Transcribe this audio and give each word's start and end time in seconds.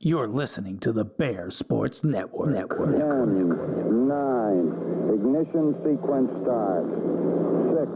You're 0.00 0.28
listening 0.28 0.78
to 0.80 0.92
the 0.92 1.04
Bear 1.04 1.50
Sports 1.50 2.04
Network. 2.04 2.50
Network. 2.50 2.92
Ten, 2.92 4.06
nine, 4.06 4.70
ignition 5.12 5.74
sequence 5.82 6.30
start. 6.38 6.86
Six, 7.74 7.90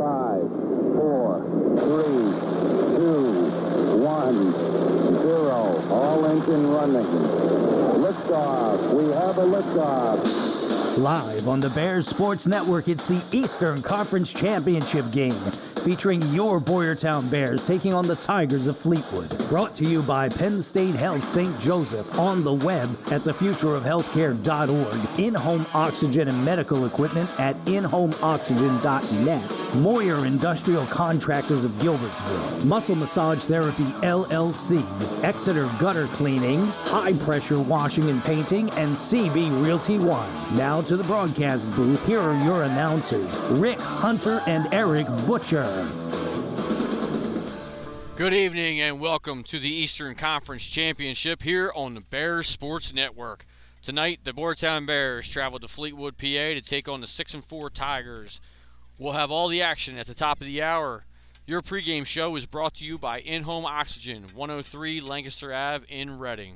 five, 0.00 0.48
four, 0.96 1.44
three, 1.84 2.32
two, 2.96 3.28
one, 4.00 4.52
zero. 5.20 5.84
All 5.90 6.24
engine 6.24 6.66
running. 6.66 7.04
Liftoff. 8.00 8.94
We 8.94 9.12
have 9.12 9.36
a 9.36 9.44
liftoff. 9.44 10.96
Live 10.96 11.46
on 11.46 11.60
the 11.60 11.68
Bears 11.70 12.06
Sports 12.06 12.46
Network, 12.46 12.88
it's 12.88 13.06
the 13.06 13.22
Eastern 13.36 13.82
Conference 13.82 14.32
Championship 14.32 15.04
game 15.12 15.34
featuring 15.84 16.22
your 16.32 16.60
Boyertown 16.60 17.30
Bears 17.30 17.62
taking 17.62 17.92
on 17.92 18.06
the 18.06 18.16
Tigers 18.16 18.68
of 18.68 18.78
Fleetwood. 18.78 19.28
Brought 19.50 19.76
to 19.76 19.84
you 19.84 20.00
by 20.02 20.30
Penn 20.30 20.58
State 20.60 20.94
Health 20.94 21.22
St. 21.22 21.60
Joseph 21.60 22.18
on 22.18 22.42
the 22.42 22.54
web 22.54 22.88
at 23.12 23.20
thefutureofhealthcare.org. 23.20 25.20
In-home 25.20 25.66
oxygen 25.74 26.28
and 26.28 26.44
medical 26.44 26.86
equipment 26.86 27.28
at 27.38 27.54
inhomeoxygen.net. 27.66 29.74
Moyer 29.76 30.24
Industrial 30.24 30.86
Contractors 30.86 31.66
of 31.66 31.72
Gilbertsville. 31.72 32.64
Muscle 32.64 32.96
Massage 32.96 33.44
Therapy 33.44 33.84
LLC. 34.02 34.82
Exeter 35.22 35.68
Gutter 35.78 36.06
Cleaning. 36.08 36.66
High 36.84 37.12
Pressure 37.18 37.60
Washing 37.60 38.08
and 38.08 38.24
Painting. 38.24 38.70
And 38.70 38.96
CB 38.96 39.62
Realty 39.64 39.98
One. 39.98 40.56
Now 40.56 40.80
to 40.82 40.96
the 40.96 41.04
broadcast 41.04 41.74
booth. 41.76 42.06
Here 42.06 42.20
are 42.20 42.40
your 42.44 42.62
announcers, 42.62 43.36
Rick 43.50 43.80
Hunter 43.80 44.40
and 44.46 44.72
Eric 44.72 45.08
Butcher. 45.26 45.73
Good 48.16 48.32
evening 48.32 48.80
and 48.80 49.00
welcome 49.00 49.42
to 49.44 49.58
the 49.58 49.68
Eastern 49.68 50.14
Conference 50.14 50.62
Championship 50.62 51.42
here 51.42 51.72
on 51.74 51.94
the 51.94 52.00
Bears 52.00 52.48
Sports 52.48 52.92
Network. 52.92 53.44
Tonight, 53.82 54.20
the 54.22 54.32
Boyertown 54.32 54.86
Bears 54.86 55.28
travel 55.28 55.58
to 55.58 55.66
Fleetwood, 55.66 56.16
PA 56.16 56.22
to 56.22 56.60
take 56.60 56.88
on 56.88 57.00
the 57.00 57.08
6 57.08 57.34
and 57.34 57.44
4 57.44 57.70
Tigers. 57.70 58.38
We'll 58.98 59.14
have 59.14 59.32
all 59.32 59.48
the 59.48 59.62
action 59.62 59.98
at 59.98 60.06
the 60.06 60.14
top 60.14 60.40
of 60.40 60.46
the 60.46 60.62
hour. 60.62 61.06
Your 61.46 61.60
pregame 61.60 62.06
show 62.06 62.36
is 62.36 62.46
brought 62.46 62.72
to 62.76 62.86
you 62.86 62.96
by 62.96 63.20
In 63.20 63.42
Home 63.42 63.66
Oxygen, 63.66 64.28
103 64.32 65.02
Lancaster 65.02 65.52
Ave 65.52 65.84
in 65.90 66.18
Reading. 66.18 66.54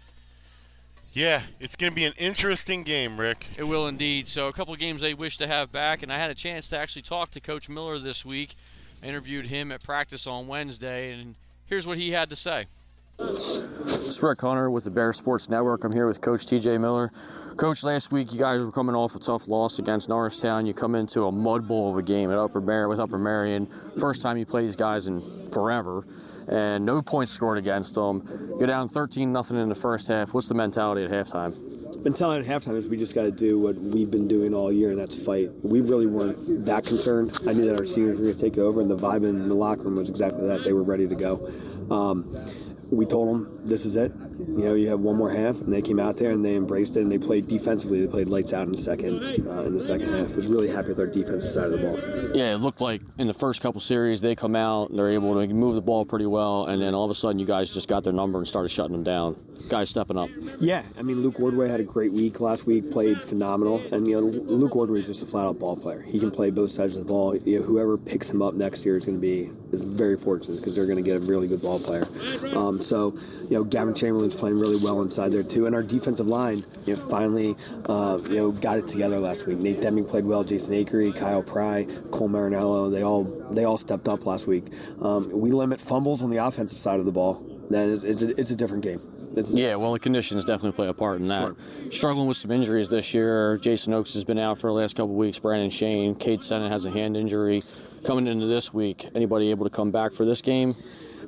Yeah, 1.13 1.43
it's 1.59 1.75
going 1.75 1.91
to 1.91 1.95
be 1.95 2.05
an 2.05 2.13
interesting 2.17 2.83
game, 2.83 3.19
Rick. 3.19 3.45
It 3.57 3.63
will 3.63 3.87
indeed. 3.87 4.27
So, 4.27 4.47
a 4.47 4.53
couple 4.53 4.73
of 4.73 4.79
games 4.79 5.01
they 5.01 5.13
wish 5.13 5.37
to 5.37 5.47
have 5.47 5.71
back, 5.71 6.03
and 6.03 6.11
I 6.11 6.17
had 6.17 6.29
a 6.29 6.35
chance 6.35 6.67
to 6.69 6.77
actually 6.77 7.03
talk 7.03 7.31
to 7.31 7.39
Coach 7.39 7.69
Miller 7.69 7.99
this 7.99 8.25
week. 8.25 8.55
Interviewed 9.05 9.45
him 9.45 9.71
at 9.71 9.83
practice 9.83 10.25
on 10.25 10.47
Wednesday, 10.47 11.11
and 11.11 11.35
here's 11.67 11.85
what 11.85 11.99
he 11.99 12.09
had 12.09 12.27
to 12.31 12.35
say. 12.35 12.65
It's 13.19 14.23
Rick 14.23 14.41
Hunter 14.41 14.71
with 14.71 14.83
the 14.85 14.89
Bear 14.89 15.13
Sports 15.13 15.47
Network. 15.47 15.83
I'm 15.83 15.93
here 15.93 16.07
with 16.07 16.21
Coach 16.21 16.47
TJ 16.47 16.81
Miller. 16.81 17.11
Coach, 17.55 17.83
last 17.83 18.11
week 18.11 18.33
you 18.33 18.39
guys 18.39 18.63
were 18.63 18.71
coming 18.71 18.95
off 18.95 19.13
a 19.13 19.19
tough 19.19 19.47
loss 19.47 19.77
against 19.77 20.09
Norristown. 20.09 20.65
You 20.65 20.73
come 20.73 20.95
into 20.95 21.25
a 21.25 21.31
mud 21.31 21.67
bowl 21.67 21.91
of 21.91 21.97
a 21.97 22.01
game 22.01 22.31
at 22.31 22.39
Upper 22.39 22.59
Mar- 22.59 22.87
with 22.87 22.99
Upper 22.99 23.19
Merion. 23.19 23.67
First 23.99 24.23
time 24.23 24.37
you 24.37 24.45
play 24.45 24.63
these 24.63 24.75
guys 24.75 25.07
in 25.07 25.21
forever, 25.53 26.03
and 26.47 26.83
no 26.83 27.03
points 27.03 27.31
scored 27.31 27.59
against 27.59 27.93
them. 27.93 28.27
You're 28.57 28.67
down 28.67 28.87
13 28.87 29.31
nothing 29.31 29.57
in 29.57 29.69
the 29.69 29.75
first 29.75 30.07
half. 30.07 30.33
What's 30.33 30.47
the 30.47 30.55
mentality 30.55 31.03
at 31.03 31.11
halftime? 31.11 31.53
Mentality 32.05 32.47
at 32.47 32.61
halftime 32.61 32.75
is 32.75 32.87
we 32.87 32.97
just 32.97 33.15
got 33.15 33.23
to 33.23 33.31
do 33.31 33.59
what 33.59 33.75
we've 33.75 34.11
been 34.11 34.27
doing 34.27 34.53
all 34.53 34.71
year, 34.71 34.91
and 34.91 34.99
that's 34.99 35.21
fight. 35.25 35.49
We 35.63 35.81
really 35.81 36.05
weren't 36.05 36.37
that 36.65 36.85
concerned. 36.85 37.37
I 37.47 37.53
knew 37.53 37.65
that 37.65 37.79
our 37.79 37.85
seniors 37.85 38.19
were 38.19 38.25
going 38.25 38.35
to 38.35 38.41
take 38.41 38.57
over, 38.59 38.79
and 38.79 38.89
the 38.89 38.95
vibe 38.95 39.27
in 39.27 39.49
the 39.49 39.55
locker 39.55 39.81
room 39.81 39.95
was 39.95 40.09
exactly 40.09 40.47
that. 40.47 40.63
They 40.63 40.71
were 40.71 40.83
ready 40.83 41.07
to 41.07 41.15
go. 41.15 41.51
Um, 41.89 42.23
we 42.91 43.05
told 43.07 43.29
them 43.29 43.54
this 43.65 43.85
is 43.85 43.95
it. 43.95 44.11
You 44.39 44.63
know, 44.63 44.73
you 44.73 44.89
have 44.89 44.99
one 44.99 45.15
more 45.15 45.31
half, 45.31 45.59
and 45.61 45.71
they 45.71 45.81
came 45.81 45.99
out 45.99 46.17
there 46.17 46.31
and 46.31 46.43
they 46.43 46.55
embraced 46.55 46.97
it 46.97 47.01
and 47.01 47.11
they 47.11 47.17
played 47.17 47.47
defensively. 47.47 48.05
They 48.05 48.11
played 48.11 48.27
lights 48.27 48.53
out 48.53 48.65
in 48.65 48.71
the 48.71 48.77
second 48.77 49.21
uh, 49.23 49.61
in 49.61 49.73
the 49.73 49.79
second 49.79 50.13
half. 50.13 50.35
Was 50.35 50.47
really 50.47 50.69
happy 50.69 50.89
with 50.89 50.99
our 50.99 51.07
defensive 51.07 51.51
side 51.51 51.65
of 51.65 51.71
the 51.71 51.77
ball. 51.77 52.35
Yeah, 52.35 52.53
it 52.53 52.59
looked 52.59 52.81
like 52.81 53.01
in 53.17 53.27
the 53.27 53.33
first 53.33 53.61
couple 53.61 53.81
series 53.81 54.21
they 54.21 54.35
come 54.35 54.55
out 54.55 54.89
and 54.89 54.99
they're 54.99 55.11
able 55.11 55.39
to 55.39 55.53
move 55.53 55.75
the 55.75 55.81
ball 55.81 56.05
pretty 56.05 56.25
well, 56.25 56.65
and 56.65 56.81
then 56.81 56.93
all 56.93 57.05
of 57.05 57.11
a 57.11 57.13
sudden 57.13 57.39
you 57.39 57.45
guys 57.45 57.73
just 57.73 57.89
got 57.89 58.03
their 58.03 58.13
number 58.13 58.37
and 58.37 58.47
started 58.47 58.69
shutting 58.69 58.93
them 58.93 59.03
down. 59.03 59.35
Guys 59.69 59.89
stepping 59.89 60.17
up. 60.17 60.29
Yeah, 60.59 60.83
I 60.97 61.01
mean 61.01 61.21
Luke 61.21 61.35
Wardway 61.35 61.69
had 61.69 61.79
a 61.79 61.83
great 61.83 62.11
week 62.11 62.39
last 62.39 62.65
week. 62.65 62.91
Played 62.91 63.21
phenomenal, 63.21 63.81
and 63.91 64.07
you 64.07 64.19
know 64.19 64.27
Luke 64.27 64.73
Wardway 64.73 64.99
is 64.99 65.07
just 65.07 65.23
a 65.23 65.25
flat 65.25 65.45
out 65.45 65.59
ball 65.59 65.75
player. 65.75 66.01
He 66.01 66.19
can 66.19 66.31
play 66.31 66.49
both 66.49 66.71
sides 66.71 66.95
of 66.95 67.05
the 67.05 67.07
ball. 67.07 67.35
You 67.35 67.59
know, 67.59 67.65
whoever 67.65 67.97
picks 67.97 68.29
him 68.29 68.41
up 68.41 68.53
next 68.53 68.85
year 68.85 68.95
is 68.97 69.05
going 69.05 69.17
to 69.17 69.21
be 69.21 69.49
is 69.71 69.83
very 69.83 70.17
fortunate 70.17 70.57
because 70.57 70.75
they're 70.75 70.85
going 70.85 71.03
to 71.03 71.09
get 71.09 71.17
a 71.17 71.25
really 71.25 71.47
good 71.47 71.61
ball 71.61 71.79
player. 71.79 72.05
Um, 72.55 72.77
so 72.77 73.17
you 73.49 73.54
know 73.54 73.54
Gavin 73.63 73.93
Chamberlain's 73.93 74.35
playing 74.35 74.59
really 74.59 74.77
well 74.83 75.01
inside 75.01 75.31
there 75.31 75.43
too, 75.43 75.65
and 75.65 75.75
our 75.75 75.83
defensive 75.83 76.27
line 76.27 76.63
you 76.85 76.95
know 76.95 76.99
finally 77.09 77.55
uh, 77.85 78.19
you 78.29 78.35
know 78.35 78.51
got 78.51 78.77
it 78.77 78.87
together 78.87 79.19
last 79.19 79.45
week. 79.47 79.57
Nate 79.57 79.81
Deming 79.81 80.05
played 80.05 80.25
well. 80.25 80.43
Jason 80.43 80.73
Akery, 80.73 81.15
Kyle 81.15 81.43
Pry, 81.43 81.85
Cole 82.11 82.29
Marinello, 82.29 82.91
they 82.91 83.03
all 83.03 83.23
they 83.23 83.63
all 83.63 83.77
stepped 83.77 84.07
up 84.07 84.25
last 84.25 84.47
week. 84.47 84.65
Um, 85.01 85.29
we 85.31 85.51
limit 85.51 85.79
fumbles 85.81 86.21
on 86.21 86.29
the 86.29 86.37
offensive 86.37 86.77
side 86.77 86.99
of 86.99 87.05
the 87.05 87.11
ball. 87.11 87.43
Then 87.69 87.99
it's, 88.03 88.21
a, 88.21 88.39
it's 88.39 88.51
a 88.51 88.55
different 88.55 88.83
game. 88.83 89.01
Yeah, 89.35 89.75
well, 89.75 89.91
the 89.91 89.99
conditions 89.99 90.45
definitely 90.45 90.77
play 90.77 90.87
a 90.87 90.93
part 90.93 91.19
in 91.19 91.27
that. 91.27 91.55
Struggling 91.91 92.27
with 92.27 92.37
some 92.37 92.51
injuries 92.51 92.89
this 92.89 93.13
year. 93.13 93.57
Jason 93.57 93.93
Oakes 93.93 94.13
has 94.13 94.23
been 94.23 94.39
out 94.39 94.57
for 94.57 94.67
the 94.67 94.73
last 94.73 94.95
couple 94.95 95.13
weeks. 95.13 95.39
Brandon 95.39 95.69
Shane, 95.69 96.15
Kate 96.15 96.41
Sennett 96.41 96.71
has 96.71 96.85
a 96.85 96.91
hand 96.91 97.17
injury. 97.17 97.61
Coming 98.05 98.27
into 98.27 98.45
this 98.45 98.73
week, 98.73 99.09
anybody 99.13 99.49
able 99.51 99.65
to 99.65 99.69
come 99.69 99.91
back 99.91 100.13
for 100.13 100.23
this 100.23 100.41
game? 100.41 100.75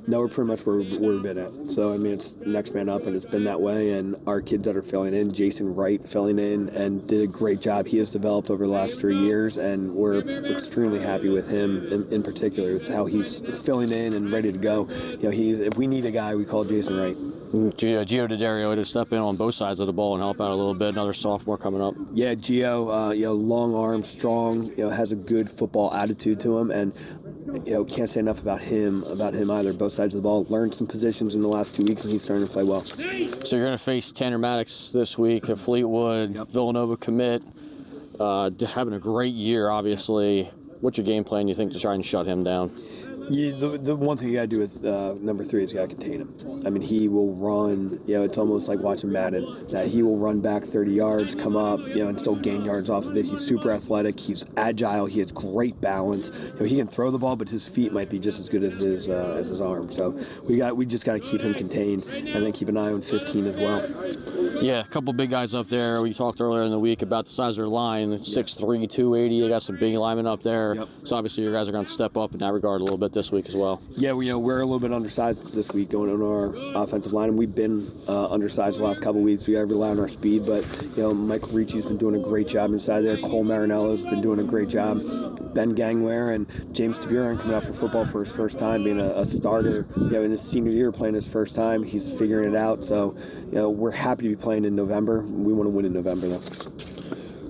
No, 0.08 0.20
we're 0.20 0.28
pretty 0.28 0.48
much 0.48 0.64
where, 0.64 0.80
where 0.80 1.12
we've 1.12 1.22
been 1.22 1.36
at. 1.36 1.70
So, 1.70 1.92
I 1.92 1.98
mean, 1.98 2.14
it's 2.14 2.38
next 2.38 2.74
man 2.74 2.88
up, 2.88 3.04
and 3.04 3.14
it's 3.14 3.26
been 3.26 3.44
that 3.44 3.60
way. 3.60 3.90
And 3.90 4.16
our 4.26 4.40
kids 4.40 4.64
that 4.64 4.74
are 4.74 4.80
filling 4.80 5.12
in, 5.12 5.34
Jason 5.34 5.74
Wright 5.74 6.02
filling 6.02 6.38
in, 6.38 6.70
and 6.70 7.06
did 7.06 7.20
a 7.20 7.26
great 7.26 7.60
job. 7.60 7.86
He 7.86 7.98
has 7.98 8.10
developed 8.10 8.48
over 8.48 8.66
the 8.66 8.72
last 8.72 8.98
three 8.98 9.18
years, 9.18 9.58
and 9.58 9.94
we're 9.94 10.20
extremely 10.50 11.00
happy 11.00 11.28
with 11.28 11.50
him 11.50 11.86
in, 11.92 12.10
in 12.10 12.22
particular, 12.22 12.72
with 12.72 12.88
how 12.90 13.04
he's 13.04 13.40
filling 13.62 13.92
in 13.92 14.14
and 14.14 14.32
ready 14.32 14.50
to 14.50 14.56
go. 14.56 14.88
You 14.88 15.24
know, 15.24 15.30
he's 15.30 15.60
if 15.60 15.76
we 15.76 15.86
need 15.86 16.06
a 16.06 16.10
guy, 16.10 16.34
we 16.34 16.46
call 16.46 16.64
Jason 16.64 16.96
Wright. 16.96 17.16
Gio, 17.48 18.04
Gio 18.04 18.28
D'Addario 18.28 18.74
to 18.74 18.84
step 18.84 19.12
in 19.12 19.18
on 19.18 19.36
both 19.36 19.54
sides 19.54 19.80
of 19.80 19.86
the 19.86 19.92
ball 19.92 20.14
and 20.14 20.22
help 20.22 20.38
out 20.40 20.50
a 20.50 20.54
little 20.54 20.74
bit. 20.74 20.88
Another 20.88 21.14
sophomore 21.14 21.56
coming 21.56 21.80
up. 21.80 21.94
Yeah, 22.12 22.34
Gio, 22.34 23.08
uh, 23.08 23.12
you 23.12 23.24
know, 23.24 23.32
long 23.34 23.74
arm, 23.74 24.02
strong, 24.02 24.66
you 24.68 24.84
know, 24.84 24.90
has 24.90 25.12
a 25.12 25.16
good 25.16 25.50
football 25.50 25.92
attitude 25.92 26.40
to 26.40 26.58
him, 26.58 26.70
and 26.70 26.92
you 27.64 27.72
know, 27.74 27.84
can't 27.84 28.08
say 28.08 28.20
enough 28.20 28.42
about 28.42 28.60
him, 28.60 29.02
about 29.04 29.34
him 29.34 29.50
either. 29.50 29.72
Both 29.72 29.92
sides 29.92 30.14
of 30.14 30.22
the 30.22 30.28
ball. 30.28 30.44
Learned 30.44 30.74
some 30.74 30.86
positions 30.86 31.34
in 31.34 31.42
the 31.42 31.48
last 31.48 31.74
two 31.74 31.84
weeks, 31.84 32.02
and 32.02 32.12
he's 32.12 32.22
starting 32.22 32.46
to 32.46 32.52
play 32.52 32.64
well. 32.64 32.82
So 32.82 33.02
you're 33.56 33.64
going 33.64 33.76
to 33.76 33.82
face 33.82 34.12
Tanner 34.12 34.38
Maddox 34.38 34.92
this 34.92 35.16
week 35.16 35.48
at 35.48 35.58
Fleetwood, 35.58 36.48
Villanova 36.50 36.96
commit, 36.96 37.42
uh, 38.20 38.50
having 38.74 38.94
a 38.94 38.98
great 38.98 39.34
year, 39.34 39.70
obviously. 39.70 40.44
What's 40.80 40.98
your 40.98 41.06
game 41.06 41.24
plan, 41.24 41.48
you 41.48 41.54
think, 41.54 41.72
to 41.72 41.80
try 41.80 41.94
and 41.94 42.04
shut 42.04 42.26
him 42.26 42.44
down? 42.44 42.70
Yeah, 43.30 43.52
the, 43.52 43.78
the 43.78 43.96
one 43.96 44.16
thing 44.16 44.28
you 44.28 44.34
got 44.34 44.42
to 44.42 44.46
do 44.48 44.58
with 44.60 44.84
uh, 44.84 45.14
number 45.20 45.44
three 45.44 45.64
is 45.64 45.72
you 45.72 45.78
got 45.78 45.90
to 45.90 45.94
contain 45.94 46.20
him. 46.20 46.66
I 46.66 46.70
mean, 46.70 46.82
he 46.82 47.08
will 47.08 47.34
run. 47.34 48.00
You 48.06 48.18
know, 48.18 48.22
it's 48.24 48.38
almost 48.38 48.68
like 48.68 48.78
watching 48.80 49.12
Madden. 49.12 49.66
That 49.70 49.88
he 49.88 50.02
will 50.02 50.18
run 50.18 50.40
back 50.40 50.64
30 50.64 50.92
yards, 50.92 51.34
come 51.34 51.56
up, 51.56 51.80
you 51.80 51.96
know, 51.96 52.08
and 52.08 52.18
still 52.18 52.36
gain 52.36 52.64
yards 52.64 52.88
off 52.90 53.04
of 53.04 53.16
it. 53.16 53.26
He's 53.26 53.40
super 53.40 53.70
athletic. 53.70 54.18
He's 54.18 54.44
agile. 54.56 55.06
He 55.06 55.18
has 55.20 55.32
great 55.32 55.80
balance. 55.80 56.30
You 56.54 56.60
know, 56.60 56.66
he 56.66 56.76
can 56.76 56.88
throw 56.88 57.10
the 57.10 57.18
ball, 57.18 57.36
but 57.36 57.48
his 57.48 57.68
feet 57.68 57.92
might 57.92 58.08
be 58.08 58.18
just 58.18 58.40
as 58.40 58.48
good 58.48 58.62
as 58.62 58.82
his 58.82 59.08
uh, 59.08 59.36
as 59.38 59.48
his 59.48 59.60
arm. 59.60 59.90
So 59.90 60.18
we 60.48 60.56
got 60.56 60.76
we 60.76 60.86
just 60.86 61.04
got 61.04 61.14
to 61.14 61.20
keep 61.20 61.40
him 61.40 61.54
contained, 61.54 62.04
and 62.04 62.44
then 62.44 62.52
keep 62.52 62.68
an 62.68 62.76
eye 62.76 62.92
on 62.92 63.02
15 63.02 63.46
as 63.46 63.56
well. 63.56 64.62
Yeah, 64.62 64.80
a 64.80 64.84
couple 64.84 65.12
big 65.12 65.30
guys 65.30 65.54
up 65.54 65.68
there. 65.68 66.02
We 66.02 66.12
talked 66.12 66.40
earlier 66.40 66.62
in 66.64 66.72
the 66.72 66.78
week 66.78 67.02
about 67.02 67.26
the 67.26 67.32
size 67.32 67.58
of 67.58 67.64
their 67.64 67.68
line. 67.68 68.10
6'3", 68.10 68.90
280. 68.90 69.40
They 69.40 69.48
got 69.48 69.62
some 69.62 69.76
big 69.76 69.96
linemen 69.96 70.26
up 70.26 70.42
there. 70.42 70.74
Yep. 70.74 70.88
So 71.04 71.16
obviously 71.16 71.44
your 71.44 71.52
guys 71.52 71.68
are 71.68 71.72
going 71.72 71.84
to 71.84 71.90
step 71.90 72.16
up 72.16 72.32
in 72.32 72.40
that 72.40 72.52
regard 72.52 72.80
a 72.80 72.84
little 72.84 72.98
bit 72.98 73.12
this 73.18 73.32
week 73.32 73.46
as 73.46 73.56
well. 73.56 73.82
Yeah, 73.96 74.12
we, 74.12 74.26
you 74.26 74.32
know 74.32 74.38
we're 74.38 74.60
a 74.60 74.64
little 74.64 74.78
bit 74.78 74.92
undersized 74.92 75.52
this 75.52 75.72
week 75.72 75.90
going 75.90 76.10
on 76.10 76.22
our 76.22 76.82
offensive 76.82 77.12
line, 77.12 77.30
and 77.30 77.38
we've 77.38 77.54
been 77.54 77.86
uh, 78.06 78.26
undersized 78.28 78.78
the 78.78 78.84
last 78.84 79.02
couple 79.02 79.20
weeks. 79.20 79.46
We 79.46 79.54
got 79.54 79.60
to 79.60 79.66
rely 79.66 79.90
on 79.90 79.98
our 79.98 80.08
speed, 80.08 80.46
but 80.46 80.64
you 80.96 81.02
know 81.02 81.12
Michael 81.12 81.48
Ricci's 81.48 81.84
been 81.84 81.96
doing 81.96 82.14
a 82.14 82.24
great 82.24 82.46
job 82.46 82.72
inside 82.72 83.00
there. 83.00 83.16
Cole 83.18 83.42
Marinello's 83.42 84.04
been 84.04 84.22
doing 84.22 84.38
a 84.38 84.44
great 84.44 84.68
job. 84.68 85.02
Ben 85.52 85.74
Gangware 85.74 86.32
and 86.32 86.46
James 86.74 86.98
Taburin 86.98 87.40
coming 87.40 87.56
out 87.56 87.64
for 87.64 87.72
football 87.72 88.04
for 88.04 88.20
his 88.20 88.30
first 88.30 88.58
time, 88.58 88.84
being 88.84 89.00
a, 89.00 89.10
a 89.10 89.26
starter. 89.26 89.86
You 89.96 90.10
know, 90.10 90.22
in 90.22 90.30
his 90.30 90.42
senior 90.42 90.70
year, 90.70 90.92
playing 90.92 91.14
his 91.14 91.28
first 91.30 91.56
time, 91.56 91.82
he's 91.82 92.16
figuring 92.16 92.54
it 92.54 92.56
out. 92.56 92.84
So, 92.84 93.16
you 93.46 93.56
know, 93.56 93.68
we're 93.68 93.90
happy 93.90 94.22
to 94.22 94.28
be 94.28 94.36
playing 94.36 94.64
in 94.64 94.76
November. 94.76 95.22
We 95.22 95.52
want 95.52 95.66
to 95.66 95.70
win 95.70 95.84
in 95.84 95.92
November, 95.92 96.28
though. 96.28 96.87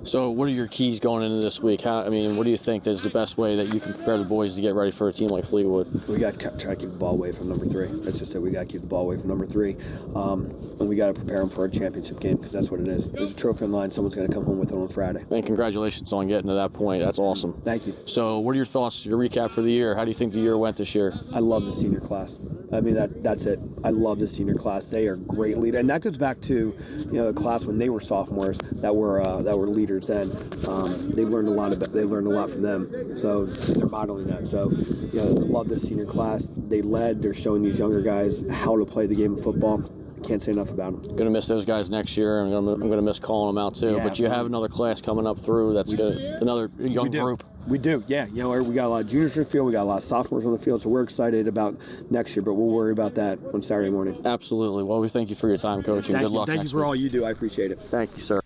So 0.09 0.31
what 0.31 0.47
are 0.47 0.51
your 0.51 0.65
keys 0.65 0.99
going 0.99 1.21
into 1.21 1.37
this 1.37 1.61
week? 1.61 1.81
How, 1.81 2.01
I 2.01 2.09
mean, 2.09 2.35
what 2.35 2.45
do 2.45 2.49
you 2.49 2.57
think 2.57 2.87
is 2.87 3.03
the 3.03 3.11
best 3.11 3.37
way 3.37 3.55
that 3.57 3.71
you 3.71 3.79
can 3.79 3.93
prepare 3.93 4.17
the 4.17 4.23
boys 4.23 4.55
to 4.55 4.61
get 4.61 4.73
ready 4.73 4.89
for 4.89 5.07
a 5.07 5.13
team 5.13 5.27
like 5.27 5.45
Fleetwood? 5.45 6.07
We 6.07 6.17
got 6.17 6.33
to 6.33 6.57
try 6.57 6.73
to 6.73 6.75
keep 6.75 6.89
the 6.89 6.97
ball 6.97 7.13
away 7.13 7.31
from 7.31 7.47
number 7.47 7.67
three. 7.67 7.85
That's 7.85 8.17
just 8.17 8.33
it. 8.33 8.39
We 8.39 8.49
got 8.49 8.61
to 8.61 8.65
keep 8.65 8.81
the 8.81 8.87
ball 8.87 9.03
away 9.03 9.17
from 9.17 9.27
number 9.27 9.45
three, 9.45 9.77
um, 10.15 10.45
and 10.79 10.89
we 10.89 10.95
got 10.95 11.07
to 11.07 11.13
prepare 11.13 11.41
them 11.41 11.49
for 11.49 11.65
a 11.65 11.69
championship 11.69 12.19
game 12.19 12.37
because 12.37 12.51
that's 12.51 12.71
what 12.71 12.79
it 12.79 12.87
is. 12.87 13.11
There's 13.11 13.33
a 13.33 13.35
trophy 13.35 13.65
in 13.65 13.71
line. 13.71 13.91
Someone's 13.91 14.15
going 14.15 14.27
to 14.27 14.33
come 14.33 14.45
home 14.45 14.57
with 14.57 14.71
it 14.71 14.77
on 14.77 14.87
Friday. 14.87 15.23
And 15.29 15.45
congratulations 15.45 16.11
on 16.11 16.27
getting 16.27 16.47
to 16.47 16.55
that 16.55 16.73
point. 16.73 17.03
That's 17.03 17.19
awesome. 17.19 17.53
Thank 17.61 17.85
you. 17.85 17.93
So 18.07 18.39
what 18.39 18.53
are 18.53 18.57
your 18.57 18.65
thoughts, 18.65 19.05
your 19.05 19.19
recap 19.19 19.51
for 19.51 19.61
the 19.61 19.71
year? 19.71 19.93
How 19.93 20.05
do 20.05 20.09
you 20.09 20.15
think 20.15 20.33
the 20.33 20.39
year 20.39 20.57
went 20.57 20.77
this 20.77 20.95
year? 20.95 21.13
I 21.31 21.37
love 21.37 21.65
the 21.65 21.71
senior 21.71 21.99
class. 21.99 22.39
I 22.71 22.81
mean 22.81 22.95
that 22.95 23.23
that's 23.23 23.45
it. 23.45 23.59
I 23.83 23.89
love 23.89 24.19
the 24.19 24.27
senior 24.27 24.53
class. 24.53 24.85
They 24.85 25.07
are 25.07 25.15
great 25.15 25.57
leaders, 25.57 25.81
and 25.81 25.89
that 25.89 26.01
goes 26.01 26.17
back 26.17 26.39
to 26.41 26.75
you 26.99 27.11
know 27.11 27.31
the 27.31 27.39
class 27.39 27.65
when 27.65 27.77
they 27.77 27.89
were 27.89 27.99
sophomores 27.99 28.57
that 28.59 28.95
were 28.95 29.21
uh, 29.21 29.41
that 29.41 29.57
were 29.57 29.67
leaders 29.67 30.07
then. 30.07 30.31
Um, 30.67 31.11
they 31.11 31.25
learned 31.25 31.47
a 31.47 31.51
lot 31.51 31.73
about 31.73 31.93
they 31.93 32.03
learned 32.03 32.27
a 32.27 32.31
lot 32.31 32.51
from 32.51 32.61
them. 32.61 33.15
So 33.15 33.45
they're 33.45 33.87
modeling 33.87 34.27
that. 34.27 34.47
So 34.47 34.69
you 34.69 35.19
know, 35.19 35.25
love 35.25 35.69
the 35.69 35.79
senior 35.79 36.05
class. 36.05 36.49
They 36.55 36.81
led. 36.81 37.21
They're 37.21 37.33
showing 37.33 37.63
these 37.63 37.79
younger 37.79 38.01
guys 38.01 38.45
how 38.49 38.77
to 38.77 38.85
play 38.85 39.07
the 39.07 39.15
game 39.15 39.33
of 39.33 39.43
football. 39.43 39.98
Can't 40.23 40.41
say 40.41 40.51
enough 40.51 40.71
about 40.71 41.01
them. 41.01 41.15
Gonna 41.15 41.29
miss 41.29 41.47
those 41.47 41.65
guys 41.65 41.89
next 41.89 42.17
year. 42.17 42.41
I'm 42.41 42.51
gonna, 42.51 42.73
I'm 42.73 42.89
gonna 42.89 43.01
miss 43.01 43.19
calling 43.19 43.55
them 43.55 43.63
out 43.63 43.75
too. 43.75 43.95
Yeah, 43.95 44.03
but 44.03 44.19
you 44.19 44.27
have 44.27 44.45
another 44.45 44.67
class 44.67 45.01
coming 45.01 45.25
up 45.25 45.39
through. 45.39 45.73
That's 45.73 45.93
gonna, 45.93 46.37
another 46.41 46.69
young 46.79 47.09
we 47.09 47.19
group. 47.19 47.43
We 47.67 47.77
do, 47.77 48.03
yeah. 48.07 48.25
You 48.27 48.43
know, 48.43 48.61
we 48.63 48.73
got 48.73 48.85
a 48.85 48.89
lot 48.89 49.03
of 49.03 49.09
juniors 49.09 49.37
on 49.37 49.43
the 49.43 49.49
field. 49.49 49.67
We 49.67 49.73
got 49.73 49.83
a 49.83 49.85
lot 49.85 49.97
of 49.97 50.03
sophomores 50.03 50.45
on 50.45 50.53
the 50.53 50.57
field. 50.57 50.81
So 50.81 50.89
we're 50.89 51.03
excited 51.03 51.47
about 51.47 51.79
next 52.09 52.35
year. 52.35 52.43
But 52.43 52.53
we'll 52.55 52.67
worry 52.67 52.91
about 52.91 53.15
that 53.15 53.39
on 53.53 53.61
Saturday 53.61 53.91
morning. 53.91 54.21
Absolutely. 54.25 54.83
Well, 54.83 54.99
we 54.99 55.09
thank 55.09 55.29
you 55.29 55.35
for 55.35 55.47
your 55.47 55.57
time, 55.57 55.83
coach, 55.83 56.09
and 56.09 56.15
Thank 56.15 56.23
good 56.23 56.31
you. 56.31 56.37
luck. 56.37 56.47
Thank 56.47 56.63
you 56.63 56.69
for 56.69 56.77
week. 56.77 56.85
all 56.85 56.95
you 56.95 57.09
do. 57.09 57.25
I 57.25 57.31
appreciate 57.31 57.71
it. 57.71 57.79
Thank 57.79 58.11
you, 58.13 58.19
sir. 58.19 58.41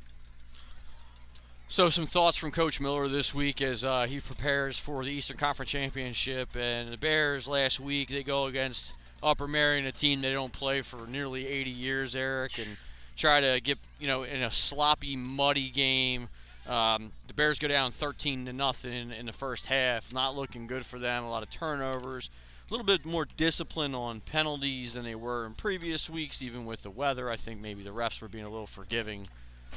So 1.69 1.89
some 1.89 2.05
thoughts 2.05 2.37
from 2.37 2.51
Coach 2.51 2.79
Miller 2.79 3.07
this 3.07 3.33
week 3.33 3.59
as 3.61 3.83
uh, 3.83 4.05
he 4.07 4.19
prepares 4.19 4.77
for 4.77 5.03
the 5.03 5.09
Eastern 5.09 5.37
Conference 5.37 5.71
Championship. 5.71 6.55
And 6.55 6.93
the 6.93 6.97
Bears 6.97 7.47
last 7.47 7.79
week 7.79 8.09
they 8.09 8.23
go 8.23 8.45
against 8.45 8.91
Upper 9.23 9.47
Merion, 9.47 9.85
a 9.85 9.91
team 9.91 10.21
they 10.21 10.33
don't 10.33 10.53
play 10.53 10.81
for 10.81 11.07
nearly 11.07 11.47
80 11.47 11.69
years, 11.69 12.15
Eric, 12.15 12.57
and 12.57 12.77
try 13.15 13.39
to 13.39 13.59
get 13.61 13.77
you 13.99 14.07
know 14.07 14.23
in 14.23 14.41
a 14.41 14.51
sloppy, 14.51 15.15
muddy 15.15 15.69
game. 15.69 16.29
Um, 16.67 17.11
the 17.27 17.33
Bears 17.33 17.59
go 17.59 17.67
down 17.67 17.91
13 17.91 18.45
to 18.45 18.53
nothing 18.53 19.11
in 19.11 19.25
the 19.25 19.33
first 19.33 19.65
half. 19.65 20.11
Not 20.11 20.35
looking 20.35 20.67
good 20.67 20.85
for 20.85 20.99
them. 20.99 21.23
A 21.23 21.29
lot 21.29 21.43
of 21.43 21.49
turnovers. 21.49 22.29
A 22.69 22.73
little 22.73 22.85
bit 22.85 23.05
more 23.05 23.25
discipline 23.25 23.93
on 23.93 24.21
penalties 24.21 24.93
than 24.93 25.03
they 25.03 25.15
were 25.15 25.45
in 25.45 25.53
previous 25.53 26.09
weeks, 26.09 26.41
even 26.41 26.65
with 26.65 26.81
the 26.81 26.89
weather. 26.89 27.29
I 27.29 27.35
think 27.35 27.59
maybe 27.59 27.83
the 27.83 27.89
refs 27.89 28.21
were 28.21 28.29
being 28.29 28.45
a 28.45 28.49
little 28.49 28.67
forgiving 28.67 29.27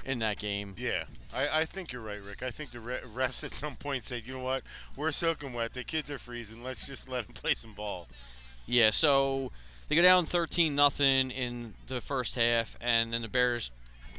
in 0.04 0.20
that 0.20 0.38
game. 0.38 0.74
Yeah, 0.78 1.04
I, 1.32 1.60
I 1.60 1.64
think 1.64 1.92
you're 1.92 2.02
right, 2.02 2.22
Rick. 2.22 2.42
I 2.42 2.50
think 2.50 2.70
the 2.70 2.80
re- 2.80 3.00
refs 3.00 3.42
at 3.42 3.54
some 3.54 3.74
point 3.76 4.04
said, 4.04 4.22
you 4.24 4.34
know 4.34 4.40
what, 4.40 4.62
we're 4.96 5.12
soaking 5.12 5.52
wet. 5.52 5.74
The 5.74 5.82
kids 5.82 6.10
are 6.10 6.18
freezing. 6.18 6.62
Let's 6.62 6.86
just 6.86 7.08
let 7.08 7.26
them 7.26 7.34
play 7.34 7.56
some 7.60 7.74
ball. 7.74 8.06
Yeah, 8.66 8.90
so 8.90 9.52
they 9.88 9.96
go 9.96 10.02
down 10.02 10.26
13 10.26 10.74
nothing 10.74 11.30
in 11.30 11.74
the 11.88 12.00
first 12.00 12.34
half, 12.34 12.76
and 12.80 13.12
then 13.12 13.22
the 13.22 13.28
Bears 13.28 13.70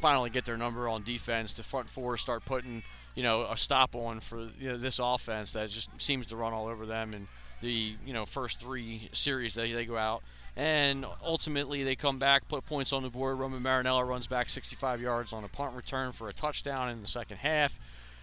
finally 0.01 0.29
get 0.29 0.45
their 0.45 0.57
number 0.57 0.87
on 0.87 1.03
defense. 1.03 1.53
The 1.53 1.63
front 1.63 1.89
four 1.89 2.17
start 2.17 2.45
putting, 2.45 2.83
you 3.15 3.23
know, 3.23 3.43
a 3.43 3.57
stop 3.57 3.95
on 3.95 4.21
for 4.21 4.49
you 4.59 4.69
know, 4.69 4.77
this 4.77 4.99
offense 5.01 5.51
that 5.51 5.69
just 5.69 5.89
seems 5.97 6.27
to 6.27 6.35
run 6.35 6.53
all 6.53 6.67
over 6.67 6.85
them. 6.85 7.13
And 7.13 7.27
the 7.61 7.95
you 8.05 8.13
know 8.13 8.25
first 8.25 8.59
three 8.59 9.09
series 9.13 9.55
they 9.55 9.71
they 9.73 9.85
go 9.85 9.97
out, 9.97 10.21
and 10.55 11.05
ultimately 11.23 11.83
they 11.83 11.95
come 11.95 12.19
back, 12.19 12.47
put 12.47 12.65
points 12.65 12.93
on 12.93 13.03
the 13.03 13.09
board. 13.09 13.39
Roman 13.39 13.61
Marinello 13.61 14.07
runs 14.07 14.27
back 14.27 14.49
65 14.49 15.01
yards 15.01 15.33
on 15.33 15.43
a 15.43 15.47
punt 15.47 15.75
return 15.75 16.13
for 16.13 16.29
a 16.29 16.33
touchdown 16.33 16.89
in 16.89 17.01
the 17.01 17.07
second 17.07 17.37
half, 17.37 17.73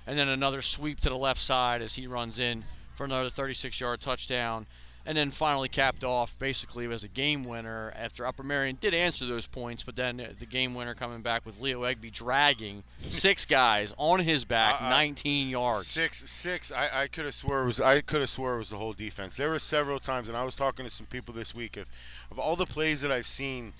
and 0.06 0.18
then 0.18 0.28
another 0.28 0.62
sweep 0.62 1.00
to 1.00 1.08
the 1.08 1.16
left 1.16 1.42
side 1.42 1.82
as 1.82 1.94
he 1.94 2.06
runs 2.06 2.38
in 2.38 2.64
for 2.96 3.04
another 3.04 3.28
36-yard 3.28 4.00
touchdown 4.00 4.66
and 5.06 5.16
then 5.18 5.30
finally 5.30 5.68
capped 5.68 6.02
off 6.02 6.32
basically 6.38 6.90
as 6.92 7.02
a 7.04 7.08
game 7.08 7.44
winner 7.44 7.92
after 7.96 8.26
Upper 8.26 8.42
Merion 8.42 8.78
did 8.80 8.94
answer 8.94 9.26
those 9.26 9.46
points, 9.46 9.82
but 9.82 9.96
then 9.96 10.16
the 10.38 10.46
game 10.46 10.74
winner 10.74 10.94
coming 10.94 11.20
back 11.20 11.44
with 11.44 11.60
Leo 11.60 11.82
Egby 11.82 12.10
dragging 12.12 12.82
six 13.10 13.44
guys 13.44 13.92
on 13.98 14.20
his 14.20 14.44
back, 14.44 14.80
Uh, 14.80 14.86
uh, 14.86 14.90
19 14.90 15.48
yards. 15.48 15.88
Six, 15.88 16.24
six. 16.42 16.70
I, 16.72 17.02
I 17.02 17.06
could 17.08 17.24
have 17.26 17.34
swore 17.34 17.62
it 17.62 17.66
was. 17.66 17.80
I 17.80 18.00
could 18.00 18.20
have 18.22 18.30
swore 18.30 18.54
it 18.54 18.58
was 18.58 18.70
the 18.70 18.78
whole 18.78 18.94
defense. 18.94 19.36
There 19.36 19.50
were 19.50 19.58
several 19.58 20.00
times, 20.00 20.28
and 20.28 20.36
I 20.36 20.44
was 20.44 20.54
talking 20.54 20.84
to 20.86 20.90
some 20.90 21.06
people 21.06 21.34
this 21.34 21.54
week 21.54 21.76
of, 21.76 21.86
of 22.30 22.38
all 22.38 22.56
the 22.56 22.66
plays 22.66 23.00
that 23.02 23.12
I've 23.12 23.26
seen, 23.26 23.74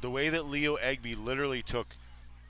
the 0.00 0.08
way 0.10 0.30
that 0.30 0.46
Leo 0.46 0.76
Egby 0.78 1.14
literally 1.22 1.62
took 1.62 1.88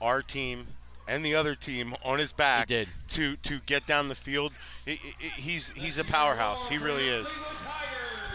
our 0.01 0.21
team 0.21 0.67
and 1.07 1.23
the 1.23 1.35
other 1.35 1.53
team 1.53 1.95
on 2.03 2.17
his 2.17 2.31
back 2.31 2.67
to 3.09 3.35
to 3.37 3.59
get 3.67 3.85
down 3.85 4.07
the 4.07 4.15
field. 4.15 4.51
I- 4.87 4.91
I- 5.21 5.39
he's 5.39 5.71
he's 5.75 5.97
a 5.99 6.03
powerhouse. 6.03 6.67
He 6.69 6.77
really 6.79 7.07
is. 7.07 7.27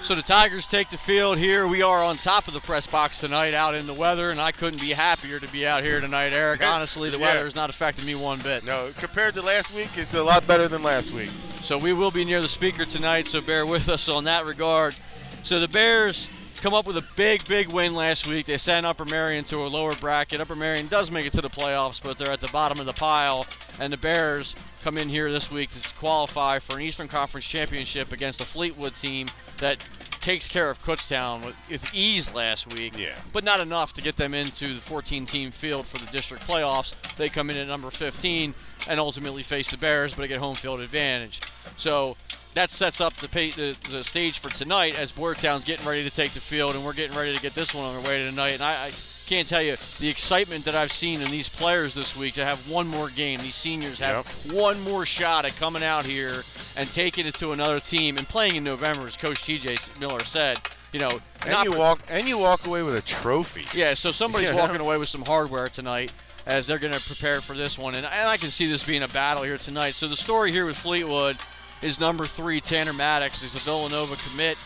So 0.03 0.15
the 0.17 0.23
Tigers 0.23 0.67
take 0.67 0.91
the 0.91 0.99
field 0.99 1.39
here. 1.39 1.69
We 1.69 1.83
are 1.83 2.03
on 2.03 2.17
top 2.19 2.49
of 2.49 2.55
the 2.55 2.61
press 2.61 2.87
box 2.87 3.19
tonight 3.19 3.55
out 3.55 3.75
in 3.75 3.87
the 3.87 3.95
weather, 3.95 4.31
and 4.31 4.41
I 4.41 4.51
couldn't 4.51 4.81
be 4.81 4.91
happier 4.93 5.39
to 5.39 5.47
be 5.49 5.67
out 5.67 5.85
here 5.85 6.01
tonight, 6.01 6.33
Eric. 6.33 6.65
Honestly, 6.65 7.11
the 7.11 7.19
Yeah. 7.19 7.27
weather 7.27 7.45
has 7.45 7.55
not 7.55 7.71
affected 7.71 8.05
me 8.05 8.15
one 8.15 8.41
bit. 8.41 8.65
No, 8.65 8.93
compared 8.99 9.35
to 9.35 9.43
last 9.43 9.71
week, 9.73 9.91
it's 9.97 10.13
a 10.15 10.23
lot 10.23 10.47
better 10.47 10.67
than 10.69 10.83
last 10.83 11.11
week. 11.13 11.31
So 11.63 11.79
we 11.79 11.93
will 11.93 12.11
be 12.11 12.25
near 12.25 12.41
the 12.43 12.49
speaker 12.49 12.85
tonight, 12.87 13.29
so 13.29 13.41
bear 13.41 13.65
with 13.67 13.89
us 13.89 14.09
on 14.09 14.25
that 14.25 14.45
regard. 14.47 14.97
So 15.45 15.61
the 15.61 15.69
Bears 15.69 16.29
come 16.61 16.75
up 16.75 16.87
with 16.87 16.97
a 16.97 17.05
big, 17.15 17.47
big 17.47 17.69
win 17.69 17.95
last 17.95 18.27
week. 18.27 18.47
They 18.47 18.59
sent 18.59 18.87
Upper 18.87 19.05
Merion 19.05 19.45
to 19.45 19.59
a 19.65 19.69
lower 19.69 19.95
bracket. 19.95 20.41
Upper 20.41 20.57
Merion 20.57 20.89
does 20.89 21.11
make 21.11 21.27
it 21.27 21.33
to 21.35 21.41
the 21.43 21.51
playoffs, 21.51 22.01
but 22.03 22.19
they're 22.19 22.33
at 22.33 22.41
the 22.41 22.49
bottom 22.49 22.81
of 22.81 22.87
the 22.87 22.93
pile. 22.95 23.47
And 23.79 23.93
the 23.93 23.97
Bears 23.99 24.55
come 24.83 24.99
in 24.99 25.09
here 25.09 25.31
this 25.31 25.51
week 25.51 25.71
to 25.71 25.95
qualify 25.99 26.59
for 26.59 26.77
an 26.77 26.83
Eastern 26.83 27.09
Conference 27.09 27.47
Championship 27.47 28.13
against 28.13 28.41
a 28.41 28.45
Fleetwood 28.45 28.95
team 28.97 29.31
that 29.61 29.79
takes 30.21 30.49
care 30.49 30.71
of 30.71 30.83
Kutztown 30.83 31.45
with, 31.45 31.55
with 31.71 31.83
ease 31.93 32.33
last 32.33 32.67
week. 32.73 32.97
Yeah. 32.97 33.17
But 33.33 33.45
not 33.45 33.61
enough 33.61 33.93
to 33.95 34.03
get 34.03 34.17
them 34.17 34.35
into 34.35 34.75
the 34.75 34.81
14-team 34.81 35.53
field 35.53 35.87
for 35.87 35.99
the 35.99 36.07
district 36.07 36.45
playoffs. 36.47 36.93
They 37.19 37.29
come 37.29 37.51
in 37.51 37.57
at 37.57 37.67
number 37.67 37.91
15 37.91 38.55
and 38.87 39.01
ultimately 39.01 39.43
face 39.43 39.71
the 39.71 39.77
Bears, 39.77 40.15
but 40.15 40.27
get 40.29 40.39
home 40.39 40.57
field 40.57 40.81
advantage. 40.81 41.41
So 41.77 42.17
that 42.55 42.71
sets 42.71 43.01
up 43.01 43.15
the, 43.21 43.29
pa- 43.29 43.57
the, 43.57 43.77
the 43.91 44.05
stage 44.05 44.41
for 44.41 44.51
tonight 44.51 44.95
as 44.95 45.13
Boyertown's 45.13 45.65
getting 45.65 45.87
ready 45.87 46.05
to 46.05 46.15
take 46.15 46.35
the 46.35 46.41
field, 46.41 46.75
and 46.75 46.85
we're 46.85 46.93
getting 46.93 47.17
ready 47.17 47.35
to 47.35 47.43
get 47.43 47.55
this 47.55 47.75
one 47.75 47.85
on 47.85 47.97
our 47.97 48.03
way 48.03 48.25
tonight. 48.25 48.51
And 48.51 48.63
I, 48.63 48.87
I 48.87 48.93
can't 49.31 49.49
tell 49.49 49.63
you 49.63 49.77
the 50.01 50.09
excitement 50.09 50.65
that 50.65 50.75
I've 50.75 50.93
seen 50.93 51.23
in 51.23 51.31
these 51.31 51.49
players 51.49 51.95
this 51.95 52.17
week 52.17 52.35
to 52.35 52.45
have 52.45 52.69
one 52.69 52.89
more 52.89 53.09
game. 53.09 53.41
These 53.41 53.55
seniors 53.55 54.01
have 54.01 54.27
one 54.51 54.81
more 54.81 55.07
shot 55.07 55.45
at 55.45 55.55
coming 55.55 55.85
out 55.85 56.05
here 56.05 56.43
and 56.75 56.93
taking 56.93 57.27
it 57.27 57.35
to 57.37 57.53
another 57.53 57.79
team 57.79 58.19
and 58.19 58.29
playing 58.29 58.57
in 58.57 58.65
November, 58.65 59.07
as 59.07 59.17
Coach 59.17 59.45
T.J. 59.45 59.79
Miller 60.01 60.25
said. 60.25 60.59
You 60.93 60.99
know, 60.99 61.21
And 61.47 61.65
you 61.65 61.71
pre- 61.71 61.79
walk 61.79 62.01
and 62.09 62.27
you 62.29 62.37
walk 62.39 62.67
away 62.67 62.83
with 62.83 62.97
a 62.97 63.03
trophy. 63.03 63.67
yeah, 63.73 63.95
so 63.95 64.11
somebody's 64.11 64.49
Yeah. 64.49 64.57
walking 64.57 64.81
away 64.81 64.97
with 64.97 65.09
some 65.09 65.23
hardware 65.23 65.69
tonight 65.69 66.11
as 66.45 66.67
they're 66.67 66.81
going 66.81 66.93
to 66.93 67.01
prepare 67.07 67.41
for 67.41 67.57
this 67.57 67.79
one. 67.79 67.95
And, 67.95 68.05
and 68.05 68.29
I 68.29 68.37
can 68.37 68.51
see 68.51 68.67
this 68.69 68.83
being 68.83 69.05
a 69.05 69.09
battle 69.09 69.45
here 69.45 69.59
tonight. 69.59 69.95
So 69.95 70.09
the 70.09 70.17
story 70.17 70.51
here 70.51 70.67
with 70.67 70.77
Fleetwood 70.77 71.39
is 71.83 72.01
number 72.01 72.27
three, 72.27 72.61
Tanner 72.61 72.93
Maddox. 72.93 73.41
He's 73.41 73.55
a 73.55 73.61
Villanova 73.61 74.17
commit. 74.29 74.59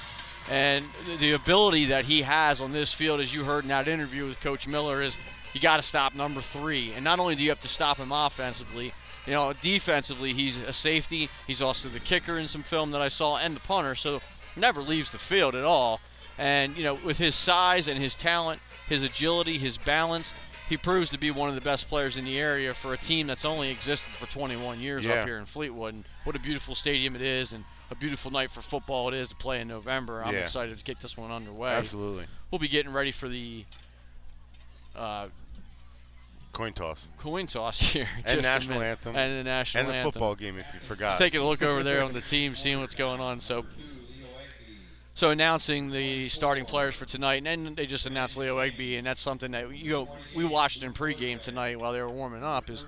And 0.49 0.87
the- 1.19 1.33
ability 1.33 1.87
that 1.87 2.05
he 2.05 2.23
has 2.23 2.61
on 2.61 2.73
this 2.73 2.93
field, 2.93 3.21
as 3.21 3.33
you 3.33 3.45
heard 3.45 3.65
in 3.65 3.69
that 3.69 3.89
interview 3.89 4.27
with 4.27 4.41
Coach 4.41 4.67
Miller, 4.67 5.03
is 5.03 5.17
you 5.53 5.61
got 5.61 5.77
to 5.79 5.83
stop 5.83 6.15
number 6.15 6.43
three. 6.43 6.93
And 6.93 7.03
not 7.05 7.19
only 7.19 7.35
do 7.35 7.43
you 7.43 7.49
have 7.49 7.61
to 7.61 7.69
stop 7.69 7.97
him 7.99 8.13
offensively, 8.13 8.93
you 9.27 9.33
know, 9.33 9.53
defensively, 9.55 10.35
he's 10.35 10.57
a 10.57 10.73
safety. 10.75 11.31
He's 11.47 11.63
also 11.63 11.89
the 11.89 12.01
kicker 12.01 12.39
in 12.39 12.47
some 12.49 12.63
film 12.63 12.91
that 12.91 13.01
I 13.01 13.09
saw 13.09 13.37
and 13.39 13.57
the 13.57 13.61
punter. 13.61 13.95
So 13.95 14.21
never 14.57 14.83
leaves 14.83 15.13
the 15.13 15.19
field 15.19 15.55
at 15.55 15.65
all. 15.65 16.01
And, 16.37 16.77
you 16.77 16.83
know, 16.83 16.95
with 16.95 17.17
his 17.19 17.35
size 17.37 17.87
and 17.89 18.03
his 18.03 18.15
talent, 18.15 18.61
his 18.89 19.03
agility, 19.03 19.57
his 19.59 19.79
balance, 19.79 20.33
he 20.69 20.77
proves 20.77 21.09
to 21.11 21.19
be 21.19 21.31
one 21.31 21.49
of 21.49 21.55
the 21.55 21.61
best 21.61 21.89
players 21.89 22.17
in 22.17 22.25
the 22.25 22.39
area 22.39 22.75
for 22.75 22.93
a 22.93 22.99
team 22.99 23.27
that's 23.29 23.45
only 23.45 23.71
existed 23.71 24.09
for 24.19 24.27
21 24.27 24.81
years 24.81 25.05
Yeah. 25.05 25.13
up 25.21 25.27
here 25.27 25.39
in 25.39 25.47
Fleetwood. 25.47 25.95
And 25.95 26.05
what 26.25 26.35
a 26.37 26.39
beautiful 26.39 26.75
stadium 26.75 27.15
it 27.15 27.23
is, 27.23 27.53
and 27.53 27.65
a 27.95 28.01
beautiful 28.01 28.31
night 28.31 28.51
for 28.53 28.61
football 28.63 29.09
it 29.09 29.15
is 29.15 29.29
to 29.29 29.35
play 29.37 29.61
in 29.61 29.69
November. 29.69 30.23
I'm 30.23 30.35
Yeah. 30.35 30.41
excited 30.41 30.77
to 30.79 30.85
get 30.85 31.01
this 31.01 31.17
one 31.17 31.31
underway. 31.31 31.71
Absolutely. 31.73 32.27
We'll 32.51 32.59
be 32.59 32.69
getting 32.69 32.93
ready 32.93 33.13
for 33.13 33.29
the 33.29 33.65
uh, 34.97 35.29
coin 36.53 36.73
toss 36.73 37.01
coin 37.19 37.47
toss 37.47 37.79
here. 37.93 38.09
and 38.25 38.43
national 38.43 38.81
anthem 38.83 39.17
And 39.17 39.41
the 39.41 39.45
national 39.45 39.81
anthem. 39.81 39.87
and 39.87 39.89
the 39.89 39.95
anthem. 39.99 40.13
football 40.13 40.35
game 40.35 40.59
if 40.59 40.67
you 40.75 40.81
forgot. 40.87 41.13
Just 41.13 41.19
taking 41.19 41.41
a 41.41 41.47
look 41.47 41.63
over 41.63 41.83
there 41.83 42.03
on 42.05 42.13
the 42.13 42.21
team, 42.21 42.55
seeing 42.57 42.81
what's 42.81 42.95
going 42.95 43.21
on. 43.21 43.41
So, 43.41 43.65
so 45.15 45.31
announcing 45.31 45.91
the 45.91 46.29
starting 46.29 46.65
players 46.65 46.95
for 46.95 47.05
tonight, 47.07 47.45
and 47.45 47.47
then 47.67 47.75
they 47.77 47.87
just 47.87 48.05
announced 48.07 48.37
Leo 48.37 48.59
Egby, 48.59 48.99
and 48.99 49.07
that's 49.07 49.21
something 49.21 49.53
that 49.53 49.77
you 49.77 49.93
know 49.93 50.09
we 50.35 50.45
watched 50.45 50.83
in 50.83 50.93
pregame 50.93 51.41
tonight 51.41 51.79
while 51.79 51.93
they 51.93 52.01
were 52.03 52.11
warming 52.11 52.43
up. 52.43 52.69
Is 52.69 52.85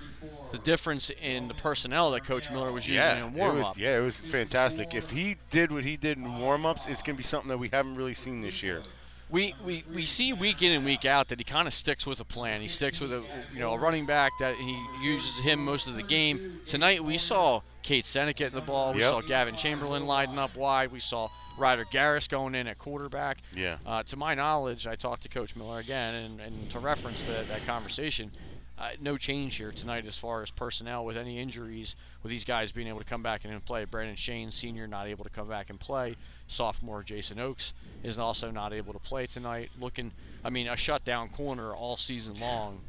the 0.51 0.57
difference 0.57 1.09
in 1.21 1.47
the 1.47 1.53
personnel 1.53 2.11
that 2.11 2.25
Coach 2.25 2.49
Miller 2.51 2.71
was 2.71 2.85
using 2.85 2.95
yeah, 2.95 3.25
in 3.25 3.33
warm 3.33 3.63
up. 3.63 3.77
yeah, 3.77 3.97
it 3.97 4.01
was 4.01 4.17
fantastic. 4.31 4.93
If 4.93 5.09
he 5.09 5.37
did 5.51 5.71
what 5.71 5.83
he 5.85 5.95
did 5.97 6.17
in 6.17 6.39
warm-ups, 6.39 6.81
it's 6.87 7.01
going 7.01 7.15
to 7.15 7.21
be 7.21 7.23
something 7.23 7.49
that 7.49 7.57
we 7.57 7.69
haven't 7.69 7.95
really 7.95 8.13
seen 8.13 8.41
this 8.41 8.61
year. 8.63 8.83
we, 9.29 9.53
we, 9.65 9.83
we 9.93 10.05
see 10.05 10.31
week 10.31 10.61
in 10.61 10.71
and 10.71 10.85
week 10.85 11.03
out 11.03 11.27
that 11.29 11.37
he 11.39 11.43
kind 11.43 11.67
of 11.67 11.73
sticks 11.73 12.05
with 12.05 12.19
a 12.21 12.23
plan. 12.25 12.61
He 12.61 12.67
sticks 12.69 12.99
with 12.99 13.11
a 13.11 13.23
you 13.53 13.59
know 13.59 13.73
a 13.73 13.77
running 13.79 14.05
back 14.05 14.31
that 14.39 14.55
he 14.55 14.85
uses 15.01 15.39
him 15.39 15.63
most 15.63 15.87
of 15.87 15.95
the 15.95 16.03
game. 16.03 16.61
Tonight 16.65 17.03
we 17.03 17.17
saw 17.17 17.61
Kate 17.83 18.05
Seneca 18.07 18.37
getting 18.39 18.55
the 18.59 18.65
ball. 18.65 18.93
We 18.93 19.01
Yep. 19.01 19.11
saw 19.11 19.21
Gavin 19.21 19.55
Chamberlain 19.57 20.05
lining 20.05 20.39
up 20.39 20.55
wide. 20.55 20.91
We 20.93 20.99
saw 21.01 21.29
Ryder 21.57 21.85
Garris 21.91 22.29
going 22.29 22.55
in 22.55 22.67
at 22.67 22.77
quarterback. 22.77 23.39
Yeah. 23.55 23.77
Uh, 23.85 24.03
to 24.03 24.15
my 24.15 24.35
knowledge, 24.35 24.85
I 24.87 24.95
talked 24.95 25.23
to 25.23 25.29
Coach 25.29 25.55
Miller 25.55 25.79
again, 25.79 26.15
and, 26.15 26.39
and 26.41 26.71
to 26.71 26.79
reference 26.79 27.21
that, 27.27 27.47
that 27.47 27.65
conversation, 27.65 28.31
uh, 28.77 28.89
no 29.01 29.17
change 29.17 29.55
here 29.55 29.71
tonight 29.71 30.05
as 30.05 30.17
far 30.17 30.43
as 30.43 30.51
personnel 30.51 31.03
with 31.03 31.17
any 31.17 31.39
injuries, 31.39 31.95
with 32.21 32.29
these 32.29 32.43
guys 32.45 32.71
being 32.71 32.87
able 32.87 32.99
to 32.99 33.05
come 33.05 33.23
back 33.23 33.43
and 33.43 33.65
play. 33.65 33.85
Brandon 33.85 34.15
Shane, 34.15 34.51
senior, 34.51 34.85
not 34.87 35.07
able 35.07 35.23
to 35.23 35.31
come 35.31 35.47
back 35.47 35.69
and 35.71 35.79
play. 35.79 36.15
Sophomore 36.47 37.01
Jason 37.01 37.39
Oakes 37.39 37.73
is 38.03 38.17
also 38.19 38.51
not 38.51 38.73
able 38.73 38.93
to 38.93 38.99
play 38.99 39.25
tonight. 39.25 39.71
Looking, 39.79 40.11
I 40.43 40.49
mean, 40.51 40.67
a 40.67 40.77
shutdown 40.77 41.29
corner 41.29 41.73
all 41.73 41.97
season 41.97 42.39
long, 42.39 42.81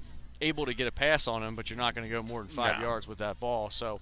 able 0.43 0.67
to 0.67 0.75
get 0.75 0.87
a 0.87 0.93
pass 0.93 1.27
on 1.27 1.43
him, 1.43 1.57
but 1.57 1.71
you're 1.71 1.79
not 1.79 1.95
going 1.95 2.07
to 2.07 2.13
go 2.13 2.23
more 2.23 2.43
than 2.43 2.55
five 2.55 2.81
No. 2.81 2.87
yards 2.89 3.09
with 3.09 3.19
that 3.19 3.41
ball. 3.41 3.71
So 3.71 3.99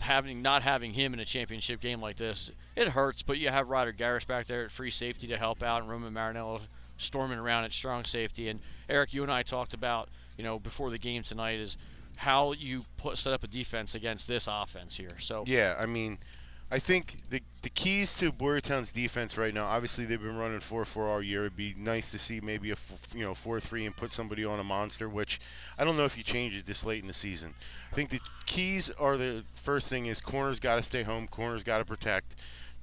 having 0.00 0.42
not 0.42 0.62
having 0.62 0.92
him 0.92 1.14
in 1.14 1.20
a 1.20 1.24
championship 1.24 1.80
game 1.80 2.00
like 2.00 2.16
this, 2.16 2.50
it 2.76 2.88
hurts. 2.88 3.22
But 3.22 3.38
you 3.38 3.48
have 3.48 3.68
Ryder 3.68 3.92
Garris 3.92 4.26
back 4.26 4.46
there 4.46 4.64
at 4.64 4.70
free 4.70 4.90
safety 4.90 5.26
to 5.28 5.36
help 5.36 5.62
out, 5.62 5.82
and 5.82 5.90
Roman 5.90 6.12
Marinello 6.12 6.62
storming 6.98 7.38
around 7.38 7.64
at 7.64 7.72
strong 7.72 8.04
safety. 8.04 8.48
And 8.48 8.60
Eric, 8.88 9.12
you 9.12 9.22
and 9.22 9.32
I 9.32 9.42
talked 9.42 9.74
about, 9.74 10.08
you 10.36 10.44
know, 10.44 10.58
before 10.58 10.90
the 10.90 10.98
game 10.98 11.22
tonight 11.22 11.58
is 11.58 11.76
how 12.16 12.52
you 12.52 12.84
put 12.96 13.18
set 13.18 13.32
up 13.32 13.44
a 13.44 13.46
defense 13.46 13.94
against 13.94 14.26
this 14.26 14.46
offense 14.50 14.96
here. 14.96 15.16
So 15.20 15.44
Yeah, 15.46 15.76
I 15.78 15.86
mean, 15.86 16.18
I 16.68 16.80
think 16.80 17.18
the 17.30 17.42
the 17.62 17.70
keys 17.70 18.12
to 18.14 18.32
Boyertown's 18.32 18.90
defense 18.90 19.36
right 19.36 19.54
now. 19.54 19.66
Obviously, 19.66 20.04
they've 20.04 20.20
been 20.20 20.36
running 20.36 20.60
four 20.60 20.84
four 20.84 21.08
all 21.08 21.22
year. 21.22 21.42
It'd 21.42 21.56
be 21.56 21.74
nice 21.78 22.10
to 22.10 22.18
see 22.18 22.40
maybe 22.40 22.70
a 22.70 22.74
f- 22.74 23.14
you 23.14 23.24
know 23.24 23.34
four 23.34 23.60
three 23.60 23.86
and 23.86 23.96
put 23.96 24.12
somebody 24.12 24.44
on 24.44 24.58
a 24.58 24.64
monster. 24.64 25.08
Which 25.08 25.40
I 25.78 25.84
don't 25.84 25.96
know 25.96 26.04
if 26.04 26.16
you 26.16 26.24
change 26.24 26.54
it 26.54 26.66
this 26.66 26.82
late 26.82 27.02
in 27.02 27.08
the 27.08 27.14
season. 27.14 27.54
I 27.92 27.94
think 27.94 28.10
the 28.10 28.20
keys 28.46 28.90
are 28.98 29.16
the 29.16 29.44
first 29.64 29.86
thing 29.86 30.06
is 30.06 30.20
corners 30.20 30.58
got 30.58 30.76
to 30.76 30.82
stay 30.82 31.04
home. 31.04 31.28
Corners 31.28 31.62
got 31.62 31.78
to 31.78 31.84
protect. 31.84 32.34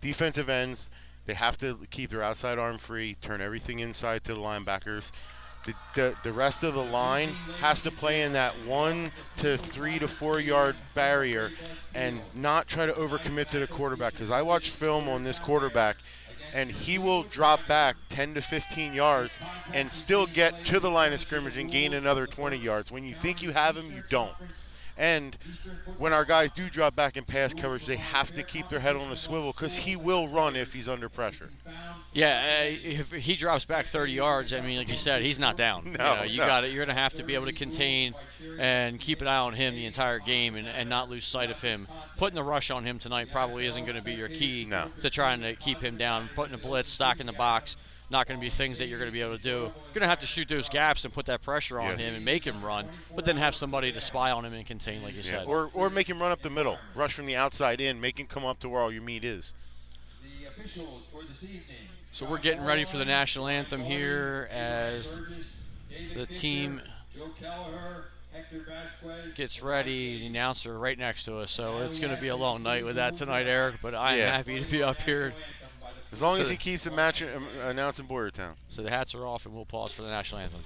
Defensive 0.02 0.48
ends, 0.48 0.90
they 1.26 1.34
have 1.34 1.58
to 1.60 1.80
keep 1.92 2.10
their 2.10 2.24
outside 2.24 2.58
arm 2.58 2.78
free. 2.78 3.16
Turn 3.22 3.42
everything 3.42 3.80
inside 3.80 4.24
to 4.26 4.34
the 4.34 4.40
linebackers. 4.40 5.04
The, 5.66 5.74
the, 5.96 6.16
the 6.24 6.34
rest 6.34 6.64
of 6.64 6.74
the 6.74 6.84
line 6.84 7.36
has 7.60 7.82
to 7.84 7.92
play 7.92 8.22
in 8.22 8.34
that 8.34 8.66
one 8.66 9.12
to 9.38 9.58
three 9.58 9.98
to 10.00 10.08
four 10.08 10.40
yard 10.40 10.76
barrier 10.94 11.52
and 11.94 12.22
not 12.34 12.68
try 12.68 12.86
to 12.86 12.94
overcommit 12.94 13.50
to 13.52 13.60
the 13.60 13.68
quarterback. 13.68 14.14
Because 14.14 14.30
I 14.30 14.42
watched 14.42 14.76
film 14.76 15.08
on 15.08 15.24
this 15.24 15.40
quarterback, 15.40 15.98
and 16.54 16.70
he 16.70 16.98
will 16.98 17.24
drop 17.24 17.62
back 17.68 17.96
10 18.10 18.36
to 18.36 18.42
15 18.42 18.94
yards 18.94 19.32
and 19.74 19.92
still 19.92 20.28
get 20.28 20.66
to 20.66 20.80
the 20.80 20.90
line 20.90 21.14
of 21.14 21.20
scrimmage 21.20 21.58
and 21.58 21.72
gain 21.72 21.94
another 21.94 22.28
20 22.28 22.58
yards. 22.58 22.92
When 22.92 23.04
you 23.06 23.16
think 23.22 23.42
you 23.42 23.52
have 23.52 23.78
him, 23.78 23.92
you 23.92 24.04
don't. 24.10 24.34
And 24.98 25.36
when 25.98 26.14
our 26.14 26.24
guys 26.24 26.52
do 26.56 26.70
drop 26.70 26.96
back 26.96 27.18
in 27.18 27.24
pass 27.26 27.52
coverage, 27.54 27.88
they 27.88 27.96
have 27.98 28.34
to 28.36 28.44
keep 28.44 28.70
their 28.70 28.80
head 28.80 28.96
on 28.96 29.12
a 29.12 29.18
swivel 29.18 29.52
because 29.52 29.74
he 29.74 29.96
will 29.96 30.28
run 30.28 30.56
if 30.56 30.72
he's 30.74 30.88
under 30.88 31.10
pressure. 31.10 31.50
Yeah, 32.14 32.62
uh, 32.62 32.66
if 32.84 33.12
he 33.12 33.36
drops 33.36 33.66
back 33.66 33.88
30 33.88 34.12
yards, 34.12 34.54
I 34.54 34.62
mean, 34.62 34.78
like 34.78 34.88
you 34.88 34.98
said, 34.98 35.24
he's 35.24 35.40
not 35.40 35.58
down. 35.58 35.86
you 35.88 35.92
No, 35.94 36.16
know, 36.18 36.24
you 36.24 36.38
no. 36.42 36.46
got 36.46 36.64
it. 36.64 36.68
You're 36.72 36.86
going 36.86 36.96
to 36.96 37.02
have 37.02 37.14
to 37.16 37.24
be 37.24 37.34
able 37.34 37.46
to 37.48 37.54
contain 37.54 38.14
and 38.60 39.00
keep 39.00 39.22
an 39.22 39.28
eye 39.28 39.38
on 39.38 39.54
him 39.56 39.74
the 39.74 39.86
entire 39.88 40.20
game 40.20 40.56
and, 40.56 40.68
and 40.68 40.88
not 40.90 41.10
lose 41.10 41.26
sight 41.26 41.50
of 41.50 41.58
him. 41.58 41.88
Putting 42.18 42.36
the 42.36 42.44
rush 42.44 42.70
on 42.70 42.86
him 42.86 43.00
tonight 43.00 43.30
probably 43.32 43.66
isn't 43.66 43.86
going 43.86 43.96
to 43.96 44.02
be 44.04 44.14
your 44.14 44.30
key 44.30 44.66
No. 44.70 44.92
to 45.02 45.10
trying 45.10 45.42
to 45.42 45.56
keep 45.56 45.80
him 45.82 45.98
down. 45.98 46.30
Putting 46.36 46.54
a 46.54 46.58
blitz, 46.60 46.92
stocking 46.92 47.26
the 47.26 47.34
box, 47.34 47.76
not 48.14 48.28
going 48.28 48.40
to 48.40 48.42
be 48.42 48.50
things 48.50 48.78
that 48.78 48.88
you're 48.88 48.98
going 49.00 49.10
to 49.10 49.14
be 49.14 49.20
able 49.20 49.36
to 49.36 49.44
do. 49.44 49.50
You're 49.50 49.94
going 49.94 50.02
to 50.04 50.08
have 50.08 50.20
to 50.22 50.26
shoot 50.26 50.48
those 50.48 50.70
gaps 50.70 51.04
and 51.04 51.14
put 51.14 51.26
that 51.26 51.42
pressure 51.42 51.80
on 51.82 52.00
him 52.00 52.16
and 52.16 52.24
make 52.24 52.48
him 52.48 52.64
run, 52.64 52.88
but 53.16 53.26
then 53.26 53.36
have 53.36 53.56
somebody 53.56 53.92
to 53.92 54.00
spy 54.00 54.32
on 54.32 54.46
him 54.46 54.54
and 54.54 54.66
contain, 54.66 55.04
like 55.04 55.16
you 55.16 55.22
Yeah, 55.24 55.40
said. 55.40 55.48
or 55.48 55.70
or 55.74 55.90
make 55.90 56.08
him 56.10 56.22
run 56.22 56.32
up 56.32 56.42
the 56.42 56.50
middle, 56.50 56.80
rush 56.96 57.14
from 57.14 57.26
the 57.26 57.36
outside 57.36 57.82
in, 57.82 58.00
make 58.00 58.18
him 58.18 58.28
come 58.28 58.46
up 58.46 58.60
to 58.62 58.70
where 58.70 58.82
all 58.82 58.92
your 58.94 59.02
meat 59.02 59.26
is. 59.26 59.52
So 62.14 62.30
we're 62.30 62.38
getting 62.38 62.64
ready 62.64 62.86
for 62.86 62.98
the 62.98 63.06
national 63.06 63.48
anthem 63.48 63.84
here 63.84 64.48
as 64.52 65.10
the 66.14 66.26
team 66.28 66.82
gets 69.36 69.62
ready. 69.62 70.20
The 70.20 70.28
announcer 70.28 70.78
right 70.78 70.98
next 70.98 71.24
to 71.26 71.38
us, 71.38 71.52
so 71.52 71.80
it's 71.80 72.00
going 72.00 72.14
to 72.16 72.22
be 72.22 72.28
a 72.30 72.36
long 72.36 72.64
night 72.64 72.86
with 72.86 72.96
that 72.96 73.16
tonight, 73.18 73.48
Eric. 73.48 73.76
But 73.82 73.96
I'm 73.96 74.18
Yeah. 74.18 74.32
happy 74.32 74.60
to 74.64 74.70
be 74.70 74.82
up 74.84 75.02
here. 75.02 75.34
As 76.14 76.22
long 76.22 76.40
as 76.40 76.48
he 76.48 76.58
keeps 76.58 76.86
it 76.86 76.94
matching, 76.94 77.28
um, 77.36 77.48
announcing 77.62 78.08
Boyertown. 78.08 78.54
So 78.70 78.84
the 78.84 78.92
hats 78.92 79.16
are 79.16 79.26
off, 79.26 79.46
and 79.46 79.56
we'll 79.56 79.66
pause 79.66 79.92
for 79.92 80.04
the 80.04 80.10
national 80.10 80.42
anthem. 80.42 80.62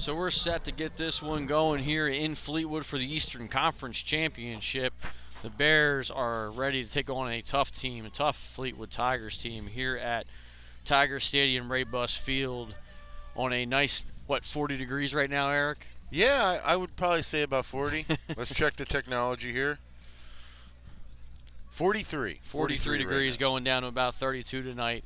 So 0.00 0.14
we're 0.14 0.30
set 0.30 0.64
to 0.66 0.70
get 0.70 0.96
this 0.96 1.20
one 1.20 1.46
going 1.46 1.82
here 1.82 2.06
in 2.06 2.36
Fleetwood 2.36 2.86
for 2.86 2.98
the 2.98 3.12
Eastern 3.12 3.48
Conference 3.48 3.96
Championship. 3.96 4.94
The 5.42 5.50
Bears 5.50 6.08
are 6.08 6.52
ready 6.52 6.84
to 6.84 6.90
take 6.90 7.10
on 7.10 7.32
a 7.32 7.42
tough 7.42 7.72
team, 7.72 8.06
a 8.06 8.10
tough 8.10 8.36
Fleetwood 8.54 8.92
Tigers 8.92 9.36
team 9.36 9.66
here 9.66 9.96
at 9.96 10.26
Tiger 10.84 11.18
Stadium, 11.18 11.70
Ray 11.70 11.82
Bus 11.82 12.14
Field, 12.14 12.76
on 13.34 13.52
a 13.52 13.66
nice 13.66 14.04
what 14.28 14.44
40 14.44 14.76
degrees 14.76 15.12
right 15.12 15.28
now, 15.28 15.50
Eric. 15.50 15.78
Yeah, 16.12 16.60
I, 16.64 16.76
would 16.76 16.94
probably 16.94 17.24
say 17.24 17.42
about 17.42 17.66
40. 17.66 18.06
Let's 18.36 18.54
check 18.54 18.76
the 18.76 18.84
technology 18.84 19.50
here. 19.50 19.78
43. 21.72 22.40
43 22.52 22.92
right 22.92 22.98
degrees, 22.98 23.34
now. 23.34 23.40
going 23.40 23.64
down 23.64 23.82
to 23.82 23.88
about 23.88 24.14
32 24.14 24.62
tonight. 24.62 25.04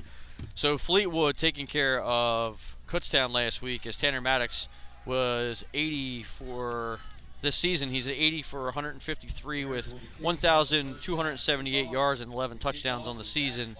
So 0.54 0.76
Fleetwood 0.76 1.38
taking 1.38 1.66
care 1.66 2.02
of 2.02 2.58
Kutztown 2.86 3.32
last 3.32 3.62
week 3.62 3.86
as 3.86 3.96
Tanner 3.96 4.20
Maddox 4.20 4.68
was 5.04 5.64
80 5.74 6.24
for 6.38 7.00
this 7.42 7.56
season. 7.56 7.90
He's 7.90 8.06
at 8.06 8.14
80 8.14 8.42
for 8.42 8.64
153 8.64 9.64
with 9.64 9.86
1,278 10.20 11.90
yards 11.90 12.20
and 12.20 12.32
11 12.32 12.58
touchdowns 12.58 13.06
on 13.06 13.18
the 13.18 13.24
season. 13.24 13.76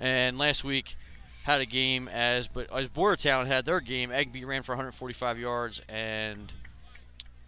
And 0.00 0.36
last 0.36 0.64
week 0.64 0.96
had 1.44 1.60
a 1.60 1.66
game 1.66 2.08
as, 2.08 2.48
but 2.48 2.72
as 2.72 2.88
Boyertown 2.88 3.46
had 3.46 3.64
their 3.64 3.80
game, 3.80 4.10
Egby 4.10 4.44
ran 4.44 4.62
for 4.62 4.72
145 4.72 5.38
yards, 5.38 5.80
and 5.88 6.52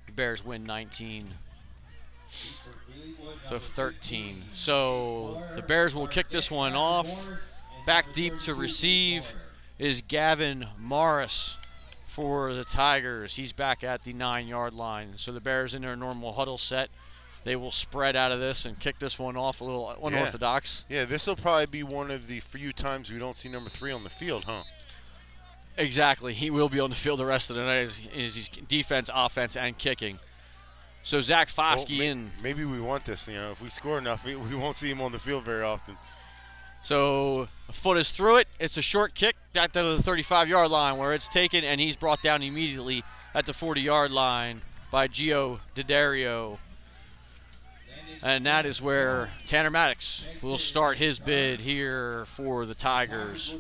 the 0.07 0.13
Bears 0.13 0.45
win 0.45 0.65
19 0.65 1.35
to 3.51 3.61
13. 3.77 4.45
So 4.55 5.43
the 5.57 5.63
Bears 5.63 5.95
will 5.95 6.09
kick 6.09 6.31
this 6.31 6.51
one 6.51 6.75
off. 6.75 7.07
Back 7.87 8.15
deep 8.15 8.39
to 8.41 8.55
receive 8.55 9.25
is 9.79 10.03
Gavin 10.07 10.69
Morris 10.79 11.55
for 12.15 12.55
the 12.55 12.65
Tigers. 12.65 13.35
He's 13.35 13.53
back 13.53 13.83
at 13.83 14.05
the 14.05 14.13
nine 14.13 14.47
yard 14.47 14.75
line. 14.75 15.15
So 15.17 15.33
the 15.33 15.41
Bears 15.41 15.75
in 15.75 15.83
their 15.83 15.97
normal 15.97 16.35
huddle 16.35 16.59
set. 16.59 16.91
They 17.45 17.57
will 17.57 17.73
spread 17.73 18.17
out 18.17 18.33
of 18.33 18.41
this 18.41 18.65
and 18.65 18.81
kick 18.81 18.99
this 18.99 19.19
one 19.19 19.37
off 19.37 19.61
a 19.61 19.65
little 19.65 19.91
unorthodox. 20.03 20.85
Yeah, 20.89 21.01
yeah 21.01 21.05
this 21.05 21.27
will 21.27 21.37
probably 21.37 21.67
be 21.67 21.83
one 21.83 22.11
of 22.11 22.27
the 22.27 22.41
few 22.41 22.73
times 22.73 23.11
we 23.11 23.19
don't 23.19 23.37
see 23.37 23.51
number 23.51 23.69
three 23.69 23.93
on 23.93 24.03
the 24.03 24.11
field, 24.11 24.45
huh? 24.45 24.63
Exactly. 25.77 26.33
He 26.33 26.51
will 26.51 26.69
be 26.71 26.81
on 26.81 26.89
the 26.91 26.97
field 26.97 27.19
the 27.19 27.27
rest 27.27 27.51
of 27.51 27.57
the 27.57 27.63
night 27.63 27.91
as, 28.15 28.35
he's 28.35 28.49
defense, 28.69 29.11
offense, 29.13 29.57
and 29.57 29.77
kicking. 29.77 30.21
So 31.03 31.21
Zach 31.21 31.51
Foskey 31.51 31.99
well, 31.99 32.09
in. 32.09 32.31
Maybe 32.43 32.65
we 32.65 32.81
want 32.81 33.05
this. 33.05 33.21
You 33.27 33.35
know, 33.35 33.53
if 33.53 33.61
we 33.61 33.69
score 33.69 33.99
enough, 33.99 34.25
we, 34.25 34.37
we 34.37 34.55
won't 34.55 34.79
see 34.79 34.91
him 34.91 35.03
on 35.03 35.13
the 35.13 35.19
field 35.19 35.45
very 35.45 35.63
often. 35.63 35.99
So 36.85 37.49
a 37.69 37.73
foot 37.73 37.97
is 37.97 38.11
through 38.11 38.37
it. 38.37 38.49
It's 38.61 38.77
a 38.77 38.83
short 38.83 39.15
kick 39.15 39.37
back 39.55 39.73
to 39.73 39.83
the 39.83 40.03
35-yard 40.03 40.71
line 40.71 40.99
where 40.99 41.15
it's 41.15 41.29
taken, 41.29 41.65
and 41.65 41.81
he's 41.81 41.97
brought 41.97 42.23
down 42.23 42.43
immediately 42.43 43.03
at 43.35 43.47
the 43.47 43.53
40-yard 43.53 44.11
line 44.11 44.63
by 44.91 45.09
Gio 45.09 45.61
Didario. 45.75 46.59
And 48.23 48.47
that 48.47 48.65
is 48.67 48.81
where 48.81 49.31
Tanner 49.49 49.71
Maddox 49.71 50.25
will 50.43 50.59
start 50.59 50.99
his 50.99 51.19
bid 51.19 51.61
here 51.61 52.27
for 52.37 52.65
the 52.67 52.75
Tigers. 52.75 53.53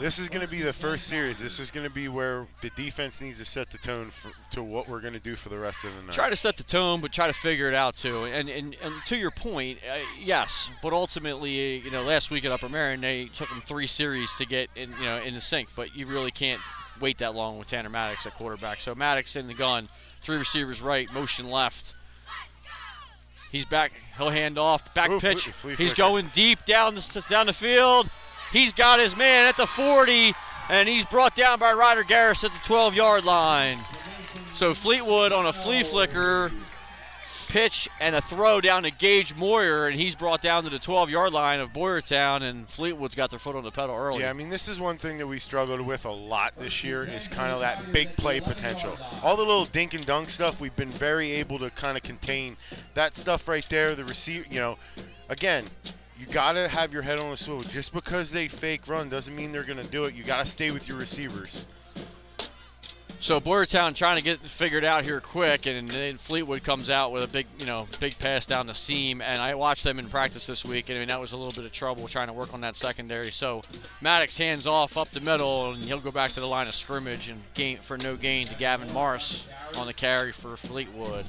This 0.00 0.18
is 0.18 0.28
going 0.28 0.40
to 0.40 0.50
be 0.50 0.62
the 0.62 0.72
first 0.72 1.06
series. 1.06 1.38
This 1.38 1.60
is 1.60 1.70
going 1.70 1.84
to 1.84 1.92
be 1.92 2.08
where 2.08 2.48
the 2.62 2.70
defense 2.76 3.20
needs 3.20 3.38
to 3.38 3.44
set 3.44 3.70
the 3.70 3.78
tone 3.78 4.10
for, 4.10 4.32
to 4.54 4.62
what 4.62 4.88
we're 4.88 5.00
going 5.00 5.12
to 5.12 5.20
do 5.20 5.36
for 5.36 5.50
the 5.50 5.58
rest 5.58 5.78
of 5.84 5.94
the 5.94 6.02
night. 6.02 6.14
Try 6.14 6.30
to 6.30 6.36
set 6.36 6.56
the 6.56 6.64
tone, 6.64 7.00
but 7.00 7.12
try 7.12 7.28
to 7.28 7.32
figure 7.32 7.68
it 7.68 7.74
out 7.74 7.96
too. 7.96 8.24
And 8.24 8.48
and, 8.48 8.76
and 8.82 8.94
to 9.06 9.16
your 9.16 9.30
point, 9.30 9.78
uh, 9.88 9.98
yes, 10.20 10.68
but 10.82 10.92
ultimately, 10.92 11.78
you 11.78 11.90
know, 11.92 12.02
last 12.02 12.30
week 12.30 12.44
at 12.44 12.50
Upper 12.50 12.68
Merion, 12.68 13.02
they 13.02 13.26
took 13.26 13.48
them 13.48 13.62
three 13.66 13.86
series 13.86 14.30
to 14.38 14.46
get 14.46 14.68
in, 14.74 14.90
you 14.92 15.04
know, 15.04 15.18
in 15.18 15.34
the 15.34 15.40
sync. 15.40 15.68
But 15.76 15.94
you 15.94 16.06
really 16.06 16.32
can't 16.32 16.60
wait 17.00 17.18
that 17.18 17.34
long 17.34 17.58
with 17.58 17.68
Tanner 17.68 17.90
Maddox 17.90 18.26
at 18.26 18.34
quarterback. 18.34 18.80
So 18.80 18.96
Maddox 18.96 19.36
in 19.36 19.46
the 19.46 19.54
gun, 19.54 19.88
three 20.24 20.38
receivers 20.38 20.80
right, 20.80 21.12
motion 21.12 21.48
left. 21.48 21.94
He's 23.52 23.64
back. 23.64 23.92
He'll 24.18 24.30
hand 24.30 24.58
off. 24.58 24.92
Back 24.94 25.10
Ooh, 25.10 25.20
pitch. 25.20 25.48
He's 25.78 25.94
going 25.94 26.32
deep 26.34 26.66
down 26.66 26.96
the, 26.96 27.24
down 27.30 27.46
the 27.46 27.52
field. 27.52 28.10
He's 28.52 28.72
got 28.72 29.00
his 29.00 29.16
man 29.16 29.46
at 29.46 29.56
the 29.56 29.66
40, 29.66 30.34
and 30.68 30.88
he's 30.88 31.04
brought 31.06 31.36
down 31.36 31.58
by 31.58 31.72
Ryder 31.72 32.04
Garris 32.04 32.44
at 32.44 32.52
the 32.52 32.60
12 32.64 32.94
yard 32.94 33.24
line. 33.24 33.84
So 34.54 34.74
Fleetwood 34.74 35.32
on 35.32 35.46
a 35.46 35.52
flea 35.52 35.82
flicker 35.82 36.52
pitch 37.54 37.88
and 38.00 38.16
a 38.16 38.20
throw 38.22 38.60
down 38.60 38.82
to 38.82 38.90
Gage 38.90 39.32
Moyer, 39.32 39.86
and 39.86 40.00
he's 40.00 40.16
brought 40.16 40.42
down 40.42 40.64
to 40.64 40.70
the 40.70 40.80
12 40.80 41.08
yard 41.08 41.32
line 41.32 41.60
of 41.60 41.70
Boyertown, 41.70 42.42
and 42.42 42.68
Fleetwood's 42.70 43.14
got 43.14 43.30
their 43.30 43.38
foot 43.38 43.54
on 43.54 43.62
the 43.62 43.70
pedal 43.70 43.94
early. 43.94 44.22
Yeah, 44.22 44.30
I 44.30 44.32
mean, 44.32 44.50
this 44.50 44.66
is 44.66 44.80
one 44.80 44.98
thing 44.98 45.18
that 45.18 45.26
we 45.28 45.38
struggled 45.38 45.80
with 45.80 46.04
a 46.04 46.10
lot 46.10 46.54
this 46.58 46.82
year 46.82 47.04
is 47.04 47.28
kind 47.28 47.52
of 47.52 47.60
that 47.60 47.92
big 47.92 48.16
play 48.16 48.40
potential. 48.40 48.98
All 49.22 49.36
the 49.36 49.44
little 49.44 49.66
dink 49.66 49.94
and 49.94 50.04
dunk 50.04 50.30
stuff, 50.30 50.58
we've 50.58 50.74
been 50.74 50.92
very 50.98 51.30
able 51.32 51.60
to 51.60 51.70
kind 51.70 51.96
of 51.96 52.02
contain. 52.02 52.56
That 52.94 53.16
stuff 53.16 53.46
right 53.46 53.64
there, 53.70 53.94
the 53.94 54.04
receiver, 54.04 54.46
you 54.50 54.58
know, 54.58 54.78
again, 55.28 55.70
you 56.18 56.26
gotta 56.26 56.68
have 56.68 56.92
your 56.92 57.02
head 57.02 57.18
on 57.18 57.30
the 57.30 57.36
swivel. 57.36 57.64
Just 57.64 57.92
because 57.92 58.30
they 58.30 58.48
fake 58.48 58.86
run 58.86 59.08
doesn't 59.08 59.34
mean 59.34 59.52
they're 59.52 59.64
gonna 59.64 59.84
do 59.84 60.04
it. 60.04 60.14
You 60.14 60.24
gotta 60.24 60.48
stay 60.48 60.70
with 60.70 60.86
your 60.86 60.96
receivers. 60.96 61.64
So 63.20 63.40
Boyertown 63.40 63.94
trying 63.94 64.16
to 64.16 64.22
get 64.22 64.38
figured 64.58 64.84
out 64.84 65.02
here 65.02 65.18
quick, 65.18 65.64
and 65.64 65.88
then 65.88 66.18
Fleetwood 66.18 66.62
comes 66.62 66.90
out 66.90 67.10
with 67.10 67.22
a 67.22 67.26
big, 67.26 67.46
you 67.58 67.64
know, 67.64 67.88
big 67.98 68.18
pass 68.18 68.44
down 68.44 68.66
the 68.66 68.74
seam. 68.74 69.22
And 69.22 69.40
I 69.40 69.54
watched 69.54 69.82
them 69.82 69.98
in 69.98 70.10
practice 70.10 70.44
this 70.44 70.62
week, 70.62 70.90
and 70.90 70.96
I 70.96 71.00
mean 71.00 71.08
that 71.08 71.20
was 71.20 71.32
a 71.32 71.36
little 71.38 71.54
bit 71.54 71.64
of 71.64 71.72
trouble 71.72 72.06
trying 72.06 72.26
to 72.26 72.34
work 72.34 72.52
on 72.52 72.60
that 72.60 72.76
secondary. 72.76 73.30
So 73.30 73.62
Maddox 74.02 74.36
hands 74.36 74.66
off 74.66 74.98
up 74.98 75.10
the 75.12 75.20
middle, 75.20 75.72
and 75.72 75.84
he'll 75.84 76.00
go 76.00 76.10
back 76.10 76.34
to 76.34 76.40
the 76.40 76.46
line 76.46 76.68
of 76.68 76.74
scrimmage 76.74 77.28
and 77.28 77.44
gain 77.54 77.78
for 77.88 77.96
no 77.96 78.14
gain 78.14 78.46
to 78.48 78.54
Gavin 78.56 78.92
Morris 78.92 79.42
on 79.74 79.86
the 79.86 79.94
carry 79.94 80.32
for 80.32 80.58
Fleetwood. 80.58 81.24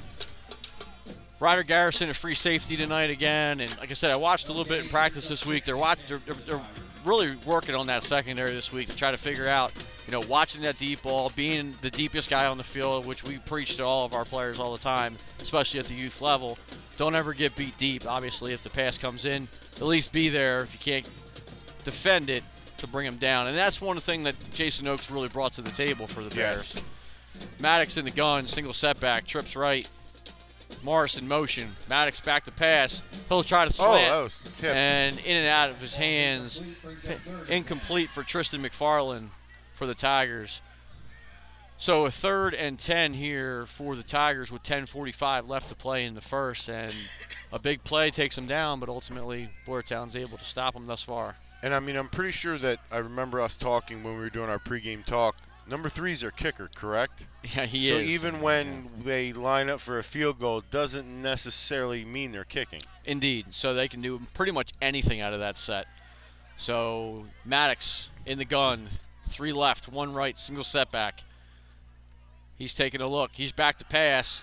Ryder 1.38 1.64
Garrison, 1.64 2.08
a 2.08 2.14
free 2.14 2.34
safety 2.34 2.76
tonight 2.76 3.10
again, 3.10 3.60
and 3.60 3.76
like 3.78 3.90
I 3.90 3.94
said, 3.94 4.10
I 4.10 4.16
watched 4.16 4.46
a 4.46 4.52
little 4.52 4.64
bit 4.64 4.82
in 4.82 4.88
practice 4.88 5.28
this 5.28 5.44
week. 5.44 5.64
They're 5.66 5.76
watching, 5.76 6.04
they're, 6.08 6.36
they're, 6.46 6.66
really 7.04 7.36
working 7.46 7.76
on 7.76 7.86
that 7.86 8.02
secondary 8.02 8.52
this 8.52 8.72
week 8.72 8.88
to 8.88 8.96
try 8.96 9.12
to 9.12 9.16
figure 9.16 9.46
out, 9.46 9.70
you 10.06 10.10
know, 10.10 10.18
watching 10.18 10.62
that 10.62 10.76
deep 10.76 11.04
ball, 11.04 11.30
being 11.36 11.76
the 11.80 11.90
deepest 11.90 12.28
guy 12.28 12.46
on 12.46 12.58
the 12.58 12.64
field, 12.64 13.06
which 13.06 13.22
we 13.22 13.38
preach 13.38 13.76
to 13.76 13.82
all 13.84 14.04
of 14.04 14.12
our 14.12 14.24
players 14.24 14.58
all 14.58 14.72
the 14.72 14.82
time, 14.82 15.16
especially 15.40 15.78
at 15.78 15.86
the 15.86 15.94
youth 15.94 16.20
level. 16.20 16.58
Don't 16.96 17.14
ever 17.14 17.32
get 17.32 17.54
beat 17.54 17.78
deep. 17.78 18.04
Obviously, 18.04 18.52
if 18.52 18.64
the 18.64 18.70
pass 18.70 18.98
comes 18.98 19.24
in, 19.24 19.46
at 19.76 19.82
least 19.82 20.10
be 20.10 20.28
there. 20.28 20.64
If 20.64 20.72
you 20.72 20.80
can't 20.80 21.06
defend 21.84 22.28
it, 22.28 22.42
to 22.78 22.86
bring 22.86 23.06
him 23.06 23.18
down, 23.18 23.46
and 23.46 23.56
that's 23.56 23.80
one 23.80 24.00
thing 24.00 24.24
that 24.24 24.34
Jason 24.52 24.86
Oaks 24.86 25.10
really 25.10 25.28
brought 25.28 25.54
to 25.54 25.62
the 25.62 25.70
table 25.70 26.06
for 26.06 26.22
the 26.22 26.34
Bears. 26.34 26.72
Yes. 26.74 26.84
Maddox 27.58 27.96
in 27.96 28.04
the 28.04 28.10
gun, 28.10 28.46
single 28.46 28.74
setback, 28.74 29.26
trips 29.26 29.56
right, 29.56 29.86
Morris 30.82 31.16
in 31.16 31.26
motion. 31.28 31.76
Maddox 31.88 32.20
back 32.20 32.44
to 32.44 32.50
pass. 32.50 33.02
He'll 33.28 33.44
try 33.44 33.66
to 33.66 33.74
oh, 33.78 34.28
slant. 34.28 34.32
Oh, 34.62 34.66
and 34.66 35.18
in 35.18 35.36
and 35.36 35.46
out 35.46 35.70
of 35.70 35.78
his 35.78 35.94
hands. 35.94 36.60
Incomplete 37.48 38.10
for 38.14 38.22
Tristan 38.22 38.62
McFarland 38.62 39.28
for 39.76 39.86
the 39.86 39.94
Tigers. 39.94 40.60
So 41.78 42.06
a 42.06 42.10
third 42.10 42.54
and 42.54 42.78
10 42.78 43.14
here 43.14 43.66
for 43.76 43.96
the 43.96 44.02
Tigers 44.02 44.50
with 44.50 44.62
10:45 44.62 45.46
left 45.46 45.68
to 45.68 45.74
play 45.74 46.06
in 46.06 46.14
the 46.14 46.22
first, 46.22 46.68
and 46.68 46.94
a 47.52 47.58
big 47.58 47.84
play 47.84 48.10
takes 48.10 48.36
them 48.36 48.46
down, 48.46 48.80
but 48.80 48.88
ultimately 48.88 49.50
Boyertown's 49.66 50.16
able 50.16 50.38
to 50.38 50.44
stop 50.44 50.72
them 50.74 50.86
thus 50.86 51.02
far. 51.02 51.36
And 51.62 51.74
I 51.74 51.80
mean, 51.80 51.96
I'm 51.96 52.08
pretty 52.08 52.32
sure 52.32 52.58
that 52.58 52.78
I 52.90 52.98
remember 52.98 53.40
us 53.40 53.56
talking 53.56 54.02
when 54.02 54.14
we 54.14 54.20
were 54.20 54.30
doing 54.30 54.48
our 54.48 54.58
pregame 54.58 55.04
talk 55.04 55.36
Number 55.68 55.90
three 55.90 56.12
is 56.12 56.20
their 56.20 56.30
kicker, 56.30 56.70
correct? 56.74 57.22
Yeah, 57.42 57.66
he 57.66 57.88
so 57.88 57.96
is. 57.96 58.06
So 58.06 58.10
even 58.10 58.40
when 58.40 58.90
they 59.04 59.32
line 59.32 59.68
up 59.68 59.80
for 59.80 59.98
a 59.98 60.04
field 60.04 60.40
goal, 60.40 60.62
doesn't 60.70 61.06
necessarily 61.22 62.04
mean 62.04 62.32
they're 62.32 62.44
kicking. 62.44 62.82
Indeed. 63.04 63.46
So 63.50 63.74
they 63.74 63.88
can 63.88 64.00
do 64.00 64.20
pretty 64.34 64.52
much 64.52 64.72
anything 64.82 65.20
out 65.20 65.32
of 65.32 65.40
that 65.40 65.58
set. 65.58 65.86
So 66.56 67.26
Maddox 67.44 68.08
in 68.24 68.38
the 68.38 68.44
gun, 68.44 68.88
three 69.30 69.52
left, 69.52 69.88
one 69.88 70.12
right, 70.12 70.38
single 70.38 70.64
setback. 70.64 71.22
He's 72.56 72.74
taking 72.74 73.00
a 73.00 73.08
look. 73.08 73.32
He's 73.34 73.52
back 73.52 73.78
to 73.78 73.84
pass. 73.84 74.42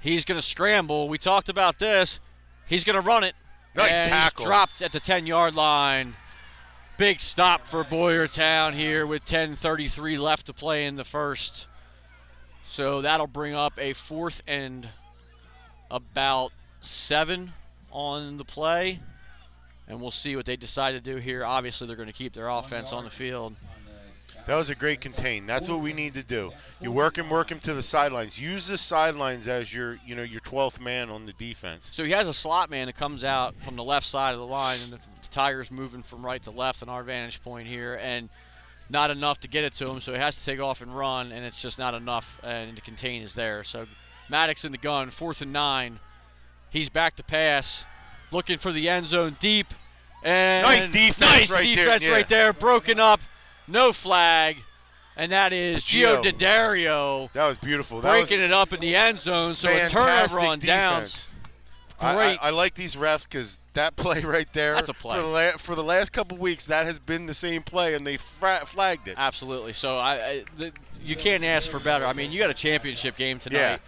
He's 0.00 0.24
going 0.24 0.40
to 0.40 0.46
scramble. 0.46 1.08
We 1.08 1.18
talked 1.18 1.48
about 1.48 1.78
this. 1.78 2.18
He's 2.66 2.84
going 2.84 2.94
to 2.94 3.06
run 3.06 3.24
it. 3.24 3.34
Nice 3.74 3.90
and 3.90 4.10
tackle. 4.10 4.46
dropped 4.46 4.82
at 4.82 4.92
the 4.92 5.00
10 5.00 5.26
yard 5.26 5.54
line. 5.54 6.14
Big 6.98 7.20
stop 7.20 7.60
for 7.70 7.84
Boyertown 7.84 8.74
here 8.74 9.06
with 9.06 9.24
10:33 9.24 10.18
left 10.18 10.46
to 10.46 10.52
play 10.52 10.84
in 10.84 10.96
the 10.96 11.04
first. 11.04 11.66
So 12.72 13.00
that'll 13.02 13.28
bring 13.28 13.54
up 13.54 13.74
a 13.78 13.92
fourth 13.92 14.42
and 14.48 14.88
about 15.92 16.50
seven 16.80 17.52
on 17.92 18.36
the 18.36 18.44
play. 18.44 18.98
And 19.86 20.02
we'll 20.02 20.10
see 20.10 20.34
what 20.34 20.44
they 20.44 20.56
decide 20.56 20.92
to 20.92 21.00
do 21.00 21.18
here. 21.18 21.44
Obviously, 21.44 21.86
they're 21.86 21.94
going 21.94 22.08
to 22.08 22.12
keep 22.12 22.34
their 22.34 22.48
offense 22.48 22.92
on 22.92 23.04
the 23.04 23.10
field. 23.10 23.54
That 24.48 24.56
was 24.56 24.68
a 24.68 24.74
great 24.74 25.00
contain. 25.00 25.46
That's 25.46 25.68
what 25.68 25.80
we 25.80 25.92
need 25.92 26.14
to 26.14 26.24
do. 26.24 26.50
You 26.80 26.90
work 26.90 27.16
him, 27.16 27.30
work 27.30 27.52
him 27.52 27.60
to 27.60 27.74
the 27.74 27.82
sidelines. 27.82 28.38
Use 28.38 28.66
the 28.66 28.76
sidelines 28.76 29.46
as 29.46 29.72
your, 29.72 30.00
you 30.04 30.16
know, 30.16 30.22
your 30.22 30.40
12th 30.40 30.80
man 30.80 31.10
on 31.10 31.26
the 31.26 31.32
defense. 31.34 31.84
So 31.92 32.02
he 32.02 32.10
has 32.10 32.26
a 32.26 32.34
slot 32.34 32.70
man 32.70 32.86
that 32.86 32.96
comes 32.96 33.22
out 33.22 33.54
from 33.64 33.76
the 33.76 33.84
left 33.84 34.06
side 34.06 34.32
of 34.32 34.40
the 34.40 34.46
line, 34.46 34.80
and 34.80 34.98
the 35.28 35.34
Tigers 35.34 35.70
moving 35.70 36.02
from 36.02 36.24
right 36.24 36.42
to 36.44 36.50
left 36.50 36.82
on 36.82 36.88
our 36.88 37.02
vantage 37.02 37.42
point 37.42 37.68
here, 37.68 37.94
and 37.94 38.28
not 38.90 39.10
enough 39.10 39.40
to 39.40 39.48
get 39.48 39.64
it 39.64 39.74
to 39.76 39.88
him, 39.88 40.00
so 40.00 40.12
he 40.12 40.18
has 40.18 40.36
to 40.36 40.44
take 40.44 40.60
off 40.60 40.80
and 40.80 40.96
run, 40.96 41.32
and 41.32 41.44
it's 41.44 41.58
just 41.58 41.78
not 41.78 41.94
enough, 41.94 42.24
and 42.42 42.76
the 42.76 42.80
contain 42.80 43.22
is 43.22 43.34
there. 43.34 43.64
So 43.64 43.86
Maddox 44.28 44.64
in 44.64 44.72
the 44.72 44.78
gun, 44.78 45.10
fourth 45.10 45.40
and 45.40 45.52
nine. 45.52 46.00
He's 46.70 46.88
back 46.88 47.16
to 47.16 47.22
pass, 47.22 47.82
looking 48.30 48.58
for 48.58 48.72
the 48.72 48.88
end 48.88 49.06
zone 49.06 49.36
deep, 49.40 49.68
and 50.22 50.64
nice 50.64 50.92
defense, 50.92 51.20
nice 51.20 51.50
right, 51.50 51.64
defense 51.64 52.02
there. 52.02 52.12
right 52.12 52.28
there, 52.28 52.52
broken 52.52 53.00
up, 53.00 53.20
no 53.66 53.92
flag. 53.92 54.56
And 55.16 55.32
that 55.32 55.52
is 55.52 55.82
Gio, 55.82 56.22
Gio 56.22 56.32
Didario. 56.32 57.32
That 57.32 57.46
was 57.46 57.58
beautiful. 57.58 58.00
That 58.00 58.10
breaking 58.10 58.38
was 58.38 58.46
it 58.46 58.52
up 58.52 58.72
in 58.72 58.80
the 58.80 58.94
end 58.94 59.18
zone, 59.18 59.56
so 59.56 59.68
a 59.68 59.88
turnover 59.88 60.38
on 60.38 60.60
defense. 60.60 61.12
downs. 61.12 61.16
I, 62.00 62.14
I, 62.14 62.34
I, 62.34 62.50
like 62.50 62.76
these 62.76 62.94
refs 62.94 63.24
because 63.24 63.56
that 63.78 63.96
play 63.96 64.22
right 64.22 64.48
there. 64.52 64.74
That's 64.74 64.88
a 64.88 64.94
play. 64.94 65.16
For 65.16 65.22
the, 65.22 65.28
la- 65.28 65.56
for 65.56 65.74
the 65.74 65.84
last 65.84 66.12
couple 66.12 66.36
weeks, 66.36 66.66
that 66.66 66.86
has 66.86 66.98
been 66.98 67.26
the 67.26 67.34
same 67.34 67.62
play, 67.62 67.94
and 67.94 68.06
they 68.06 68.18
fra- 68.38 68.66
flagged 68.70 69.08
it. 69.08 69.14
Absolutely. 69.16 69.72
So 69.72 69.98
I, 69.98 70.12
I 70.12 70.44
the, 70.56 70.72
you 71.02 71.16
can't 71.16 71.44
ask 71.44 71.68
for 71.70 71.78
better. 71.80 72.06
I 72.06 72.12
mean, 72.12 72.32
you 72.32 72.38
got 72.38 72.50
a 72.50 72.54
championship 72.54 73.16
game 73.16 73.38
tonight. 73.40 73.58
Yeah. 73.58 73.78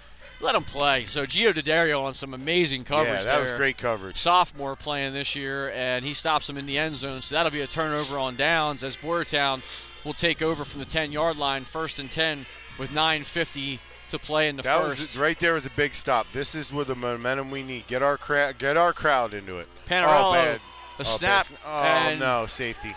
let 0.41 0.55
him 0.55 0.65
play. 0.65 1.07
So 1.07 1.27
Gio 1.27 1.53
DiDario 1.53 2.03
on 2.03 2.15
some 2.15 2.33
amazing 2.35 2.85
coverage 2.85 3.19
yeah, 3.19 3.25
that 3.25 3.39
there. 3.41 3.53
was 3.53 3.59
great 3.59 3.79
coverage. 3.79 4.21
Sophomore 4.21 4.77
playing 4.77 5.13
this 5.13 5.35
year, 5.35 5.71
and 5.73 6.05
he 6.05 6.15
stops 6.15 6.49
him 6.49 6.57
in 6.57 6.67
the 6.67 6.79
end 6.79 6.97
zone. 6.97 7.23
So 7.23 7.35
that'll 7.35 7.53
be 7.53 7.61
a 7.61 7.67
turnover 7.67 8.17
on 8.17 8.37
downs 8.37 8.83
as 8.83 8.97
Boyertown 8.97 9.63
will 10.05 10.15
take 10.15 10.41
over 10.41 10.65
from 10.65 10.81
the 10.81 10.87
10-yard 10.87 11.37
line, 11.37 11.67
first 11.71 11.99
and 11.99 12.11
10 12.11 12.47
with 12.79 12.91
9:50 12.91 13.81
to 14.11 14.19
play 14.19 14.49
in 14.49 14.57
the 14.57 14.63
That 14.63 14.81
first. 14.81 15.01
was 15.01 15.17
right 15.17 15.39
there 15.41 15.55
was 15.55 15.67
a 15.67 15.71
big 15.77 15.95
stop. 15.95 16.27
This 16.33 16.55
is 16.55 16.73
where 16.73 16.85
the 16.85 16.95
momentum 16.95 17.51
we 17.51 17.63
need. 17.63 17.87
Get 17.87 18.03
our 18.03 18.17
crowd, 18.17 18.59
get 18.59 18.77
our 18.77 18.93
crowd 18.93 19.35
into 19.35 19.59
it. 19.59 19.69
Panarello, 19.89 20.31
oh, 20.31 20.33
bad. 20.33 20.61
the 20.99 21.09
oh, 21.09 21.17
snap, 21.17 21.47
bad. 21.49 21.59
Oh 21.65 22.09
and, 22.11 22.21
no, 22.21 22.47
safety. 22.47 22.95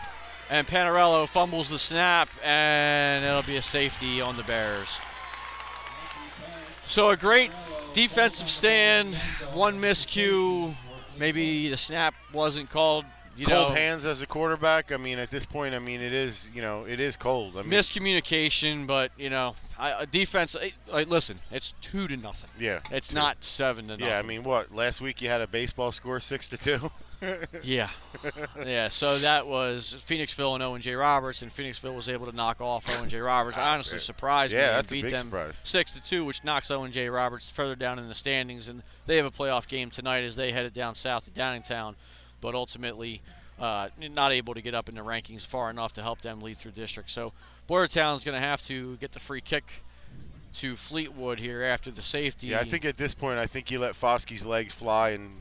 and 0.49 0.67
Panarello 0.67 1.28
fumbles 1.30 1.69
the 1.69 1.80
snap, 1.80 2.30
and 2.43 3.26
it'll 3.26 3.43
be 3.43 3.58
a 3.58 3.62
safety 3.63 4.21
on 4.21 4.38
the 4.38 4.43
Bears. 4.43 4.89
So 6.88 7.10
a 7.10 7.17
great 7.17 7.52
defensive 7.93 8.49
stand, 8.49 9.15
one 9.54 9.80
miscue, 9.80 10.76
maybe 11.17 11.69
the 11.69 11.78
snap 11.78 12.13
wasn't 12.34 12.69
called. 12.69 13.06
You 13.36 13.48
cold 13.48 13.69
know, 13.69 13.76
hands 13.76 14.06
as 14.06 14.22
a 14.22 14.28
quarterback. 14.28 14.91
I 14.91 14.98
mean, 14.98 15.17
at 15.19 15.32
this 15.32 15.46
point, 15.46 15.74
I 15.74 15.80
mean, 15.80 16.02
it 16.02 16.13
is 16.13 16.36
you 16.54 16.62
know, 16.62 16.86
it 16.86 17.00
is 17.00 17.15
cold. 17.15 17.58
I 17.58 17.62
mean, 17.63 17.72
miscommunication, 17.72 18.86
but 18.88 19.12
you 19.17 19.30
know, 19.30 19.56
I, 19.78 20.04
a 20.04 20.06
defense. 20.06 20.56
I, 20.56 20.74
I- 20.91 21.04
listen, 21.04 21.39
it's 21.52 21.74
two 21.82 22.08
to 22.08 22.15
nothing. 22.17 22.50
yeah, 22.60 22.80
It's 22.91 23.12
not 23.12 23.38
seven 23.41 23.88
to 23.88 23.93
nothing. 23.98 24.06
yeah. 24.08 24.19
I 24.19 24.22
mean, 24.22 24.43
what? 24.43 24.74
Last 24.74 25.02
week 25.02 25.22
you 25.22 25.30
had 25.30 25.41
a 25.41 25.48
baseball 25.48 25.91
score 25.91 26.19
six 26.19 26.48
to 26.50 26.58
two. 26.58 26.91
Yeah. 27.63 27.89
yeah, 28.65 28.89
so 28.89 29.17
that 29.19 29.48
was 29.48 29.96
Phoenixville 30.10 30.56
and 30.56 30.62
Owen 30.62 30.82
J. 30.82 30.93
Roberts, 30.96 31.41
and 31.41 31.56
Phoenixville 31.56 31.96
was 31.96 32.10
able 32.10 32.26
to 32.26 32.36
knock 32.36 32.60
off 32.60 32.84
Owen 32.89 33.10
J. 33.10 33.19
Roberts. 33.19 33.58
I 33.58 33.74
honestly, 33.74 34.00
surprised 34.00 34.52
me 34.52 34.60
Yeah, 34.60 34.67
and 34.67 34.78
that's 34.80 34.88
a 34.89 34.91
beat 34.91 35.10
them 35.10 35.28
surprise. 35.28 35.54
six 35.63 35.93
to 35.93 36.02
two, 36.02 36.26
which 36.26 36.43
knocks 36.43 36.69
Owen 36.69 36.91
J. 36.91 37.08
Roberts 37.08 37.50
further 37.56 37.78
down 37.78 37.98
in 37.98 38.10
the 38.10 38.15
standings, 38.15 38.67
and 38.67 38.84
they 39.08 39.15
have 39.15 39.26
a 39.26 39.32
playoff 39.32 39.69
game 39.69 39.89
tonight 39.89 40.26
as 40.26 40.36
they 40.36 40.52
headed 40.52 40.74
down 40.74 40.96
south 40.96 41.24
to 41.24 41.32
Downingtown, 41.32 41.96
but 42.44 42.54
ultimately 42.54 43.22
uh, 43.58 43.88
not 43.98 44.32
able 44.32 44.54
to 44.54 44.62
get 44.62 44.76
up 44.76 44.90
in 44.90 44.96
the 44.96 45.02
rankings 45.02 45.46
far 45.46 45.70
enough 45.70 45.94
to 45.94 46.04
help 46.04 46.22
them 46.22 46.42
lead 46.42 46.60
through 46.60 46.72
district. 46.72 47.10
So 47.10 47.32
Boyertown's 47.70 48.24
going 48.24 48.40
to 48.40 48.46
have 48.46 48.62
to 48.68 48.98
get 48.98 49.14
the 49.14 49.20
free 49.20 49.42
kick 49.42 49.64
to 50.60 50.76
Fleetwood 50.76 51.40
here 51.40 51.64
after 51.64 51.90
the 51.90 52.02
safety. 52.02 52.48
yeah, 52.48 52.60
I 52.60 52.70
think 52.70 52.86
at 52.86 52.98
this 52.98 53.14
point, 53.16 53.40
I 53.40 53.48
think 53.48 53.72
you 53.72 53.80
let 53.80 53.96
Foskey's 53.96 54.44
legs 54.44 54.74
fly 54.74 55.10
and 55.12 55.32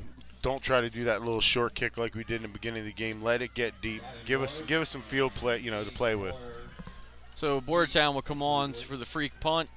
don't 0.42 0.62
try 0.62 0.80
to 0.80 0.88
do 0.88 1.04
that 1.04 1.20
little 1.20 1.40
short 1.40 1.74
kick 1.74 1.98
like 1.98 2.14
we 2.14 2.24
did 2.24 2.36
in 2.36 2.42
the 2.42 2.48
beginning 2.48 2.80
of 2.80 2.86
the 2.86 2.92
game. 2.92 3.20
Let 3.20 3.42
it 3.42 3.54
get 3.54 3.74
deep. 3.82 4.02
Give 4.26 4.42
us 4.42 4.62
give 4.66 4.80
us 4.80 4.90
some 4.90 5.02
field 5.02 5.34
play, 5.34 5.58
you 5.58 5.70
know, 5.70 5.84
to 5.84 5.90
play 5.90 6.14
with. 6.14 6.34
So 7.36 7.60
Boyertown 7.60 8.14
will 8.14 8.22
come 8.22 8.42
on 8.42 8.74
for 8.74 8.96
the 8.96 9.06
free 9.06 9.30
punt. 9.40 9.68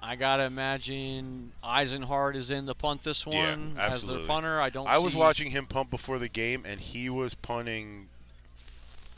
I 0.00 0.14
gotta 0.14 0.44
imagine 0.44 1.52
Eisenhart 1.62 2.36
is 2.36 2.50
in 2.50 2.66
the 2.66 2.74
punt 2.74 3.02
this 3.02 3.24
Yeah, 3.26 3.50
one 3.50 3.76
as 3.78 3.94
absolutely. 3.94 4.22
the 4.22 4.28
punter. 4.28 4.60
I 4.60 4.70
don't. 4.70 4.86
I 4.86 4.98
was 4.98 5.14
watching 5.14 5.50
him 5.50 5.66
punt 5.66 5.90
before 5.90 6.18
the 6.18 6.28
game, 6.28 6.64
and 6.64 6.80
he 6.80 7.10
was 7.10 7.34
punting 7.34 8.08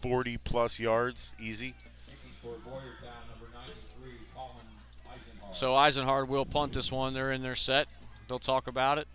40 0.03 0.39
plus 0.39 0.79
yards 0.79 1.19
easy. 1.39 1.75
So 5.55 5.73
Eisenhart 5.73 6.29
will 6.29 6.47
punt 6.47 6.73
this 6.75 6.91
one. 6.91 7.13
They're 7.13 7.33
in 7.33 7.43
their 7.43 7.57
set. 7.57 7.89
They'll 8.29 8.39
talk 8.39 8.67
about 8.67 8.99
it. 8.99 9.09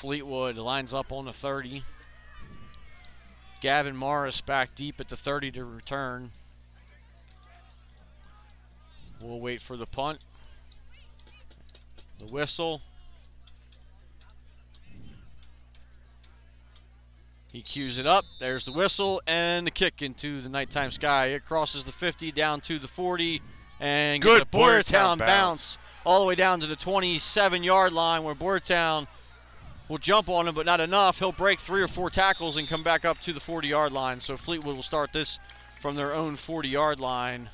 Fleetwood 0.00 0.56
lines 0.56 0.92
up 0.94 1.12
on 1.12 1.26
the 1.26 1.32
30. 1.32 1.84
Gavin 3.60 3.94
Morris 3.94 4.40
back 4.40 4.74
deep 4.74 4.98
at 4.98 5.10
the 5.10 5.16
30 5.16 5.52
to 5.52 5.64
return. 5.64 6.32
We'll 9.20 9.40
wait 9.40 9.60
for 9.60 9.76
the 9.76 9.84
punt. 9.86 10.20
The 12.20 12.26
whistle. 12.26 12.82
He 17.50 17.62
cues 17.62 17.96
it 17.96 18.06
up. 18.06 18.26
There's 18.38 18.66
the 18.66 18.72
whistle 18.72 19.22
and 19.26 19.66
the 19.66 19.70
kick 19.70 20.02
into 20.02 20.42
the 20.42 20.50
nighttime 20.50 20.90
sky. 20.90 21.28
It 21.28 21.46
crosses 21.46 21.84
the 21.84 21.92
50 21.92 22.30
down 22.32 22.60
to 22.62 22.78
the 22.78 22.88
40 22.88 23.40
and 23.80 24.22
gets 24.22 24.32
Good 24.34 24.42
a 24.42 24.44
Boyertown 24.44 24.84
Boyertown 24.84 25.18
bounce. 25.18 25.20
bounce. 25.20 25.78
all 26.04 26.20
the 26.20 26.26
way 26.26 26.34
down 26.34 26.60
to 26.60 26.66
the 26.66 26.76
27 26.76 27.62
yard 27.62 27.94
line 27.94 28.22
where 28.22 28.34
Boyertown 28.34 29.06
will 29.88 29.98
jump 29.98 30.28
on 30.28 30.46
him, 30.46 30.54
but 30.54 30.66
not 30.66 30.80
enough. 30.80 31.18
He'll 31.18 31.32
break 31.32 31.60
three 31.60 31.80
or 31.80 31.88
four 31.88 32.10
tackles 32.10 32.58
and 32.58 32.68
come 32.68 32.82
back 32.82 33.06
up 33.06 33.20
to 33.22 33.32
the 33.32 33.40
40 33.40 33.68
yard 33.68 33.92
line. 33.92 34.20
So 34.20 34.36
Fleetwood 34.36 34.76
will 34.76 34.82
start 34.82 35.14
this 35.14 35.38
from 35.80 35.96
their 35.96 36.12
own 36.12 36.36
40 36.36 36.68
yard 36.68 37.00
line. 37.00 37.48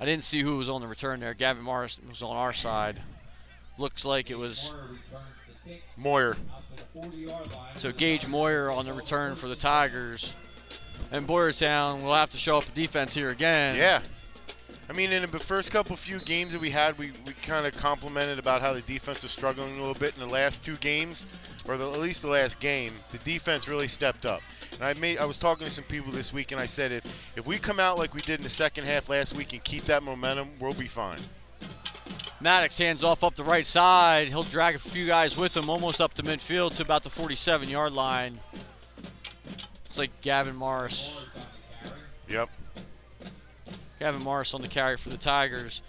I 0.00 0.06
didn't 0.06 0.24
see 0.24 0.40
who 0.40 0.56
was 0.56 0.70
on 0.70 0.80
the 0.80 0.88
return 0.88 1.20
there. 1.20 1.34
Gavin 1.34 1.62
Morris 1.62 1.98
was 2.08 2.22
on 2.22 2.34
our 2.34 2.54
side. 2.54 3.02
Looks 3.78 4.04
like 4.04 4.30
it 4.30 4.36
was 4.36 4.70
Moyer. 5.96 6.36
so 7.78 7.92
Gage 7.92 8.26
Moyer 8.26 8.70
on 8.70 8.84
the 8.84 8.92
return 8.92 9.36
for 9.36 9.48
the 9.48 9.56
Tigers. 9.56 10.34
And 11.10 11.26
Boyertown 11.26 12.02
will 12.02 12.14
have 12.14 12.30
to 12.30 12.38
show 12.38 12.58
up 12.58 12.64
a 12.68 12.74
defense 12.74 13.14
here 13.14 13.30
again. 13.30 13.76
Yeah. 13.76 14.02
I 14.88 14.92
mean, 14.92 15.12
in 15.12 15.30
the 15.30 15.38
first 15.38 15.70
couple 15.70 15.96
few 15.96 16.18
games 16.18 16.50
that 16.50 16.60
we 16.60 16.72
had, 16.72 16.98
we, 16.98 17.12
we 17.24 17.32
kind 17.46 17.64
of 17.64 17.74
complimented 17.74 18.40
about 18.40 18.60
how 18.60 18.72
the 18.74 18.80
defense 18.80 19.22
was 19.22 19.30
struggling 19.30 19.76
a 19.76 19.80
little 19.80 19.94
bit. 19.94 20.14
In 20.14 20.20
the 20.20 20.26
last 20.26 20.58
two 20.64 20.76
games, 20.78 21.24
or 21.64 21.76
the, 21.76 21.88
at 21.88 22.00
least 22.00 22.22
the 22.22 22.28
last 22.28 22.58
game, 22.58 22.94
the 23.12 23.18
defense 23.18 23.68
really 23.68 23.86
stepped 23.86 24.26
up. 24.26 24.40
And 24.72 24.82
I 24.82 24.94
made 24.94 25.18
I 25.18 25.26
was 25.26 25.38
talking 25.38 25.68
to 25.68 25.72
some 25.72 25.84
people 25.84 26.12
this 26.12 26.32
week, 26.32 26.50
and 26.50 26.60
I 26.60 26.66
said 26.66 26.90
if 26.90 27.04
if 27.36 27.46
we 27.46 27.58
come 27.60 27.78
out 27.78 27.98
like 27.98 28.14
we 28.14 28.20
did 28.20 28.40
in 28.40 28.44
the 28.44 28.50
second 28.50 28.84
half 28.84 29.08
last 29.08 29.32
week 29.32 29.52
and 29.52 29.62
keep 29.62 29.86
that 29.86 30.02
momentum, 30.02 30.50
we'll 30.60 30.74
be 30.74 30.88
fine. 30.88 31.22
Maddox 32.40 32.78
hands 32.78 33.04
off 33.04 33.22
up 33.22 33.36
the 33.36 33.44
right 33.44 33.66
side. 33.66 34.28
He'll 34.28 34.44
drag 34.44 34.74
a 34.74 34.78
few 34.78 35.06
guys 35.06 35.36
with 35.36 35.56
him 35.56 35.68
almost 35.68 36.00
up 36.00 36.14
to 36.14 36.22
midfield 36.22 36.76
to 36.76 36.82
about 36.82 37.02
the 37.04 37.10
47 37.10 37.68
yard 37.68 37.92
line. 37.92 38.40
It's 39.88 39.98
like 39.98 40.20
Gavin 40.22 40.56
Morris. 40.56 41.10
Yep. 42.28 42.48
Gavin 43.98 44.22
Morris 44.22 44.54
on 44.54 44.62
the 44.62 44.68
carry 44.68 44.96
for 44.96 45.10
the 45.10 45.18
Tigers. 45.18 45.82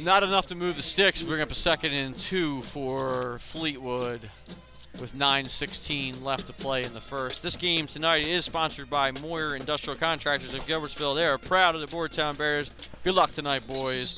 Not 0.00 0.22
enough 0.22 0.46
to 0.48 0.54
move 0.54 0.76
the 0.76 0.82
sticks. 0.82 1.22
Bring 1.22 1.40
up 1.40 1.50
a 1.50 1.54
second 1.54 1.92
and 1.92 2.18
two 2.18 2.62
for 2.72 3.40
Fleetwood 3.52 4.30
with 5.00 5.12
9.16 5.14 6.22
left 6.22 6.46
to 6.46 6.52
play 6.52 6.84
in 6.84 6.94
the 6.94 7.00
first. 7.00 7.42
This 7.42 7.56
game 7.56 7.86
tonight 7.86 8.26
is 8.26 8.44
sponsored 8.44 8.88
by 8.88 9.10
Moyer 9.10 9.54
Industrial 9.56 9.98
Contractors 9.98 10.54
of 10.54 10.60
Gilbertsville. 10.62 11.14
They 11.14 11.26
are 11.26 11.38
proud 11.38 11.74
of 11.74 11.80
the 11.80 11.86
Boyertown 11.86 12.36
Bears. 12.38 12.70
Good 13.04 13.14
luck 13.14 13.34
tonight, 13.34 13.66
boys. 13.66 14.14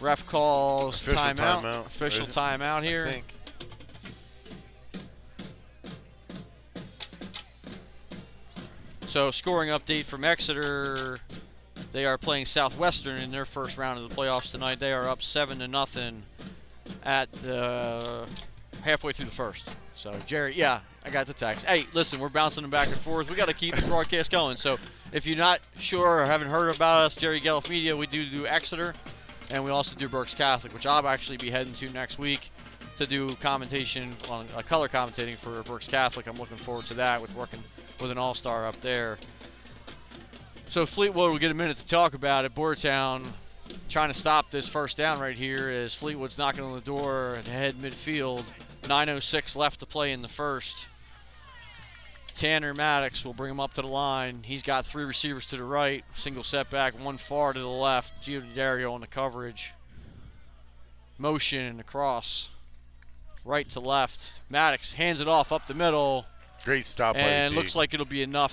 Ref 0.00 0.26
calls 0.26 1.00
Official 1.00 1.18
timeout. 1.18 1.62
timeout. 1.62 1.86
Official 1.86 2.26
timeout 2.26 2.82
I 2.82 2.84
here. 2.84 3.06
think. 3.06 3.24
So, 9.08 9.30
scoring 9.30 9.70
update 9.70 10.06
from 10.06 10.24
Exeter. 10.24 11.20
They 11.92 12.04
are 12.04 12.18
playing 12.18 12.46
Southwestern 12.46 13.20
in 13.20 13.30
their 13.30 13.46
first 13.46 13.76
round 13.78 14.02
of 14.02 14.08
the 14.08 14.14
playoffs 14.14 14.50
tonight. 14.50 14.80
They 14.80 14.92
are 14.92 15.08
up 15.08 15.22
seven 15.22 15.60
to 15.60 15.68
nothing 15.68 16.24
at 17.02 17.30
the 17.42 18.26
halfway 18.82 19.12
through 19.12 19.26
the 19.26 19.32
first. 19.32 19.64
So, 19.96 20.18
Jerry, 20.26 20.56
yeah, 20.56 20.80
I 21.04 21.10
got 21.10 21.26
the 21.26 21.32
text. 21.32 21.64
Hey, 21.64 21.86
listen, 21.94 22.20
we're 22.20 22.28
bouncing 22.28 22.62
them 22.62 22.70
back 22.70 22.88
and 22.88 23.00
forth. 23.02 23.30
We 23.30 23.36
got 23.36 23.46
to 23.46 23.54
keep 23.54 23.74
the 23.74 23.82
broadcast 23.82 24.30
going. 24.30 24.56
So, 24.56 24.78
if 25.12 25.24
you're 25.26 25.38
not 25.38 25.60
sure 25.80 26.20
or 26.20 26.26
haven't 26.26 26.48
heard 26.48 26.74
about 26.74 27.02
us, 27.02 27.14
Jerry 27.14 27.40
Gelf 27.40 27.68
Media, 27.68 27.96
we 27.96 28.06
do 28.06 28.28
do 28.28 28.46
Exeter, 28.46 28.94
and 29.48 29.64
we 29.64 29.70
also 29.70 29.94
do 29.96 30.08
Berks 30.08 30.34
Catholic, 30.34 30.74
which 30.74 30.86
I'll 30.86 31.06
actually 31.06 31.36
be 31.36 31.50
heading 31.50 31.74
to 31.74 31.90
next 31.90 32.18
week 32.18 32.50
to 32.98 33.06
do 33.06 33.36
commentation 33.36 34.16
on 34.28 34.48
uh, 34.54 34.62
color 34.62 34.88
commentating 34.88 35.38
for 35.38 35.62
Berks 35.62 35.86
Catholic. 35.86 36.26
I'm 36.26 36.38
looking 36.38 36.58
forward 36.58 36.86
to 36.86 36.94
that 36.94 37.20
with 37.20 37.32
working 37.34 37.62
with 38.00 38.10
an 38.10 38.18
all-star 38.18 38.66
up 38.66 38.80
there. 38.82 39.18
So 40.70 40.86
Fleetwood 40.86 41.30
will 41.30 41.38
get 41.38 41.50
a 41.50 41.54
minute 41.54 41.78
to 41.78 41.86
talk 41.86 42.14
about 42.14 42.44
it. 42.44 42.54
Boyertown 42.54 43.32
trying 43.88 44.12
to 44.12 44.18
stop 44.18 44.50
this 44.50 44.68
first 44.68 44.96
down 44.96 45.20
right 45.20 45.36
here 45.36 45.68
as 45.68 45.94
Fleetwood's 45.94 46.38
knocking 46.38 46.62
on 46.62 46.74
the 46.74 46.80
door 46.80 47.36
at 47.36 47.46
head 47.46 47.76
midfield. 47.80 48.44
9.06 48.82 49.56
left 49.56 49.80
to 49.80 49.86
play 49.86 50.12
in 50.12 50.22
the 50.22 50.28
first. 50.28 50.86
Tanner 52.36 52.74
Maddox 52.74 53.24
will 53.24 53.32
bring 53.32 53.52
him 53.52 53.60
up 53.60 53.74
to 53.74 53.82
the 53.82 53.88
line. 53.88 54.42
He's 54.44 54.62
got 54.62 54.86
three 54.86 55.04
receivers 55.04 55.46
to 55.46 55.56
the 55.56 55.64
right, 55.64 56.04
single 56.18 56.42
setback, 56.42 56.98
one 56.98 57.18
far 57.18 57.52
to 57.52 57.60
the 57.60 57.66
left. 57.66 58.10
Gio 58.24 58.42
Dario 58.54 58.92
on 58.92 59.00
the 59.00 59.06
coverage. 59.06 59.70
Motion 61.16 61.60
and 61.60 61.80
across, 61.80 62.48
right 63.44 63.70
to 63.70 63.78
left. 63.78 64.18
Maddox 64.50 64.92
hands 64.92 65.20
it 65.20 65.28
off 65.28 65.52
up 65.52 65.68
the 65.68 65.74
middle, 65.74 66.26
Great 66.64 66.86
stop 66.86 67.14
and 67.16 67.52
D. 67.52 67.56
looks 67.56 67.74
like 67.74 67.92
it'll 67.92 68.06
be 68.06 68.22
enough 68.22 68.52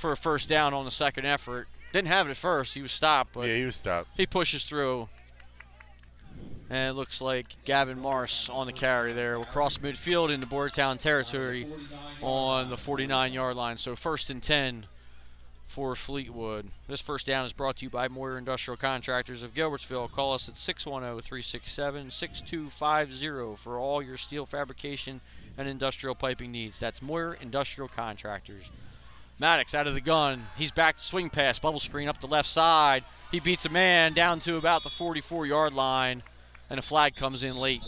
for 0.00 0.12
a 0.12 0.16
first 0.16 0.48
down 0.48 0.74
on 0.74 0.84
the 0.84 0.90
second 0.90 1.26
effort. 1.26 1.68
Didn't 1.92 2.08
have 2.08 2.28
it 2.28 2.30
at 2.30 2.36
first; 2.36 2.74
he 2.74 2.82
was 2.82 2.92
stopped, 2.92 3.32
but 3.34 3.48
yeah, 3.48 3.56
he 3.56 3.64
was 3.64 3.76
stopped. 3.76 4.10
he 4.16 4.26
pushes 4.26 4.64
through. 4.64 5.08
And 6.68 6.90
it 6.90 6.92
looks 6.92 7.20
like 7.20 7.56
Gavin 7.64 7.98
Morris 7.98 8.48
on 8.48 8.68
the 8.68 8.72
carry 8.72 9.12
there. 9.12 9.36
Will 9.36 9.44
cross 9.44 9.78
midfield 9.78 10.32
into 10.32 10.46
Boyertown 10.46 11.00
territory 11.00 11.66
on 12.22 12.70
the 12.70 12.76
49 12.76 13.32
yard 13.32 13.56
line. 13.56 13.76
So 13.76 13.96
first 13.96 14.30
and 14.30 14.40
10 14.40 14.86
for 15.66 15.94
Fleetwood. 15.94 16.70
This 16.88 17.00
first 17.00 17.26
down 17.26 17.46
is 17.46 17.52
brought 17.52 17.76
to 17.78 17.84
you 17.84 17.90
by 17.90 18.08
Moyer 18.08 18.36
Industrial 18.36 18.76
Contractors 18.76 19.42
of 19.42 19.54
Gilbertsville. 19.54 20.10
Call 20.10 20.34
us 20.34 20.48
at 20.48 20.58
610 20.58 21.22
367 21.22 22.10
6250 22.10 23.62
for 23.62 23.78
all 23.78 24.02
your 24.02 24.16
steel 24.16 24.46
fabrication 24.46 25.20
and 25.56 25.68
industrial 25.68 26.14
piping 26.14 26.52
needs. 26.52 26.78
That's 26.78 27.00
Moyer 27.00 27.34
Industrial 27.34 27.88
Contractors. 27.88 28.64
Maddox 29.40 29.74
out 29.74 29.86
of 29.86 29.94
the 29.94 30.00
gun. 30.02 30.46
He's 30.56 30.70
back 30.70 30.98
to 30.98 31.02
swing 31.02 31.30
pass, 31.30 31.58
bubble 31.58 31.80
screen 31.80 32.08
up 32.08 32.20
the 32.20 32.26
left 32.26 32.48
side. 32.48 33.04
He 33.32 33.40
beats 33.40 33.64
a 33.64 33.70
man 33.70 34.12
down 34.12 34.40
to 34.40 34.56
about 34.56 34.82
the 34.84 34.90
44 34.90 35.46
yard 35.46 35.72
line, 35.72 36.22
and 36.68 36.78
a 36.78 36.82
flag 36.82 37.16
comes 37.16 37.42
in 37.42 37.56
late. 37.56 37.80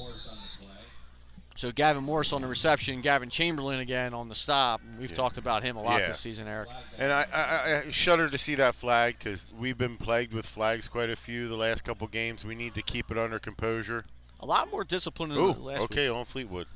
So 1.57 1.71
Gavin 1.71 2.03
Morris 2.03 2.33
on 2.33 2.41
the 2.41 2.49
reception, 2.49 3.03
Gavin 3.03 3.29
Chamberlain 3.29 3.79
again 3.81 4.15
on 4.15 4.31
the 4.31 4.35
stop. 4.35 4.81
We've 4.99 5.11
Yeah. 5.11 5.17
taled 5.17 5.37
about 5.37 5.63
him 5.63 5.77
a 5.77 5.83
lot 5.83 6.01
Yeah. 6.01 6.09
this 6.09 6.21
season, 6.21 6.49
Eric. 6.49 6.71
And 6.99 7.13
I, 7.13 7.23
I, 7.25 7.79
I 7.89 7.91
shudder 7.91 8.31
to 8.31 8.39
see 8.39 8.55
that 8.55 8.75
flag 8.75 9.17
because 9.19 9.45
we've 9.57 9.77
been 9.77 9.99
plagued 9.99 10.33
with 10.33 10.47
flags 10.47 10.89
quite 10.89 11.11
a 11.11 11.17
few 11.17 11.49
the 11.49 11.57
last 11.57 11.85
couple 11.85 12.07
games. 12.09 12.43
We 12.45 12.55
need 12.55 12.75
to 12.75 12.83
keep 12.83 13.11
it 13.11 13.19
under 13.19 13.39
composure. 13.39 14.07
A 14.41 14.47
lot 14.47 14.71
more 14.71 14.83
discipline 14.83 15.29
than 15.29 15.39
Ooh, 15.39 15.53
last 15.53 15.81
okay, 15.83 16.09
week. 16.09 16.17
on 16.19 16.25
Fleetwood. 16.25 16.67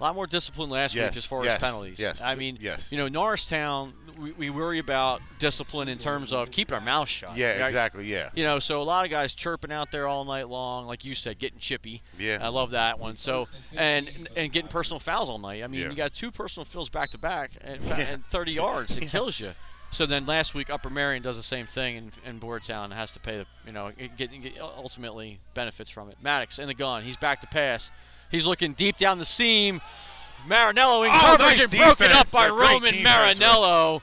A 0.00 0.04
lot 0.04 0.14
more 0.14 0.26
discipline 0.26 0.70
last 0.70 0.94
Yes, 0.94 1.10
week 1.10 1.18
as 1.18 1.24
far 1.26 1.44
yes, 1.44 1.56
as 1.56 1.60
penalties. 1.60 1.98
yes, 1.98 2.20
I 2.22 2.34
mean, 2.34 2.56
yes. 2.58 2.86
you 2.90 2.96
know, 2.96 3.06
Norristown, 3.08 3.92
we, 4.18 4.32
we 4.32 4.48
worry 4.48 4.78
about 4.78 5.20
discipline 5.38 5.88
in 5.88 5.98
terms 5.98 6.32
of 6.32 6.50
keeping 6.50 6.74
our 6.74 6.80
mouth 6.80 7.08
shut. 7.08 7.36
Yeah, 7.36 7.58
right? 7.60 7.66
exactly. 7.68 8.06
Yeah, 8.06 8.30
You 8.34 8.44
know, 8.44 8.60
so 8.60 8.80
a 8.80 8.84
lot 8.84 9.04
of 9.04 9.10
guys 9.10 9.34
chirping 9.34 9.70
out 9.70 9.92
there 9.92 10.06
all 10.08 10.24
night 10.24 10.48
long, 10.48 10.86
like 10.86 11.04
you 11.04 11.14
said, 11.14 11.38
getting 11.38 11.58
chippy. 11.58 12.02
yeah. 12.18 12.38
I 12.40 12.48
love 12.48 12.70
that 12.70 12.98
one. 12.98 13.18
So 13.18 13.48
and 13.76 14.28
and 14.36 14.50
getting 14.52 14.70
personal 14.70 15.00
fouls 15.00 15.28
all 15.28 15.38
night. 15.38 15.62
I 15.62 15.66
mean, 15.66 15.80
Yeah. 15.82 15.90
you 15.90 15.94
got 15.96 16.14
two 16.14 16.30
personal 16.30 16.64
fouls 16.64 16.88
back 16.88 17.10
to 17.10 17.18
back 17.18 17.50
and, 17.60 17.84
Yeah. 17.84 17.96
and 18.00 18.24
30 18.32 18.52
yards. 18.52 18.96
It 18.96 19.08
kills 19.10 19.38
you. 19.38 19.52
So 19.92 20.06
then 20.06 20.24
last 20.24 20.54
week 20.54 20.70
Upper 20.70 20.88
Merion 20.88 21.22
does 21.22 21.36
the 21.36 21.42
same 21.42 21.66
thing, 21.66 21.96
and, 21.96 22.12
and 22.24 22.40
Boyertown 22.40 22.92
has 22.94 23.10
to 23.10 23.18
pay 23.18 23.36
the 23.38 23.46
you 23.66 23.72
know 23.72 23.90
get, 23.98 24.16
get 24.16 24.30
ultimately 24.60 25.40
benefits 25.52 25.90
from 25.90 26.08
it. 26.08 26.16
Maddox 26.22 26.58
in 26.58 26.68
the 26.68 26.74
gun. 26.74 27.02
He's 27.04 27.16
back 27.18 27.40
to 27.42 27.46
pass. 27.46 27.90
He's 28.30 28.46
looking 28.46 28.72
deep 28.74 28.96
down 28.98 29.18
the 29.18 29.24
seam. 29.26 29.80
Marinello 30.48 31.04
in 31.04 31.10
Oh, 31.14 31.18
coverage 31.20 31.40
nice 31.40 31.60
and 31.60 31.70
broken 31.70 32.12
up 32.12 32.30
by 32.30 32.48
great 32.48 32.72
Roman 32.74 32.94
defense, 32.94 33.06
right. 33.16 33.36
Marinello. 33.36 34.00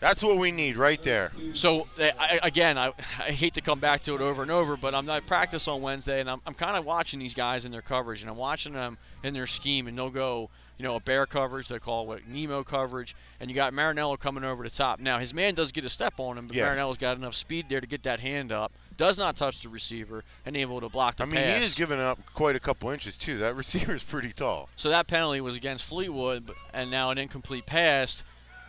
That's 0.00 0.20
what 0.22 0.36
we 0.36 0.50
need 0.50 0.76
right 0.76 1.02
there. 1.04 1.30
So 1.54 1.86
eh, 1.98 2.10
I, 2.18 2.38
I- 2.42 2.46
again, 2.46 2.76
I, 2.76 2.92
I 3.18 3.30
hate 3.30 3.54
to 3.54 3.60
come 3.60 3.78
back 3.80 4.02
to 4.04 4.14
it 4.14 4.20
over 4.20 4.42
and 4.42 4.50
over, 4.50 4.76
but 4.76 4.94
I'm 4.94 5.06
not 5.06 5.26
practice 5.26 5.68
on 5.68 5.80
Wednesday, 5.80 6.20
and 6.20 6.28
I'm, 6.28 6.40
I'm 6.46 6.54
kind 6.54 6.76
of 6.76 6.84
watching 6.84 7.20
these 7.20 7.34
guys 7.34 7.64
in 7.64 7.70
their 7.72 7.82
coverage, 7.82 8.20
and 8.20 8.28
I'm 8.28 8.36
watching 8.36 8.72
them 8.74 8.98
in 9.22 9.32
their 9.32 9.46
scheme, 9.46 9.86
and 9.86 9.96
they'll 9.96 10.10
go, 10.10 10.50
you 10.76 10.82
know, 10.82 10.96
a 10.96 11.00
bear 11.00 11.24
coverage, 11.24 11.68
they 11.68 11.78
call 11.78 12.12
it 12.12 12.26
Nemo 12.28 12.64
coverage, 12.64 13.14
and 13.40 13.48
you 13.48 13.54
got 13.54 13.72
Marinello 13.72 14.18
coming 14.18 14.42
over 14.44 14.64
the 14.64 14.70
top. 14.70 14.98
Now 14.98 15.20
his 15.20 15.32
man 15.32 15.54
does 15.54 15.70
get 15.70 15.84
a 15.84 15.90
step 15.90 16.14
on 16.18 16.36
him, 16.36 16.48
but 16.48 16.56
Yes. 16.56 16.66
Marinello's 16.76 16.98
got 16.98 17.16
enough 17.16 17.36
speed 17.36 17.66
there 17.68 17.80
to 17.80 17.86
get 17.86 18.02
that 18.02 18.18
hand 18.20 18.50
up, 18.50 18.72
does 18.96 19.16
not 19.18 19.36
touch 19.36 19.62
the 19.62 19.68
receiver, 19.68 20.24
and 20.46 20.56
able 20.56 20.80
to 20.80 20.88
block 20.88 21.16
the 21.16 21.22
I 21.24 21.26
mean, 21.26 21.36
pass. 21.36 21.58
he 21.60 21.64
is 21.66 21.74
giving 21.74 21.98
up 22.00 22.18
quite 22.34 22.56
a 22.56 22.60
couple 22.60 22.90
inches 22.90 23.16
too. 23.16 23.38
That 23.38 23.54
receiver 23.56 23.94
is 23.94 24.02
pretty 24.02 24.32
tall. 24.32 24.68
So 24.76 24.88
that 24.90 25.06
penalty 25.06 25.40
was 25.40 25.54
against 25.54 25.84
Fleetwood, 25.84 26.50
and 26.72 26.90
now 26.90 27.10
an 27.10 27.18
incomplete 27.18 27.66
pass. 27.66 28.22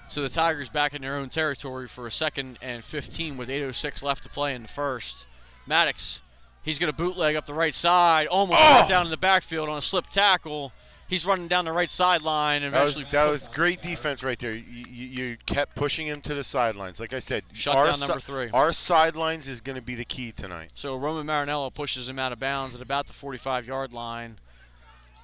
So 0.09 0.21
the 0.21 0.29
Tigers 0.29 0.69
back 0.69 0.93
in 0.93 1.01
their 1.01 1.15
own 1.15 1.29
territory 1.29 1.87
for 1.87 2.05
a 2.05 2.11
second 2.11 2.59
and 2.61 2.83
15 2.83 3.37
with 3.37 3.49
8:06 3.49 4.03
left 4.03 4.23
to 4.23 4.29
play 4.29 4.53
in 4.53 4.61
the 4.63 4.67
first. 4.67 5.25
Maddox, 5.65 6.19
he's 6.61 6.77
going 6.77 6.91
to 6.91 6.97
bootleg 6.97 7.35
up 7.35 7.45
the 7.45 7.53
right 7.53 7.73
side, 7.73 8.27
almost 8.27 8.59
Oh! 8.61 8.87
down 8.87 9.05
in 9.05 9.11
the 9.11 9.17
backfield 9.17 9.69
on 9.69 9.77
a 9.77 9.81
slip 9.81 10.07
tackle. 10.09 10.71
He's 11.07 11.25
running 11.25 11.47
down 11.47 11.65
the 11.65 11.71
right 11.71 11.91
sideline 11.91 12.63
and 12.63 12.73
That 12.73 12.85
was 12.85 12.95
that 13.11 13.25
was 13.25 13.43
great 13.53 13.83
defense 13.83 14.23
right 14.23 14.39
there. 14.39 14.53
You, 14.53 14.85
you, 14.89 15.05
you 15.07 15.37
kept 15.45 15.75
pushing 15.75 16.07
him 16.07 16.21
to 16.21 16.33
the 16.33 16.43
sidelines. 16.43 16.99
Like 16.99 17.13
I 17.13 17.19
said, 17.19 17.43
Shut 17.53 17.75
our 17.75 17.87
down 17.87 17.99
number 17.99 18.19
si- 18.19 18.25
three. 18.25 18.49
Our 18.51 18.73
sidelines 18.73 19.47
is 19.47 19.61
going 19.61 19.75
to 19.75 19.81
be 19.81 19.95
the 19.95 20.05
key 20.05 20.31
tonight. 20.31 20.71
So 20.75 20.95
Roman 20.95 21.27
Marinello 21.27 21.73
pushes 21.73 22.09
him 22.09 22.17
out 22.17 22.31
of 22.31 22.39
bounds 22.39 22.73
at 22.73 22.81
about 22.81 23.07
the 23.07 23.13
45-yard 23.13 23.93
line. 23.93 24.39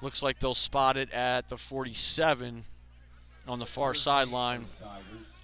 Looks 0.02 0.22
like 0.22 0.38
they'll 0.40 0.54
spot 0.54 0.96
it 0.96 1.10
at 1.12 1.48
the 1.48 1.58
47 1.58 2.64
on 3.48 3.58
the 3.58 3.66
far 3.66 3.94
sideline. 3.94 4.66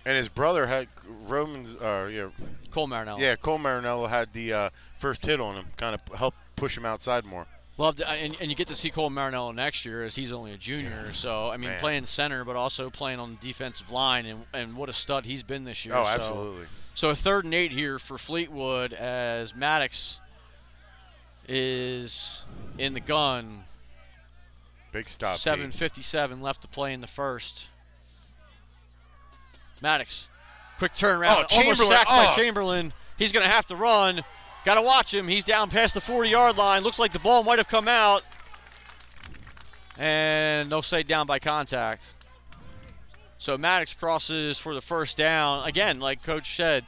And 0.04 0.16
his 0.16 0.28
brother 0.28 0.68
had 0.68 0.86
Roman's, 1.26 1.74
uh, 1.80 2.08
yeah, 2.12 2.28
Cole 2.70 2.86
Marinello. 2.86 3.18
yeah, 3.18 3.34
Cole 3.34 3.58
Marinello 3.58 4.08
had 4.08 4.32
the 4.32 4.52
uh, 4.52 4.70
first 5.00 5.24
hit 5.24 5.40
on 5.40 5.56
him, 5.56 5.66
kind 5.76 5.94
of 5.94 6.16
helped 6.16 6.38
push 6.54 6.76
him 6.76 6.86
outside 6.86 7.24
more. 7.24 7.46
Love 7.78 7.96
to, 7.96 8.08
and, 8.08 8.34
and 8.40 8.50
you 8.50 8.56
get 8.56 8.68
to 8.68 8.74
see 8.74 8.90
Cole 8.90 9.10
Marinello 9.10 9.54
next 9.54 9.84
year 9.84 10.02
as 10.02 10.14
he's 10.14 10.32
only 10.32 10.52
a 10.52 10.56
junior. 10.56 11.12
So 11.12 11.50
I 11.50 11.58
mean, 11.58 11.70
Man. 11.70 11.80
playing 11.80 12.06
center, 12.06 12.42
but 12.44 12.56
also 12.56 12.88
playing 12.88 13.18
on 13.18 13.38
the 13.38 13.46
defensive 13.46 13.90
line, 13.90 14.24
and, 14.24 14.44
and 14.54 14.76
what 14.76 14.88
a 14.88 14.94
stud 14.94 15.26
he's 15.26 15.42
been 15.42 15.64
this 15.64 15.84
year. 15.84 15.94
Oh, 15.94 16.04
so, 16.04 16.10
absolutely. 16.10 16.66
So 16.94 17.10
a 17.10 17.16
third 17.16 17.44
and 17.44 17.52
eight 17.52 17.72
here 17.72 17.98
for 17.98 18.16
Fleetwood 18.16 18.94
as 18.94 19.54
Maddox 19.54 20.16
is 21.46 22.30
in 22.78 22.94
the 22.94 23.00
gun. 23.00 23.64
Big 24.92 25.10
stop. 25.10 25.38
7.57 25.38 26.40
left 26.40 26.62
to 26.62 26.68
play 26.68 26.94
in 26.94 27.02
the 27.02 27.06
first. 27.06 27.64
Maddox, 29.82 30.26
quick 30.78 30.94
turnaround, 30.94 31.46
Oh, 31.50 31.56
almost 31.56 31.86
sacked 31.86 32.08
by 32.08 32.32
oh. 32.32 32.36
Chamberlain. 32.36 32.94
He's 33.18 33.32
going 33.32 33.44
to 33.44 33.52
have 33.52 33.66
to 33.66 33.76
run. 33.76 34.24
Got 34.66 34.74
to 34.74 34.82
watch 34.82 35.14
him. 35.14 35.28
He's 35.28 35.44
down 35.44 35.70
past 35.70 35.94
the 35.94 36.00
40-yard 36.00 36.56
line. 36.56 36.82
Looks 36.82 36.98
like 36.98 37.12
the 37.12 37.20
ball 37.20 37.44
might 37.44 37.58
have 37.58 37.68
come 37.68 37.86
out, 37.86 38.24
and 39.96 40.72
they'll 40.72 40.82
say 40.82 41.04
down 41.04 41.28
by 41.28 41.38
contact. 41.38 42.02
So 43.38 43.56
Maddox 43.56 43.94
crosses 43.94 44.58
for 44.58 44.74
the 44.74 44.80
first 44.80 45.16
down. 45.16 45.64
Again, 45.68 46.00
like 46.00 46.24
Coach 46.24 46.56
said, 46.56 46.84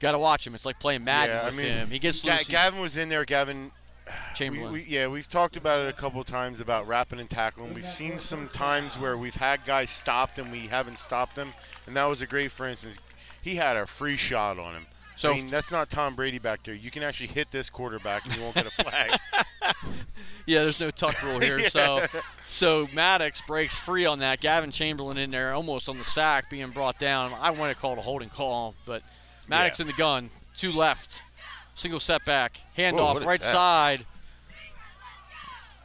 got 0.00 0.12
to 0.12 0.18
watch 0.18 0.46
him. 0.46 0.54
It's 0.54 0.64
like 0.64 0.80
playing 0.80 1.04
Madden 1.04 1.36
yeah, 1.36 1.42
I 1.42 1.44
with 1.46 1.54
mean, 1.56 1.66
him. 1.66 1.90
He 1.90 1.98
gets 1.98 2.22
Ga- 2.22 2.38
loose. 2.38 2.44
Gavin 2.44 2.80
was 2.80 2.96
in 2.96 3.10
there. 3.10 3.26
Gavin. 3.26 3.70
Chamberlain. 4.34 4.72
We, 4.72 4.80
we, 4.80 4.86
yeah, 4.86 5.06
we've 5.06 5.28
talked 5.28 5.56
about 5.56 5.80
it 5.80 5.90
a 5.90 5.92
couple 5.92 6.24
times 6.24 6.58
about 6.58 6.88
wrapping 6.88 7.20
and 7.20 7.28
tackling. 7.28 7.74
We've 7.74 7.92
seen 7.98 8.18
some 8.18 8.48
times 8.48 8.94
where 8.98 9.18
we've 9.18 9.34
had 9.34 9.66
guys 9.66 9.90
stopped 9.90 10.38
and 10.38 10.50
we 10.50 10.68
haven't 10.68 10.98
stopped 11.00 11.36
them, 11.36 11.52
and 11.86 11.94
that 11.96 12.04
was 12.04 12.22
a 12.22 12.26
great, 12.26 12.50
for 12.52 12.66
instance. 12.66 12.96
He 13.42 13.56
had 13.56 13.76
a 13.76 13.86
free 13.86 14.16
shot 14.16 14.58
on 14.58 14.74
him. 14.74 14.86
So 15.20 15.32
I 15.32 15.34
mean, 15.34 15.50
that's 15.50 15.70
not 15.70 15.90
Tom 15.90 16.16
Brady 16.16 16.38
back 16.38 16.60
there. 16.64 16.72
You 16.72 16.90
can 16.90 17.02
actually 17.02 17.26
hit 17.26 17.48
this 17.52 17.68
quarterback 17.68 18.24
and 18.24 18.34
you 18.34 18.40
won't 18.40 18.54
get 18.54 18.66
a 18.66 18.82
flag. 18.82 19.20
yeah, 20.46 20.62
there's 20.62 20.80
no 20.80 20.90
tuck 20.90 21.22
rule 21.22 21.38
here. 21.38 21.60
So 21.70 22.06
so 22.50 22.88
Maddox 22.94 23.42
breaks 23.46 23.74
free 23.74 24.06
on 24.06 24.20
that. 24.20 24.40
Gavin 24.40 24.72
Chamberlain 24.72 25.18
in 25.18 25.30
there 25.30 25.52
almost 25.52 25.90
on 25.90 25.98
the 25.98 26.04
sack 26.04 26.48
being 26.48 26.70
brought 26.70 26.98
down. 26.98 27.34
I 27.38 27.50
want 27.50 27.74
to 27.74 27.78
call 27.78 27.92
it 27.92 27.98
a 27.98 28.02
holding 28.02 28.30
call, 28.30 28.74
but 28.86 29.02
Maddox 29.46 29.78
Yeah. 29.78 29.82
in 29.82 29.86
the 29.88 29.92
gun, 29.92 30.30
two 30.56 30.72
left, 30.72 31.10
single 31.74 32.00
setback, 32.00 32.56
handoff 32.78 33.22
right 33.22 33.42
that? 33.42 33.52
side, 33.52 34.06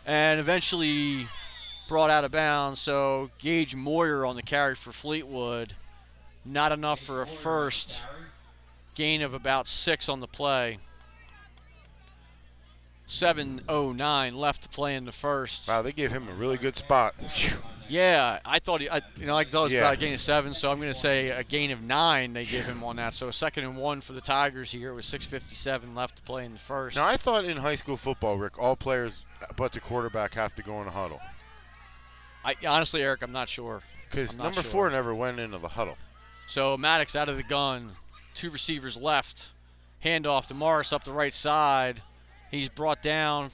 and 0.05 0.39
eventually 0.39 1.27
brought 1.89 2.09
out 2.09 2.23
of 2.23 2.31
bounds. 2.31 2.79
So 2.79 3.31
Gage 3.39 3.75
Moyer 3.75 4.25
on 4.25 4.37
the 4.37 4.43
carry 4.43 4.75
for 4.75 4.93
Fleetwood, 4.93 5.75
not 6.45 6.71
enough 6.71 7.01
for 7.01 7.21
a 7.21 7.27
first. 7.27 7.97
Gain 8.95 9.21
of 9.21 9.33
about 9.33 9.67
six 9.67 10.07
on 10.09 10.19
the 10.21 10.27
play. 10.27 10.79
7:09 13.07 14.33
left 14.35 14.63
to 14.63 14.69
play 14.69 14.95
in 14.95 15.05
the 15.05 15.11
first. 15.11 15.67
wow, 15.67 15.81
they 15.81 15.91
gave 15.91 16.11
him 16.11 16.27
a 16.27 16.33
really 16.33 16.57
good 16.57 16.75
spot. 16.75 17.13
Yeah, 17.87 18.39
I 18.43 18.57
thought 18.57 18.81
he, 18.81 18.89
I, 18.89 19.01
you 19.15 19.27
know, 19.27 19.37
I 19.37 19.43
thought 19.43 19.59
it 19.59 19.63
was 19.65 19.73
Yeah. 19.73 19.81
about 19.81 19.93
a 19.93 19.97
gain 19.97 20.15
of 20.15 20.21
seven, 20.21 20.55
so 20.55 20.71
I'm 20.71 20.79
going 20.79 20.91
to 20.91 20.99
say 20.99 21.29
a 21.29 21.43
gain 21.43 21.69
of 21.69 21.81
nine 21.83 22.33
they 22.33 22.43
give 22.45 22.65
him 22.65 22.83
on 22.83 22.95
that. 22.95 23.13
So 23.13 23.27
a 23.27 23.33
second 23.33 23.63
and 23.63 23.77
one 23.77 24.01
for 24.01 24.13
the 24.13 24.21
Tigers 24.21 24.71
here 24.71 24.95
with 24.95 25.05
6:57 25.05 25.93
left 25.93 26.15
to 26.15 26.21
play 26.23 26.45
in 26.45 26.53
the 26.53 26.59
first. 26.59 26.95
Now, 26.95 27.05
I 27.05 27.17
thought 27.17 27.45
in 27.45 27.57
high 27.57 27.75
school 27.75 27.95
football, 27.97 28.37
Rick, 28.37 28.57
all 28.57 28.75
players 28.75 29.13
but 29.55 29.73
the 29.73 29.79
quarterback 29.79 30.33
have 30.33 30.55
to 30.55 30.63
go 30.63 30.81
in 30.81 30.87
a 30.87 30.91
huddle. 30.91 31.19
I 32.43 32.55
honestly, 32.65 33.03
Eric, 33.03 33.21
I'm 33.21 33.31
not 33.31 33.49
sure. 33.49 33.83
Because 34.09 34.35
number 34.35 34.63
sure. 34.63 34.71
four 34.71 34.89
never 34.89 35.13
went 35.13 35.39
into 35.39 35.57
the 35.57 35.69
huddle. 35.69 35.97
So 36.47 36.77
Maddox 36.77 37.15
out 37.15 37.27
of 37.29 37.37
the 37.37 37.43
gun, 37.43 37.97
two 38.35 38.51
receivers 38.51 38.97
left, 38.97 39.43
handoff 40.03 40.47
to 40.47 40.53
Morris 40.53 40.93
up 40.93 41.03
the 41.03 41.11
right 41.11 41.33
side. 41.33 42.01
He's 42.51 42.69
brought 42.69 43.01
down 43.01 43.51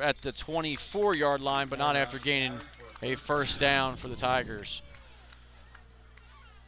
at 0.00 0.20
the 0.22 0.32
24-yard 0.32 1.40
line, 1.40 1.68
but 1.68 1.78
not 1.78 1.96
after 1.96 2.18
gaining 2.18 2.60
a 3.02 3.16
first 3.16 3.60
down 3.60 3.96
for 3.96 4.08
the 4.08 4.16
Tigers. 4.16 4.82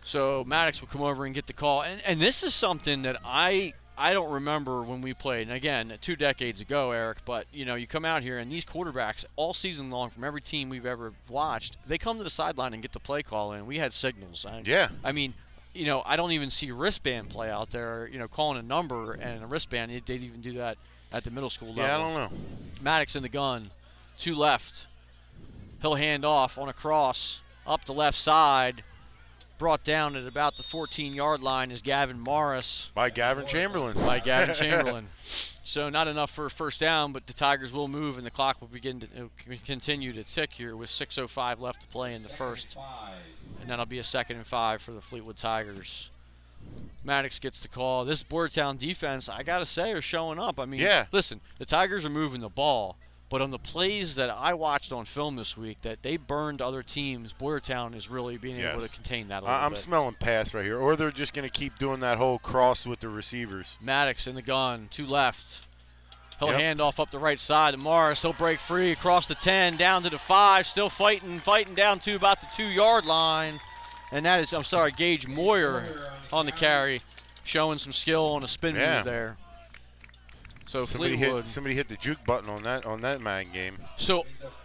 So 0.04 0.44
Maddox 0.46 0.80
will 0.80 0.88
come 0.88 1.02
over 1.02 1.24
and 1.24 1.34
get 1.34 1.46
the 1.46 1.52
call, 1.52 1.82
and 1.82 2.00
and 2.04 2.20
this 2.20 2.42
is 2.42 2.54
something 2.54 3.02
that 3.02 3.18
I 3.24 3.74
I 3.96 4.12
don't 4.12 4.32
remember 4.32 4.82
when 4.82 5.00
we 5.00 5.14
played. 5.14 5.46
And 5.46 5.56
again, 5.56 5.96
two 6.00 6.16
decades 6.16 6.60
ago, 6.60 6.90
Eric. 6.90 7.18
But 7.24 7.46
you 7.52 7.64
know, 7.64 7.74
you 7.74 7.86
come 7.86 8.04
out 8.04 8.22
here 8.22 8.38
and 8.38 8.50
these 8.50 8.64
quarterbacks 8.64 9.24
all 9.36 9.54
season 9.54 9.90
long 9.90 10.10
from 10.10 10.24
every 10.24 10.40
team 10.40 10.68
we've 10.68 10.86
ever 10.86 11.12
watched, 11.28 11.76
they 11.86 11.98
come 11.98 12.18
to 12.18 12.24
the 12.24 12.30
sideline 12.30 12.72
and 12.72 12.82
get 12.82 12.92
the 12.92 13.00
play 13.00 13.22
call 13.22 13.52
in. 13.52 13.66
We 13.66 13.78
had 13.78 13.92
signals. 13.92 14.44
I, 14.44 14.62
Yeah. 14.64 14.88
I 15.04 15.12
mean, 15.12 15.34
you 15.74 15.86
know, 15.86 16.02
I 16.04 16.16
don't 16.16 16.32
even 16.32 16.50
see 16.50 16.70
wristband 16.70 17.30
play 17.30 17.50
out 17.50 17.70
there. 17.72 18.08
You 18.10 18.18
know, 18.18 18.28
calling 18.28 18.58
a 18.58 18.62
number 18.62 19.12
and 19.12 19.42
a 19.42 19.46
wristband. 19.46 19.90
They 19.90 20.00
didn't 20.00 20.24
even 20.24 20.40
do 20.40 20.54
that 20.54 20.78
at 21.12 21.24
the 21.24 21.30
middle 21.30 21.50
school 21.50 21.68
level. 21.68 21.84
Yeah, 21.84 21.96
I 21.96 21.98
don't 21.98 22.14
know. 22.14 22.38
Maddox 22.80 23.16
in 23.16 23.22
the 23.22 23.28
gun, 23.28 23.70
two 24.18 24.34
left. 24.34 24.86
He'll 25.80 25.96
hand 25.96 26.24
off 26.24 26.56
on 26.58 26.68
a 26.68 26.72
cross 26.72 27.40
up 27.66 27.84
the 27.86 27.92
left 27.92 28.18
side. 28.18 28.84
Brought 29.62 29.84
down 29.84 30.16
at 30.16 30.26
about 30.26 30.56
the 30.56 30.62
14-yard 30.64 31.40
line 31.40 31.70
is 31.70 31.80
Gavin 31.82 32.18
Morris 32.18 32.88
By 32.96 33.10
Gavin 33.10 33.46
Chamberlain. 33.46 33.94
by 33.94 34.18
Gavin 34.18 34.54
Chamberlain. 34.58 35.06
So 35.62 35.88
not 35.88 36.08
enough 36.08 36.32
for 36.32 36.46
a 36.46 36.50
first 36.50 36.80
down, 36.80 37.12
but 37.12 37.28
the 37.28 37.32
Tigers 37.32 37.70
will 37.70 37.86
move 37.86 38.18
and 38.18 38.26
the 38.26 38.30
clock 38.32 38.60
will 38.60 38.66
begin 38.66 38.98
to 38.98 39.06
uh, 39.06 39.54
continue 39.64 40.12
to 40.14 40.24
tick 40.24 40.50
here 40.54 40.74
with 40.76 40.90
6:05 40.90 41.60
left 41.60 41.80
to 41.80 41.86
play 41.86 42.12
in 42.12 42.24
the 42.24 42.28
first, 42.30 42.66
and 43.60 43.70
that'll 43.70 43.86
be 43.86 44.00
a 44.00 44.04
second 44.04 44.38
and 44.38 44.46
five 44.48 44.82
for 44.82 44.90
the 44.90 45.00
Fleetwood 45.00 45.38
Tigers. 45.38 46.08
Maddox 47.04 47.38
gets 47.38 47.60
the 47.60 47.68
call. 47.68 48.04
This 48.04 48.24
Boyertown 48.24 48.80
defense, 48.80 49.28
I 49.28 49.44
gotta 49.44 49.64
say, 49.66 49.92
are 49.92 50.02
showing 50.02 50.40
up. 50.40 50.58
I 50.58 50.64
mean, 50.64 50.80
Yeah. 50.80 51.06
listen, 51.12 51.40
the 51.60 51.66
Tigers 51.66 52.04
are 52.04 52.10
moving 52.10 52.40
the 52.40 52.48
ball, 52.48 52.96
but 53.32 53.40
on 53.40 53.50
the 53.50 53.58
plays 53.58 54.14
that 54.16 54.28
I 54.28 54.52
watched 54.52 54.92
on 54.92 55.06
film 55.06 55.36
this 55.36 55.56
week, 55.56 55.78
that 55.80 56.02
they 56.02 56.18
burned 56.18 56.60
other 56.60 56.82
teams, 56.82 57.32
Boyertown 57.32 57.96
is 57.96 58.10
really 58.10 58.36
being 58.36 58.60
able 58.60 58.82
to 58.82 58.90
contain 58.90 59.28
that 59.28 59.38
a 59.42 59.46
little 59.46 59.56
I- 59.56 59.64
I'm 59.64 59.72
bit. 59.72 59.82
smelling 59.82 60.16
pass 60.20 60.52
right 60.52 60.62
here, 60.66 60.78
or 60.78 60.96
they're 60.96 61.10
just 61.10 61.32
going 61.32 61.48
to 61.48 61.58
keep 61.58 61.78
doing 61.78 62.00
that 62.00 62.18
whole 62.18 62.38
cross 62.38 62.84
with 62.84 63.00
the 63.00 63.08
receivers. 63.08 63.68
Maddox 63.80 64.26
in 64.26 64.34
the 64.34 64.42
gun, 64.42 64.90
two 64.92 65.06
left. 65.06 65.44
He'll 66.40 66.50
Yep. 66.50 66.60
hand 66.60 66.80
off 66.82 67.00
up 67.00 67.10
the 67.10 67.18
right 67.18 67.40
side 67.40 67.70
to 67.70 67.78
Morris. 67.78 68.20
He'll 68.20 68.34
break 68.34 68.60
free 68.60 68.92
across 68.92 69.26
the 69.26 69.34
10, 69.34 69.78
down 69.78 70.02
to 70.02 70.10
the 70.10 70.18
5, 70.18 70.66
still 70.66 70.90
fighting, 70.90 71.40
fighting 71.40 71.74
down 71.74 72.00
to 72.00 72.14
about 72.14 72.42
the 72.42 72.48
two 72.54 72.66
yard 72.68 73.06
line. 73.06 73.60
And 74.10 74.26
that 74.26 74.40
is, 74.40 74.52
I'm 74.52 74.64
sorry, 74.64 74.92
Gage 74.92 75.26
Moyer 75.26 76.10
on 76.30 76.44
the 76.44 76.52
carry, 76.52 77.00
showing 77.44 77.78
some 77.78 77.94
skill 77.94 78.26
on 78.26 78.44
a 78.44 78.48
spin 78.48 78.74
Yeah. 78.74 78.96
move 78.96 79.04
there. 79.06 79.36
So 80.72 80.86
Somebody 80.86 81.18
Fleetwood. 81.18 81.44
hit 81.44 81.52
somebody 81.52 81.74
hit 81.74 81.90
the 81.90 81.96
juke 81.96 82.24
button 82.24 82.48
on 82.48 82.62
that 82.62 82.86
on 82.86 83.02
that 83.02 83.20
Madden 83.20 83.52
game. 83.52 83.76
So, 83.98 84.24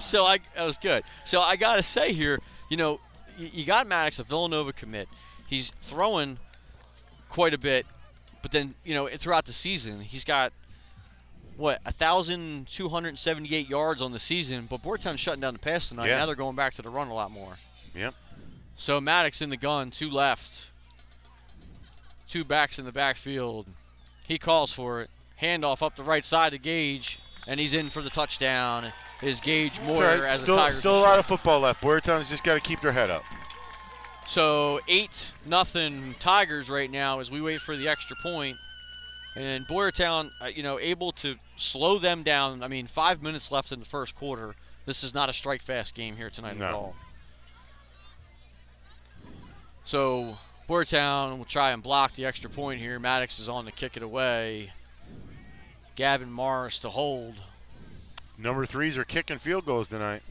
so 0.00 0.24
I 0.24 0.38
that 0.54 0.62
was 0.62 0.76
good. 0.76 1.02
So 1.24 1.40
I 1.40 1.56
gotta 1.56 1.82
say 1.82 2.12
here, 2.12 2.38
you 2.70 2.76
know, 2.76 3.00
you, 3.36 3.50
you 3.52 3.64
got 3.64 3.88
Maddox, 3.88 4.20
a 4.20 4.22
Villanova 4.22 4.72
commit. 4.72 5.08
He's 5.48 5.72
throwing 5.88 6.38
quite 7.28 7.54
a 7.54 7.58
bit, 7.58 7.86
but 8.40 8.52
then 8.52 8.76
you 8.84 8.94
know 8.94 9.08
throughout 9.18 9.46
the 9.46 9.52
season 9.52 10.02
he's 10.02 10.22
got 10.22 10.52
what 11.56 11.80
a 11.84 11.92
thousand 11.92 12.68
two 12.68 12.90
hundred 12.90 13.18
seventy-eight 13.18 13.68
yards 13.68 14.00
on 14.00 14.12
the 14.12 14.20
season. 14.20 14.68
But 14.70 14.80
Boyertown's 14.80 15.18
shutting 15.18 15.40
down 15.40 15.54
the 15.54 15.58
pass 15.58 15.88
tonight. 15.88 16.06
Yeah. 16.06 16.18
Now 16.18 16.26
they're 16.26 16.36
going 16.36 16.54
back 16.54 16.74
to 16.74 16.82
the 16.82 16.90
run 16.90 17.08
a 17.08 17.14
lot 17.14 17.32
more. 17.32 17.56
Yep. 17.96 18.14
So 18.76 19.00
Maddox 19.00 19.40
in 19.40 19.50
the 19.50 19.56
gun, 19.56 19.90
two 19.90 20.08
left, 20.08 20.50
two 22.30 22.44
backs 22.44 22.78
in 22.78 22.84
the 22.84 22.92
backfield. 22.92 23.66
He 24.26 24.38
calls 24.38 24.72
for 24.72 25.02
it. 25.02 25.10
Handoff 25.40 25.82
up 25.82 25.96
the 25.96 26.02
right 26.02 26.24
side 26.24 26.52
to 26.52 26.58
Gage, 26.58 27.18
and 27.46 27.60
he's 27.60 27.72
in 27.72 27.90
for 27.90 28.02
the 28.02 28.10
touchdown. 28.10 28.92
Is 29.22 29.40
Gage 29.40 29.80
Moyer 29.80 30.20
right. 30.22 30.30
as 30.30 30.40
still, 30.42 30.56
the 30.56 30.62
Tigers? 30.62 30.78
still 30.80 30.98
a 30.98 31.00
lot 31.00 31.18
of 31.18 31.26
football 31.26 31.60
left. 31.60 31.80
Boyertown's 31.80 32.28
just 32.28 32.44
got 32.44 32.54
to 32.54 32.60
keep 32.60 32.80
their 32.80 32.92
head 32.92 33.10
up. 33.10 33.22
So 34.28 34.80
eight 34.88 35.10
nothing 35.44 36.14
Tigers 36.18 36.68
right 36.68 36.90
now 36.90 37.20
as 37.20 37.30
we 37.30 37.40
wait 37.40 37.60
for 37.60 37.76
the 37.76 37.88
extra 37.88 38.16
point. 38.22 38.56
And 39.36 39.66
Boyertown, 39.66 40.30
uh, 40.40 40.46
you 40.46 40.62
know, 40.62 40.78
able 40.78 41.12
to 41.12 41.36
slow 41.56 41.98
them 41.98 42.22
down. 42.22 42.62
I 42.62 42.68
mean, 42.68 42.86
five 42.86 43.20
minutes 43.20 43.50
left 43.50 43.72
in 43.72 43.80
the 43.80 43.86
first 43.86 44.14
quarter. 44.14 44.54
This 44.86 45.02
is 45.02 45.12
not 45.12 45.28
a 45.28 45.32
strike 45.32 45.62
fast 45.62 45.94
game 45.94 46.16
here 46.16 46.30
tonight 46.30 46.60
at 46.60 46.72
all. 46.72 46.94
So 49.84 50.38
Boyertown 50.68 51.36
will 51.36 51.44
try 51.44 51.72
and 51.72 51.82
block 51.82 52.16
the 52.16 52.24
extra 52.24 52.48
point 52.48 52.80
here. 52.80 52.98
Maddox 52.98 53.38
is 53.38 53.48
on 53.48 53.66
to 53.66 53.72
kick 53.72 53.96
it 53.96 54.02
away. 54.02 54.72
Gavin 55.94 56.30
Morris 56.30 56.78
to 56.80 56.90
hold. 56.90 57.34
Number 58.38 58.66
threes 58.66 58.96
are 58.96 59.04
kicking 59.04 59.38
field 59.38 59.66
goals 59.66 59.88
tonight. 59.88 60.22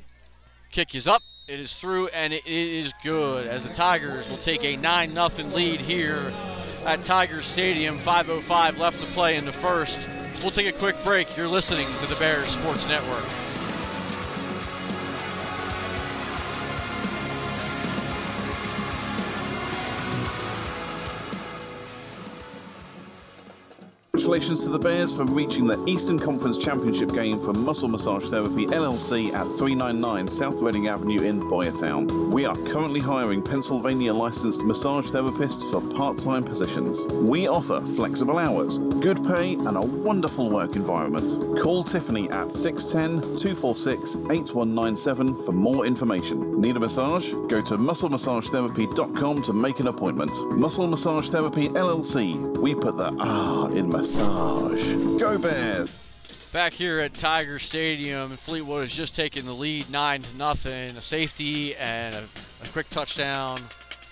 Kick 0.72 0.96
is 0.96 1.08
up. 1.08 1.22
It 1.48 1.60
is 1.60 1.74
through, 1.74 2.08
and 2.08 2.34
it 2.34 2.46
is 2.46 2.92
good 3.04 3.46
as 3.46 3.64
the 3.64 3.74
Tigers 3.74 4.28
will 4.28 4.38
take 4.38 4.64
a 4.64 4.76
9 4.78 5.14
0 5.14 5.30
lead 5.50 5.82
here 5.82 6.34
at 6.86 7.04
Tiger 7.06 7.42
Stadium. 7.42 8.00
5.05 8.00 8.78
left 8.78 9.00
to 9.00 9.06
play 9.08 9.36
in 9.36 9.46
the 9.46 9.54
first. 9.54 9.98
We'll 10.42 10.52
take 10.52 10.74
a 10.74 10.78
quick 10.78 10.96
break. 11.04 11.36
You're 11.38 11.48
listening 11.48 11.88
to 12.02 12.08
the 12.08 12.16
Bears 12.16 12.50
Sports 12.50 12.88
Network. 12.88 13.43
Congratulations 24.16 24.64
to 24.64 24.70
the 24.70 24.78
Bears 24.78 25.16
for 25.16 25.26
reaching 25.26 25.66
the 25.66 25.84
Eastern 25.88 26.20
Conference 26.20 26.60
Championship 26.60 27.12
game 27.14 27.40
for 27.40 27.52
Muscle 27.52 27.88
Massage 27.88 28.30
Therapy 28.30 28.68
LLC 28.68 29.34
at 29.34 29.48
399 29.58 30.28
South 30.28 30.62
Reading 30.62 30.88
Avenue 30.88 31.24
in 31.24 31.42
Boyertown. 31.42 32.32
We 32.32 32.46
are 32.46 32.56
currently 32.68 33.00
hiring 33.00 33.42
Pennsylvania 33.42 34.14
licensed 34.14 34.62
massage 34.62 35.10
therapists 35.10 35.72
for 35.72 35.82
part 35.98 36.20
time 36.20 36.44
positions. 36.44 37.04
We 37.12 37.48
offer 37.48 37.82
flexible 37.82 38.38
hours, 38.38 38.78
good 38.78 39.18
pay, 39.26 39.56
and 39.56 39.76
a 39.78 39.82
wonderful 39.82 40.48
work 40.48 40.76
environment. 40.76 41.60
Call 41.60 41.84
Tiffany 41.84 42.30
at 42.30 42.52
610 42.52 43.36
246 43.38 44.16
8197 44.30 45.44
for 45.44 45.54
more 45.54 45.88
information. 45.88 46.62
Need 46.62 46.78
a 46.78 46.80
massage? 46.80 47.32
Go 47.50 47.64
to 47.64 47.80
musclemassagetherapy.com 47.80 49.42
to 49.42 49.54
make 49.54 49.80
an 49.80 49.88
appointment. 49.88 50.32
Muscle 50.52 50.86
Massage 50.86 51.32
Therapy 51.32 51.70
LLC. 51.70 52.60
We 52.60 52.76
put 52.76 52.96
the 52.96 53.12
ah 53.20 53.66
in 53.70 53.90
massage. 53.90 54.03
Go 54.04 55.38
Bears! 55.40 55.88
Back 56.52 56.74
here 56.74 57.00
at 57.00 57.14
Tiger 57.14 57.58
Stadium, 57.58 58.38
Fleetwood 58.46 58.90
has 58.90 58.92
just 58.92 59.16
taken 59.16 59.46
the 59.46 59.54
lead 59.54 59.90
9 59.90 60.24
to 60.24 60.36
nothing. 60.36 60.98
A 60.98 61.02
safety 61.02 61.74
and 61.78 62.14
a, 62.14 62.24
a 62.62 62.68
quick 62.74 62.90
touchdown, 62.90 63.64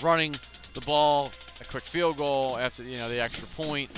running 0.01 0.37
the 0.73 0.79
ball, 0.79 1.33
a 1.59 1.65
quick 1.65 1.83
field 1.83 2.15
goal 2.15 2.57
after 2.57 2.83
you 2.83 2.95
know 2.99 3.09
the 3.09 3.19
extra 3.19 3.45
point. 3.57 3.91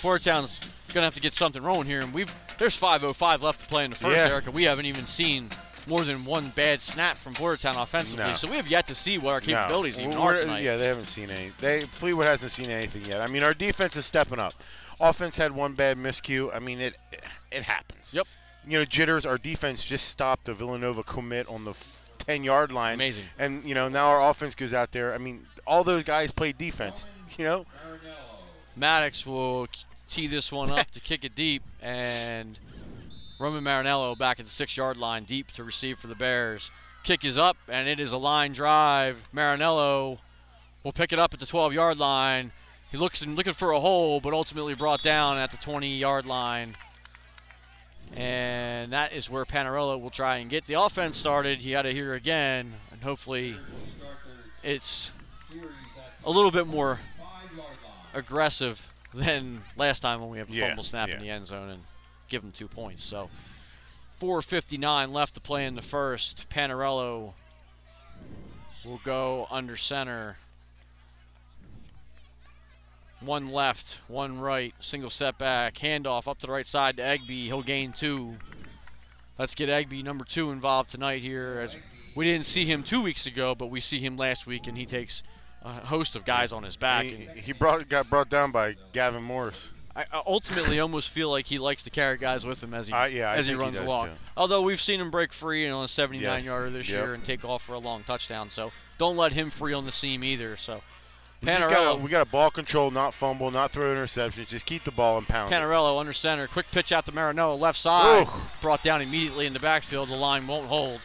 Boyertown's 0.00 0.58
gonna 0.94 1.04
have 1.04 1.14
to 1.14 1.20
get 1.20 1.34
something 1.34 1.62
rolling 1.62 1.86
here, 1.88 2.00
and 2.00 2.14
we've 2.14 2.30
there's 2.58 2.74
5:05 2.74 3.42
left 3.42 3.60
to 3.60 3.66
play 3.66 3.84
in 3.84 3.90
the 3.90 3.96
first, 3.96 4.16
Yeah. 4.16 4.28
Eric, 4.28 4.46
and 4.46 4.54
we 4.54 4.62
haven't 4.62 4.86
even 4.86 5.06
seen 5.06 5.50
more 5.86 6.06
than 6.06 6.24
one 6.24 6.54
bad 6.56 6.80
snap 6.80 7.18
from 7.18 7.34
Boyertown 7.34 7.76
offensively. 7.82 8.24
No. 8.24 8.34
So 8.36 8.48
we 8.48 8.56
have 8.56 8.66
yet 8.66 8.86
to 8.86 8.94
see 8.94 9.18
what 9.18 9.32
our 9.34 9.40
capabilities 9.42 9.98
no. 9.98 10.04
even 10.04 10.18
We're- 10.18 10.36
are 10.36 10.40
tonight. 10.40 10.62
Yeah, 10.64 10.78
they 10.78 10.86
haven't 10.86 11.08
seen 11.08 11.28
any. 11.28 11.52
They 11.60 11.86
Fleetwood 12.00 12.26
hasn't 12.28 12.52
seen 12.52 12.70
anything 12.70 13.04
yet. 13.04 13.20
I 13.20 13.26
mean, 13.26 13.42
our 13.42 13.52
defense 13.52 13.94
is 13.94 14.06
stepping 14.06 14.38
up. 14.38 14.54
Offense 15.00 15.36
had 15.36 15.52
one 15.52 15.74
bad 15.74 15.96
miscue. 15.96 16.54
I 16.54 16.58
mean, 16.58 16.80
it 16.80 16.96
it 17.50 17.64
happens. 17.64 18.06
Yep. 18.12 18.26
You 18.66 18.78
know, 18.78 18.84
jitters. 18.84 19.26
Our 19.26 19.38
defense 19.38 19.84
just 19.84 20.08
stopped 20.08 20.46
the 20.46 20.54
Villanova 20.54 21.02
commit 21.02 21.46
on 21.48 21.64
the 21.64 21.74
10 22.26 22.44
yard 22.44 22.72
line. 22.72 22.94
Amazing. 22.94 23.24
And 23.38 23.64
you 23.64 23.74
know, 23.74 23.88
now 23.88 24.06
our 24.06 24.30
offense 24.30 24.54
goes 24.54 24.72
out 24.72 24.92
there. 24.92 25.14
I 25.14 25.18
mean, 25.18 25.46
all 25.66 25.84
those 25.84 26.04
guys 26.04 26.30
play 26.30 26.52
defense. 26.52 27.06
You 27.36 27.44
know, 27.44 27.66
Maddox 28.76 29.26
will 29.26 29.66
tee 30.08 30.26
this 30.26 30.52
one 30.52 30.70
up 30.70 30.90
to 30.92 31.00
kick 31.00 31.24
it 31.24 31.34
deep, 31.34 31.62
and 31.80 32.58
Roman 33.38 33.64
Marinello 33.64 34.16
back 34.16 34.38
at 34.38 34.46
the 34.46 34.52
six-yard 34.52 34.96
line, 34.96 35.24
deep 35.24 35.50
to 35.52 35.64
receive 35.64 35.98
for 35.98 36.06
the 36.06 36.14
Bears. 36.14 36.70
Kick 37.02 37.24
is 37.24 37.36
up, 37.36 37.56
and 37.68 37.88
it 37.88 37.98
is 37.98 38.12
a 38.12 38.16
line 38.16 38.52
drive. 38.52 39.16
Marinello 39.34 40.18
will 40.82 40.92
pick 40.92 41.12
it 41.12 41.18
up 41.18 41.34
at 41.34 41.40
the 41.40 41.46
12-yard 41.46 41.98
line. 41.98 42.52
He 42.94 42.98
looks 42.98 43.22
and 43.22 43.34
looking 43.34 43.54
for 43.54 43.72
a 43.72 43.80
hole, 43.80 44.20
but 44.20 44.32
ultimately 44.32 44.72
brought 44.72 45.02
down 45.02 45.36
at 45.36 45.50
the 45.50 45.56
20-yard 45.56 46.26
line. 46.26 46.76
And 48.12 48.92
that 48.92 49.12
is 49.12 49.28
where 49.28 49.44
Panarello 49.44 50.00
will 50.00 50.10
try 50.10 50.36
and 50.36 50.48
get 50.48 50.68
the 50.68 50.74
offense 50.74 51.16
started. 51.16 51.58
He 51.58 51.72
had 51.72 51.86
it 51.86 51.96
here 51.96 52.14
again, 52.14 52.74
and 52.92 53.02
hopefully 53.02 53.56
it's 54.62 55.10
a 56.24 56.30
little 56.30 56.52
bit 56.52 56.68
more 56.68 57.00
aggressive 58.12 58.80
than 59.12 59.62
last 59.74 59.98
time 59.98 60.20
when 60.20 60.30
we 60.30 60.38
have 60.38 60.48
a 60.48 60.52
Yeah, 60.52 60.68
fumble 60.68 60.84
snap 60.84 61.08
yeah. 61.08 61.16
in 61.16 61.20
the 61.20 61.30
end 61.30 61.48
zone 61.48 61.70
and 61.70 61.82
give 62.28 62.42
them 62.42 62.52
two 62.52 62.68
points. 62.68 63.02
So 63.04 63.28
4:59 64.20 65.12
left 65.12 65.34
to 65.34 65.40
play 65.40 65.66
in 65.66 65.74
the 65.74 65.82
first. 65.82 66.44
Panarello 66.48 67.32
will 68.84 69.00
go 69.04 69.48
under 69.50 69.76
center. 69.76 70.36
One 73.24 73.50
left, 73.50 73.96
one 74.08 74.38
right, 74.40 74.74
single 74.80 75.10
setback, 75.10 75.76
handoff 75.78 76.26
up 76.28 76.38
to 76.40 76.46
the 76.46 76.52
right 76.52 76.66
side 76.66 76.96
to 76.98 77.02
Egby. 77.02 77.44
He'll 77.46 77.62
gain 77.62 77.92
two. 77.92 78.36
Let's 79.38 79.54
get 79.54 79.68
Egby 79.68 80.02
number 80.04 80.24
two 80.24 80.50
involved 80.50 80.90
tonight 80.90 81.22
here. 81.22 81.60
As 81.64 81.76
we 82.14 82.24
didn't 82.24 82.46
see 82.46 82.64
him 82.66 82.82
two 82.84 83.02
weeks 83.02 83.26
ago, 83.26 83.54
but 83.54 83.66
we 83.66 83.80
see 83.80 83.98
him 84.00 84.16
last 84.16 84.46
week, 84.46 84.66
and 84.66 84.76
he 84.78 84.86
takes 84.86 85.22
a 85.62 85.86
host 85.86 86.14
of 86.14 86.24
guys 86.24 86.52
on 86.52 86.62
his 86.62 86.76
back. 86.76 87.04
he, 87.04 87.24
and 87.26 87.38
he 87.40 87.52
brought 87.52 87.88
got 87.88 88.08
brought 88.10 88.28
down 88.30 88.52
by 88.52 88.76
Gavin 88.92 89.22
Morris. 89.22 89.70
I 89.96 90.06
ultimately 90.26 90.80
almost 90.80 91.08
feel 91.10 91.30
like 91.30 91.46
he 91.46 91.58
likes 91.58 91.84
to 91.84 91.90
carry 91.90 92.18
guys 92.18 92.44
with 92.44 92.60
him 92.60 92.74
as 92.74 92.88
he 92.88 92.92
Uh, 92.92 93.04
yeah, 93.04 93.30
as 93.32 93.46
he 93.46 93.52
he 93.52 93.56
runs 93.56 93.76
does, 93.76 93.84
along. 93.86 94.08
too. 94.08 94.14
Although 94.36 94.62
we've 94.62 94.80
seen 94.82 95.00
him 95.00 95.08
break 95.12 95.32
free 95.32 95.68
on 95.68 95.84
a 95.84 95.88
79 95.88 96.22
Yes, 96.38 96.44
yarder 96.44 96.70
this 96.70 96.88
yep. 96.88 96.96
year 97.04 97.14
and 97.14 97.24
take 97.24 97.44
off 97.44 97.62
for 97.62 97.74
a 97.74 97.78
long 97.78 98.02
touchdown. 98.02 98.50
So 98.50 98.72
don't 98.98 99.16
let 99.16 99.32
him 99.32 99.50
free 99.52 99.72
on 99.72 99.86
the 99.86 99.92
seam 99.92 100.24
either. 100.24 100.56
So 100.56 100.82
Panarello, 101.46 101.70
gotta- 101.70 101.96
we 101.96 102.10
got 102.10 102.22
a 102.22 102.30
ball 102.30 102.50
control, 102.50 102.90
not 102.90 103.14
fumble, 103.14 103.50
not 103.50 103.72
throw 103.72 103.94
interceptions. 103.94 104.48
Just 104.48 104.66
keep 104.66 104.84
the 104.84 104.90
ball 104.90 105.18
and 105.18 105.26
pound. 105.26 105.52
it. 105.52 105.56
Panarello 105.56 105.98
under 105.98 106.12
center, 106.12 106.46
quick 106.46 106.66
pitch 106.72 106.92
out 106.92 107.06
to 107.06 107.12
Marinello 107.12 107.58
left 107.58 107.78
side, 107.78 108.26
Ooh. 108.26 108.30
brought 108.60 108.82
down 108.82 109.00
immediately 109.02 109.46
in 109.46 109.52
the 109.52 109.60
backfield. 109.60 110.08
The 110.08 110.14
line 110.14 110.46
won't 110.46 110.68
hold. 110.68 111.00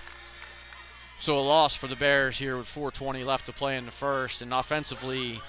So 1.21 1.37
a 1.37 1.41
loss 1.41 1.75
for 1.75 1.87
the 1.87 1.95
Bears 1.97 2.37
here 2.37 2.57
with 2.57 2.67
4:20 2.67 3.25
left 3.25 3.45
to 3.47 3.53
play 3.53 3.75
in 3.75 3.85
the 3.85 3.91
first, 3.91 4.41
and 4.41 4.53
offensively, 4.53 5.41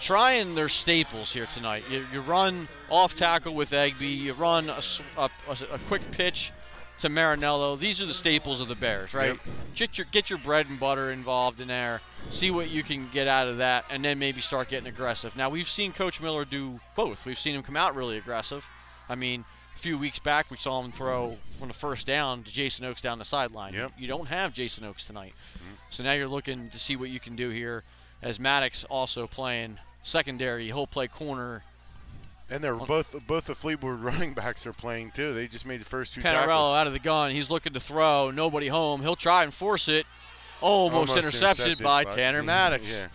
trying 0.00 0.54
their 0.54 0.68
staples 0.68 1.32
here 1.32 1.46
tonight. 1.46 1.84
You, 1.90 2.06
you 2.12 2.20
run 2.20 2.68
off 2.88 3.14
tackle 3.16 3.54
with 3.54 3.70
Egby, 3.70 4.16
you 4.16 4.34
run 4.34 4.70
a 4.70 4.82
a 5.18 5.78
quick 5.88 6.10
pitch 6.12 6.52
to 7.00 7.08
Marinello. 7.08 7.78
These 7.78 8.00
are 8.00 8.06
the 8.06 8.14
staples 8.14 8.60
of 8.60 8.68
the 8.68 8.74
Bears, 8.74 9.12
right? 9.12 9.34
Yep. 9.34 9.54
Get 9.74 9.98
your 9.98 10.06
get 10.10 10.30
your 10.30 10.38
bread 10.38 10.66
and 10.68 10.80
butter 10.80 11.10
involved 11.10 11.60
in 11.60 11.68
there. 11.68 12.00
See 12.30 12.50
what 12.50 12.70
you 12.70 12.82
can 12.82 13.08
get 13.12 13.28
out 13.28 13.48
of 13.48 13.58
that, 13.58 13.84
and 13.90 14.04
then 14.04 14.18
maybe 14.18 14.40
start 14.40 14.68
getting 14.68 14.88
aggressive. 14.88 15.36
Now 15.36 15.50
we've 15.50 15.68
seen 15.68 15.92
Coach 15.92 16.20
Miller 16.20 16.44
do 16.44 16.80
both. 16.94 17.24
We've 17.24 17.38
seen 17.38 17.54
him 17.54 17.62
come 17.62 17.76
out 17.76 17.94
really 17.94 18.16
aggressive. 18.16 18.64
I 19.08 19.14
mean, 19.14 19.44
a 19.76 19.78
few 19.78 19.98
weeks 19.98 20.18
back 20.18 20.50
we 20.50 20.56
saw 20.56 20.82
him 20.82 20.92
throw 20.92 21.36
on 21.60 21.68
the 21.68 21.74
first 21.74 22.06
down 22.06 22.42
to 22.44 22.50
Jason 22.50 22.84
Oakes 22.84 23.02
down 23.02 23.18
the 23.18 23.24
sideline. 23.24 23.74
Yep. 23.74 23.92
You 23.98 24.08
don't 24.08 24.26
have 24.26 24.54
Jason 24.54 24.84
Oakes 24.84 25.04
tonight, 25.04 25.34
mm-hmm. 25.56 25.74
so 25.90 26.02
now 26.02 26.12
you're 26.12 26.28
looking 26.28 26.70
to 26.70 26.78
see 26.78 26.96
what 26.96 27.10
you 27.10 27.20
can 27.20 27.36
do 27.36 27.50
here. 27.50 27.84
As 28.22 28.40
Maddox 28.40 28.84
also 28.84 29.26
playing 29.26 29.78
secondary, 30.02 30.66
he'll 30.66 30.86
play 30.86 31.06
corner. 31.06 31.62
And 32.48 32.62
they're 32.62 32.78
On- 32.78 32.86
both 32.86 33.06
both 33.26 33.46
the 33.46 33.54
Fleetwood 33.54 34.00
running 34.02 34.34
backs 34.34 34.66
are 34.66 34.72
playing 34.72 35.12
too. 35.14 35.34
They 35.34 35.48
just 35.48 35.66
made 35.66 35.80
the 35.80 35.84
first 35.86 36.14
two 36.14 36.20
Panarello 36.20 36.76
out 36.76 36.86
of 36.86 36.92
the 36.92 36.98
gun. 36.98 37.32
He's 37.32 37.50
looking 37.50 37.72
to 37.72 37.80
throw. 37.80 38.30
Nobody 38.30 38.68
home. 38.68 39.02
He'll 39.02 39.16
try 39.16 39.42
and 39.44 39.52
force 39.52 39.88
it. 39.88 40.06
Almost, 40.60 41.16
intercepted, 41.16 41.78
by, 41.82 42.04
Tanner 42.04 42.42
Maddox. 42.42 42.88
Yeah. 42.88 43.08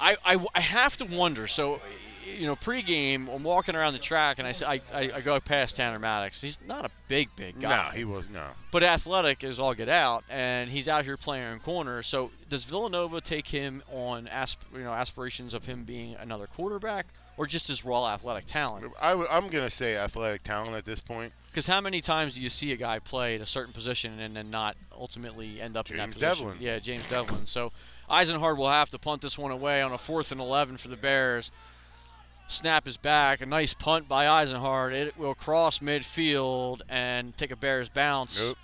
I, 0.00 0.16
I, 0.24 0.46
I 0.54 0.60
have 0.60 0.96
to 0.96 1.04
wonder. 1.04 1.46
So, 1.46 1.80
you 2.26 2.46
know, 2.46 2.56
pregame, 2.56 3.32
I'm 3.32 3.42
walking 3.42 3.74
around 3.74 3.92
the 3.92 3.98
track 3.98 4.38
and 4.38 4.46
I, 4.46 4.80
I, 4.92 5.12
I 5.14 5.20
go 5.20 5.38
past 5.40 5.76
Tanner 5.76 5.98
Maddox. 5.98 6.40
He's 6.40 6.58
not 6.66 6.84
a 6.84 6.90
big, 7.08 7.28
big 7.36 7.60
guy. 7.60 7.90
No, 7.90 7.96
he 7.96 8.04
was 8.04 8.26
no. 8.32 8.48
but 8.72 8.82
athletic 8.82 9.44
is 9.44 9.58
all 9.58 9.74
get 9.74 9.88
out, 9.88 10.24
and 10.28 10.70
he's 10.70 10.88
out 10.88 11.04
here 11.04 11.16
playing 11.16 11.52
in 11.52 11.60
corner. 11.60 12.02
So 12.02 12.30
does 12.50 12.64
Villanova 12.64 13.20
take 13.20 13.48
him 13.48 13.82
on 13.92 14.28
asp- 14.28 14.58
you 14.72 14.82
know 14.82 14.92
aspirations 14.92 15.54
of 15.54 15.64
him 15.64 15.84
being 15.84 16.16
another 16.16 16.46
quarterback, 16.46 17.06
or 17.38 17.46
just 17.46 17.68
his 17.68 17.84
raw 17.84 18.06
athletic 18.12 18.46
talent? 18.46 18.84
I, 19.00 19.10
w- 19.10 19.28
I'm 19.30 19.48
gonna 19.48 19.70
say 19.70 19.96
athletic 19.96 20.42
talent 20.44 20.74
at 20.74 20.84
this 20.84 21.00
point. 21.00 21.32
Because 21.50 21.66
how 21.66 21.80
many 21.80 22.02
times 22.02 22.34
do 22.34 22.40
you 22.42 22.50
see 22.50 22.72
a 22.72 22.76
guy 22.76 22.98
play 22.98 23.36
at 23.36 23.40
a 23.40 23.46
certain 23.46 23.72
position 23.72 24.20
and 24.20 24.36
then 24.36 24.50
not 24.50 24.76
ultimately 24.92 25.60
end 25.60 25.76
up 25.76 25.90
in 25.90 25.96
that 25.96 26.08
position? 26.12 26.20
James? 26.20 26.38
Devlin. 26.38 26.56
Yeah, 26.60 26.78
James 26.80 27.04
Devlin. 27.08 27.46
So 27.46 27.72
Eisenhard 28.10 28.58
will 28.58 28.70
have 28.70 28.90
to 28.90 28.98
punt 28.98 29.22
this 29.22 29.38
one 29.38 29.50
away 29.52 29.80
on 29.80 29.92
a 29.92 29.98
fourth 29.98 30.30
and 30.32 30.40
11 30.40 30.76
for 30.78 30.88
the 30.88 30.96
Bears. 30.96 31.50
Snap 32.48 32.86
is 32.88 32.96
back. 32.96 33.40
A 33.40 33.46
nice 33.46 33.74
punt 33.74 34.08
by 34.08 34.24
Eisenhard. 34.26 34.92
It 34.92 35.16
will 35.18 35.34
cross 35.34 35.78
midfield 35.80 36.80
and 36.88 37.36
take 37.38 37.50
a 37.50 37.56
Bears 37.56 37.88
bounce 37.88 38.38
Nope. 38.38 38.58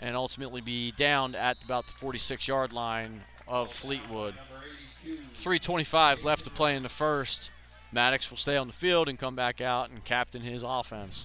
and 0.00 0.16
ultimately 0.16 0.60
be 0.60 0.92
down 0.92 1.34
at 1.34 1.56
about 1.64 1.86
the 1.86 1.92
46 2.00 2.48
yard 2.48 2.72
line 2.72 3.22
of 3.46 3.72
Fleetwood. 3.72 4.34
3.25 5.42 6.24
left 6.24 6.44
to 6.44 6.50
play 6.50 6.74
in 6.76 6.82
the 6.82 6.88
first. 6.88 7.50
Maddox 7.92 8.30
will 8.30 8.36
stay 8.36 8.56
on 8.56 8.66
the 8.66 8.72
field 8.72 9.08
and 9.08 9.18
come 9.18 9.34
back 9.34 9.60
out 9.60 9.90
and 9.90 10.04
captain 10.04 10.42
his 10.42 10.62
offense. 10.64 11.24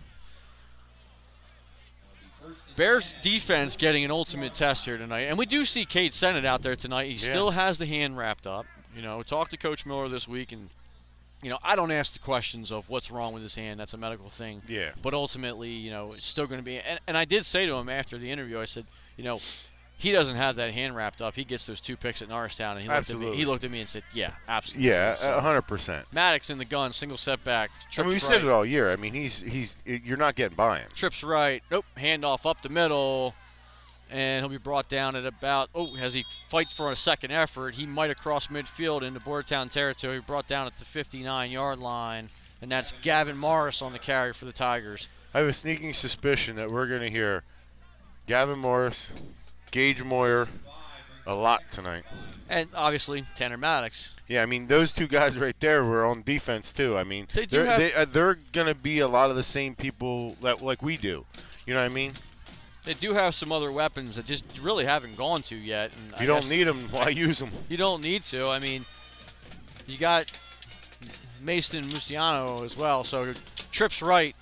Bears 2.76 3.14
defense 3.22 3.76
getting 3.78 4.04
an 4.04 4.12
ultimate 4.12 4.54
test 4.56 4.86
here 4.86 4.98
tonight. 4.98 5.22
And 5.22 5.38
we 5.38 5.46
do 5.46 5.66
see 5.66 5.86
Cade 5.86 6.14
Sennett 6.14 6.46
out 6.46 6.62
there 6.64 6.76
tonight. 6.76 7.06
He 7.08 7.14
Yeah. 7.14 7.30
still 7.30 7.52
has 7.52 7.78
the 7.78 7.86
hand 7.86 8.18
wrapped 8.18 8.48
up. 8.48 8.66
You 8.96 9.02
know, 9.02 9.24
talked 9.24 9.52
to 9.52 9.58
Coach 9.58 9.86
Miller 9.86 10.10
this 10.10 10.28
week 10.28 10.52
and 10.52 10.70
you 11.42 11.50
know, 11.50 11.60
I 11.62 11.76
don't 11.76 11.92
ask 11.92 12.14
the 12.14 12.20
questions 12.20 12.72
of 12.72 12.88
what's 12.88 13.12
wrong 13.12 13.34
with 13.34 13.44
his 13.44 13.56
hand. 13.56 13.78
That's 13.78 13.92
a 13.94 13.98
medical 13.98 14.30
thing. 14.30 14.62
Yeah. 14.66 14.92
But 15.02 15.14
ultimately, 15.14 15.72
you 15.72 15.92
know, 15.92 16.14
it's 16.14 16.26
still 16.26 16.48
going 16.48 16.60
to 16.60 16.64
be. 16.64 16.80
And, 16.80 17.02
and 17.06 17.18
I 17.18 17.26
did 17.26 17.46
say 17.46 17.66
to 17.66 17.74
him 17.74 17.90
after 17.90 18.18
the 18.18 18.32
interview, 18.32 18.62
I 18.62 18.66
said, 18.66 18.86
you 19.18 19.26
know, 19.26 19.42
he 20.04 20.12
doesn't 20.12 20.36
have 20.36 20.58
that 20.58 20.74
hand 20.74 20.98
wrapped 20.98 21.22
up. 21.22 21.34
He 21.34 21.46
gets 21.46 21.66
those 21.66 21.80
two 21.80 21.96
picks 21.96 22.22
at 22.22 22.28
Norristown, 22.28 22.76
and 22.76 22.86
he 22.86 22.90
looked 22.94 23.10
at 23.10 23.18
me. 23.18 23.38
He 23.38 23.46
looked 23.46 23.64
at 23.64 23.72
me 23.72 23.80
and 23.80 23.88
said, 23.88 24.04
"Yeah, 24.14 24.32
absolutely." 24.50 24.90
Yeah, 24.90 25.16
So, 25.16 25.40
hundred 25.40 25.62
percent. 25.62 26.08
Maddox 26.12 26.50
in 26.50 26.58
the 26.58 26.66
gun, 26.66 26.92
single 26.92 27.18
setback. 27.18 27.72
I 27.98 28.02
mean, 28.02 28.10
we 28.10 28.16
right. 28.16 28.22
said 28.22 28.44
it 28.44 28.50
all 28.50 28.66
year. 28.66 28.92
I 28.92 28.98
mean, 28.98 29.14
he's 29.14 29.38
he's 29.40 29.78
you're 29.86 30.18
not 30.18 30.36
getting 30.36 30.58
by 30.58 30.80
him. 30.80 30.90
Trips 30.94 31.24
right. 31.24 31.64
Nope. 31.72 31.86
Handoff 31.98 32.46
up 32.46 32.62
the 32.62 32.70
middle. 32.70 33.34
And 34.12 34.44
he'll 34.44 34.50
be 34.50 34.58
brought 34.58 34.90
down 34.90 35.16
at 35.16 35.26
about, 35.26 35.70
oh, 35.74 35.96
as 35.96 36.14
he 36.14 36.24
fights 36.52 36.72
for 36.74 36.92
a 36.92 36.96
second 36.96 37.32
effort, 37.32 37.74
he 37.76 37.88
might 37.88 38.10
have 38.10 38.18
crossed 38.18 38.52
midfield 38.52 39.02
into 39.02 39.20
Boyertown 39.20 39.72
territory, 39.72 40.20
brought 40.20 40.48
down 40.48 40.68
at 40.68 40.78
the 40.78 40.86
59 40.86 41.50
yard 41.50 41.80
line. 41.80 42.30
And 42.62 42.70
that's 42.70 42.94
Gavin 43.02 43.38
Morris 43.38 43.82
on 43.82 43.92
the 43.92 43.98
carry 43.98 44.32
for 44.34 44.46
the 44.46 44.52
Tigers. 44.52 45.08
I 45.34 45.40
have 45.40 45.48
a 45.48 45.54
sneaking 45.54 45.94
suspicion 45.94 46.58
that 46.58 46.70
we're 46.70 46.86
gonna 46.88 47.10
hear 47.10 47.44
Gavin 48.28 48.60
Morris, 48.60 49.08
Gage 49.74 50.04
Moyer, 50.04 50.48
a 51.26 51.34
lot 51.34 51.62
tonight. 51.74 52.04
And 52.48 52.70
obviously, 52.76 53.26
Tanner 53.36 53.58
Maddox. 53.58 54.10
Yeah, 54.28 54.44
I 54.44 54.46
mean 54.46 54.68
those 54.68 54.92
two 54.92 55.08
guys 55.08 55.36
right 55.36 55.56
there 55.60 55.84
were 55.84 56.06
on 56.06 56.22
defense 56.22 56.68
too. 56.72 56.96
I 56.96 57.04
mean, 57.04 57.28
They 57.34 57.42
have- 57.66 57.80
they, 57.80 57.92
uh, 57.94 58.06
they're 58.06 58.36
gonna 58.54 58.76
be 58.76 59.00
a 59.00 59.08
lot 59.08 59.32
of 59.32 59.36
the 59.36 59.44
same 59.44 59.76
people 59.76 60.36
that 60.44 60.62
like 60.62 60.84
we 60.84 60.96
do. 60.96 61.26
You 61.66 61.74
know 61.74 61.80
what 61.80 61.88
I 61.88 61.90
mean? 61.90 62.14
They 62.86 62.94
do 62.94 63.16
have 63.16 63.34
some 63.34 63.52
other 63.52 63.72
weapons 63.72 64.16
that 64.16 64.28
just 64.28 64.44
really 64.62 64.86
haven't 64.86 65.16
gone 65.18 65.42
to 65.44 65.56
yet. 65.56 65.92
And 65.94 66.14
If 66.14 66.20
I 66.20 66.22
you 66.22 66.28
don't 66.28 66.48
need 66.48 66.66
them, 66.66 66.90
why 66.92 67.10
use 67.10 67.40
them? 67.40 67.52
You 67.68 67.78
don't 67.78 68.02
need 68.04 68.26
to. 68.26 68.50
I 68.50 68.60
mean, 68.60 68.86
you 69.88 69.98
got 69.98 70.28
Mason 71.42 71.90
Mustiano 71.92 72.64
as 72.64 72.78
well. 72.78 73.04
So 73.04 73.34
trips 73.72 74.02
right. 74.04 74.36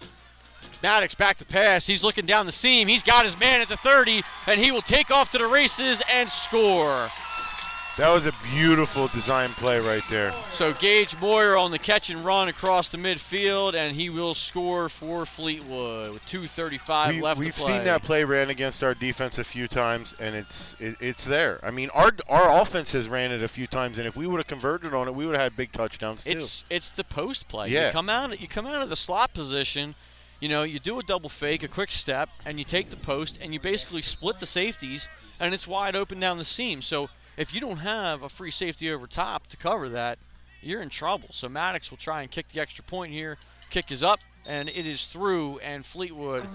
Maddox 0.82 1.13
back 1.15 1.38
to 1.39 1.45
pass. 1.45 1.86
He's 1.86 2.03
looking 2.03 2.25
down 2.25 2.45
the 2.45 2.51
seam. 2.51 2.88
He's 2.88 3.03
got 3.03 3.25
his 3.25 3.38
man 3.39 3.61
at 3.61 3.69
the 3.69 3.77
30, 3.77 4.23
and 4.47 4.59
he 4.59 4.71
will 4.71 4.82
take 4.82 5.11
off 5.11 5.32
to 5.32 5.38
the 5.38 5.47
races 5.47 6.01
and 6.11 6.32
score. 6.32 7.11
That 7.97 8.09
was 8.09 8.25
a 8.25 8.34
beautiful 8.41 9.09
design 9.09 9.53
play 9.53 9.77
right 9.79 10.03
there. 10.09 10.34
So 10.57 10.73
Gage 10.73 11.15
Moyer 11.19 11.57
on 11.57 11.71
the 11.71 11.77
catch 11.77 12.09
and 12.09 12.23
run 12.23 12.47
across 12.47 12.88
the 12.88 12.97
midfield, 12.97 13.75
and 13.75 13.97
he 13.97 14.09
will 14.09 14.34
score 14.34 14.88
for 14.88 15.25
Fleetwood 15.25 16.13
with 16.13 16.25
2:35 16.25 17.09
we, 17.09 17.21
left 17.21 17.39
we've 17.39 17.53
to 17.53 17.59
play. 17.59 17.77
seen 17.77 17.84
that 17.84 18.01
play 18.01 18.23
ran 18.23 18.49
against 18.49 18.82
our 18.82 18.95
defense 18.95 19.38
a 19.38 19.43
few 19.43 19.67
times, 19.67 20.15
and 20.19 20.36
it's 20.36 20.75
it, 20.79 20.95
it's 21.01 21.25
there. 21.25 21.59
I 21.61 21.69
mean, 21.69 21.89
our 21.89 22.11
our 22.29 22.61
offense 22.61 22.91
has 22.93 23.09
ran 23.09 23.32
it 23.34 23.43
a 23.43 23.49
few 23.49 23.67
times, 23.67 23.97
and 23.97 24.07
if 24.07 24.15
we 24.15 24.25
would 24.25 24.38
have 24.38 24.47
converted 24.47 24.93
on 24.93 25.09
it, 25.09 25.13
we 25.13 25.25
would 25.25 25.36
have 25.36 25.43
had 25.43 25.57
big 25.57 25.73
touchdowns 25.73 26.23
too. 26.23 26.29
It's 26.29 26.63
it's 26.69 26.89
the 26.89 27.03
post 27.03 27.49
play. 27.49 27.67
Yeah. 27.67 27.88
You 27.88 27.91
come 27.91 28.09
out 28.09 28.39
you 28.39 28.47
come 28.47 28.65
out 28.65 28.82
of 28.82 28.88
the 28.88 28.95
slot 28.95 29.34
position, 29.34 29.95
you 30.42 30.50
know, 30.50 30.64
you 30.64 30.80
do 30.80 31.00
a 31.00 31.04
double 31.04 31.30
fake, 31.30 31.64
a 31.64 31.68
quick 31.68 31.92
step, 31.92 32.28
and 32.44 32.58
you 32.58 32.66
take 32.66 32.89
the 32.89 32.98
post 32.98 33.38
and 33.39 33.54
you 33.54 33.60
basically 33.60 34.02
split 34.02 34.39
the 34.39 34.46
safeties 34.48 35.08
and 35.39 35.54
it's 35.54 35.68
wide 35.68 35.96
open 35.96 36.20
down 36.20 36.39
the 36.39 36.44
seam. 36.44 36.82
So 36.82 37.10
if 37.38 37.54
you 37.54 37.62
don't 37.62 37.78
have 37.78 38.24
a 38.24 38.30
free 38.30 38.52
safety 38.52 38.92
over 38.92 39.06
top 39.06 39.48
to 39.48 39.58
cover 39.58 39.88
that, 39.89 40.18
you're 40.62 40.82
in 40.82 40.89
trouble. 40.89 41.30
So 41.32 41.48
Maddox 41.48 41.92
will 41.92 41.98
try 41.98 42.24
and 42.24 42.30
kick 42.30 42.48
the 42.54 42.60
extra 42.60 42.84
point 42.84 43.14
here. 43.14 43.38
Kick 43.70 43.92
is 43.92 44.02
up 44.02 44.20
and 44.48 44.68
it 44.68 44.88
is 44.88 45.06
through 45.06 45.60
and 45.60 45.86
Fleetwood 45.86 46.48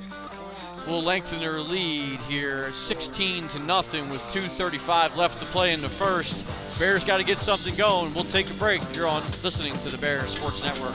will 0.89 1.03
lengthen 1.03 1.39
their 1.39 1.61
lead 1.61 2.19
here 2.23 2.73
16 2.73 3.49
to 3.51 3.59
nothing 3.61 4.11
with 4.11 4.21
235 4.33 5.15
left 5.15 5.41
to 5.41 5.47
play 5.47 5.73
in 5.73 5.81
the 5.81 5.89
first. 5.89 6.35
Bears 6.77 7.05
got 7.05 7.19
to 7.19 7.25
get 7.25 7.39
something 7.39 7.77
going. 7.77 8.13
We'll 8.15 8.25
take 8.25 8.51
a 8.51 8.55
break. 8.55 8.83
You're 8.93 9.07
on 9.07 9.23
listening 9.45 9.75
to 9.75 9.91
the 9.91 9.99
Bears 9.99 10.33
Sports 10.33 10.61
Network. 10.61 10.95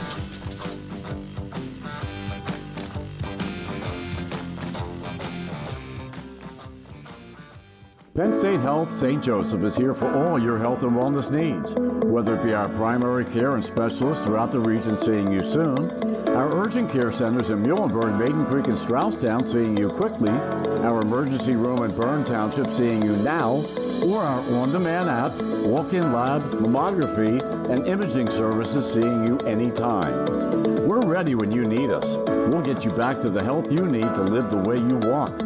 Penn 8.14 8.34
State 8.34 8.60
Health 8.60 8.92
St. 8.92 9.24
Joseph 9.24 9.64
is 9.64 9.78
here 9.78 9.94
for 9.94 10.12
all 10.14 10.38
your 10.38 10.60
health 10.60 10.84
and 10.84 10.92
wellness 10.92 11.32
needs. 11.32 11.76
Whether 11.78 12.36
it 12.36 12.44
be 12.44 12.54
our 12.54 12.68
primary 12.68 13.24
care 13.24 13.56
and 13.56 13.64
specialists 13.64 14.26
throughout 14.26 14.52
the 14.52 14.60
region 14.60 14.98
seeing 14.98 15.32
you 15.32 15.42
soon, 15.42 15.90
our 16.28 16.52
urgent 16.52 16.92
care 16.92 17.10
centers 17.10 17.52
in 17.52 17.64
Muhlenberg, 17.64 18.20
Maiden 18.20 18.46
Creek, 18.46 18.68
and 18.68 18.76
Strausstown 18.76 19.46
seeing 19.46 19.78
you 19.78 19.88
quickly, 19.92 20.30
our 20.30 21.02
emergency 21.02 21.56
room 21.56 21.84
in 21.84 21.96
Bern 21.96 22.26
Township 22.26 22.68
seeing 22.68 23.02
you 23.02 23.16
now, 23.24 23.64
or 24.06 24.18
our 24.18 24.42
on-demand 24.56 25.10
app, 25.10 25.32
walk-in 25.64 26.12
lab, 26.12 26.42
mammography, 26.42 27.42
and 27.70 27.88
imaging 27.88 28.30
services 28.30 28.92
seeing 28.92 29.26
you 29.26 29.38
anytime. 29.48 30.81
We're 30.88 31.06
ready 31.06 31.36
when 31.36 31.52
you 31.52 31.66
need 31.66 31.90
us. 31.90 32.18
We'll 32.28 32.64
get 32.64 32.84
you 32.84 32.92
back 32.92 33.20
to 33.22 33.30
the 33.30 33.44
health 33.44 33.72
you 33.72 33.86
need 33.86 34.14
to 34.14 34.24
live 34.24 34.50
the 34.50 34.58
way 34.58 34.78
you 34.78 34.98
want. 34.98 35.42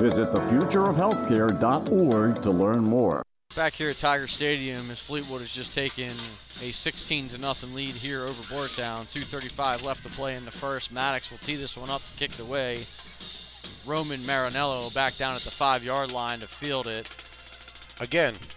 Visit 0.00 0.28
thefutureofhealthcare.org 0.28 2.42
to 2.42 2.50
learn 2.50 2.84
more. 2.84 3.22
Back 3.54 3.74
here 3.74 3.90
at 3.90 3.98
Tiger 3.98 4.28
Stadium 4.28 4.90
as 4.90 4.98
Fleetwood 4.98 5.40
has 5.40 5.50
just 5.50 5.74
taken 5.74 6.12
a 6.60 6.72
16 6.72 7.30
to 7.30 7.38
nothing 7.38 7.74
lead 7.74 7.94
here 7.96 8.26
over 8.26 8.42
Boyertown. 8.44 9.06
2:35 9.12 9.82
left 9.82 10.02
to 10.02 10.08
play 10.08 10.36
in 10.36 10.44
the 10.44 10.50
first. 10.50 10.92
Maddox 10.92 11.30
will 11.30 11.38
tee 11.38 11.56
this 11.56 11.76
one 11.76 11.90
up 11.90 12.02
to 12.02 12.18
kick 12.18 12.32
it 12.38 12.40
away. 12.40 12.86
Roman 13.86 14.22
Marinello 14.22 14.92
back 14.92 15.16
down 15.18 15.36
at 15.36 15.42
the 15.42 15.50
five-yard 15.50 16.12
line 16.12 16.40
to 16.40 16.46
field 16.46 16.86
it. 16.86 17.08
Again, 17.98 18.34
th- 18.34 18.50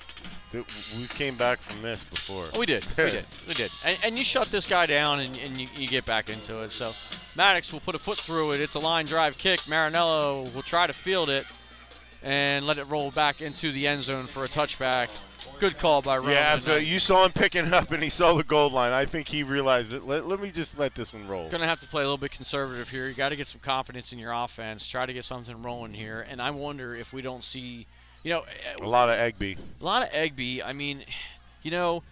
we 0.53 1.07
came 1.07 1.37
back 1.37 1.59
from 1.61 1.81
this 1.81 1.99
before. 2.09 2.49
Oh, 2.53 2.59
we 2.59 2.65
did. 2.65 2.85
We 2.97 3.09
did. 3.09 3.25
We 3.47 3.53
did. 3.53 3.71
And, 3.83 3.97
and 4.03 4.17
you 4.19 4.23
shut 4.23 4.51
this 4.51 4.65
guy 4.65 4.85
down 4.85 5.19
and, 5.19 5.35
and 5.37 5.59
you, 5.59 5.67
you 5.75 5.87
get 5.87 6.05
back 6.05 6.29
into 6.29 6.59
it. 6.59 6.71
So 6.71 6.93
Maddox 7.35 7.71
will 7.73 7.79
put 7.79 7.95
a 7.95 7.99
foot 7.99 8.19
through 8.19 8.51
it. 8.53 8.61
It's 8.61 8.75
a 8.75 8.79
line 8.79 9.05
drive 9.05 9.37
kick. 9.37 9.61
Marinello 9.61 10.53
will 10.53 10.63
try 10.63 10.87
to 10.87 10.93
field 10.93 11.29
it. 11.29 11.45
and 12.21 12.65
let 12.65 12.77
it 12.77 12.85
roll 12.85 13.11
back 13.11 13.41
into 13.41 13.71
the 13.73 13.85
end 13.85 14.03
zone 14.03 14.27
for 14.27 14.45
a 14.45 14.47
touchback. 14.49 15.09
Good 15.59 15.77
call 15.77 16.01
by 16.01 16.17
Roman. 16.17 16.33
Yeah, 16.33 16.53
absolutely. 16.55 16.87
You 16.87 16.99
saw 16.99 17.25
him 17.25 17.33
picking 17.33 17.65
it 17.65 17.73
up, 17.73 17.91
and 17.91 18.01
he 18.01 18.09
saw 18.09 18.33
the 18.33 18.45
goal 18.45 18.71
line. 18.71 18.93
I 18.93 19.05
think 19.05 19.27
he 19.27 19.43
realized 19.43 19.91
it. 19.91 20.05
Let, 20.05 20.25
let 20.25 20.39
me 20.39 20.49
just 20.51 20.77
let 20.79 20.95
this 20.95 21.11
one 21.11 21.27
roll. 21.27 21.49
Going 21.49 21.61
to 21.61 21.67
have 21.67 21.81
to 21.81 21.87
play 21.87 22.01
a 22.01 22.05
little 22.05 22.17
bit 22.17 22.31
conservative 22.31 22.87
here. 22.89 23.09
You 23.09 23.13
got 23.13 23.29
to 23.29 23.35
get 23.35 23.49
some 23.49 23.59
confidence 23.59 24.13
in 24.13 24.19
your 24.19 24.31
offense. 24.31 24.87
Try 24.87 25.05
to 25.05 25.11
get 25.13 25.25
something 25.25 25.61
rolling 25.61 25.93
here. 25.93 26.21
And 26.21 26.41
I 26.41 26.49
wonder 26.51 26.95
if 26.95 27.11
we 27.11 27.21
don't 27.21 27.43
see, 27.43 27.87
you 28.23 28.31
know, 28.31 28.43
a 28.79 28.83
uh, 28.83 28.87
lot 28.87 29.09
of 29.09 29.15
Egby. 29.15 29.57
A 29.81 29.83
lot 29.83 30.03
of 30.03 30.09
Egby. 30.09 30.63
I 30.65 30.73
mean, 30.73 31.03
you 31.61 31.71
know, 31.71 32.03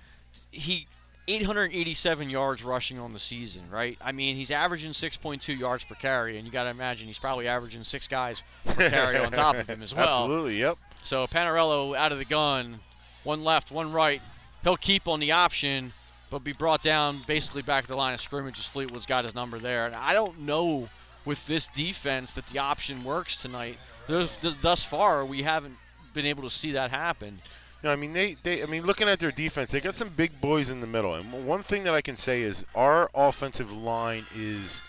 he 0.52 0.88
887 1.28 2.30
yards 2.30 2.64
rushing 2.64 3.00
on 3.00 3.14
the 3.14 3.20
season, 3.20 3.64
right? 3.72 3.98
I 4.02 4.12
mean, 4.12 4.36
he's 4.36 4.52
averaging 4.52 4.92
6.2 4.92 5.58
yards 5.58 5.84
per 5.84 5.96
carry, 5.96 6.38
and 6.38 6.46
you 6.46 6.52
got 6.52 6.64
to 6.64 6.70
imagine 6.70 7.08
he's 7.08 7.20
probably 7.20 7.48
averaging 7.48 7.84
six 7.84 8.08
guys 8.08 8.42
per 8.66 8.90
carry 8.90 9.18
on 9.18 9.32
top 9.32 9.56
of 9.56 9.68
him 9.68 9.82
as 9.82 9.94
well. 9.96 10.24
Absolutely, 10.24 10.60
yep. 10.60 10.78
So 11.06 11.28
Panarello 11.28 11.96
out 11.96 12.12
of 12.12 12.18
the 12.18 12.26
gun, 12.26 12.80
one 13.24 13.44
left, 13.44 13.72
one 13.72 13.92
right. 13.92 14.22
He'll 14.64 14.78
keep 14.78 15.08
on 15.08 15.20
the 15.20 15.32
option, 15.32 15.94
but 16.30 16.44
be 16.44 16.54
brought 16.54 16.84
down 16.84 17.24
basically 17.28 17.62
back 17.62 17.86
to 17.86 17.90
the 17.90 17.96
line 17.96 18.14
of 18.14 18.22
scrimmage 18.22 18.60
as 18.60 18.66
Fleetwood's 18.66 19.06
got 19.06 19.26
his 19.26 19.34
number 19.34 19.60
there. 19.60 19.86
And 19.86 19.96
I 19.96 20.14
don't 20.14 20.42
know 20.42 20.90
with 21.24 21.40
this 21.48 21.68
defense 21.76 22.32
that 22.32 22.48
the 22.48 22.60
option 22.60 23.04
works 23.04 23.36
tonight. 23.36 23.78
Thus 24.08 24.84
far, 24.84 25.24
we 25.26 25.44
haven't 25.44 25.78
been 26.14 26.26
able 26.26 26.44
to 26.44 26.50
see 26.50 26.72
that 26.72 26.92
happen. 26.92 27.42
No, 27.84 27.90
I 27.90 27.96
mean 27.96 28.14
they, 28.14 28.38
they 28.44 28.62
I 28.62 28.68
mean 28.68 28.84
looking 28.84 29.08
at 29.08 29.20
their 29.20 29.32
defense, 29.32 29.72
they 29.72 29.82
got 29.82 29.96
some 29.96 30.10
big 30.16 30.40
boys 30.40 30.70
in 30.70 30.82
the 30.82 30.88
middle. 30.88 31.16
And 31.16 31.48
one 31.48 31.64
thing 31.64 31.84
that 31.86 31.94
I 31.94 32.02
can 32.02 32.18
say 32.18 32.44
is 32.44 32.64
our 32.76 33.10
offensive 33.16 33.72
line 33.72 34.28
is 34.36 34.82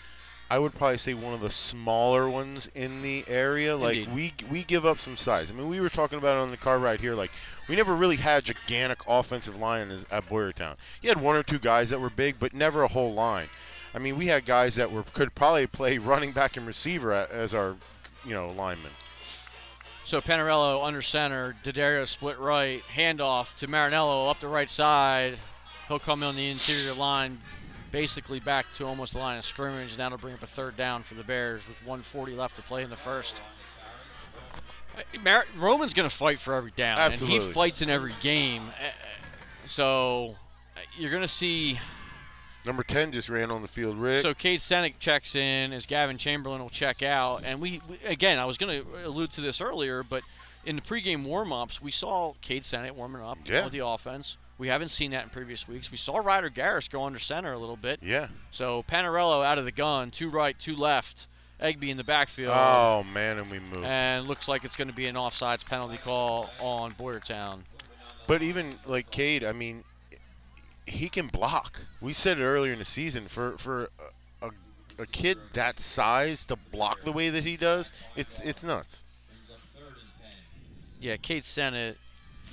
I 0.49 0.59
would 0.59 0.75
probably 0.75 0.99
say 0.99 1.15
one 1.15 1.33
of 1.33 1.41
the 1.41 1.49
smaller 1.49 2.29
ones 2.29 2.67
in 2.75 3.01
the 3.01 3.25
area. 3.27 3.75
Like 3.75 3.97
Indeed. 3.97 4.13
we 4.13 4.33
we 4.51 4.63
give 4.63 4.85
up 4.85 4.99
some 4.99 5.17
size. 5.17 5.49
I 5.49 5.53
mean, 5.53 5.67
we 5.67 5.79
were 5.79 5.89
talking 5.89 6.19
about 6.19 6.37
it 6.37 6.41
on 6.41 6.51
the 6.51 6.57
car 6.57 6.77
ride 6.77 6.99
here. 6.99 7.15
Like 7.15 7.31
we 7.67 7.75
never 7.75 7.95
really 7.95 8.17
had 8.17 8.43
a 8.43 8.53
gigantic 8.53 8.99
offensive 9.07 9.55
line 9.55 10.05
at 10.11 10.29
Boyertown. 10.29 10.75
You 11.01 11.09
had 11.09 11.19
one 11.19 11.35
or 11.35 11.43
two 11.43 11.57
guys 11.59 11.89
that 11.89 11.99
were 11.99 12.11
big, 12.11 12.35
but 12.39 12.53
never 12.53 12.83
a 12.83 12.87
whole 12.87 13.15
line. 13.15 13.49
I 13.95 13.99
mean, 13.99 14.17
we 14.17 14.27
had 14.27 14.45
guys 14.45 14.75
that 14.75 14.91
were 14.91 15.03
could 15.03 15.33
probably 15.33 15.65
play 15.65 15.97
running 15.97 16.33
back 16.33 16.57
and 16.57 16.67
receiver 16.67 17.11
as 17.11 17.53
our, 17.53 17.75
you 18.23 18.33
know, 18.33 18.51
linemen. 18.51 18.91
So 20.05 20.19
Panarello 20.21 20.85
under 20.85 21.01
center, 21.01 21.55
D'Addario 21.63 22.07
split 22.07 22.37
right, 22.37 22.83
handoff 22.95 23.47
to 23.59 23.67
Marinello 23.67 24.29
up 24.29 24.39
the 24.41 24.47
right 24.47 24.69
side. 24.69 25.39
He'll 25.87 25.99
come 25.99 26.23
on 26.23 26.35
the 26.35 26.49
interior 26.49 26.93
line, 26.93 27.39
basically 27.91 28.39
back 28.39 28.65
to 28.77 28.85
almost 28.85 29.13
the 29.13 29.19
line 29.19 29.37
of 29.39 29.45
scrimmage, 29.45 29.91
and 29.91 29.99
that'll 29.99 30.17
bring 30.17 30.33
up 30.33 30.43
a 30.43 30.47
third 30.47 30.75
down 30.75 31.03
for 31.03 31.15
the 31.15 31.23
Bears 31.23 31.61
with 31.67 31.77
140 31.87 32.33
left 32.33 32.55
to 32.57 32.61
play 32.63 32.83
in 32.83 32.89
the 32.89 32.97
first. 32.97 33.33
Mar- 35.23 35.45
Roman's 35.57 35.93
going 35.93 36.09
to 36.09 36.15
fight 36.15 36.39
for 36.39 36.53
every 36.53 36.71
down, 36.75 36.99
Absolutely. 36.99 37.37
and 37.37 37.47
he 37.47 37.53
fights 37.53 37.81
in 37.81 37.89
every 37.89 38.13
game. 38.21 38.67
Uh, 38.69 38.89
So 39.67 40.35
uh, 40.75 40.81
you're 40.97 41.09
going 41.11 41.23
to 41.23 41.27
see 41.27 41.79
Number 42.65 42.83
10 42.83 43.11
just 43.11 43.29
ran 43.29 43.51
on 43.51 43.61
the 43.61 43.67
field, 43.67 43.97
Rick. 43.97 44.21
so 44.23 44.33
Cade 44.33 44.61
Sennett 44.61 44.99
checks 44.99 45.35
in 45.35 45.73
as 45.73 45.85
Gavin 45.85 46.17
Chamberlain 46.17 46.61
will 46.61 46.69
check 46.69 47.03
out, 47.03 47.43
and 47.43 47.59
we, 47.59 47.81
we 47.89 47.99
again 48.05 48.39
I 48.39 48.45
was 48.45 48.57
going 48.57 48.83
to 48.83 49.05
allude 49.07 49.31
to 49.33 49.41
this 49.41 49.59
earlier, 49.59 50.03
but 50.03 50.23
in 50.65 50.75
the 50.77 50.81
pregame 50.81 51.23
warm-ups 51.25 51.81
we 51.81 51.91
saw 51.91 52.33
Cade 52.41 52.65
Sennett 52.65 52.95
warming 52.95 53.21
up 53.21 53.37
Yeah. 53.45 53.63
with 53.65 53.73
the 53.73 53.85
offense. 53.85 54.37
We 54.57 54.67
haven't 54.69 54.89
seen 54.89 55.11
that 55.11 55.23
in 55.23 55.29
previous 55.29 55.67
weeks. 55.67 55.91
We 55.91 55.97
saw 55.97 56.17
Ryder 56.17 56.49
Garris 56.51 56.89
go 56.89 57.03
under 57.03 57.19
center 57.19 57.51
a 57.53 57.57
little 57.59 57.75
bit. 57.75 57.99
yeah. 58.01 58.27
So 58.51 58.83
Panarello 58.87 59.43
out 59.43 59.57
of 59.57 59.65
the 59.65 59.71
gun, 59.71 60.11
two 60.11 60.29
right, 60.29 60.57
two 60.57 60.75
left. 60.75 61.27
Egby 61.61 61.89
in 61.89 61.97
the 61.97 62.03
backfield. 62.03 62.51
Oh 62.53 63.03
man, 63.13 63.37
and 63.39 63.49
we 63.49 63.59
moved. 63.59 63.85
And 63.85 64.27
looks 64.27 64.47
like 64.49 64.65
it's 64.65 64.75
going 64.75 64.89
to 64.89 64.93
be 64.93 65.07
an 65.07 65.15
offsides 65.15 65.63
penalty 65.65 65.97
call 65.97 66.49
on 66.59 66.93
Boyertown. 66.93 67.59
But 68.27 68.41
even 68.41 68.75
like 68.85 69.11
Cade, 69.11 69.43
I 69.45 69.53
mean, 69.53 69.83
he 70.85 71.09
can 71.09 71.27
block. 71.27 71.81
We 72.01 72.13
said 72.13 72.39
it 72.39 72.43
earlier 72.43 72.73
in 72.73 72.79
the 72.79 72.85
season 72.85 73.27
for 73.27 73.57
for 73.57 73.89
a, 74.41 74.47
a, 74.47 74.49
a 75.03 75.05
kid 75.05 75.37
that 75.53 75.79
size 75.79 76.45
to 76.47 76.55
block 76.55 77.03
the 77.03 77.11
way 77.11 77.29
that 77.29 77.43
he 77.43 77.57
does, 77.57 77.91
it's 78.15 78.39
it's 78.43 78.63
nuts. 78.63 78.97
Yeah, 80.99 81.17
Cade 81.17 81.43
Sennett, 81.43 81.97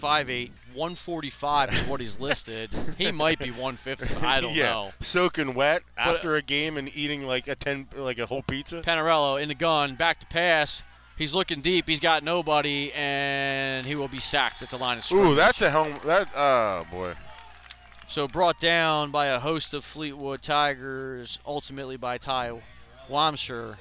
5'8", 0.03 0.51
145 0.75 1.73
is 1.73 1.87
what 1.87 2.01
he's 2.01 2.19
listed. 2.19 2.71
he 2.99 3.13
might 3.13 3.39
be 3.39 3.53
150. 3.53 4.13
I 4.27 4.41
don't 4.41 4.55
yeah, 4.55 4.65
know. 4.65 4.91
soaking 5.01 5.55
wet 5.55 5.83
But- 5.95 6.09
uh, 6.09 6.15
after 6.17 6.35
a 6.35 6.43
game 6.43 6.77
and 6.77 6.91
eating 6.93 7.23
like 7.23 7.47
a 7.47 7.55
ten 7.55 7.87
like 7.97 8.19
a 8.19 8.27
whole 8.27 8.43
pizza. 8.43 8.83
Panarello 8.83 9.41
in 9.41 9.49
the 9.49 9.55
gun, 9.55 9.95
back 9.95 10.19
to 10.21 10.27
pass. 10.27 10.83
He's 11.17 11.35
looking 11.35 11.61
deep. 11.61 11.87
He's 11.87 12.01
got 12.01 12.25
nobody, 12.25 12.91
and 12.95 13.87
he 13.87 13.95
will 13.95 14.09
be 14.09 14.21
sacked 14.21 14.63
at 14.63 14.71
the 14.71 14.79
line 14.79 14.97
of 14.99 15.05
scrimmage. 15.05 15.33
Ooh, 15.33 15.35
that's 15.35 15.61
a 15.61 15.71
helm. 15.71 16.01
That 16.07 16.29
oh 16.35 16.87
boy. 16.91 17.15
So 18.11 18.27
brought 18.27 18.61
down 18.61 19.11
by 19.13 19.27
a 19.27 19.39
host 19.39 19.73
of 19.73 19.85
Fleetwood 19.85 20.43
Tigers, 20.43 21.39
ultimately 21.47 21.97
by 21.97 22.19
Ty 22.19 22.61
Wamsher. 23.09 23.77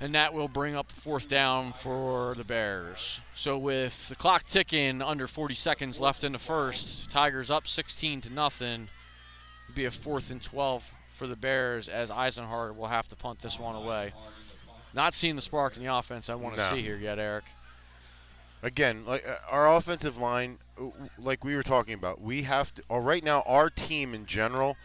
And 0.00 0.14
that 0.14 0.32
will 0.34 0.46
bring 0.46 0.76
up 0.76 0.92
fourth 1.02 1.28
down 1.28 1.74
for 1.82 2.34
the 2.36 2.44
Bears. 2.44 3.18
So 3.34 3.56
with 3.58 3.94
the 4.08 4.14
clock 4.14 4.44
ticking, 4.48 5.00
under 5.02 5.26
40 5.26 5.54
seconds 5.54 5.98
left 5.98 6.22
in 6.22 6.32
the 6.32 6.38
first, 6.38 7.10
Tigers 7.10 7.50
up 7.50 7.66
16 7.66 8.20
to 8.22 8.30
nothing. 8.30 8.88
It'd 9.66 9.74
be 9.74 9.86
a 9.86 9.90
fourth 9.90 10.30
and 10.30 10.42
12 10.42 10.84
for 11.18 11.26
the 11.26 11.34
Bears 11.34 11.88
as 11.88 12.10
Eisenhart 12.10 12.76
will 12.76 12.86
have 12.88 13.08
to 13.08 13.16
punt 13.16 13.40
this 13.42 13.58
one 13.58 13.74
away. 13.74 14.12
Not 14.94 15.14
seeing 15.14 15.34
the 15.34 15.42
spark 15.42 15.76
in 15.76 15.82
the 15.82 15.92
offense 15.92 16.28
I 16.28 16.34
want 16.34 16.54
to 16.56 16.60
No. 16.60 16.74
see 16.76 16.82
here 16.82 16.96
yet, 16.96 17.18
Eric. 17.18 17.44
again, 18.62 19.04
like 19.06 19.26
uh, 19.26 19.36
our 19.50 19.74
offensive 19.76 20.16
line, 20.16 20.58
like 21.18 21.44
we 21.44 21.54
were 21.54 21.62
talking 21.62 21.94
about, 21.94 22.20
we 22.20 22.42
have 22.42 22.74
to. 22.74 22.82
Or 22.88 23.00
right 23.00 23.22
now, 23.22 23.42
our 23.46 23.70
team 23.70 24.14
in 24.14 24.26
general, 24.26 24.76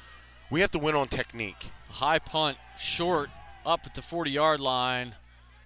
we 0.49 0.61
have 0.61 0.71
to 0.71 0.79
win 0.79 0.95
on 0.95 1.07
technique. 1.07 1.65
high 1.89 2.19
punt 2.19 2.57
short 2.79 3.29
up 3.65 3.81
at 3.85 3.95
the 3.95 4.01
40 4.01 4.31
yard 4.31 4.59
line 4.59 5.15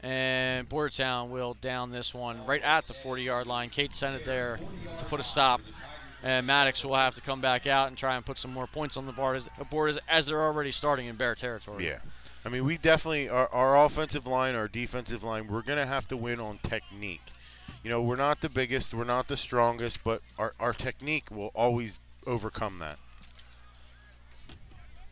and 0.01 0.69
Boyertown 0.69 1.29
will 1.29 1.55
down 1.55 1.91
this 1.91 2.13
one 2.13 2.45
right 2.45 2.61
at 2.61 2.87
the 2.87 2.93
40 2.93 3.23
yard 3.23 3.47
line. 3.47 3.69
Cade 3.69 3.95
Sennett 3.95 4.25
there 4.25 4.59
to 4.99 5.05
put 5.05 5.19
a 5.19 5.23
stop. 5.23 5.61
And 6.23 6.47
Maddox 6.47 6.83
will 6.83 6.95
have 6.95 7.13
to 7.15 7.21
come 7.21 7.41
back 7.41 7.67
out 7.67 7.89
and 7.89 7.97
try 7.97 8.15
and 8.15 8.25
put 8.25 8.39
some 8.39 8.51
more 8.51 8.67
points 8.67 8.97
on 8.97 9.05
the 9.05 9.11
board 9.11 9.37
as, 9.37 9.67
board 9.69 9.91
as, 9.91 9.99
as 10.09 10.25
they're 10.25 10.41
already 10.41 10.71
starting 10.71 11.07
in 11.07 11.15
Bear 11.15 11.35
territory. 11.35 11.85
Yeah. 11.85 11.99
I 12.43 12.49
mean, 12.49 12.65
we 12.65 12.77
definitely 12.77 13.29
our, 13.29 13.47
our 13.49 13.85
offensive 13.85 14.25
line, 14.25 14.55
our 14.55 14.67
defensive 14.67 15.23
line, 15.23 15.47
we're 15.47 15.61
gonna 15.61 15.85
have 15.85 16.07
to 16.07 16.17
win 16.17 16.39
on 16.39 16.59
technique. 16.67 17.21
You 17.83 17.89
know, 17.89 18.01
we're 18.01 18.15
not 18.15 18.41
the 18.41 18.49
biggest, 18.49 18.93
we're 18.93 19.03
not 19.03 19.27
the 19.27 19.37
strongest, 19.37 19.99
but 20.03 20.21
our, 20.37 20.53
our 20.59 20.73
technique 20.73 21.31
will 21.31 21.51
always 21.55 21.93
overcome 22.25 22.79
that. 22.79 22.97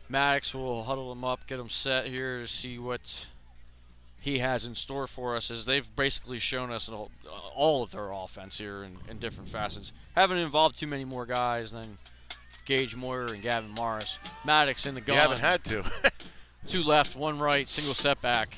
Maddox 0.08 0.54
will 0.54 0.84
huddle 0.84 1.08
them 1.08 1.24
up, 1.24 1.40
get 1.46 1.56
them 1.56 1.70
set 1.70 2.06
here 2.06 2.40
to 2.40 2.46
see 2.46 2.78
what 2.78 3.00
he 4.20 4.38
has 4.38 4.64
in 4.64 4.74
store 4.74 5.06
for 5.06 5.36
us, 5.36 5.50
as 5.50 5.64
they've 5.64 5.86
basically 5.96 6.38
shown 6.38 6.70
us 6.70 6.88
all, 6.88 7.10
all 7.54 7.82
of 7.82 7.92
their 7.92 8.10
offense 8.12 8.58
here 8.58 8.82
in, 8.82 8.98
in 9.08 9.18
different 9.18 9.50
facets. 9.50 9.92
Haven't 10.14 10.38
involved 10.38 10.78
too 10.78 10.86
many 10.86 11.04
more 11.04 11.26
guys 11.26 11.70
than 11.70 11.98
Gage 12.66 12.94
Moyer 12.94 13.26
and 13.26 13.42
Gavin 13.42 13.70
Morris. 13.70 14.18
Maddox 14.44 14.86
in 14.86 14.94
the 14.94 15.00
You 15.00 15.06
gun. 15.06 15.16
haven't 15.16 15.40
had 15.40 15.64
to. 15.64 15.90
Two 16.68 16.82
left, 16.82 17.14
one 17.16 17.38
right, 17.38 17.68
single 17.68 17.94
setback. 17.94 18.56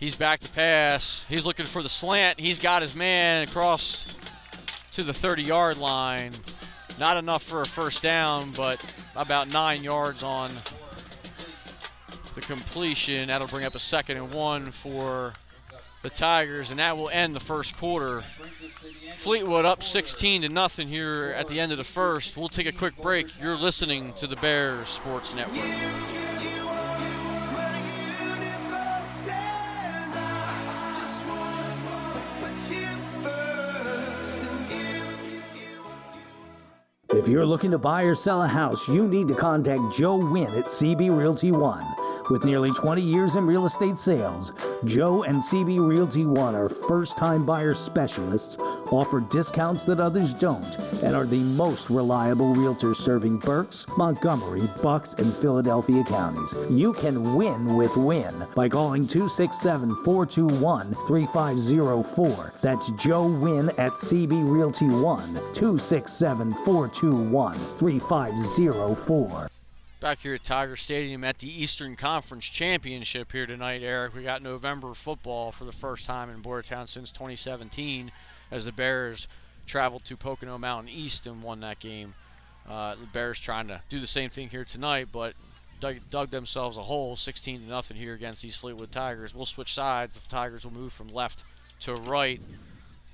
He's 0.00 0.14
back 0.14 0.40
to 0.40 0.48
pass. 0.48 1.20
He's 1.28 1.44
looking 1.44 1.66
for 1.66 1.82
the 1.82 1.90
slant. 1.90 2.40
He's 2.40 2.56
got 2.56 2.80
his 2.80 2.94
man 2.94 3.46
across 3.46 4.02
to 4.94 5.04
the 5.04 5.12
30 5.12 5.42
yard 5.42 5.76
line. 5.76 6.36
Not 6.98 7.18
enough 7.18 7.42
for 7.42 7.60
a 7.60 7.66
first 7.66 8.02
down, 8.02 8.52
but 8.52 8.82
about 9.14 9.48
nine 9.48 9.84
yards 9.84 10.22
on 10.22 10.56
the 12.34 12.40
completion. 12.40 13.28
That'll 13.28 13.46
bring 13.46 13.66
up 13.66 13.74
a 13.74 13.80
second 13.80 14.16
and 14.16 14.32
one 14.32 14.72
for 14.82 15.34
the 16.02 16.08
Tigers, 16.08 16.70
and 16.70 16.78
that 16.78 16.96
will 16.96 17.10
end 17.10 17.36
the 17.36 17.40
first 17.40 17.76
quarter. 17.76 18.24
Fleetwood 19.22 19.66
up 19.66 19.82
16 19.82 20.40
to 20.42 20.48
nothing 20.48 20.88
here 20.88 21.34
at 21.36 21.46
the 21.48 21.60
end 21.60 21.72
of 21.72 21.78
the 21.78 21.84
first. 21.84 22.38
We'll 22.38 22.48
take 22.48 22.66
a 22.66 22.72
quick 22.72 22.96
break. 23.02 23.26
You're 23.38 23.58
listening 23.58 24.14
to 24.14 24.26
the 24.26 24.36
Bears 24.36 24.88
Sports 24.88 25.34
Network. 25.34 26.29
If 37.20 37.28
you're 37.28 37.44
looking 37.44 37.70
to 37.72 37.78
buy 37.78 38.04
or 38.04 38.14
sell 38.14 38.40
a 38.40 38.46
house, 38.46 38.88
you 38.88 39.06
need 39.06 39.28
to 39.28 39.34
contact 39.34 39.92
Joe 39.92 40.16
Wynn 40.16 40.54
at 40.54 40.64
CB 40.64 41.14
Realty 41.14 41.52
One. 41.52 41.84
With 42.28 42.44
nearly 42.44 42.70
20 42.70 43.00
years 43.00 43.36
in 43.36 43.46
real 43.46 43.64
estate 43.64 43.98
sales, 43.98 44.52
Joe 44.84 45.24
and 45.24 45.38
CB 45.38 45.86
Realty 45.86 46.26
One 46.26 46.54
are 46.54 46.68
first 46.68 47.16
time 47.16 47.44
buyer 47.44 47.74
specialists, 47.74 48.56
offer 48.92 49.20
discounts 49.20 49.84
that 49.86 50.00
others 50.00 50.34
don't, 50.34 50.76
and 51.02 51.16
are 51.16 51.24
the 51.24 51.42
most 51.42 51.90
reliable 51.90 52.54
realtors 52.54 52.96
serving 52.96 53.38
Berks, 53.38 53.86
Montgomery, 53.96 54.62
Bucks, 54.82 55.14
and 55.14 55.26
Philadelphia 55.26 56.04
counties. 56.04 56.54
You 56.70 56.92
can 56.92 57.34
win 57.34 57.76
with 57.76 57.96
Win 57.96 58.34
by 58.54 58.68
calling 58.68 59.06
267 59.06 59.94
421 60.04 60.92
3504. 61.06 62.52
That's 62.62 62.90
Joe 62.92 63.26
Win 63.40 63.70
at 63.70 63.92
CB 63.92 64.50
Realty 64.50 64.86
One, 64.86 65.34
267 65.54 66.52
421 66.52 67.54
3504. 67.54 69.49
Back 70.00 70.20
here 70.20 70.32
at 70.32 70.44
Tiger 70.44 70.78
Stadium 70.78 71.24
at 71.24 71.40
the 71.40 71.62
Eastern 71.62 71.94
Conference 71.94 72.46
Championship 72.46 73.32
here 73.32 73.44
tonight, 73.44 73.82
Eric. 73.82 74.14
We 74.14 74.22
got 74.22 74.42
November 74.42 74.94
football 74.94 75.52
for 75.52 75.66
the 75.66 75.72
first 75.72 76.06
time 76.06 76.30
in 76.30 76.42
Boyertown 76.42 76.88
since 76.88 77.10
2017 77.10 78.10
as 78.50 78.64
the 78.64 78.72
Bears 78.72 79.28
traveled 79.66 80.06
to 80.06 80.16
Pocono 80.16 80.56
Mountain 80.56 80.88
East 80.88 81.26
and 81.26 81.42
won 81.42 81.60
that 81.60 81.80
game. 81.80 82.14
Uh, 82.66 82.94
the 82.94 83.06
Bears 83.12 83.38
trying 83.38 83.68
to 83.68 83.82
do 83.90 84.00
the 84.00 84.06
same 84.06 84.30
thing 84.30 84.48
here 84.48 84.64
tonight, 84.64 85.08
but 85.12 85.34
dug, 85.82 85.96
dug 86.10 86.30
themselves 86.30 86.78
a 86.78 86.84
hole 86.84 87.14
16 87.14 87.60
to 87.60 87.66
nothing 87.66 87.98
here 87.98 88.14
against 88.14 88.40
these 88.40 88.56
Fleetwood 88.56 88.92
Tigers. 88.92 89.34
We'll 89.34 89.44
switch 89.44 89.74
sides. 89.74 90.14
The 90.14 90.20
Tigers 90.30 90.64
will 90.64 90.72
move 90.72 90.94
from 90.94 91.08
left 91.08 91.42
to 91.80 91.92
right. 91.92 92.40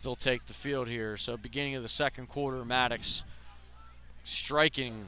They'll 0.05 0.15
take 0.15 0.47
the 0.47 0.55
field 0.55 0.87
here. 0.87 1.17
So 1.17 1.37
beginning 1.37 1.75
of 1.75 1.83
the 1.83 1.89
second 1.89 2.29
quarter, 2.29 2.65
Maddox 2.65 3.23
striking, 4.27 5.07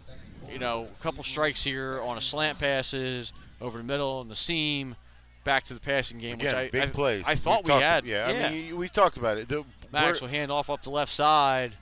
you 0.51 0.59
know, 0.59 0.89
a 0.99 1.03
couple 1.03 1.23
strikes 1.25 1.63
here 1.63 2.01
on 2.01 2.19
a 2.19 2.23
slant 2.23 2.59
passes 2.59 3.33
over 3.61 3.79
the 3.79 3.85
middle 3.85 4.21
and 4.21 4.31
the 4.31 4.37
seam, 4.37 4.97
back 5.45 5.67
to 5.67 5.75
the 5.75 5.81
passing 5.81 6.19
game. 6.19 6.35
Again, 6.35 6.47
which 6.47 6.55
I, 6.55 6.71
big 6.71 6.83
I, 6.83 6.87
plays. 6.87 7.25
I 7.27 7.35
thought 7.37 7.65
We've 7.65 7.75
we 7.75 7.81
had. 7.81 8.05
Yeah, 8.05 8.27
I 8.27 8.51
mean, 8.51 8.77
we 8.77 8.89
talked 8.89 9.17
about 9.17 9.39
it. 9.39 9.49
The, 9.49 9.65
we're- 9.93 10.19
will 10.21 10.29
hand 10.29 10.53
off 10.53 10.71
up 10.71 10.83
the 10.83 10.91
left 10.91 11.13
side. 11.13 11.75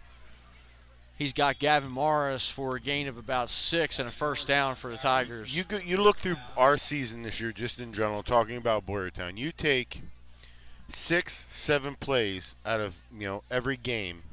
He's 1.18 1.32
got 1.32 1.58
Gavin 1.58 1.90
Morris 1.90 2.50
for 2.50 2.76
a 2.76 2.80
gain 2.80 3.08
of 3.08 3.16
about 3.16 3.48
six 3.48 3.98
and 3.98 4.06
a 4.06 4.12
first 4.12 4.46
down 4.46 4.76
for 4.76 4.90
the 4.90 4.98
Tigers. 4.98 5.54
You 5.56 5.64
go, 5.64 5.78
you 5.78 5.96
look 5.96 6.18
through 6.18 6.36
our 6.58 6.76
season 6.76 7.22
this 7.22 7.40
year, 7.40 7.52
just 7.52 7.78
in 7.78 7.94
general, 7.94 8.22
talking 8.22 8.58
about 8.58 8.86
Boyertown. 8.86 9.38
You 9.38 9.50
take 9.50 10.02
six, 10.94 11.44
seven 11.54 11.96
plays 11.98 12.54
out 12.66 12.80
of 12.80 12.94
you 13.10 13.26
know 13.26 13.42
every 13.50 13.78
game. 13.78 14.24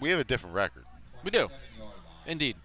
We 0.00 0.10
have 0.10 0.20
a 0.20 0.24
different 0.24 0.54
record. 0.54 0.84
We 1.24 1.32
do. 1.32 1.48
Indeed. 2.26 2.56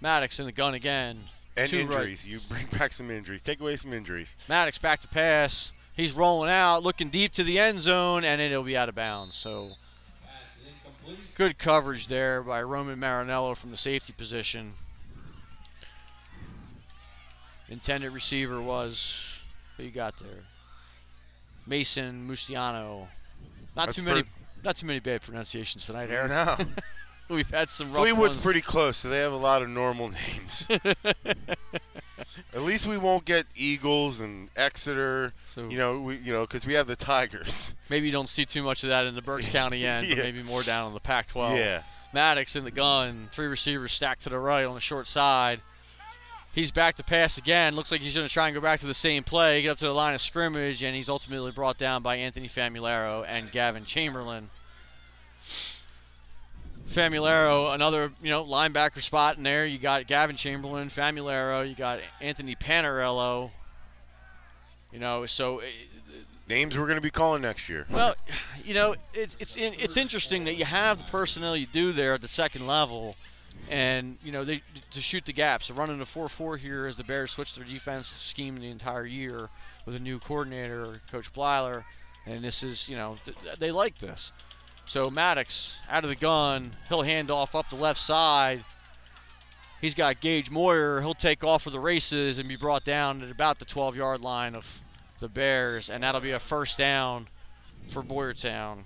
Maddox 0.00 0.38
in 0.38 0.46
the 0.46 0.52
gun 0.52 0.74
again. 0.74 1.24
And 1.56 1.70
Two 1.70 1.86
right. 1.86 2.08
injuries. 2.08 2.24
You 2.24 2.40
bring 2.48 2.66
back 2.66 2.92
some 2.92 3.10
injuries. 3.10 3.40
Take 3.44 3.60
away 3.60 3.76
some 3.76 3.92
injuries. 3.92 4.28
Maddox 4.48 4.78
back 4.78 5.02
to 5.02 5.08
pass. 5.08 5.70
He's 5.94 6.12
rolling 6.12 6.50
out, 6.50 6.82
looking 6.82 7.10
deep 7.10 7.34
to 7.34 7.44
the 7.44 7.58
end 7.58 7.82
zone, 7.82 8.24
and 8.24 8.40
it'll 8.40 8.62
be 8.62 8.76
out 8.76 8.88
of 8.88 8.94
bounds. 8.94 9.36
So 9.36 9.72
good 11.36 11.58
coverage 11.58 12.08
there 12.08 12.42
by 12.42 12.62
Roman 12.62 12.98
Marinello 12.98 13.56
from 13.56 13.70
the 13.70 13.76
safety 13.76 14.14
position. 14.16 14.74
Intended 17.68 18.12
receiver 18.12 18.60
was 18.60 19.14
who 19.76 19.84
you 19.84 19.90
got 19.90 20.14
there? 20.20 20.44
Mason 21.66 22.26
Mustiano. 22.26 23.08
Not 23.76 23.86
That's 23.86 23.96
too 23.96 24.02
many 24.02 24.24
not 24.64 24.76
too 24.76 24.86
many 24.86 25.00
bad 25.00 25.22
pronunciations 25.22 25.84
tonight, 25.84 26.10
Eric. 26.10 26.30
No. 26.30 26.56
We've 27.32 27.48
had 27.50 27.70
some 27.70 27.92
rough 27.92 28.02
Fleetwood's 28.02 28.34
ones. 28.34 28.42
pretty 28.44 28.60
close, 28.60 28.98
so 28.98 29.08
they 29.08 29.18
have 29.18 29.32
a 29.32 29.36
lot 29.36 29.62
of 29.62 29.68
normal 29.68 30.08
names. 30.10 30.64
At 32.54 32.60
least 32.62 32.86
we 32.86 32.98
won't 32.98 33.24
get 33.24 33.46
Eagles 33.56 34.20
and 34.20 34.50
Exeter. 34.56 35.32
So- 35.54 35.68
you 35.68 35.78
know, 35.78 36.00
we 36.00 36.16
you 36.18 36.32
know 36.32 36.46
because 36.46 36.66
we 36.66 36.74
have 36.74 36.86
the 36.86 36.96
Tigers. 36.96 37.52
Maybe 37.88 38.06
you 38.06 38.12
don't 38.12 38.28
see 38.28 38.44
too 38.44 38.62
much 38.62 38.82
of 38.84 38.90
that 38.90 39.06
in 39.06 39.14
the 39.14 39.22
Berks 39.22 39.46
County 39.48 39.84
end, 39.86 40.08
but 40.08 40.18
maybe 40.18 40.42
more 40.42 40.62
down 40.62 40.86
on 40.86 40.94
the 40.94 41.00
Pac-12. 41.00 41.56
Yeah. 41.58 41.82
Maddox 42.14 42.54
in 42.56 42.64
the 42.64 42.70
gun, 42.70 43.28
three 43.34 43.46
receivers 43.46 43.92
stacked 43.92 44.22
to 44.24 44.30
the 44.30 44.38
right 44.38 44.64
on 44.64 44.74
the 44.74 44.80
short 44.80 45.06
side. 45.08 45.60
He's 46.54 46.70
back 46.70 46.96
to 46.96 47.02
pass 47.02 47.36
again. 47.38 47.74
Looks 47.74 47.90
like 47.90 48.00
he's 48.02 48.14
going 48.14 48.26
to 48.28 48.32
try 48.32 48.48
and 48.48 48.54
go 48.54 48.60
back 48.60 48.80
to 48.80 48.86
the 48.86 48.92
same 48.94 49.24
play, 49.24 49.62
get 49.62 49.70
up 49.70 49.78
to 49.78 49.86
the 49.86 49.92
line 49.94 50.14
of 50.14 50.20
scrimmage, 50.20 50.82
and 50.82 50.94
he's 50.94 51.08
ultimately 51.08 51.50
brought 51.50 51.78
down 51.78 52.02
by 52.02 52.16
Anthony 52.16 52.48
Famularo 52.48 53.24
and 53.26 53.50
Gavin 53.50 53.84
Chamberlain. 53.86 54.50
Famularo, 56.92 57.74
another 57.74 58.12
you 58.22 58.30
know 58.30 58.44
linebacker 58.44 59.02
spot 59.02 59.36
in 59.36 59.42
there. 59.42 59.66
You 59.66 59.78
got 59.78 60.06
Gavin 60.06 60.36
Chamberlain, 60.36 60.90
Famularo, 60.90 61.68
you 61.68 61.74
got 61.74 62.00
Anthony 62.20 62.54
Panarello. 62.54 63.50
You 64.92 64.98
know, 64.98 65.24
so 65.26 65.60
eh, 65.60 65.68
Names 66.48 66.76
we're 66.76 66.86
going 66.86 66.96
to 66.96 67.00
be 67.00 67.10
calling 67.10 67.40
next 67.42 67.68
year. 67.68 67.86
well, 67.88 68.14
you 68.64 68.74
know, 68.74 68.94
it's 69.14 69.34
it's 69.38 69.56
in, 69.56 69.74
it's 69.74 69.96
interesting 69.96 70.44
that 70.44 70.54
you 70.54 70.64
have 70.64 70.98
the 70.98 71.04
personnel 71.04 71.56
you 71.56 71.66
do 71.66 71.92
there 71.92 72.14
at 72.14 72.20
the 72.20 72.28
second 72.28 72.66
level, 72.66 73.16
and 73.70 74.18
you 74.22 74.32
know 74.32 74.44
they 74.44 74.62
to 74.92 75.00
shoot 75.00 75.24
the 75.24 75.32
gaps. 75.32 75.68
They're 75.68 75.76
running 75.76 76.00
a 76.00 76.04
4-4 76.04 76.58
here 76.58 76.86
as 76.86 76.96
the 76.96 77.04
Bears 77.04 77.30
switch 77.30 77.54
their 77.54 77.64
defense 77.64 78.12
scheme 78.20 78.58
the 78.58 78.68
entire 78.68 79.06
year 79.06 79.48
with 79.86 79.94
a 79.94 79.98
new 80.00 80.18
coordinator, 80.18 81.00
Coach 81.10 81.32
Blyler, 81.32 81.84
and 82.26 82.44
this 82.44 82.62
is 82.62 82.88
you 82.88 82.96
know 82.96 83.16
th- 83.24 83.36
they 83.58 83.70
like 83.70 84.00
this. 84.00 84.32
So 84.92 85.08
Maddox 85.08 85.72
out 85.88 86.04
of 86.04 86.10
the 86.10 86.16
gun, 86.16 86.76
he'll 86.90 87.00
hand 87.00 87.30
off 87.30 87.54
up 87.54 87.70
the 87.70 87.76
left 87.76 87.98
side. 87.98 88.62
He's 89.80 89.94
got 89.94 90.20
Gage 90.20 90.50
Moyer. 90.50 91.00
He'll 91.00 91.14
take 91.14 91.42
off 91.42 91.62
for 91.62 91.70
the 91.70 91.80
races 91.80 92.36
and 92.36 92.46
be 92.46 92.56
brought 92.56 92.84
down 92.84 93.22
at 93.22 93.30
about 93.30 93.58
the 93.58 93.64
12-yard 93.64 94.20
line 94.20 94.54
of 94.54 94.66
the 95.18 95.28
Bears, 95.28 95.88
and 95.88 96.02
that'll 96.02 96.20
be 96.20 96.32
a 96.32 96.38
first 96.38 96.76
down 96.76 97.28
for 97.90 98.02
Boyertown. 98.02 98.84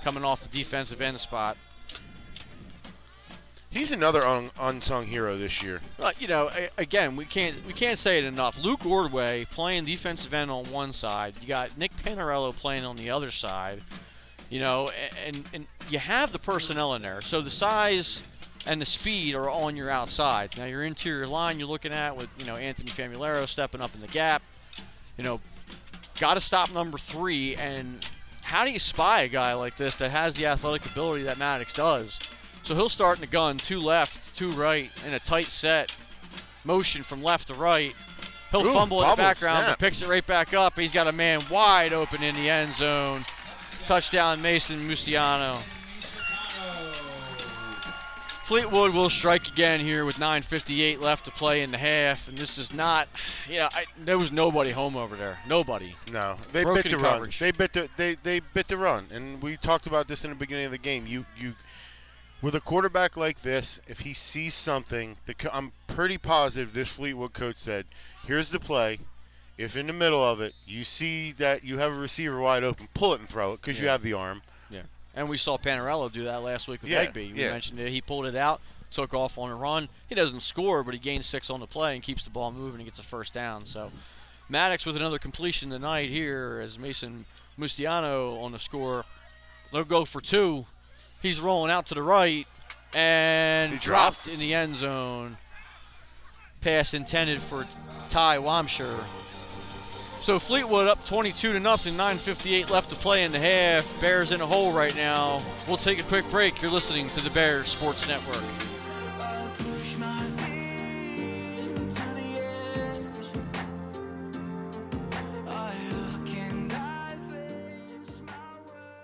coming 0.02 0.24
off 0.24 0.40
the 0.42 0.48
defensive 0.48 1.00
end 1.00 1.20
spot. 1.20 1.56
He's 3.70 3.90
another 3.90 4.26
un- 4.26 4.50
unsung 4.58 5.06
hero 5.06 5.36
this 5.36 5.62
year. 5.62 5.80
You 6.18 6.26
know, 6.26 6.50
a- 6.50 6.70
again, 6.78 7.16
we 7.16 7.24
can't 7.26 7.66
we 7.66 7.72
can't 7.74 7.98
say 7.98 8.18
it 8.18 8.24
enough. 8.24 8.56
Luke 8.58 8.86
Ordway 8.86 9.44
playing 9.44 9.84
defensive 9.84 10.32
end 10.32 10.50
on 10.50 10.70
one 10.70 10.92
side. 10.92 11.34
You 11.40 11.48
got 11.48 11.76
Nick 11.76 11.92
Panarello 12.02 12.54
playing 12.56 12.84
on 12.84 12.96
the 12.96 13.10
other 13.10 13.30
side. 13.30 13.82
You 14.48 14.60
know, 14.60 14.90
and 15.26 15.44
and 15.52 15.66
you 15.90 15.98
have 15.98 16.32
the 16.32 16.38
personnel 16.38 16.94
in 16.94 17.02
there. 17.02 17.20
So 17.20 17.42
the 17.42 17.50
size 17.50 18.20
and 18.64 18.80
the 18.80 18.86
speed 18.86 19.34
are 19.34 19.50
on 19.50 19.76
your 19.76 19.90
outsides. 19.90 20.56
Now 20.56 20.64
your 20.64 20.82
interior 20.84 21.26
line 21.26 21.58
you're 21.58 21.68
looking 21.68 21.92
at 21.92 22.16
with 22.16 22.28
you 22.38 22.46
know 22.46 22.56
Anthony 22.56 22.90
Famularo 22.90 23.46
stepping 23.46 23.82
up 23.82 23.94
in 23.94 24.00
the 24.00 24.08
gap. 24.08 24.42
You 25.18 25.24
know, 25.24 25.40
got 26.18 26.34
to 26.34 26.40
stop 26.40 26.70
number 26.70 26.96
three. 26.96 27.54
And 27.56 28.02
how 28.40 28.64
do 28.64 28.70
you 28.70 28.78
spy 28.78 29.22
a 29.22 29.28
guy 29.28 29.52
like 29.52 29.76
this 29.76 29.94
that 29.96 30.10
has 30.10 30.34
the 30.34 30.46
athletic 30.46 30.90
ability 30.90 31.24
that 31.24 31.36
Maddox 31.36 31.74
does? 31.74 32.18
So 32.68 32.74
he'll 32.74 32.90
start 32.90 33.16
in 33.16 33.22
the 33.22 33.26
gun, 33.26 33.56
two 33.56 33.80
left, 33.80 34.12
two 34.36 34.52
right, 34.52 34.90
in 35.06 35.14
a 35.14 35.18
tight 35.18 35.50
set. 35.50 35.90
Motion 36.64 37.02
from 37.02 37.22
left 37.22 37.46
to 37.46 37.54
right. 37.54 37.94
He'll 38.50 38.66
Ooh, 38.66 38.74
fumble 38.74 39.02
in 39.02 39.08
the 39.08 39.16
background, 39.16 39.64
snap. 39.64 39.78
but 39.78 39.82
picks 39.82 40.02
it 40.02 40.06
right 40.06 40.26
back 40.26 40.52
up. 40.52 40.78
He's 40.78 40.92
got 40.92 41.08
a 41.08 41.12
man 41.12 41.48
wide 41.48 41.94
open 41.94 42.22
in 42.22 42.34
the 42.34 42.50
end 42.50 42.74
zone. 42.74 43.24
Touchdown, 43.86 44.42
Mason 44.42 44.86
Mustiano. 44.86 45.62
Fleetwood 48.48 48.92
will 48.92 49.08
strike 49.08 49.46
again 49.46 49.80
here 49.80 50.04
with 50.04 50.16
9:58 50.16 51.00
left 51.00 51.24
to 51.24 51.30
play 51.30 51.62
in 51.62 51.70
the 51.70 51.78
half, 51.78 52.28
and 52.28 52.36
this 52.36 52.58
is 52.58 52.70
not. 52.70 53.08
Yeah, 53.48 53.70
I, 53.72 53.84
there 54.04 54.18
was 54.18 54.30
nobody 54.30 54.72
home 54.72 54.96
over 54.96 55.16
there. 55.16 55.38
Nobody. 55.46 55.94
No, 56.10 56.36
they 56.52 56.64
Broken 56.64 56.82
bit 56.82 56.90
the 56.92 57.02
coverage. 57.02 57.40
run. 57.40 57.46
They 57.46 57.50
bit 57.50 57.72
the 57.72 57.88
they 57.96 58.16
they 58.22 58.40
bit 58.40 58.68
the 58.68 58.76
run, 58.76 59.06
and 59.10 59.42
we 59.42 59.56
talked 59.56 59.86
about 59.86 60.08
this 60.08 60.24
in 60.24 60.30
the 60.30 60.36
beginning 60.36 60.66
of 60.66 60.72
the 60.72 60.78
game. 60.78 61.06
You 61.06 61.24
you 61.38 61.54
with 62.42 62.54
a 62.54 62.60
quarterback 62.60 63.16
like 63.16 63.42
this, 63.42 63.80
if 63.88 64.00
he 64.00 64.14
sees 64.14 64.54
something, 64.54 65.16
the 65.26 65.34
co- 65.34 65.50
I'm 65.52 65.72
pretty 65.86 66.18
positive 66.18 66.72
this 66.72 66.88
Fleetwood 66.88 67.32
coach 67.34 67.56
said, 67.58 67.86
"Here's 68.24 68.50
the 68.50 68.60
play. 68.60 69.00
If 69.56 69.74
in 69.76 69.88
the 69.88 69.92
middle 69.92 70.24
of 70.24 70.40
it 70.40 70.54
you 70.66 70.84
see 70.84 71.32
that 71.32 71.64
you 71.64 71.78
have 71.78 71.90
a 71.90 71.96
receiver 71.96 72.38
wide 72.38 72.62
open, 72.62 72.88
pull 72.94 73.12
it 73.14 73.20
and 73.20 73.28
throw 73.28 73.52
it 73.54 73.60
because 73.62 73.80
you 73.80 73.88
have 73.88 74.02
the 74.02 74.12
arm." 74.12 74.42
Yeah. 74.70 74.82
And 75.14 75.28
we 75.28 75.36
saw 75.36 75.58
Panarello 75.58 76.12
do 76.12 76.24
that 76.24 76.42
last 76.42 76.68
week 76.68 76.82
with 76.82 76.90
Yeah, 76.90 77.06
Egby. 77.06 77.32
We 77.34 77.42
yeah. 77.42 77.50
mentioned 77.50 77.80
it. 77.80 77.90
He 77.90 78.00
pulled 78.00 78.26
it 78.26 78.36
out, 78.36 78.60
took 78.92 79.12
off 79.14 79.36
on 79.36 79.50
a 79.50 79.56
run. 79.56 79.88
He 80.08 80.14
doesn't 80.14 80.42
score, 80.42 80.84
but 80.84 80.94
he 80.94 81.00
gains 81.00 81.26
six 81.26 81.50
on 81.50 81.58
the 81.58 81.66
play 81.66 81.94
and 81.94 82.04
keeps 82.04 82.22
the 82.22 82.30
ball 82.30 82.52
moving 82.52 82.80
and 82.80 82.88
gets 82.88 83.00
a 83.00 83.02
first 83.02 83.34
down. 83.34 83.66
So 83.66 83.90
Maddox 84.48 84.86
with 84.86 84.94
another 84.96 85.18
completion 85.18 85.70
tonight 85.70 86.08
here 86.08 86.60
as 86.64 86.78
Mason 86.78 87.26
Mustiano 87.58 88.40
on 88.40 88.52
the 88.52 88.60
score. 88.60 89.04
They'll 89.72 89.82
go 89.84 90.04
for 90.04 90.20
two. 90.20 90.66
He's 91.20 91.40
rolling 91.40 91.70
out 91.70 91.86
to 91.88 91.94
the 91.94 92.02
right 92.02 92.46
and 92.94 93.72
He 93.72 93.78
dropped 93.78 94.24
drops. 94.24 94.28
in 94.28 94.38
the 94.40 94.54
end 94.54 94.76
zone. 94.76 95.38
Pass 96.60 96.94
intended 96.94 97.40
for 97.42 97.66
Ty 98.10 98.38
Wamshire. 98.38 99.04
So 100.22 100.38
Fleetwood 100.38 100.88
up 100.88 101.06
22 101.06 101.52
to 101.52 101.60
nothing, 101.60 101.96
9:58 101.96 102.68
left 102.70 102.90
to 102.90 102.96
play 102.96 103.22
in 103.22 103.32
the 103.32 103.38
half. 103.38 103.84
Bears 104.00 104.32
in 104.32 104.40
a 104.40 104.46
hole 104.46 104.72
right 104.72 104.94
now. 104.94 105.42
We'll 105.66 105.76
take 105.76 105.98
a 105.98 106.02
quick 106.02 106.28
break. 106.30 106.60
You're 106.60 106.70
listening 106.70 107.10
to 107.10 107.20
the 107.20 107.30
Bears 107.30 107.68
Sports 107.70 108.06
Network. 108.06 108.42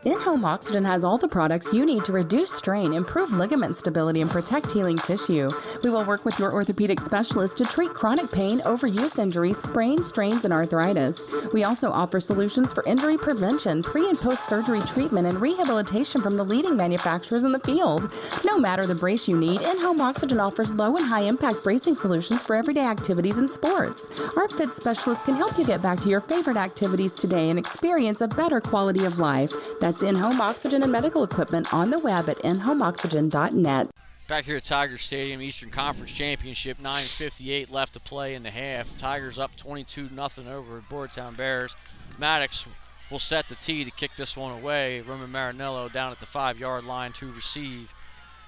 In-home 0.04 0.44
oxygen 0.44 0.84
has 0.84 1.02
all 1.02 1.16
the 1.16 1.26
products 1.26 1.72
you 1.72 1.86
need 1.86 2.04
to 2.04 2.12
reduce 2.12 2.50
strain, 2.50 2.92
improve 2.92 3.32
ligament 3.32 3.74
stability, 3.78 4.20
and 4.20 4.30
protect 4.30 4.70
healing 4.70 4.98
tissue. 4.98 5.48
We 5.82 5.88
will 5.88 6.04
work 6.04 6.26
with 6.26 6.38
your 6.38 6.52
orthopedic 6.52 7.00
specialist 7.00 7.56
to 7.56 7.64
treat 7.64 7.94
chronic 7.94 8.30
pain, 8.30 8.60
overuse 8.60 9.18
injuries, 9.18 9.56
sprains, 9.56 10.06
strains, 10.06 10.44
and 10.44 10.52
arthritis. 10.52 11.24
We 11.54 11.64
also 11.64 11.90
offer 11.90 12.20
solutions 12.20 12.70
for 12.70 12.84
injury 12.86 13.16
prevention, 13.16 13.82
pre 13.82 14.10
and 14.10 14.18
post-surgery 14.18 14.82
treatment, 14.82 15.26
and 15.26 15.40
rehabilitation 15.40 16.20
from 16.20 16.36
the 16.36 16.44
leading 16.44 16.76
manufacturers 16.76 17.44
in 17.44 17.52
the 17.52 17.60
field. 17.60 18.12
No 18.44 18.58
matter 18.58 18.84
the 18.86 18.94
brace 18.94 19.26
you 19.26 19.38
need, 19.38 19.62
In-Home 19.62 20.02
Oxygen 20.02 20.38
offers 20.38 20.74
low 20.74 20.96
and 20.96 21.06
high-impact 21.06 21.64
bracing 21.64 21.94
solutions 21.94 22.42
for 22.42 22.56
everyday 22.56 22.84
activities 22.84 23.38
and 23.38 23.48
sports. 23.48 24.10
Our 24.36 24.48
fit 24.48 24.74
specialist 24.74 25.24
can 25.24 25.36
help 25.36 25.56
you 25.56 25.64
get 25.64 25.80
back 25.80 25.98
to 26.00 26.10
your 26.10 26.20
favorite 26.20 26.58
activities 26.58 27.14
today 27.14 27.48
and 27.48 27.58
experience 27.58 28.20
a 28.20 28.28
better 28.28 28.60
quality 28.60 29.06
of 29.06 29.18
life. 29.18 29.50
That's 29.80 29.93
in-home 30.02 30.40
oxygen 30.40 30.82
and 30.82 30.92
medical 30.92 31.22
equipment 31.22 31.72
on 31.72 31.90
the 31.90 31.98
web 31.98 32.28
at 32.28 32.38
inhomeoxygen.net. 32.38 33.90
Back 34.26 34.46
here 34.46 34.56
at 34.56 34.64
Tiger 34.64 34.96
Stadium, 34.96 35.42
Eastern 35.42 35.70
Conference 35.70 36.10
Championship, 36.10 36.78
9:58 36.78 37.70
left 37.70 37.92
to 37.92 38.00
play 38.00 38.34
in 38.34 38.42
the 38.42 38.50
half. 38.50 38.86
Tigers 38.98 39.38
up 39.38 39.54
22 39.56 40.08
nothing 40.10 40.48
over 40.48 40.78
at 40.78 40.88
Boyertown 40.88 41.36
Bears. 41.36 41.74
Maddox 42.18 42.64
will 43.10 43.18
set 43.18 43.48
the 43.50 43.54
tee 43.54 43.84
to 43.84 43.90
kick 43.90 44.12
this 44.16 44.34
one 44.34 44.52
away. 44.58 45.02
Roman 45.02 45.30
Marinello 45.30 45.92
down 45.92 46.10
at 46.10 46.20
the 46.20 46.26
five-yard 46.26 46.84
line 46.84 47.12
to 47.20 47.30
receive. 47.32 47.90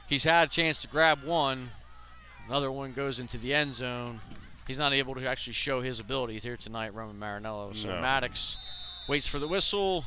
He's 0.08 0.24
had 0.24 0.48
a 0.48 0.50
chance 0.50 0.80
to 0.80 0.88
grab 0.88 1.22
one. 1.24 1.72
Another 2.48 2.72
one 2.72 2.92
goes 2.92 3.18
into 3.18 3.36
the 3.36 3.52
end 3.52 3.76
zone. 3.76 4.20
He's 4.66 4.78
not 4.78 4.94
able 4.94 5.14
to 5.14 5.26
actually 5.26 5.52
show 5.52 5.82
his 5.82 6.00
ability 6.00 6.38
here 6.40 6.56
tonight, 6.56 6.94
Roman 6.94 7.18
Marinello. 7.18 7.76
So 7.80 7.88
No. 7.88 8.00
Maddox 8.00 8.56
waits 9.08 9.26
for 9.26 9.38
the 9.38 9.46
whistle, 9.48 10.06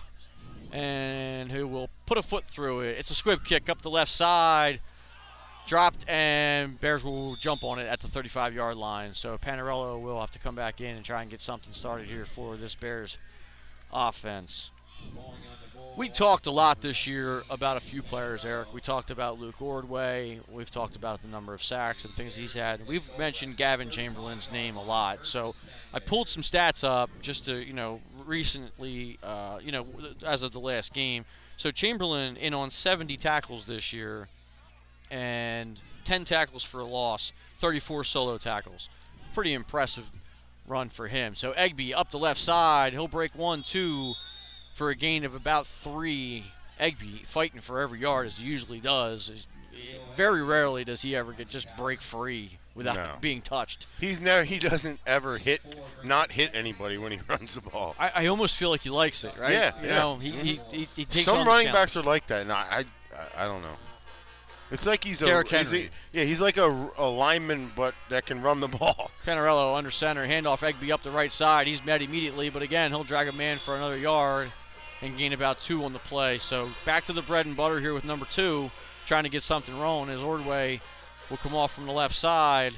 and 0.72 1.52
who 1.52 1.68
will 1.68 1.90
put 2.06 2.18
a 2.18 2.24
foot 2.24 2.46
through 2.52 2.82
it. 2.82 2.98
It's 2.98 3.12
a 3.12 3.16
squib 3.16 3.46
kick 3.46 3.70
up 3.70 3.82
the 3.82 3.90
left 3.90 4.12
side 4.12 4.80
dropped 5.70 6.04
and 6.10 6.82
Bears 6.82 7.04
will 7.04 7.36
jump 7.36 7.64
on 7.64 7.78
it 7.78 7.86
at 7.86 8.02
the 8.02 8.08
35 8.08 8.54
yard 8.54 8.76
line. 8.76 9.14
So 9.14 9.38
Panarello 9.38 10.02
will 10.02 10.20
have 10.20 10.32
to 10.32 10.40
come 10.40 10.56
back 10.56 10.82
in 10.82 10.96
and 10.96 11.06
try 11.06 11.22
and 11.22 11.30
get 11.30 11.42
something 11.42 11.74
started 11.74 12.08
here 12.08 12.26
for 12.36 12.58
this 12.58 12.76
Bears 12.76 13.18
offense. 13.94 14.72
We 16.00 16.08
talked 16.08 16.46
a 16.46 16.52
lot 16.52 16.82
this 16.82 17.06
year 17.06 17.44
about 17.50 17.76
a 17.76 17.82
few 17.82 18.02
players, 18.02 18.46
Eric. 18.46 18.74
We 18.74 18.80
talked 18.80 19.12
about 19.12 19.38
Luke 19.38 19.62
Ordway. 19.62 20.40
We've 20.50 20.72
talked 20.72 20.96
about 20.96 21.22
the 21.22 21.28
number 21.28 21.54
of 21.54 21.62
sacks 21.62 22.06
and 22.06 22.14
things 22.14 22.38
he's 22.38 22.54
had. 22.54 22.88
We've 22.88 23.04
mentioned 23.18 23.58
Gavin 23.58 23.90
Chamberlain's 23.90 24.50
name 24.50 24.78
a 24.78 24.82
lot. 24.82 25.28
So 25.28 25.56
I 25.94 26.00
pulled 26.00 26.30
some 26.30 26.42
stats 26.42 26.86
up 26.86 27.10
just 27.22 27.44
to, 27.48 27.58
you 27.58 27.74
know, 27.74 28.00
recently, 28.26 29.20
uh, 29.22 29.60
you 29.62 29.74
know, 29.74 29.88
as 30.26 30.42
of 30.42 30.54
the 30.54 30.62
last 30.62 30.94
game. 30.94 31.26
So 31.58 31.70
Chamberlain 31.70 32.38
in 32.38 32.54
on 32.54 32.72
70 32.72 33.18
tackles 33.18 33.66
this 33.66 33.92
year 33.92 34.30
and 35.12 35.82
10 36.06 36.24
tackles 36.24 36.64
for 36.64 36.80
a 36.80 36.88
loss, 36.88 37.34
34 37.60 38.06
solo 38.06 38.38
tackles. 38.38 38.88
Pretty 39.36 39.54
impressive 39.54 40.06
run 40.66 40.92
for 40.92 41.10
him. 41.10 41.36
So 41.36 41.52
Egby 41.58 41.94
up 41.94 42.10
the 42.10 42.20
left 42.20 42.40
side, 42.40 42.94
he'll 42.94 43.10
break 43.10 43.36
one, 43.36 43.64
two 43.64 44.14
for 44.80 44.90
a 44.90 44.96
gain 44.96 45.24
of 45.24 45.36
about 45.36 45.68
three. 45.84 46.46
Egby 46.80 47.26
fighting 47.34 47.60
for 47.60 47.82
every 47.82 48.00
yard 48.00 48.26
as 48.28 48.38
he 48.38 48.44
usually 48.46 48.80
does. 48.80 49.30
Very 50.16 50.42
rarely 50.42 50.86
does 50.86 51.02
he 51.02 51.14
ever 51.14 51.34
get 51.34 51.50
just 51.50 51.68
break 51.78 52.02
free 52.02 52.58
without 52.74 52.96
No. 52.96 53.16
being 53.22 53.42
touched. 53.42 53.86
He's 54.00 54.20
never 54.20 54.46
he 54.46 54.60
doesn't 54.60 55.02
ever 55.06 55.38
hit 55.38 55.62
not 56.06 56.32
hit 56.32 56.52
anybody 56.54 56.98
when 56.98 57.12
he 57.12 57.20
runs 57.28 57.54
the 57.54 57.62
ball. 57.62 57.96
I, 58.00 58.10
I 58.16 58.26
almost 58.28 58.56
feel 58.56 58.70
like 58.70 58.82
he 58.82 58.90
likes 58.90 59.26
it, 59.26 59.34
right? 59.38 59.52
Yeah, 59.52 59.82
You 59.82 59.88
yeah. 59.90 59.96
know, 59.96 60.18
he, 60.20 60.32
he, 60.32 60.62
he, 60.72 60.90
he 60.96 61.06
takes 61.06 61.26
Some 61.26 61.46
running 61.46 61.72
backs 61.72 61.98
are 61.98 62.02
like 62.02 62.28
that, 62.28 62.44
and 62.44 62.52
I, 62.52 62.86
I, 63.36 63.44
I 63.44 63.46
don't 63.46 63.62
know. 63.62 63.76
It's 64.72 64.86
like 64.86 65.04
he's 65.04 65.22
a, 65.22 65.26
Derrick 65.26 65.50
he's 65.50 65.74
a 65.74 65.90
yeah, 66.14 66.24
he's 66.24 66.40
like 66.40 66.56
a, 66.58 66.90
a 66.98 67.06
lineman, 67.10 67.72
but 67.76 67.94
that 68.10 68.26
can 68.26 68.42
run 68.42 68.60
the 68.62 68.68
ball. 68.70 69.12
Panarello 69.26 69.76
under 69.76 69.92
center, 69.92 70.26
handoff 70.28 70.60
Egby 70.60 70.92
up 70.92 71.04
the 71.04 71.12
right 71.12 71.34
side. 71.34 71.68
He's 71.68 71.84
met 71.84 72.02
immediately, 72.02 72.50
but 72.50 72.62
again, 72.62 72.92
he'll 72.92 73.04
drag 73.04 73.28
a 73.28 73.34
man 73.34 73.60
for 73.66 73.76
another 73.76 73.98
yard 73.98 74.54
and 75.02 75.18
gain 75.18 75.34
about 75.34 75.60
two 75.60 75.84
on 75.84 75.94
the 75.94 76.00
play. 76.00 76.40
So 76.40 76.72
back 76.86 77.06
to 77.06 77.14
the 77.14 77.22
bread 77.22 77.46
and 77.46 77.56
butter 77.56 77.80
here 77.80 77.94
with 77.94 78.04
number 78.04 78.26
two, 78.26 78.72
trying 79.08 79.24
to 79.24 79.30
get 79.30 79.44
something 79.44 79.78
rolling 79.80 80.10
as 80.10 80.20
Ordway 80.20 80.82
will 81.30 81.38
come 81.38 81.56
off 81.56 81.74
from 81.74 81.86
the 81.86 81.92
left 81.92 82.16
side. 82.16 82.76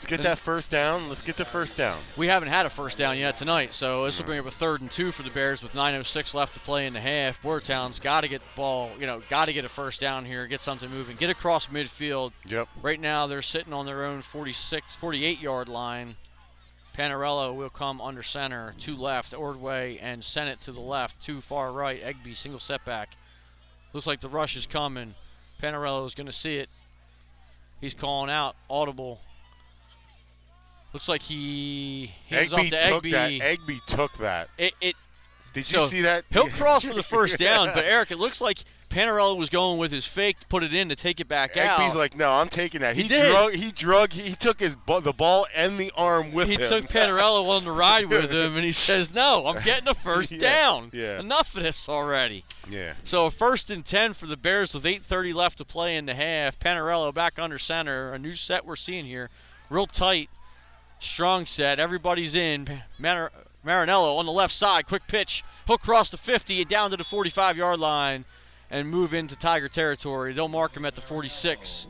Let's 0.00 0.08
get 0.08 0.22
that 0.22 0.38
first 0.38 0.70
down. 0.70 1.10
Let's 1.10 1.20
get 1.20 1.36
the 1.36 1.44
first 1.44 1.76
down. 1.76 2.02
We 2.16 2.28
haven't 2.28 2.48
had 2.48 2.64
a 2.64 2.70
first 2.70 2.96
down 2.96 3.18
yet 3.18 3.36
tonight, 3.36 3.74
so 3.74 4.06
this 4.06 4.16
will 4.16 4.24
bring 4.24 4.38
up 4.38 4.46
a 4.46 4.50
third 4.50 4.80
and 4.80 4.90
two 4.90 5.12
for 5.12 5.22
the 5.22 5.28
Bears 5.28 5.62
with 5.62 5.72
9:06 5.72 6.32
left 6.32 6.54
to 6.54 6.60
play 6.60 6.86
in 6.86 6.94
the 6.94 7.02
half. 7.02 7.36
Boyertown's 7.42 7.98
got 7.98 8.22
to 8.22 8.28
get 8.28 8.40
the 8.40 8.56
ball, 8.56 8.92
you 8.98 9.06
know, 9.06 9.20
got 9.28 9.44
to 9.44 9.52
get 9.52 9.66
a 9.66 9.68
first 9.68 10.00
down 10.00 10.24
here, 10.24 10.46
get 10.46 10.62
something 10.62 10.88
moving, 10.88 11.18
get 11.18 11.28
across 11.28 11.66
midfield. 11.66 12.32
Yep. 12.46 12.68
Right 12.80 12.98
now 12.98 13.26
they're 13.26 13.42
sitting 13.42 13.74
on 13.74 13.84
their 13.84 14.02
own 14.06 14.22
46, 14.22 14.86
48 14.98 15.38
yard 15.38 15.68
line. 15.68 16.16
Panarello 16.96 17.54
will 17.54 17.70
come 17.70 18.00
under 18.00 18.22
center, 18.22 18.74
two 18.78 18.96
left, 18.96 19.32
Ordway 19.32 19.98
and 19.98 20.24
Sennett 20.24 20.62
to 20.64 20.72
the 20.72 20.80
left, 20.80 21.14
two 21.24 21.40
far 21.40 21.72
right. 21.72 22.02
Egby 22.02 22.36
single 22.36 22.60
setback. 22.60 23.10
Looks 23.92 24.06
like 24.06 24.20
the 24.20 24.28
rush 24.28 24.56
is 24.56 24.66
coming. 24.66 25.14
Panarello 25.62 26.06
is 26.06 26.14
going 26.14 26.26
to 26.26 26.32
see 26.32 26.56
it. 26.56 26.68
He's 27.80 27.94
calling 27.94 28.30
out, 28.30 28.56
audible. 28.68 29.20
Looks 30.92 31.08
like 31.08 31.22
he 31.22 32.12
hands 32.28 32.52
off 32.52 32.60
to 32.60 32.70
took 32.70 33.04
Egby. 33.04 33.10
that. 33.12 33.30
Egby 33.30 33.80
took 33.86 34.18
that. 34.18 34.48
It, 34.58 34.74
it 34.80 34.96
Did 35.54 35.70
you 35.70 35.74
so 35.74 35.88
see 35.88 36.02
that? 36.02 36.24
He'll 36.30 36.50
cross 36.50 36.84
for 36.84 36.94
the 36.94 37.02
first 37.02 37.38
down, 37.38 37.70
but 37.74 37.84
Eric, 37.84 38.10
it 38.10 38.18
looks 38.18 38.40
like 38.40 38.64
Panarello 38.90 39.36
was 39.36 39.48
going 39.48 39.78
with 39.78 39.92
his 39.92 40.04
fake 40.04 40.40
to 40.40 40.46
put 40.48 40.62
it 40.64 40.74
in 40.74 40.88
to 40.88 40.96
take 40.96 41.20
it 41.20 41.28
back 41.28 41.56
out. 41.56 41.80
Egby's 41.80 41.94
like, 41.94 42.16
no, 42.16 42.30
I'm 42.32 42.48
taking 42.48 42.80
that. 42.80 42.96
He 42.96 43.02
He, 43.04 43.08
did. 43.08 43.30
drug. 43.30 43.54
He 43.54 43.70
drug. 43.70 44.12
He 44.12 44.34
took 44.34 44.58
his 44.60 44.74
bu- 44.74 45.00
the 45.00 45.12
ball 45.12 45.46
and 45.54 45.78
the 45.78 45.92
arm 45.96 46.32
with 46.32 46.48
he 46.48 46.54
him. 46.54 46.60
He 46.62 46.66
took 46.68 46.88
Panarello 46.88 47.48
on 47.48 47.64
the 47.64 47.70
ride 47.70 48.06
with 48.10 48.30
him, 48.30 48.56
and 48.56 48.64
he 48.64 48.72
says, 48.72 49.10
"No, 49.14 49.46
I'm 49.46 49.62
getting 49.64 49.86
a 49.88 49.94
first 49.94 50.30
Yeah, 50.32 50.38
down. 50.40 50.90
yeah. 50.92 51.20
Enough 51.20 51.54
of 51.54 51.62
this 51.62 51.88
already." 51.88 52.44
Yeah. 52.68 52.94
So 53.04 53.26
a 53.26 53.30
first 53.30 53.70
and 53.70 53.86
ten 53.86 54.12
for 54.12 54.26
the 54.26 54.36
Bears 54.36 54.74
with 54.74 54.84
8:30 54.84 55.34
left 55.34 55.58
to 55.58 55.64
play 55.64 55.96
in 55.96 56.06
the 56.06 56.14
half. 56.14 56.58
Panarello 56.58 57.14
back 57.14 57.38
under 57.38 57.58
center. 57.58 58.12
A 58.12 58.18
new 58.18 58.34
set 58.34 58.66
we're 58.66 58.74
seeing 58.76 59.06
here, 59.06 59.30
real 59.70 59.86
tight, 59.86 60.28
strong 61.00 61.46
set. 61.46 61.78
Everybody's 61.78 62.34
in. 62.34 62.82
Mar- 62.98 63.32
Marinello 63.64 64.16
on 64.18 64.24
the 64.26 64.32
left 64.32 64.54
side, 64.54 64.86
quick 64.86 65.02
pitch. 65.06 65.44
He'll 65.66 65.76
cross 65.78 66.08
the 66.08 66.16
50 66.16 66.62
and 66.62 66.70
down 66.70 66.90
to 66.92 66.96
the 66.96 67.04
45-yard 67.04 67.78
line, 67.78 68.24
and 68.70 68.88
move 68.88 69.12
into 69.12 69.36
Tiger 69.36 69.68
territory. 69.68 70.32
They'll 70.32 70.48
mark 70.48 70.76
him 70.76 70.84
at 70.84 70.94
the 70.94 71.00
46. 71.00 71.86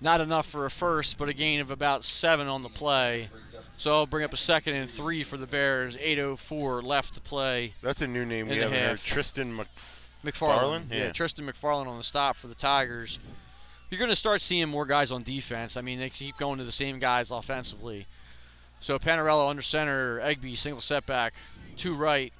Not 0.00 0.20
enough 0.20 0.46
for 0.46 0.66
a 0.66 0.70
first, 0.70 1.16
but 1.18 1.28
a 1.28 1.32
gain 1.32 1.60
of 1.60 1.70
about 1.70 2.04
seven 2.04 2.46
on 2.48 2.62
the 2.62 2.68
play. 2.68 3.30
So 3.76 3.92
I'll 3.92 4.06
bring 4.06 4.24
up 4.24 4.32
a 4.32 4.38
second 4.38 4.74
and 4.74 4.90
three 4.90 5.24
for 5.24 5.36
the 5.36 5.46
Bears. 5.46 5.96
8:04 5.96 6.82
left 6.82 7.14
to 7.14 7.20
play. 7.20 7.74
That's 7.82 8.02
a 8.02 8.06
new 8.06 8.24
name 8.24 8.48
we 8.48 8.58
haven't 8.58 8.76
heard. 8.76 9.00
Tristan 9.00 9.56
Mc, 9.56 9.66
McFarland. 10.24 10.92
Yeah. 10.92 11.12
Tristan 11.12 11.46
McFarland 11.46 11.86
on 11.86 11.96
the 11.96 12.04
stop 12.04 12.36
for 12.36 12.48
the 12.48 12.54
Tigers. 12.54 13.18
You're 13.90 13.98
going 13.98 14.10
to 14.10 14.16
start 14.16 14.42
seeing 14.42 14.68
more 14.68 14.86
guys 14.86 15.10
on 15.10 15.22
defense. 15.22 15.76
I 15.76 15.80
mean, 15.80 15.98
they 16.00 16.10
keep 16.10 16.36
going 16.36 16.58
to 16.58 16.64
the 16.64 16.72
same 16.72 16.98
guys 16.98 17.30
offensively. 17.30 18.06
So 18.80 18.98
Panarello 18.98 19.48
under 19.48 19.62
center, 19.62 20.18
Egby 20.20 20.58
single 20.58 20.80
setback, 20.80 21.32
two 21.76 21.94
right, 21.94 22.32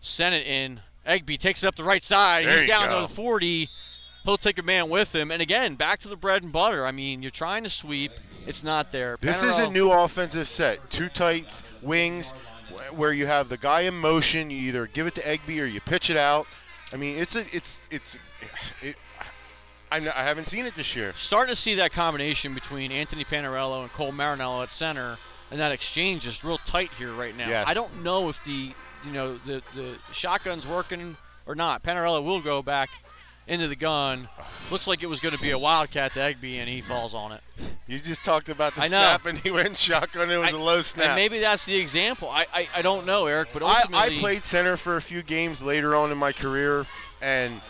send 0.00 0.34
it 0.34 0.46
in. 0.46 0.80
Egby 1.08 1.38
takes 1.38 1.62
it 1.62 1.66
up 1.66 1.76
the 1.76 1.84
right 1.84 2.04
side. 2.04 2.46
There 2.46 2.60
He's 2.60 2.68
down 2.68 2.88
go. 2.88 3.02
to 3.02 3.08
the 3.08 3.14
40. 3.14 3.70
He'll 4.24 4.38
take 4.38 4.58
a 4.58 4.62
man 4.62 4.90
with 4.90 5.14
him. 5.14 5.30
And 5.30 5.40
again, 5.40 5.74
back 5.74 6.00
to 6.00 6.08
the 6.08 6.16
bread 6.16 6.42
and 6.42 6.52
butter. 6.52 6.86
I 6.86 6.92
mean, 6.92 7.22
you're 7.22 7.30
trying 7.30 7.64
to 7.64 7.70
sweep. 7.70 8.12
It's 8.46 8.62
not 8.62 8.92
there. 8.92 9.18
This 9.20 9.42
is 9.42 9.56
a 9.56 9.70
new 9.70 9.90
offensive 9.90 10.48
set. 10.48 10.90
Two 10.90 11.08
tight 11.08 11.46
wings 11.82 12.32
where 12.94 13.12
you 13.12 13.26
have 13.26 13.48
the 13.48 13.56
guy 13.56 13.82
in 13.82 13.94
motion. 13.94 14.50
You 14.50 14.58
either 14.68 14.86
give 14.86 15.06
it 15.06 15.14
to 15.16 15.22
Egby 15.22 15.60
or 15.60 15.64
you 15.64 15.80
pitch 15.80 16.10
it 16.10 16.16
out. 16.16 16.46
I 16.92 16.96
mean, 16.96 17.18
it's 17.18 17.34
a, 17.34 17.44
it's, 17.54 17.76
it's, 17.90 18.16
it. 18.82 18.96
I, 19.90 19.96
I 19.98 20.24
haven't 20.24 20.48
seen 20.48 20.66
it 20.66 20.74
this 20.76 20.94
year. 20.94 21.14
starting 21.18 21.54
to 21.54 21.60
see 21.60 21.74
that 21.76 21.92
combination 21.92 22.54
between 22.54 22.92
Anthony 22.92 23.24
Panarello 23.24 23.82
and 23.82 23.90
Cole 23.92 24.12
Marinello 24.12 24.62
at 24.62 24.70
center, 24.70 25.18
and 25.50 25.60
that 25.60 25.72
exchange 25.72 26.26
is 26.26 26.44
real 26.44 26.58
tight 26.58 26.90
here 26.98 27.12
right 27.12 27.36
now. 27.36 27.48
Yes. 27.48 27.64
I 27.66 27.74
don't 27.74 28.02
know 28.02 28.28
if 28.28 28.36
the 28.44 28.72
you 29.04 29.12
know 29.12 29.38
the 29.46 29.62
the 29.74 29.96
shotgun's 30.12 30.66
working 30.66 31.16
or 31.46 31.54
not. 31.54 31.82
Panarello 31.82 32.22
will 32.22 32.40
go 32.42 32.62
back 32.62 32.88
into 33.46 33.66
the 33.68 33.76
gun. 33.76 34.28
Looks 34.70 34.86
like 34.86 35.02
it 35.02 35.06
was 35.06 35.20
going 35.20 35.34
to 35.34 35.40
be 35.40 35.50
a 35.50 35.58
wildcat 35.58 36.12
to 36.12 36.18
Egby, 36.18 36.56
and 36.58 36.68
he 36.68 36.82
falls 36.82 37.14
on 37.14 37.32
it. 37.32 37.40
You 37.86 37.98
just 37.98 38.22
talked 38.22 38.50
about 38.50 38.74
the 38.74 38.82
I 38.82 38.88
know. 38.88 38.98
snap, 39.00 39.24
and 39.24 39.38
he 39.38 39.50
went 39.50 39.78
shotgun. 39.78 40.30
It 40.30 40.36
was 40.36 40.50
I- 40.50 40.52
a 40.52 40.56
low 40.58 40.82
snap. 40.82 41.06
And 41.06 41.14
maybe 41.16 41.40
that's 41.40 41.64
the 41.64 41.76
example. 41.76 42.28
I 42.28 42.46
I, 42.52 42.68
I 42.76 42.82
don't 42.82 43.06
know, 43.06 43.26
Eric, 43.26 43.48
but 43.54 43.62
I, 43.62 43.80
ultimately 43.82 44.16
I 44.18 44.20
played 44.20 44.42
center 44.44 44.76
for 44.76 44.96
a 44.96 45.02
few 45.02 45.22
games 45.22 45.62
later 45.62 45.94
on 45.96 46.12
in 46.12 46.18
my 46.18 46.32
career, 46.32 46.86
and 47.22 47.62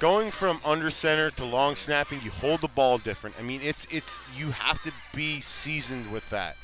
going 0.00 0.32
from 0.32 0.60
under 0.64 0.90
center 0.90 1.30
to 1.30 1.44
long 1.44 1.76
snapping, 1.76 2.22
you 2.22 2.30
hold 2.30 2.62
the 2.62 2.68
ball 2.68 2.98
different. 2.98 3.36
I 3.38 3.42
mean, 3.42 3.60
it's 3.62 3.86
it's 3.90 4.08
you 4.36 4.50
have 4.50 4.82
to 4.82 4.92
be 5.14 5.40
seasoned 5.40 6.10
with 6.10 6.24
that. 6.30 6.56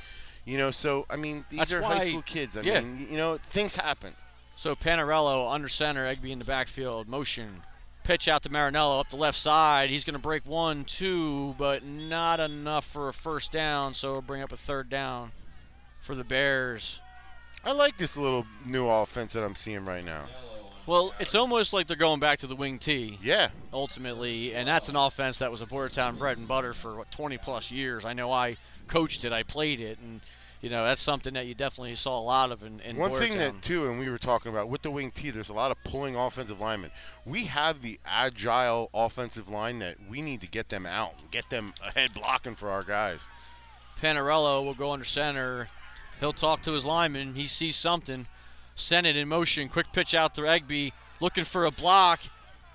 You 0.47 0.57
know, 0.57 0.71
so 0.71 1.05
I 1.11 1.17
mean, 1.17 1.45
these 1.51 1.59
That's 1.59 1.73
are 1.73 1.83
why- 1.83 1.97
high 1.99 2.09
school 2.09 2.23
kids. 2.23 2.57
I 2.57 2.61
yeah. 2.61 2.81
mean, 2.81 3.09
you 3.11 3.17
know, 3.19 3.39
things 3.53 3.75
happen. 3.75 4.15
So 4.57 4.75
Panarello 4.75 5.53
under 5.53 5.69
center, 5.69 6.07
Egby 6.07 6.31
in 6.31 6.39
the 6.39 6.45
backfield, 6.47 7.09
motion. 7.09 7.63
Pitch 8.05 8.29
out 8.29 8.45
to 8.45 8.49
Marinello 8.49 9.01
up 9.01 9.11
the 9.11 9.17
left 9.17 9.37
side. 9.39 9.91
He's 9.91 10.05
going 10.05 10.15
to 10.15 10.21
break 10.21 10.47
one, 10.47 10.85
two, 10.85 11.57
but 11.59 11.85
not 11.85 12.39
enough 12.39 12.87
for 12.93 13.09
a 13.09 13.13
first 13.13 13.51
down, 13.51 13.95
so 13.95 14.13
we'll 14.13 14.23
bring 14.23 14.43
up 14.43 14.53
a 14.53 14.57
third 14.57 14.89
down 14.89 15.33
for 16.07 16.15
the 16.15 16.23
Bears. 16.23 17.01
I 17.65 17.73
like 17.73 17.99
this 17.99 18.17
little 18.17 18.47
new 18.65 18.87
offense 18.87 19.33
that 19.33 19.43
I'm 19.43 19.57
seeing 19.57 19.85
right 19.85 20.05
now. 20.05 20.27
Well, 20.87 21.13
it's 21.19 21.35
almost 21.35 21.73
like 21.73 21.89
they're 21.89 21.97
going 21.97 22.21
back 22.21 22.39
to 22.39 22.47
the 22.47 22.55
wing 22.55 22.79
T 22.79 23.19
Yeah, 23.21 23.49
ultimately, 23.73 24.55
and 24.55 24.69
that's 24.69 24.89
an 24.89 24.95
offense 24.95 25.39
that 25.39 25.51
was 25.51 25.61
a 25.61 25.67
Boyertown 25.67 26.17
bread 26.17 26.39
and 26.39 26.47
butter 26.47 26.73
for 26.75 26.95
what 26.99 27.11
20 27.11 27.39
plus 27.39 27.73
years. 27.73 28.05
I 28.05 28.13
know 28.13 28.31
I 28.31 28.57
coached 28.87 29.25
it, 29.25 29.33
I 29.33 29.43
played 29.43 29.81
it, 29.81 29.99
and 29.99 30.21
you 30.61 30.71
know 30.71 30.85
that's 30.85 31.03
something 31.03 31.35
that 31.35 31.47
you 31.47 31.55
definitely 31.55 31.95
saw 31.97 32.19
a 32.19 32.23
lot 32.23 32.51
of 32.51 32.63
in, 32.63 32.81
in 32.81 32.97
One 32.97 33.19
thing 33.19 33.37
that 33.39 33.51
um, 33.51 33.61
too, 33.61 33.89
and 33.89 33.99
we 33.99 34.09
were 34.09 34.19
talking 34.19 34.51
about 34.51 34.69
with 34.69 34.83
the 34.83 34.91
wing 34.91 35.11
T, 35.11 35.31
there's 35.31 35.49
a 35.49 35.55
lot 35.55 35.71
of 35.71 35.83
pulling 35.85 36.17
offensive 36.17 36.61
linemen. 36.61 36.91
We 37.25 37.45
have 37.47 37.83
the 37.83 38.01
agile 38.05 38.91
offensive 38.95 39.49
line 39.49 39.79
that 39.81 39.97
we 40.09 40.23
need 40.23 40.41
to 40.41 40.47
get 40.47 40.69
them 40.69 40.87
out, 40.87 41.15
and 41.21 41.31
get 41.31 41.51
them 41.51 41.75
ahead 41.85 42.15
blocking 42.15 42.57
for 42.57 42.71
our 42.71 42.83
guys. 42.83 43.21
Panarello 44.01 44.65
will 44.65 44.75
go 44.75 44.93
under 44.93 45.05
center. 45.05 45.69
He'll 46.21 46.33
talk 46.33 46.63
to 46.63 46.73
his 46.73 46.85
lineman. 46.85 47.35
He 47.35 47.47
sees 47.47 47.77
something. 47.77 48.27
Send 48.75 49.07
it 49.07 49.17
in 49.17 49.29
motion. 49.29 49.69
Quick 49.69 49.87
pitch 49.93 50.15
out 50.15 50.35
to 50.35 50.43
Egby. 50.43 50.93
Looking 51.21 51.45
for 51.45 51.65
a 51.65 51.71
block. 51.71 52.21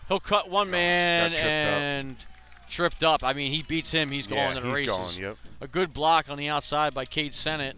He'll 0.07 0.19
cut 0.19 0.49
one 0.49 0.67
Oh, 0.67 0.71
man 0.71 1.31
tripped 1.31 2.17
up. 2.21 2.27
Tripped 2.71 3.03
up. 3.03 3.23
I 3.23 3.33
mean, 3.33 3.51
he 3.51 3.61
beats 3.61 3.91
him. 3.91 4.11
He's 4.11 4.25
going 4.25 4.41
yeah, 4.41 4.53
to 4.55 4.61
the 4.61 4.75
he's 4.75 4.87
races. 4.87 5.17
Yep. 5.17 5.37
A 5.59 5.67
good 5.67 5.93
block 5.93 6.29
on 6.29 6.37
the 6.37 6.47
outside 6.47 6.93
by 6.93 7.05
Cade 7.05 7.35
Sennett. 7.35 7.75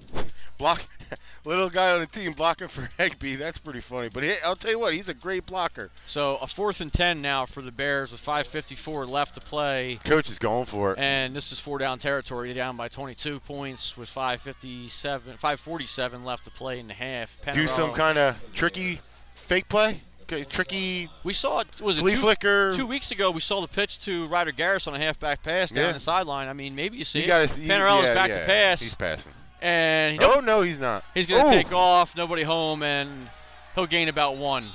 Block, 0.57 0.83
little 1.45 1.69
guy 1.69 1.91
on 1.91 1.99
the 1.99 2.05
team 2.05 2.33
blocking 2.33 2.69
for 2.69 2.89
Egby. 2.99 3.37
That's 3.37 3.57
pretty 3.57 3.81
funny. 3.81 4.07
But 4.07 4.23
he, 4.23 4.35
I'll 4.43 4.55
tell 4.55 4.71
you 4.71 4.79
what, 4.79 4.93
he's 4.93 5.09
a 5.09 5.13
great 5.13 5.45
blocker. 5.45 5.91
So 6.07 6.37
a 6.37 6.47
fourth 6.47 6.79
and 6.79 6.93
ten 6.93 7.21
now 7.21 7.45
for 7.45 7.61
the 7.61 7.71
Bears 7.71 8.11
with 8.11 8.21
5:54 8.21 9.09
left 9.09 9.35
to 9.35 9.41
play. 9.41 9.99
Coach 10.05 10.29
is 10.29 10.39
going 10.39 10.67
for 10.67 10.93
it. 10.93 10.99
And 10.99 11.35
this 11.35 11.51
is 11.51 11.59
four 11.59 11.79
down 11.79 11.99
territory, 11.99 12.53
down 12.53 12.77
by 12.77 12.87
22 12.87 13.39
points 13.41 13.97
with 13.97 14.09
5:57, 14.09 15.39
5:47 15.39 16.23
left 16.23 16.45
to 16.45 16.51
play 16.51 16.79
in 16.79 16.87
the 16.87 16.93
half. 16.93 17.29
Do 17.53 17.67
some 17.67 17.93
kind 17.93 18.17
of 18.17 18.35
tricky 18.53 19.01
fake 19.47 19.67
play. 19.67 20.01
Tricky 20.49 21.09
We 21.23 21.33
saw 21.33 21.59
it. 21.59 21.67
Was 21.79 21.97
it 21.97 22.01
two, 22.01 22.19
flicker. 22.19 22.73
two 22.75 22.85
weeks 22.87 23.11
ago? 23.11 23.29
We 23.31 23.41
saw 23.41 23.61
the 23.61 23.67
pitch 23.67 23.99
to 24.05 24.27
Ryder 24.27 24.51
Garris 24.51 24.87
on 24.87 24.95
a 24.95 24.99
halfback 24.99 25.43
pass 25.43 25.69
down 25.69 25.85
Yeah. 25.85 25.91
the 25.93 25.99
sideline. 25.99 26.47
I 26.47 26.53
mean, 26.53 26.75
maybe 26.75 26.97
you 26.97 27.05
see 27.05 27.19
You 27.19 27.25
it. 27.25 27.27
got. 27.27 27.49
Panarello's 27.49 28.03
yeah, 28.05 28.13
back 28.13 28.29
yeah, 28.29 28.39
to 28.41 28.45
pass, 28.45 28.79
He's 28.81 28.93
passing. 28.95 29.31
and 29.61 30.19
he 30.19 30.25
Oh 30.25 30.39
no, 30.39 30.61
he's 30.61 30.77
not. 30.79 31.03
he's 31.13 31.25
going 31.25 31.45
to 31.45 31.51
take 31.63 31.71
off. 31.71 32.15
Nobody 32.15 32.43
home, 32.43 32.83
and 32.83 33.29
he'll 33.75 33.85
gain 33.87 34.07
about 34.09 34.37
one. 34.37 34.71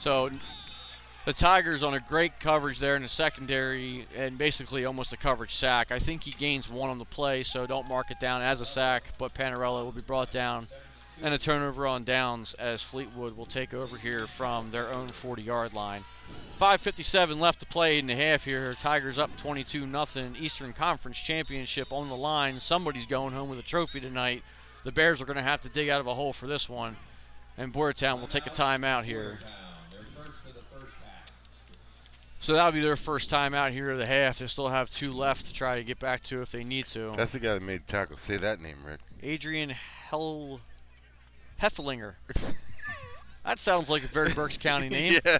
So 0.00 0.30
the 1.24 1.32
Tigers 1.32 1.82
on 1.82 1.94
a 1.94 2.00
great 2.00 2.38
coverage 2.40 2.78
there 2.78 2.96
in 2.96 3.02
the 3.02 3.08
secondary, 3.08 4.06
and 4.14 4.36
basically 4.36 4.84
almost 4.84 5.12
a 5.12 5.16
coverage 5.16 5.54
sack. 5.54 5.90
I 5.90 5.98
think 5.98 6.24
he 6.24 6.32
gains 6.32 6.68
one 6.68 6.90
on 6.90 6.98
the 6.98 7.04
play, 7.06 7.42
so 7.42 7.66
don't 7.66 7.88
mark 7.88 8.10
it 8.10 8.20
down 8.20 8.42
as 8.42 8.60
a 8.60 8.66
sack. 8.66 9.04
But 9.18 9.34
Panarello 9.34 9.84
will 9.84 9.92
be 9.92 10.02
brought 10.02 10.30
down, 10.32 10.68
and 11.22 11.34
a 11.34 11.38
turnover 11.38 11.86
on 11.86 12.04
downs 12.04 12.54
as 12.58 12.82
Fleetwood 12.82 13.36
will 13.36 13.46
take 13.46 13.72
over 13.72 13.96
here 13.96 14.26
from 14.26 14.70
their 14.70 14.92
own 14.92 15.10
40-yard 15.10 15.72
line. 15.72 16.04
5:57 16.60 17.38
left 17.38 17.60
to 17.60 17.66
play 17.66 17.98
in 17.98 18.06
the 18.06 18.14
half 18.14 18.44
here. 18.44 18.74
Tigers 18.74 19.18
up 19.18 19.30
22 19.36 19.86
nothing. 19.86 20.36
Eastern 20.36 20.72
Conference 20.72 21.18
Championship 21.18 21.92
on 21.92 22.08
the 22.08 22.16
line. 22.16 22.60
Somebody's 22.60 23.06
going 23.06 23.34
home 23.34 23.50
with 23.50 23.58
a 23.58 23.62
trophy 23.62 24.00
tonight. 24.00 24.42
The 24.84 24.92
Bears 24.92 25.20
are 25.20 25.24
going 25.24 25.36
to 25.36 25.42
have 25.42 25.62
to 25.62 25.68
dig 25.68 25.88
out 25.88 26.00
of 26.00 26.06
a 26.06 26.14
hole 26.14 26.32
for 26.32 26.46
this 26.46 26.68
one, 26.68 26.96
and 27.56 27.72
Boyertown 27.72 28.20
will 28.20 28.28
take 28.28 28.46
a 28.46 28.50
timeout 28.50 29.04
here. 29.04 29.40
So 32.40 32.52
that'll 32.52 32.72
be 32.72 32.82
their 32.82 32.96
first 32.96 33.30
time 33.30 33.54
out 33.54 33.72
here 33.72 33.90
of 33.90 33.98
the 33.98 34.04
half. 34.04 34.38
They 34.38 34.46
still 34.46 34.68
have 34.68 34.90
two 34.90 35.12
left 35.12 35.46
to 35.46 35.52
try 35.54 35.76
to 35.76 35.84
get 35.84 35.98
back 35.98 36.22
to 36.24 36.42
if 36.42 36.52
they 36.52 36.62
need 36.62 36.86
to. 36.88 37.14
That's 37.16 37.32
the 37.32 37.38
guy 37.38 37.54
that 37.54 37.62
made 37.62 37.86
the 37.86 37.92
tackle. 37.92 38.18
Say 38.26 38.36
that 38.36 38.60
name, 38.60 38.84
Rick. 38.84 39.00
Adrian 39.22 39.70
Hell 39.70 40.60
Heffelinger. 41.62 42.14
that 43.44 43.60
sounds 43.60 43.88
like 43.88 44.04
a 44.04 44.08
very 44.08 44.32
Berks 44.34 44.56
County 44.56 44.88
name. 44.90 45.20
yeah. 45.24 45.38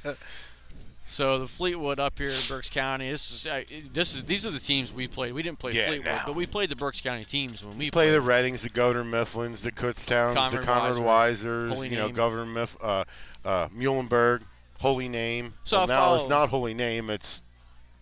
So 1.11 1.39
the 1.39 1.49
Fleetwood 1.49 2.01
up 2.01 2.15
here 2.19 2.31
in 2.31 2.41
Berks 2.49 2.71
County. 2.71 3.11
This 3.11 3.31
is 3.31 3.47
uh, 3.47 3.63
this 3.93 4.15
is 4.15 4.25
these 4.25 4.47
are 4.47 4.51
the 4.51 4.59
teams 4.59 4.91
we 4.91 5.07
played. 5.07 5.33
We 5.35 5.43
didn't 5.43 5.59
play 5.59 5.73
Yeah, 5.73 5.89
Fleetwood, 5.89 6.07
no. 6.07 6.23
but 6.27 6.35
we 6.35 6.47
played 6.47 6.71
the 6.71 6.77
Berks 6.77 7.01
County 7.03 7.25
teams 7.27 7.63
when 7.63 7.77
we 7.79 7.91
Play 7.91 8.07
played. 8.07 8.15
the 8.15 8.21
Readings, 8.23 8.63
the 8.63 8.71
Governor 8.71 9.05
Mifflins, 9.05 9.61
the 9.61 9.71
Kutztowns, 9.71 10.35
Conrad 10.35 10.63
the 10.63 10.67
Conrad 10.67 10.97
Weiser, 10.97 11.69
Weisers, 11.69 11.69
Holy 11.75 11.89
you 11.91 11.97
know, 11.97 12.07
Name. 12.07 12.15
Governor 12.17 12.47
Miff, 12.47 12.71
uh, 12.83 13.05
uh, 13.45 13.69
Muhlenberg, 13.69 14.43
Holy 14.81 15.09
Name. 15.09 15.53
So 15.65 15.77
well, 15.79 15.87
now 15.87 16.15
it's 16.17 16.29
not 16.29 16.49
Holy 16.49 16.73
Name, 16.75 17.11
it's 17.11 17.43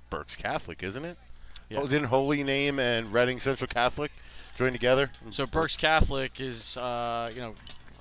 Berks 0.08 0.36
Catholic, 0.36 0.82
isn't 0.84 1.04
it? 1.04 1.18
Yeah. 1.68 1.80
Oh, 1.80 1.86
didn't 1.88 2.04
Holy 2.08 2.44
Name 2.44 2.78
and 2.78 3.12
Reading 3.12 3.40
Central 3.40 3.66
Catholic 3.66 4.12
join 4.56 4.72
together? 4.72 5.10
So 5.32 5.44
Berks 5.44 5.76
Catholic 5.76 6.38
is 6.40 6.76
uh, 6.76 7.30
you 7.34 7.40
know 7.40 7.54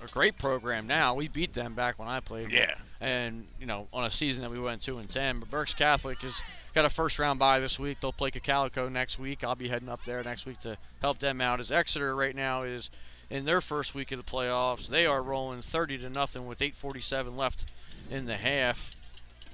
a 0.04 0.08
great 0.08 0.38
program 0.38 0.88
now. 0.88 1.14
We 1.14 1.28
beat 1.28 1.54
them 1.54 1.76
back 1.76 2.00
when 2.00 2.08
I 2.08 2.20
played. 2.20 2.52
Yeah. 2.52 2.74
And 3.00 3.48
you 3.60 3.66
know 3.66 3.88
on 3.94 4.06
a 4.06 4.12
season 4.12 4.42
that 4.42 4.52
we 4.52 4.60
went 4.60 4.82
two 4.82 4.98
and 4.98 5.10
ten. 5.10 5.40
But 5.40 5.50
Berks 5.50 5.74
Catholic 5.74 6.22
has 6.22 6.34
got 6.74 6.86
a 6.86 6.90
first 6.90 7.20
round 7.20 7.40
bye 7.40 7.60
this 7.60 7.80
week. 7.80 7.98
They'll 8.02 8.14
play 8.14 8.32
Cocalico 8.32 8.90
next 8.90 9.20
week. 9.20 9.44
I'll 9.44 9.56
be 9.56 9.70
heading 9.70 9.90
up 9.90 10.02
there 10.06 10.24
next 10.24 10.46
week 10.46 10.62
to 10.62 10.78
help 11.02 11.20
them 11.20 11.42
out. 11.42 11.60
As 11.60 11.72
Exeter 11.72 12.16
right 12.16 12.36
now 12.36 12.64
is 12.64 12.90
in 13.30 13.46
their 13.46 13.62
first 13.62 13.96
week 13.96 14.12
of 14.12 14.18
the 14.18 14.30
playoffs. 14.30 14.88
They 14.88 15.06
are 15.06 15.24
rolling 15.24 15.62
30 15.62 16.00
to 16.00 16.10
nothing 16.10 16.46
with 16.46 16.60
8:47 16.60 17.36
left 17.36 17.66
in 18.10 18.26
the 18.26 18.38
half, 18.38 18.78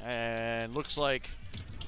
and 0.03 0.73
looks 0.73 0.97
like 0.97 1.29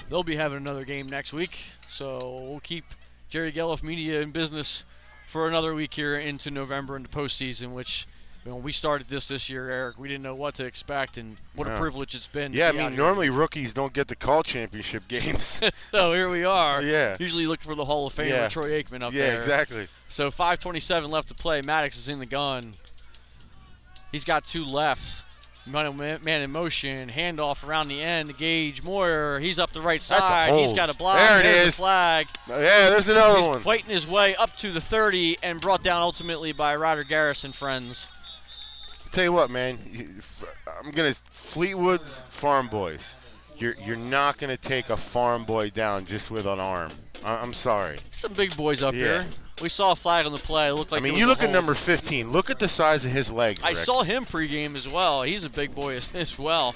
they'll 0.10 0.24
be 0.24 0.36
having 0.36 0.57
another 0.57 0.86
game 0.86 1.07
next 1.07 1.34
week. 1.34 1.57
So 1.91 2.47
we'll 2.49 2.60
keep 2.62 2.86
Jerry 3.30 3.51
Gelliff 3.51 3.84
Media 3.84 4.22
in 4.22 4.32
business 4.32 4.84
for 5.32 5.47
another 5.47 5.76
week 5.76 5.93
here 5.93 6.18
into 6.18 6.49
November 6.49 6.95
into 6.95 7.10
postseason, 7.10 7.74
which 7.74 8.07
when 8.44 8.64
we 8.64 8.72
started 8.72 9.08
this 9.10 9.28
this 9.28 9.50
year, 9.50 9.70
Eric, 9.70 9.98
we 9.98 10.08
didn't 10.08 10.24
know 10.24 10.36
what 10.36 10.56
to 10.56 10.66
expect, 10.66 11.18
and 11.18 11.38
what 11.56 11.68
a 11.68 11.78
privilege 11.78 12.16
it's 12.16 12.28
been. 12.28 12.54
Yeah, 12.54 12.70
I 12.70 12.72
be 12.72 12.80
out 12.80 12.84
mean, 12.84 12.94
here. 12.94 13.04
normally 13.04 13.30
rookies 13.30 13.74
don't 13.74 13.94
get 13.94 14.08
to 14.08 14.16
call 14.16 14.44
championship 14.44 15.04
games. 15.10 15.46
so 15.92 16.14
here 16.14 16.30
we 16.30 16.44
are. 16.44 16.82
Yeah. 16.82 17.18
Usually 17.20 17.48
looking 17.48 17.70
for 17.70 17.76
the 17.76 17.86
Hall 17.86 18.08
of 18.08 18.16
Famer 18.16 18.30
Yeah. 18.30 18.50
Troy 18.50 18.82
Aikman 18.82 19.04
up 19.04 19.14
yeah, 19.14 19.22
there. 19.22 19.34
Yeah, 19.36 19.40
exactly. 19.40 19.88
So 20.10 20.32
5:27 20.32 21.10
left 21.10 21.28
to 21.30 21.34
play. 21.34 21.62
Maddox 21.62 21.98
is 21.98 22.08
in 22.08 22.20
the 22.20 22.26
gun. 22.26 22.76
He's 24.12 24.26
got 24.26 24.46
two 24.48 24.66
left. 24.66 25.02
Oh, 25.72 25.94
man, 25.94 26.24
man 26.24 26.42
in 26.42 26.52
motion. 26.52 27.10
Handoff 27.10 27.64
around 27.64 27.90
the 27.90 28.02
end 28.02 28.36
Gage 28.38 28.82
Moyer. 28.82 29.40
He's 29.40 29.60
up 29.60 29.72
the 29.72 29.82
right 29.82 30.02
side. 30.02 30.54
He's 30.58 30.74
got 30.74 30.90
a 30.90 30.96
block. 30.96 31.20
There 31.20 31.40
it 31.40 31.44
There's 31.44 31.64
the 31.64 31.68
is. 31.70 31.76
flag. 31.76 32.28
Yeah, 32.48 32.90
there's 32.90 33.08
another 33.08 33.40
He's 33.40 33.48
one. 33.48 33.64
fighting 33.64 33.90
his 33.92 34.08
way 34.08 34.36
up 34.36 34.56
to 34.58 34.72
the 34.72 34.82
30 34.82 35.38
and 35.44 35.62
brought 35.62 35.84
down 35.84 36.02
ultimately 36.02 36.52
by 36.54 36.76
Ryder 36.76 37.04
Garrison 37.04 37.54
friends. 37.54 38.08
Tell 39.12 39.24
you 39.24 39.32
what, 39.34 39.49
man. 39.49 39.80
you- 39.91 40.22
I'm 40.84 40.91
gonna 40.91 41.16
Fleetwood's 41.53 42.10
farm 42.39 42.68
boys. 42.70 43.01
You're 43.57 43.76
you're 43.84 43.95
not 43.97 44.38
gonna 44.38 44.57
take 44.57 44.89
a 44.89 44.97
farm 44.97 45.45
boy 45.45 45.70
down 45.72 46.05
just 46.05 46.30
with 46.32 46.45
an 46.45 46.60
arm. 46.60 46.91
I, 47.24 47.34
I'm 47.36 47.53
sorry. 47.53 47.99
Some 48.18 48.34
big 48.34 48.55
boys 48.55 48.82
up 48.82 48.93
Yeah. 48.93 48.99
here. 49.01 49.28
We 49.62 49.68
saw 49.68 49.91
a 49.91 49.95
flag 49.95 50.26
on 50.26 50.32
the 50.32 50.38
play. 50.38 50.70
It 50.70 50.74
looked 50.74 50.91
like 50.93 51.01
I 51.01 51.03
mean, 51.03 51.16
you 51.16 51.26
look 51.28 51.41
at 51.43 51.49
number 51.49 51.76
15. 51.76 52.32
Look 52.32 52.49
at 52.49 52.60
the 52.60 52.70
size 52.70 53.03
of 53.03 53.12
his 53.12 53.30
legs. 53.30 53.60
I 53.62 53.72
Rick. 53.72 53.84
saw 53.86 54.03
him 54.03 54.26
pregame 54.26 54.78
as 54.78 54.88
well. 54.88 55.24
He's 55.24 55.43
a 55.43 55.49
big 55.49 55.76
boy 55.76 55.97
as, 55.97 56.07
as 56.14 56.38
well. 56.38 56.76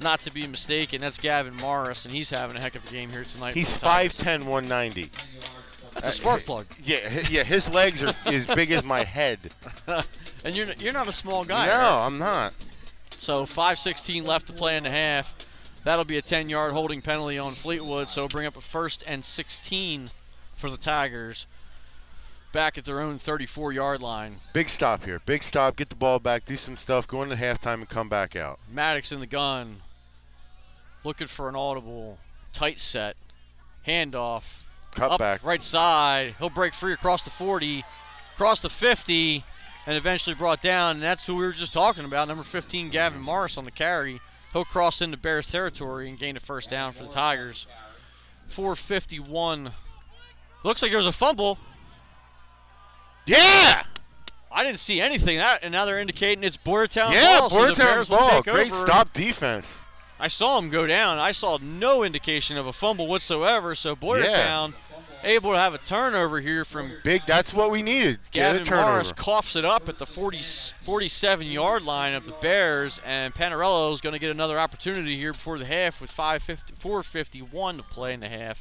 Not 0.00 0.22
to 0.22 0.30
be 0.32 0.46
mistaken, 0.46 1.02
that's 1.02 1.18
Gavin 1.18 1.54
Morris, 1.54 2.04
and 2.04 2.12
he's 2.14 2.30
having 2.30 2.56
a 2.56 2.60
heck 2.60 2.74
of 2.74 2.84
a 2.86 2.90
game 2.90 3.10
here 3.10 3.24
tonight. 3.24 3.54
He's 3.54 3.72
for 3.72 3.78
the 3.78 3.86
5'10", 3.86 4.44
190. 4.46 5.10
That's 5.94 6.06
a 6.06 6.08
Uh, 6.08 6.12
spark 6.12 6.44
plug. 6.44 6.66
Yeah, 6.82 7.28
yeah. 7.30 7.44
His 7.44 7.68
legs 7.68 8.02
are 8.02 8.14
as 8.26 8.46
big 8.46 8.70
as 8.72 8.84
my 8.84 9.04
head. 9.04 9.38
and 10.44 10.54
you're 10.56 10.72
you're 10.74 10.92
not 10.92 11.08
a 11.08 11.12
small 11.12 11.44
guy. 11.44 11.66
no, 11.66 11.72
right? 11.72 12.06
I'm 12.06 12.18
not. 12.18 12.52
So 13.18 13.46
5:16 13.46 14.24
left 14.24 14.46
to 14.48 14.52
play 14.52 14.76
in 14.76 14.84
the 14.84 14.90
half. 14.90 15.28
That'll 15.84 16.04
be 16.06 16.16
a 16.16 16.22
10-yard 16.22 16.72
holding 16.72 17.02
penalty 17.02 17.38
on 17.38 17.54
Fleetwood. 17.54 18.08
So 18.08 18.26
bring 18.26 18.46
up 18.46 18.56
a 18.56 18.62
first 18.62 19.04
and 19.06 19.22
16 19.24 20.10
for 20.58 20.70
the 20.70 20.78
Tigers. 20.78 21.46
Back 22.54 22.78
at 22.78 22.84
their 22.86 23.00
own 23.00 23.18
34-yard 23.18 24.00
line. 24.00 24.36
Big 24.54 24.70
stop 24.70 25.04
here. 25.04 25.20
Big 25.26 25.42
stop. 25.42 25.76
Get 25.76 25.88
the 25.90 25.94
ball 25.96 26.18
back. 26.20 26.46
Do 26.46 26.56
some 26.56 26.76
stuff. 26.78 27.06
Go 27.06 27.22
into 27.22 27.36
halftime 27.36 27.74
and 27.74 27.88
come 27.88 28.08
back 28.08 28.34
out. 28.36 28.60
Maddox 28.70 29.12
in 29.12 29.20
the 29.20 29.26
gun, 29.26 29.82
looking 31.04 31.26
for 31.26 31.48
an 31.48 31.56
audible 31.56 32.18
tight 32.54 32.80
set, 32.80 33.16
handoff, 33.86 34.42
Cut 34.94 35.10
up 35.12 35.18
back. 35.18 35.42
right 35.44 35.62
side. 35.62 36.36
He'll 36.38 36.50
break 36.50 36.74
free 36.74 36.92
across 36.92 37.22
the 37.22 37.30
40, 37.30 37.84
across 38.34 38.60
the 38.60 38.70
50, 38.70 39.44
and 39.86 39.96
eventually 39.96 40.34
brought 40.34 40.62
down. 40.62 40.96
And 40.96 41.02
that's 41.02 41.24
who 41.24 41.34
we 41.36 41.42
were 41.44 41.52
just 41.52 41.72
talking 41.72 42.04
about. 42.04 42.28
Number 42.28 42.44
15, 42.44 42.90
Gavin 42.90 43.20
Morris 43.20 43.56
on 43.58 43.64
the 43.64 43.70
carry. 43.70 44.20
He'll 44.52 44.64
cross 44.64 45.00
into 45.00 45.16
Bears 45.16 45.48
territory 45.48 46.08
and 46.08 46.18
gain 46.18 46.36
a 46.36 46.40
first 46.40 46.70
down 46.70 46.92
for 46.92 47.02
the 47.04 47.10
Tigers. 47.12 47.66
451. 48.54 49.72
Looks 50.62 50.80
like 50.80 50.90
there 50.92 50.98
was 50.98 51.06
a 51.06 51.12
fumble. 51.12 51.58
Yeah. 53.26 53.82
I 54.52 54.62
didn't 54.62 54.78
see 54.80 55.00
anything. 55.00 55.38
That 55.38 55.60
and 55.62 55.72
now 55.72 55.84
they're 55.84 55.98
indicating 55.98 56.44
it's 56.44 56.56
Boyertown 56.56 57.12
Yeah, 57.12 57.40
ball. 57.40 57.50
so 57.50 57.56
Boyertown's 57.56 57.78
Bears 57.78 58.08
will 58.10 58.18
ball. 58.18 58.42
Great 58.42 58.72
stop 58.72 59.12
defense. 59.12 59.66
I 60.20 60.28
saw 60.28 60.58
him 60.58 60.70
go 60.70 60.86
down. 60.86 61.18
I 61.18 61.32
saw 61.32 61.58
no 61.60 62.04
indication 62.04 62.56
of 62.56 62.66
a 62.66 62.72
fumble 62.72 63.08
whatsoever. 63.08 63.74
So 63.74 63.96
Boyertown 63.96 64.74
able 65.24 65.52
to 65.52 65.58
have 65.58 65.74
a 65.74 65.78
turnover 65.78 66.40
here 66.40 66.64
from 66.64 66.92
Big. 67.02 67.22
That's 67.26 67.52
what 67.52 67.70
we 67.70 67.82
needed. 67.82 68.18
Get 68.30 68.52
Gavin 68.52 68.62
a 68.62 68.64
turnover. 68.64 68.90
Morris 68.92 69.12
coughs 69.16 69.56
it 69.56 69.64
up 69.64 69.88
at 69.88 69.98
the 69.98 70.06
40, 70.06 70.42
47 70.84 71.46
yard 71.46 71.82
line 71.82 72.14
of 72.14 72.26
the 72.26 72.34
Bears, 72.40 73.00
and 73.04 73.34
Panarello 73.34 73.92
is 73.94 74.00
going 74.00 74.12
to 74.12 74.18
get 74.18 74.30
another 74.30 74.58
opportunity 74.58 75.16
here 75.16 75.32
before 75.32 75.58
the 75.58 75.66
half 75.66 76.00
with 76.00 76.10
5:50 76.10 76.74
4:51 76.82 77.76
to 77.78 77.82
play 77.82 78.14
in 78.14 78.20
the 78.20 78.28
half. 78.28 78.58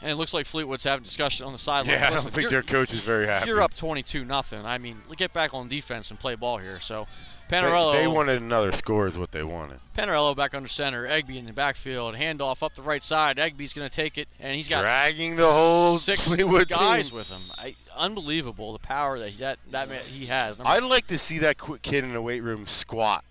And 0.00 0.12
it 0.12 0.14
looks 0.14 0.32
like 0.32 0.46
Fleetwood's 0.46 0.84
having 0.84 1.02
discussion 1.02 1.44
on 1.44 1.52
the 1.52 1.58
sideline. 1.58 1.98
Yeah, 1.98 2.06
I 2.06 2.10
don't 2.10 2.32
think 2.32 2.50
their 2.50 2.62
coach 2.62 2.94
is 2.94 3.00
very 3.00 3.26
happy. 3.26 3.48
You're 3.48 3.60
up 3.60 3.74
22 3.74 4.24
nothing. 4.24 4.64
I 4.64 4.78
mean, 4.78 4.98
get 5.16 5.32
back 5.32 5.52
on 5.52 5.68
defense 5.68 6.10
and 6.10 6.20
play 6.20 6.36
ball 6.36 6.58
here. 6.58 6.78
So 6.80 7.08
Panarello 7.48 7.92
they 7.94 8.06
wanted 8.06 8.42
another 8.42 8.72
score, 8.76 9.06
is 9.06 9.16
what 9.16 9.32
they 9.32 9.42
wanted. 9.42 9.80
Panarello 9.96 10.36
back 10.36 10.54
under 10.54 10.68
center. 10.68 11.06
Egby 11.06 11.36
in 11.36 11.46
the 11.46 11.52
backfield. 11.52 12.14
Handoff 12.14 12.62
up 12.62 12.74
the 12.74 12.82
right 12.82 13.02
side. 13.02 13.36
Egby's 13.36 13.72
going 13.72 13.88
to 13.88 13.94
take 13.94 14.18
it, 14.18 14.28
and 14.38 14.54
he's 14.54 14.68
got 14.68 14.82
Dragging 14.82 15.36
the 15.36 15.50
whole 15.50 15.98
six 15.98 16.22
Fleetwood 16.22 16.68
guys 16.68 17.08
team. 17.08 17.16
with 17.16 17.28
him. 17.28 17.50
I, 17.56 17.74
unbelievable 17.96 18.72
the 18.72 18.78
power 18.78 19.18
that 19.18 19.38
that 19.38 19.58
that 19.70 19.88
man, 19.88 20.04
he 20.06 20.26
has. 20.26 20.58
Number- 20.58 20.70
I'd 20.70 20.82
like 20.82 21.06
to 21.08 21.18
see 21.18 21.38
that 21.38 21.58
quick 21.58 21.82
kid 21.82 22.04
in 22.04 22.12
the 22.12 22.22
weight 22.22 22.42
room 22.42 22.66
squat. 22.66 23.24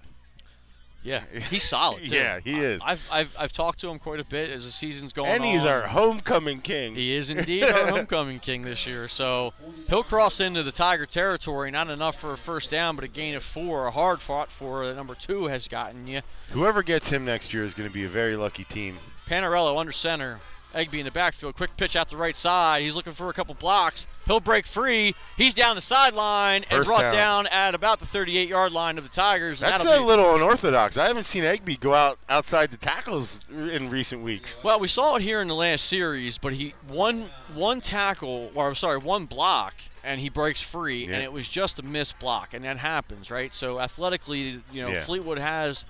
Yeah, 1.07 1.23
he's 1.49 1.63
solid. 1.63 2.03
Too. 2.03 2.09
Yeah, 2.09 2.41
he 2.43 2.59
is. 2.59 2.81
I've, 2.83 2.99
I've 3.09 3.29
I've 3.39 3.53
talked 3.53 3.79
to 3.79 3.89
him 3.89 3.97
quite 3.97 4.19
a 4.19 4.25
bit 4.25 4.49
as 4.49 4.65
the 4.65 4.71
season's 4.71 5.13
going 5.13 5.29
And 5.31 5.41
on. 5.41 5.47
And 5.49 5.57
he's 5.59 5.65
our 5.65 5.87
homecoming 5.87 6.59
king. 6.59 6.95
He 6.95 7.15
is 7.15 7.29
indeed 7.31 7.63
our 7.63 7.87
homecoming 7.87 8.39
king 8.39 8.63
this 8.63 8.85
year. 8.85 9.07
So 9.07 9.53
he'll 9.87 10.03
cross 10.03 10.41
into 10.41 10.63
the 10.63 10.73
Tiger 10.73 11.05
territory. 11.05 11.71
Not 11.71 11.89
enough 11.89 12.19
for 12.19 12.33
a 12.33 12.37
first 12.37 12.69
down, 12.69 12.97
but 12.97 13.05
a 13.05 13.07
gain 13.07 13.35
of 13.35 13.43
four. 13.43 13.87
A 13.87 13.91
hard 13.91 14.21
fought 14.21 14.49
for 14.51 14.85
that 14.85 14.95
number 14.95 15.15
two 15.15 15.45
has 15.45 15.69
gotten 15.69 16.07
you. 16.07 16.21
Whoever 16.51 16.83
gets 16.83 17.07
him 17.07 17.23
next 17.23 17.53
year 17.53 17.63
is 17.63 17.73
going 17.73 17.87
to 17.87 17.93
be 17.93 18.03
a 18.03 18.09
very 18.09 18.35
lucky 18.35 18.65
team. 18.65 18.99
Panarello 19.29 19.79
under 19.79 19.93
center. 19.93 20.41
Egby 20.75 20.99
in 20.99 21.05
the 21.05 21.11
backfield. 21.11 21.55
Quick 21.55 21.77
pitch 21.77 21.95
out 21.95 22.09
the 22.09 22.17
right 22.17 22.37
side. 22.37 22.83
He's 22.83 22.93
looking 22.93 23.13
for 23.13 23.29
a 23.29 23.33
couple 23.33 23.55
blocks. 23.55 24.05
He'll 24.27 24.39
break 24.39 24.67
free. 24.67 25.15
He's 25.37 25.53
down 25.53 25.75
the 25.75 25.81
sideline 25.81 26.63
and 26.65 26.79
First 26.79 26.87
brought 26.87 27.01
down. 27.01 27.13
down 27.13 27.47
at 27.47 27.73
about 27.73 27.99
the 27.99 28.05
38 28.05 28.47
yard 28.49 28.71
line 28.73 28.97
of 28.97 29.03
the 29.03 29.09
Tigers. 29.09 29.61
That's 29.61 29.83
a 29.83 30.01
little 30.01 30.35
unorthodox. 30.35 30.97
I 30.97 31.07
haven't 31.07 31.25
seen 31.25 31.43
Egby 31.43 31.79
go 31.79 31.93
out 31.93 32.19
outside 32.29 32.71
the 32.71 32.77
tackles 32.77 33.39
in 33.49 33.89
recent 33.89 34.21
weeks. 34.23 34.51
Well, 34.63 34.79
we 34.79 34.87
saw 34.87 35.15
it 35.15 35.21
here 35.21 35.41
in 35.41 35.47
the 35.47 35.55
last 35.55 35.85
series, 35.85 36.37
but 36.37 36.53
he 36.53 36.73
one 36.87 37.29
one 37.53 37.81
tackle, 37.81 38.51
or 38.53 38.67
I'm 38.67 38.75
sorry, 38.75 38.97
one 38.97 39.25
block, 39.25 39.73
and 40.03 40.19
he 40.21 40.29
breaks 40.29 40.61
free, 40.61 41.05
Yeah. 41.07 41.15
and 41.15 41.23
it 41.23 41.31
was 41.31 41.47
just 41.47 41.79
a 41.79 41.81
missed 41.81 42.19
block, 42.19 42.53
and 42.53 42.63
that 42.65 42.77
happens, 42.77 43.31
right? 43.31 43.55
So 43.55 43.79
athletically, 43.79 44.61
you 44.71 44.81
know, 44.83 44.89
Yeah. 44.89 45.05
Fleetwood 45.05 45.37
has 45.39 45.85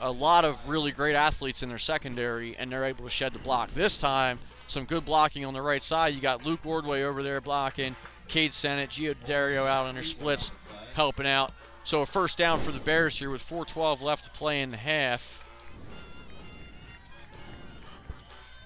a 0.00 0.10
lot 0.10 0.44
of 0.46 0.56
really 0.66 0.92
great 0.92 1.14
athletes 1.14 1.62
in 1.62 1.68
their 1.68 1.78
secondary, 1.78 2.56
and 2.56 2.72
they're 2.72 2.84
able 2.86 3.04
to 3.04 3.10
shed 3.10 3.32
the 3.34 3.38
block. 3.38 3.74
This 3.74 3.96
time, 3.96 4.38
some 4.70 4.84
good 4.84 5.04
blocking 5.04 5.44
on 5.44 5.54
the 5.54 5.62
right 5.62 5.82
side. 5.82 6.14
You 6.14 6.20
got 6.20 6.44
Luke 6.44 6.64
Ordway 6.64 7.02
over 7.02 7.22
there 7.22 7.40
blocking, 7.40 7.96
Cade 8.28 8.54
Sennett, 8.54 8.90
Gio 8.90 9.14
Dario 9.26 9.66
out 9.66 9.86
on 9.86 9.94
their 9.94 10.04
splits, 10.04 10.50
helping 10.94 11.26
out. 11.26 11.52
So 11.84 12.02
a 12.02 12.06
first 12.06 12.36
down 12.36 12.62
for 12.62 12.72
the 12.72 12.78
Bears 12.78 13.18
here 13.18 13.30
with 13.30 13.42
4:12 13.42 14.00
left 14.00 14.24
to 14.24 14.30
play 14.30 14.60
in 14.60 14.70
the 14.70 14.76
half. 14.76 15.22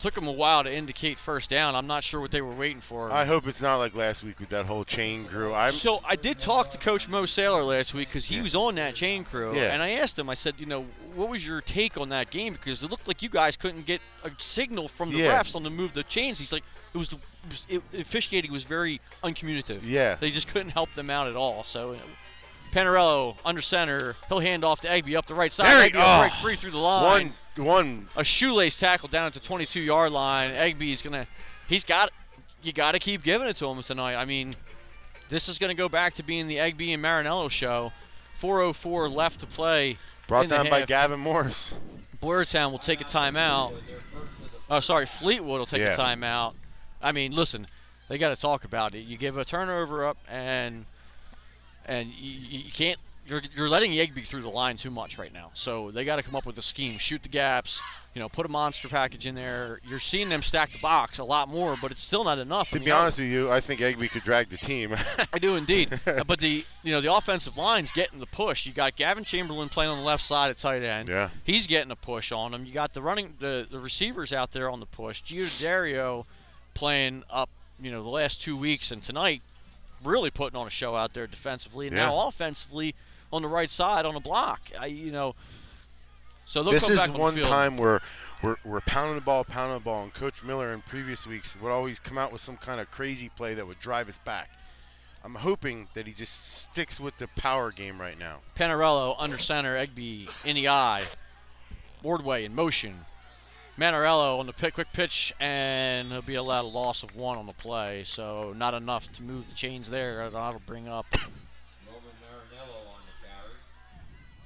Took 0.04 0.16
them 0.16 0.28
a 0.28 0.32
while 0.32 0.62
to 0.62 0.70
indicate 0.70 1.18
first 1.18 1.48
down. 1.48 1.74
I'm 1.74 1.86
not 1.86 2.04
sure 2.04 2.20
what 2.20 2.30
they 2.30 2.42
were 2.42 2.52
waiting 2.52 2.82
for. 2.86 3.10
I 3.10 3.24
hope 3.24 3.46
it's 3.46 3.62
not 3.62 3.76
like 3.76 3.94
last 3.94 4.22
week 4.22 4.38
with 4.38 4.50
that 4.50 4.66
whole 4.66 4.84
chain 4.84 5.24
crew. 5.24 5.54
I'm 5.54 5.72
so 5.72 6.02
I 6.06 6.14
did 6.14 6.38
talk 6.38 6.70
to 6.72 6.76
Coach 6.76 7.08
Mo 7.08 7.22
Saylor 7.22 7.66
last 7.66 7.94
week 7.94 8.08
because 8.08 8.26
he 8.26 8.36
Yeah. 8.36 8.42
was 8.42 8.54
on 8.54 8.74
that 8.74 8.94
chain 8.96 9.24
crew, 9.24 9.56
Yeah. 9.56 9.72
and 9.72 9.82
I 9.82 9.92
asked 9.92 10.18
him. 10.18 10.28
I 10.28 10.34
said, 10.34 10.56
you 10.58 10.66
know, 10.66 10.84
what 11.14 11.30
was 11.30 11.46
your 11.46 11.62
take 11.62 11.96
on 11.96 12.10
that 12.10 12.30
game? 12.30 12.52
Because 12.52 12.82
it 12.82 12.90
looked 12.90 13.08
like 13.08 13.22
you 13.22 13.30
guys 13.30 13.56
couldn't 13.56 13.86
get 13.86 14.02
a 14.22 14.30
signal 14.38 14.88
from 14.88 15.10
the 15.10 15.20
Yeah. 15.20 15.42
refs 15.42 15.54
on 15.54 15.62
the 15.62 15.70
move 15.70 15.94
the 15.94 16.02
chains. 16.02 16.38
He's 16.38 16.52
like, 16.52 16.64
it 16.92 16.98
was, 16.98 17.08
the, 17.08 17.16
it 17.16 17.48
was 17.48 17.62
it, 17.94 18.00
officiating 18.02 18.52
was 18.52 18.64
very 18.64 19.00
uncommunicative. 19.22 19.84
Yeah. 19.84 20.16
they 20.16 20.30
just 20.30 20.48
couldn't 20.48 20.72
help 20.72 20.92
them 20.96 21.08
out 21.08 21.28
at 21.28 21.34
all. 21.34 21.64
So. 21.64 21.92
uh, 21.92 21.96
Panarello 22.74 23.36
under 23.44 23.62
center. 23.62 24.16
He'll 24.28 24.40
hand 24.40 24.64
off 24.64 24.80
to 24.80 24.88
Egby 24.88 25.16
up 25.16 25.28
the 25.28 25.34
right 25.34 25.52
side. 25.52 25.66
There 25.66 25.88
Egby 25.88 25.94
will 25.94 26.20
break 26.22 26.32
oh, 26.34 26.42
free 26.42 26.56
through 26.56 26.72
the 26.72 26.78
line 26.78 27.04
one 27.04 27.34
one 27.56 28.08
a 28.16 28.24
shoelace 28.24 28.74
tackle 28.76 29.08
down 29.08 29.26
at 29.26 29.34
the 29.34 29.40
22 29.40 29.80
yard 29.80 30.12
line. 30.12 30.50
Egby's 30.50 31.02
gonna, 31.02 31.26
he's 31.68 31.84
got, 31.84 32.10
you 32.62 32.72
got 32.72 32.92
to 32.92 32.98
keep 32.98 33.22
giving 33.22 33.46
it 33.48 33.56
to 33.56 33.66
him 33.66 33.82
tonight. 33.82 34.16
I 34.16 34.24
mean, 34.24 34.56
this 35.30 35.48
is 35.48 35.58
gonna 35.58 35.74
go 35.74 35.88
back 35.88 36.14
to 36.16 36.22
being 36.22 36.48
the 36.48 36.56
Egby 36.56 36.92
and 36.94 37.02
Marinello 37.02 37.50
show. 37.50 37.92
4:04 38.42 39.12
left 39.14 39.40
to 39.40 39.46
play. 39.46 39.98
brought 40.28 40.48
down 40.48 40.68
by. 40.68 40.84
Gavin 40.84 41.20
Morris. 41.20 41.74
Boyertown 42.22 42.70
will 42.70 42.78
take 42.78 43.00
a 43.00 43.04
timeout. 43.04 43.74
Oh, 44.70 44.80
sorry, 44.80 45.06
Fleetwood 45.18 45.58
will 45.58 45.66
take 45.66 45.80
Yeah. 45.80 45.94
a 45.94 45.98
timeout. 45.98 46.54
I 47.02 47.12
mean, 47.12 47.32
listen, 47.32 47.66
they 48.08 48.16
got 48.18 48.30
to 48.30 48.36
talk 48.36 48.64
about 48.64 48.94
it. 48.94 49.00
You 49.00 49.16
give 49.18 49.36
a 49.36 49.44
turnover 49.44 50.06
up, 50.06 50.16
and 50.28 50.86
and 51.84 52.08
you, 52.08 52.58
you 52.60 52.72
can't. 52.72 52.98
You're, 53.26 53.42
you're 53.56 53.68
letting 53.68 53.92
Egby 53.92 54.26
through 54.26 54.42
the 54.42 54.48
line 54.50 54.76
too 54.76 54.90
much 54.90 55.16
right 55.18 55.32
now. 55.32 55.50
So 55.54 55.90
they 55.90 56.04
got 56.04 56.16
to 56.16 56.22
come 56.22 56.34
up 56.34 56.44
with 56.44 56.58
a 56.58 56.62
scheme, 56.62 56.98
shoot 56.98 57.22
the 57.22 57.28
gaps, 57.28 57.80
you 58.14 58.20
know, 58.20 58.28
put 58.28 58.44
a 58.44 58.48
monster 58.50 58.86
package 58.88 59.24
in 59.26 59.34
there. 59.34 59.80
You're 59.88 59.98
seeing 60.00 60.28
them 60.28 60.42
stack 60.42 60.72
the 60.72 60.78
box 60.78 61.18
a 61.18 61.24
lot 61.24 61.48
more, 61.48 61.76
but 61.80 61.90
it's 61.90 62.02
still 62.02 62.22
not 62.24 62.38
enough. 62.38 62.68
To 62.70 62.80
be 62.80 62.90
honest 62.90 63.16
with 63.18 63.28
you, 63.28 63.50
I 63.50 63.60
think 63.60 63.80
Egby 63.80 64.10
could 64.10 64.24
drag 64.24 64.50
the 64.50 64.58
team. 64.58 64.94
I 65.32 65.38
do 65.38 65.56
indeed. 65.56 66.00
Uh, 66.14 66.22
but 66.22 66.38
the 66.38 66.64
you 66.82 66.92
know 66.92 67.00
the 67.00 67.12
offensive 67.12 67.56
line's 67.56 67.90
getting 67.90 68.20
the 68.20 68.26
push. 68.26 68.66
You 68.66 68.72
got 68.72 68.94
Gavin 68.94 69.24
Chamberlain 69.24 69.68
playing 69.68 69.90
on 69.90 69.98
the 69.98 70.04
left 70.04 70.22
side 70.22 70.50
at 70.50 70.58
tight 70.58 70.82
end. 70.82 71.08
Yeah. 71.08 71.30
He's 71.44 71.66
getting 71.66 71.90
a 71.90 71.96
push 71.96 72.30
on 72.30 72.52
him. 72.54 72.66
You 72.66 72.72
got 72.72 72.92
the 72.94 73.00
running 73.02 73.34
the, 73.40 73.66
the 73.68 73.78
receivers 73.80 74.32
out 74.32 74.52
there 74.52 74.68
on 74.70 74.80
the 74.80 74.86
push. 74.86 75.22
Gio 75.22 75.48
Dario 75.58 76.26
playing 76.74 77.24
up, 77.30 77.48
you 77.80 77.90
know, 77.90 78.02
the 78.02 78.08
last 78.10 78.40
two 78.42 78.56
weeks 78.56 78.90
and 78.90 79.02
tonight 79.02 79.40
really 80.04 80.30
putting 80.30 80.56
on 80.58 80.66
a 80.66 80.70
show 80.70 80.94
out 80.94 81.14
there 81.14 81.26
defensively. 81.26 81.86
And 81.88 81.96
Yeah. 81.96 82.06
now 82.06 82.28
offensively 82.28 82.94
on 83.34 83.42
the 83.42 83.48
right 83.48 83.70
side 83.70 84.06
on 84.06 84.14
a 84.14 84.20
block. 84.20 84.60
I 84.78 84.86
you 84.86 85.12
know 85.12 85.34
so 86.46 86.62
they'll 86.62 86.72
this 86.72 86.82
come 86.82 86.92
is 86.92 86.98
back 86.98 87.10
on 87.10 87.18
one 87.18 87.34
the 87.34 87.40
field. 87.40 87.50
time 87.50 87.76
where 87.76 88.00
we're, 88.42 88.56
we're 88.64 88.80
pounding 88.82 89.14
the 89.14 89.22
ball, 89.22 89.44
pounding 89.44 89.78
the 89.78 89.84
ball, 89.84 90.02
and 90.02 90.12
Coach 90.12 90.42
Miller 90.44 90.72
in 90.72 90.82
previous 90.82 91.26
weeks 91.26 91.48
would 91.62 91.70
always 91.70 91.98
come 91.98 92.18
out 92.18 92.32
with 92.32 92.42
some 92.42 92.56
kind 92.58 92.80
of 92.80 92.90
crazy 92.90 93.30
play 93.34 93.54
that 93.54 93.66
would 93.66 93.80
drive 93.80 94.08
us 94.08 94.18
back. 94.24 94.50
I'm 95.24 95.36
hoping 95.36 95.88
that 95.94 96.06
he 96.06 96.12
just 96.12 96.32
sticks 96.70 97.00
with 97.00 97.16
the 97.18 97.28
power 97.28 97.72
game 97.72 97.98
right 97.98 98.18
now. 98.18 98.40
Panarello 98.58 99.16
under 99.18 99.38
center, 99.38 99.74
Egby 99.74 100.28
in 100.44 100.56
the 100.56 100.68
eye. 100.68 101.06
Ordway 102.02 102.44
in 102.44 102.54
motion. 102.54 103.06
Manarello 103.78 104.38
on 104.38 104.46
the 104.46 104.52
pick, 104.52 104.74
quick 104.74 104.88
pitch, 104.92 105.32
and 105.40 106.12
he'll 106.12 106.20
be 106.22 106.34
allowed 106.34 106.66
a 106.66 106.68
loss 106.68 107.02
of 107.02 107.16
one 107.16 107.38
on 107.38 107.46
the 107.46 107.54
play. 107.54 108.04
So 108.06 108.52
not 108.54 108.74
enough 108.74 109.10
to 109.14 109.22
move 109.22 109.46
the 109.48 109.54
chains 109.54 109.88
there. 109.88 110.28
That'll 110.28 110.60
bring 110.66 110.86
up 110.86 111.06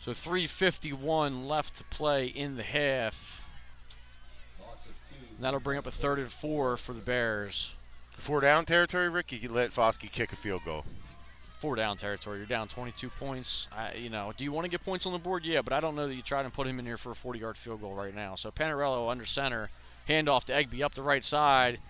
So 0.08 0.14
351 0.14 1.46
left 1.46 1.76
to 1.76 1.84
play 1.84 2.24
in 2.28 2.56
the 2.56 2.62
half. 2.62 3.14
And 5.36 5.44
that'll 5.44 5.60
bring 5.60 5.76
up 5.76 5.86
a 5.86 5.90
third 5.90 6.18
and 6.18 6.32
four 6.32 6.78
for 6.78 6.94
the 6.94 7.02
Bears. 7.02 7.72
Four 8.16 8.40
down 8.40 8.64
territory, 8.64 9.10
Ricky. 9.10 9.36
You 9.36 9.50
let 9.50 9.74
Foskey 9.74 10.10
kick 10.10 10.32
a 10.32 10.36
field 10.36 10.62
goal. 10.64 10.86
Four 11.60 11.76
down 11.76 11.98
territory. 11.98 12.38
You're 12.38 12.46
down 12.46 12.68
22 12.68 13.10
points. 13.18 13.66
I, 13.70 13.96
you 13.96 14.08
know, 14.08 14.32
do 14.34 14.44
you 14.44 14.50
want 14.50 14.64
to 14.64 14.70
get 14.70 14.82
points 14.82 15.04
on 15.04 15.12
the 15.12 15.18
board? 15.18 15.44
Yeah, 15.44 15.60
but 15.60 15.74
I 15.74 15.80
don't 15.80 15.94
know 15.94 16.08
that 16.08 16.14
you 16.14 16.22
try 16.22 16.42
to 16.42 16.48
put 16.48 16.66
him 16.66 16.78
in 16.78 16.86
here 16.86 16.96
for 16.96 17.12
a 17.12 17.14
40-yard 17.14 17.58
field 17.62 17.82
goal 17.82 17.92
right 17.94 18.14
now. 18.14 18.34
So 18.34 18.50
Panarello 18.50 19.10
under 19.10 19.26
center, 19.26 19.68
handoff 20.08 20.44
to 20.44 20.54
Egby 20.54 20.80
up 20.80 20.94
the 20.94 21.02
right 21.02 21.22
side, 21.22 21.80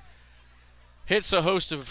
hits 1.06 1.32
a 1.32 1.42
host 1.42 1.70
of 1.70 1.88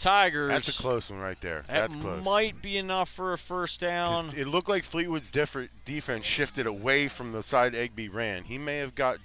Tigers. 0.00 0.48
That's 0.50 0.68
a 0.68 0.72
close 0.72 1.08
one 1.10 1.20
right 1.20 1.40
there. 1.40 1.64
That 1.68 1.90
That's 1.90 2.00
close. 2.02 2.24
might 2.24 2.60
be 2.60 2.76
enough 2.76 3.08
for 3.14 3.32
a 3.32 3.38
first 3.38 3.80
down. 3.80 4.32
It 4.36 4.48
looked 4.48 4.68
like 4.68 4.84
Fleetwood's 4.84 5.30
different 5.30 5.70
defense 5.84 6.24
shifted 6.26 6.66
away 6.66 7.08
from 7.08 7.32
the 7.32 7.42
side 7.42 7.74
Egby 7.74 8.12
ran. 8.12 8.44
He 8.44 8.58
may 8.58 8.78
have 8.78 8.94
got 8.94 9.18
j- 9.18 9.22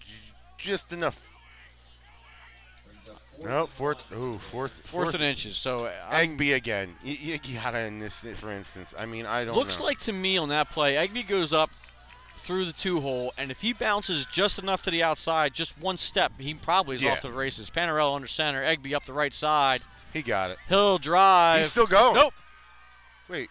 just 0.57 0.91
enough. 0.91 1.15
No, 3.39 3.69
fourth. 3.77 3.99
Ooh, 4.11 4.39
fourth. 4.51 4.71
Fourth 4.91 5.13
and 5.13 5.23
inches. 5.23 5.57
So 5.57 5.85
I'm- 5.85 6.37
Egby 6.37 6.55
again. 6.55 6.95
You, 7.03 7.37
gotta 7.55 7.79
in 7.79 7.99
this, 7.99 8.13
for 8.39 8.51
instance. 8.51 8.89
I 8.97 9.05
mean, 9.05 9.25
I 9.27 9.45
don't 9.45 9.55
looks 9.55 9.77
know. 9.77 9.85
like 9.85 9.99
to 10.01 10.11
me 10.11 10.37
on 10.37 10.49
that 10.49 10.71
play, 10.71 10.95
Egby 10.95 11.27
goes 11.27 11.53
up 11.53 11.69
through 12.43 12.65
the 12.65 12.73
two 12.73 13.01
hole, 13.01 13.33
and 13.37 13.51
if 13.51 13.59
he 13.59 13.73
bounces 13.73 14.25
just 14.31 14.57
enough 14.57 14.81
to 14.83 14.91
the 14.91 15.03
outside, 15.03 15.53
just 15.53 15.77
one 15.77 15.97
step, 15.97 16.31
he 16.39 16.53
probably 16.55 16.95
is 16.95 17.01
Yeah. 17.03 17.11
off 17.11 17.21
to 17.21 17.27
the 17.27 17.33
races. 17.33 17.69
Panarello 17.69 18.15
under 18.15 18.27
center, 18.27 18.63
Egby 18.63 18.93
up 18.95 19.05
the 19.05 19.13
right 19.13 19.33
side. 19.33 19.83
He 20.17 20.23
got 20.23 20.51
it. 20.51 20.57
He'll 20.67 20.97
drive. 20.97 21.61
He's 21.61 21.71
still 21.71 21.87
going. 21.87 22.15
Nope. 22.15 22.33
Wait. 23.29 23.49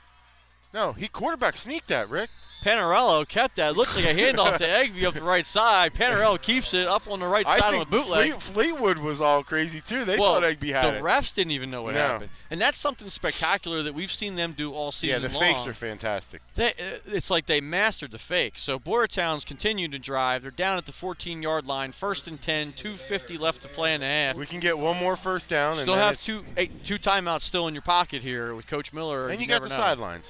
No, 0.74 0.92
he 0.92 1.08
quarterback 1.08 1.56
sneaked 1.56 1.88
that, 1.88 2.10
Rick. 2.10 2.30
Panarello 2.66 3.26
kept 3.28 3.56
that. 3.56 3.76
Looked 3.76 3.94
like 3.94 4.04
a 4.04 4.14
handoff 4.14 4.58
to 4.58 4.64
Egby 4.66 5.04
up 5.04 5.14
the 5.14 5.22
right 5.22 5.46
side. 5.46 5.94
Panarello 5.94 6.40
keeps 6.40 6.74
it 6.74 6.88
up 6.88 7.06
on 7.06 7.20
the 7.20 7.26
right 7.26 7.46
I 7.46 7.58
side 7.60 7.74
on 7.74 7.78
the 7.80 7.86
bootleg. 7.86 8.32
Fleet, 8.42 8.54
Fleetwood 8.54 8.98
was 8.98 9.20
all 9.20 9.44
crazy 9.44 9.80
too. 9.80 10.04
They 10.04 10.18
well, 10.18 10.34
thought 10.34 10.42
Egby 10.42 10.72
had 10.72 10.84
the 10.94 10.96
it. 10.98 11.02
refs 11.02 11.32
didn't 11.32 11.52
even 11.52 11.70
know 11.70 11.82
what 11.82 11.94
No. 11.94 12.00
happened, 12.00 12.30
and 12.50 12.60
that's 12.60 12.78
something 12.78 13.08
spectacular 13.08 13.84
that 13.84 13.94
we've 13.94 14.12
seen 14.12 14.34
them 14.34 14.52
do 14.56 14.72
all 14.74 14.90
season. 14.90 15.22
yeah, 15.22 15.28
the 15.28 15.34
long. 15.34 15.42
fakes 15.42 15.66
are 15.66 15.74
fantastic. 15.74 16.42
They, 16.56 16.70
uh, 16.70 16.98
it's 17.06 17.30
like 17.30 17.46
they 17.46 17.60
mastered 17.60 18.10
the 18.10 18.18
fake. 18.18 18.54
So 18.56 18.78
Boyertown's 18.80 19.44
continued 19.44 19.92
to 19.92 19.98
drive. 20.00 20.42
They're 20.42 20.50
down 20.50 20.76
at 20.76 20.86
the 20.86 20.92
14-yard 20.92 21.66
line, 21.66 21.92
first 21.92 22.26
and 22.26 22.42
10, 22.42 22.72
250 22.72 23.38
left 23.38 23.62
to 23.62 23.68
play 23.68 23.94
in 23.94 24.00
the 24.00 24.06
half. 24.08 24.36
We 24.36 24.46
can 24.46 24.58
get 24.60 24.76
one 24.78 24.96
more 24.96 25.16
first 25.16 25.48
down. 25.48 25.74
and 25.74 25.82
Still 25.82 25.96
have 25.96 26.20
two 26.20 26.44
eight, 26.56 26.84
two 26.84 26.98
timeouts 26.98 27.42
still 27.42 27.68
in 27.68 27.74
your 27.74 27.82
pocket 27.82 28.22
here 28.22 28.54
with 28.54 28.66
Coach 28.66 28.92
Miller. 28.92 29.28
And 29.28 29.40
you, 29.40 29.46
never 29.46 29.68
got 29.68 29.74
the 29.74 29.76
know. 29.78 29.84
sidelines. 29.84 30.24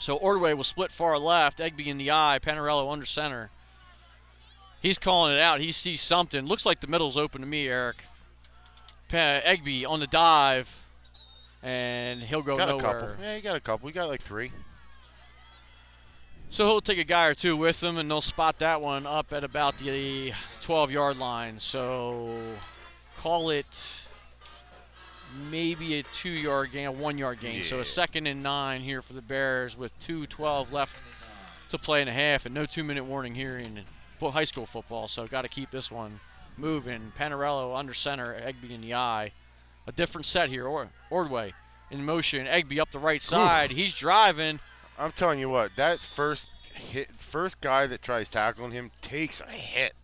So 0.00 0.16
Ordway 0.16 0.54
will 0.54 0.64
split 0.64 0.90
far 0.90 1.18
left, 1.18 1.58
Egby 1.58 1.86
in 1.86 1.98
the 1.98 2.10
eye, 2.10 2.38
Panarello 2.42 2.90
under 2.90 3.06
center. 3.06 3.50
He's 4.80 4.96
calling 4.96 5.34
it 5.34 5.38
out. 5.40 5.60
He 5.60 5.72
sees 5.72 6.00
something. 6.00 6.46
Looks 6.46 6.64
like 6.64 6.80
the 6.80 6.86
middle's 6.86 7.16
open 7.16 7.42
to 7.42 7.46
me, 7.46 7.68
Eric. 7.68 7.96
Pa- 9.10 9.42
Egby 9.44 9.86
on 9.86 10.00
the 10.00 10.06
dive, 10.06 10.68
and 11.62 12.22
he'll 12.22 12.40
go 12.42 12.56
got 12.56 12.68
nowhere. 12.68 12.98
a 12.98 13.00
couple. 13.10 13.24
Yeah, 13.24 13.36
he 13.36 13.42
got 13.42 13.56
a 13.56 13.60
couple. 13.60 13.86
We 13.86 13.92
got 13.92 14.08
like 14.08 14.22
three. 14.22 14.52
So 16.48 16.66
he'll 16.66 16.80
take 16.80 16.98
a 16.98 17.04
guy 17.04 17.26
or 17.26 17.34
two 17.34 17.56
with 17.56 17.82
him, 17.82 17.98
and 17.98 18.10
they'll 18.10 18.22
spot 18.22 18.58
that 18.60 18.80
one 18.80 19.06
up 19.06 19.32
at 19.32 19.44
about 19.44 19.78
the 19.78 20.32
12-yard 20.66 21.16
line. 21.18 21.60
So 21.60 22.54
call 23.18 23.50
it 23.50 23.66
maybe 25.50 25.98
a 25.98 26.04
two-yard 26.22 26.72
gain, 26.72 26.86
a 26.86 26.92
one-yard 26.92 27.40
gain. 27.40 27.64
So 27.64 27.80
a 27.80 27.84
second 27.84 28.26
and 28.26 28.42
nine 28.42 28.82
here 28.82 29.02
for 29.02 29.12
the 29.12 29.22
Bears 29.22 29.76
with 29.76 29.92
2:12 30.06 30.72
left 30.72 30.92
to 31.70 31.78
play 31.78 32.00
and 32.00 32.10
a 32.10 32.12
half, 32.12 32.46
and 32.46 32.54
no 32.54 32.66
two-minute 32.66 33.04
warning 33.04 33.34
here 33.34 33.58
in 33.58 33.84
high 34.20 34.44
school 34.44 34.66
football. 34.66 35.08
So 35.08 35.26
got 35.26 35.42
to 35.42 35.48
keep 35.48 35.70
this 35.70 35.90
one 35.90 36.20
moving. 36.56 37.12
Panarello 37.18 37.76
under 37.76 37.94
center, 37.94 38.34
Egby 38.34 38.70
in 38.70 38.80
the 38.80 38.94
eye. 38.94 39.32
A 39.86 39.92
different 39.92 40.26
set 40.26 40.50
here. 40.50 40.66
Or 40.66 40.90
Ordway 41.08 41.54
in 41.90 42.04
motion, 42.04 42.46
Egby 42.46 42.78
up 42.78 42.92
the 42.92 42.98
right 42.98 43.22
side. 43.22 43.70
He's 43.72 43.94
driving. 43.94 44.60
I'm 44.98 45.12
telling 45.12 45.38
you 45.38 45.48
what, 45.48 45.72
that 45.76 45.98
first 46.14 46.46
hit, 46.74 47.08
first 47.30 47.60
guy 47.60 47.86
that 47.86 48.02
tries 48.02 48.28
tackling 48.28 48.72
him 48.72 48.90
takes 49.00 49.40
a 49.40 49.50
hit. 49.50 49.94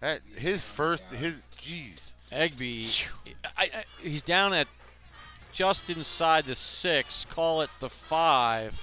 That 0.00 0.22
his 0.36 0.64
first, 0.64 1.04
his, 1.04 1.34
jeez. 1.62 2.00
Egby, 2.32 2.90
I, 3.56 3.62
I, 3.64 3.84
he's 4.00 4.22
down 4.22 4.52
at 4.52 4.68
just 5.52 5.88
inside 5.90 6.46
the 6.46 6.56
six. 6.56 7.26
Call 7.30 7.62
it 7.62 7.70
the 7.80 7.90
five. 7.90 8.74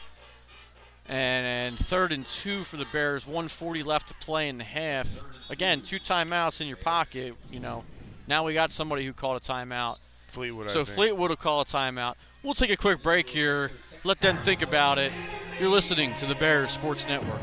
And, 1.09 1.77
third 1.87 2.11
and 2.11 2.25
two 2.27 2.65
for 2.65 2.75
the 2.75 2.85
Bears. 2.91 3.25
140 3.25 3.83
left 3.83 4.09
to 4.09 4.13
play 4.15 4.49
in 4.49 4.57
the 4.57 4.65
half. 4.65 5.07
Again, 5.49 5.81
two 5.81 5.99
timeouts 5.99 6.59
in 6.59 6.67
your 6.67 6.75
pocket. 6.77 7.35
You 7.49 7.61
know, 7.61 7.85
now 8.27 8.43
we 8.43 8.53
got 8.53 8.73
somebody 8.73 9.05
who 9.05 9.13
called 9.13 9.41
a 9.41 9.45
timeout. 9.45 9.97
Fleetwood. 10.33 10.67
I 10.67 10.73
So 10.73 10.83
think. 10.83 10.97
Fleetwood 10.97 11.29
will 11.29 11.37
call 11.37 11.61
a 11.61 11.65
timeout. 11.65 12.15
We'll 12.43 12.53
take 12.55 12.69
a 12.71 12.77
quick 12.77 13.01
break 13.01 13.29
here. 13.29 13.71
Let 14.03 14.19
them 14.19 14.37
think 14.43 14.61
about 14.61 14.97
it. 14.97 15.13
You're 15.59 15.69
listening 15.69 16.13
to 16.19 16.25
the 16.25 16.35
Bears 16.35 16.71
Sports 16.71 17.05
Network. 17.07 17.41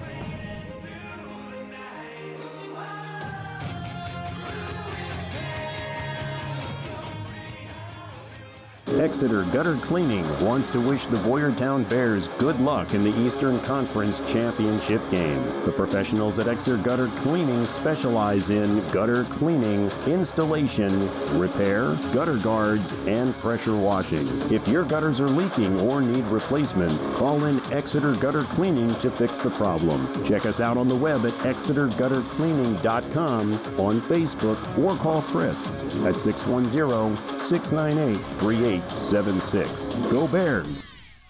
Exeter 9.00 9.42
Gutter 9.44 9.76
Cleaning 9.76 10.26
wants 10.40 10.68
to 10.70 10.80
wish 10.80 11.06
the 11.06 11.16
Boyertown 11.18 11.88
Bears 11.88 12.28
good 12.38 12.60
luck 12.60 12.94
in 12.94 13.02
the 13.02 13.10
Eastern 13.20 13.58
Conference 13.60 14.20
Championship 14.32 15.00
game. 15.10 15.42
The 15.64 15.72
professionals 15.72 16.38
at 16.38 16.46
Exeter 16.46 16.76
Gutter 16.78 17.08
Cleaning 17.16 17.64
specialize 17.64 18.50
in 18.50 18.86
gutter 18.88 19.24
cleaning, 19.24 19.90
installation, 20.06 20.92
repair, 21.38 21.96
gutter 22.12 22.36
guards, 22.38 22.92
and 23.06 23.34
pressure 23.36 23.76
washing. 23.76 24.26
If 24.52 24.68
your 24.68 24.84
gutters 24.84 25.20
are 25.20 25.28
leaking 25.28 25.80
or 25.80 26.00
need 26.00 26.24
replacement, 26.26 26.92
call 27.14 27.44
in 27.44 27.60
Exeter 27.72 28.14
Gutter 28.14 28.42
Cleaning 28.42 28.88
to 28.88 29.10
fix 29.10 29.40
the 29.40 29.50
problem. 29.50 30.24
Check 30.24 30.46
us 30.46 30.60
out 30.60 30.76
on 30.76 30.86
the 30.88 30.96
web 30.96 31.24
at 31.24 31.32
exeterguttercleaning.com, 31.32 33.52
on 33.80 34.00
Facebook, 34.00 34.78
or 34.78 34.96
call 34.96 35.22
Chris 35.22 35.72
at 36.04 36.16
610 36.16 37.16
698 37.38 38.83
3876. 38.90 39.94
Go 40.12 40.28
Bears! 40.28 40.82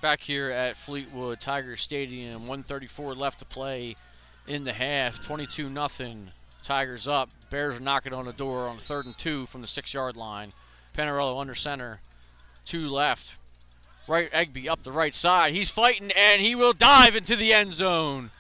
back 0.03 0.21
here 0.21 0.51
at 0.51 0.77
Fleetwood 0.85 1.41
Tiger 1.41 1.79
Stadium. 1.79 2.43
134 2.43 3.15
left 3.15 3.39
to 3.39 3.45
play 3.47 3.97
in 4.47 4.65
the 4.65 4.73
half. 4.75 5.23
22 5.25 5.71
nothing. 5.71 6.31
Tigers 6.63 7.09
up. 7.09 7.31
Bears 7.51 7.77
are 7.77 7.81
knocking 7.81 8.13
on 8.13 8.27
the 8.27 8.33
door 8.33 8.69
on 8.69 8.79
third 8.79 9.07
and 9.07 9.17
two 9.17 9.47
from 9.47 9.63
the 9.63 9.67
six 9.67 9.95
yard 9.95 10.15
line. 10.15 10.53
Panarello 10.97 11.41
under 11.41 11.55
center. 11.55 12.01
Two 12.67 12.87
left. 12.89 13.29
Right 14.07 14.31
Egby 14.31 14.69
up 14.69 14.83
the 14.85 14.93
right 14.93 15.15
side. 15.15 15.55
He's 15.55 15.71
fighting 15.71 16.11
and 16.13 16.43
he 16.43 16.55
will 16.55 16.75
dive 16.75 17.15
into 17.15 17.35
the 17.35 17.55
end 17.55 17.73
zone. 17.73 18.31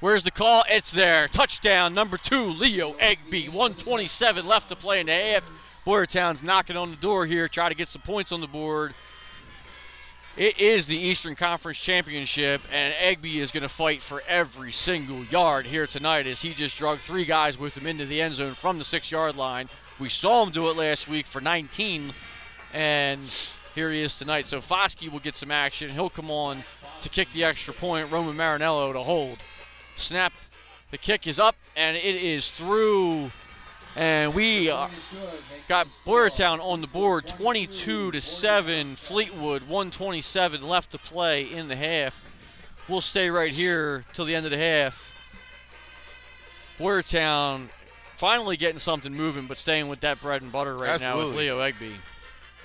Where's 0.00 0.24
the 0.24 0.32
call? 0.32 0.64
It's 0.68 0.90
there. 0.90 1.28
Touchdown 1.28 1.94
number 1.94 2.16
two, 2.18 2.46
Leo 2.46 2.94
Egby. 2.94 3.46
127 3.48 4.46
left 4.46 4.68
to 4.70 4.76
play 4.76 5.00
in 5.00 5.06
the 5.06 5.12
half. 5.12 5.44
Boyertown's 5.88 6.42
knocking 6.42 6.76
on 6.76 6.90
the 6.90 6.98
door 6.98 7.24
here, 7.24 7.48
try 7.48 7.70
to 7.70 7.74
get 7.74 7.88
some 7.88 8.02
points 8.02 8.30
on 8.30 8.42
the 8.42 8.46
board. 8.46 8.94
It 10.36 10.60
is 10.60 10.86
the 10.86 10.98
Eastern 10.98 11.34
Conference 11.34 11.78
Championship, 11.78 12.60
and 12.70 12.92
Egby 12.92 13.36
is 13.36 13.50
going 13.50 13.62
to 13.62 13.70
fight 13.70 14.02
for 14.02 14.22
every 14.28 14.70
single 14.70 15.24
yard 15.24 15.64
here 15.64 15.86
tonight 15.86 16.26
as 16.26 16.42
he 16.42 16.52
just 16.52 16.76
drug 16.76 16.98
three 17.06 17.24
guys 17.24 17.56
with 17.56 17.72
him 17.72 17.86
into 17.86 18.04
the 18.04 18.20
end 18.20 18.34
zone 18.34 18.54
from 18.54 18.78
the 18.78 18.84
six 18.84 19.10
yard 19.10 19.34
line. 19.34 19.70
We 19.98 20.10
saw 20.10 20.42
him 20.42 20.52
do 20.52 20.68
it 20.68 20.76
last 20.76 21.08
week 21.08 21.26
for 21.26 21.40
19, 21.40 22.12
and 22.74 23.30
here 23.74 23.90
he 23.90 24.02
is 24.02 24.14
tonight. 24.14 24.46
So 24.46 24.60
Foskey 24.60 25.10
will 25.10 25.20
get 25.20 25.36
some 25.36 25.50
action. 25.50 25.94
He'll 25.94 26.10
come 26.10 26.30
on 26.30 26.64
to 27.02 27.08
kick 27.08 27.28
the 27.32 27.44
extra 27.44 27.72
point. 27.72 28.12
Roman 28.12 28.36
Marinello 28.36 28.92
to 28.92 29.02
hold. 29.04 29.38
Snap. 29.96 30.34
The 30.90 30.98
kick 30.98 31.26
is 31.26 31.38
up, 31.38 31.56
and 31.74 31.96
it 31.96 32.16
is 32.16 32.50
through. 32.50 33.32
And 33.98 34.32
we 34.32 34.70
uh, 34.70 34.86
got 35.68 35.88
Boyertown 36.06 36.60
on 36.60 36.80
the 36.80 36.86
board 36.86 37.26
22 37.26 38.12
to 38.12 38.20
7. 38.20 38.94
Fleetwood 38.94 39.62
127 39.62 40.62
left 40.62 40.92
to 40.92 40.98
play 40.98 41.42
in 41.42 41.66
the 41.66 41.74
half. 41.74 42.14
We'll 42.88 43.00
stay 43.00 43.28
right 43.28 43.50
here 43.50 44.04
till 44.14 44.24
the 44.24 44.36
end 44.36 44.46
of 44.46 44.52
the 44.52 44.56
half. 44.56 44.94
Boyertown 46.78 47.70
finally 48.20 48.56
getting 48.56 48.78
something 48.78 49.12
moving, 49.12 49.48
but 49.48 49.58
staying 49.58 49.88
with 49.88 49.98
that 50.02 50.22
bread 50.22 50.42
and 50.42 50.52
butter 50.52 50.76
right 50.76 51.00
now 51.00 51.18
with 51.18 51.34
Leo 51.34 51.58
Egby. 51.58 51.96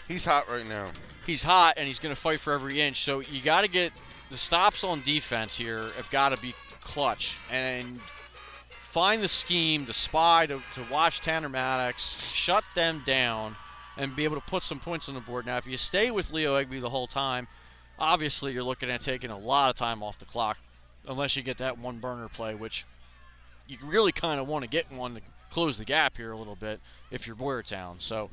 He's 0.07 0.23
hot 0.23 0.47
right 0.47 0.68
now. 0.68 0.91
He's 1.26 1.41
hot 1.41 1.73
and 1.77 1.88
he's 1.88 1.97
going 1.97 2.14
to 2.14 2.22
fight 2.22 2.41
for 2.41 2.53
every 2.53 2.80
inch. 2.80 3.03
So 3.03 3.22
you 3.22 3.41
got 3.41 3.61
to 3.61 3.68
get 3.68 3.91
the 4.30 4.38
stops 4.38 4.84
on 4.84 5.01
defense 5.03 5.57
here 5.57 5.89
have 5.97 6.11
got 6.11 6.30
to 6.30 6.38
be 6.38 6.53
clutch 6.84 7.38
and 7.49 7.99
find 8.94 9.24
the 9.24 9.28
scheme, 9.28 9.86
the 9.86 9.94
spy 9.94 10.45
to, 10.45 10.61
to 10.76 10.86
watch 10.90 11.20
Tanner 11.20 11.49
Maddox, 11.49 12.15
shut 12.34 12.64
them 12.76 13.02
down, 13.06 13.56
and 13.98 14.15
be 14.15 14.24
able 14.24 14.36
to 14.40 14.48
put 14.48 14.64
some 14.64 14.80
points 14.80 15.10
on 15.10 15.15
the 15.15 15.22
board. 15.22 15.48
Now, 15.48 15.57
if 15.57 15.65
you 15.65 15.78
stay 15.78 16.11
with 16.11 16.32
Leo 16.32 16.61
Egby 16.61 16.80
the 16.80 16.91
whole 16.91 17.07
time, 17.07 17.48
obviously 17.98 18.53
you're 18.53 18.64
looking 18.64 18.91
at 18.91 19.02
taking 19.02 19.32
a 19.32 19.38
lot 19.38 19.72
of 19.72 19.76
time 19.76 20.03
off 20.03 20.20
the 20.20 20.26
clock. 20.26 20.57
unless 21.06 21.36
you 21.36 21.44
get 21.44 21.57
that 21.57 21.78
one 21.78 21.99
burner 21.99 22.30
play, 22.30 22.56
which 22.56 22.86
you 23.68 23.78
really 23.84 24.14
kind 24.14 24.40
of 24.40 24.48
want 24.48 24.64
to 24.64 24.70
get 24.70 24.90
one 24.90 25.15
to 25.15 25.22
close 25.52 25.78
the 25.78 25.84
gap 25.84 26.15
here 26.15 26.32
a 26.32 26.38
little 26.38 26.56
bit 26.56 26.80
if 27.11 27.28
you're 27.28 27.36
Boyertown. 27.36 27.95
So 27.99 28.30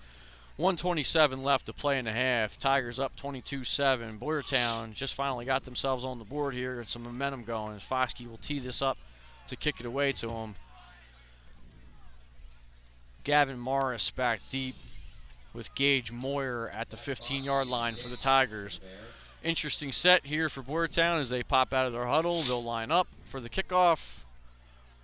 127 0.56 1.42
left 1.42 1.66
to 1.66 1.72
play 1.72 1.98
in 1.98 2.04
the 2.04 2.12
half. 2.12 2.58
Tigers 2.60 3.00
up 3.00 3.12
22-7. 3.20 4.20
Boyertown 4.20 4.94
just 4.94 5.14
finally 5.14 5.44
got 5.44 5.64
themselves 5.64 6.04
on 6.04 6.18
the 6.18 6.24
board 6.24 6.54
here 6.54 6.78
and 6.78 6.88
some 6.88 7.02
momentum 7.02 7.42
going. 7.42 7.80
Foskey 7.90 8.28
will 8.28 8.38
tee 8.38 8.60
this 8.60 8.80
up 8.80 8.98
to 9.50 9.56
kick 9.56 9.76
it 9.78 9.86
away 9.86 10.12
to 10.12 10.30
him. 10.30 10.54
Gavin 13.22 13.58
Morris 13.58 14.10
back 14.10 14.40
deep 14.50 14.74
with 15.52 15.74
Gage 15.74 16.10
Moyer 16.10 16.70
at 16.70 16.90
the 16.90 16.96
15-yard 16.96 17.66
line 17.66 17.96
for 18.02 18.08
the 18.08 18.16
Tigers. 18.16 18.80
Interesting 19.42 19.92
set 19.92 20.26
here 20.26 20.48
for 20.48 20.62
Boyertown 20.62 21.20
as 21.20 21.28
they 21.28 21.42
pop 21.42 21.72
out 21.72 21.86
of 21.86 21.92
their 21.92 22.06
huddle. 22.06 22.42
They'll 22.44 22.62
line 22.62 22.90
up 22.90 23.08
for 23.30 23.40
the 23.40 23.50
kickoff, 23.50 23.98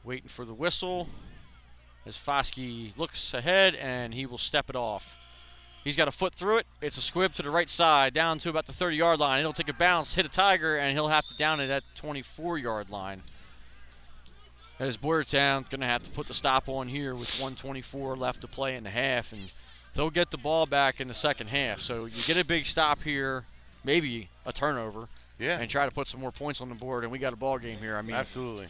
waiting 0.05 0.31
for 0.35 0.45
the 0.45 0.55
whistle. 0.55 1.09
As 2.07 2.17
Foskey 2.17 2.97
looks 2.97 3.35
ahead 3.35 3.75
and 3.75 4.15
he 4.15 4.27
will 4.27 4.39
step 4.39 4.71
it 4.71 4.77
off. 4.77 5.03
He's 5.83 5.97
got 5.97 6.09
a 6.09 6.13
foot 6.13 6.35
through 6.35 6.59
it. 6.59 6.67
It's 6.81 6.97
a 6.97 7.03
squib 7.03 7.35
to 7.35 7.43
the 7.43 7.51
right 7.51 7.71
side, 7.71 8.15
down 8.15 8.39
to 8.41 8.49
about 8.49 8.67
the 8.67 8.73
30 8.73 8.97
yard 8.97 9.21
line. 9.21 9.41
It'll 9.41 9.53
take 9.53 9.69
a 9.69 9.73
bounce, 9.73 10.15
hit 10.15 10.27
a 10.27 10.29
Tiger, 10.29 10.77
and 10.77 10.93
he'll 10.93 11.09
have 11.09 11.27
to 11.27 11.37
down 11.37 11.61
it 11.61 11.71
at 11.71 11.83
24 11.97 12.59
yard 12.59 12.91
line. 12.91 13.23
As 14.79 14.97
Boyertown 14.99 15.69
going 15.71 15.81
to 15.81 15.87
have 15.87 16.03
to 16.05 16.11
put 16.11 16.29
the 16.29 16.35
stop 16.35 16.69
on 16.69 16.89
here 16.89 17.15
with 17.15 17.29
124 17.31 18.17
left 18.17 18.43
to 18.43 18.49
play 18.49 18.77
in 18.77 18.85
the 18.85 18.91
half, 18.91 19.33
and 19.33 19.51
they'll 19.95 20.11
get 20.11 20.31
the 20.31 20.37
ball 20.37 20.67
back 20.67 21.01
in 21.01 21.09
the 21.09 21.15
second 21.15 21.47
half. 21.49 21.81
So 21.81 22.05
you 22.05 22.23
get 22.25 22.37
a 22.37 22.45
big 22.45 22.67
stop 22.67 23.03
here, 23.03 23.45
maybe 23.85 24.29
a 24.45 24.53
turnover, 24.53 25.09
Yeah. 25.39 25.59
and 25.59 25.71
try 25.71 25.87
to 25.87 25.91
put 25.91 26.09
some 26.09 26.21
more 26.21 26.33
points 26.33 26.61
on 26.61 26.69
the 26.69 26.75
board, 26.75 27.05
and 27.05 27.11
we 27.13 27.19
got 27.19 27.33
a 27.33 27.37
ball 27.37 27.59
game 27.59 27.79
here. 27.79 27.97
I 27.97 28.03
mean, 28.03 28.15
Absolutely. 28.17 28.69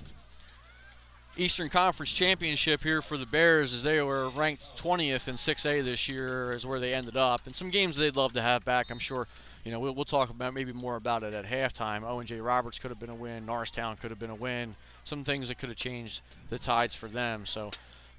Eastern 1.36 1.68
Conference 1.68 2.12
Championship 2.12 2.82
here 2.82 3.02
for 3.02 3.18
the 3.18 3.26
Bears 3.26 3.74
as 3.74 3.82
they 3.82 4.00
were 4.00 4.30
ranked 4.30 4.62
20th 4.78 5.28
in 5.28 5.36
6A 5.36 5.84
this 5.84 6.08
year 6.08 6.52
is 6.52 6.64
where 6.64 6.80
they 6.80 6.94
ended 6.94 7.16
up. 7.16 7.42
And 7.46 7.54
some 7.54 7.70
games 7.70 7.96
they'd 7.96 8.16
love 8.16 8.32
to 8.34 8.42
have 8.42 8.64
back. 8.64 8.86
I'm 8.90 8.98
sure, 8.98 9.26
you 9.62 9.70
know, 9.70 9.78
we'll, 9.78 9.94
we'll 9.94 10.06
talk 10.06 10.30
about 10.30 10.54
maybe 10.54 10.72
more 10.72 10.96
about 10.96 11.22
it 11.24 11.34
at 11.34 11.44
halftime. 11.44 12.04
Owen 12.04 12.26
J. 12.26 12.40
Roberts 12.40 12.78
could 12.78 12.90
have 12.90 12.98
been 12.98 13.10
a 13.10 13.14
win. 13.14 13.44
Norristown 13.44 13.96
could 13.96 14.10
have 14.10 14.18
been 14.18 14.30
a 14.30 14.34
win. 14.34 14.76
Some 15.06 15.24
things 15.24 15.48
that 15.48 15.58
could 15.58 15.68
have 15.68 15.78
changed 15.78 16.20
the 16.50 16.58
tides 16.58 16.94
for 16.94 17.08
them. 17.08 17.46
So 17.46 17.70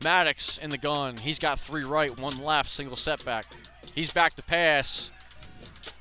Maddox 0.02 0.58
in 0.58 0.70
the 0.70 0.78
gun. 0.78 1.18
He's 1.18 1.38
got 1.38 1.60
three 1.60 1.84
right, 1.84 2.18
one 2.18 2.42
left, 2.42 2.72
single 2.74 2.98
setback. 2.98 3.46
He's 3.94 4.10
back 4.10 4.36
to 4.38 4.42
pass. 4.42 5.10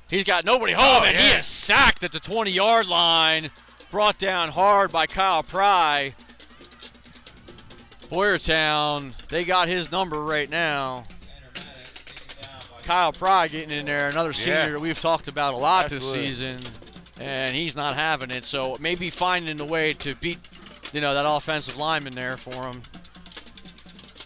He's 0.09 0.23
got 0.23 0.45
nobody 0.45 0.73
oh, 0.73 0.77
home, 0.77 1.03
Oh, 1.03 1.05
and 1.05 1.17
he 1.17 1.27
is 1.37 1.45
sacked 1.45 2.03
at 2.03 2.11
the 2.13 2.19
20 2.19 2.51
yard 2.51 2.87
line. 2.87 3.51
Brought 3.91 4.17
down 4.17 4.49
hard 4.49 4.91
by 4.91 5.07
Kyle 5.07 5.43
Pry. 5.43 6.15
Boyertown, 8.09 9.13
they 9.29 9.43
got 9.43 9.67
his 9.67 9.91
number 9.91 10.23
right 10.23 10.49
now. 10.49 11.05
Kyle 12.83 13.11
Pry 13.11 13.49
getting 13.49 13.77
in 13.77 13.85
there, 13.85 14.07
another 14.07 14.31
senior 14.31 14.53
Yeah. 14.53 14.69
that 14.69 14.79
we've 14.79 14.99
talked 14.99 15.27
about 15.27 15.53
a 15.53 15.57
lot 15.57 15.91
Absolutely. 15.91 16.29
this 16.29 16.37
season, 16.37 16.67
and 17.19 17.53
he's 17.53 17.75
not 17.75 17.95
having 17.95 18.31
it. 18.31 18.45
So 18.45 18.77
maybe 18.79 19.09
finding 19.09 19.59
a 19.59 19.65
way 19.65 19.93
to 19.95 20.15
beat, 20.15 20.39
you 20.93 21.01
know, 21.01 21.13
that 21.13 21.25
offensive 21.27 21.75
lineman 21.75 22.15
there 22.15 22.37
for 22.37 22.63
him. 22.63 22.83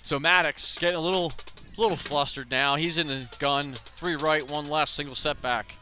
So 0.06 0.20
Maddox 0.20 0.76
getting 0.78 0.98
a 0.98 1.02
little, 1.02 1.34
little 1.78 1.98
flustered 1.98 2.52
now. 2.52 2.76
He's 2.76 2.98
in 2.98 3.08
the 3.08 3.30
gun, 3.40 3.78
three 3.98 4.16
right, 4.16 4.48
one 4.48 4.68
left, 4.68 4.94
single 4.94 5.16
setback. 5.16 5.74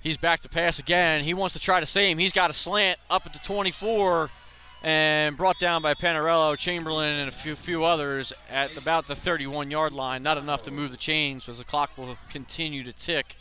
He's 0.00 0.16
back 0.16 0.42
to 0.42 0.48
pass 0.48 0.78
again. 0.78 1.24
He 1.24 1.34
wants 1.34 1.54
to 1.54 1.58
try 1.58 1.80
the 1.80 1.86
same. 1.86 2.18
He's 2.18 2.32
got 2.32 2.50
a 2.50 2.54
slant 2.54 2.98
up 3.10 3.26
at 3.26 3.32
the 3.32 3.40
24 3.40 4.30
and 4.82 5.36
brought 5.36 5.58
down 5.58 5.82
by 5.82 5.94
Panarello, 5.94 6.56
Chamberlain, 6.56 7.16
and 7.16 7.28
a 7.28 7.32
few 7.32 7.56
few 7.56 7.84
others 7.84 8.32
at 8.48 8.76
about 8.76 9.08
the 9.08 9.16
31 9.16 9.70
yard 9.70 9.92
line. 9.92 10.22
Not 10.22 10.38
enough 10.38 10.62
to 10.64 10.70
move 10.70 10.92
the 10.92 10.96
chains 10.96 11.48
as 11.48 11.58
the 11.58 11.64
clock 11.64 11.90
will 11.96 12.16
continue 12.30 12.84
to 12.84 12.92
tick. 12.92 13.36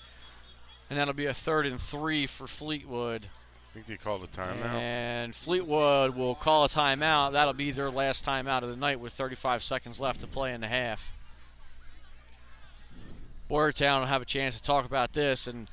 And 0.90 0.98
that'll 0.98 1.14
be 1.14 1.26
a 1.26 1.34
third 1.34 1.66
and 1.66 1.80
three 1.80 2.26
for 2.26 2.48
Fleetwood. 2.48 3.30
I 3.70 3.74
think 3.74 3.88
they 3.88 3.98
called 3.98 4.24
a 4.24 4.28
timeout. 4.28 4.74
And 4.74 5.36
Fleetwood 5.36 6.16
will 6.16 6.36
call 6.36 6.64
a 6.66 6.70
timeout. 6.70 7.34
That'll 7.34 7.54
be 7.54 7.72
their 7.72 7.92
last 7.92 8.26
timeout 8.26 8.64
of 8.64 8.70
the 8.70 8.76
night 8.76 9.00
with 9.00 9.14
35 9.14 9.64
seconds 9.64 10.00
left 10.00 10.22
to 10.22 10.28
play 10.28 10.54
in 10.54 10.62
the 10.62 10.68
half. 10.68 11.00
Boyertown 13.50 14.02
will 14.02 14.08
have 14.08 14.22
a 14.22 14.26
chance 14.26 14.56
to 14.56 14.62
talk 14.62 14.86
about 14.86 15.14
this, 15.14 15.48
and 15.48 15.70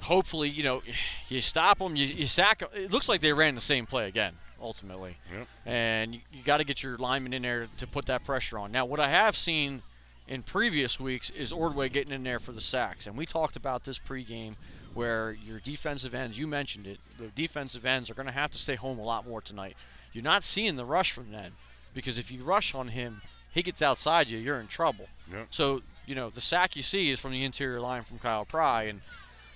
hopefully, 0.00 0.48
you 0.48 0.62
know, 0.62 0.82
you 1.28 1.40
stop 1.40 1.78
them, 1.78 1.96
you, 1.96 2.06
you 2.06 2.26
sack 2.26 2.62
'em. 2.62 2.68
It 2.74 2.90
looks 2.90 3.08
like 3.08 3.20
they 3.20 3.32
ran 3.32 3.54
the 3.54 3.60
same 3.60 3.86
play 3.86 4.08
again, 4.08 4.34
ultimately. 4.60 5.16
Yep. 5.32 5.48
And 5.64 6.14
you, 6.14 6.20
you 6.32 6.42
got 6.42 6.58
to 6.58 6.64
get 6.64 6.82
your 6.82 6.98
lineman 6.98 7.32
in 7.32 7.42
there 7.42 7.68
to 7.78 7.86
put 7.86 8.06
that 8.06 8.24
pressure 8.24 8.58
on. 8.58 8.72
Now, 8.72 8.84
what 8.84 9.00
I 9.00 9.08
have 9.08 9.36
seen 9.36 9.82
in 10.28 10.42
previous 10.42 11.00
weeks 11.00 11.30
is 11.30 11.52
Ordway 11.52 11.88
getting 11.88 12.12
in 12.12 12.24
there 12.24 12.40
for 12.40 12.52
the 12.52 12.60
sacks, 12.60 13.06
and 13.06 13.16
we 13.16 13.26
talked 13.26 13.56
about 13.56 13.84
this 13.84 13.98
pregame 13.98 14.56
where 14.94 15.32
your 15.32 15.60
defensive 15.60 16.14
ends, 16.14 16.38
you 16.38 16.46
mentioned 16.46 16.86
it, 16.86 16.98
the 17.18 17.28
defensive 17.28 17.84
ends 17.84 18.08
are 18.10 18.14
going 18.14 18.26
to 18.26 18.32
have 18.32 18.50
to 18.52 18.58
stay 18.58 18.76
home 18.76 18.98
a 18.98 19.02
lot 19.04 19.26
more 19.26 19.40
tonight. 19.40 19.76
You're 20.12 20.24
not 20.24 20.44
seeing 20.44 20.76
the 20.76 20.84
rush 20.84 21.12
from 21.12 21.30
them 21.32 21.52
because 21.92 22.16
if 22.18 22.30
you 22.30 22.44
rush 22.44 22.74
on 22.74 22.88
him, 22.88 23.22
he 23.52 23.62
gets 23.62 23.82
outside 23.82 24.28
you, 24.28 24.38
you're 24.38 24.60
in 24.60 24.68
trouble. 24.68 25.06
Yep. 25.30 25.48
So, 25.50 25.82
you 26.06 26.14
know, 26.14 26.30
the 26.30 26.40
sack 26.40 26.76
you 26.76 26.82
see 26.82 27.10
is 27.10 27.20
from 27.20 27.32
the 27.32 27.44
interior 27.44 27.80
line 27.80 28.04
from 28.04 28.18
Kyle 28.18 28.44
Pry, 28.44 28.84
and 28.84 29.00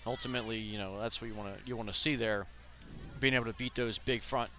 ultimately, 0.06 0.58
you 0.58 0.78
know, 0.78 1.00
that's 1.00 1.20
what 1.20 1.28
you 1.28 1.34
want 1.34 1.56
to 1.56 1.60
you 1.68 1.76
want 1.76 1.88
to 1.88 1.94
see 1.94 2.16
there, 2.16 2.46
being 3.20 3.34
able 3.34 3.44
to 3.46 3.52
beat 3.52 3.74
those 3.74 3.98
big 3.98 4.22
front 4.22 4.50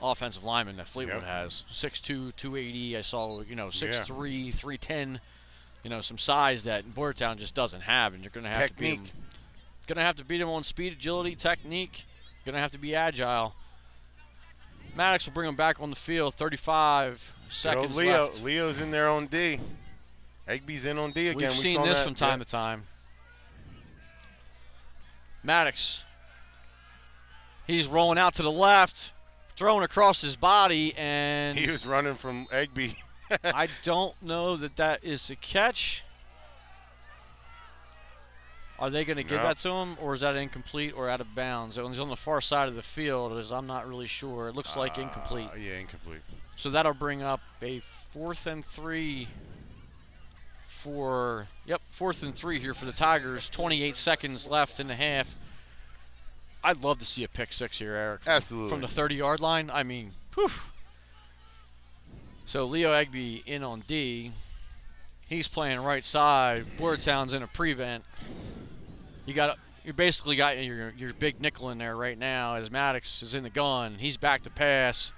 offensive 0.00 0.44
linemen 0.44 0.76
that 0.76 0.86
Fleetwood 0.88 1.22
Yep. 1.22 1.24
has. 1.24 1.62
6'2", 1.72 2.32
280. 2.36 2.96
I 2.96 3.02
saw, 3.02 3.40
you 3.40 3.56
know, 3.56 3.70
Yeah. 3.72 4.04
6'3", 4.04 4.52
310. 4.52 5.20
You 5.84 5.90
know, 5.90 6.00
some 6.02 6.18
size 6.18 6.64
that 6.64 6.94
Boyertown 6.94 7.38
just 7.38 7.54
doesn't 7.54 7.82
have, 7.82 8.12
and 8.14 8.22
you're 8.22 8.30
going 8.30 8.44
to 8.44 8.50
have 8.50 8.68
to 8.68 8.74
beat 8.74 8.90
Technique. 8.90 9.12
them. 9.12 9.22
Going 9.88 9.96
to 9.96 10.02
have 10.02 10.16
to 10.16 10.24
beat 10.24 10.40
him 10.40 10.50
on 10.50 10.64
speed, 10.64 10.92
agility, 10.92 11.34
technique. 11.34 12.04
Going 12.44 12.54
to 12.54 12.60
have 12.60 12.72
to 12.72 12.78
be 12.78 12.94
agile. 12.94 13.54
Maddox 14.94 15.24
will 15.24 15.32
bring 15.32 15.48
him 15.48 15.56
back 15.56 15.80
on 15.80 15.88
the 15.88 15.96
field. 15.96 16.34
35 16.38 17.20
seconds 17.50 17.96
Leo. 17.96 18.26
left. 18.26 18.42
Leo's 18.42 18.78
in 18.78 18.90
there 18.90 19.08
on 19.08 19.26
D. 19.28 19.58
Egby's 20.46 20.84
in 20.84 20.98
on 20.98 21.12
D 21.12 21.28
again. 21.28 21.36
We've 21.36 21.56
we 21.56 21.62
seen 21.62 21.82
this 21.82 21.94
that. 21.94 22.04
from 22.04 22.14
time 22.14 22.40
yeah. 22.40 22.44
to 22.44 22.50
time. 22.50 22.82
Maddox. 25.42 26.00
He's 27.66 27.86
rolling 27.86 28.18
out 28.18 28.34
to 28.36 28.42
the 28.42 28.50
left, 28.50 28.94
throwing 29.56 29.84
across 29.84 30.20
his 30.20 30.36
body, 30.36 30.94
and 30.96 31.58
He 31.58 31.70
was 31.70 31.86
running 31.86 32.16
from 32.16 32.46
Egby. 32.52 32.96
I 33.44 33.68
don't 33.84 34.20
know 34.22 34.56
that 34.58 34.76
that 34.76 35.02
is 35.02 35.30
a 35.30 35.36
catch. 35.36 36.02
Are 38.78 38.90
they 38.90 39.04
going 39.04 39.16
to 39.16 39.24
give 39.24 39.38
No. 39.38 39.42
that 39.42 39.58
to 39.60 39.70
him, 39.70 39.96
or 40.00 40.14
is 40.14 40.20
that 40.20 40.36
incomplete 40.36 40.94
or 40.96 41.08
out 41.10 41.20
of 41.20 41.34
bounds? 41.34 41.76
It 41.76 41.84
was 41.84 41.98
on 41.98 42.08
the 42.08 42.16
far 42.16 42.40
side 42.40 42.68
of 42.68 42.76
the 42.76 42.82
field, 42.82 43.36
as 43.36 43.50
I'm 43.50 43.66
not 43.66 43.88
really 43.88 44.06
sure. 44.06 44.48
It 44.48 44.54
looks 44.54 44.76
like 44.76 44.98
incomplete. 44.98 45.48
Uh, 45.52 45.56
yeah, 45.56 45.74
incomplete. 45.78 46.20
So 46.56 46.70
that'll 46.70 46.94
bring 46.94 47.20
up 47.22 47.40
a 47.60 47.82
fourth 48.12 48.46
and 48.46 48.64
three 48.64 49.28
for, 50.82 51.48
yep, 51.66 51.82
fourth 51.96 52.22
and 52.22 52.34
three 52.36 52.60
here 52.60 52.72
for 52.74 52.84
the 52.84 52.92
Tigers. 52.92 53.48
28 53.50 53.96
seconds 53.96 54.46
left 54.46 54.78
in 54.78 54.86
the 54.86 54.94
half. 54.94 55.26
I'd 56.62 56.80
love 56.82 56.98
to 57.00 57.04
see 57.04 57.24
a 57.24 57.28
pick 57.28 57.52
six 57.52 57.78
here, 57.78 57.94
Eric. 57.94 58.22
from- 58.22 58.32
Absolutely. 58.32 58.70
From 58.70 58.80
the 58.82 58.88
30 58.88 59.14
yard 59.16 59.40
line. 59.40 59.70
I 59.70 59.82
mean, 59.82 60.12
whew. 60.34 60.50
So 62.46 62.64
Leo 62.64 62.92
Egby 62.92 63.44
in 63.44 63.62
on 63.62 63.82
D. 63.88 64.32
He's 65.28 65.48
playing 65.48 65.80
right 65.80 66.04
side. 66.04 66.78
Boyertown's 66.78 67.34
in 67.34 67.42
a 67.42 67.46
prevent. 67.48 68.04
You 69.28 69.34
got 69.34 69.58
you 69.84 69.92
basically 69.92 70.36
got 70.36 70.56
your 70.62 70.90
your 70.96 71.12
big 71.12 71.38
nickel 71.38 71.68
in 71.68 71.76
there 71.76 71.94
right 71.94 72.18
now 72.18 72.54
as 72.54 72.70
Maddox 72.70 73.22
is 73.22 73.34
in 73.34 73.42
the 73.42 73.50
gun. 73.50 73.96
He's 73.98 74.16
back 74.16 74.42
to 74.44 74.50
pass. 74.50 75.10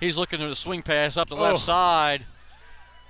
He's 0.00 0.16
looking 0.16 0.40
to 0.40 0.48
the 0.48 0.56
swing 0.56 0.82
pass 0.82 1.16
up 1.16 1.28
the 1.28 1.36
left 1.36 1.54
Oh. 1.54 1.58
side. 1.58 2.26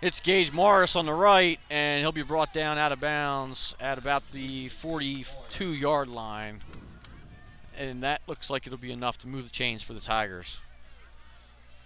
It's 0.03 0.21
Gage 0.21 0.53
Morris 0.53 0.95
on 0.97 1.07
the 1.07 1.15
right, 1.15 1.59
and 1.71 2.01
he'll 2.01 2.13
be 2.13 2.21
brought 2.23 2.53
down 2.53 2.77
out 2.77 2.93
of 2.93 3.01
bounds 3.01 3.75
at 3.81 3.97
about 3.97 4.23
the 4.33 4.69
42 4.69 5.73
yard 5.73 6.09
line. 6.09 6.63
And 7.75 8.03
that 8.03 8.21
looks 8.27 8.51
like 8.51 8.67
it'll 8.67 8.77
be 8.77 8.93
enough 8.93 9.17
to 9.19 9.27
move 9.27 9.45
the 9.45 9.51
chains 9.51 9.83
for 9.83 9.95
the 9.95 10.01
Tigers. 10.01 10.59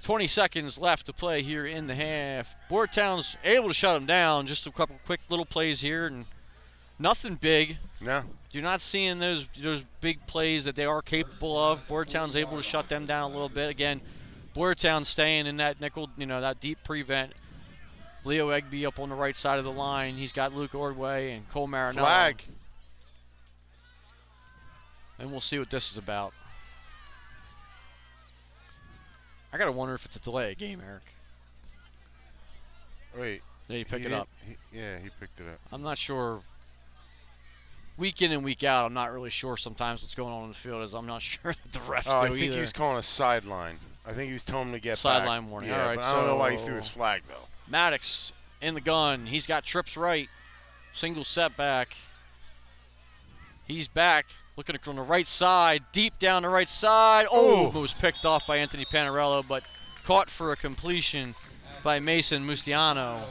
20 0.02 0.26
seconds 0.26 0.78
left 0.78 1.06
to 1.06 1.12
play 1.12 1.42
here 1.44 1.64
in 1.64 1.86
the 1.86 1.94
half. 1.94 2.48
Boyertown's 2.68 3.36
able 3.44 3.68
to 3.68 3.74
shut 3.74 3.94
them 3.94 4.06
down. 4.06 4.48
Just 4.48 4.66
a 4.66 4.72
couple 4.72 4.96
quick 5.06 5.20
little 5.28 5.46
plays 5.46 5.80
here, 5.80 6.06
and 6.06 6.26
nothing 6.98 7.36
big. 7.36 7.78
No. 8.00 8.24
You're 8.50 8.62
not 8.62 8.80
seeing 8.80 9.18
those 9.18 9.44
those 9.62 9.82
big 10.00 10.26
plays 10.26 10.64
that 10.64 10.74
they 10.74 10.84
are 10.86 11.02
capable 11.02 11.56
of. 11.62 11.80
Boyertown's 11.88 12.34
able 12.34 12.56
to 12.56 12.62
shut 12.62 12.88
them 12.88 13.04
down 13.06 13.30
a 13.30 13.32
little 13.34 13.48
bit. 13.50 13.68
Again, 13.68 14.00
Boyertown 14.56 15.04
staying 15.04 15.46
in 15.46 15.58
that 15.58 15.80
nickel, 15.80 16.08
you 16.16 16.24
know, 16.26 16.40
that 16.40 16.60
deep 16.60 16.78
prevent. 16.84 17.32
Leo 18.24 18.48
Egby 18.50 18.86
up 18.86 18.98
on 18.98 19.10
the 19.10 19.14
right 19.14 19.36
side 19.36 19.58
of 19.58 19.64
the 19.64 19.72
line. 19.72 20.16
He's 20.16 20.32
got 20.32 20.52
Luke 20.54 20.74
Ordway 20.74 21.32
and 21.32 21.48
Cole 21.50 21.68
Marinello. 21.68 21.98
Flag. 22.00 22.42
And 25.18 25.30
we'll 25.30 25.40
see 25.40 25.58
what 25.58 25.70
this 25.70 25.90
is 25.90 25.96
about. 25.98 26.32
I 29.52 29.58
gotta 29.58 29.72
wonder 29.72 29.94
if 29.94 30.04
it's 30.04 30.16
a 30.16 30.20
delay 30.20 30.54
game, 30.54 30.82
Eric. 30.84 31.02
Wait. 33.16 33.42
Did 33.68 33.76
he 33.78 33.84
pick 33.84 34.02
it 34.04 34.12
up? 34.12 34.28
he- 34.46 34.78
yeah, 34.78 34.98
he 34.98 35.08
picked 35.20 35.40
it 35.40 35.48
up. 35.48 35.58
I'm 35.72 35.82
not 35.82 35.98
sure. 35.98 36.40
Week 37.98 38.22
in 38.22 38.30
and 38.32 38.44
week 38.44 38.62
out, 38.64 38.86
I'm 38.86 38.94
not 38.94 39.12
really 39.12 39.28
sure 39.30 39.56
sometimes 39.56 40.02
what's 40.02 40.14
going 40.14 40.32
on 40.32 40.44
in 40.44 40.48
the 40.50 40.54
field. 40.54 40.82
Is 40.84 40.94
I'm 40.94 41.06
not 41.06 41.20
sure 41.42 41.52
that 41.52 41.72
the 41.72 41.80
refs 41.80 42.04
Oh, 42.06 42.20
I 42.20 42.28
think 42.28 42.38
either. 42.40 42.54
he 42.54 42.60
was 42.60 42.72
calling 42.72 42.96
a 42.98 43.02
sideline. 43.02 43.78
I 44.06 44.12
think 44.14 44.28
he 44.28 44.32
was 44.34 44.44
telling 44.44 44.68
him 44.68 44.72
to 44.74 44.80
get 44.80 44.98
Sideline 44.98 45.42
back. 45.42 45.50
warning. 45.50 45.68
Yeah, 45.70 45.82
All 45.82 45.88
right, 45.88 45.96
but 45.96 46.04
I 46.04 46.12
don't 46.12 46.26
know 46.28 46.36
why 46.36 46.56
he 46.56 46.64
threw 46.64 46.76
his 46.76 46.88
flag 46.88 47.22
though. 47.28 47.46
Maddox 47.68 48.32
in 48.62 48.72
the 48.74 48.80
gun. 48.80 49.26
He's 49.26 49.46
got 49.46 49.64
trips 49.64 49.96
right. 49.96 50.28
Single 50.94 51.24
setback. 51.24 51.88
He's 53.66 53.88
back. 53.88 54.26
Looking 54.56 54.78
from 54.82 54.96
the 54.96 55.02
right 55.02 55.28
side, 55.28 55.84
deep 55.92 56.18
down 56.18 56.42
the 56.42 56.48
right 56.48 56.68
side. 56.70 57.26
Oh, 57.30 57.66
Ooh. 57.76 57.80
was 57.80 57.92
picked 57.92 58.24
off 58.24 58.42
by 58.46 58.56
Anthony 58.56 58.84
Panarello, 58.84 59.46
but 59.46 59.62
caught 60.04 60.30
for 60.30 60.50
a 60.50 60.56
completion 60.56 61.34
by 61.84 62.00
Mason 62.00 62.44
Mustiano. 62.44 63.24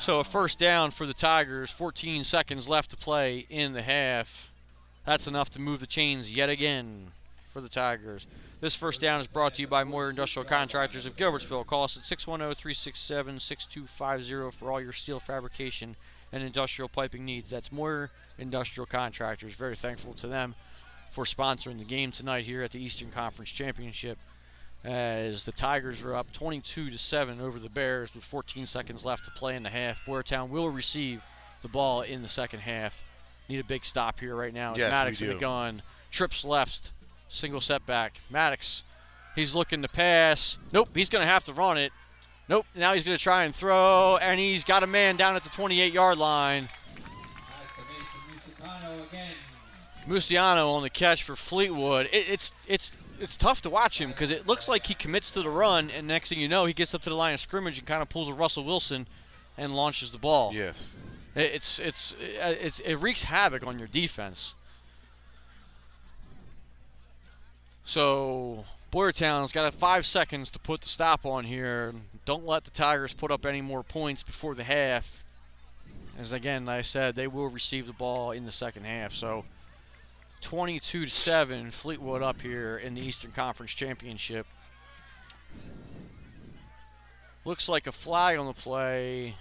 So 0.00 0.20
a 0.20 0.24
first 0.24 0.58
down 0.58 0.90
for 0.90 1.06
the 1.06 1.14
Tigers. 1.14 1.70
14 1.70 2.24
seconds 2.24 2.68
left 2.68 2.90
to 2.90 2.96
play 2.96 3.46
in 3.48 3.72
the 3.72 3.82
half. 3.82 4.28
That's 5.04 5.26
enough 5.26 5.50
to 5.50 5.60
move 5.60 5.80
the 5.80 5.86
chains 5.86 6.32
yet 6.32 6.50
again 6.50 7.12
for 7.52 7.60
the 7.60 7.68
Tigers. 7.68 8.26
This 8.60 8.74
first 8.74 9.00
down 9.00 9.20
is 9.20 9.26
brought 9.26 9.54
to 9.54 9.62
you 9.62 9.68
by 9.68 9.84
Moyer 9.84 10.10
Industrial 10.10 10.46
Contractors 10.46 11.06
of 11.06 11.16
Gilbertsville. 11.16 11.66
Call 11.66 11.84
us 11.84 11.96
at 11.96 12.04
610-367-6250 12.04 14.52
for 14.54 14.70
all 14.70 14.80
your 14.80 14.92
steel 14.92 15.20
fabrication 15.20 15.96
and 16.32 16.42
industrial 16.42 16.88
piping 16.88 17.24
needs. 17.24 17.50
That's 17.50 17.70
Moyer 17.70 18.10
Industrial 18.38 18.86
Contractors. 18.86 19.54
Very 19.54 19.76
thankful 19.76 20.14
to 20.14 20.26
them 20.26 20.54
for 21.14 21.24
sponsoring 21.24 21.78
the 21.78 21.84
game 21.84 22.12
tonight 22.12 22.44
here 22.44 22.62
at 22.62 22.72
the 22.72 22.82
Eastern 22.82 23.10
Conference 23.10 23.50
Championship 23.50 24.18
as 24.84 25.44
the 25.44 25.52
Tigers 25.52 26.00
are 26.02 26.14
up 26.14 26.32
22 26.32 26.90
to 26.90 26.98
7 26.98 27.40
over 27.40 27.58
the 27.58 27.68
Bears 27.68 28.10
with 28.14 28.24
14 28.24 28.66
seconds 28.66 29.04
left 29.04 29.24
to 29.24 29.30
play 29.32 29.56
in 29.56 29.62
the 29.64 29.70
half. 29.70 29.98
Boyertown 30.06 30.48
will 30.48 30.70
receive 30.70 31.22
the 31.62 31.68
ball 31.68 32.02
in 32.02 32.22
the 32.22 32.28
second 32.28 32.60
half. 32.60 32.94
Need 33.48 33.58
a 33.60 33.64
big 33.64 33.84
stop 33.84 34.20
here 34.20 34.34
right 34.36 34.54
now. 34.54 34.72
It's 34.72 34.80
Yes, 34.80 34.90
Maddox 34.90 35.20
in 35.20 35.28
the 35.28 35.34
do. 35.34 35.40
gun. 35.40 35.82
Trips 36.10 36.44
left. 36.44 36.90
Single 37.28 37.60
setback. 37.60 38.14
Maddox. 38.30 38.82
He's 39.34 39.54
looking 39.54 39.82
to 39.82 39.88
pass. 39.88 40.56
Nope, 40.72 40.88
he's 40.94 41.08
going 41.08 41.22
to 41.22 41.28
have 41.28 41.44
to 41.44 41.52
run 41.52 41.76
it. 41.78 41.92
Nope, 42.48 42.66
now 42.74 42.94
he's 42.94 43.02
going 43.02 43.16
to 43.16 43.22
try 43.22 43.42
and 43.44 43.54
throw, 43.54 44.16
and 44.18 44.38
he's 44.38 44.62
got 44.62 44.82
a 44.84 44.86
man 44.86 45.16
down 45.16 45.34
at 45.34 45.42
the 45.42 45.50
28 45.50 45.92
yard 45.92 46.16
line. 46.16 46.68
Mustiano 50.08 50.72
on 50.74 50.82
the 50.82 50.90
catch 50.90 51.24
for 51.24 51.34
Fleetwood. 51.34 52.06
It, 52.12 52.28
it's 52.28 52.52
it's 52.68 52.92
it's 53.20 53.36
tough 53.36 53.60
to 53.62 53.70
watch 53.70 53.98
him 54.00 54.10
because 54.10 54.30
it 54.30 54.46
looks 54.46 54.68
like 54.68 54.86
he 54.86 54.94
commits 54.94 55.30
to 55.32 55.42
the 55.42 55.50
run, 55.50 55.90
and 55.90 56.06
next 56.06 56.28
thing 56.28 56.38
you 56.40 56.48
know, 56.48 56.66
he 56.66 56.72
gets 56.72 56.94
up 56.94 57.02
to 57.02 57.10
the 57.10 57.16
line 57.16 57.34
of 57.34 57.40
scrimmage 57.40 57.78
and 57.78 57.86
kind 57.86 58.02
of 58.02 58.08
pulls 58.08 58.28
a 58.28 58.32
Russell 58.32 58.64
Wilson 58.64 59.06
and 59.56 59.74
launches 59.74 60.10
the 60.12 60.18
ball. 60.18 60.52
Yes. 60.54 60.90
It- 61.34 61.52
It's 61.54 61.78
it's 61.78 62.12
uh, 62.12 62.54
it's 62.60 62.78
it 62.80 62.94
wreaks 62.94 63.22
havoc 63.24 63.66
on 63.66 63.78
your 63.78 63.88
defense. 63.88 64.52
So 67.84 68.64
Boyertown's 68.92 69.52
got 69.52 69.72
five 69.74 70.06
seconds 70.06 70.50
to 70.50 70.58
put 70.58 70.80
the 70.82 70.88
stop 70.88 71.24
on 71.24 71.44
here. 71.44 71.94
Don't 72.24 72.46
let 72.46 72.64
the 72.64 72.70
Tigers 72.70 73.12
put 73.12 73.30
up 73.30 73.46
any 73.46 73.60
more 73.60 73.82
points 73.82 74.22
before 74.22 74.54
the 74.54 74.64
half. 74.64 75.04
As 76.18 76.32
again, 76.32 76.64
like 76.66 76.78
I 76.78 76.82
said, 76.82 77.14
they 77.14 77.26
will 77.26 77.48
receive 77.48 77.86
the 77.86 77.92
ball 77.92 78.30
in 78.32 78.46
the 78.46 78.52
second 78.52 78.84
half. 78.84 79.12
So 79.12 79.44
22 80.46 81.06
to 81.06 81.10
7, 81.10 81.72
Fleetwood 81.72 82.22
up 82.22 82.40
here 82.40 82.78
in 82.78 82.94
the 82.94 83.00
Eastern 83.00 83.32
Conference 83.32 83.72
Championship. 83.72 84.46
Looks 87.44 87.68
like 87.68 87.88
a 87.88 87.92
flag 87.92 88.38
on 88.38 88.46
the 88.46 88.52
play. 88.52 89.34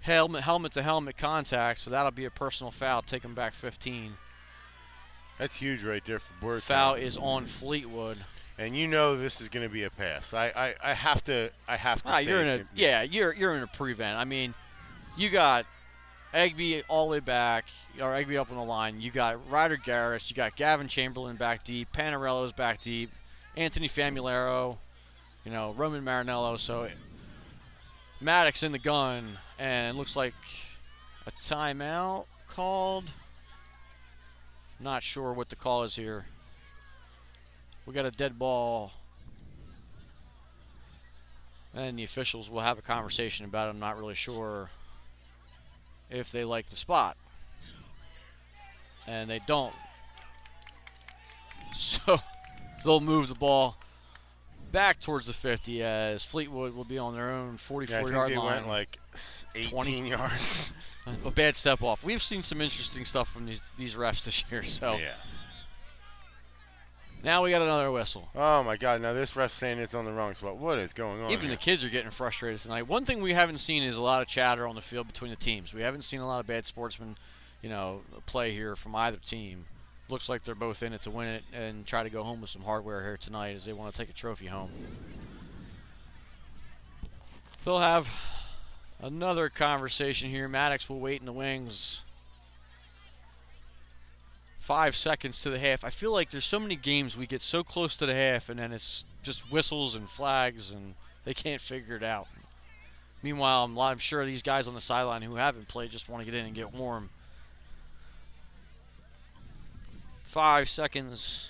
Helmet, 0.00 0.44
helmet 0.44 0.74
to 0.74 0.82
helmet 0.82 1.16
contact, 1.16 1.80
so 1.80 1.88
that'll 1.88 2.10
be 2.10 2.26
a 2.26 2.30
personal 2.30 2.70
foul. 2.70 3.00
Take 3.00 3.22
him 3.24 3.34
back 3.34 3.54
15. 3.58 4.12
That's 5.38 5.54
huge 5.54 5.82
right 5.82 6.02
there 6.06 6.20
for 6.20 6.46
Boyertown. 6.46 6.62
Foul 6.62 6.94
is 6.96 7.16
on 7.16 7.46
Fleetwood. 7.46 8.18
And 8.58 8.76
you 8.76 8.86
know 8.86 9.16
this 9.16 9.40
is 9.40 9.48
going 9.48 9.66
to 9.66 9.72
be 9.72 9.84
a 9.84 9.90
pass. 9.90 10.34
I, 10.34 10.48
I, 10.82 10.90
I 10.90 10.92
have 10.92 11.24
to 11.24 11.50
I 11.66 11.76
have 11.76 12.02
to 12.02 12.08
Ah, 12.08 12.16
say 12.18 12.24
you're 12.24 12.42
in 12.42 12.48
a 12.60 12.64
yeah, 12.74 13.00
you're 13.02 13.32
you're 13.32 13.56
in 13.56 13.62
a 13.62 13.66
prevent. 13.68 14.18
I 14.18 14.24
mean, 14.24 14.52
you 15.16 15.30
got 15.30 15.64
Egby 16.34 16.82
all 16.88 17.06
the 17.06 17.12
way 17.12 17.20
back, 17.20 17.64
or 18.00 18.12
Egby 18.12 18.38
up 18.38 18.50
on 18.50 18.56
the 18.56 18.62
line. 18.62 19.00
You 19.00 19.10
got 19.10 19.50
Ryder 19.50 19.78
Garris, 19.78 20.28
you 20.28 20.36
got 20.36 20.56
Gavin 20.56 20.88
Chamberlain 20.88 21.36
back 21.36 21.64
deep, 21.64 21.88
Panarello's 21.94 22.52
back 22.52 22.82
deep, 22.82 23.10
Anthony 23.56 23.88
Famularo, 23.88 24.76
you 25.44 25.52
know 25.52 25.72
Roman 25.72 26.04
Marinello. 26.04 26.60
So 26.60 26.88
Maddox 28.20 28.62
in 28.62 28.72
the 28.72 28.78
gun, 28.78 29.38
and 29.58 29.96
looks 29.96 30.16
like 30.16 30.34
a 31.26 31.32
timeout 31.46 32.26
called. 32.50 33.04
Not 34.80 35.02
sure 35.02 35.32
what 35.32 35.48
the 35.48 35.56
call 35.56 35.82
is 35.82 35.96
here. 35.96 36.26
We 37.84 37.94
got 37.94 38.06
a 38.06 38.10
dead 38.10 38.38
ball. 38.38 38.92
And 41.74 41.98
the 41.98 42.04
officials 42.04 42.48
will 42.48 42.60
have 42.60 42.78
a 42.78 42.82
conversation 42.82 43.44
about 43.44 43.66
it. 43.66 43.70
I'm 43.70 43.78
not 43.78 43.98
really 43.98 44.14
sure 44.14 44.70
if 46.10 46.30
they 46.32 46.44
like 46.44 46.70
the 46.70 46.76
spot. 46.76 47.16
And 49.06 49.28
they 49.30 49.40
don't. 49.46 49.74
So 51.76 52.18
they'll 52.84 52.98
move 53.00 53.28
the 53.28 53.34
ball 53.36 53.76
back 54.72 55.00
towards 55.00 55.26
the 55.26 55.32
50 55.32 55.80
as 55.82 56.24
Fleetwood 56.24 56.74
will 56.74 56.84
be 56.84 56.98
on 56.98 57.14
their 57.14 57.30
own 57.30 57.56
44 57.68 57.96
Yeah, 58.10 58.16
yard 58.16 58.30
they 58.32 58.36
line. 58.36 58.46
went 58.46 58.68
like 58.68 58.98
18 59.54 59.70
20 59.70 60.08
yards. 60.08 60.32
a 61.24 61.30
bad 61.30 61.56
step 61.56 61.80
off. 61.82 62.02
We've 62.02 62.22
seen 62.22 62.42
some 62.42 62.60
interesting 62.60 63.04
stuff 63.04 63.28
from 63.32 63.46
these 63.46 63.60
these 63.78 63.94
refs 63.94 64.24
this 64.24 64.42
year. 64.50 64.64
So 64.64 64.96
Yeah. 64.96 65.14
Now 67.24 67.42
we 67.42 67.50
got 67.50 67.62
another 67.62 67.90
whistle. 67.90 68.28
Oh 68.34 68.62
my 68.62 68.76
God! 68.76 69.00
Now 69.00 69.12
this 69.12 69.34
ref 69.34 69.52
saying 69.52 69.78
it's 69.78 69.94
on 69.94 70.04
the 70.04 70.12
wrong 70.12 70.34
spot. 70.34 70.56
What 70.56 70.78
is 70.78 70.92
going 70.92 71.20
on? 71.20 71.30
Even 71.30 71.46
here? 71.46 71.56
the 71.56 71.56
kids 71.56 71.82
are 71.82 71.88
getting 71.88 72.10
frustrated 72.10 72.60
tonight. 72.60 72.86
One 72.86 73.04
thing 73.04 73.20
we 73.20 73.32
haven't 73.32 73.58
seen 73.58 73.82
is 73.82 73.96
a 73.96 74.00
lot 74.00 74.22
of 74.22 74.28
chatter 74.28 74.66
on 74.66 74.74
the 74.74 74.82
field 74.82 75.06
between 75.06 75.30
the 75.30 75.36
teams. 75.36 75.72
We 75.72 75.82
haven't 75.82 76.02
seen 76.02 76.20
a 76.20 76.26
lot 76.26 76.40
of 76.40 76.46
bad 76.46 76.66
sportsmen, 76.66 77.16
you 77.62 77.68
know, 77.68 78.02
play 78.26 78.52
here 78.52 78.76
from 78.76 78.94
either 78.94 79.18
team. 79.18 79.66
Looks 80.08 80.28
like 80.28 80.44
they're 80.44 80.54
both 80.54 80.82
in 80.82 80.92
it 80.92 81.02
to 81.02 81.10
win 81.10 81.28
it 81.28 81.44
and 81.52 81.86
try 81.86 82.02
to 82.02 82.08
go 82.08 82.22
home 82.22 82.40
with 82.40 82.50
some 82.50 82.62
hardware 82.62 83.02
here 83.02 83.18
tonight 83.18 83.56
as 83.56 83.64
they 83.66 83.74
want 83.74 83.92
to 83.92 83.98
take 83.98 84.08
a 84.08 84.14
trophy 84.14 84.46
home. 84.46 84.70
They'll 87.64 87.80
have 87.80 88.06
another 89.00 89.50
conversation 89.50 90.30
here. 90.30 90.48
Maddox 90.48 90.88
will 90.88 91.00
wait 91.00 91.20
in 91.20 91.26
the 91.26 91.32
wings. 91.32 92.00
Five 94.68 94.96
seconds 94.96 95.40
to 95.40 95.48
the 95.48 95.58
half. 95.58 95.82
I 95.82 95.88
feel 95.88 96.12
like 96.12 96.30
there's 96.30 96.44
so 96.44 96.60
many 96.60 96.76
games 96.76 97.16
we 97.16 97.26
get 97.26 97.40
so 97.40 97.64
close 97.64 97.96
to 97.96 98.04
the 98.04 98.14
half 98.14 98.50
and 98.50 98.58
then 98.58 98.70
it's 98.70 99.06
just 99.22 99.50
whistles 99.50 99.94
and 99.94 100.10
flags 100.10 100.70
and 100.70 100.94
they 101.24 101.32
can't 101.32 101.62
figure 101.62 101.96
it 101.96 102.02
out. 102.02 102.26
Meanwhile, 103.22 103.64
I'm, 103.64 103.78
I'm 103.78 103.98
sure 103.98 104.26
these 104.26 104.42
guys 104.42 104.68
on 104.68 104.74
the 104.74 104.82
sideline 104.82 105.22
who 105.22 105.36
haven't 105.36 105.68
played 105.68 105.90
just 105.90 106.10
want 106.10 106.20
to 106.20 106.30
get 106.30 106.38
in 106.38 106.44
and 106.44 106.54
get 106.54 106.74
warm. 106.74 107.08
Five 110.30 110.68
seconds 110.68 111.48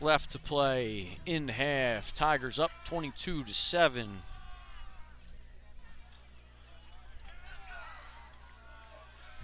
left 0.00 0.32
to 0.32 0.38
play 0.38 1.18
in 1.26 1.48
half. 1.48 2.14
Tigers 2.14 2.58
up 2.58 2.70
22 2.86 3.44
to 3.44 3.52
7. 3.52 4.22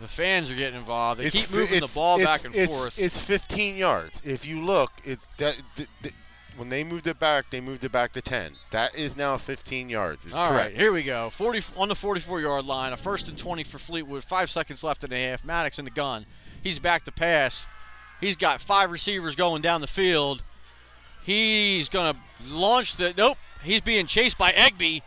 The 0.00 0.08
fans 0.08 0.48
are 0.50 0.54
getting 0.54 0.78
involved. 0.78 1.20
They 1.20 1.26
It's 1.26 1.34
keep 1.36 1.50
moving 1.50 1.80
the 1.80 1.88
ball 1.88 2.18
back 2.18 2.44
and 2.44 2.54
it's- 2.54 2.68
forth. 2.68 2.98
It's 2.98 3.18
15 3.18 3.76
yards. 3.76 4.20
If 4.24 4.44
you 4.44 4.64
look, 4.64 4.92
it's 5.04 5.22
that 5.38 5.56
th- 5.76 5.88
th- 6.02 6.14
when 6.56 6.68
they 6.68 6.84
moved 6.84 7.06
it 7.06 7.18
back, 7.18 7.46
they 7.50 7.60
moved 7.60 7.84
it 7.84 7.90
back 7.92 8.12
to 8.12 8.22
10. 8.22 8.52
That 8.70 8.94
is 8.94 9.16
now 9.16 9.38
15 9.38 9.88
yards. 9.88 10.24
It's 10.24 10.34
All 10.34 10.50
right, 10.52 10.62
correct. 10.66 10.76
here 10.76 10.92
we 10.92 11.02
go. 11.02 11.30
40 11.36 11.64
on 11.76 11.88
the 11.88 11.94
44-yard 11.96 12.64
line. 12.64 12.92
A 12.92 12.96
first 12.96 13.26
and 13.28 13.36
20 13.38 13.64
for 13.64 13.78
Fleetwood. 13.78 14.24
Five 14.28 14.50
seconds 14.50 14.82
left 14.84 15.02
in 15.04 15.10
the 15.10 15.16
half. 15.16 15.44
Maddox 15.44 15.78
in 15.78 15.84
the 15.84 15.90
gun. 15.90 16.26
He's 16.62 16.78
back 16.78 17.04
to 17.04 17.12
pass. 17.12 17.64
He's 18.20 18.34
got 18.36 18.60
five 18.60 18.90
receivers 18.90 19.34
going 19.36 19.62
down 19.62 19.80
the 19.80 19.86
field. 19.86 20.42
He's 21.22 21.88
gonna 21.88 22.18
launch 22.42 22.96
the. 22.96 23.14
Nope. 23.16 23.38
He's 23.62 23.80
being 23.80 24.06
chased 24.06 24.38
by 24.38 24.52
Egby. 24.52 25.02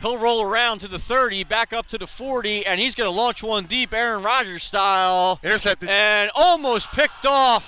He'll 0.00 0.18
roll 0.18 0.42
around 0.42 0.80
to 0.80 0.88
the 0.88 0.98
30, 0.98 1.44
back 1.44 1.72
up 1.72 1.86
to 1.88 1.98
the 1.98 2.06
40, 2.06 2.66
and 2.66 2.80
he's 2.80 2.94
gonna 2.94 3.10
launch 3.10 3.42
one 3.42 3.66
deep, 3.66 3.92
Aaron 3.94 4.22
Rodgers 4.22 4.64
style, 4.64 5.40
Intercepted. 5.42 5.88
and 5.88 6.30
almost 6.34 6.88
picked 6.88 7.24
off. 7.24 7.64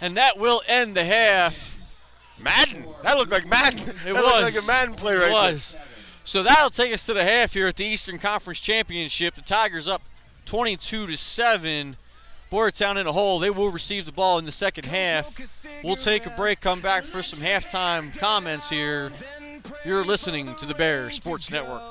And 0.00 0.16
that 0.16 0.38
will 0.38 0.62
end 0.66 0.96
the 0.96 1.04
half. 1.04 1.54
Madden. 2.38 2.86
That 3.02 3.16
looked 3.16 3.32
like 3.32 3.46
Madden. 3.46 3.78
It 3.80 4.04
that 4.04 4.14
was. 4.14 4.22
looked 4.24 4.42
like 4.42 4.56
a 4.56 4.62
Madden 4.66 4.94
play 4.96 5.14
right 5.14 5.20
there. 5.20 5.50
It 5.50 5.54
was. 5.54 5.76
So 6.24 6.42
that'll 6.42 6.70
take 6.70 6.92
us 6.92 7.04
to 7.04 7.14
the 7.14 7.22
half 7.24 7.52
here 7.52 7.68
at 7.68 7.76
the 7.76 7.84
Eastern 7.84 8.18
Conference 8.18 8.58
Championship. 8.58 9.34
The 9.34 9.42
Tigers 9.42 9.86
up 9.86 10.02
22 10.46 11.06
to 11.06 11.16
7. 11.16 11.96
Boyertown 12.50 13.00
in 13.00 13.06
a 13.06 13.12
hole. 13.12 13.38
They 13.38 13.50
will 13.50 13.70
receive 13.70 14.04
the 14.06 14.12
ball 14.12 14.38
in 14.38 14.44
the 14.44 14.52
second 14.52 14.84
half. 14.86 15.26
We'll 15.82 15.96
take 15.96 16.24
a 16.26 16.30
break, 16.30 16.60
come 16.60 16.80
back 16.80 17.04
for 17.04 17.22
some 17.22 17.40
halftime 17.40 18.16
comments 18.16 18.68
here. 18.68 19.10
You're 19.84 20.04
listening 20.04 20.54
to 20.56 20.66
the 20.66 20.74
Bears 20.74 21.16
Sports 21.16 21.50
Network. 21.50 21.82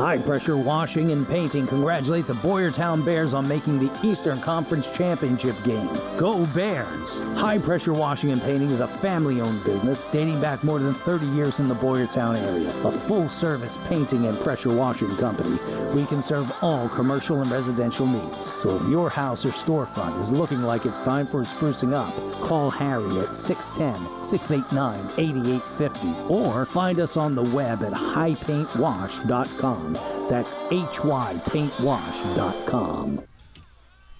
High 0.00 0.16
Pressure 0.16 0.56
Washing 0.56 1.12
and 1.12 1.28
Painting 1.28 1.66
congratulate 1.66 2.24
the 2.26 2.32
Boyertown 2.32 3.04
Bears 3.04 3.34
on 3.34 3.46
making 3.46 3.78
the 3.78 4.00
Eastern 4.02 4.40
Conference 4.40 4.90
Championship 4.90 5.54
game. 5.62 5.92
Go 6.16 6.46
Bears! 6.54 7.20
High 7.36 7.58
Pressure 7.58 7.92
Washing 7.92 8.32
and 8.32 8.40
Painting 8.40 8.70
is 8.70 8.80
a 8.80 8.88
family 8.88 9.42
owned 9.42 9.62
business 9.62 10.06
dating 10.06 10.40
back 10.40 10.64
more 10.64 10.78
than 10.78 10.94
30 10.94 11.26
years 11.26 11.60
in 11.60 11.68
the 11.68 11.74
Boyertown 11.74 12.42
area. 12.42 12.70
A 12.88 12.90
full 12.90 13.28
service 13.28 13.76
painting 13.88 14.24
and 14.24 14.40
pressure 14.40 14.74
washing 14.74 15.14
company. 15.16 15.58
We 15.94 16.06
can 16.06 16.22
serve 16.22 16.50
all 16.62 16.88
commercial 16.88 17.42
and 17.42 17.50
residential 17.52 18.06
needs. 18.06 18.50
So 18.50 18.76
if 18.76 18.88
your 18.88 19.10
house 19.10 19.44
or 19.44 19.50
storefront 19.50 20.18
is 20.18 20.32
looking 20.32 20.62
like 20.62 20.86
it's 20.86 21.02
time 21.02 21.26
for 21.26 21.42
sprucing 21.42 21.92
up, 21.92 22.14
call 22.42 22.70
Harry 22.70 23.18
at 23.18 23.36
610 23.36 24.22
689 24.22 24.96
8850 25.18 26.32
or 26.32 26.64
find 26.64 27.00
us 27.00 27.18
on 27.18 27.34
the 27.34 27.44
web 27.54 27.82
at 27.82 27.92
highpaintwash.com. 27.92 29.89
That's 30.28 30.56
hypaintwash.com. 30.56 33.26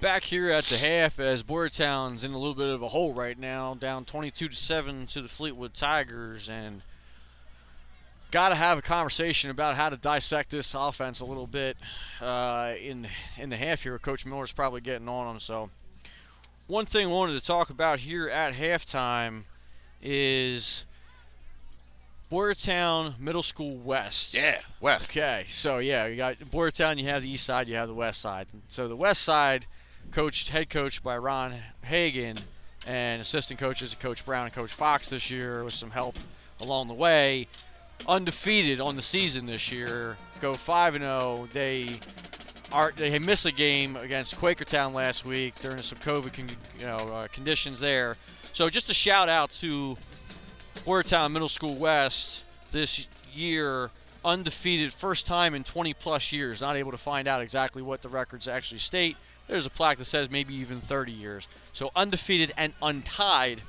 Back 0.00 0.24
here 0.24 0.50
at 0.50 0.64
the 0.64 0.78
half 0.78 1.20
as 1.20 1.42
Boyertown's 1.42 2.24
in 2.24 2.32
a 2.32 2.38
little 2.38 2.54
bit 2.54 2.68
of 2.68 2.82
a 2.82 2.88
hole 2.88 3.12
right 3.12 3.38
now, 3.38 3.74
down 3.74 4.06
22 4.06 4.48
to 4.48 4.56
7 4.56 5.06
to 5.08 5.20
the 5.20 5.28
Fleetwood 5.28 5.74
Tigers 5.74 6.48
and 6.48 6.80
got 8.30 8.50
to 8.50 8.54
have 8.54 8.78
a 8.78 8.82
conversation 8.82 9.50
about 9.50 9.76
how 9.76 9.90
to 9.90 9.96
dissect 9.96 10.50
this 10.50 10.74
offense 10.74 11.20
a 11.20 11.24
little 11.24 11.46
bit 11.46 11.76
uh, 12.20 12.74
in 12.80 13.08
in 13.36 13.50
the 13.50 13.56
half 13.56 13.82
here. 13.82 13.98
Coach 13.98 14.24
Miller's 14.24 14.52
probably 14.52 14.80
getting 14.80 15.08
on 15.08 15.26
them. 15.26 15.40
So, 15.40 15.70
one 16.66 16.86
thing 16.86 17.06
I 17.06 17.10
wanted 17.10 17.40
to 17.40 17.46
talk 17.46 17.70
about 17.70 18.00
here 18.00 18.28
at 18.28 18.54
halftime 18.54 19.44
is 20.02 20.84
Boyertown 22.30 23.18
Middle 23.18 23.42
School 23.42 23.76
West. 23.76 24.34
Yeah, 24.34 24.60
West. 24.80 25.10
Okay, 25.10 25.46
so 25.52 25.78
yeah, 25.78 26.06
you 26.06 26.16
got 26.16 26.38
Boyertown. 26.38 26.98
You 26.98 27.08
have 27.08 27.22
the 27.22 27.30
east 27.30 27.44
side. 27.44 27.68
You 27.68 27.74
have 27.74 27.88
the 27.88 27.94
west 27.94 28.20
side. 28.20 28.46
So 28.68 28.86
the 28.88 28.96
west 28.96 29.22
side, 29.22 29.66
coached 30.12 30.48
head 30.48 30.70
coach 30.70 31.02
by 31.02 31.16
Ron 31.18 31.60
Hagan, 31.82 32.38
and 32.86 33.20
assistant 33.20 33.58
coaches 33.58 33.94
Coach 33.98 34.24
Brown 34.24 34.46
and 34.46 34.54
Coach 34.54 34.72
Fox 34.72 35.08
this 35.08 35.30
year 35.30 35.64
with 35.64 35.74
some 35.74 35.90
help 35.90 36.16
along 36.60 36.88
the 36.88 36.94
way. 36.94 37.48
Undefeated 38.06 38.80
on 38.80 38.96
the 38.96 39.02
season 39.02 39.46
this 39.46 39.70
year, 39.70 40.16
go 40.40 40.54
five 40.54 40.94
and 40.94 41.02
zero. 41.02 41.48
They 41.52 42.00
are 42.72 42.92
they 42.96 43.18
missed 43.18 43.44
a 43.44 43.52
game 43.52 43.96
against 43.96 44.36
Quakertown 44.36 44.94
last 44.94 45.24
week 45.24 45.54
during 45.60 45.82
some 45.82 45.98
COVID 45.98 46.32
con- 46.32 46.50
you 46.78 46.86
know 46.86 46.96
uh, 46.96 47.28
conditions 47.28 47.80
there. 47.80 48.16
So 48.52 48.70
just 48.70 48.88
a 48.88 48.94
shout 48.94 49.28
out 49.28 49.50
to 49.60 49.96
Boyertown 50.84 51.32
Middle 51.32 51.48
School 51.48 51.74
West 51.74 52.38
this 52.72 53.06
year 53.32 53.90
undefeated 54.24 54.92
first 54.92 55.26
time 55.26 55.54
in 55.54 55.64
20 55.64 55.94
plus 55.94 56.30
years 56.30 56.60
not 56.60 56.76
able 56.76 56.90
to 56.90 56.98
find 56.98 57.26
out 57.26 57.40
exactly 57.40 57.80
what 57.80 58.02
the 58.02 58.08
records 58.08 58.46
actually 58.46 58.78
state 58.78 59.16
there's 59.48 59.64
a 59.64 59.70
plaque 59.70 59.96
that 59.96 60.04
says 60.04 60.30
maybe 60.30 60.54
even 60.54 60.80
30 60.82 61.10
years 61.10 61.48
so 61.72 61.90
undefeated 61.96 62.52
and 62.56 62.74
untied 62.82 63.62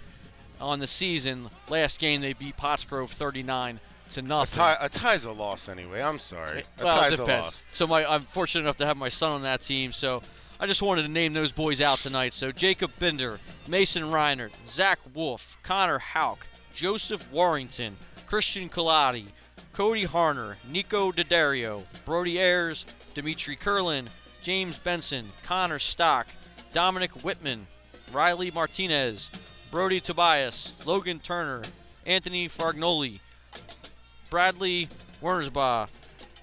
on 0.60 0.80
the 0.80 0.88
season 0.88 1.50
last 1.70 2.00
game 2.00 2.20
they 2.20 2.34
beat 2.34 2.58
Pottsgrove 2.58 3.12
39 3.12 3.80
to 4.12 4.20
A, 4.20 4.24
nothing 4.24 4.56
tie, 4.56 4.78
a 4.80 4.90
tie's 4.90 5.24
a 5.24 5.32
loss 5.32 5.70
anyway. 5.70 6.02
I'm 6.02 6.20
sorry. 6.20 6.66
A 6.80 6.84
well, 6.84 7.00
it 7.00 7.04
tie's 7.04 7.14
a 7.14 7.18
depends. 7.18 7.46
loss. 7.46 7.56
So 7.74 7.88
my, 7.88 8.06
I'm 8.06 8.26
fortunate 8.34 8.62
enough 8.62 8.78
to 8.78 8.86
have 8.86 8.98
my 8.98 9.10
son 9.10 9.32
on 9.32 9.44
that 9.44 9.62
team. 9.62 9.94
So 9.94 10.22
I 10.60 10.68
just 10.68 10.82
wanted 10.82 11.04
to 11.04 11.08
name 11.08 11.34
those 11.34 11.52
boys 11.52 11.82
out 11.82 12.00
tonight. 12.00 12.34
So 12.34 12.52
Jacob 12.52 12.92
Binder, 13.00 13.40
Mason 13.68 14.04
Reinert, 14.04 14.52
Zach 14.70 15.00
Wolf, 15.14 15.42
Connor 15.64 16.00
Hauk, 16.00 16.46
Joseph 16.74 17.22
Warrington, 17.32 17.98
Christian 18.28 18.70
Colati, 18.70 19.28
Cody 19.74 20.06
Harner, 20.06 20.56
Nico 20.70 21.12
Daddario, 21.12 21.84
Brody 22.06 22.40
Ayers, 22.40 22.86
Dimitri 23.14 23.56
Curlin, 23.56 24.10
James 24.42 24.78
Benson, 24.78 25.30
Connor 25.46 25.80
Stock, 25.80 26.28
Dominic 26.74 27.12
Whitman, 27.24 27.68
Riley 28.12 28.52
Martinez, 28.52 29.30
Brody 29.70 30.02
Tobias, 30.02 30.74
Logan 30.86 31.20
Turner, 31.20 31.64
Anthony 32.06 32.50
Fargnoli, 32.50 33.20
Bradley 34.30 34.90
Wernersbaugh, 35.22 35.88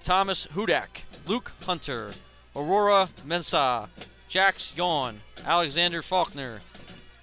Thomas 0.03 0.47
Hudak, 0.53 1.01
Luke 1.25 1.51
Hunter, 1.61 2.13
Aurora 2.55 3.09
Mensah, 3.25 3.89
Jax 4.27 4.71
Yawn, 4.75 5.21
Alexander 5.45 6.01
Faulkner, 6.01 6.61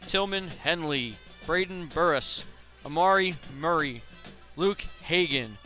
Tillman 0.07 0.49
Henley, 0.49 1.19
Braden 1.47 1.87
Burris, 1.93 2.43
Amari 2.87 3.37
Murray, 3.59 4.01
Luke 4.55 4.85
Hagan, 5.03 5.59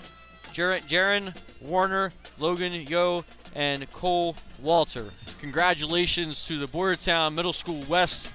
Jaron 0.55 1.37
Warner, 1.61 2.15
Logan 2.39 2.73
Yo, 2.73 3.27
and 3.55 3.91
Cole 3.93 4.37
Walter. 4.59 5.11
Congratulations 5.39 6.43
to 6.47 6.59
the 6.59 6.67
Boyertown 6.67 7.35
Middle 7.35 7.53
School 7.53 7.85
West 7.85 8.27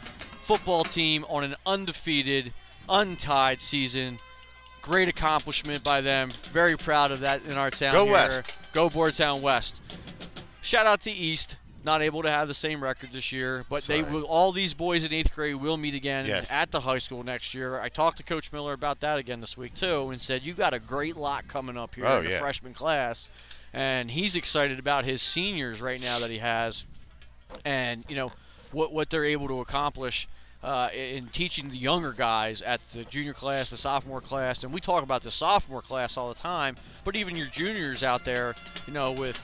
football 0.45 0.84
team 0.84 1.26
on 1.28 1.44
an 1.44 1.56
undefeated, 1.66 2.53
untied 2.88 3.60
season. 3.60 4.20
Great 4.84 5.07
accomplishment 5.07 5.84
by 5.84 6.02
them. 6.02 6.32
Very 6.53 6.78
proud 6.78 7.10
of 7.10 7.22
that 7.22 7.41
in 7.44 7.57
our 7.57 7.72
town 7.72 7.94
Go 7.94 8.06
here. 8.06 8.14
West. 8.14 8.52
Go 8.72 8.90
Boyertown 8.91 9.41
West. 9.41 9.78
Shout 10.62 10.86
out 10.86 11.02
to 11.02 11.12
East. 11.12 11.56
Not 11.86 12.02
able 12.02 12.24
to 12.24 12.30
have 12.32 12.48
the 12.48 12.56
same 12.56 12.84
record 12.84 13.12
this 13.14 13.32
year, 13.32 13.64
but 13.70 13.84
they 13.86 14.02
will. 14.02 14.24
All 14.24 14.52
these 14.52 14.74
boys 14.74 15.03
in 15.03 15.14
eighth 15.14 15.32
grade 15.36 15.56
will 15.57 15.78
meet 15.78 15.94
again 15.94 16.26
Yes. 16.26 16.48
at 16.49 16.72
the 16.72 16.82
high 16.82 16.98
school 16.98 17.22
next 17.24 17.53
year. 17.53 17.80
I 17.80 17.90
talked 17.90 18.18
to 18.18 18.24
Coach 18.24 18.52
Miller 18.52 18.74
about 18.74 19.02
that 19.02 19.20
again 19.20 19.40
this 19.40 19.56
week 19.56 19.76
too, 19.76 20.10
and 20.10 20.20
said 20.20 20.41
you 20.44 20.56
got 20.56 20.74
a 20.74 20.80
great 20.80 21.16
lot 21.16 21.48
coming 21.48 21.78
up 21.78 21.94
here 21.94 22.07
Oh, 22.07 22.18
in 22.18 22.24
the 22.26 22.32
yeah. 22.32 22.40
freshman 22.40 22.74
class, 22.74 23.28
and 23.72 24.10
he's 24.10 24.36
excited 24.36 24.80
about 24.80 25.06
his 25.06 25.22
seniors 25.22 25.80
right 25.80 26.02
now 26.02 26.18
that 26.18 26.32
he 26.32 26.40
has, 26.40 26.82
and 27.64 28.03
you 28.07 28.16
know 28.16 28.32
what 28.72 28.91
what 28.91 29.12
they're 29.12 29.24
able 29.26 29.48
to 29.48 29.60
accomplish 29.60 30.28
uh, 30.64 30.90
in 30.91 31.28
teaching 31.28 31.70
the 31.70 31.78
younger 31.78 32.12
guys 32.14 32.64
at 32.64 32.82
the 32.95 33.03
junior 33.03 33.34
class, 33.34 33.70
the 33.70 33.78
sophomore 33.78 34.22
class, 34.22 34.64
and 34.64 34.74
we 34.74 34.82
talk 34.82 35.03
about 35.03 35.22
the 35.22 35.30
sophomore 35.30 35.84
class 35.84 36.18
all 36.18 36.30
the 36.30 36.40
time, 36.40 36.76
but 37.03 37.16
even 37.16 37.36
your 37.36 37.45
juniors 37.48 38.02
out 38.02 38.26
there, 38.26 38.56
you 38.88 38.94
know, 38.94 39.12
with 39.12 39.38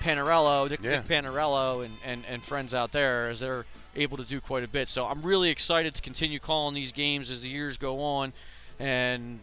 Panarello, 0.00 0.68
Nick, 0.68 0.82
Yeah. 0.82 0.98
Nick 0.98 1.08
Panarello, 1.08 1.84
and, 1.84 1.96
and, 2.04 2.24
and 2.26 2.42
friends 2.44 2.74
out 2.74 2.92
there, 2.92 3.28
as 3.28 3.40
they're 3.40 3.64
able 3.94 4.16
to 4.16 4.24
do 4.24 4.40
quite 4.40 4.62
a 4.64 4.68
bit. 4.68 4.88
So 4.88 5.06
I'm 5.06 5.22
really 5.22 5.50
excited 5.50 5.94
to 5.94 6.02
continue 6.02 6.38
calling 6.38 6.74
these 6.74 6.92
games 6.92 7.30
as 7.30 7.42
the 7.42 7.48
years 7.48 7.76
go 7.76 8.00
on, 8.00 8.32
and 8.78 9.40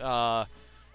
uh, 0.00 0.44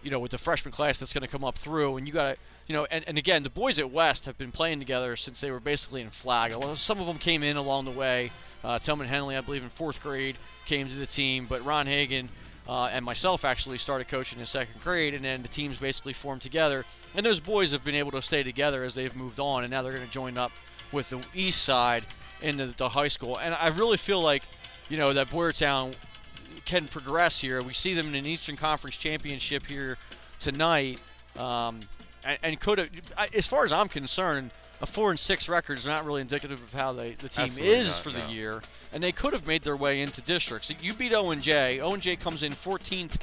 you 0.04 0.10
know, 0.12 0.20
with 0.20 0.32
the 0.32 0.38
freshman 0.38 0.72
class 0.72 0.98
that's 0.98 1.14
going 1.14 1.22
to 1.22 1.28
come 1.28 1.44
up 1.44 1.58
through, 1.58 1.98
and 1.98 2.08
you 2.08 2.14
got 2.14 2.34
to, 2.34 2.38
you 2.68 2.76
know, 2.76 2.86
and, 2.90 3.04
and 3.08 3.18
again, 3.18 3.44
the 3.44 3.50
boys 3.50 3.78
at 3.78 3.92
West 3.92 4.26
have 4.26 4.38
been 4.38 4.52
playing 4.52 4.80
together 4.80 5.16
since 5.16 5.40
they 5.42 5.52
were 5.52 5.60
basically 5.60 6.02
in 6.02 6.10
flag. 6.10 6.54
Some 6.78 7.00
of 7.00 7.08
them 7.08 7.18
came 7.18 7.44
in 7.44 7.58
along 7.58 7.86
the 7.86 7.92
way. 7.92 8.32
Uh, 8.64 8.80
Tillman 8.80 9.08
Henley, 9.08 9.36
I 9.36 9.42
believe, 9.42 9.64
in 9.64 9.70
fourth 9.70 10.00
grade 10.02 10.38
came 10.66 10.88
to 10.88 10.96
the 10.96 11.06
team, 11.08 11.48
but 11.50 11.66
Ron 11.66 11.88
Hagan 11.88 12.30
uh, 12.72 12.86
and 12.86 13.04
myself 13.04 13.44
actually 13.44 13.78
started 13.78 14.08
coaching 14.08 14.40
in 14.40 14.46
second 14.46 14.82
grade, 14.82 15.14
and 15.14 15.26
then 15.26 15.42
the 15.42 15.50
teams 15.50 15.76
basically 15.76 16.14
formed 16.14 16.42
together. 16.42 16.86
And 17.14 17.26
those 17.26 17.42
boys 17.42 17.74
have 17.74 17.84
been 17.84 17.96
able 17.96 18.12
to 18.12 18.22
stay 18.22 18.44
together 18.44 18.86
as 18.86 18.96
they've 18.96 19.14
moved 19.14 19.42
on, 19.42 19.66
and 19.66 19.72
now 19.72 19.82
they're 19.82 19.92
going 19.92 20.08
to 20.08 20.14
join 20.14 20.38
up 20.38 20.54
with 20.90 21.10
the 21.10 21.22
east 21.34 21.64
side 21.64 22.06
in 22.42 22.56
the, 22.56 22.74
the 22.78 22.88
high 22.88 23.10
school. 23.10 23.38
And 23.38 23.54
I 23.54 23.68
really 23.68 23.98
feel 23.98 24.22
like, 24.22 24.44
you 24.88 24.98
know, 24.98 25.12
that 25.12 25.28
Boyertown 25.28 25.96
can 26.64 26.88
progress 26.88 27.42
here. 27.42 27.62
We 27.62 27.74
see 27.74 27.94
them 27.94 28.08
in 28.08 28.16
an 28.16 28.26
Eastern 28.26 28.56
Conference 28.56 28.96
championship 28.96 29.66
here 29.66 29.98
tonight, 30.40 31.00
um, 31.36 31.82
and, 32.24 32.40
and 32.42 32.60
could 32.62 32.78
have, 32.78 32.88
as 33.34 33.48
far 33.48 33.66
as 33.66 33.74
I'm 33.74 33.90
concerned, 33.90 34.52
a 34.82 34.86
four 34.88 35.12
and 35.12 35.20
six 35.20 35.48
record 35.48 35.78
is 35.78 35.86
not 35.86 36.06
really 36.06 36.22
indicative 36.22 36.62
of 36.62 36.74
how 36.74 36.92
they, 36.94 37.12
the 37.12 37.30
team 37.30 37.46
Absolutely 37.46 37.68
is 37.70 37.88
not, 37.88 38.04
for 38.04 38.12
the 38.12 38.22
year, 38.32 38.62
and 38.92 39.04
they 39.04 39.12
could 39.12 39.34
have 39.34 39.46
made 39.46 39.64
their 39.64 39.78
way 39.78 40.02
into 40.02 40.22
districts. 40.22 40.72
You 40.82 40.94
beat 40.94 41.14
Owen 41.14 41.42
J. 41.42 41.80
and 41.80 42.02
J 42.02 42.16
comes 42.16 42.44
in 42.44 42.54
14th 42.54 43.14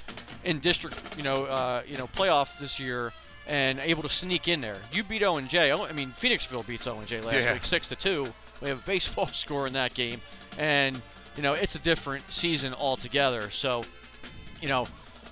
in 0.44 0.60
district, 0.60 0.96
you 1.16 1.22
know, 1.22 1.44
uh, 1.44 1.82
you 1.86 1.96
know, 1.96 2.06
playoff 2.06 2.48
this 2.60 2.78
year. 2.78 3.12
And 3.46 3.78
able 3.78 4.02
to 4.02 4.10
sneak 4.10 4.46
in 4.46 4.60
there. 4.60 4.76
You 4.92 5.02
beat 5.02 5.22
Owen 5.22 5.48
J. 5.48 5.72
Oh, 5.72 5.84
I 5.84 5.92
mean, 5.92 6.12
Phoenixville 6.20 6.66
beats 6.66 6.86
Owen 6.86 7.06
J 7.06 7.22
last 7.22 7.36
Yeah. 7.36 7.54
week, 7.54 7.64
six 7.64 7.88
to 7.88 7.96
two. 7.96 8.34
We 8.60 8.68
have 8.68 8.80
a 8.80 8.82
baseball 8.82 9.26
score 9.34 9.66
in 9.66 9.72
that 9.72 9.94
game, 9.94 10.20
and 10.58 11.00
you 11.34 11.42
know 11.42 11.54
it's 11.54 11.74
a 11.74 11.78
different 11.78 12.26
season 12.28 12.74
altogether. 12.74 13.50
So, 13.50 13.84
you 14.60 14.68
know, 14.68 14.86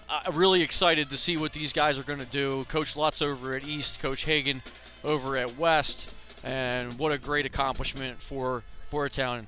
I'm 0.08 0.34
really 0.34 0.62
excited 0.62 1.10
to 1.10 1.18
see 1.18 1.36
what 1.36 1.52
these 1.52 1.74
guys 1.74 1.98
are 1.98 2.02
going 2.04 2.18
to 2.20 2.24
do. 2.24 2.64
Coach 2.70 2.96
Lutz 2.96 3.20
over 3.20 3.54
at 3.54 3.64
East, 3.64 3.98
Coach 3.98 4.24
Hagan 4.24 4.62
over 5.04 5.36
at 5.36 5.58
West, 5.58 6.06
and 6.42 6.98
what 6.98 7.12
a 7.12 7.18
great 7.18 7.46
accomplishment 7.46 8.18
for 8.28 8.62
Boyertown. 8.92 9.46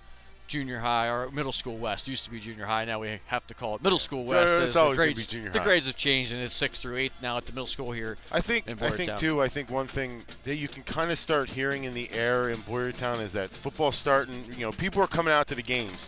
junior 0.49 0.79
high 0.79 1.07
or 1.09 1.31
middle 1.31 1.53
school 1.53 1.77
west. 1.77 2.09
Used 2.09 2.25
to 2.25 2.31
be 2.31 2.41
junior 2.41 2.65
high. 2.65 2.85
Now 2.87 3.01
we 3.01 3.21
have 3.27 3.47
to 3.49 3.55
call 3.55 3.77
it 3.77 3.83
middle 3.83 3.99
school 3.99 4.25
west. 4.25 4.53
it's 4.55 4.77
always 4.77 4.97
grades, 4.97 5.19
be 5.19 5.25
junior 5.27 5.51
the 5.51 5.59
high. 5.59 5.65
grades 5.65 5.87
have 5.87 5.97
changed, 5.97 6.33
and 6.33 6.41
it's 6.41 6.55
sixth 6.55 6.81
through 6.81 6.97
eighth 6.97 7.13
now 7.21 7.37
at 7.37 7.45
the 7.47 7.53
middle 7.53 7.67
school 7.67 7.93
here. 7.93 8.17
I 8.33 8.41
think 8.41 8.67
in 8.67 8.83
I 8.83 8.97
think 8.97 9.19
too. 9.19 9.43
I 9.43 9.49
think 9.49 9.71
one 9.71 9.89
thing 9.89 10.23
that 10.45 10.57
you 10.57 10.67
can 10.67 10.83
kind 10.85 11.11
of 11.11 11.19
start 11.19 11.51
hearing 11.51 11.85
in 11.85 11.93
the 11.93 12.11
air 12.11 12.49
in 12.49 12.63
Boyertown 12.63 13.21
is 13.21 13.33
that 13.33 13.51
football's 13.63 13.97
starting. 13.97 14.47
You 14.47 14.67
know, 14.67 14.73
people 14.73 15.03
are 15.03 15.07
coming 15.07 15.33
out 15.33 15.49
to 15.49 15.55
the 15.55 15.63
games. 15.63 15.99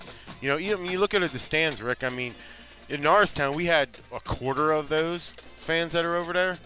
You 0.41 0.49
know, 0.49 0.57
you, 0.57 0.75
I 0.75 0.81
mean, 0.81 0.91
you 0.91 0.99
look 0.99 1.13
at 1.13 1.33
the 1.33 1.39
stands, 1.39 1.83
Rick. 1.83 2.03
I 2.03 2.09
mean, 2.09 2.35
in 2.89 3.03
Norristown 3.03 3.55
we 3.55 3.67
had 3.67 3.91
a 4.11 4.21
quarter 4.21 4.73
of 4.73 4.89
those 4.89 5.33
fans 5.67 5.93
that 5.93 6.05
are 6.05 6.17
over 6.17 6.33
there. 6.33 6.59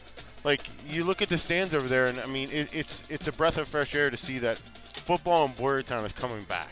Like 0.44 0.60
you 0.86 1.04
look 1.04 1.22
at 1.22 1.28
the 1.30 1.38
stands 1.38 1.72
over 1.74 1.88
there, 1.88 2.06
and 2.06 2.20
I 2.20 2.26
mean, 2.26 2.50
it, 2.50 2.68
it's 2.72 3.02
it's 3.08 3.26
a 3.28 3.32
breath 3.32 3.56
of 3.56 3.66
fresh 3.68 3.94
air 3.94 4.10
to 4.10 4.16
see 4.16 4.38
that 4.40 4.58
football 5.06 5.46
in 5.46 5.52
Boyertown 5.54 6.04
is 6.06 6.12
coming 6.12 6.44
back. 6.44 6.68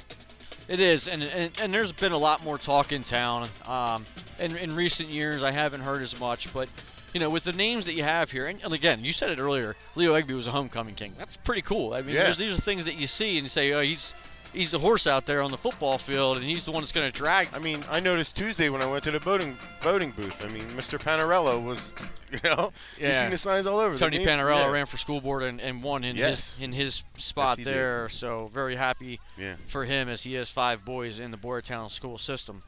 It 0.68 0.78
is, 0.78 1.08
and, 1.08 1.22
and 1.22 1.50
and 1.58 1.72
there's 1.74 1.90
been 1.92 2.12
a 2.12 2.18
lot 2.18 2.44
more 2.44 2.58
talk 2.58 2.92
in 2.92 3.02
town. 3.02 3.48
Um, 3.66 4.06
in 4.38 4.56
in 4.56 4.76
recent 4.76 5.08
years, 5.08 5.42
I 5.42 5.50
haven't 5.50 5.80
heard 5.80 6.02
as 6.02 6.18
much, 6.20 6.52
but 6.52 6.68
you 7.14 7.20
know, 7.20 7.30
with 7.30 7.44
the 7.44 7.52
names 7.52 7.84
that 7.86 7.94
you 7.94 8.04
have 8.04 8.30
here, 8.30 8.46
and, 8.46 8.62
and 8.62 8.72
again, 8.72 9.04
you 9.04 9.12
said 9.12 9.30
it 9.30 9.38
earlier, 9.38 9.74
Leo 9.96 10.14
Egby 10.14 10.34
was 10.36 10.46
a 10.46 10.50
homecoming 10.50 10.94
king. 10.94 11.14
That's 11.18 11.36
pretty 11.36 11.60
cool. 11.62 11.92
I 11.92 12.00
mean, 12.02 12.14
Yeah. 12.14 12.24
there's, 12.24 12.38
these 12.38 12.58
are 12.58 12.60
things 12.62 12.84
that 12.86 12.94
you 12.94 13.06
see 13.06 13.36
and 13.36 13.44
you 13.44 13.50
say, 13.50 13.70
oh, 13.72 13.80
he's 13.82 14.14
he's 14.52 14.70
the 14.70 14.78
horse 14.78 15.06
out 15.06 15.26
there 15.26 15.40
on 15.42 15.50
the 15.50 15.56
football 15.58 15.98
field, 15.98 16.36
and 16.36 16.46
he's 16.46 16.64
the 16.64 16.70
one 16.72 16.82
that's 16.82 16.92
going 16.92 17.10
to 17.10 17.16
drag. 17.16 17.48
I 17.52 17.58
mean, 17.58 17.84
I 17.90 18.00
noticed 18.00 18.36
Tuesday 18.36 18.68
when 18.68 18.82
I 18.82 18.86
went 18.86 19.04
to 19.04 19.10
the 19.10 19.18
voting 19.18 19.56
voting 19.82 20.12
booth. 20.12 20.34
I 20.40 20.48
mean, 20.48 20.68
Mr. 20.70 20.98
Panarello 21.00 21.62
was, 21.64 21.78
you 22.32 22.38
know, 22.44 22.72
you 22.98 23.06
Yeah. 23.08 23.22
seen 23.24 23.30
the 23.30 23.38
signs 23.38 23.66
all 23.66 23.78
over. 23.78 23.96
Tony 23.98 24.18
Panarello 24.24 24.66
yeah. 24.66 24.70
ran 24.70 24.86
for 24.86 24.96
school 24.98 25.20
board 25.20 25.42
and, 25.42 25.60
and 25.60 25.82
won 25.82 26.04
in 26.04 26.16
Yes. 26.16 26.52
his 26.54 26.62
in 26.62 26.72
his 26.72 27.02
spot 27.18 27.58
did. 27.58 27.66
there. 27.66 28.08
So 28.10 28.50
very 28.54 28.76
happy 28.76 29.20
Yeah. 29.38 29.56
for 29.70 29.84
him 29.84 30.08
as 30.08 30.22
he 30.22 30.34
has 30.34 30.48
five 30.48 30.84
boys 30.84 31.18
in 31.18 31.30
the 31.30 31.38
Boyertown 31.38 31.90
school 31.90 32.18
system. 32.18 32.62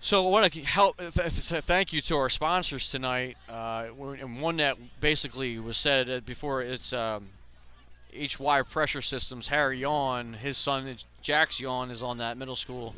So 0.00 0.24
I 0.26 0.30
want 0.30 0.52
to 0.52 0.60
help. 0.62 0.98
th- 0.98 1.12
th- 1.14 1.42
say 1.42 1.60
Thank 1.60 1.92
you 1.92 2.00
to 2.02 2.16
our 2.16 2.30
sponsors 2.30 2.88
tonight, 2.88 3.36
uh, 3.48 3.86
and 4.20 4.40
one 4.40 4.56
that 4.58 4.76
basically 5.00 5.58
was 5.58 5.76
said 5.76 6.08
uh, 6.08 6.20
before. 6.20 6.62
It's 6.62 6.92
um, 6.92 7.30
HY 8.12 8.62
Pressure 8.62 9.02
Systems. 9.02 9.48
Harry 9.48 9.80
Yawn, 9.80 10.34
his 10.34 10.56
son 10.56 10.96
Jax 11.22 11.60
Yawn, 11.60 11.90
is 11.90 12.02
on 12.02 12.18
that 12.18 12.36
middle 12.36 12.56
school 12.56 12.94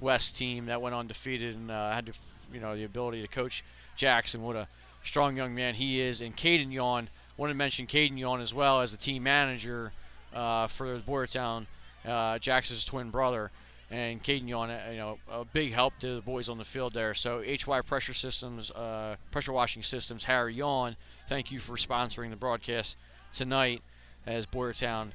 West 0.00 0.36
team 0.36 0.66
that 0.66 0.80
went 0.80 0.94
undefeated 0.94 1.54
and 1.54 1.70
uh, 1.70 1.92
had 1.92 2.06
to, 2.06 2.12
you 2.52 2.60
know, 2.60 2.76
the 2.76 2.84
ability 2.84 3.22
to 3.22 3.28
coach 3.28 3.64
Jackson. 3.96 4.42
What 4.42 4.56
a 4.56 4.68
strong 5.04 5.36
young 5.36 5.54
man 5.54 5.74
he 5.74 6.00
is. 6.00 6.20
And 6.20 6.36
Caden 6.36 6.72
Yawn. 6.72 7.08
Want 7.36 7.50
to 7.50 7.54
mention 7.54 7.88
Caden 7.88 8.16
Yawn 8.16 8.40
as 8.40 8.54
well 8.54 8.80
as 8.80 8.92
the 8.92 8.96
team 8.96 9.24
manager 9.24 9.92
uh, 10.32 10.68
for 10.68 10.94
the 10.94 11.00
Boyertown, 11.00 11.66
uh, 12.04 12.38
Jackson's 12.38 12.84
twin 12.84 13.10
brother. 13.10 13.50
And 13.90 14.22
Caden 14.22 14.48
Yawn, 14.48 14.70
uh, 14.70 14.88
you 14.90 14.98
know, 14.98 15.18
a 15.28 15.44
big 15.44 15.72
help 15.72 15.94
to 15.98 16.14
the 16.14 16.20
boys 16.20 16.48
on 16.48 16.58
the 16.58 16.64
field 16.64 16.94
there. 16.94 17.12
So 17.12 17.42
HY 17.42 17.80
Pressure 17.82 18.14
Systems, 18.14 18.70
uh, 18.70 19.16
Pressure 19.32 19.52
Washing 19.52 19.82
Systems, 19.82 20.24
Harry 20.24 20.54
Yawn, 20.54 20.96
thank 21.28 21.50
you 21.50 21.58
for 21.58 21.76
sponsoring 21.76 22.30
the 22.30 22.36
broadcast 22.36 22.94
tonight 23.34 23.82
as 24.26 24.46
Boyertown 24.46 25.10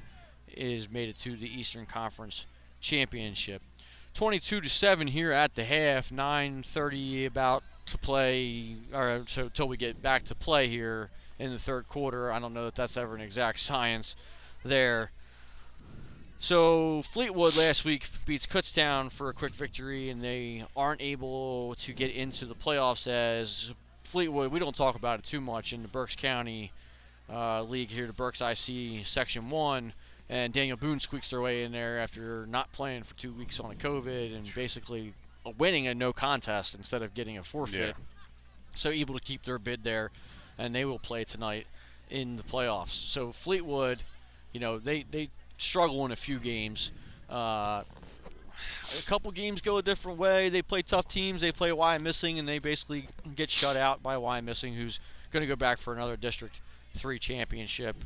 is 0.48 0.88
made 0.90 1.08
it 1.08 1.18
to 1.20 1.36
the 1.36 1.48
Eastern 1.48 1.86
Conference 1.86 2.44
Championship. 2.80 3.62
22 4.14 4.60
to 4.62 4.68
7 4.68 5.08
here 5.08 5.32
at 5.32 5.54
the 5.54 5.64
half, 5.64 6.10
9:30 6.10 7.26
about 7.26 7.62
to 7.86 7.98
play 7.98 8.76
or 8.92 9.24
until 9.36 9.68
we 9.68 9.76
get 9.76 10.02
back 10.02 10.26
to 10.26 10.34
play 10.34 10.68
here 10.68 11.10
in 11.38 11.52
the 11.52 11.58
third 11.58 11.88
quarter. 11.88 12.32
I 12.32 12.38
don't 12.38 12.54
know 12.54 12.64
that 12.64 12.74
that's 12.74 12.96
ever 12.96 13.14
an 13.14 13.20
exact 13.20 13.60
science 13.70 14.14
there. 14.64 15.10
So 16.38 17.04
Fleetwood 17.12 17.54
last 17.54 17.84
week 17.84 18.08
beats 18.24 18.46
Kutztown 18.46 19.12
for 19.12 19.28
a 19.28 19.34
quick 19.34 19.54
victory, 19.54 20.08
and 20.08 20.24
they 20.24 20.64
aren't 20.74 21.02
able 21.02 21.74
to 21.76 21.92
get 21.92 22.10
into 22.10 22.46
the 22.46 22.54
playoffs 22.54 23.06
as 23.06 23.70
Fleetwood. 24.04 24.50
We 24.50 24.58
don't 24.58 24.74
talk 24.74 24.96
about 24.96 25.18
it 25.18 25.26
too 25.26 25.42
much 25.42 25.72
in 25.72 25.82
the 25.82 25.88
Berks 25.88 26.16
County 26.16 26.72
uh, 27.32 27.62
League 27.62 27.90
here, 27.90 28.06
to 28.06 28.12
Berks 28.12 28.40
IC 28.40 29.06
Section 29.06 29.50
One, 29.50 29.92
and 30.28 30.52
Daniel 30.52 30.76
Boone 30.76 31.00
squeaks 31.00 31.30
their 31.30 31.40
way 31.40 31.62
in 31.64 31.72
there 31.72 31.98
after 31.98 32.46
not 32.46 32.72
playing 32.72 33.04
for 33.04 33.14
two 33.14 33.32
weeks 33.32 33.58
on 33.60 33.70
a 33.70 33.74
COVID 33.74 34.36
and 34.36 34.48
basically 34.54 35.14
winning 35.58 35.86
a 35.86 35.94
no 35.94 36.12
contest 36.12 36.74
instead 36.74 37.02
of 37.02 37.14
getting 37.14 37.38
a 37.38 37.44
forfeit. 37.44 37.96
So 38.74 38.90
able 38.90 39.14
to 39.14 39.20
keep 39.20 39.44
their 39.44 39.58
bid 39.58 39.82
there, 39.82 40.10
and 40.56 40.74
they 40.74 40.84
will 40.84 40.98
play 40.98 41.24
tonight 41.24 41.66
in 42.08 42.36
the 42.36 42.42
playoffs. 42.42 43.08
So 43.08 43.32
Fleetwood, 43.32 44.02
you 44.52 44.60
know, 44.60 44.78
they 44.78 45.04
they 45.10 45.30
struggle 45.58 46.04
in 46.04 46.12
a 46.12 46.16
few 46.16 46.38
games. 46.38 46.90
Uh, 47.28 47.82
a 48.96 49.02
couple 49.06 49.30
games 49.30 49.60
go 49.60 49.78
a 49.78 49.82
different 49.82 50.18
way. 50.18 50.48
They 50.48 50.62
play 50.62 50.82
tough 50.82 51.08
teams. 51.08 51.40
They 51.40 51.52
play 51.52 51.70
Wyomissing, 51.70 52.38
and 52.38 52.48
they 52.48 52.58
basically 52.58 53.08
get 53.34 53.50
shut 53.50 53.76
out 53.76 54.02
by 54.02 54.16
Wyomissing, 54.16 54.76
who's 54.76 54.98
going 55.32 55.42
to 55.42 55.46
go 55.46 55.56
back 55.56 55.80
for 55.80 55.94
another 55.94 56.16
District 56.16 56.54
Three 56.96 57.18
championship 57.18 57.96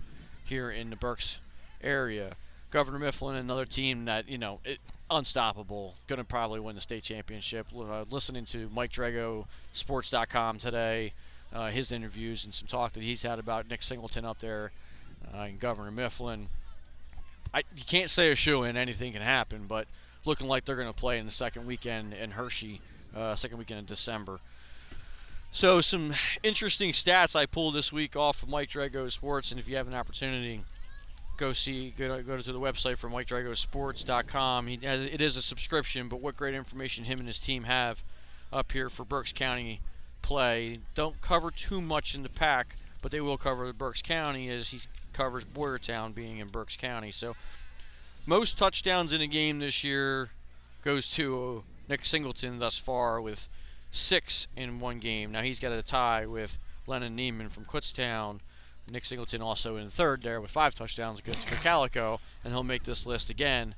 here 0.44 0.70
in 0.70 0.90
the 0.90 0.96
Berks 0.96 1.36
area. 1.82 2.36
Governor 2.70 2.98
Mifflin, 2.98 3.36
another 3.36 3.66
team 3.66 4.04
that 4.06 4.28
you 4.28 4.36
know, 4.36 4.60
it, 4.64 4.78
unstoppable, 5.10 5.94
going 6.08 6.18
to 6.18 6.24
probably 6.24 6.60
win 6.60 6.74
the 6.74 6.80
state 6.80 7.04
championship. 7.04 7.66
Uh, 7.74 8.04
listening 8.10 8.46
to 8.46 8.68
Mike 8.72 8.92
Drago, 8.92 9.46
Sports.com 9.72 10.58
today, 10.58 11.12
uh, 11.52 11.70
his 11.70 11.92
interviews 11.92 12.44
and 12.44 12.52
some 12.52 12.66
talk 12.66 12.92
that 12.94 13.02
he's 13.02 13.22
had 13.22 13.38
about 13.38 13.68
Nick 13.68 13.82
Singleton 13.82 14.24
up 14.24 14.40
there 14.40 14.72
uh, 15.32 15.42
and 15.42 15.60
Governor 15.60 15.90
Mifflin. 15.90 16.48
I, 17.52 17.62
you 17.76 17.84
can't 17.86 18.10
say 18.10 18.32
a 18.32 18.36
shoe 18.36 18.64
in, 18.64 18.76
anything 18.76 19.12
can 19.12 19.22
happen, 19.22 19.66
but 19.68 19.86
looking 20.24 20.48
like 20.48 20.64
they're 20.64 20.76
going 20.76 20.92
to 20.92 20.92
play 20.92 21.18
in 21.18 21.26
the 21.26 21.32
second 21.32 21.66
weekend 21.66 22.12
in 22.12 22.32
Hershey, 22.32 22.80
uh, 23.14 23.36
second 23.36 23.58
weekend 23.58 23.78
in 23.78 23.86
December. 23.86 24.40
So 25.54 25.80
some 25.80 26.16
interesting 26.42 26.90
stats 26.90 27.36
I 27.36 27.46
pulled 27.46 27.76
this 27.76 27.92
week 27.92 28.16
off 28.16 28.42
of 28.42 28.48
Mike 28.48 28.70
Drago 28.70 29.10
Sports, 29.10 29.52
and 29.52 29.60
if 29.60 29.68
you 29.68 29.76
have 29.76 29.86
an 29.86 29.94
opportunity, 29.94 30.64
go 31.36 31.52
see 31.52 31.94
go 31.96 32.16
to, 32.16 32.24
go 32.24 32.36
to 32.36 32.52
the 32.52 32.58
website 32.58 32.98
for 32.98 33.08
MikeDragosports.com. 33.08 34.66
He 34.66 34.80
has, 34.82 35.02
it 35.02 35.20
is 35.20 35.36
a 35.36 35.42
subscription, 35.42 36.08
but 36.08 36.20
what 36.20 36.36
great 36.36 36.56
information 36.56 37.04
him 37.04 37.20
and 37.20 37.28
his 37.28 37.38
team 37.38 37.64
have 37.64 37.98
up 38.52 38.72
here 38.72 38.90
for 38.90 39.04
Berks 39.04 39.32
County 39.32 39.80
play. 40.22 40.80
Don't 40.96 41.22
cover 41.22 41.52
too 41.52 41.80
much 41.80 42.16
in 42.16 42.24
the 42.24 42.28
pack, 42.28 42.74
but 43.00 43.12
they 43.12 43.20
will 43.20 43.38
cover 43.38 43.68
the 43.68 43.72
Berks 43.72 44.02
County 44.02 44.50
as 44.50 44.70
he 44.70 44.80
covers 45.12 45.44
Boyertown 45.44 46.12
being 46.12 46.38
in 46.38 46.48
Berks 46.48 46.76
County. 46.76 47.12
So 47.12 47.36
most 48.26 48.58
touchdowns 48.58 49.12
in 49.12 49.20
a 49.20 49.28
game 49.28 49.60
this 49.60 49.84
year 49.84 50.30
goes 50.84 51.08
to 51.10 51.62
Nick 51.88 52.04
Singleton 52.04 52.58
thus 52.58 52.76
far 52.76 53.20
with 53.20 53.46
six 53.94 54.48
in 54.56 54.80
one 54.80 54.98
game. 54.98 55.32
Now 55.32 55.42
he's 55.42 55.60
got 55.60 55.72
a 55.72 55.82
tie 55.82 56.26
with 56.26 56.58
Lennon 56.86 57.16
Neiman 57.16 57.50
from 57.50 57.64
Kutztown. 57.64 58.40
Nick 58.90 59.06
Singleton 59.06 59.40
also 59.40 59.76
in 59.76 59.90
third 59.90 60.22
there 60.22 60.40
with 60.40 60.50
five 60.50 60.74
touchdowns 60.74 61.18
against 61.18 61.46
Cocalico, 61.46 62.20
and 62.42 62.52
he'll 62.52 62.62
make 62.62 62.84
this 62.84 63.06
list 63.06 63.30
again 63.30 63.74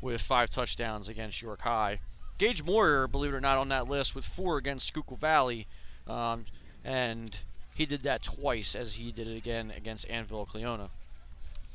with 0.00 0.20
five 0.20 0.50
touchdowns 0.50 1.08
against 1.08 1.40
York 1.40 1.60
High. 1.60 2.00
Gage 2.38 2.64
Moyer, 2.64 3.06
believe 3.06 3.32
it 3.32 3.36
or 3.36 3.40
not, 3.40 3.58
on 3.58 3.68
that 3.68 3.88
list 3.88 4.14
with 4.14 4.24
four 4.24 4.56
against 4.56 4.88
Schuylkill 4.88 5.18
Valley, 5.18 5.68
um, 6.08 6.46
and 6.84 7.36
he 7.74 7.86
did 7.86 8.02
that 8.02 8.22
twice 8.22 8.74
as 8.74 8.94
he 8.94 9.12
did 9.12 9.28
it 9.28 9.36
again 9.36 9.70
against 9.76 10.08
Annville-Cleona. 10.08 10.88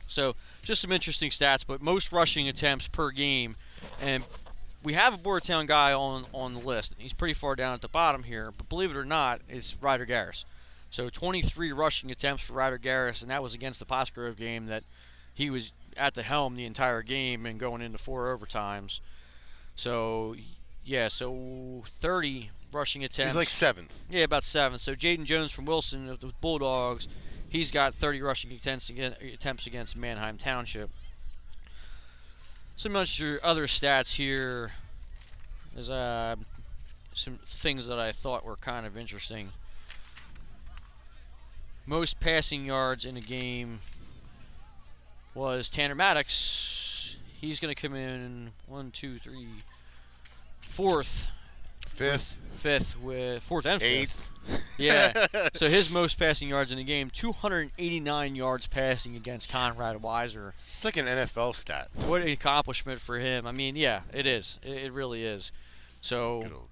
So 0.08 0.36
just 0.64 0.82
some 0.82 0.92
interesting 0.92 1.32
stats, 1.32 1.64
but 1.66 1.82
most 1.82 2.12
rushing 2.12 2.48
attempts 2.48 2.88
per 2.88 3.12
game, 3.12 3.56
and 4.02 4.26
we 4.86 4.94
have 4.94 5.14
a 5.14 5.18
Boyertown 5.18 5.68
guy 5.68 5.92
on 5.92 6.28
on 6.34 6.54
the 6.54 6.60
list. 6.60 6.94
He's 6.98 7.12
pretty 7.12 7.34
far 7.34 7.56
down 7.56 7.74
at 7.74 7.82
the 7.82 7.90
bottom 7.90 8.24
here, 8.24 8.54
but 8.56 8.70
believe 8.70 8.92
it 8.92 8.96
or 8.96 9.04
not, 9.04 9.42
it's 9.50 9.76
Ryder 9.82 10.06
Garris. 10.06 10.44
So 10.92 11.10
23 11.10 11.74
rushing 11.74 12.12
attempts 12.12 12.44
for 12.44 12.54
Ryder 12.54 12.80
Garris, 12.80 13.22
and 13.22 13.30
that 13.30 13.44
was 13.44 13.54
against 13.54 13.80
the 13.80 13.86
Pottsgrove 13.86 14.38
game 14.38 14.68
that 14.68 14.84
he 15.34 15.50
was 15.50 15.72
at 15.98 16.14
the 16.14 16.24
helm 16.24 16.56
the 16.56 16.66
entire 16.66 17.02
game 17.02 17.46
and 17.46 17.60
going 17.60 17.82
into 17.82 17.98
four 17.98 18.38
overtimes. 18.38 19.00
So 19.76 20.36
yeah, 20.86 21.08
so 21.08 21.84
30 22.02 22.52
rushing 22.72 23.04
attempts. 23.04 23.32
He's 23.32 23.36
like 23.36 23.50
seventh. 23.50 23.90
Yeah, 24.10 24.24
about 24.24 24.44
seven. 24.44 24.78
So 24.80 24.96
Jaden 24.96 25.26
Jones 25.26 25.52
from 25.52 25.66
Wilson 25.66 26.08
of 26.08 26.20
the 26.20 26.32
Bulldogs, 26.42 27.08
he's 27.50 27.72
got 27.72 27.96
30 27.96 28.22
rushing 28.22 28.52
attempts 28.52 28.90
against, 28.90 29.20
attempts 29.22 29.66
against 29.66 29.96
Manheim 29.96 30.38
Township. 30.38 30.92
Some 32.78 32.92
much 32.92 33.22
other 33.42 33.68
stats 33.68 34.16
here 34.16 34.72
is 35.78 35.90
uh, 35.90 36.36
some 37.14 37.40
things 37.62 37.88
that 37.88 37.98
I 37.98 38.12
thought 38.12 38.46
were 38.46 38.58
kind 38.58 38.86
of 38.86 38.98
interesting. 38.98 39.50
Most 41.86 42.20
passing 42.20 42.66
yards 42.66 43.06
in 43.06 43.16
a 43.16 43.22
game 43.22 43.80
was 45.34 45.70
Tanner 45.70 45.96
Maddox. 45.96 47.16
He's 47.40 47.60
going 47.60 47.74
to 47.74 47.82
come 47.82 47.96
in 47.96 48.52
one, 48.68 48.92
two, 48.92 49.20
three, 49.20 49.64
fourth 50.76 51.28
Fifth. 51.96 52.34
Fifth 52.62 52.98
with 53.02 53.44
fourth 53.44 53.66
and 53.66 53.82
fifth. 53.82 53.90
Eighth. 53.90 54.12
Yeah. 54.78 55.28
so 55.56 55.70
his 55.70 55.90
most 55.90 56.18
passing 56.18 56.50
yards 56.50 56.72
in 56.72 56.78
the 56.78 56.84
game, 56.84 57.10
289 57.10 58.36
yards 58.36 58.68
passing 58.68 59.16
against 59.16 59.50
Conrad 59.50 60.02
Weiser. 60.02 60.54
It's 60.76 60.86
like 60.86 60.98
an 60.98 61.06
NFL 61.06 61.56
stat. 61.56 61.90
What 61.94 62.22
an 62.22 62.28
accomplishment 62.28 63.02
for 63.02 63.20
him. 63.20 63.48
I 63.48 63.52
mean, 63.52 63.76
yeah, 63.76 64.02
it 64.14 64.26
is. 64.26 64.60
It, 64.62 64.78
it 64.78 64.94
really 64.94 65.24
is. 65.24 65.52
So, 66.02 66.68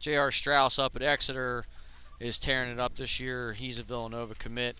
J.R. 0.00 0.32
Strauss 0.32 0.78
up 0.78 0.96
at 0.96 1.02
Exeter 1.02 1.64
is 2.18 2.38
tearing 2.38 2.70
it 2.70 2.80
up 2.80 2.96
this 2.96 3.20
year. 3.20 3.52
He's 3.52 3.78
a 3.78 3.82
Villanova 3.82 4.34
commit. 4.34 4.76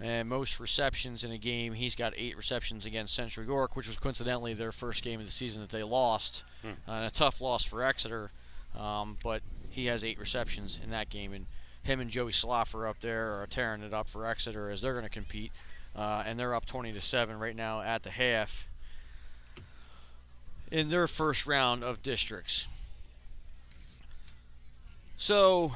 And 0.00 0.28
most 0.28 0.58
receptions 0.58 1.22
in 1.22 1.30
a 1.30 1.38
game, 1.38 1.74
he's 1.74 1.94
got 1.94 2.12
eight 2.16 2.36
receptions 2.36 2.84
against 2.84 3.14
Central 3.14 3.46
York, 3.46 3.76
which 3.76 3.86
was 3.86 3.98
coincidentally 3.98 4.52
their 4.52 4.72
first 4.72 5.02
game 5.02 5.20
of 5.20 5.26
the 5.26 5.32
season 5.32 5.60
that 5.60 5.70
they 5.70 5.84
lost. 5.84 6.42
Hmm. 6.62 6.70
Uh, 6.88 6.92
and 6.92 7.04
a 7.04 7.10
tough 7.10 7.40
loss 7.40 7.64
for 7.64 7.84
Exeter. 7.84 8.32
Um, 8.78 9.18
but 9.22 9.42
he 9.70 9.86
has 9.86 10.04
eight 10.04 10.18
receptions 10.18 10.78
in 10.82 10.90
that 10.90 11.10
game. 11.10 11.32
And 11.32 11.46
him 11.82 12.00
and 12.00 12.10
Joey 12.10 12.32
Sloffer 12.32 12.88
up 12.88 12.96
there 13.00 13.42
are 13.42 13.46
tearing 13.46 13.82
it 13.82 13.92
up 13.92 14.08
for 14.08 14.26
Exeter 14.26 14.70
as 14.70 14.80
they're 14.80 14.92
going 14.92 15.04
to 15.04 15.10
compete. 15.10 15.52
Uh, 15.94 16.22
and 16.24 16.38
they're 16.38 16.54
up 16.54 16.66
20 16.66 16.92
to 16.92 17.00
7 17.00 17.38
right 17.38 17.56
now 17.56 17.82
at 17.82 18.02
the 18.02 18.10
half 18.10 18.50
in 20.70 20.88
their 20.88 21.06
first 21.06 21.46
round 21.46 21.84
of 21.84 22.02
districts. 22.02 22.66
So, 25.18 25.72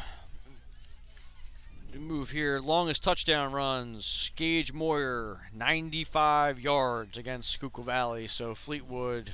move 1.94 2.30
here. 2.30 2.58
Longest 2.60 3.02
touchdown 3.02 3.52
runs. 3.52 4.30
Gage 4.36 4.72
Moyer, 4.72 5.48
95 5.54 6.58
yards 6.58 7.16
against 7.16 7.50
Schuylkill 7.50 7.84
Valley. 7.84 8.26
So 8.26 8.54
Fleetwood, 8.54 9.32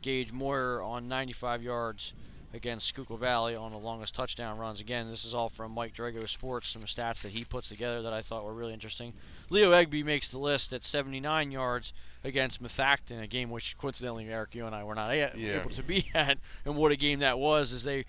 Gage 0.00 0.32
Moyer 0.32 0.82
on 0.82 1.08
95 1.08 1.62
yards 1.62 2.12
against 2.54 2.86
Schuylkill 2.86 3.16
Valley 3.16 3.56
on 3.56 3.70
the 3.72 3.78
longest 3.78 4.14
touchdown 4.14 4.58
runs. 4.58 4.80
Again, 4.80 5.10
this 5.10 5.24
is 5.24 5.32
all 5.32 5.48
from 5.48 5.72
Mike 5.72 5.94
Drago 5.96 6.28
Sports, 6.28 6.68
some 6.70 6.82
stats 6.82 7.22
that 7.22 7.32
he 7.32 7.44
puts 7.44 7.68
together 7.68 8.02
that 8.02 8.12
I 8.12 8.20
thought 8.22 8.44
were 8.44 8.52
really 8.52 8.74
interesting. 8.74 9.14
Leo 9.50 9.72
Egby 9.72 10.04
makes 10.04 10.28
the 10.28 10.38
list 10.38 10.72
at 10.72 10.84
79 10.84 11.50
yards 11.50 11.92
against 12.24 12.62
Methacton, 12.62 13.20
a 13.22 13.26
game 13.26 13.50
which 13.50 13.76
coincidentally 13.78 14.28
Eric, 14.28 14.54
you 14.54 14.66
and 14.66 14.74
I 14.74 14.84
were 14.84 14.94
not 14.94 15.10
a- 15.10 15.32
Yeah. 15.34 15.60
able 15.62 15.70
to 15.70 15.82
be 15.82 16.10
at, 16.14 16.38
and 16.64 16.76
what 16.76 16.92
a 16.92 16.96
game 16.96 17.20
that 17.20 17.38
was 17.38 17.72
as 17.72 17.82
they 17.84 18.04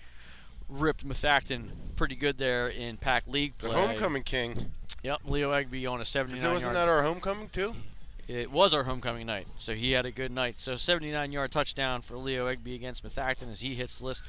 ripped 0.68 1.06
Methacton 1.06 1.70
pretty 1.96 2.14
good 2.16 2.38
there 2.38 2.68
in 2.68 2.96
Pac 2.96 3.26
League 3.26 3.54
The 3.60 3.70
homecoming 3.70 4.22
king. 4.22 4.72
Yep, 5.02 5.20
Leo 5.26 5.52
Egby 5.52 5.90
on 5.90 6.00
a 6.00 6.04
79 6.04 6.54
Wasn't 6.54 6.72
that 6.72 6.88
our 6.88 7.02
homecoming 7.02 7.48
too? 7.50 7.74
It 8.28 8.50
was 8.50 8.72
our 8.72 8.84
homecoming 8.84 9.26
night, 9.26 9.46
so 9.58 9.74
he 9.74 9.92
had 9.92 10.06
a 10.06 10.10
good 10.10 10.30
night. 10.32 10.56
So 10.58 10.76
79 10.76 11.32
yard 11.32 11.52
touchdown 11.52 12.02
for 12.02 12.16
Leo 12.16 12.46
Egby 12.52 12.74
against 12.74 13.04
Methacton 13.04 13.50
as 13.50 13.60
he 13.60 13.74
hits 13.74 13.96
the 13.96 14.04
list. 14.06 14.22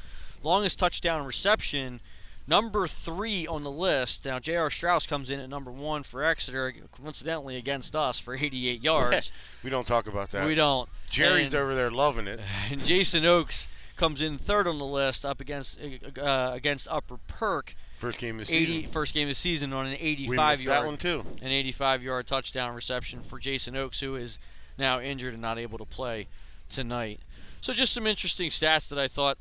Longest 0.44 0.78
touchdown 0.78 1.26
reception, 1.26 2.02
number 2.46 2.88
three 2.88 3.48
on 3.48 3.64
the 3.64 3.72
list. 3.72 4.26
Now 4.26 4.40
J.R. 4.40 4.70
Strauss 4.70 5.06
comes 5.08 5.30
in 5.30 5.40
at 5.40 5.50
number 5.50 5.72
one 5.72 6.04
for 6.04 6.24
Exeter, 6.24 6.74
coincidentally 6.92 7.56
against 7.56 7.96
us 7.96 8.20
for 8.20 8.36
88 8.36 8.82
yards. 8.84 9.32
we 9.64 9.70
don't 9.70 9.88
talk 9.88 10.08
about 10.08 10.32
that. 10.34 10.46
We 10.46 10.56
don't. 10.56 10.90
Jerry's 11.10 11.48
And- 11.48 11.56
over 11.56 11.74
there 11.74 11.90
loving 11.92 12.28
it. 12.28 12.40
And 12.70 12.84
Jason 12.84 13.26
Oakes 13.26 13.68
comes 13.96 14.20
in 14.22 14.38
third 14.38 14.68
on 14.68 14.78
the 14.78 14.86
list, 14.86 15.24
up 15.26 15.40
against 15.40 15.78
uh, 16.22 16.52
against 16.54 16.88
Upper 16.90 17.18
Perk. 17.28 17.76
First 18.00 18.20
game 18.20 18.40
of 18.40 18.48
the 18.48 18.54
80, 18.54 18.66
season. 18.66 18.92
First 18.92 19.14
game 19.14 19.30
of 19.30 19.36
the 19.36 19.40
season 19.40 19.74
on 19.74 19.88
an 19.88 19.98
85 20.00 20.58
missed 20.58 20.64
yard 20.64 20.84
that 20.84 20.86
one 20.88 20.98
too. 20.98 21.24
an 21.42 21.52
85 21.52 22.04
yard 22.04 22.28
touchdown 22.28 22.76
reception 22.76 23.22
for 23.30 23.40
Jason 23.40 23.76
Oakes, 23.76 24.00
who 24.02 24.16
is 24.16 24.38
now 24.78 25.00
injured 25.00 25.34
and 25.34 25.42
not 25.42 25.58
able 25.58 25.78
to 25.78 25.86
play 25.86 26.28
tonight. 26.70 27.20
So, 27.62 27.74
just 27.74 27.94
some 27.94 28.06
interesting 28.06 28.52
stats 28.52 28.88
that 28.90 29.00
I 29.00 29.08
thought, 29.08 29.38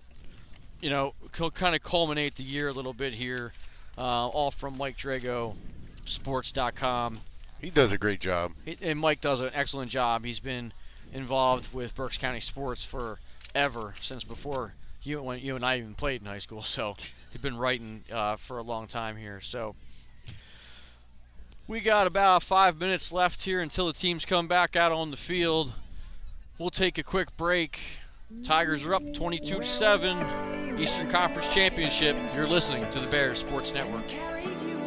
you 0.81 0.89
know, 0.89 1.15
kind 1.33 1.75
of 1.75 1.83
culminate 1.83 2.37
the 2.37 2.43
year 2.45 2.69
a 2.69 2.73
little 2.73 2.95
bit 2.95 3.15
here, 3.15 3.53
uh, 3.99 4.29
all 4.29 4.51
from 4.51 4.79
Mike 4.79 4.97
Drago, 4.97 5.57
sports.com. 6.07 7.21
He 7.61 7.71
does 7.71 7.93
a 7.93 7.99
great 7.99 8.21
job. 8.21 8.53
And 8.81 8.99
Mike 8.99 9.21
does 9.21 9.41
an 9.41 9.51
excellent 9.55 9.91
job. 9.91 10.25
He's 10.25 10.41
been 10.41 10.73
involved 11.13 11.69
with 11.73 11.95
Berks 11.95 12.19
County 12.19 12.41
sports 12.41 12.85
forever, 12.85 13.95
since 14.03 14.25
before 14.25 14.75
you, 15.03 15.23
when 15.23 15.41
you 15.41 15.57
and 15.57 15.65
I 15.65 15.79
even 15.79 15.95
played 15.95 16.21
in 16.21 16.27
high 16.27 16.39
school. 16.39 16.63
So 16.63 16.97
he's 17.35 17.43
been 17.43 17.57
writing 17.57 18.05
uh, 18.13 18.37
for 18.37 18.59
a 18.59 18.63
long 18.63 18.87
time 18.87 19.17
here. 19.17 19.41
So 19.41 19.75
we 21.67 21.81
got 21.81 22.07
about 22.07 22.45
five 22.45 22.79
minutes 22.79 23.11
left 23.11 23.43
here 23.43 23.61
until 23.61 23.89
the 23.89 23.93
teams 23.93 24.25
come 24.25 24.47
back 24.47 24.77
out 24.77 24.93
on 24.93 25.11
the 25.11 25.17
field. 25.17 25.73
We'll 26.59 26.71
take 26.71 26.97
a 26.97 27.03
quick 27.03 27.37
break. 27.37 27.81
Tigers 28.45 28.85
are 28.85 28.95
up 28.95 29.03
22 29.13 29.61
to 29.61 29.67
7. 29.67 30.79
Eastern 30.79 31.11
Conference 31.11 31.53
Championship. 31.53 32.17
You're 32.35 32.47
listening 32.47 32.91
to 32.93 33.01
the 33.01 33.07
Bears 33.09 33.41
Sports 33.41 33.73
Network. 33.73 34.84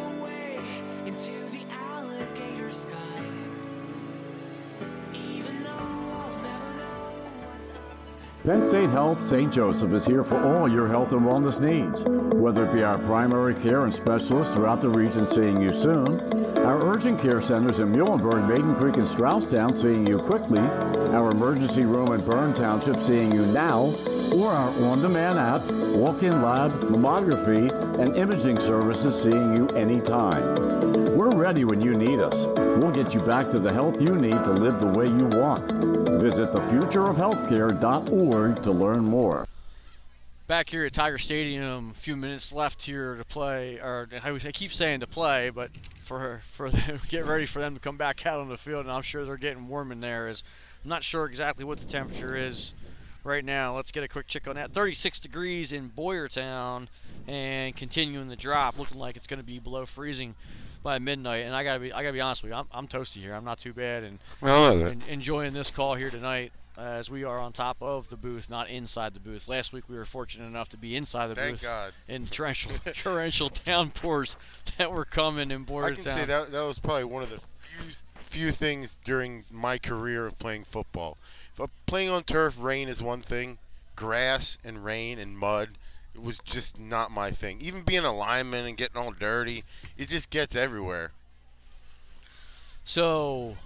Penn 8.48 8.62
State 8.62 8.88
Health 8.88 9.20
St. 9.20 9.52
Joseph 9.52 9.92
is 9.92 10.06
here 10.06 10.24
for 10.24 10.42
all 10.42 10.66
your 10.66 10.88
health 10.88 11.12
and 11.12 11.20
wellness 11.20 11.60
needs. 11.60 12.06
Whether 12.06 12.64
it 12.64 12.72
be 12.72 12.82
our 12.82 12.98
primary 12.98 13.54
care 13.54 13.84
and 13.84 13.92
specialists 13.92 14.54
throughout 14.54 14.80
the 14.80 14.88
region 14.88 15.26
seeing 15.26 15.60
you 15.60 15.70
soon, 15.70 16.18
our 16.56 16.82
urgent 16.82 17.20
care 17.20 17.42
centers 17.42 17.80
in 17.80 17.92
Muhlenberg, 17.92 18.48
Maiden 18.48 18.74
Creek, 18.74 18.96
and 18.96 19.04
Strausstown 19.04 19.74
seeing 19.74 20.06
you 20.06 20.18
quickly, 20.18 20.60
our 20.60 21.30
emergency 21.30 21.84
room 21.84 22.12
in 22.12 22.24
Bern 22.24 22.54
Township 22.54 22.98
seeing 23.00 23.34
you 23.34 23.44
now, 23.48 23.92
or 24.34 24.48
our 24.48 24.70
on 24.84 25.02
demand 25.02 25.38
app, 25.38 25.60
walk 25.94 26.22
in 26.22 26.40
lab, 26.40 26.70
mammography, 26.84 27.70
and 27.98 28.16
imaging 28.16 28.58
services 28.58 29.20
seeing 29.24 29.56
you 29.56 29.68
anytime. 29.76 31.07
We're 31.18 31.34
ready 31.34 31.64
when 31.64 31.80
you 31.80 31.94
need 31.94 32.20
us. 32.20 32.46
We'll 32.46 32.94
get 32.94 33.12
you 33.12 33.20
back 33.20 33.50
to 33.50 33.58
the 33.58 33.72
health 33.72 34.00
you 34.00 34.14
need 34.14 34.44
to 34.44 34.52
live 34.52 34.78
the 34.78 34.86
way 34.86 35.06
you 35.06 35.26
want. 35.26 35.68
Visit 36.22 36.52
thefutureofhealthcare.org 36.52 38.62
to 38.62 38.70
learn 38.70 39.02
more. 39.02 39.44
back 40.46 40.70
here 40.70 40.84
at 40.84 40.92
Tiger 40.92 41.18
Stadium. 41.18 41.90
A 41.90 41.94
few 42.04 42.14
minutes 42.14 42.52
left 42.52 42.82
here 42.82 43.16
to 43.16 43.24
play, 43.24 43.80
or 43.80 44.08
I 44.12 44.38
keep 44.52 44.72
saying 44.72 45.00
to 45.00 45.08
play, 45.08 45.50
but 45.50 45.72
for 46.06 46.42
for 46.56 46.70
them, 46.76 47.00
get 47.08 47.26
ready 47.26 47.46
for 47.46 47.58
them 47.58 47.74
to 47.74 47.80
come 47.80 47.96
back 47.96 48.24
out 48.24 48.38
on 48.38 48.48
the 48.48 48.56
field, 48.56 48.86
and 48.86 48.92
I'm 48.92 49.02
sure 49.02 49.24
they're 49.24 49.36
getting 49.36 49.66
warm 49.66 49.90
in 49.90 49.98
there. 49.98 50.28
As 50.28 50.44
I'm 50.84 50.88
not 50.88 51.02
sure 51.02 51.26
exactly 51.26 51.64
what 51.64 51.80
the 51.80 51.86
temperature 51.86 52.36
is 52.36 52.74
right 53.24 53.44
now. 53.44 53.74
Let's 53.74 53.90
get 53.90 54.04
a 54.04 54.08
quick 54.08 54.28
check 54.28 54.46
on 54.46 54.54
that. 54.54 54.72
36 54.72 55.18
degrees 55.18 55.72
in 55.72 55.90
Boyertown, 55.90 56.86
and 57.26 57.74
continuing 57.74 58.28
the 58.28 58.36
drop, 58.36 58.78
looking 58.78 59.00
like 59.00 59.16
it's 59.16 59.26
going 59.26 59.40
to 59.40 59.44
be 59.44 59.58
below 59.58 59.84
freezing 59.84 60.36
by 60.82 60.98
midnight. 60.98 61.44
And 61.44 61.54
I 61.54 61.64
gotta 61.64 61.80
be 61.80 61.92
I 61.92 62.02
gotta 62.02 62.12
be 62.12 62.20
honest 62.20 62.42
with 62.42 62.50
you, 62.50 62.56
I'm, 62.56 62.66
I'm 62.72 62.88
toasty 62.88 63.20
here. 63.20 63.34
I'm 63.34 63.44
not 63.44 63.58
too 63.58 63.72
bad, 63.72 64.04
and 64.04 64.18
Well, 64.40 64.64
I 64.64 64.68
love 64.74 64.86
en- 64.88 65.02
enjoying 65.08 65.54
this 65.54 65.70
call 65.70 65.94
here 65.94 66.10
tonight 66.10 66.52
as 66.78 67.10
we 67.10 67.24
are 67.24 67.38
on 67.40 67.52
top 67.52 67.76
of 67.80 68.08
the 68.08 68.16
booth, 68.16 68.48
not 68.48 68.70
inside 68.70 69.12
the 69.12 69.20
booth. 69.20 69.48
Last 69.48 69.72
week 69.72 69.84
we 69.88 69.96
were 69.96 70.06
fortunate 70.06 70.46
enough 70.46 70.68
to 70.70 70.76
be 70.76 70.94
inside 70.94 71.26
the 71.26 71.34
Thank 71.34 71.56
booth 71.56 71.62
God. 71.62 71.92
in 72.06 72.28
torrential, 72.28 72.72
torrential 73.02 73.50
downpours 73.66 74.36
that 74.78 74.92
were 74.92 75.04
coming 75.04 75.50
in 75.50 75.62
I 75.62 75.90
can 75.92 76.04
say 76.04 76.24
that 76.24 76.52
that 76.52 76.60
was 76.60 76.78
probably 76.78 77.04
one 77.04 77.22
of 77.22 77.30
the 77.30 77.38
few 77.38 77.92
few 78.30 78.52
things 78.52 78.94
during 79.04 79.44
my 79.50 79.78
career 79.78 80.26
of 80.26 80.38
playing 80.38 80.66
football. 80.70 81.16
If 81.54 81.60
I'm 81.60 81.70
playing 81.86 82.10
on 82.10 82.24
turf, 82.24 82.54
rain 82.58 82.88
is 82.88 83.02
one 83.02 83.22
thing. 83.22 83.58
Grass 83.96 84.58
and 84.62 84.84
rain 84.84 85.18
and 85.18 85.36
mud, 85.36 85.70
it 85.70 85.76
was 86.22 86.38
just 86.44 86.78
not 86.78 87.10
my 87.10 87.30
thing. 87.30 87.60
Even 87.60 87.82
being 87.82 88.04
a 88.04 88.14
lineman 88.14 88.66
and 88.66 88.76
getting 88.76 88.96
all 88.96 89.12
dirty, 89.12 89.64
it 89.96 90.08
just 90.08 90.30
gets 90.30 90.56
everywhere. 90.56 91.12
So, 92.84 93.56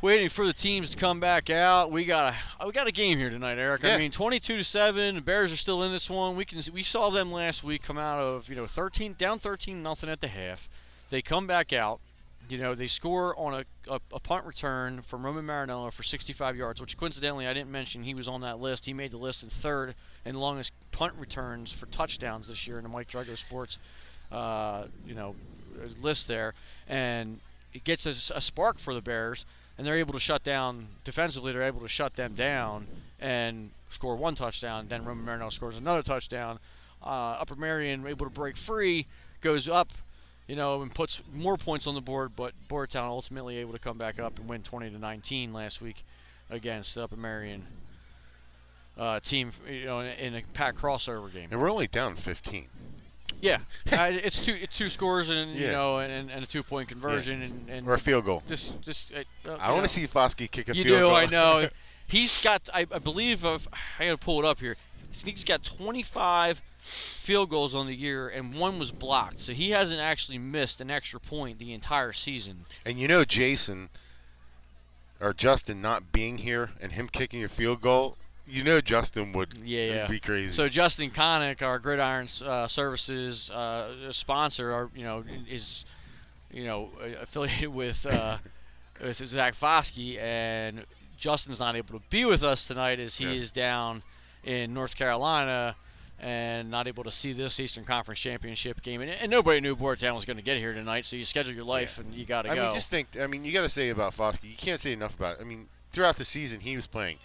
waiting 0.00 0.28
for 0.28 0.46
the 0.46 0.52
teams 0.52 0.90
to 0.90 0.96
come 0.96 1.20
back 1.20 1.50
out. 1.50 1.92
We 1.92 2.04
got 2.04 2.32
a 2.32 2.36
oh, 2.60 2.66
we 2.66 2.72
got 2.72 2.86
a 2.86 2.92
game 2.92 3.18
here 3.18 3.30
tonight, 3.30 3.58
Eric. 3.58 3.84
I 3.84 3.98
mean, 3.98 4.10
22 4.10 4.56
to 4.56 4.64
seven. 4.64 5.16
The 5.16 5.20
Bears 5.20 5.52
are 5.52 5.56
still 5.56 5.82
in 5.82 5.92
this 5.92 6.08
one. 6.08 6.36
We 6.36 6.44
can 6.44 6.62
we 6.72 6.82
saw 6.82 7.10
them 7.10 7.30
last 7.30 7.62
week 7.62 7.82
come 7.82 7.98
out 7.98 8.20
of 8.20 8.48
you 8.48 8.56
know 8.56 8.66
13 8.66 9.16
down 9.18 9.38
13 9.38 9.82
nothing 9.82 10.08
at 10.08 10.20
the 10.20 10.28
half. 10.28 10.68
They 11.10 11.22
come 11.22 11.46
back 11.46 11.72
out. 11.72 12.00
You 12.50 12.58
know, 12.58 12.74
they 12.74 12.88
score 12.88 13.38
on 13.38 13.54
a, 13.54 13.92
a, 13.92 14.00
a 14.12 14.18
punt 14.18 14.44
return 14.44 15.02
from 15.08 15.24
Roman 15.24 15.46
Marinello 15.46 15.92
for 15.92 16.02
65 16.02 16.56
yards, 16.56 16.80
which 16.80 16.96
coincidentally 16.96 17.46
I 17.46 17.54
didn't 17.54 17.70
mention 17.70 18.02
he 18.02 18.12
was 18.12 18.26
on 18.26 18.40
that 18.40 18.58
list. 18.58 18.86
He 18.86 18.92
made 18.92 19.12
the 19.12 19.18
list 19.18 19.44
in 19.44 19.50
third 19.50 19.94
and 20.24 20.36
longest 20.36 20.72
punt 20.90 21.14
returns 21.16 21.70
for 21.70 21.86
touchdowns 21.86 22.48
this 22.48 22.66
year 22.66 22.78
in 22.78 22.82
the 22.82 22.88
Mike 22.88 23.08
Drago 23.08 23.38
Sports, 23.38 23.78
uh, 24.32 24.86
you 25.06 25.14
know, 25.14 25.36
list 26.02 26.26
there. 26.26 26.54
And 26.88 27.38
it 27.72 27.84
gets 27.84 28.04
a, 28.04 28.16
a 28.34 28.40
spark 28.40 28.80
for 28.80 28.94
the 28.94 29.00
Bears, 29.00 29.44
and 29.78 29.86
they're 29.86 29.96
able 29.96 30.12
to 30.14 30.20
shut 30.20 30.42
down 30.42 30.88
defensively. 31.04 31.52
They're 31.52 31.62
able 31.62 31.82
to 31.82 31.88
shut 31.88 32.16
them 32.16 32.34
down 32.34 32.88
and 33.20 33.70
score 33.92 34.16
one 34.16 34.34
touchdown. 34.34 34.88
Then 34.88 35.04
Roman 35.04 35.24
Marinello 35.24 35.52
scores 35.52 35.76
another 35.76 36.02
touchdown. 36.02 36.58
Uh, 37.00 37.38
Upper 37.40 37.54
Merion 37.54 38.04
able 38.08 38.26
to 38.26 38.32
break 38.32 38.56
free, 38.56 39.06
goes 39.40 39.68
up, 39.68 39.88
you 40.50 40.56
know, 40.56 40.82
and 40.82 40.92
puts 40.92 41.20
more 41.32 41.56
points 41.56 41.86
on 41.86 41.94
the 41.94 42.00
board. 42.00 42.32
But 42.34 42.54
Boyertown 42.68 43.04
ultimately 43.04 43.58
able 43.58 43.72
to 43.72 43.78
come 43.78 43.96
back 43.96 44.18
up 44.18 44.36
and 44.36 44.48
win 44.48 44.62
20 44.64 44.90
to 44.90 44.98
19 44.98 45.52
last 45.52 45.80
week 45.80 46.04
against 46.50 46.98
Upper 46.98 47.14
Merion 47.14 47.68
uh, 48.98 49.20
team, 49.20 49.52
you 49.70 49.84
know, 49.84 50.00
in 50.00 50.34
a 50.34 50.42
pack 50.52 50.76
crossover 50.76 51.32
game. 51.32 51.48
And 51.52 51.60
we're 51.60 51.70
only 51.70 51.86
down 51.86 52.16
15. 52.16 52.66
Yeah, 53.40 53.58
uh, 53.92 54.10
it's 54.10 54.38
two 54.40 54.52
it's 54.52 54.76
two 54.76 54.90
scores 54.90 55.30
and 55.30 55.54
you 55.54 55.70
know 55.70 55.98
and, 55.98 56.30
and 56.30 56.44
a 56.44 56.46
two 56.46 56.62
point 56.62 56.90
conversion 56.90 57.40
and, 57.40 57.70
and 57.70 57.88
Or 57.88 57.94
a 57.94 57.98
field 57.98 58.26
goal. 58.26 58.42
Just 58.46 58.72
just 58.82 59.06
uh, 59.46 59.52
I 59.52 59.72
want 59.72 59.86
to 59.86 59.94
see 59.94 60.06
Foskey 60.06 60.50
kick 60.50 60.68
a 60.68 60.74
You 60.74 60.84
field 60.84 60.98
do, 60.98 61.00
goal. 61.06 61.14
I 61.14 61.24
know. 61.24 61.68
He's 62.06 62.34
got 62.42 62.68
I, 62.74 62.80
I 62.90 62.98
believe 62.98 63.42
of 63.42 63.66
I 63.98 64.06
gotta 64.06 64.18
pull 64.18 64.40
it 64.40 64.44
up 64.44 64.58
here. 64.58 64.76
He's 65.24 65.44
got 65.44 65.62
25 65.62 66.60
field 67.24 67.50
goals 67.50 67.74
on 67.74 67.86
the 67.86 67.94
year 67.94 68.28
and 68.28 68.54
one 68.54 68.78
was 68.78 68.90
blocked, 68.90 69.40
so 69.40 69.52
he 69.52 69.70
hasn't 69.70 70.00
actually 70.00 70.38
missed 70.38 70.80
an 70.80 70.90
extra 70.90 71.20
point 71.20 71.58
the 71.58 71.72
entire 71.72 72.12
season. 72.12 72.66
And 72.84 72.98
you 72.98 73.08
know 73.08 73.24
Jason 73.24 73.88
or 75.20 75.32
Justin 75.34 75.80
not 75.82 76.12
being 76.12 76.38
here 76.38 76.70
and 76.80 76.92
him 76.92 77.08
kicking 77.08 77.44
a 77.44 77.48
field 77.48 77.80
goal, 77.80 78.16
you 78.46 78.64
know 78.64 78.80
Justin 78.80 79.32
would 79.32 79.54
Yeah, 79.64 79.84
yeah. 79.84 80.06
be 80.08 80.18
crazy. 80.20 80.54
So 80.54 80.68
Justin 80.68 81.10
Connick, 81.10 81.62
our 81.62 81.78
Gridiron 81.78 82.28
uh, 82.44 82.66
Services 82.68 83.50
uh, 83.50 84.12
sponsor, 84.12 84.72
our 84.72 84.90
you 84.94 85.04
know 85.04 85.24
is 85.48 85.84
you 86.50 86.64
know 86.64 86.90
affiliated 87.20 87.68
with 87.74 88.04
uh, 88.06 88.38
with 89.00 89.18
Zach 89.28 89.54
Foskey, 89.60 90.18
and 90.18 90.84
Justin's 91.18 91.58
not 91.58 91.76
able 91.76 91.98
to 91.98 92.04
be 92.10 92.24
with 92.24 92.42
us 92.42 92.64
tonight 92.64 92.98
as 92.98 93.16
he 93.16 93.24
Yeah. 93.24 93.30
is 93.42 93.52
down 93.52 94.02
in 94.42 94.72
North 94.72 94.96
Carolina 94.96 95.76
and 96.20 96.70
not 96.70 96.86
able 96.86 97.04
to 97.04 97.12
see 97.12 97.32
this 97.32 97.58
Eastern 97.58 97.84
Conference 97.84 98.20
Championship 98.20 98.82
game. 98.82 99.00
And, 99.00 99.10
and 99.10 99.30
nobody 99.30 99.60
knew 99.60 99.74
Boyertown 99.74 100.14
was 100.14 100.24
going 100.24 100.36
to 100.36 100.42
get 100.42 100.58
here 100.58 100.72
tonight, 100.74 101.06
so 101.06 101.16
you 101.16 101.24
schedule 101.24 101.52
your 101.54 101.64
life 101.64 101.98
and 101.98 102.12
you 102.14 102.24
got 102.26 102.42
to 102.42 102.54
go. 102.54 102.62
I 102.62 102.66
mean, 102.66 102.74
just 102.74 102.88
think. 102.90 103.08
I 103.20 103.26
mean, 103.26 103.44
you 103.44 103.52
got 103.52 103.62
to 103.62 103.70
say 103.70 103.88
about 103.88 104.16
Foskey. 104.16 104.44
You 104.50 104.56
can't 104.56 104.80
say 104.80 104.92
enough 104.92 105.14
about. 105.14 105.38
It. 105.38 105.42
I 105.42 105.44
mean, 105.44 105.68
throughout 105.92 106.18
the 106.18 106.24
season, 106.24 106.60
he 106.60 106.76
was 106.76 106.86
playing, 106.86 107.16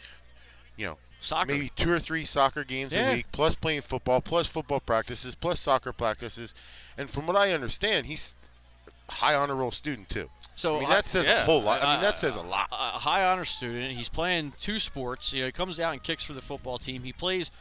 you 0.78 0.86
know, 0.86 0.98
Soccer. 1.22 1.54
maybe 1.54 1.72
two 1.76 1.92
or 1.92 2.00
three 2.00 2.26
soccer 2.26 2.64
games 2.64 2.92
Yeah. 2.94 3.12
a 3.12 3.14
week, 3.16 3.26
plus 3.32 3.56
playing 3.56 3.82
football, 3.82 4.22
plus 4.22 4.48
football 4.48 4.80
practices, 4.80 5.36
plus 5.36 5.60
soccer 5.60 5.92
practices, 5.92 6.54
and 6.98 7.10
from 7.10 7.28
what 7.28 7.36
I 7.36 7.52
understand, 7.52 8.06
he's 8.06 8.34
high 9.10 9.36
honor 9.36 9.56
roll 9.56 9.72
student 9.72 10.10
too. 10.10 10.30
So 10.56 10.78
I 10.78 10.80
mean, 10.80 10.90
that 10.90 11.06
says 11.08 11.26
yeah, 11.26 11.44
a 11.44 11.46
whole 11.46 11.62
lot. 11.62 11.84
I 11.84 11.96
mean, 11.96 12.04
that 12.04 12.20
says 12.20 12.36
a 12.36 12.40
a- 12.40 12.42
lot. 12.42 12.70
A 12.72 13.00
high 13.00 13.24
honor 13.26 13.46
student. 13.46 13.98
He's 13.98 14.10
playing 14.10 14.54
two 14.62 14.80
sports. 14.80 15.34
You 15.34 15.42
know, 15.42 15.46
he 15.48 15.52
comes 15.52 15.80
out 15.80 15.94
and 15.94 16.02
kicks 16.02 16.24
for 16.24 16.34
the 16.34 16.42
football 16.42 16.78
team. 16.80 17.04
He 17.04 17.12
plays 17.12 17.52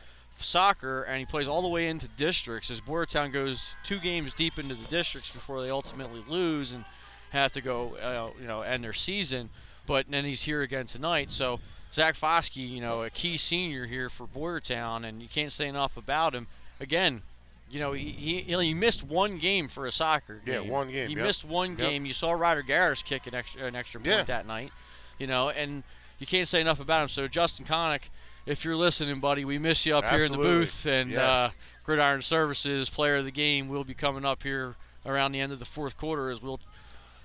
soccer 0.40 1.02
and 1.02 1.18
he 1.18 1.24
plays 1.26 1.46
all 1.46 1.62
the 1.62 1.68
way 1.68 1.88
into 1.88 2.08
districts 2.08 2.70
as 2.70 2.80
Boyertown 2.80 3.32
goes 3.32 3.62
two 3.84 3.98
games 4.00 4.32
deep 4.36 4.58
into 4.58 4.74
the 4.74 4.86
districts 4.86 5.30
before 5.30 5.62
they 5.62 5.70
ultimately 5.70 6.22
lose 6.28 6.72
and 6.72 6.84
have 7.30 7.52
to 7.52 7.60
go, 7.60 7.96
uh, 7.96 8.38
you 8.40 8.46
know, 8.46 8.62
end 8.62 8.84
their 8.84 8.92
season. 8.92 9.50
But 9.86 10.06
then 10.10 10.24
he's 10.24 10.42
here 10.42 10.62
again 10.62 10.86
tonight. 10.86 11.30
So 11.30 11.60
Zach 11.92 12.16
Foskey, 12.18 12.68
you 12.68 12.80
know, 12.80 13.02
a 13.02 13.10
key 13.10 13.36
senior 13.36 13.86
here 13.86 14.08
for 14.10 14.26
Boyertown, 14.26 15.04
and 15.06 15.20
you 15.22 15.28
can't 15.28 15.52
say 15.52 15.68
enough 15.68 15.96
about 15.96 16.34
him. 16.34 16.46
Again, 16.80 17.22
you 17.70 17.80
know, 17.80 17.92
he, 17.92 18.10
he, 18.10 18.40
he 18.42 18.74
missed 18.74 19.02
one 19.02 19.38
game 19.38 19.68
for 19.68 19.86
a 19.86 19.92
soccer 19.92 20.40
Yeah, 20.46 20.60
one 20.60 20.90
game, 20.90 21.08
He 21.08 21.14
yep. 21.16 21.24
missed 21.24 21.44
one 21.44 21.70
Yep. 21.70 21.78
game. 21.78 22.06
You 22.06 22.14
saw 22.14 22.32
Ryder 22.32 22.62
Garris 22.62 23.04
kick 23.04 23.26
an 23.26 23.34
extra 23.34 23.64
an 23.64 23.74
extra 23.76 24.00
point 24.00 24.10
Yeah. 24.10 24.22
that 24.24 24.46
night, 24.46 24.70
you 25.18 25.26
know, 25.26 25.48
and 25.50 25.82
you 26.18 26.26
can't 26.26 26.48
say 26.48 26.60
enough 26.60 26.78
about 26.80 27.02
him. 27.02 27.08
So 27.08 27.26
Justin 27.28 27.64
Connick, 27.64 28.02
if 28.46 28.64
you're 28.64 28.76
listening, 28.76 29.20
buddy, 29.20 29.44
we 29.44 29.58
miss 29.58 29.84
you 29.86 29.96
up 29.96 30.04
here 30.04 30.24
in 30.24 30.32
the 30.32 30.38
Absolutely. 30.38 30.64
booth, 30.66 30.86
and 30.86 31.10
Yes. 31.10 31.20
uh, 31.20 31.50
Gridiron 31.84 32.22
Services 32.22 32.88
Player 32.90 33.16
of 33.16 33.24
the 33.24 33.30
Game 33.30 33.68
will 33.68 33.84
be 33.84 33.94
coming 33.94 34.24
up 34.24 34.42
here 34.42 34.76
around 35.06 35.32
the 35.32 35.40
end 35.40 35.52
of 35.52 35.58
the 35.58 35.64
fourth 35.64 35.96
quarter 35.96 36.30
as 36.30 36.40
we'll 36.40 36.60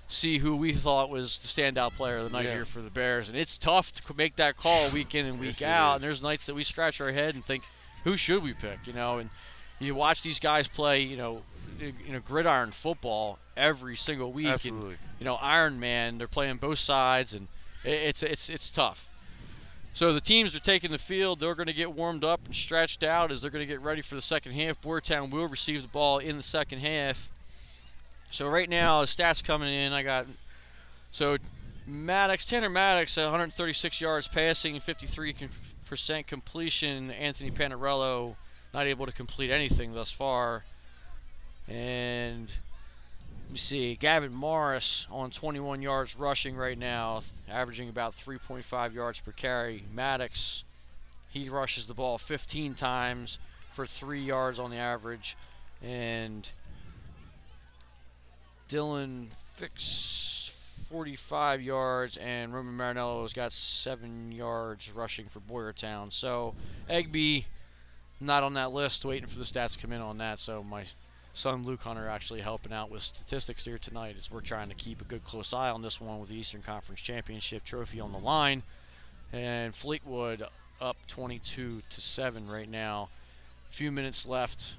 see 0.08 0.38
who 0.38 0.56
we 0.56 0.74
thought 0.74 1.08
was 1.08 1.38
the 1.38 1.48
standout 1.48 1.94
player 1.94 2.16
of 2.18 2.24
the 2.24 2.30
night 2.30 2.44
Yeah. 2.44 2.54
here 2.54 2.64
for 2.66 2.82
the 2.82 2.90
Bears. 2.90 3.28
And 3.28 3.36
it's 3.38 3.56
tough 3.56 3.92
to 3.92 4.14
make 4.14 4.36
that 4.36 4.56
call 4.56 4.90
week 4.92 5.14
in 5.14 5.24
and 5.24 5.38
week 5.38 5.60
Yes, 5.60 5.68
out. 5.68 5.94
And 5.96 6.04
there's 6.04 6.20
nights 6.20 6.46
that 6.46 6.54
we 6.54 6.64
scratch 6.64 7.00
our 7.00 7.12
head 7.12 7.34
and 7.34 7.44
think, 7.44 7.62
who 8.04 8.16
should 8.16 8.42
we 8.42 8.52
pick? 8.52 8.80
You 8.86 8.92
know, 8.92 9.18
and 9.18 9.30
you 9.78 9.94
watch 9.94 10.22
these 10.22 10.38
guys 10.40 10.66
play, 10.68 11.00
you 11.00 11.16
know, 11.16 11.42
you 11.78 12.12
know, 12.12 12.20
gridiron 12.20 12.72
football 12.72 13.38
every 13.56 13.96
single 13.96 14.32
week. 14.32 14.46
Absolutely. 14.48 14.90
And, 14.94 14.98
you 15.20 15.24
know, 15.24 15.36
Iron 15.36 15.78
Man, 15.80 16.18
they're 16.18 16.28
playing 16.28 16.56
both 16.56 16.78
sides, 16.80 17.32
and 17.32 17.48
it's 17.84 18.22
it's 18.22 18.50
it's 18.50 18.68
tough. 18.68 19.06
So 19.92 20.12
the 20.12 20.20
teams 20.20 20.54
are 20.54 20.60
taking 20.60 20.92
the 20.92 20.98
field. 20.98 21.40
They're 21.40 21.54
going 21.54 21.66
to 21.66 21.72
get 21.72 21.92
warmed 21.92 22.24
up 22.24 22.40
and 22.46 22.54
stretched 22.54 23.02
out 23.02 23.32
as 23.32 23.40
they're 23.40 23.50
going 23.50 23.66
to 23.66 23.72
get 23.72 23.82
ready 23.82 24.02
for 24.02 24.14
the 24.14 24.22
second 24.22 24.52
half. 24.52 24.80
Boyertown 24.80 25.30
will 25.30 25.48
receive 25.48 25.82
the 25.82 25.88
ball 25.88 26.18
in 26.18 26.36
the 26.36 26.42
second 26.42 26.80
half. 26.80 27.16
So 28.30 28.48
right 28.48 28.68
now, 28.68 29.00
the 29.00 29.08
stats 29.08 29.42
coming 29.42 29.72
in. 29.72 29.92
I 29.92 30.02
got 30.02 30.26
so 31.12 31.38
Maddox, 31.86 32.46
Tanner 32.46 32.70
Maddox, 32.70 33.16
136 33.16 34.00
yards 34.00 34.28
passing, 34.28 34.80
53% 34.80 35.48
completion. 36.26 37.10
Anthony 37.10 37.50
Panarello 37.50 38.36
not 38.72 38.86
able 38.86 39.06
to 39.06 39.12
complete 39.12 39.50
anything 39.50 39.94
thus 39.94 40.10
far. 40.10 40.64
And 41.66 42.48
let 43.50 43.54
me 43.54 43.58
see, 43.58 43.96
Gavin 43.96 44.32
Morris 44.32 45.08
on 45.10 45.32
21 45.32 45.82
yards 45.82 46.14
rushing 46.14 46.54
right 46.54 46.78
now, 46.78 47.24
averaging 47.48 47.88
about 47.88 48.14
3.5 48.24 48.94
yards 48.94 49.18
per 49.18 49.32
carry. 49.32 49.82
Maddox, 49.92 50.62
he 51.28 51.48
rushes 51.48 51.88
the 51.88 51.94
ball 51.94 52.16
15 52.16 52.76
times 52.76 53.38
for 53.74 53.88
three 53.88 54.22
yards 54.22 54.60
on 54.60 54.70
the 54.70 54.76
average, 54.76 55.36
and 55.82 56.46
Dylan 58.70 59.30
Fix 59.58 60.52
45 60.88 61.60
yards, 61.60 62.16
and 62.18 62.54
Roman 62.54 62.76
Marinello's 62.76 63.32
got 63.32 63.52
seven 63.52 64.30
yards 64.30 64.92
rushing 64.94 65.26
for 65.28 65.40
Boyertown. 65.40 66.12
So 66.12 66.54
Egby 66.88 67.46
not 68.20 68.44
on 68.44 68.54
that 68.54 68.70
list, 68.70 69.04
waiting 69.04 69.28
for 69.28 69.40
the 69.40 69.44
stats 69.44 69.72
to 69.72 69.78
come 69.80 69.90
in 69.90 70.00
on 70.00 70.18
that. 70.18 70.38
So 70.38 70.62
my 70.62 70.84
son 71.34 71.64
Luke 71.64 71.80
Hunter 71.82 72.08
actually 72.08 72.40
helping 72.40 72.72
out 72.72 72.90
with 72.90 73.02
statistics 73.02 73.64
here 73.64 73.78
tonight 73.78 74.16
as 74.18 74.30
we're 74.30 74.40
trying 74.40 74.68
to 74.68 74.74
keep 74.74 75.00
a 75.00 75.04
good 75.04 75.24
close 75.24 75.52
eye 75.52 75.70
on 75.70 75.82
this 75.82 76.00
one 76.00 76.20
with 76.20 76.28
the 76.28 76.36
Eastern 76.36 76.62
Conference 76.62 77.00
Championship 77.00 77.64
trophy 77.64 78.00
on 78.00 78.12
the 78.12 78.18
line. 78.18 78.62
And 79.32 79.74
Fleetwood 79.74 80.44
up 80.80 80.96
22 81.08 81.82
to 81.88 82.00
7 82.00 82.48
right 82.48 82.68
now. 82.68 83.08
A 83.70 83.76
few 83.76 83.92
minutes 83.92 84.26
left 84.26 84.72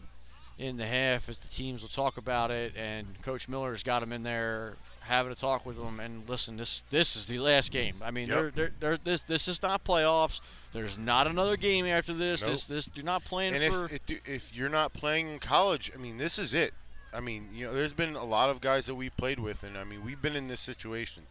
in 0.57 0.77
the 0.77 0.85
half 0.85 1.29
as 1.29 1.37
the 1.37 1.47
teams 1.47 1.81
will 1.81 1.89
talk 1.89 2.17
about 2.17 2.51
it 2.51 2.73
and 2.75 3.21
Coach 3.23 3.47
Miller's 3.47 3.81
got 3.81 4.01
them 4.01 4.11
in 4.11 4.23
there 4.23 4.75
having 4.99 5.31
a 5.31 5.35
talk 5.35 5.65
with 5.65 5.77
them 5.77 5.99
and 5.99 6.29
listen 6.29 6.57
this 6.57 6.83
this 6.91 7.15
is 7.15 7.25
the 7.25 7.39
last 7.39 7.71
game. 7.71 7.95
I 8.03 8.11
mean 8.11 8.27
Yep. 8.27 8.37
they're, 8.37 8.51
they're, 8.51 8.71
they're, 8.79 8.97
this 9.03 9.21
this 9.27 9.47
is 9.47 9.61
not 9.61 9.83
playoffs. 9.83 10.39
There's 10.73 10.97
not 10.97 11.27
another 11.27 11.57
game 11.57 11.85
after 11.85 12.13
this. 12.13 12.41
Nope. 12.41 12.51
This 12.51 12.63
this 12.65 12.89
you're 12.93 13.05
not 13.05 13.25
playing 13.25 13.55
And 13.55 13.73
for 13.73 13.85
if, 13.85 14.01
if 14.07 14.19
if 14.27 14.43
you're 14.53 14.69
not 14.69 14.93
playing 14.93 15.29
in 15.29 15.39
college, 15.39 15.91
I 15.93 15.97
mean, 15.97 16.17
this 16.17 16.37
is 16.39 16.53
it. 16.53 16.73
I 17.13 17.19
mean, 17.19 17.49
you 17.53 17.65
know, 17.65 17.73
there's 17.73 17.91
been 17.93 18.15
a 18.15 18.23
lot 18.23 18.49
of 18.49 18.61
guys 18.61 18.85
that 18.85 18.95
we 18.95 19.09
played 19.09 19.39
with, 19.39 19.63
and 19.63 19.77
I 19.77 19.83
mean, 19.83 20.05
we've 20.05 20.21
been 20.21 20.35
in 20.35 20.47
this 20.47 20.61
situation. 20.61 21.23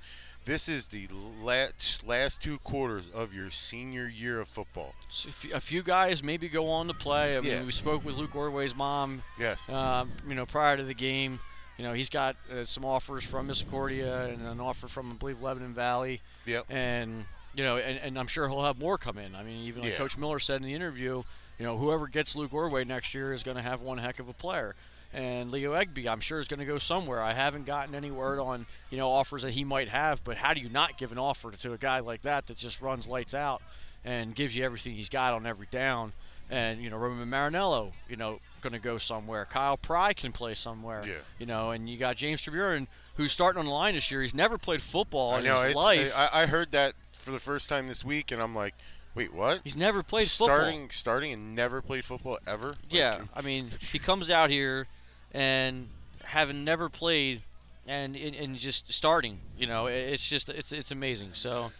This 0.46 0.68
is 0.68 0.86
the 0.86 1.08
last 1.42 2.02
last 2.06 2.40
two 2.42 2.58
quarters 2.58 3.04
of 3.14 3.32
your 3.32 3.50
senior 3.50 4.06
year 4.08 4.40
of 4.40 4.48
football. 4.48 4.94
So 5.10 5.28
a 5.28 5.32
few- 5.32 5.54
a 5.54 5.60
few 5.60 5.82
guys 5.82 6.22
maybe 6.22 6.48
go 6.48 6.68
on 6.70 6.86
to 6.88 6.94
play. 6.94 7.36
I 7.36 7.40
mean, 7.40 7.50
Yeah. 7.50 7.62
we 7.64 7.72
spoke 7.72 8.04
with 8.04 8.14
Luke 8.16 8.34
Ordway's 8.34 8.74
mom. 8.74 9.22
Yes. 9.38 9.58
Um, 9.68 10.12
you 10.28 10.34
know, 10.34 10.46
prior 10.46 10.76
to 10.78 10.82
the 10.84 10.94
game, 10.94 11.40
you 11.76 11.84
know, 11.84 11.92
he's 11.94 12.08
got 12.10 12.36
uh, 12.50 12.64
some 12.66 12.84
offers 12.84 13.24
from 13.24 13.46
Misericordia 13.48 14.26
and 14.28 14.46
an 14.46 14.60
offer 14.60 14.88
from, 14.88 15.12
I 15.12 15.14
believe, 15.14 15.40
Lebanon 15.42 15.74
Valley. 15.74 16.20
Yep. 16.46 16.66
And 16.70 17.26
you 17.54 17.64
know, 17.64 17.76
and, 17.76 17.98
and 17.98 18.18
I'm 18.18 18.26
sure 18.28 18.48
he'll 18.48 18.64
have 18.64 18.78
more 18.78 18.98
come 18.98 19.18
in. 19.18 19.34
I 19.34 19.42
mean, 19.42 19.64
even 19.66 19.82
like 19.82 19.92
Yeah. 19.92 19.98
Coach 19.98 20.16
Miller 20.16 20.38
said 20.38 20.56
in 20.56 20.62
the 20.62 20.74
interview, 20.74 21.22
you 21.58 21.64
know, 21.66 21.76
whoever 21.76 22.06
gets 22.06 22.34
Luke 22.36 22.52
Ordway 22.54 22.84
next 22.84 23.12
year 23.14 23.32
is 23.32 23.42
going 23.42 23.56
to 23.56 23.62
have 23.62 23.80
one 23.80 23.98
heck 23.98 24.18
of 24.18 24.28
a 24.28 24.32
player. 24.32 24.74
And 25.12 25.50
Leo 25.50 25.72
Egby, 25.74 26.06
I'm 26.06 26.20
sure, 26.20 26.38
is 26.38 26.46
going 26.46 26.60
to 26.60 26.66
go 26.66 26.78
somewhere. 26.78 27.20
I 27.20 27.32
haven't 27.34 27.66
gotten 27.66 27.94
any 27.96 28.12
word 28.12 28.38
on, 28.38 28.66
you 28.90 28.96
know, 28.96 29.10
offers 29.10 29.42
that 29.42 29.50
he 29.50 29.64
might 29.64 29.88
have. 29.88 30.22
But 30.22 30.36
how 30.36 30.54
do 30.54 30.60
you 30.60 30.68
not 30.68 30.98
give 30.98 31.10
an 31.10 31.18
offer 31.18 31.50
to 31.50 31.72
a 31.72 31.78
guy 31.78 31.98
like 31.98 32.22
that 32.22 32.46
that 32.46 32.56
just 32.56 32.80
runs 32.80 33.06
lights 33.08 33.34
out 33.34 33.60
and 34.04 34.34
gives 34.36 34.54
you 34.54 34.64
everything 34.64 34.94
he's 34.94 35.08
got 35.08 35.34
on 35.34 35.46
every 35.46 35.66
down? 35.72 36.12
And 36.48 36.80
you 36.80 36.90
know, 36.90 36.96
Roman 36.96 37.28
Marinello, 37.28 37.92
you 38.08 38.16
know, 38.16 38.38
going 38.60 38.72
to 38.72 38.78
go 38.78 38.98
somewhere. 38.98 39.46
Kyle 39.50 39.76
Pry 39.76 40.12
can 40.12 40.30
play 40.32 40.54
somewhere. 40.54 41.04
Yeah. 41.06 41.14
You 41.40 41.46
know, 41.46 41.72
and 41.72 41.88
you 41.90 41.98
got 41.98 42.16
James 42.16 42.40
Treburin, 42.40 42.86
who's 43.16 43.32
starting 43.32 43.58
on 43.58 43.66
the 43.66 43.72
line 43.72 43.94
this 43.96 44.10
year. 44.12 44.22
He's 44.22 44.34
never 44.34 44.58
played 44.58 44.80
football 44.80 45.32
I 45.34 45.38
in 45.38 45.44
know. 45.44 45.60
his 45.62 45.74
life. 45.74 46.12
I, 46.14 46.42
I 46.42 46.46
heard 46.46 46.70
that 46.72 46.94
for 47.24 47.30
the 47.30 47.40
first 47.40 47.68
time 47.68 47.88
this 47.88 48.04
week, 48.04 48.30
and 48.30 48.40
I'm 48.42 48.54
like, 48.54 48.74
wait, 49.14 49.32
what? 49.32 49.60
He's 49.64 49.76
never 49.76 50.02
played 50.02 50.30
football. 50.30 50.48
starting 50.48 50.90
starting 50.92 51.32
and 51.32 51.54
never 51.54 51.82
played 51.82 52.04
football 52.04 52.38
ever. 52.46 52.68
Like, 52.68 52.76
Yeah, 52.90 53.22
I 53.34 53.42
mean, 53.42 53.72
he 53.92 53.98
comes 53.98 54.30
out 54.30 54.50
here 54.50 54.86
and 55.32 55.88
having 56.24 56.64
never 56.64 56.88
played 56.88 57.42
and 57.86 58.16
and, 58.16 58.34
and 58.34 58.56
just 58.56 58.92
starting, 58.92 59.40
you 59.56 59.66
know, 59.66 59.86
it's 59.86 60.26
just 60.26 60.48
it's 60.48 60.72
it's 60.72 60.90
amazing. 60.90 61.30
So 61.34 61.72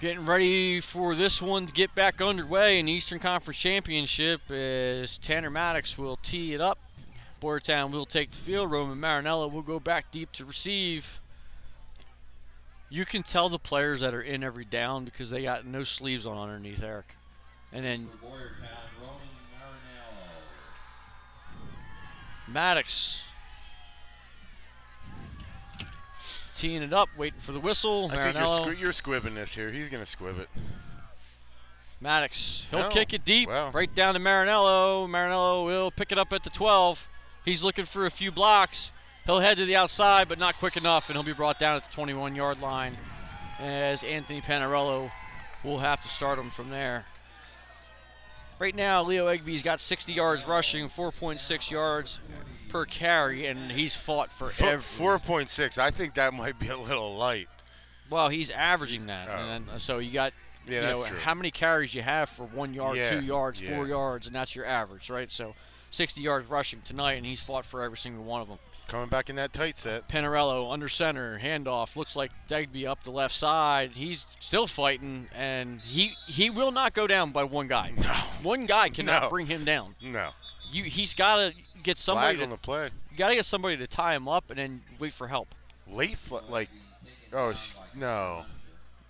getting 0.00 0.26
ready 0.26 0.80
for 0.80 1.14
this 1.14 1.40
one 1.40 1.66
to 1.66 1.72
get 1.72 1.94
back 1.94 2.20
underway 2.20 2.78
in 2.78 2.86
the 2.86 2.92
Eastern 2.92 3.18
Conference 3.18 3.58
Championship 3.58 4.50
as 4.50 5.18
Tanner 5.18 5.50
Maddox 5.50 5.96
will 5.96 6.18
tee 6.22 6.52
it 6.54 6.60
up. 6.60 6.78
Boyertown 7.42 7.90
will 7.90 8.06
take 8.06 8.30
the 8.30 8.36
field. 8.38 8.70
Roman 8.70 8.98
Marinello 8.98 9.50
will 9.50 9.62
go 9.62 9.78
back 9.80 10.10
deep 10.10 10.32
to 10.32 10.44
receive. 10.44 11.04
You 12.88 13.04
can 13.04 13.22
tell 13.22 13.48
the 13.48 13.58
players 13.58 14.00
that 14.00 14.14
are 14.14 14.22
in 14.22 14.44
every 14.44 14.64
down 14.64 15.04
because 15.04 15.30
they 15.30 15.42
got 15.42 15.66
no 15.66 15.84
sleeves 15.84 16.24
on 16.24 16.38
underneath, 16.38 16.82
Eric. 16.82 17.16
And 17.72 17.84
then 17.84 18.08
Maddox 22.48 23.16
teeing 26.56 26.82
it 26.82 26.92
up, 26.92 27.08
waiting 27.18 27.40
for 27.44 27.52
the 27.52 27.60
whistle. 27.60 28.08
I 28.10 28.16
think 28.32 28.34
you're, 28.36 28.42
Marinello. 28.46 28.64
squi- 28.66 28.78
you're 28.80 28.92
squibbing 28.92 29.34
this 29.34 29.50
here. 29.50 29.70
He's 29.70 29.88
gonna 29.88 30.06
squib 30.06 30.38
it. 30.38 30.48
Maddox, 32.00 32.64
he'll 32.70 32.80
No. 32.80 32.90
kick 32.90 33.12
it 33.12 33.24
deep, 33.24 33.48
Wow. 33.48 33.70
right 33.70 33.92
down 33.94 34.14
to 34.14 34.20
Marinello. 34.20 35.08
Marinello 35.08 35.64
will 35.64 35.90
pick 35.90 36.12
it 36.12 36.18
up 36.18 36.32
at 36.32 36.44
the 36.44 36.50
12. 36.50 37.00
He's 37.44 37.62
looking 37.62 37.84
for 37.86 38.06
a 38.06 38.10
few 38.10 38.30
blocks. 38.30 38.90
He'll 39.26 39.40
head 39.40 39.56
to 39.58 39.64
the 39.64 39.76
outside, 39.76 40.28
but 40.28 40.38
not 40.38 40.56
quick 40.58 40.76
enough, 40.76 41.04
and 41.08 41.16
he'll 41.16 41.24
be 41.24 41.32
brought 41.32 41.58
down 41.58 41.76
at 41.76 41.84
the 41.88 41.92
21 41.94 42.36
yard 42.36 42.60
line 42.60 42.96
as 43.58 44.02
Anthony 44.04 44.40
Panarello 44.40 45.10
will 45.64 45.80
have 45.80 46.00
to 46.02 46.08
start 46.08 46.38
him 46.38 46.50
from 46.50 46.70
there. 46.70 47.06
Right 48.58 48.74
now, 48.74 49.02
Leo 49.02 49.26
Egby's 49.26 49.62
got 49.62 49.80
60 49.80 50.12
yards 50.12 50.46
rushing, 50.46 50.88
4.6 50.88 51.70
yards 51.70 52.18
per 52.70 52.86
carry, 52.86 53.46
and 53.46 53.70
he's 53.72 53.94
fought 53.96 54.30
for 54.38 54.52
every. 54.60 54.84
4.6. 54.98 55.76
I 55.76 55.90
think 55.90 56.14
that 56.14 56.32
might 56.32 56.58
be 56.58 56.68
a 56.68 56.78
little 56.78 57.16
light. 57.16 57.48
Well, 58.08 58.28
he's 58.28 58.50
averaging 58.50 59.06
that, 59.06 59.28
Oh. 59.28 59.32
and 59.36 59.68
then, 59.68 59.74
uh, 59.74 59.78
so 59.78 59.98
you 59.98 60.12
got 60.12 60.32
Yeah, 60.66 60.74
you 60.74 60.80
know 60.86 61.06
true. 61.08 61.18
how 61.18 61.34
many 61.34 61.50
carries 61.50 61.92
you 61.94 62.02
have 62.02 62.28
for 62.30 62.44
one 62.44 62.72
yard, 62.72 62.96
Yeah, 62.96 63.10
two 63.10 63.22
yards, 63.22 63.60
yeah. 63.60 63.74
four 63.74 63.86
yards, 63.88 64.26
and 64.26 64.34
that's 64.34 64.54
your 64.54 64.64
average, 64.64 65.10
right? 65.10 65.30
So 65.30 65.54
60 65.90 66.20
yards 66.20 66.48
rushing 66.48 66.80
tonight, 66.82 67.14
and 67.14 67.26
he's 67.26 67.42
fought 67.42 67.66
for 67.66 67.82
every 67.82 67.98
single 67.98 68.24
one 68.24 68.40
of 68.40 68.48
them. 68.48 68.58
Coming 68.88 69.08
back 69.08 69.28
in 69.28 69.34
that 69.36 69.52
tight 69.52 69.76
set. 69.82 70.08
Panarello 70.08 70.72
under 70.72 70.88
center, 70.88 71.40
handoff. 71.42 71.96
Looks 71.96 72.14
like 72.14 72.30
Degby 72.48 72.86
up 72.86 73.02
the 73.02 73.10
left 73.10 73.34
side. 73.34 73.92
He's 73.94 74.24
still 74.40 74.68
fighting, 74.68 75.26
and 75.34 75.80
he 75.80 76.14
he 76.28 76.50
will 76.50 76.70
not 76.70 76.94
go 76.94 77.06
down 77.08 77.32
by 77.32 77.42
one 77.42 77.66
guy. 77.66 77.92
No. 77.96 78.12
One 78.42 78.64
guy 78.66 78.88
cannot 78.90 79.24
No. 79.24 79.28
bring 79.30 79.46
him 79.48 79.64
down. 79.64 79.96
No. 80.00 80.30
You 80.70 80.84
he's 80.84 81.14
got 81.14 81.36
to 81.36 81.52
get 81.82 81.98
somebody 81.98 82.36
Flag 82.36 82.44
on 82.44 82.50
to 82.50 82.56
the 82.56 82.62
play. 82.62 82.90
you 83.10 83.16
got 83.16 83.28
to 83.30 83.34
get 83.34 83.46
somebody 83.46 83.76
to 83.76 83.86
tie 83.88 84.14
him 84.14 84.28
up 84.28 84.50
and 84.50 84.58
then 84.58 84.82
wait 85.00 85.14
for 85.14 85.26
help. 85.28 85.48
Late, 85.90 86.18
fl- 86.18 86.38
like, 86.48 86.68
oh 87.32 87.54
no. 87.94 88.44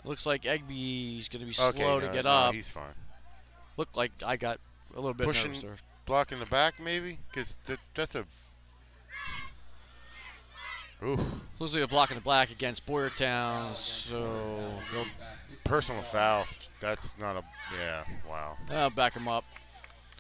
Looks 0.04 0.24
like 0.24 0.42
Egby's 0.44 1.28
going 1.28 1.40
to 1.40 1.46
be 1.46 1.54
Okay, 1.58 1.78
slow 1.80 1.98
no, 1.98 2.06
to 2.06 2.12
get 2.14 2.24
no, 2.24 2.30
up. 2.30 2.54
He's 2.54 2.68
fine. 2.68 2.94
Looked 3.76 3.96
like 3.96 4.12
I 4.24 4.36
got 4.36 4.58
a 4.94 4.96
little 5.00 5.12
bit 5.14 5.26
Pushing- 5.26 5.48
nervous 5.48 5.62
there. 5.62 5.76
Blocking 6.06 6.38
the 6.38 6.46
back, 6.46 6.78
maybe, 6.80 7.18
because 7.30 7.52
that, 7.66 7.78
that's 7.96 8.14
a. 8.14 8.24
Ooh, 11.02 11.18
Looks 11.58 11.74
like 11.74 11.82
a 11.82 11.88
block 11.88 12.10
in 12.10 12.16
the 12.16 12.22
black 12.22 12.50
against 12.50 12.86
Boyertown, 12.86 13.76
so 13.76 14.80
they'll 14.92 15.06
personal 15.64 16.02
foul. 16.10 16.46
That's 16.80 17.06
not 17.18 17.36
a. 17.36 17.42
Yeah, 17.78 18.04
wow. 18.28 18.56
uh, 18.70 18.90
back 18.90 19.14
him 19.14 19.28
up. 19.28 19.44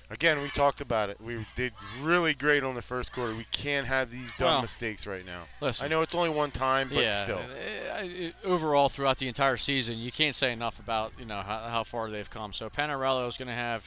Again, 0.08 0.40
we 0.40 0.50
talked 0.50 0.80
about 0.80 1.10
it. 1.10 1.20
We 1.20 1.44
did 1.56 1.72
really 2.00 2.32
great 2.32 2.62
on 2.62 2.76
the 2.76 2.82
first 2.82 3.10
quarter. 3.12 3.34
We 3.34 3.44
can't 3.50 3.88
have 3.88 4.08
these 4.10 4.28
dumb 4.38 4.46
Well, 4.48 4.62
mistakes 4.62 5.04
right 5.04 5.26
now. 5.26 5.44
listen. 5.60 5.84
I 5.84 5.88
know 5.88 6.00
it's 6.02 6.14
only 6.14 6.28
one 6.30 6.52
time, 6.52 6.90
but 6.90 6.98
yeah, 7.02 7.24
still. 7.24 7.38
uh, 7.38 7.94
I- 7.94 7.98
I- 8.44 8.46
overall 8.46 8.88
throughout 8.88 9.18
the 9.18 9.26
entire 9.26 9.56
season, 9.56 9.98
you 9.98 10.12
can't 10.12 10.36
say 10.36 10.52
enough 10.52 10.78
about 10.78 11.12
you 11.18 11.24
know 11.24 11.42
how, 11.42 11.58
how 11.70 11.82
far 11.84 12.08
they've 12.10 12.30
come. 12.30 12.52
So 12.52 12.70
Panarello 12.70 13.28
is 13.28 13.36
going 13.36 13.48
to 13.48 13.54
have 13.54 13.82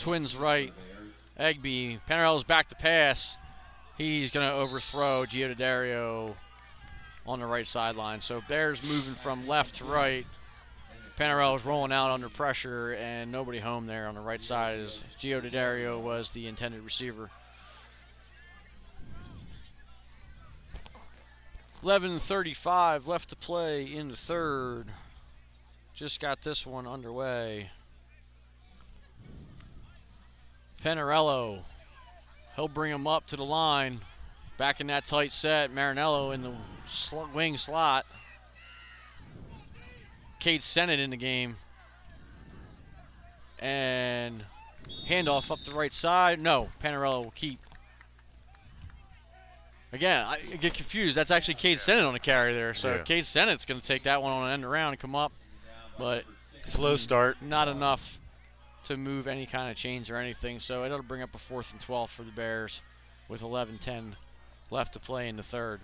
twins 0.00 0.34
right, 0.34 0.72
Egby. 1.38 2.00
Panarello's 2.10 2.42
back 2.44 2.68
to 2.70 2.74
pass. 2.74 3.36
He's 3.96 4.30
going 4.30 4.46
to 4.46 4.54
overthrow 4.54 5.24
Gio 5.24 5.56
Dario 5.56 6.36
on 7.26 7.40
the 7.40 7.46
right 7.46 7.66
sideline. 7.66 8.20
So 8.20 8.42
Bears 8.46 8.82
moving 8.82 9.16
from 9.22 9.46
left 9.48 9.76
to 9.76 9.84
right. 9.84 10.26
Panarello's 11.18 11.64
rolling 11.64 11.92
out 11.92 12.10
under 12.10 12.28
pressure, 12.28 12.92
and 12.92 13.32
nobody 13.32 13.58
home 13.58 13.86
there 13.86 14.06
on 14.06 14.14
the 14.14 14.20
right 14.20 14.44
side 14.44 14.78
as 14.80 15.00
Gio 15.20 15.50
Dario 15.50 15.98
was 15.98 16.30
the 16.30 16.46
intended 16.46 16.82
receiver. 16.82 17.30
11:35 21.82 23.06
left 23.06 23.30
to 23.30 23.36
play 23.36 23.84
in 23.84 24.08
the 24.08 24.16
third. 24.16 24.88
Just 25.94 26.20
got 26.20 26.42
this 26.42 26.66
one 26.66 26.86
underway. 26.86 27.70
Panarello, 30.84 31.62
he'll 32.56 32.68
bring 32.68 32.92
him 32.92 33.06
up 33.06 33.26
to 33.28 33.36
the 33.36 33.44
line. 33.44 34.00
Back 34.58 34.80
in 34.80 34.86
that 34.88 35.06
tight 35.06 35.32
set, 35.32 35.70
Marinello 35.74 36.34
in 36.34 36.42
the 36.42 36.54
sl- 36.90 37.24
wing 37.34 37.58
slot. 37.58 38.06
Cade 40.40 40.62
Sennett 40.62 40.98
in 40.98 41.10
the 41.10 41.16
game. 41.16 41.56
And 43.58 44.44
handoff 45.08 45.50
up 45.50 45.58
the 45.64 45.72
right 45.74 45.92
side. 45.92 46.40
No, 46.40 46.68
Panarello 46.82 47.24
will 47.24 47.32
keep. 47.34 47.60
Again, 49.92 50.24
I 50.26 50.38
get 50.60 50.74
confused. 50.74 51.16
That's 51.16 51.30
actually 51.30 51.54
Cade 51.54 51.80
Sennett 51.80 52.04
on 52.04 52.12
the 52.12 52.18
carry 52.20 52.52
there. 52.54 52.74
So 52.74 52.96
Yeah. 52.96 53.02
Cade 53.02 53.26
Sennett's 53.26 53.64
going 53.64 53.80
to 53.80 53.86
take 53.86 54.02
that 54.04 54.22
one 54.22 54.32
on 54.32 54.46
an 54.48 54.52
end 54.52 54.64
around 54.64 54.92
and 54.92 55.00
come 55.00 55.14
up. 55.14 55.32
But 55.98 56.24
Slow 56.68 56.96
start. 56.96 57.38
not 57.40 57.68
enough 57.68 58.00
to 58.86 58.96
move 58.96 59.26
any 59.26 59.46
kind 59.46 59.70
of 59.70 59.76
chains 59.76 60.10
or 60.10 60.16
anything. 60.16 60.60
So 60.60 60.84
it'll 60.84 61.02
bring 61.02 61.22
up 61.22 61.34
a 61.34 61.38
fourth 61.38 61.72
and 61.72 61.80
12 61.80 62.10
for 62.10 62.22
the 62.22 62.32
Bears 62.32 62.80
with 63.28 63.40
11-10 63.40 64.14
left 64.70 64.92
to 64.94 64.98
play 64.98 65.28
in 65.28 65.36
the 65.36 65.42
third. 65.42 65.80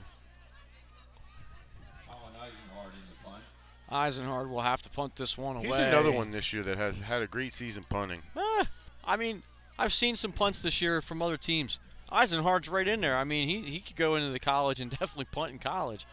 Eisenhard 3.93 4.49
will 4.49 4.63
have 4.63 4.81
to 4.83 4.89
punt 4.89 5.17
this 5.17 5.37
one 5.37 5.57
away. 5.57 5.67
He's 5.67 5.77
another 5.77 6.11
one 6.11 6.31
this 6.31 6.53
year 6.53 6.63
that 6.63 6.79
has 6.79 6.97
had 6.97 7.21
a 7.21 7.27
great 7.27 7.55
season 7.55 7.85
punting. 7.89 8.23
Eh, 8.37 8.65
I 9.05 9.17
mean, 9.17 9.43
I've 9.79 9.93
seen 9.93 10.17
some 10.17 10.33
punts 10.33 10.59
this 10.61 10.81
year 10.81 11.03
from 11.03 11.21
other 11.21 11.37
teams. 11.37 11.79
Eisenhardt's 12.11 12.69
right 12.69 12.89
in 12.89 13.03
there. 13.03 13.17
I 13.17 13.25
mean, 13.25 13.49
he, 13.49 13.71
he 13.71 13.81
could 13.81 13.97
go 13.97 14.17
into 14.17 14.31
the 14.31 14.39
college 14.39 14.81
and 14.81 14.91
definitely 14.99 15.27
punt 15.27 15.53
in 15.53 15.59
college. 15.59 16.07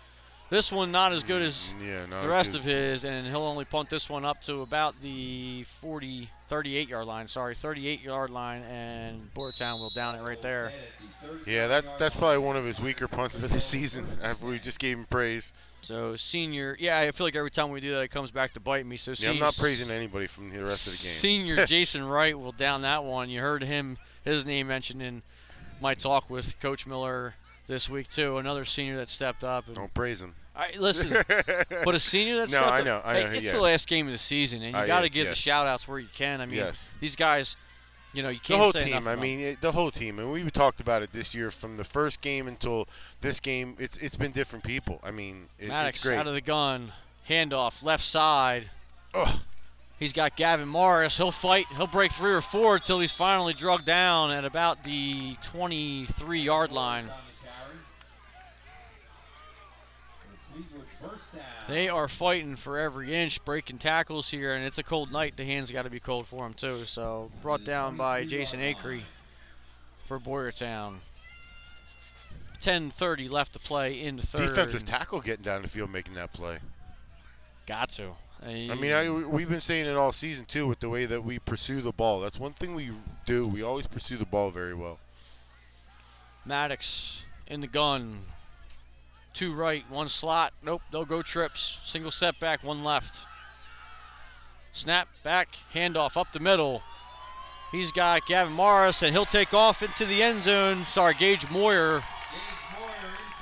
This 0.49 0.71
one 0.71 0.91
not 0.91 1.13
as 1.13 1.21
good 1.23 1.43
mm, 1.43 1.47
as 1.47 1.71
Yeah, 1.81 2.21
the 2.21 2.27
rest 2.27 2.55
of 2.55 2.63
his, 2.63 3.03
and 3.03 3.27
he'll 3.27 3.43
only 3.43 3.65
punt 3.65 3.89
this 3.89 4.09
one 4.09 4.25
up 4.25 4.41
to 4.43 4.61
about 4.61 4.95
the 5.01 5.65
40, 5.81 6.29
38 6.49 6.89
yard 6.89 7.05
line. 7.05 7.27
Sorry, 7.27 7.53
38 7.53 8.01
yard 8.01 8.31
line, 8.31 8.63
and 8.63 9.31
Boyertown 9.35 9.79
will 9.79 9.91
down 9.91 10.15
it 10.15 10.21
right 10.21 10.41
there. 10.41 10.71
Yeah, 11.45 11.67
that 11.67 11.99
that's 11.99 12.15
probably 12.15 12.39
one 12.39 12.57
of 12.57 12.65
his 12.65 12.79
weaker 12.79 13.07
punts 13.07 13.35
of 13.35 13.47
the 13.49 13.61
season. 13.61 14.07
We 14.41 14.57
just 14.57 14.79
gave 14.79 14.97
him 14.97 15.05
praise. 15.09 15.51
So 15.81 16.15
senior, 16.15 16.75
yeah, 16.79 16.99
I 16.99 17.11
feel 17.11 17.25
like 17.27 17.35
every 17.35 17.51
time 17.51 17.71
we 17.71 17.79
do 17.79 17.93
that, 17.93 18.01
it 18.01 18.09
comes 18.09 18.31
back 18.31 18.53
to 18.53 18.59
bite 18.59 18.85
me. 18.85 18.97
So 18.97 19.13
Yeah, 19.17 19.29
I'm 19.29 19.39
not 19.39 19.55
praising 19.55 19.89
anybody 19.91 20.27
from 20.27 20.49
the 20.49 20.63
rest 20.63 20.87
of 20.87 20.93
the 20.97 21.03
game. 21.03 21.15
Senior 21.15 21.65
Jason 21.67 22.03
Wright 22.03 22.37
will 22.37 22.51
down 22.51 22.81
that 22.81 23.03
one. 23.03 23.29
You 23.29 23.39
heard 23.41 23.63
him, 23.63 23.97
his 24.25 24.45
name 24.45 24.67
mentioned 24.67 25.01
in 25.01 25.21
my 25.81 25.93
talk 25.93 26.29
with 26.29 26.59
Coach 26.59 26.85
Miller 26.85 27.35
this 27.69 27.87
week 27.87 28.09
too. 28.09 28.37
Another 28.37 28.65
senior 28.65 28.97
that 28.97 29.07
stepped 29.07 29.43
up. 29.45 29.67
And 29.67 29.75
Don't 29.75 29.93
praise 29.93 30.19
him. 30.19 30.35
I, 30.53 30.73
listen, 30.77 31.09
but 31.85 31.95
a 31.95 31.99
senior 32.01 32.35
that 32.41 32.49
No, 32.49 32.57
stepped 32.57 32.67
I 32.71 32.79
up- 32.79 32.85
know, 32.85 33.01
I 33.05 33.13
hey, 33.13 33.23
know, 33.23 33.31
it's 33.31 33.45
yeah. 33.45 33.51
the 33.53 33.61
last 33.61 33.87
game 33.87 34.07
of 34.07 34.11
the 34.11 34.17
season, 34.19 34.61
and 34.61 34.75
you 34.75 34.87
got 34.87 34.99
to 34.99 35.05
yes, 35.05 35.13
give 35.13 35.25
yes. 35.27 35.37
the 35.37 35.41
shout 35.41 35.67
outs 35.67 35.87
where 35.87 35.99
you 35.99 36.09
can. 36.13 36.41
I 36.41 36.45
mean, 36.45 36.57
Yes. 36.57 36.77
these 36.99 37.15
guys, 37.15 37.55
you 38.11 38.21
know, 38.23 38.27
you 38.29 38.39
can't 38.39 38.57
the 38.59 38.63
whole 38.63 38.73
say 38.73 38.85
team. 38.91 39.07
I 39.07 39.15
mean, 39.15 39.39
it, 39.39 39.61
the 39.61 39.71
whole 39.71 39.89
team, 39.91 40.19
and 40.19 40.33
we 40.33 40.43
talked 40.51 40.81
about 40.81 41.01
it 41.01 41.13
this 41.13 41.33
year 41.33 41.49
from 41.51 41.77
the 41.77 41.85
first 41.85 42.19
game 42.19 42.47
until 42.49 42.89
this 43.21 43.39
game. 43.39 43.77
It's 43.79 43.95
it's 44.01 44.17
been 44.17 44.33
different 44.33 44.65
people. 44.65 44.99
I 45.01 45.11
mean, 45.11 45.47
it, 45.57 45.69
Maddox 45.69 45.97
it's 45.97 46.03
great. 46.03 46.17
out 46.17 46.27
of 46.27 46.33
the 46.33 46.41
gun, 46.41 46.91
handoff 47.29 47.81
left 47.81 48.03
side. 48.03 48.69
Ugh. 49.13 49.39
He's 49.97 50.11
got 50.13 50.35
Gavin 50.37 50.67
Morris. 50.69 51.17
He'll 51.17 51.31
fight. 51.31 51.65
He'll 51.75 51.85
break 51.87 52.13
three 52.13 52.33
or 52.33 52.41
four 52.41 52.77
until 52.77 52.99
he's 53.01 53.11
finally 53.11 53.53
drugged 53.53 53.85
down 53.85 54.31
at 54.31 54.43
about 54.45 54.83
the 54.85 55.35
23 55.51 56.41
yard 56.41 56.71
line. 56.71 57.09
They 61.67 61.87
are 61.87 62.07
fighting 62.07 62.55
for 62.55 62.77
every 62.77 63.15
inch, 63.15 63.43
breaking 63.45 63.77
tackles 63.77 64.29
here, 64.29 64.53
and 64.53 64.65
it's 64.65 64.77
a 64.77 64.83
cold 64.83 65.11
night. 65.11 65.35
The 65.37 65.45
hands 65.45 65.71
got 65.71 65.83
to 65.83 65.89
be 65.89 65.99
cold 65.99 66.27
for 66.27 66.43
them, 66.43 66.53
too. 66.53 66.85
So 66.85 67.31
brought 67.41 67.63
down 67.63 67.95
by 67.95 68.25
Jason 68.25 68.59
Acree 68.59 69.03
for 70.07 70.19
Boyertown. 70.19 70.99
10:30 72.61 73.29
left 73.29 73.53
to 73.53 73.59
play 73.59 74.03
in 74.03 74.17
the 74.17 74.27
third. 74.27 74.49
Defensive 74.49 74.85
tackle 74.85 75.21
getting 75.21 75.45
down 75.45 75.61
the 75.61 75.69
field 75.69 75.91
making 75.91 76.15
that 76.15 76.33
play. 76.33 76.59
Got 77.65 77.91
to. 77.93 78.15
I 78.41 78.75
mean, 78.75 78.93
I, 78.93 79.09
we've 79.09 79.49
been 79.49 79.61
saying 79.61 79.85
it 79.85 79.95
all 79.95 80.13
season 80.13 80.45
too 80.45 80.65
with 80.65 80.79
the 80.79 80.89
way 80.89 81.05
that 81.05 81.23
we 81.23 81.39
pursue 81.39 81.81
the 81.81 81.91
ball. 81.91 82.21
That's 82.21 82.39
one 82.39 82.53
thing 82.53 82.73
we 82.73 82.91
do. 83.25 83.47
We 83.47 83.61
always 83.61 83.85
pursue 83.85 84.17
the 84.17 84.25
ball 84.25 84.49
very 84.51 84.73
well. 84.73 84.99
Maddox 86.45 87.21
in 87.47 87.61
the 87.61 87.67
gun. 87.67 88.25
Two 89.33 89.53
right, 89.53 89.89
one 89.89 90.09
slot. 90.09 90.53
Nope, 90.63 90.81
they'll 90.91 91.05
go 91.05 91.21
trips. 91.21 91.77
Single 91.85 92.11
setback, 92.11 92.63
one 92.63 92.83
left. 92.83 93.15
Snap 94.73 95.07
back, 95.23 95.49
handoff 95.73 96.17
up 96.17 96.27
the 96.33 96.39
middle. 96.39 96.81
He's 97.71 97.91
got 97.91 98.25
Gavin 98.25 98.53
Morris, 98.53 99.01
and 99.01 99.15
he'll 99.15 99.25
take 99.25 99.53
off 99.53 99.81
into 99.83 100.05
the 100.05 100.23
end 100.23 100.43
zone. 100.43 100.87
Sorry, 100.91 101.13
Gage 101.13 101.49
Moyer. 101.49 102.03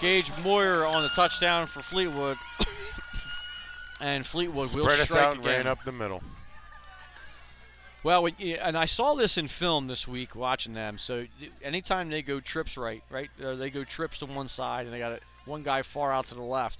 Gage 0.01 0.31
Moyer 0.43 0.85
on 0.85 1.03
the 1.03 1.09
touchdown 1.09 1.67
for 1.67 1.81
Fleetwood. 1.81 2.37
and 3.99 4.25
Fleetwood 4.25 4.73
will 4.73 4.83
Spread 4.83 4.99
us 4.99 5.07
strike 5.07 5.23
out 5.23 5.31
and 5.37 5.45
again. 5.45 5.57
ran 5.57 5.67
up 5.67 5.79
the 5.85 5.91
middle. 5.91 6.21
Well, 8.03 8.27
and 8.39 8.77
I 8.77 8.85
saw 8.85 9.15
this 9.15 9.37
in 9.37 9.47
film 9.47 9.87
this 9.87 10.07
week 10.07 10.35
watching 10.35 10.73
them. 10.73 10.97
So 10.97 11.25
anytime 11.63 12.09
they 12.09 12.21
go 12.21 12.39
trips 12.39 12.77
right, 12.77 13.03
right, 13.09 13.29
they 13.37 13.69
go 13.69 13.83
trips 13.83 14.19
to 14.19 14.25
one 14.25 14.47
side 14.47 14.85
and 14.85 14.93
they 14.93 14.99
got 14.99 15.13
a, 15.13 15.19
one 15.47 15.63
guy 15.63 15.81
far 15.81 16.11
out 16.13 16.27
to 16.29 16.35
the 16.35 16.41
left. 16.41 16.79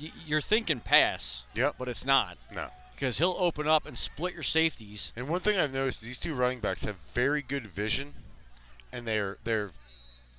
Y- 0.00 0.12
you're 0.26 0.40
thinking 0.40 0.80
pass. 0.80 1.42
Yep. 1.54 1.74
But 1.78 1.88
it's 1.88 2.04
not 2.04 2.38
No. 2.50 2.68
because 2.94 3.18
he'll 3.18 3.36
open 3.38 3.66
up 3.68 3.84
and 3.86 3.98
split 3.98 4.32
your 4.34 4.42
safeties. 4.42 5.12
And 5.16 5.28
one 5.28 5.40
thing 5.40 5.58
I've 5.58 5.72
noticed, 5.72 6.00
these 6.00 6.18
two 6.18 6.34
running 6.34 6.60
backs 6.60 6.82
have 6.82 6.96
very 7.14 7.42
good 7.42 7.66
vision, 7.66 8.14
and 8.92 9.06
they're 9.06 9.38
they're 9.44 9.72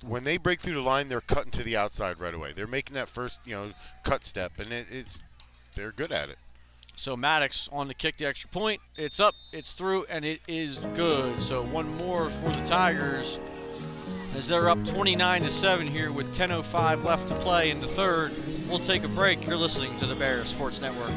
when 0.00 0.24
they 0.24 0.36
break 0.36 0.60
through 0.60 0.74
the 0.74 0.80
line, 0.80 1.08
they're 1.08 1.20
cutting 1.20 1.52
to 1.52 1.62
the 1.62 1.76
outside 1.76 2.18
right 2.18 2.34
away. 2.34 2.52
They're 2.52 2.66
making 2.66 2.94
that 2.94 3.08
first 3.08 3.38
you 3.44 3.54
know 3.54 3.72
cut 4.04 4.24
step, 4.24 4.52
and 4.58 4.72
it, 4.72 4.86
it's 4.90 5.18
they're 5.76 5.92
good 5.92 6.10
at 6.12 6.28
it. 6.28 6.38
So 6.96 7.16
Maddox 7.16 7.68
on 7.72 7.88
the 7.88 7.94
kick 7.94 8.18
the 8.18 8.26
extra 8.26 8.50
point. 8.50 8.80
It's 8.96 9.18
up, 9.20 9.34
it's 9.52 9.72
through, 9.72 10.04
and 10.10 10.24
it 10.24 10.40
is 10.48 10.76
good. 10.94 11.40
So 11.42 11.62
one 11.62 11.94
more 11.96 12.30
for 12.42 12.50
the 12.50 12.66
Tigers 12.68 13.38
as 14.34 14.46
they're 14.46 14.70
up 14.70 14.84
29 14.86 15.42
to 15.42 15.50
7 15.50 15.86
here 15.86 16.10
with 16.10 16.34
10:05 16.34 17.04
left 17.04 17.28
to 17.28 17.34
play 17.36 17.70
in 17.70 17.80
the 17.80 17.88
third. 17.88 18.32
We'll 18.68 18.84
take 18.84 19.04
a 19.04 19.08
break. 19.08 19.46
You're 19.46 19.56
listening 19.56 19.98
to 19.98 20.06
the 20.06 20.14
Bears 20.14 20.48
Sports 20.48 20.80
Network. 20.80 21.12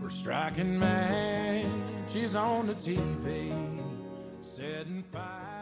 We're 0.00 0.10
striking 0.10 0.78
matches 0.78 2.36
on 2.36 2.66
the 2.66 2.74
TV, 2.74 3.52
setting 4.40 5.04
fires. 5.04 5.53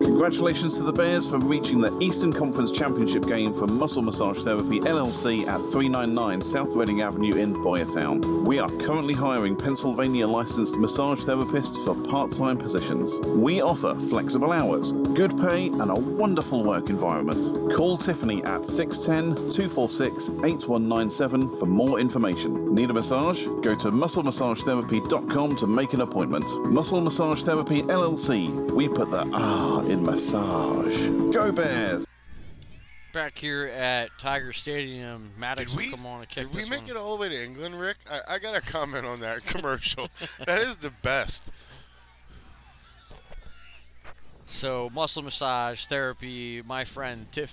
Congratulations 0.00 0.76
to 0.76 0.84
the 0.84 0.92
Bears 0.92 1.28
for 1.28 1.38
reaching 1.38 1.80
the 1.80 1.96
Eastern 1.98 2.32
Conference 2.32 2.70
Championship 2.70 3.26
game 3.26 3.52
for 3.52 3.66
Muscle 3.66 4.00
Massage 4.00 4.44
Therapy 4.44 4.78
LLC 4.78 5.40
at 5.48 5.60
399 5.60 6.40
South 6.40 6.76
Reading 6.76 7.02
Avenue 7.02 7.34
in 7.34 7.52
Boyertown. 7.52 8.46
We 8.46 8.60
are 8.60 8.70
currently 8.78 9.14
hiring 9.14 9.56
Pennsylvania 9.56 10.28
licensed 10.28 10.76
massage 10.76 11.24
therapists 11.24 11.84
for 11.84 11.96
part 12.08 12.30
time 12.30 12.56
positions. 12.58 13.18
We 13.26 13.60
offer 13.60 13.96
flexible 13.96 14.52
hours, 14.52 14.92
good 14.92 15.36
pay, 15.36 15.66
and 15.66 15.90
a 15.90 15.96
wonderful 15.96 16.62
work 16.62 16.90
environment. 16.90 17.74
Call 17.74 17.98
Tiffany 17.98 18.44
at 18.44 18.64
610 18.64 19.34
246 19.50 20.28
8197 20.28 21.58
for 21.58 21.66
more 21.66 21.98
information. 21.98 22.72
Need 22.72 22.90
a 22.90 22.92
massage? 22.92 23.46
Go 23.62 23.74
to 23.74 23.90
musclemassagetherapy.com 23.90 25.56
to 25.56 25.66
make 25.66 25.92
an 25.92 26.02
appointment. 26.02 26.44
Muscle 26.66 27.00
Massage 27.00 27.42
Therapy 27.42 27.82
LLC. 27.82 28.70
We 28.70 28.88
put 28.88 29.10
the 29.10 29.28
ah 29.34 29.82
in 29.88 30.02
massage. 30.02 31.08
Go 31.32 31.50
Bears! 31.52 32.06
Back 33.14 33.38
here 33.38 33.66
at 33.66 34.10
Tiger 34.20 34.52
Stadium, 34.52 35.30
Maddox 35.38 35.70
Did 35.70 35.78
we 35.78 35.84
will 35.86 35.96
come 35.96 36.06
on 36.06 36.20
and 36.20 36.28
kick 36.28 36.46
did 36.46 36.54
we 36.54 36.60
this 36.62 36.70
make 36.70 36.82
one. 36.82 36.90
it 36.90 36.96
all 36.96 37.16
the 37.16 37.20
way 37.22 37.28
to 37.30 37.42
England, 37.44 37.80
Rick? 37.80 37.96
I, 38.10 38.34
I 38.34 38.38
got 38.38 38.52
to 38.52 38.60
comment 38.60 39.06
on 39.06 39.20
that 39.20 39.44
commercial. 39.46 40.08
that 40.44 40.60
is 40.60 40.76
the 40.82 40.92
best. 41.02 41.40
So 44.50 44.90
muscle 44.92 45.22
massage 45.22 45.86
therapy. 45.86 46.62
My 46.62 46.84
friend 46.84 47.26
Tiff 47.32 47.50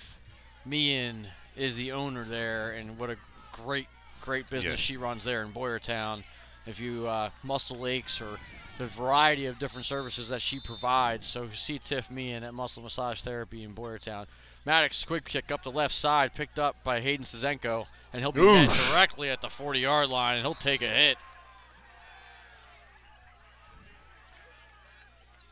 Meehan 0.64 1.28
is 1.56 1.74
the 1.74 1.92
owner 1.92 2.24
there, 2.24 2.72
and 2.72 2.98
what 2.98 3.10
a 3.10 3.16
great, 3.52 3.86
great 4.20 4.48
business 4.50 4.72
Yes. 4.78 4.80
she 4.80 4.96
runs 4.96 5.24
there 5.24 5.42
in 5.42 5.52
Boyertown. 5.52 6.22
If 6.66 6.78
you 6.80 7.06
uh, 7.06 7.30
muscle 7.42 7.86
aches 7.86 8.20
or 8.20 8.38
the 8.78 8.86
variety 8.86 9.46
of 9.46 9.58
different 9.58 9.86
services 9.86 10.28
that 10.28 10.42
she 10.42 10.60
provides, 10.60 11.26
so 11.26 11.48
see 11.54 11.78
Tiff 11.78 12.10
Meehan 12.10 12.42
at 12.42 12.54
Muscle 12.54 12.82
Massage 12.82 13.20
Therapy 13.20 13.62
in 13.62 13.74
Boyertown. 13.74 14.26
Maddox 14.64 15.04
quick 15.04 15.24
kick 15.24 15.50
up 15.50 15.62
the 15.62 15.70
left 15.70 15.94
side, 15.94 16.34
picked 16.34 16.58
up 16.58 16.76
by 16.84 17.00
Hayden 17.00 17.24
Stazenko, 17.24 17.86
and 18.12 18.20
he'll 18.20 18.32
be 18.32 18.42
met 18.42 18.68
directly 18.90 19.30
at 19.30 19.40
the 19.40 19.48
40-yard 19.48 20.08
line, 20.08 20.36
and 20.36 20.44
he'll 20.44 20.54
take 20.54 20.82
a 20.82 20.88
hit. 20.88 21.16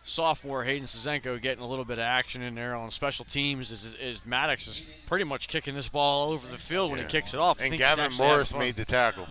sophomore 0.06 0.64
Hayden 0.64 0.86
Sazenko 0.86 1.40
getting 1.40 1.64
a 1.64 1.66
little 1.66 1.84
bit 1.84 1.98
of 1.98 2.04
action 2.04 2.42
in 2.42 2.54
there 2.54 2.74
on 2.74 2.90
special 2.90 3.24
teams 3.24 3.70
is, 3.70 3.86
is 3.98 4.20
Maddox 4.24 4.66
is 4.66 4.82
pretty 5.06 5.24
much 5.24 5.48
kicking 5.48 5.74
this 5.74 5.88
ball 5.88 6.26
all 6.28 6.32
over 6.32 6.46
the 6.46 6.58
field 6.58 6.90
when 6.90 7.00
he 7.00 7.06
kicks 7.06 7.32
it 7.32 7.40
off. 7.40 7.58
And 7.58 7.76
Gavin 7.78 8.12
Morris 8.12 8.52
made 8.52 8.76
the 8.76 8.84
tackle. 8.84 9.26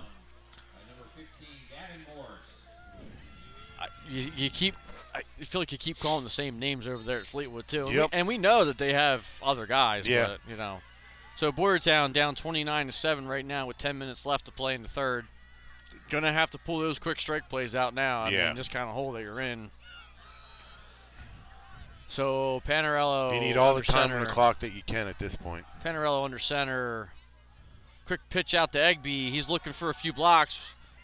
I- 3.80 3.88
you, 4.10 4.32
you 4.36 4.50
keep 4.50 4.76
I 5.16 5.22
feel 5.46 5.62
like 5.62 5.72
you 5.72 5.78
keep 5.78 6.00
calling 6.00 6.24
the 6.24 6.30
same 6.30 6.58
names 6.58 6.88
over 6.88 7.04
there 7.04 7.20
at 7.20 7.28
Fleetwood 7.28 7.68
too. 7.68 7.82
And, 7.86 7.90
we, 7.90 7.96
Yep. 7.98 8.10
and 8.14 8.28
we 8.28 8.38
know 8.40 8.66
that 8.66 8.80
they 8.80 8.94
have 8.94 9.22
other 9.44 9.68
guys, 9.68 10.08
Yeah. 10.08 10.26
but 10.28 10.40
you 10.50 10.58
know. 10.58 10.80
So 11.38 11.52
Boyertown 11.52 12.14
down 12.14 12.34
29 12.36 12.88
to 12.88 12.92
7 12.92 13.28
right 13.28 13.46
now 13.46 13.68
with 13.68 13.78
10 13.78 13.98
minutes 13.98 14.26
left 14.26 14.46
to 14.46 14.52
play 14.52 14.74
in 14.74 14.82
the 14.82 14.88
third. 14.90 15.28
Gonna 16.10 16.34
have 16.34 16.50
to 16.52 16.58
pull 16.58 16.80
those 16.80 16.98
quick 17.00 17.22
strike 17.22 17.48
plays 17.50 17.76
out 17.76 17.94
now. 17.94 18.24
I 18.24 18.30
Yeah. 18.30 18.48
mean, 18.48 18.56
this 18.58 18.68
kind 18.68 18.88
of 18.90 18.96
hole 18.96 19.12
that 19.14 19.22
you're 19.22 19.40
in. 19.40 19.70
So 22.10 22.62
Panarello 22.68 23.34
you 23.34 23.40
need 23.42 23.58
all 23.58 23.74
the 23.76 23.82
time 23.82 24.04
on 24.04 24.10
center. 24.10 24.26
the 24.26 24.32
clock 24.32 24.60
that 24.60 24.72
you 24.74 24.84
can 24.86 25.08
at 25.08 25.18
this 25.20 25.36
point. 25.36 25.66
Panarello 25.84 26.24
under 26.26 26.40
center. 26.40 27.10
Quick 28.06 28.20
pitch 28.30 28.54
out 28.54 28.72
to 28.74 28.80
Egby. 28.80 29.32
He's 29.32 29.48
looking 29.50 29.74
for 29.74 29.90
a 29.90 29.94
few 29.94 30.14
blocks, 30.14 30.58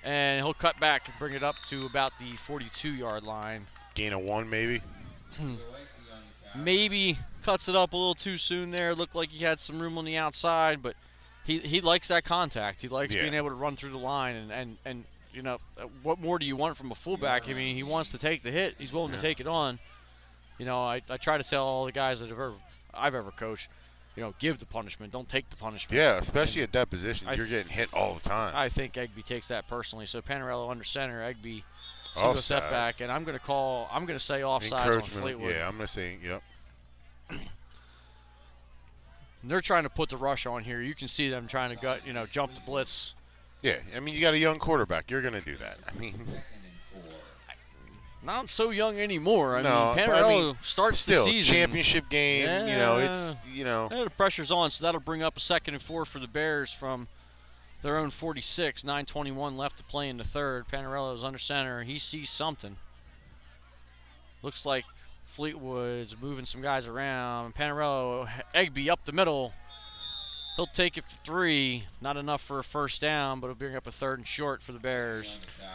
and 0.04 0.44
he'll 0.44 0.54
cut 0.54 0.80
back 0.80 1.08
and 1.08 1.14
bring 1.20 1.34
it 1.34 1.44
up 1.44 1.56
to 1.70 1.86
about 1.86 2.14
the 2.20 2.34
42-yard 2.48 3.24
line. 3.24 3.68
Gain 3.96 4.14
of 4.14 4.22
one, 4.22 4.50
maybe. 4.50 4.82
Maybe 6.56 7.18
cuts 7.44 7.68
it 7.68 7.76
up 7.76 7.94
a 7.94 7.98
little 7.98 8.16
too 8.16 8.38
soon 8.38 8.72
there. 8.72 8.96
Looked 8.96 9.16
like 9.16 9.30
he 9.30 9.44
had 9.44 9.60
some 9.60 9.80
room 9.80 9.98
on 9.98 10.06
the 10.06 10.18
outside, 10.18 10.82
but 10.82 10.96
he 11.46 11.60
he 11.60 11.80
likes 11.82 12.08
that 12.08 12.26
contact. 12.26 12.82
He 12.82 12.88
likes 12.88 13.14
Yeah. 13.14 13.22
being 13.22 13.34
able 13.36 13.50
to 13.50 13.56
run 13.56 13.76
through 13.78 13.92
the 13.92 13.98
line, 13.98 14.36
and 14.36 14.52
and 14.52 14.78
and 14.86 15.04
you 15.32 15.42
know 15.44 15.60
uh, 15.78 15.84
what 16.02 16.20
more 16.20 16.40
do 16.40 16.46
you 16.46 16.56
want 16.56 16.76
from 16.78 16.92
a 16.92 16.96
fullback? 16.96 17.48
I 17.48 17.54
mean, 17.54 17.76
he 17.76 17.84
wants 17.84 18.10
to 18.12 18.18
take 18.18 18.42
the 18.44 18.52
hit. 18.52 18.76
He's 18.80 18.92
willing 18.92 19.12
Yeah. 19.12 19.18
to 19.18 19.22
take 19.22 19.40
it 19.40 19.48
on. 19.48 19.80
You 20.58 20.66
know, 20.66 20.84
I, 20.84 21.02
I 21.08 21.18
try 21.18 21.38
to 21.38 21.44
tell 21.44 21.64
all 21.66 21.86
the 21.86 21.92
guys 21.92 22.20
that 22.20 22.30
have 22.30 22.38
ever 22.40 22.54
I've 22.94 23.16
ever 23.16 23.32
coached, 23.32 23.68
you 24.20 24.26
know, 24.26 24.34
give 24.38 24.60
the 24.60 24.66
punishment, 24.66 25.14
don't 25.14 25.30
take 25.30 25.50
the 25.50 25.56
punishment. 25.56 25.98
Yeah, 25.98 26.18
especially 26.18 26.62
at 26.62 26.74
that 26.74 26.90
position, 26.90 27.26
I 27.26 27.36
you're 27.36 27.48
getting 27.48 27.72
hit 27.72 27.88
all 27.94 28.16
the 28.16 28.30
time. 28.30 28.54
I 28.54 28.68
think 28.68 28.96
Egby 28.96 29.26
takes 29.26 29.48
that 29.48 29.66
personally. 29.70 30.06
So 30.08 30.22
Panarello 30.22 30.70
under 30.70 30.84
center, 30.84 31.22
Egby 31.22 31.64
single 32.16 32.42
setback, 32.42 33.00
and 33.00 33.10
I'm 33.10 33.24
going 33.24 33.38
to 33.38 33.44
call. 33.44 33.88
I'm 33.90 34.06
going 34.06 34.20
to 34.20 34.26
say 34.26 34.42
offsides 34.42 35.04
on 35.04 35.10
Fleetwood. 35.10 35.56
Yeah, 35.56 35.66
I'm 35.66 35.78
gonna 35.78 35.88
say 35.88 36.18
yep. 36.22 36.44
They're 39.46 39.62
trying 39.62 39.84
to 39.84 39.90
put 39.90 40.10
the 40.10 40.18
rush 40.18 40.46
on 40.46 40.66
here. 40.66 40.82
You 40.82 40.96
can 40.96 41.08
see 41.08 41.30
them 41.30 41.48
trying 41.48 41.70
to 41.70 41.82
gut, 41.82 42.06
you 42.06 42.12
know, 42.12 42.26
jump 42.26 42.54
the 42.56 42.62
blitz. 42.66 43.14
Yeah, 43.62 43.78
I 43.96 44.02
mean 44.02 44.16
you 44.16 44.20
got 44.20 44.34
a 44.34 44.38
young 44.38 44.60
quarterback. 44.60 45.10
You're 45.10 45.22
gonna 45.22 45.40
do 45.40 45.56
that. 45.60 45.78
I 45.88 45.98
mean, 45.98 46.28
Not 48.30 48.48
so 48.48 48.70
young 48.70 49.00
anymore. 49.00 49.58
I 49.58 49.64
no, 49.64 49.96
mean, 49.96 50.06
Panarello 50.06 50.24
I 50.24 50.44
mean, 50.44 50.58
starts 50.64 51.00
still, 51.00 51.26
the 51.26 51.32
season. 51.32 51.52
championship 51.52 52.10
game. 52.10 52.68
You 52.68 52.78
know, 52.78 52.98
it's 53.00 53.40
you 53.52 53.64
know. 53.64 53.88
Yeah, 53.90 54.04
the 54.04 54.12
pressure's 54.12 54.52
on, 54.52 54.70
so 54.70 54.84
that'll 54.84 55.02
bring 55.02 55.24
up 55.24 55.36
a 55.36 55.40
second 55.40 55.74
and 55.74 55.82
four 55.82 56.06
for 56.06 56.20
the 56.20 56.28
Bears 56.28 56.72
from 56.72 57.08
their 57.82 57.98
own 57.98 58.12
46. 58.12 58.84
9:21 58.84 59.58
left 59.58 59.78
to 59.78 59.84
play 59.84 60.10
in 60.10 60.18
the 60.18 60.24
third. 60.24 60.68
Panarello's 60.68 61.24
under 61.24 61.40
center. 61.40 61.82
He 61.82 61.98
sees 61.98 62.30
something. 62.30 62.78
Looks 64.44 64.64
like 64.64 64.86
Fleetwood's 65.36 66.16
moving 66.22 66.46
some 66.46 66.62
guys 66.62 66.86
around. 66.86 67.56
Panarello, 67.56 68.30
Egby 68.54 68.90
up 68.90 69.00
the 69.06 69.12
middle. 69.12 69.54
He'll 70.60 70.68
take 70.68 70.98
it 70.98 71.06
for 71.06 71.26
three. 71.26 71.86
Not 72.02 72.18
enough 72.18 72.42
for 72.46 72.60
a 72.60 72.66
first 72.66 73.00
down, 73.00 73.40
but 73.40 73.48
it'll 73.48 73.56
bring 73.56 73.78
up 73.78 73.88
a 73.88 73.94
third 73.94 74.20
and 74.20 74.28
short 74.28 74.62
for 74.62 74.74
the 74.74 74.80
Bears. 74.80 75.26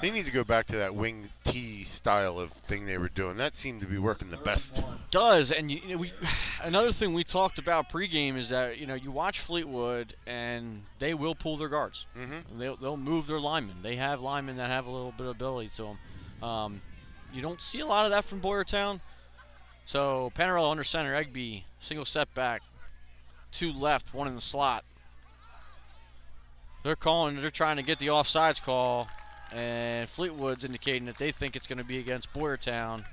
They 0.02 0.10
need 0.10 0.26
to 0.26 0.30
go 0.30 0.44
back 0.44 0.66
to 0.66 0.76
that 0.76 0.94
wing 0.94 1.30
T 1.46 1.84
style 1.84 2.38
of 2.38 2.50
thing 2.68 2.84
they 2.84 2.98
were 2.98 3.08
doing. 3.08 3.38
That 3.38 3.56
seemed 3.56 3.80
to 3.80 3.86
be 3.86 3.96
working 3.96 4.28
the 4.28 4.36
best. 4.36 4.72
does 5.10 5.50
and 5.50 5.70
you, 5.70 5.80
you 5.82 5.88
know, 5.94 5.96
we 5.96 6.12
another 6.62 6.92
thing 6.92 7.14
we 7.14 7.24
talked 7.24 7.58
about 7.58 7.90
pregame 7.90 8.36
is 8.36 8.50
that 8.50 8.76
you 8.76 8.86
know 8.86 8.92
you 8.92 9.10
watch 9.10 9.40
Fleetwood 9.40 10.16
and 10.26 10.82
they 10.98 11.14
will 11.14 11.34
pull 11.34 11.56
their 11.56 11.70
guards. 11.70 12.04
Mm-hmm. 12.14 12.58
They'll, 12.58 12.76
they'll 12.76 12.98
move 12.98 13.26
their 13.26 13.40
linemen. 13.40 13.76
They 13.82 13.96
have 13.96 14.20
linemen 14.20 14.58
that 14.58 14.68
have 14.68 14.84
a 14.84 14.90
little 14.90 15.12
bit 15.12 15.24
of 15.24 15.34
ability 15.34 15.70
to 15.78 15.82
them. 15.82 16.46
Um, 16.46 16.82
you 17.32 17.40
don't 17.40 17.62
see 17.62 17.80
a 17.80 17.86
lot 17.86 18.04
of 18.04 18.10
that 18.10 18.26
from 18.26 18.42
Boyertown. 18.42 19.00
So 19.86 20.30
Panarello 20.36 20.70
under 20.70 20.84
center, 20.84 21.14
Egby 21.14 21.62
single 21.80 22.04
setback, 22.04 22.60
two 23.56 23.72
left, 23.72 24.12
one 24.12 24.28
in 24.28 24.34
the 24.34 24.40
slot. 24.40 24.84
They're 26.82 26.96
calling. 26.96 27.40
They're 27.40 27.50
trying 27.50 27.76
to 27.76 27.82
get 27.82 27.98
the 27.98 28.08
offsides 28.08 28.60
call, 28.60 29.08
and 29.52 30.08
Fleetwood's 30.10 30.64
indicating 30.64 31.06
that 31.06 31.18
they 31.18 31.32
think 31.32 31.56
it's 31.56 31.66
going 31.66 31.78
to 31.78 31.84
be 31.84 31.98
against 31.98 32.32
Boyertown 32.34 33.04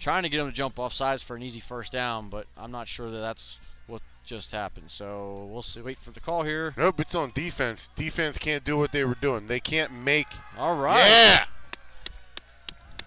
trying 0.00 0.22
to 0.22 0.28
get 0.28 0.38
them 0.38 0.48
to 0.48 0.52
jump 0.52 0.76
offsides 0.76 1.22
for 1.22 1.36
an 1.36 1.42
easy 1.42 1.60
first 1.60 1.92
down, 1.92 2.28
but 2.28 2.46
I'm 2.56 2.70
not 2.70 2.88
sure 2.88 3.10
that 3.10 3.18
that's 3.18 3.58
what 3.86 4.02
just 4.24 4.50
happened. 4.50 4.86
So 4.88 5.48
we'll 5.50 5.62
see. 5.62 5.80
Wait 5.80 5.98
for 6.04 6.10
the 6.10 6.20
call 6.20 6.42
here. 6.42 6.74
Nope, 6.76 7.00
it's 7.00 7.14
on 7.14 7.32
defense. 7.34 7.88
Defense 7.96 8.38
can't 8.38 8.64
do 8.64 8.76
what 8.76 8.92
they 8.92 9.04
were 9.04 9.16
doing. 9.20 9.46
They 9.46 9.60
can't 9.60 9.92
make. 9.92 10.28
All 10.56 10.76
right. 10.76 11.06
Yeah, 11.06 11.44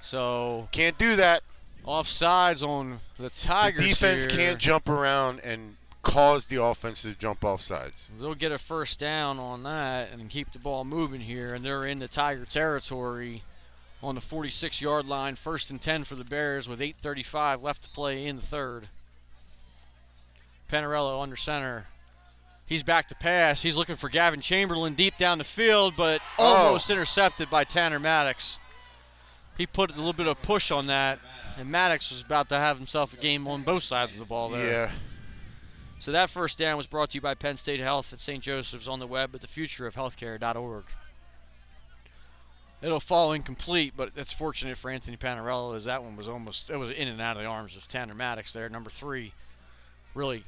So 0.03 0.67
can't 0.71 0.97
do 0.97 1.15
that. 1.15 1.43
Offsides 1.85 2.61
on 2.61 2.99
the 3.18 3.30
Tigers. 3.30 3.84
the 3.84 3.89
defense 3.89 4.31
here. 4.31 4.39
can't 4.39 4.60
jump 4.60 4.88
around 4.88 5.39
and 5.39 5.76
cause 6.03 6.45
the 6.47 6.61
offense 6.61 7.01
to 7.01 7.14
jump 7.15 7.43
off 7.43 7.61
sides. 7.61 8.07
They'll 8.19 8.35
get 8.35 8.51
a 8.51 8.60
first 8.60 8.99
down 8.99 9.39
on 9.39 9.64
that 9.64 10.11
and 10.11 10.30
keep 10.30 10.53
the 10.53 10.60
ball 10.60 10.84
moving 10.85 11.22
here, 11.22 11.53
and 11.53 11.64
they're 11.65 11.85
in 11.85 11.99
the 11.99 12.07
Tiger 12.07 12.45
territory 12.45 13.43
on 14.01 14.15
the 14.15 14.22
46 14.22 14.81
yard 14.81 15.06
line. 15.06 15.35
First 15.35 15.69
and 15.69 15.81
10 15.81 16.06
for 16.06 16.15
the 16.15 16.23
Bears 16.23 16.68
with 16.68 16.80
8.35 16.80 17.61
left 17.64 17.84
to 17.84 17.89
play 17.89 18.26
in 18.26 18.38
the 18.38 18.41
third. 18.41 18.88
Panarello 20.72 21.22
under 21.22 21.35
center. 21.35 21.88
He's 22.65 22.84
back 22.84 23.10
to 23.10 23.15
pass. 23.15 23.64
He's 23.64 23.76
looking 23.76 23.95
for 23.97 24.10
Gavin 24.10 24.41
Chamberlain 24.41 24.93
deep 24.93 25.18
down 25.18 25.39
the 25.39 25.43
field, 25.43 25.95
but 25.97 26.22
Oh. 26.38 26.45
almost 26.68 26.89
intercepted 26.89 27.49
by 27.49 27.64
Tanner 27.64 27.99
Maddox. 27.99 28.57
He 29.57 29.65
put 29.65 29.89
a 29.89 29.95
little 29.95 30.14
bit 30.14 30.27
of 30.27 30.41
push 30.43 30.69
on 30.72 30.85
that, 30.88 31.19
and 31.60 31.69
Maddox 31.69 32.10
was 32.10 32.22
about 32.22 32.49
to 32.49 32.56
have 32.56 32.77
himself 32.77 33.14
a 33.14 33.18
game 33.18 33.48
on 33.48 33.64
both 33.64 33.84
sides 33.84 34.14
of 34.14 34.19
the 34.19 34.26
ball 34.26 34.49
there. 34.49 34.65
Yeah. 34.72 34.91
So 35.99 36.11
that 36.14 36.30
first 36.30 36.57
down 36.57 36.77
was 36.77 36.88
brought 36.88 37.10
to 37.11 37.15
you 37.15 37.22
by 37.22 37.36
Penn 37.36 37.57
State 37.57 37.81
Health 37.81 38.14
at 38.14 38.22
St. 38.22 38.41
Joseph's 38.41 38.88
on 38.88 38.99
the 38.99 39.07
web 39.07 39.36
at 39.36 39.41
thefutureofhealthcare.org. 39.41 40.86
It'll 42.81 43.02
fall 43.02 43.34
incomplete, 43.34 43.94
but 43.98 44.11
it's 44.15 44.31
fortunate 44.31 44.77
for 44.77 44.90
Anthony 44.90 45.18
Panarello 45.18 45.76
as 45.76 45.84
that 45.84 46.02
one 46.02 46.15
was 46.15 46.30
almost 46.30 46.69
it 46.69 46.77
was 46.77 46.91
in 46.91 47.10
and 47.10 47.19
out 47.19 47.36
of 47.36 47.44
the 47.44 47.49
arms 47.49 47.76
of 47.76 47.86
Tanner 47.90 48.15
Maddox 48.15 48.53
there, 48.53 48.69
number 48.69 48.90
three. 48.90 49.34
Really 50.14 50.45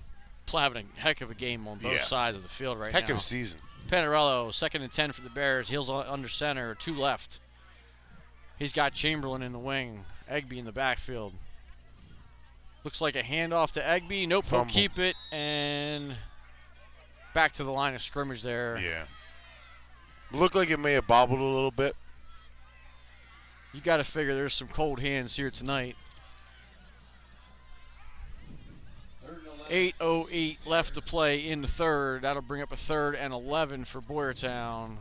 having 0.51 0.87
a 0.97 0.99
heck 0.99 1.21
of 1.21 1.29
a 1.29 1.35
game 1.35 1.67
on 1.67 1.77
both 1.79 1.93
Yeah. 1.93 2.05
sides 2.05 2.35
of 2.37 2.43
the 2.43 2.49
field 2.49 2.77
right 2.79 2.93
Heck 2.93 3.03
now. 3.03 3.15
Heck 3.15 3.17
of 3.17 3.23
a 3.25 3.27
season. 3.27 3.59
Panarello, 3.89 4.53
second 4.53 4.81
and 4.81 4.93
ten 4.93 5.11
for 5.11 5.21
the 5.21 5.29
Bears. 5.29 5.67
Heels 5.69 5.89
under 5.89 6.29
center, 6.29 6.75
two 6.75 6.95
left. 6.95 7.39
He's 8.57 8.73
got 8.73 8.93
Chamberlain 8.93 9.41
in 9.41 9.51
the 9.53 9.59
wing, 9.59 10.05
Egby 10.29 10.57
in 10.57 10.65
the 10.65 10.71
backfield. 10.71 11.33
Looks 12.83 12.99
like 12.99 13.15
a 13.15 13.23
handoff 13.23 13.71
to 13.71 13.81
Egby. 13.81 14.27
Nope, 14.27 14.45
he'll 14.49 14.65
keep 14.65 14.97
it 14.97 15.15
and 15.31 16.15
back 17.33 17.55
to 17.55 17.63
the 17.63 17.71
line 17.71 17.93
of 17.93 18.01
scrimmage 18.01 18.41
there. 18.41 18.77
Yeah. 18.79 19.05
Looked 20.31 20.55
like 20.55 20.69
it 20.69 20.77
may 20.77 20.93
have 20.93 21.07
bobbled 21.07 21.39
a 21.39 21.43
little 21.43 21.71
bit. 21.71 21.95
You 23.73 23.81
got 23.81 23.97
to 23.97 24.03
figure 24.03 24.33
there's 24.33 24.53
some 24.53 24.67
cold 24.67 24.99
hands 24.99 25.35
here 25.35 25.51
tonight. 25.51 25.95
8.08 29.69 30.57
left 30.65 30.95
to 30.95 31.01
play 31.01 31.47
in 31.47 31.61
the 31.61 31.67
third. 31.67 32.23
That'll 32.23 32.41
bring 32.41 32.61
up 32.61 32.73
a 32.73 32.77
third 32.77 33.15
and 33.15 33.31
11 33.31 33.85
for 33.85 34.01
Boyertown. 34.01 34.97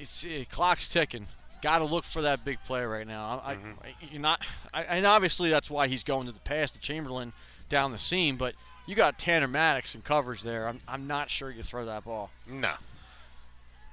It's 0.00 0.24
uh, 0.24 0.44
clock's 0.50 0.88
ticking. 0.88 1.26
Got 1.62 1.78
to 1.78 1.84
look 1.84 2.04
for 2.04 2.22
that 2.22 2.44
big 2.44 2.58
play 2.66 2.82
right 2.84 3.06
now. 3.06 3.42
I, 3.44 3.54
Mhm. 3.54 3.76
I, 3.82 3.94
you're 4.10 4.20
not, 4.20 4.40
I, 4.72 4.82
and 4.84 5.06
obviously 5.06 5.50
that's 5.50 5.68
why 5.70 5.88
he's 5.88 6.02
going 6.02 6.26
to 6.26 6.32
the 6.32 6.38
pass 6.40 6.70
to 6.70 6.78
Chamberlain 6.78 7.32
down 7.68 7.92
the 7.92 7.98
seam. 7.98 8.36
But 8.36 8.54
you 8.86 8.94
got 8.94 9.18
Tanner 9.18 9.46
Maddox 9.48 9.94
in 9.94 10.02
coverage 10.02 10.42
there. 10.42 10.66
I'm, 10.68 10.80
I'm 10.88 11.06
not 11.06 11.30
sure 11.30 11.50
you 11.50 11.62
throw 11.62 11.84
that 11.86 12.04
ball. 12.04 12.30
No. 12.46 12.74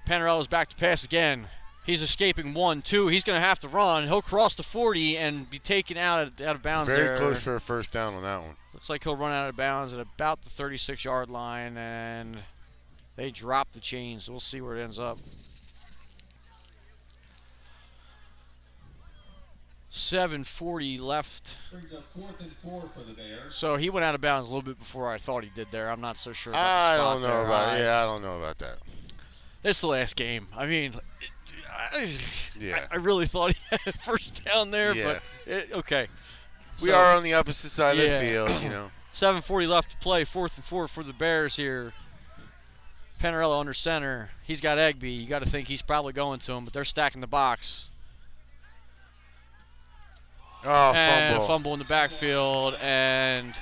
Panarello's 0.07 0.48
back 0.48 0.69
to 0.69 0.76
pass 0.76 1.03
again. 1.03 1.48
He's 1.85 2.02
escaping 2.02 2.53
one, 2.53 2.81
two. 2.81 3.07
He's 3.07 3.23
going 3.23 3.39
to 3.39 3.45
have 3.45 3.60
to 3.61 3.68
run. 3.68 4.07
He'll 4.07 4.22
cross 4.22 4.53
the 4.53 4.64
40 4.64 5.18
and 5.18 5.49
be 5.49 5.60
taken 5.60 5.95
out 5.98 6.27
of, 6.27 6.41
out 6.41 6.56
of 6.57 6.61
bounds 6.64 6.88
Very 6.88 7.07
there. 7.07 7.18
close 7.18 7.39
for 7.39 7.56
a 7.56 7.61
first 7.61 7.91
down 7.94 8.14
on 8.14 8.23
that 8.23 8.41
one. 8.41 8.56
Looks 8.73 8.89
like 8.89 9.03
he'll 9.03 9.15
run 9.15 9.31
out 9.31 9.48
of 9.49 9.56
bounds 9.56 9.94
at 9.94 9.99
about 9.99 10.44
the 10.44 10.49
36 10.49 11.06
yard 11.06 11.30
line, 11.30 11.77
and 11.77 12.39
they 13.15 13.31
drop 13.31 13.69
the 13.73 13.80
chains. 13.80 14.30
We'll 14.30 14.39
see 14.41 14.60
where 14.60 14.77
it 14.77 14.84
ends 14.84 14.99
up. 14.99 15.18
740 19.98 20.98
left. 20.99 21.56
So 23.52 23.78
he 23.78 23.90
went 23.90 24.03
out 24.03 24.15
of 24.15 24.22
bounds 24.22 24.48
a 24.48 24.53
little 24.53 24.61
bit 24.61 24.80
before 24.80 25.11
I 25.11 25.18
thought 25.18 25.44
he 25.44 25.52
did 25.56 25.68
there. 25.72 25.90
I'm 25.90 26.02
not 26.02 26.18
so 26.18 26.34
sure. 26.34 26.56
I 26.56 26.98
don't 26.98 27.22
know 27.22 27.28
there. 27.28 27.45
about 27.45 27.69
I, 27.69 27.80
yeah, 27.80 28.03
I 28.03 28.06
don't 28.06 28.22
know 28.22 28.38
about 28.38 28.60
that. 28.60 28.78
It's 29.64 29.82
the 29.82 29.88
last 29.88 30.15
game. 30.15 30.48
I 30.56 30.65
mean, 30.65 30.94
it, 30.94 31.02
I, 31.69 32.18
yeah. 32.60 32.88
I, 32.91 32.95
I, 32.95 32.98
really 32.98 33.28
thought 33.28 33.52
he 33.52 33.57
had 33.69 33.80
a 33.86 33.94
first 34.06 34.44
down 34.45 34.72
there, 34.72 34.95
yeah. 34.95 35.03
but 35.45 35.52
it, 35.52 35.69
okay. 35.74 36.07
We 36.82 36.90
so, 36.90 36.95
are 36.95 37.15
on 37.15 37.24
the 37.24 37.34
opposite 37.34 37.72
side 37.72 37.98
yeah. 37.98 38.03
of 38.03 38.22
the 38.22 38.28
field, 38.30 38.64
you 38.64 38.69
know. 38.69 38.91
7:40 39.15 39.68
left 39.68 39.91
to 39.91 39.98
play, 39.98 40.26
fourth 40.26 40.52
and 40.56 40.65
four 40.65 40.88
for 40.88 41.03
the 41.03 41.14
Bears 41.14 41.56
here. 41.56 41.94
Panarello 43.19 43.60
under 43.60 43.74
center. 43.74 44.30
He's 44.44 44.61
got 44.61 44.78
Egby. 44.78 45.22
You 45.22 45.28
got 45.28 45.40
to 45.40 45.49
think 45.49 45.68
he's 45.68 45.82
probably 45.82 46.14
going 46.14 46.40
to 46.41 46.53
him, 46.53 46.65
but 46.65 46.74
they're 46.74 46.86
stacking 46.86 47.22
the 47.22 47.28
box. 47.28 47.86
Oh, 50.65 50.91
and 50.93 51.34
fumble. 51.35 51.47
fumble 51.47 51.73
in 51.73 51.79
the 51.79 51.85
backfield, 51.85 52.75
and 52.81 53.53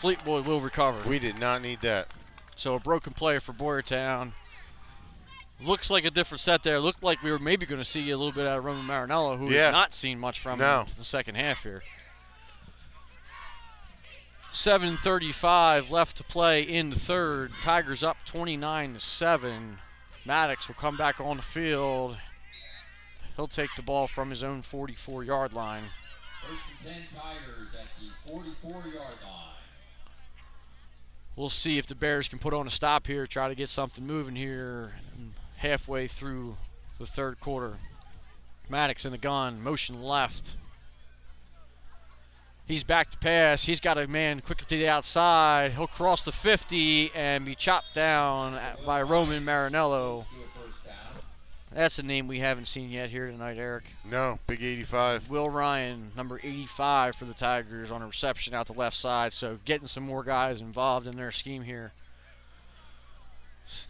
Fleetwood 0.00 0.46
will 0.46 0.60
recover. 0.60 1.02
We 1.08 1.18
did 1.18 1.38
not 1.38 1.60
need 1.62 1.80
that. 1.82 2.08
So 2.56 2.74
a 2.74 2.80
broken 2.80 3.12
play 3.14 3.38
for 3.38 3.52
Boyertown. 3.52 4.32
Looks 5.62 5.90
like 5.90 6.04
a 6.04 6.10
different 6.10 6.40
set 6.40 6.62
there. 6.62 6.80
Looked 6.80 7.02
like 7.02 7.22
we 7.22 7.30
were 7.30 7.38
maybe 7.38 7.66
going 7.66 7.82
to 7.82 7.88
see 7.88 8.08
a 8.10 8.16
little 8.16 8.32
bit 8.32 8.46
out 8.46 8.58
of 8.58 8.64
Roman 8.64 8.86
Marinello, 8.86 9.36
who 9.38 9.50
Yeah. 9.50 9.66
we've 9.68 9.74
not 9.74 9.92
seen 9.94 10.18
much 10.18 10.40
from 10.40 10.58
No. 10.58 10.82
in 10.82 10.94
the 10.98 11.04
second 11.04 11.34
half 11.34 11.62
here. 11.62 11.82
7:35 14.52 15.90
left 15.90 16.16
to 16.16 16.24
play 16.24 16.62
in 16.62 16.90
the 16.90 16.98
third. 16.98 17.52
Tigers 17.62 18.02
up 18.02 18.16
29 18.26 18.94
to 18.94 19.00
seven. 19.00 19.78
Maddox 20.24 20.66
will 20.66 20.74
come 20.74 20.96
back 20.96 21.20
on 21.20 21.36
the 21.36 21.42
field. 21.42 22.18
He'll 23.36 23.48
take 23.48 23.70
the 23.76 23.82
ball 23.82 24.08
from 24.08 24.30
his 24.30 24.42
own 24.42 24.62
44-yard 24.62 25.52
line. 25.52 25.84
First 26.50 26.62
and 26.84 26.92
ten 26.92 27.02
Tigers 27.14 27.68
at 27.78 27.86
the 28.00 28.32
44-yard 28.32 28.94
line. 29.22 29.54
We'll 31.36 31.48
see 31.48 31.78
if 31.78 31.86
the 31.86 31.94
Bears 31.94 32.26
can 32.26 32.40
put 32.40 32.52
on 32.52 32.66
a 32.66 32.72
stop 32.72 33.06
here, 33.06 33.28
try 33.28 33.48
to 33.48 33.54
get 33.54 33.70
something 33.70 34.04
moving 34.04 34.34
here 34.34 34.94
halfway 35.58 36.08
through 36.08 36.56
the 36.98 37.06
third 37.06 37.38
quarter. 37.38 37.76
Maddox 38.68 39.04
in 39.04 39.12
the 39.12 39.18
gun, 39.18 39.62
motion 39.62 40.02
left. 40.02 40.42
He's 42.66 42.82
back 42.82 43.12
to 43.12 43.18
pass. 43.18 43.64
He's 43.64 43.80
got 43.80 43.96
a 43.96 44.08
man 44.08 44.40
quickly 44.40 44.66
to 44.70 44.76
the 44.76 44.88
outside. 44.88 45.74
He'll 45.74 45.86
cross 45.86 46.24
the 46.24 46.32
50 46.32 47.12
and 47.14 47.44
be 47.44 47.54
chopped 47.54 47.94
down 47.94 48.58
by 48.84 49.02
Roman 49.02 49.44
Marinello. 49.44 50.24
That's 51.72 52.00
a 52.00 52.02
name 52.02 52.26
we 52.26 52.40
haven't 52.40 52.66
seen 52.66 52.90
yet 52.90 53.10
here 53.10 53.30
tonight, 53.30 53.56
Eric. 53.56 53.84
No, 54.04 54.40
big 54.48 54.62
85. 54.62 55.30
Will 55.30 55.48
Ryan, 55.48 56.10
number 56.16 56.40
85 56.42 57.14
for 57.14 57.24
the 57.26 57.34
Tigers, 57.34 57.92
on 57.92 58.02
a 58.02 58.06
reception 58.06 58.54
out 58.54 58.66
the 58.66 58.72
left 58.72 58.96
side. 58.96 59.32
So 59.32 59.58
getting 59.64 59.86
some 59.86 60.02
more 60.02 60.24
guys 60.24 60.60
involved 60.60 61.06
in 61.06 61.16
their 61.16 61.30
scheme 61.30 61.62
here. 61.62 61.92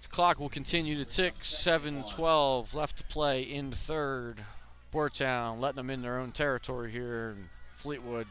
The 0.03 0.09
clock 0.09 0.39
will 0.39 0.51
continue 0.51 1.03
to 1.03 1.11
tick. 1.11 1.41
7-12 1.43 2.75
left 2.75 2.99
to 2.99 3.05
play 3.05 3.41
in 3.43 3.71
the 3.71 3.77
third. 3.77 4.45
Boyertown 4.93 5.59
letting 5.59 5.77
them 5.77 5.89
in 5.89 6.03
their 6.03 6.19
own 6.19 6.33
territory 6.33 6.93
here. 6.93 7.37
Fleetwood 7.83 8.27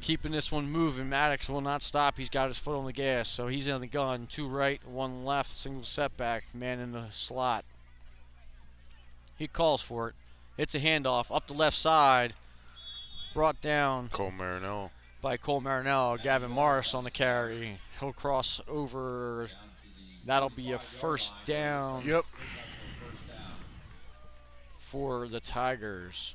keeping 0.00 0.30
this 0.30 0.52
one 0.52 0.70
moving. 0.70 1.08
Maddox 1.08 1.48
will 1.48 1.60
not 1.60 1.82
stop. 1.82 2.16
He's 2.16 2.30
got 2.30 2.48
his 2.48 2.58
foot 2.58 2.78
on 2.78 2.84
the 2.84 2.92
gas, 2.92 3.28
so 3.28 3.48
he's 3.48 3.66
in 3.66 3.80
the 3.80 3.86
gun. 3.86 4.28
Two 4.30 4.48
right, 4.48 4.80
one 4.86 5.24
left. 5.24 5.56
Single 5.56 5.84
setback. 5.84 6.44
Man 6.54 6.78
in 6.78 6.92
the 6.92 7.06
slot. 7.12 7.64
He 9.36 9.46
calls 9.46 9.82
for 9.82 10.08
it. 10.08 10.14
It's 10.56 10.74
a 10.74 10.80
handoff 10.80 11.26
up 11.30 11.46
the 11.46 11.52
left 11.52 11.76
side. 11.76 12.34
Brought 13.34 13.60
down 13.60 14.08
Cole 14.08 14.32
Marinello. 14.32 14.90
by 15.20 15.36
Cole 15.36 15.60
Marinello. 15.60 16.22
Gavin 16.22 16.50
Morris 16.50 16.94
on 16.94 17.04
the 17.04 17.10
carry. 17.10 17.78
He'll 18.00 18.14
cross 18.14 18.60
over. 18.66 19.50
That'll 20.24 20.48
be 20.50 20.72
a 20.72 20.80
first 21.00 21.32
down. 21.46 22.06
Yep. 22.06 22.24
For 24.90 25.28
the 25.28 25.40
Tigers. 25.40 26.32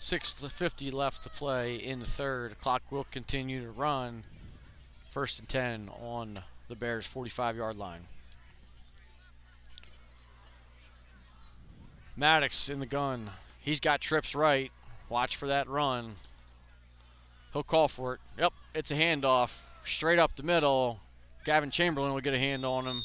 6.50 0.00 0.92
left 0.92 1.24
to 1.24 1.28
play 1.28 1.74
in 1.74 1.98
the 1.98 2.06
third. 2.06 2.56
Clock 2.60 2.82
will 2.90 3.06
continue 3.10 3.62
to 3.62 3.70
run. 3.70 4.22
First 5.12 5.40
and 5.40 5.48
10 5.48 5.90
on 6.00 6.42
the 6.68 6.76
Bears' 6.76 7.06
45 7.12 7.56
yard 7.56 7.76
line. 7.76 8.02
Maddox 12.18 12.68
in 12.68 12.80
the 12.80 12.86
gun. 12.86 13.30
He's 13.60 13.78
got 13.78 14.00
trips 14.00 14.34
right. 14.34 14.72
Watch 15.08 15.36
for 15.36 15.46
that 15.46 15.68
run. 15.68 16.16
He'll 17.52 17.62
call 17.62 17.88
for 17.88 18.14
it. 18.14 18.20
Yep, 18.36 18.52
it's 18.74 18.90
a 18.90 18.94
handoff. 18.94 19.50
Straight 19.86 20.18
up 20.18 20.32
the 20.36 20.42
middle. 20.42 20.98
Gavin 21.44 21.70
Chamberlain 21.70 22.12
will 22.12 22.20
get 22.20 22.34
a 22.34 22.38
hand 22.38 22.64
on 22.64 22.86
him. 22.86 23.04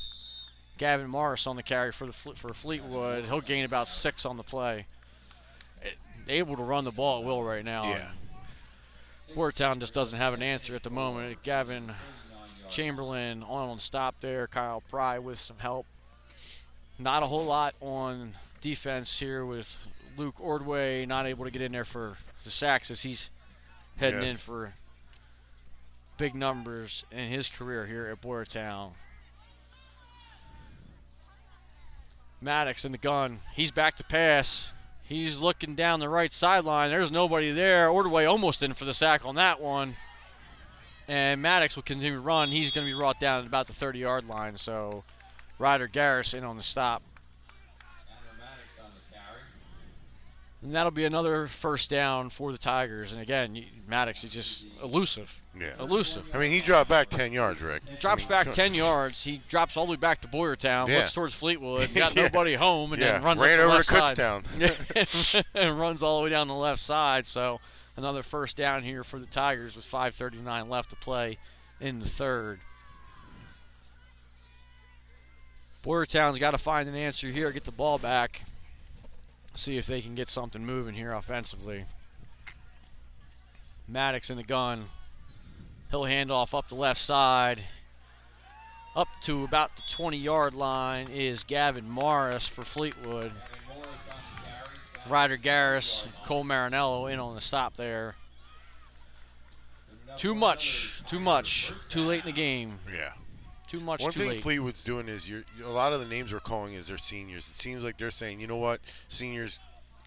Gavin 0.80 1.08
Morris 1.08 1.46
on 1.46 1.56
the 1.56 1.64
carry 1.64 1.92
for 1.92 2.08
the 2.08 2.14
for 2.14 2.54
Fleetwood. 2.54 3.26
He'll 3.26 3.40
gain 3.42 3.64
about 3.64 3.88
six 3.88 4.26
on 4.26 4.36
the 4.36 4.44
play. 4.44 4.88
It- 5.82 5.98
able 6.28 6.58
to 6.58 6.64
run 6.64 6.84
the 6.84 6.92
ball 6.92 7.20
at 7.20 7.26
will 7.26 7.44
right 7.44 7.64
now. 7.64 7.90
Yeah. 7.90 8.10
Boyertown 9.36 9.80
just 9.80 9.94
doesn't 9.94 10.18
have 10.18 10.34
an 10.34 10.42
answer 10.42 10.76
at 10.76 10.84
the 10.84 10.90
moment. 10.90 11.44
Gavin 11.44 11.94
Chamberlain 12.72 13.44
on 13.44 13.80
stop 13.80 14.16
there. 14.22 14.48
Kyle 14.48 14.82
Pry 14.90 15.20
with 15.20 15.40
some 15.40 15.60
help. 15.60 15.86
Not 16.98 17.24
a 17.24 17.28
whole 17.28 17.46
lot 17.46 17.76
on 17.80 18.36
defense 18.64 19.20
here 19.20 19.46
with 19.46 19.68
Luke 20.18 20.36
Ordway 20.40 21.06
not 21.06 21.28
able 21.28 21.46
to 21.46 21.52
get 21.52 21.62
in 21.62 21.74
there 21.74 21.86
for 21.86 22.18
the 22.46 22.50
sacks 22.52 22.90
as 22.90 23.02
he's 23.02 23.30
heading 23.98 24.22
Yes. 24.22 24.32
in 24.32 24.38
for 24.38 24.74
big 26.18 26.34
numbers 26.34 27.04
in 27.12 27.30
his 27.30 27.50
career 27.50 27.86
here 27.86 28.08
at 28.08 28.22
Boyertown. 28.22 28.94
Maddox 32.42 32.84
in 32.84 32.92
the 32.92 32.98
gun. 32.98 33.40
He's 33.54 33.72
back 33.72 33.98
to 33.98 34.04
pass. 34.04 34.68
He's 35.04 35.38
looking 35.38 35.76
down 35.76 36.00
the 36.00 36.10
right 36.10 36.34
sideline. 36.34 36.90
There's 36.90 37.12
nobody 37.12 37.52
there. 37.52 37.90
Ordway 37.90 38.26
almost 38.26 38.62
in 38.64 38.74
for 38.74 38.86
the 38.86 38.94
sack 38.94 39.26
on 39.26 39.36
that 39.36 39.60
one. 39.62 39.96
And 41.08 41.42
Maddox 41.42 41.76
will 41.76 41.84
continue 41.84 42.14
to 42.16 42.22
run. 42.22 42.50
He's 42.52 42.72
going 42.72 42.88
to 42.88 42.92
be 42.94 42.98
brought 42.98 43.20
down 43.20 43.42
at 43.42 43.46
about 43.46 43.68
the 43.68 43.74
30 43.74 44.00
yard 44.00 44.26
line. 44.28 44.58
So 44.58 45.04
Ryder 45.60 45.88
Garris 45.90 46.34
in 46.34 46.44
on 46.44 46.58
the 46.58 46.64
stop. 46.64 47.02
And 50.64 50.74
that'll 50.74 50.92
be 50.92 51.04
another 51.04 51.50
first 51.62 51.90
down 51.90 52.30
for 52.30 52.54
the 52.54 52.58
Tigers. 52.58 53.12
And 53.12 53.20
again, 53.20 53.54
you- 53.54 53.66
Maddox 53.86 54.24
is 54.24 54.32
just 54.32 54.64
elusive. 54.82 55.30
Yeah. 55.60 55.74
Elusive. 55.78 56.24
I 56.34 56.38
mean, 56.38 56.52
he 56.52 56.62
dropped 56.62 56.90
back 56.90 57.10
10 57.10 57.34
yards, 57.34 57.60
Rick. 57.62 57.84
He 57.88 57.98
drops 57.98 58.24
back 58.24 58.54
10 58.54 58.74
yards. 58.74 59.24
He 59.24 59.42
drops 59.50 59.76
all 59.76 59.86
the 59.86 59.92
way 59.92 59.98
back 59.98 60.22
to 60.22 60.28
Boyertown, 60.28 60.88
Yeah. 60.88 61.00
looks 61.00 61.12
towards 61.14 61.34
Fleetwood, 61.34 61.94
got 61.96 62.16
Yeah. 62.16 62.24
nobody 62.24 62.56
home, 62.56 62.94
and 62.94 63.02
Yeah, 63.02 63.14
then 63.14 63.24
runs 63.24 63.42
ran 63.42 63.58
the 63.58 63.64
over 63.66 63.76
left 63.76 63.90
to. 63.90 63.96
Kutztown. 63.96 65.44
and 65.54 65.80
runs 65.80 66.02
all 66.02 66.20
the 66.20 66.24
way 66.24 66.30
down 66.30 66.48
the 66.48 66.54
left 66.56 66.82
side. 66.82 67.28
So 67.28 67.60
another 67.98 68.24
first 68.24 68.56
down 68.56 68.84
here 68.84 69.04
for 69.04 69.20
the 69.20 69.26
Tigers 69.28 69.76
with 69.76 69.86
5:39 69.86 70.70
left 70.70 70.90
to 70.92 70.96
play 70.96 71.38
in 71.82 72.00
the 72.00 72.10
third. 72.10 72.62
Boyertown's 75.86 76.40
got 76.40 76.52
to 76.52 76.58
find 76.58 76.88
an 76.88 76.96
answer 76.96 77.30
here, 77.30 77.52
get 77.52 77.66
the 77.66 77.72
ball 77.72 77.98
back, 78.00 78.42
see 79.56 79.78
if 79.78 79.86
they 79.86 80.02
can 80.02 80.16
get 80.16 80.30
something 80.30 80.66
moving 80.66 80.96
here 80.96 81.14
offensively. 81.14 81.86
Maddox 83.88 84.30
in 84.30 84.38
the 84.38 84.44
gun. 84.44 84.86
He'll 85.92 86.06
hand 86.06 86.32
off 86.32 86.54
up 86.54 86.70
the 86.70 86.76
left 86.76 87.02
side. 87.02 87.64
Up 88.96 89.08
to 89.24 89.44
about 89.44 89.72
the 89.76 89.82
20 89.90 90.18
yard 90.18 90.54
line 90.54 91.08
is 91.10 91.44
Gavin 91.44 91.90
Morris 91.90 92.48
for 92.48 92.64
Fleetwood. 92.64 93.32
Ryder 95.10 95.38
Garris, 95.38 96.04
Cole 96.26 96.46
Marinello 96.46 97.12
in 97.12 97.20
on 97.20 97.36
the 97.36 97.42
stop 97.42 97.76
there. 97.76 98.16
Too 100.18 100.36
much, 100.36 100.92
too 101.10 101.20
much, 101.20 101.72
too 101.90 102.02
late 102.02 102.22
in 102.22 102.28
the 102.28 102.32
game. 102.32 102.80
Yeah. 102.92 103.14
Too 103.74 103.80
much, 103.80 104.02
One 104.02 104.14
too 104.14 104.20
thing 104.20 104.30
late. 104.30 104.44
Fleetwood's 104.44 104.84
doing 104.84 105.08
is 105.08 105.28
you're, 105.28 105.42
a 105.66 105.70
lot 105.70 105.94
of 105.94 106.00
the 106.00 106.06
names 106.06 106.32
we're 106.32 106.40
calling 106.40 106.76
is 106.76 106.86
their 106.86 107.00
seniors. 107.00 107.44
It 107.56 107.60
seems 107.60 107.84
like 107.84 107.98
they're 107.98 108.12
saying, 108.12 108.40
you 108.40 108.46
know 108.46 108.58
what, 108.58 108.80
seniors, 109.10 109.58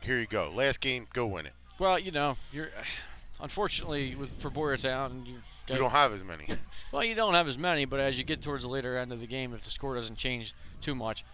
here 0.02 0.20
you 0.20 0.28
go. 0.28 0.52
Last 0.54 0.80
game, 0.80 1.08
go 1.12 1.26
win 1.26 1.46
it. 1.46 1.52
Well, 1.80 1.98
you 1.98 2.12
know, 2.12 2.36
you're 2.52 2.68
unfortunately 3.40 4.14
with 4.14 4.30
for 4.40 4.50
Boyertown, 4.52 5.26
you 5.26 5.38
You 5.66 5.78
don't 5.78 5.90
have 5.90 6.12
as 6.12 6.22
many. 6.22 6.46
Well, 6.92 7.02
you 7.02 7.16
don't 7.16 7.34
have 7.34 7.48
as 7.48 7.58
many, 7.58 7.84
but 7.84 7.98
as 7.98 8.16
you 8.16 8.22
get 8.22 8.42
towards 8.42 8.62
the 8.62 8.68
later 8.68 8.96
end 8.96 9.12
of 9.12 9.18
the 9.18 9.26
game, 9.26 9.52
if 9.52 9.64
the 9.64 9.70
score 9.72 9.96
doesn't 9.96 10.16
change 10.16 10.54
too 10.80 10.94
much, 10.94 11.24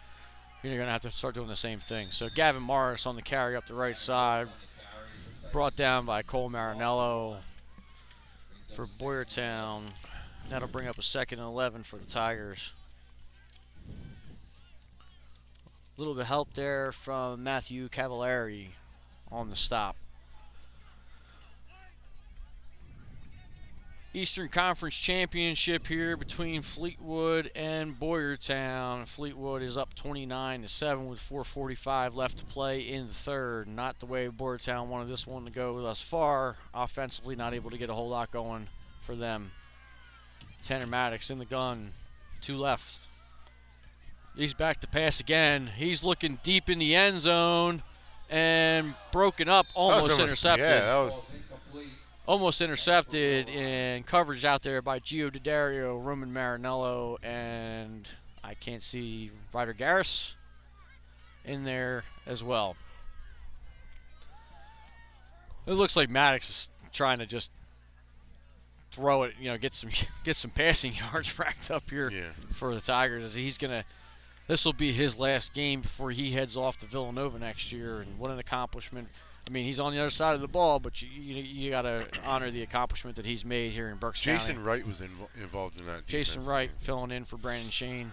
you're 0.62 0.74
going 0.74 0.86
to 0.86 0.92
have 0.92 1.02
to 1.02 1.10
start 1.10 1.34
doing 1.34 1.46
the 1.46 1.56
same 1.56 1.82
thing. 1.86 2.08
So 2.10 2.30
Gavin 2.34 2.62
Morris 2.62 3.04
on 3.04 3.16
the 3.16 3.22
carry 3.22 3.54
up 3.54 3.68
the 3.68 3.74
right 3.74 3.96
side, 3.96 4.48
brought 5.52 5.76
down 5.76 6.06
by 6.06 6.22
Cole 6.22 6.50
Marinello 6.50 7.40
for 8.74 8.88
Boyertown. 8.98 9.90
That'll 10.50 10.68
bring 10.68 10.86
up 10.86 10.98
a 10.98 11.02
second 11.02 11.38
and 11.38 11.48
11 11.48 11.84
for 11.84 11.96
the 11.98 12.04
Tigers. 12.04 12.58
A 15.96 16.00
little 16.00 16.14
bit 16.14 16.22
of 16.22 16.26
help 16.26 16.54
there 16.54 16.92
from 16.92 17.42
Matthew 17.42 17.88
Cavallari 17.88 18.68
on 19.30 19.50
the 19.50 19.56
stop. 19.56 19.96
Eastern 24.14 24.50
Conference 24.50 24.94
Championship 24.94 25.86
here 25.86 26.18
between 26.18 26.62
Fleetwood 26.62 27.50
and 27.54 27.98
Boyertown. 27.98 29.08
Fleetwood 29.08 29.62
is 29.62 29.78
up 29.78 29.94
29 29.94 30.62
to 30.62 30.68
7 30.68 31.06
with 31.06 31.18
4:45 31.18 32.14
left 32.14 32.36
to 32.36 32.44
play 32.44 32.80
in 32.80 33.08
the 33.08 33.14
third. 33.14 33.68
Not 33.68 34.00
the 34.00 34.06
way 34.06 34.28
Boyertown 34.28 34.88
wanted 34.88 35.08
this 35.08 35.26
one 35.26 35.46
to 35.46 35.50
go 35.50 35.80
thus 35.80 36.02
far. 36.02 36.58
Offensively, 36.74 37.36
not 37.36 37.54
able 37.54 37.70
to 37.70 37.78
get 37.78 37.88
a 37.88 37.94
whole 37.94 38.10
lot 38.10 38.30
going 38.30 38.68
for 39.06 39.16
them. 39.16 39.52
Tanner 40.66 40.86
Maddox 40.86 41.30
in 41.30 41.38
the 41.38 41.44
gun, 41.44 41.92
two 42.40 42.56
left. 42.56 42.84
He's 44.36 44.54
back 44.54 44.80
to 44.80 44.86
pass 44.86 45.20
again. 45.20 45.70
He's 45.76 46.02
looking 46.02 46.38
deep 46.42 46.70
in 46.70 46.78
the 46.78 46.94
end 46.94 47.20
zone 47.20 47.82
and 48.30 48.94
broken 49.12 49.48
up, 49.48 49.66
almost 49.74 50.18
intercepted 50.18 50.64
yeah, 50.66 50.80
that 50.80 50.94
was- 50.94 51.22
almost 52.26 52.60
intercepted 52.60 53.48
in 53.48 54.04
coverage 54.04 54.44
out 54.44 54.62
there 54.62 54.80
by 54.80 55.00
Gio 55.00 55.30
Daddario, 55.30 56.02
Roman 56.02 56.32
Marinello, 56.32 57.22
and 57.22 58.08
I 58.42 58.54
can't 58.54 58.82
see 58.82 59.30
Ryder 59.52 59.74
Garris 59.74 60.28
in 61.44 61.64
there 61.64 62.04
as 62.24 62.42
well. 62.42 62.76
It 65.66 65.72
looks 65.72 65.94
like 65.96 66.08
Maddox 66.08 66.48
is 66.48 66.68
trying 66.92 67.18
to 67.18 67.26
just 67.26 67.50
throw 68.92 69.24
it, 69.24 69.34
you 69.40 69.50
know, 69.50 69.56
get 69.58 69.74
some 69.74 69.90
get 70.24 70.36
some 70.36 70.50
passing 70.50 70.94
yards 71.12 71.38
racked 71.38 71.70
up 71.70 71.84
here 71.90 72.10
for 72.58 72.74
the 72.74 72.80
Tigers. 72.80 73.24
As 73.24 73.34
he's 73.34 73.58
gonna, 73.58 73.84
this 74.48 74.64
will 74.64 74.72
be 74.72 74.92
his 74.92 75.16
last 75.16 75.54
game 75.54 75.80
before 75.82 76.10
he 76.10 76.32
heads 76.32 76.56
off 76.56 76.78
to 76.80 76.86
Villanova 76.86 77.38
next 77.38 77.72
year, 77.72 78.00
and 78.00 78.18
what 78.18 78.30
an 78.30 78.38
accomplishment! 78.38 79.08
I 79.48 79.50
mean, 79.50 79.66
he's 79.66 79.80
on 79.80 79.92
the 79.92 79.98
other 80.00 80.10
side 80.10 80.34
of 80.34 80.40
the 80.40 80.48
ball, 80.48 80.78
but 80.78 81.02
you 81.02 81.08
you, 81.08 81.42
you 81.42 81.70
got 81.70 81.82
to 81.82 82.06
honor 82.24 82.50
the 82.50 82.62
accomplishment 82.62 83.16
that 83.16 83.26
he's 83.26 83.44
made 83.44 83.72
here 83.72 83.88
in 83.88 83.96
Berks 83.98 84.20
Jason 84.20 84.52
County. 84.52 84.62
Wright 84.62 84.86
was 84.86 84.98
invo- 84.98 85.28
involved 85.42 85.78
in 85.80 85.86
that. 85.86 86.06
Jason. 86.06 86.44
Wright 86.44 86.70
filling 86.84 87.10
in 87.10 87.24
for 87.24 87.36
Brandon 87.36 87.70
Shane. 87.70 88.12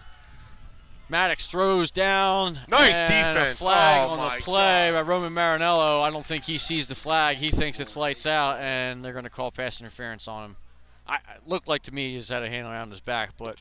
Maddox 1.08 1.46
throws 1.48 1.90
down. 1.90 2.60
Nice 2.68 2.92
defense. 2.92 3.58
flag 3.58 4.08
Oh 4.08 4.12
on 4.12 4.38
the 4.38 4.44
play 4.44 4.90
by 4.92 5.02
Roman 5.02 5.32
Marinello. 5.32 6.02
I 6.02 6.10
don't 6.10 6.24
think 6.24 6.44
he 6.44 6.56
sees 6.56 6.86
the 6.86 6.94
flag. 6.94 7.38
He 7.38 7.50
thinks 7.50 7.80
it's 7.80 7.96
lights 7.96 8.26
out, 8.26 8.60
and 8.60 9.04
they're 9.04 9.12
going 9.12 9.24
to 9.24 9.30
call 9.30 9.50
pass 9.50 9.80
interference 9.80 10.28
on 10.28 10.44
him. 10.44 10.56
I 11.10 11.16
it 11.16 11.48
looked 11.48 11.66
like 11.66 11.82
to 11.84 11.90
me 11.92 12.12
he 12.12 12.18
just 12.18 12.30
had 12.30 12.44
a 12.44 12.48
hand 12.48 12.66
around 12.66 12.92
his 12.92 13.00
back, 13.00 13.30
but 13.36 13.56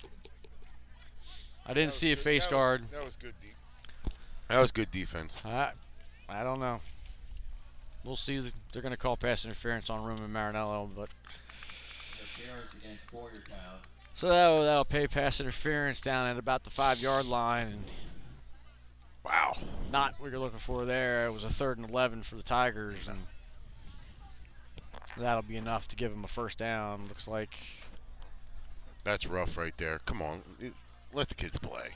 I 1.65 1.73
didn't 1.73 1.93
see 1.93 2.11
a 2.11 2.15
face 2.15 2.45
guard. 2.45 2.83
That 2.91 3.03
was 3.03 3.15
good. 3.15 3.33
De- 3.41 4.11
that 4.49 4.59
was 4.59 4.71
good 4.71 4.91
defense. 4.91 5.33
I, 5.43 5.71
I 6.27 6.43
don't 6.43 6.59
know. 6.59 6.81
We'll 8.03 8.17
see. 8.17 8.39
The, 8.39 8.51
they're 8.71 8.81
going 8.81 8.91
to 8.91 8.97
call 8.97 9.17
pass 9.17 9.45
interference 9.45 9.89
on 9.89 10.03
Roman 10.03 10.31
Marinello, 10.31 10.89
but 10.95 11.09
Interference 12.17 12.73
against 12.79 13.07
Boyertown. 13.11 13.79
so 14.15 14.29
that'll, 14.29 14.63
that'll 14.63 14.85
pay 14.85 15.07
pass 15.07 15.39
interference 15.39 16.01
down 16.01 16.27
at 16.27 16.37
about 16.37 16.63
the 16.63 16.69
five 16.69 16.99
yard 16.99 17.25
line. 17.25 17.67
And 17.67 17.83
wow, 19.25 19.57
not 19.91 20.15
what 20.19 20.31
you're 20.31 20.39
looking 20.39 20.61
for 20.65 20.85
there. 20.85 21.25
It 21.25 21.31
was 21.31 21.43
a 21.43 21.51
third 21.51 21.77
and 21.79 21.89
11 21.89 22.23
for 22.23 22.35
the 22.35 22.43
Tigers, 22.43 23.07
and 23.07 23.19
that'll 25.17 25.41
be 25.41 25.57
enough 25.57 25.87
to 25.89 25.95
give 25.95 26.11
him 26.11 26.23
a 26.23 26.27
first 26.27 26.57
down. 26.57 27.07
Looks 27.07 27.27
like 27.27 27.49
That's 29.03 29.25
rough 29.25 29.57
right 29.57 29.73
there. 29.77 29.99
Come 30.05 30.21
on, 30.21 30.41
let 31.13 31.29
the 31.29 31.35
kids 31.35 31.57
play. 31.57 31.89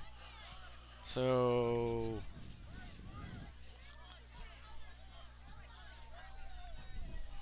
so. 1.13 2.19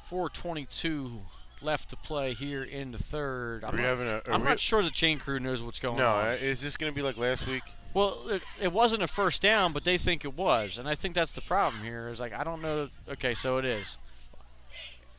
Four 0.09 0.29
twenty-two 0.29 1.21
left 1.61 1.89
to 1.91 1.95
play 1.95 2.33
here 2.33 2.63
in 2.63 2.91
the 2.91 2.97
third. 2.97 3.63
We 3.71 3.81
not, 3.81 3.99
a- 4.01 4.21
I'm 4.29 4.43
not 4.43 4.59
sure 4.59 4.83
the 4.83 4.91
chain 4.91 5.19
crew 5.19 5.39
knows 5.39 5.61
what's 5.61 5.79
going 5.79 5.97
no, 5.97 6.07
on. 6.07 6.25
No, 6.25 6.31
is 6.31 6.59
this 6.59 6.75
going 6.75 6.91
to 6.91 6.95
be 6.95 7.01
like 7.01 7.15
last 7.15 7.47
week? 7.47 7.63
Well, 7.93 8.27
it, 8.29 8.41
it 8.59 8.73
wasn't 8.73 9.03
a 9.03 9.07
first 9.07 9.41
down, 9.41 9.71
but 9.71 9.85
they 9.85 9.97
think 9.97 10.25
it 10.25 10.35
was, 10.35 10.77
and 10.77 10.87
I 10.87 10.95
think 10.95 11.15
that's 11.15 11.31
the 11.31 11.41
problem 11.41 11.83
here. 11.83 12.09
Is 12.09 12.19
like 12.19 12.33
I 12.33 12.43
don't 12.43 12.61
know. 12.61 12.89
Okay, 13.07 13.33
so 13.35 13.57
it 13.57 13.63
is. 13.63 13.95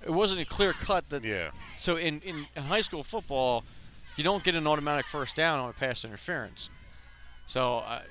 It 0.04 0.10
wasn't 0.10 0.40
a 0.40 0.44
clear 0.44 0.72
cut 0.72 1.08
that. 1.10 1.24
Yeah. 1.24 1.50
So 1.80 1.96
in, 1.96 2.20
in, 2.22 2.46
in 2.56 2.62
high 2.64 2.80
school 2.80 3.04
football, 3.04 3.64
you 4.16 4.24
don't 4.24 4.42
get 4.44 4.54
an 4.54 4.66
automatic 4.66 5.06
first 5.10 5.36
down 5.36 5.58
on 5.60 5.70
a 5.70 5.72
pass 5.72 6.04
interference. 6.04 6.68
So 7.46 7.78
I 7.78 8.02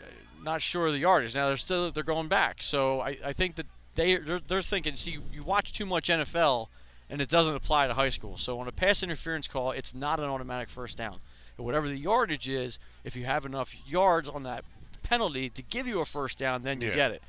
not 0.43 0.61
sure 0.61 0.87
of 0.87 0.93
the 0.93 0.99
yardage. 0.99 1.35
Now 1.35 1.47
they're 1.49 1.57
still 1.57 1.91
they're 1.91 2.03
going 2.03 2.27
back. 2.27 2.63
So 2.63 2.99
I, 3.01 3.17
I 3.23 3.33
think 3.33 3.55
that 3.57 3.67
they 3.95 4.17
they're, 4.17 4.39
they're 4.47 4.61
thinking. 4.61 4.95
See, 4.95 5.19
you 5.31 5.43
watch 5.43 5.73
too 5.73 5.85
much 5.85 6.07
NFL, 6.07 6.67
and 7.09 7.21
it 7.21 7.29
doesn't 7.29 7.55
apply 7.55 7.87
to 7.87 7.93
high 7.93 8.09
school. 8.09 8.37
So 8.37 8.59
on 8.59 8.67
a 8.67 8.71
pass 8.71 9.03
interference 9.03 9.47
call, 9.47 9.71
it's 9.71 9.93
not 9.93 10.19
an 10.19 10.25
automatic 10.25 10.69
first 10.69 10.97
down. 10.97 11.19
And 11.57 11.65
whatever 11.65 11.87
the 11.87 11.97
yardage 11.97 12.47
is, 12.49 12.79
if 13.03 13.15
you 13.15 13.25
have 13.25 13.45
enough 13.45 13.69
yards 13.85 14.27
on 14.27 14.43
that 14.43 14.63
penalty 15.03 15.49
to 15.49 15.61
give 15.61 15.85
you 15.87 15.99
a 15.99 16.05
first 16.05 16.37
down, 16.39 16.63
then 16.63 16.81
you 16.81 16.89
Yeah. 16.89 16.95
get 16.95 17.11
it. 17.11 17.21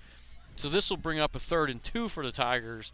So 0.56 0.68
this 0.68 0.89
will 0.90 0.97
bring 0.98 1.18
up 1.18 1.34
a 1.34 1.40
third 1.40 1.68
and 1.70 1.82
two 1.82 2.09
for 2.09 2.24
the 2.24 2.32
Tigers 2.32 2.93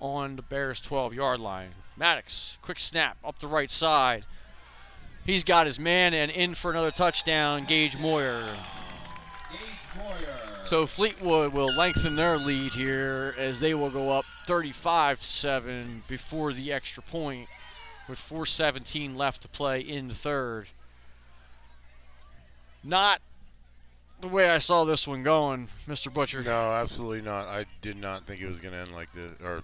on 0.00 0.36
the 0.36 0.42
Bears 0.42 0.80
12 0.80 1.14
yard 1.14 1.40
line. 1.40 1.70
Maddox, 1.96 2.56
quick 2.62 2.78
snap 2.78 3.16
up 3.24 3.40
the 3.40 3.46
right 3.46 3.70
side. 3.70 4.24
He's 5.24 5.44
got 5.44 5.66
his 5.66 5.78
man 5.78 6.14
and 6.14 6.30
in 6.30 6.54
for 6.54 6.70
another 6.70 6.90
touchdown, 6.90 7.66
Gage 7.66 7.96
Moyer. 7.98 8.56
So 10.66 10.86
Fleetwood 10.86 11.52
will 11.52 11.74
lengthen 11.74 12.16
their 12.16 12.38
lead 12.38 12.72
here 12.72 13.34
as 13.38 13.60
they 13.60 13.74
will 13.74 13.90
go 13.90 14.10
up 14.10 14.24
35 14.46 15.24
7 15.24 16.04
before 16.08 16.52
the 16.52 16.72
extra 16.72 17.02
point 17.02 17.48
with 18.08 18.18
4:17 18.18 19.16
left 19.16 19.42
to 19.42 19.48
play 19.48 19.80
in 19.80 20.08
the 20.08 20.14
third. 20.14 20.68
Not 22.82 23.20
the 24.20 24.28
way 24.28 24.50
I 24.50 24.58
saw 24.58 24.84
this 24.84 25.06
one 25.06 25.22
going, 25.22 25.68
Mr. 25.86 26.12
Butcher. 26.12 26.42
No, 26.42 26.72
absolutely 26.72 27.22
not. 27.22 27.46
I 27.46 27.66
did 27.82 27.96
not 27.96 28.26
think 28.26 28.40
it 28.40 28.48
was 28.48 28.60
going 28.60 28.72
to 28.72 28.80
end 28.80 28.92
like 28.92 29.12
this. 29.14 29.32
Or 29.42 29.62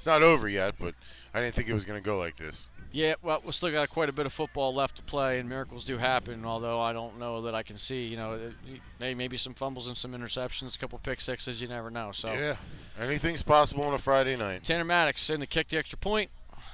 it's 0.00 0.06
not 0.06 0.22
over 0.22 0.48
yet, 0.48 0.76
but 0.80 0.94
I 1.34 1.40
didn't 1.40 1.56
think 1.56 1.68
it 1.68 1.74
was 1.74 1.84
going 1.84 2.02
to 2.02 2.04
go 2.04 2.16
like 2.16 2.38
this. 2.38 2.56
Yeah, 2.90 3.16
well, 3.22 3.42
we 3.44 3.52
still 3.52 3.70
got 3.70 3.90
quite 3.90 4.08
a 4.08 4.12
bit 4.12 4.24
of 4.24 4.32
football 4.32 4.74
left 4.74 4.96
to 4.96 5.02
play, 5.02 5.38
and 5.38 5.46
miracles 5.46 5.84
do 5.84 5.98
happen. 5.98 6.46
Although 6.46 6.80
I 6.80 6.94
don't 6.94 7.18
know 7.18 7.42
that 7.42 7.54
I 7.54 7.62
can 7.62 7.76
see, 7.76 8.06
you 8.06 8.16
know, 8.16 8.50
maybe 8.98 9.36
some 9.36 9.52
fumbles 9.52 9.88
and 9.88 9.96
some 9.96 10.12
interceptions, 10.12 10.74
a 10.74 10.78
couple 10.78 10.98
pick 11.00 11.20
sixes. 11.20 11.60
You 11.60 11.68
never 11.68 11.90
know. 11.90 12.12
So 12.12 12.32
Yeah, 12.32 12.56
anything's 12.98 13.42
possible 13.42 13.84
on 13.84 13.92
a 13.92 13.98
Friday 13.98 14.36
night. 14.36 14.64
Tanner 14.64 14.84
Maddox 14.84 15.28
in 15.28 15.40
to 15.40 15.46
kick 15.46 15.68
the 15.68 15.76
extra 15.76 15.98
point. 15.98 16.30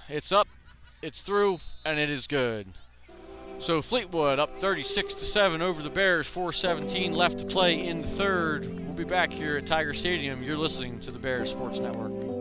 It's 0.09 0.31
up, 0.31 0.47
it's 1.03 1.21
through, 1.21 1.59
and 1.85 1.99
it 1.99 2.09
is 2.09 2.29
good. 2.29 2.69
So 3.59 3.83
Fleetwood 3.83 4.39
up 4.39 4.61
36 4.61 5.15
to 5.15 5.25
7 5.25 5.61
over 5.61 5.83
the 5.83 5.91
Bears. 5.91 6.29
4:17 6.29 7.13
left 7.13 7.39
to 7.41 7.45
play 7.45 7.89
in 7.89 8.03
the 8.03 8.17
third. 8.17 8.73
We'll 8.87 8.95
be 8.95 9.03
back 9.03 9.33
here 9.33 9.57
at 9.57 9.67
Tiger 9.67 9.95
Stadium. 9.95 10.45
You're 10.45 10.57
listening 10.57 11.01
to 11.01 11.11
the 11.11 11.19
Bears 11.19 11.51
Sports 11.51 11.81
Network. 11.81 12.36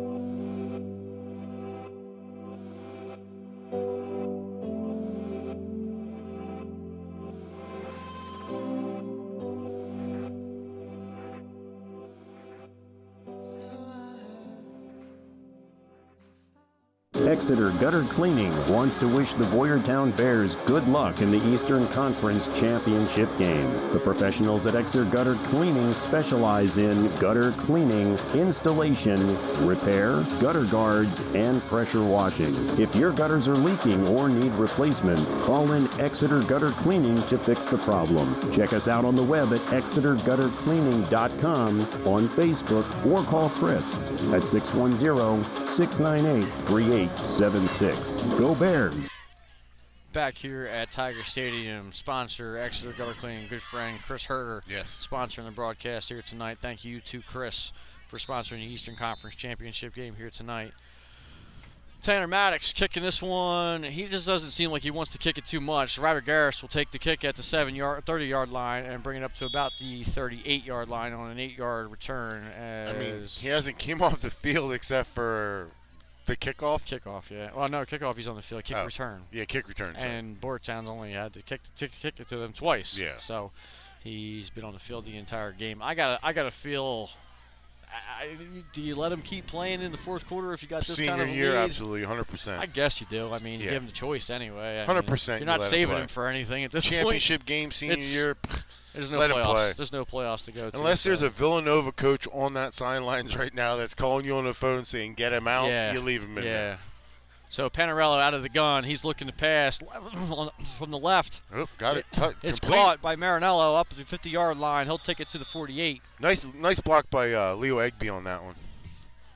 Exeter 17.45 17.69
Gutter 17.79 18.01
Cleaning 18.05 18.51
wants 18.67 18.97
to 18.97 19.07
wish 19.07 19.33
the 19.33 19.43
Boyertown 19.45 20.17
Bears 20.17 20.55
good 20.65 20.89
luck 20.89 21.21
in 21.21 21.29
the 21.29 21.37
Eastern 21.53 21.87
Conference 21.89 22.47
Championship 22.59 23.29
game. 23.37 23.71
The 23.91 23.99
professionals 23.99 24.65
at 24.65 24.73
Exeter 24.73 25.05
Gutter 25.05 25.35
Cleaning 25.35 25.93
specialize 25.93 26.77
in 26.77 27.07
gutter 27.17 27.51
cleaning, 27.51 28.17
installation, 28.33 29.19
repair, 29.63 30.23
gutter 30.41 30.65
guards, 30.71 31.21
and 31.35 31.61
pressure 31.65 32.03
washing. 32.03 32.55
If 32.81 32.95
your 32.95 33.11
gutters 33.11 33.47
are 33.47 33.53
leaking 33.53 34.07
or 34.07 34.27
need 34.27 34.53
replacement, 34.53 35.19
call 35.43 35.73
in 35.73 35.87
Exeter 35.99 36.41
Gutter 36.41 36.69
Cleaning 36.69 37.17
to 37.27 37.37
fix 37.37 37.67
the 37.67 37.77
problem. 37.77 38.41
Check 38.51 38.73
us 38.73 38.87
out 38.87 39.05
on 39.05 39.13
the 39.13 39.21
web 39.21 39.53
at 39.53 39.59
exeterguttercleaning.com, 39.59 41.79
on 42.07 42.27
Facebook, 42.27 43.05
or 43.05 43.19
call 43.29 43.49
Chris 43.49 44.01
at 44.33 44.43
610 44.43 45.43
698 45.67 47.19
3876. 47.37 48.39
Go 48.39 48.55
Bears! 48.55 49.09
Back 50.13 50.37
here 50.37 50.67
at 50.67 50.93
Tiger 50.93 51.23
Stadium, 51.25 51.91
sponsor 51.91 52.57
Exeter 52.57 52.93
Gutter 52.93 53.15
Cleaning, 53.19 53.49
good 53.49 53.61
friend 53.61 53.99
Chris 54.07 54.23
Herder. 54.23 54.63
Yes. 54.69 54.87
Sponsoring 55.05 55.43
the 55.43 55.51
broadcast 55.51 56.07
here 56.07 56.21
tonight. 56.21 56.59
Thank 56.61 56.85
you 56.85 57.01
to 57.11 57.21
Chris 57.21 57.73
for 58.09 58.19
sponsoring 58.19 58.59
the 58.59 58.73
Eastern 58.73 58.95
Conference 58.95 59.35
Championship 59.35 59.93
game 59.93 60.15
here 60.15 60.29
tonight. 60.29 60.71
Tanner 62.01 62.27
Maddox 62.27 62.71
kicking 62.71 63.03
this 63.03 63.21
one. 63.21 63.83
He 63.83 64.07
just 64.07 64.25
doesn't 64.25 64.51
seem 64.51 64.71
like 64.71 64.83
he 64.83 64.91
wants 64.91 65.11
to 65.11 65.17
kick 65.17 65.37
it 65.37 65.45
too 65.45 65.59
much. 65.59 65.97
Ryder 65.97 66.21
Garris 66.21 66.61
will 66.61 66.69
take 66.69 66.91
the 66.93 66.99
kick 66.99 67.25
at 67.25 67.35
the 67.35 67.43
seven 67.43 67.75
yard, 67.75 68.05
30 68.05 68.27
yard 68.27 68.49
line 68.49 68.85
and 68.85 69.03
bring 69.03 69.17
it 69.17 69.25
up 69.25 69.35
to 69.39 69.45
about 69.45 69.73
the 69.77 70.05
38 70.05 70.63
yard 70.63 70.87
line 70.87 71.11
on 71.11 71.31
an 71.31 71.39
eight 71.39 71.57
yard 71.57 71.91
return. 71.91 72.45
As 72.45 72.95
I 72.95 72.97
mean, 72.97 73.27
he 73.27 73.49
hasn't 73.49 73.77
came 73.77 74.01
off 74.03 74.21
the 74.21 74.31
field 74.31 74.71
except 74.71 75.13
for 75.13 75.71
the 76.25 76.35
kickoff. 76.35 76.81
Kickoff, 76.89 77.23
yeah. 77.29 77.49
Well, 77.55 77.69
no, 77.69 77.85
kickoff. 77.85 78.15
He's 78.17 78.27
on 78.27 78.35
the 78.35 78.41
field. 78.41 78.63
Kick 78.63 78.75
Oh, 78.77 78.85
return. 78.85 79.23
Yeah, 79.31 79.45
kick 79.45 79.67
return. 79.67 79.95
sorry. 79.95 80.09
And 80.09 80.39
Boyertown's 80.39 80.89
only 80.89 81.11
had 81.13 81.33
to 81.33 81.41
kick, 81.41 81.61
kick, 81.77 81.91
kick 82.01 82.15
it 82.19 82.29
to 82.29 82.37
them 82.37 82.53
twice. 82.53 82.95
Yeah. 82.97 83.13
So 83.25 83.51
he's 84.03 84.49
been 84.49 84.63
on 84.63 84.73
the 84.73 84.79
field 84.79 85.05
the 85.05 85.17
entire 85.17 85.51
game. 85.51 85.81
I 85.81 85.95
got 85.95 86.19
I 86.23 86.33
got 86.33 86.43
to 86.43 86.53
feel. 86.63 87.09
I, 88.21 88.63
do 88.73 88.81
you 88.81 88.95
let 88.95 89.11
him 89.11 89.21
keep 89.21 89.47
playing 89.47 89.81
in 89.81 89.91
the 89.91 89.97
fourth 89.99 90.25
quarter 90.27 90.53
if 90.53 90.61
you 90.63 90.67
got 90.69 90.85
this 90.87 90.97
Senior 90.97 91.11
kind 91.11 91.21
of 91.23 91.27
a 91.29 91.31
year, 91.31 91.51
lead? 91.59 91.69
absolutely, 91.71 92.01
100%. 92.07 92.57
I 92.59 92.65
guess 92.65 92.99
you 92.99 93.07
do. 93.09 93.31
I 93.31 93.39
mean, 93.39 93.59
you 93.59 93.65
Yeah. 93.67 93.73
give 93.73 93.81
him 93.83 93.87
the 93.87 93.93
choice 93.93 94.29
anyway. 94.29 94.81
I 94.81 94.85
100% 94.85 95.07
Mean, 95.07 95.17
you 95.27 95.33
you're 95.39 95.45
not 95.57 95.61
him 95.65 95.69
saving 95.69 95.93
play. 95.93 96.01
him 96.03 96.07
for 96.09 96.27
anything 96.27 96.63
at 96.63 96.71
this 96.71 96.85
Championship 96.85 97.41
point. 97.41 97.47
game, 97.47 97.71
senior 97.71 97.97
year. 97.97 98.37
There's 98.93 99.09
no 99.11 99.17
let 99.19 99.29
him 99.29 99.37
playoffs. 99.37 99.51
play. 99.51 99.73
There's 99.75 99.91
no 99.91 100.05
playoffs 100.05 100.45
to 100.45 100.51
go 100.53 100.69
to. 100.69 100.77
Unless 100.77 101.03
there's 101.03 101.19
so- 101.19 101.25
a 101.25 101.29
Villanova 101.29 101.91
coach 101.91 102.27
on 102.31 102.53
that 102.53 102.75
sidelines 102.75 103.35
right 103.37 103.53
now 103.53 103.75
that's 103.75 103.93
calling 103.93 104.25
you 104.25 104.35
on 104.37 104.45
the 104.45 104.53
phone 104.53 104.85
saying 104.85 105.15
get 105.15 105.33
him 105.33 105.47
out, 105.49 105.67
yeah, 105.67 105.91
you 105.91 105.99
leave 106.01 106.21
him 106.23 106.37
in 106.37 106.43
yeah. 106.45 106.49
there. 106.51 106.79
So 107.49 107.69
Panarello 107.69 108.19
out 108.19 108.33
of 108.33 108.41
the 108.41 108.49
gun. 108.49 108.83
He's 108.83 109.03
looking 109.03 109.27
to 109.27 109.33
pass 109.33 109.77
from 110.77 110.91
the 110.91 110.97
left. 110.97 111.39
Oh, 111.53 111.67
got 111.77 111.97
it. 111.97 112.05
Cut- 112.13 112.35
It's 112.43 112.59
caught 112.59 113.01
by 113.01 113.15
Marinello 113.15 113.79
up 113.79 113.87
at 113.91 113.97
the 113.97 114.03
50-yard 114.03 114.57
line. 114.57 114.87
He'll 114.87 114.97
take 114.97 115.19
it 115.19 115.29
to 115.29 115.37
the 115.37 115.45
48. 115.45 116.01
Nice, 116.19 116.45
nice 116.53 116.79
block 116.79 117.09
by 117.09 117.31
uh, 117.31 117.55
Leo 117.55 117.77
Egby 117.77 118.11
on 118.13 118.23
that 118.25 118.43
one. 118.43 118.55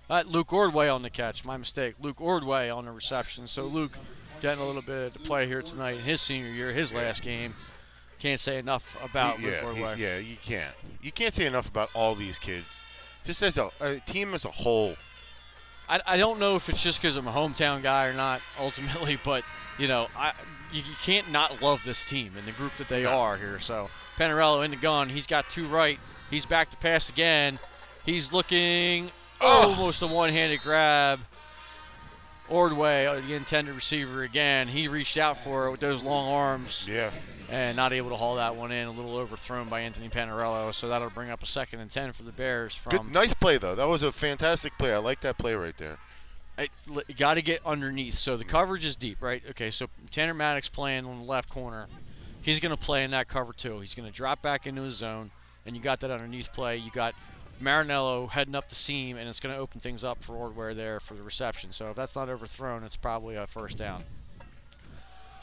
Uh, 0.09 0.23
Luke 0.25 0.51
Ordway 0.51 0.89
on 0.89 1.01
the 1.03 1.09
catch. 1.09 1.45
My 1.45 1.55
mistake. 1.55 1.95
Luke 2.01 2.19
Ordway 2.19 2.67
on 2.69 2.85
the 2.85 2.91
reception. 2.91 3.47
So 3.47 3.65
Luke 3.65 3.91
getting 4.41 4.59
a 4.61 4.65
little 4.65 4.81
bit 4.81 5.13
to 5.13 5.19
play 5.19 5.45
here 5.47 5.61
tonight 5.61 5.97
in 5.97 6.03
his 6.03 6.21
senior 6.21 6.49
year, 6.51 6.73
his 6.73 6.91
last 6.91 7.21
game. 7.21 7.53
Can't 8.17 8.41
say 8.41 8.57
enough 8.57 8.83
about 9.01 9.37
He- 9.39 9.45
Luke 9.45 9.55
yeah, 9.61 9.65
Ordway. 9.67 9.95
yeah, 9.99 10.17
you 10.17 10.35
can't. 10.43 10.75
You 11.01 11.11
can't 11.11 11.33
say 11.35 11.45
enough 11.45 11.67
about 11.69 11.89
all 11.93 12.15
these 12.15 12.37
kids. 12.39 12.65
Just 13.23 13.41
as 13.43 13.57
a, 13.57 13.69
a 13.79 13.99
team 14.01 14.33
as 14.33 14.43
a 14.45 14.51
whole. 14.51 14.95
I, 15.89 16.01
I 16.05 16.17
don't 16.17 16.39
know 16.39 16.55
if 16.55 16.69
it's 16.69 16.81
just 16.81 17.01
because 17.01 17.15
I'm 17.15 17.27
a 17.27 17.33
hometown 17.33 17.81
guy 17.81 18.05
or 18.05 18.13
not, 18.13 18.41
ultimately, 18.59 19.19
but 19.23 19.43
you 19.77 19.87
know, 19.87 20.07
I 20.15 20.33
you, 20.71 20.83
you 20.83 20.95
can't 21.03 21.31
not 21.31 21.61
love 21.61 21.79
this 21.85 21.99
team 22.07 22.33
and 22.37 22.47
the 22.47 22.51
group 22.51 22.73
that 22.77 22.89
they 22.89 23.05
are 23.05 23.37
here. 23.37 23.59
So 23.59 23.89
Panarello 24.17 24.63
in 24.63 24.71
the 24.71 24.77
gun, 24.77 25.09
he's 25.09 25.27
got 25.27 25.45
two 25.53 25.67
right. 25.67 25.99
He's 26.29 26.45
back 26.45 26.69
to 26.71 26.77
pass 26.77 27.09
again. 27.09 27.59
He's 28.05 28.31
looking 28.31 29.11
oh! 29.41 29.69
almost 29.69 30.01
a 30.01 30.07
one-handed 30.07 30.61
grab. 30.61 31.19
Ordway, 32.49 33.05
uh, 33.05 33.15
the 33.15 33.33
intended 33.33 33.75
receiver 33.75 34.23
again. 34.23 34.67
He 34.67 34.87
reached 34.87 35.17
out 35.17 35.43
for 35.43 35.67
it 35.67 35.71
with 35.71 35.79
those 35.79 36.01
long 36.01 36.31
arms. 36.31 36.83
Yeah. 36.87 37.11
And 37.49 37.75
not 37.75 37.93
able 37.93 38.09
to 38.09 38.15
haul 38.15 38.35
that 38.35 38.55
one 38.55 38.71
in. 38.71 38.87
A 38.87 38.91
little 38.91 39.17
overthrown 39.17 39.69
by 39.69 39.81
Anthony 39.81 40.09
Panarello. 40.09 40.73
So 40.73 40.87
that'll 40.87 41.09
bring 41.09 41.29
up 41.29 41.41
a 41.41 41.47
second 41.47 41.79
and 41.79 41.91
ten 41.91 42.13
for 42.13 42.23
the 42.23 42.31
Bears 42.31 42.75
from 42.75 42.91
Good, 42.91 43.11
nice 43.11 43.33
play 43.33 43.57
though. 43.57 43.75
That 43.75 43.87
was 43.87 44.03
a 44.03 44.11
fantastic 44.11 44.77
play. 44.77 44.93
I 44.93 44.97
like 44.97 45.21
that 45.21 45.37
play 45.37 45.53
right 45.53 45.75
there. 45.77 45.97
Got 47.17 47.35
to 47.35 47.41
get 47.41 47.61
underneath. 47.65 48.19
So 48.19 48.35
the 48.35 48.43
coverage 48.43 48.83
is 48.83 48.95
deep, 48.95 49.21
right? 49.21 49.41
Okay, 49.51 49.71
so 49.71 49.87
Tanner 50.11 50.33
Maddox 50.33 50.67
playing 50.67 51.05
on 51.05 51.19
the 51.19 51.25
left 51.25 51.49
corner. 51.49 51.87
He's 52.41 52.59
going 52.59 52.75
to 52.75 52.81
play 52.81 53.03
in 53.03 53.11
that 53.11 53.29
cover 53.29 53.53
two. 53.53 53.79
He's 53.79 53.93
going 53.93 54.09
to 54.09 54.15
drop 54.15 54.41
back 54.41 54.67
into 54.67 54.81
his 54.81 54.95
zone, 54.95 55.31
and 55.65 55.75
you 55.75 55.81
got 55.81 56.01
that 56.01 56.11
underneath 56.11 56.49
play. 56.53 56.77
You 56.77 56.91
got 56.91 57.15
Marinello 57.61 58.29
heading 58.29 58.55
up 58.55 58.69
the 58.69 58.75
seam, 58.75 59.17
and 59.17 59.29
it's 59.29 59.39
going 59.39 59.53
to 59.53 59.59
open 59.59 59.79
things 59.81 60.03
up 60.03 60.23
for 60.23 60.35
Ordway 60.35 60.73
there 60.73 60.99
for 60.99 61.13
the 61.13 61.23
reception. 61.23 61.73
So 61.73 61.89
if 61.89 61.95
that's 61.95 62.15
not 62.15 62.29
overthrown, 62.29 62.83
it's 62.83 62.95
probably 62.95 63.35
a 63.35 63.47
first 63.47 63.77
down. 63.77 64.03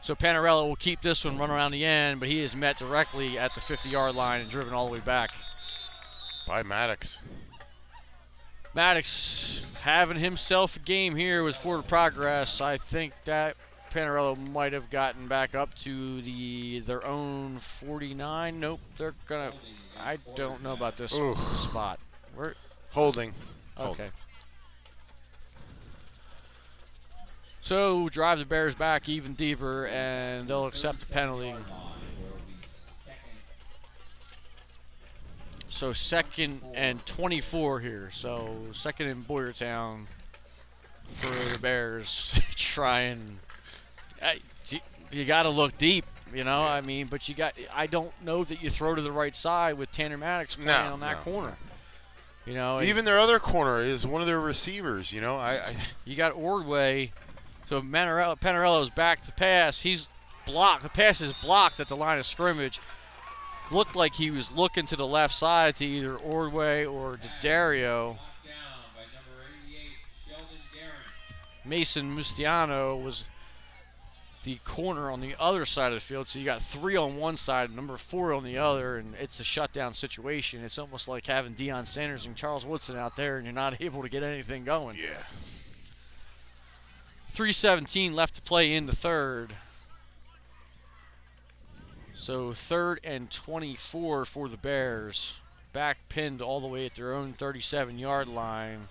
So 0.03 0.15
Panarello 0.15 0.69
will 0.69 0.77
keep 0.77 1.03
this 1.03 1.25
one, 1.25 1.37
run 1.37 1.51
around 1.51 1.73
the 1.73 1.85
end, 1.85 2.21
but 2.21 2.29
he 2.29 2.41
is 2.41 2.55
met 2.55 2.79
directly 2.79 3.39
at 3.39 3.53
the 3.55 3.61
50-yard 3.61 4.15
line 4.15 4.41
and 4.41 4.51
driven 4.51 4.73
all 4.73 4.87
the 4.87 4.93
way 4.93 5.01
back. 5.01 5.31
By 6.47 6.63
Maddox. 6.63 7.19
Maddox 8.73 9.61
having 9.81 10.19
himself 10.19 10.77
a 10.77 10.79
game 10.79 11.17
here 11.17 11.43
with 11.43 11.57
forward 11.57 11.89
progress. 11.89 12.61
I 12.61 12.79
think 12.79 13.15
that 13.25 13.57
Panarello 13.93 14.37
might 14.37 14.75
have 14.75 14.91
gotten 14.91 15.27
back 15.27 15.55
up 15.55 15.75
to 15.85 16.21
the 16.21 16.81
their 16.81 17.05
own 17.05 17.61
49. 17.81 18.61
Nope, 18.61 18.81
they're 18.99 19.15
gonna. 19.27 19.53
I 19.99 20.19
don't 20.37 20.63
know 20.63 20.75
about 20.75 20.99
this 20.99 21.13
spot. 21.13 21.99
Where? 22.37 22.55
Holding. 22.91 23.31
Okay. 23.79 23.87
Holding. 23.87 24.13
So 27.63 28.09
drive 28.11 28.39
the 28.39 28.45
Bears 28.45 28.77
back 28.77 29.09
even 29.09 29.35
deeper, 29.35 29.87
and 29.87 30.47
they'll 30.47 30.67
accept 30.67 31.01
the 31.01 31.07
penalty. 31.07 31.53
So 35.69 35.93
second 35.93 36.61
and 36.75 37.05
24 37.07 37.81
here. 37.81 38.11
So 38.15 38.57
second 38.81 39.09
in 39.09 39.25
Boyertown 39.25 40.07
for 41.21 41.35
the 41.53 41.59
Bears. 41.59 42.31
Try 42.57 43.01
and 43.01 43.39
you- 45.11 45.25
got 45.25 45.43
to 45.43 45.51
look 45.51 45.77
deep, 45.77 46.05
you 46.33 46.45
know. 46.45 46.63
I 46.63 46.81
mean, 46.83 47.09
but 47.09 47.29
you 47.29 47.35
got. 47.35 47.55
I 47.75 47.87
don't 47.89 48.13
know 48.23 48.45
that 48.45 48.63
you 48.63 48.71
throw 48.71 48.95
to 48.95 49.03
the 49.03 49.13
right 49.13 49.37
side 49.37 49.77
with 49.77 49.91
Tanner 49.93 50.17
Maddox 50.17 50.55
playing 50.55 50.69
No, 50.69 50.93
on 50.93 51.01
that 51.01 51.19
no, 51.19 51.23
corner. 51.33 51.57
You 52.47 52.55
know, 52.55 52.81
Even 52.81 53.05
their 53.05 53.19
other 53.19 53.41
corner 53.41 53.83
is 53.83 54.07
one 54.07 54.21
of 54.21 54.29
their 54.29 54.41
receivers. 54.41 55.11
You 55.13 55.21
know, 55.21 55.37
I, 55.37 55.53
I 55.55 55.77
You 56.05 56.17
got 56.17 56.33
Ordway. 56.33 57.13
So 57.69 57.81
Manarello, 57.81 58.39
Panarello's 58.41 58.91
back 58.91 59.27
to 59.27 59.33
pass. 59.33 59.81
He's 59.81 60.07
blocked. 60.47 60.85
The 60.85 60.89
pass 60.89 61.21
is 61.21 61.33
blocked 61.43 61.81
at 61.81 61.89
the 61.89 61.97
line 61.97 62.21
of 62.21 62.27
scrimmage. 62.27 62.81
looked 63.73 63.97
like 63.97 64.15
he 64.15 64.31
was 64.31 64.51
looking 64.53 64.87
to 64.87 64.97
the 64.97 65.07
left 65.07 65.35
side 65.35 65.77
to 65.79 65.85
either 65.85 66.17
Ordway 66.17 66.85
or 66.85 67.17
to 67.17 67.31
Dario. 67.43 68.19
Mason 71.65 72.17
Mustiano 72.17 73.03
was 73.03 73.25
the 74.47 74.61
corner 74.65 75.11
on 75.11 75.21
the 75.21 75.35
other 75.41 75.67
side 75.67 75.93
of 75.93 75.97
the 75.99 76.07
field. 76.07 76.29
So 76.29 76.39
you 76.39 76.45
got 76.45 76.63
three 76.73 76.95
on 76.97 77.17
one 77.17 77.37
side, 77.37 77.75
number 77.75 77.99
four 77.99 78.33
on 78.33 78.45
the 78.45 78.57
other, 78.57 78.97
and 78.97 79.15
it's 79.21 79.41
a 79.41 79.45
shutdown 79.45 79.93
situation. 79.93 80.63
It's 80.63 80.79
almost 80.79 81.09
like 81.09 81.27
having 81.27 81.57
Deion 81.57 81.89
Sanders 81.89 82.25
and 82.25 82.37
Charles 82.37 82.65
Woodson 82.65 82.97
out 82.97 83.17
there, 83.17 83.39
and 83.39 83.45
you're 83.45 83.53
not 83.53 83.81
able 83.81 84.03
to 84.03 84.09
get 84.09 84.23
anything 84.23 84.65
going. 84.65 84.97
Yeah. 84.99 85.25
317 87.35 88.15
left 88.15 88.37
to 88.37 88.43
play 88.43 88.73
in 88.73 88.87
the 88.87 88.95
third. 88.95 89.57
So 92.15 92.55
third 92.69 93.01
and 93.03 93.29
24 93.29 94.27
for 94.27 94.49
the 94.49 94.57
Bears. 94.57 95.33
Back 95.73 95.99
pinned 96.09 96.41
all 96.41 96.61
the 96.61 96.69
way 96.69 96.87
at 96.87 96.95
their 96.95 97.13
own 97.13 97.35
37 97.37 97.99
yard 97.99 98.29
line. 98.29 98.87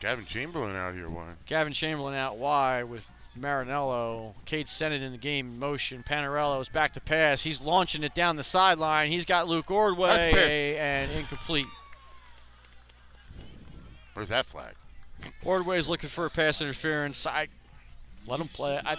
Gavin 0.00 0.26
Chamberlain 0.26 0.76
out 0.76 0.94
here 0.94 1.08
wide. 1.08 1.36
Gavin 1.46 1.72
Chamberlain 1.72 2.14
out 2.14 2.38
wide 2.38 2.84
with 2.84 3.02
Marinello. 3.38 4.34
Cade 4.44 4.68
it 4.80 5.02
in 5.02 5.12
the 5.12 5.18
game 5.18 5.48
in 5.48 5.58
motion. 5.58 6.04
Panarello 6.08 6.60
is 6.60 6.68
back 6.68 6.94
to 6.94 7.00
pass. 7.00 7.42
He's 7.42 7.60
launching 7.60 8.02
it 8.02 8.14
down 8.14 8.36
the 8.36 8.44
sideline. 8.44 9.10
He's 9.10 9.24
got 9.24 9.48
Luke 9.48 9.70
Ordway 9.70 10.76
and 10.76 11.10
incomplete. 11.10 11.66
Where's 14.14 14.28
that 14.28 14.46
flag? 14.46 14.74
Ordway 15.42 15.78
is 15.78 15.88
looking 15.88 16.10
for 16.10 16.26
a 16.26 16.30
pass 16.30 16.60
interference. 16.60 17.26
I 17.26 17.48
let 18.26 18.40
him 18.40 18.48
play. 18.48 18.80
I, 18.84 18.96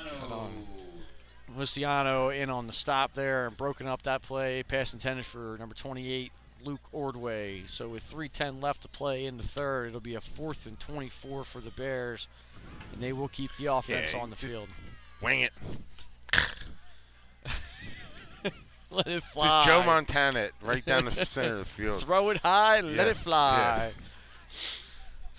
Mustiano 1.56 2.36
in 2.36 2.50
on 2.50 2.68
the 2.68 2.74
stop 2.74 3.14
there 3.16 3.48
and 3.48 3.56
broken 3.56 3.88
up 3.88 4.04
that 4.04 4.22
play. 4.22 4.64
Pass 4.64 4.94
intended 4.94 5.26
for 5.26 5.56
number 5.60 5.76
28, 5.76 6.32
Luke 6.64 6.82
Ordway. 6.92 7.64
So 7.72 7.90
with 7.90 8.04
3:10 8.12 8.62
left 8.62 8.82
to 8.82 8.88
play 8.88 9.26
in 9.26 9.38
the 9.38 9.44
third, 9.44 9.90
it'll 9.90 10.00
be 10.00 10.16
a 10.16 10.22
fourth 10.22 10.66
and 10.66 10.80
24 10.80 11.46
for 11.46 11.62
the 11.62 11.72
Bears, 11.72 12.28
and 12.96 13.04
they 13.04 13.14
will 13.14 13.28
keep 13.28 13.52
the 13.60 13.68
offense 13.68 14.12
Yeah, 14.14 14.20
on 14.20 14.32
the 14.32 14.36
field. 14.36 14.70
Wing 15.22 15.42
it. 15.42 15.54
Let 18.92 19.08
it 19.08 19.24
fly. 19.34 19.66
Just 19.66 19.68
Joe 19.68 19.84
Montana 19.84 20.40
it 20.40 20.54
right 20.62 20.86
down 20.86 21.06
the 21.06 21.26
center 21.34 21.54
of 21.54 21.60
the 21.60 21.66
field. 21.66 22.04
Throw 22.04 22.30
it 22.30 22.38
high, 22.38 22.80
let 22.82 23.08
it 23.08 23.18
fly. 23.18 23.92
yes. 23.94 23.96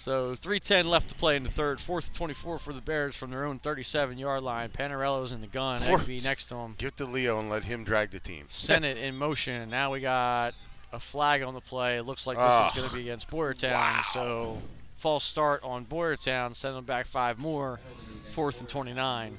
So 0.05 0.37
3:10 0.37 0.85
left 0.85 1.09
to 1.09 1.15
play 1.15 1.37
in 1.37 1.43
the 1.45 1.51
third. 1.51 1.81
Fourth 1.81 2.07
and 2.07 2.15
24 2.15 2.59
for 2.61 2.73
the 2.73 2.81
Bears 2.81 3.17
from 3.17 3.31
their 3.31 3.45
own 3.45 3.59
37-yard 3.59 4.43
line. 4.43 4.69
Panarello's 4.71 5.33
in 5.33 5.41
the 5.41 5.47
gun. 5.49 5.83
Egby 5.83 6.23
next 6.23 6.49
to 6.51 6.55
him. 6.57 6.75
Get 6.79 6.97
to 6.99 7.05
Leo 7.07 7.41
and 7.41 7.49
let 7.51 7.65
him 7.65 7.83
drag 7.83 8.13
the 8.13 8.21
team. 8.21 8.47
Sennett 8.51 8.99
in 8.99 9.17
motion. 9.17 9.69
Now 9.71 9.93
we 9.93 10.01
got 10.01 10.55
a 10.93 11.01
flag 11.01 11.43
on 11.43 11.55
the 11.55 11.61
play. 11.61 11.97
It 11.97 12.03
looks 12.05 12.27
like 12.27 12.37
this 12.37 12.45
Ah. 12.45 12.65
one's 12.65 12.77
going 12.77 12.89
to 12.91 12.95
be 12.95 13.01
against 13.03 13.29
Boyertown. 13.29 14.05
So 14.13 14.59
false 15.07 15.25
start 15.25 15.63
on 15.63 15.85
Boyertown. 15.87 16.57
Send 16.57 16.75
them 16.75 16.85
back 16.85 17.07
five 17.07 17.39
more. 17.39 17.79
Fourth 18.35 18.59
and 18.59 18.69
29 18.69 19.39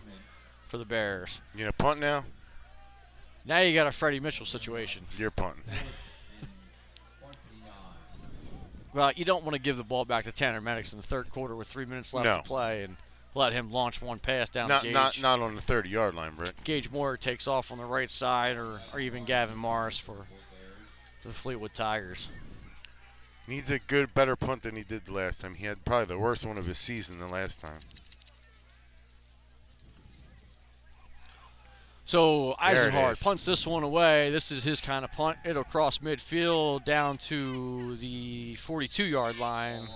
for 0.71 0.77
the 0.77 0.85
Bears. 0.85 1.29
You 1.53 1.65
know, 1.65 1.73
punt 1.73 1.99
now? 1.99 2.23
Now 3.43 3.59
you 3.59 3.73
got 3.73 3.85
a 3.85 3.91
Freddie 3.91 4.21
Mitchell 4.21 4.45
situation. 4.45 5.03
You're 5.17 5.29
punting. 5.31 5.63
Well, 8.93 9.11
you 9.15 9.25
don't 9.25 9.43
want 9.43 9.53
to 9.53 9.61
give 9.61 9.77
the 9.77 9.83
ball 9.83 10.05
back 10.05 10.23
to 10.23 10.31
Tanner 10.31 10.59
Maddox 10.59 10.91
in 10.91 10.97
the 10.99 11.05
third 11.05 11.29
quarter 11.29 11.55
with 11.55 11.67
three 11.67 11.85
minutes 11.85 12.15
left 12.15 12.25
No. 12.25 12.37
to 12.37 12.43
play 12.43 12.83
and 12.83 12.95
let 13.35 13.53
him 13.53 13.69
launch 13.69 14.01
one 14.01 14.17
pass 14.17 14.49
down 14.49 14.69
Not 14.69 14.81
the 14.81 14.87
gauge. 14.87 14.93
not 14.95 15.19
not 15.21 15.39
on 15.39 15.53
the 15.55 15.61
30 15.61 15.89
yard 15.89 16.15
line, 16.15 16.33
Brett. 16.35 16.55
Gage 16.63 16.89
Moore 16.89 17.15
takes 17.15 17.45
off 17.45 17.69
on 17.69 17.77
the 17.77 17.85
right 17.85 18.09
side, 18.09 18.55
or, 18.57 18.81
or 18.91 18.99
even 18.99 19.23
Gavin 19.25 19.55
Morris 19.57 19.99
for, 19.99 20.25
for 21.21 21.27
the 21.27 21.33
Fleetwood 21.35 21.75
Tigers. 21.75 22.27
Needs 23.47 23.71
a 23.71 23.79
good, 23.79 24.13
better 24.13 24.35
punt 24.35 24.63
than 24.63 24.75
he 24.75 24.83
did 24.83 25.05
the 25.05 25.13
last 25.13 25.39
time. 25.39 25.55
He 25.55 25.65
had 25.65 25.85
probably 25.85 26.13
the 26.13 26.19
worst 26.19 26.45
one 26.45 26.57
of 26.57 26.65
his 26.65 26.77
season 26.77 27.19
the 27.19 27.27
last 27.27 27.59
time. 27.61 27.79
So 32.05 32.55
Eisenhart 32.61 33.19
punts 33.19 33.45
this 33.45 33.65
one 33.65 33.83
away. 33.83 34.31
This 34.31 34.49
is 34.51 34.63
his 34.63 34.81
kind 34.81 35.03
of 35.03 35.11
punt. 35.11 35.37
It'll 35.45 35.65
cross 35.65 35.99
midfield 35.99 36.85
down 36.85 37.17
to 37.29 37.97
the 37.97 38.55
42 38.65 39.03
yard 39.03 39.37
line, 39.37 39.87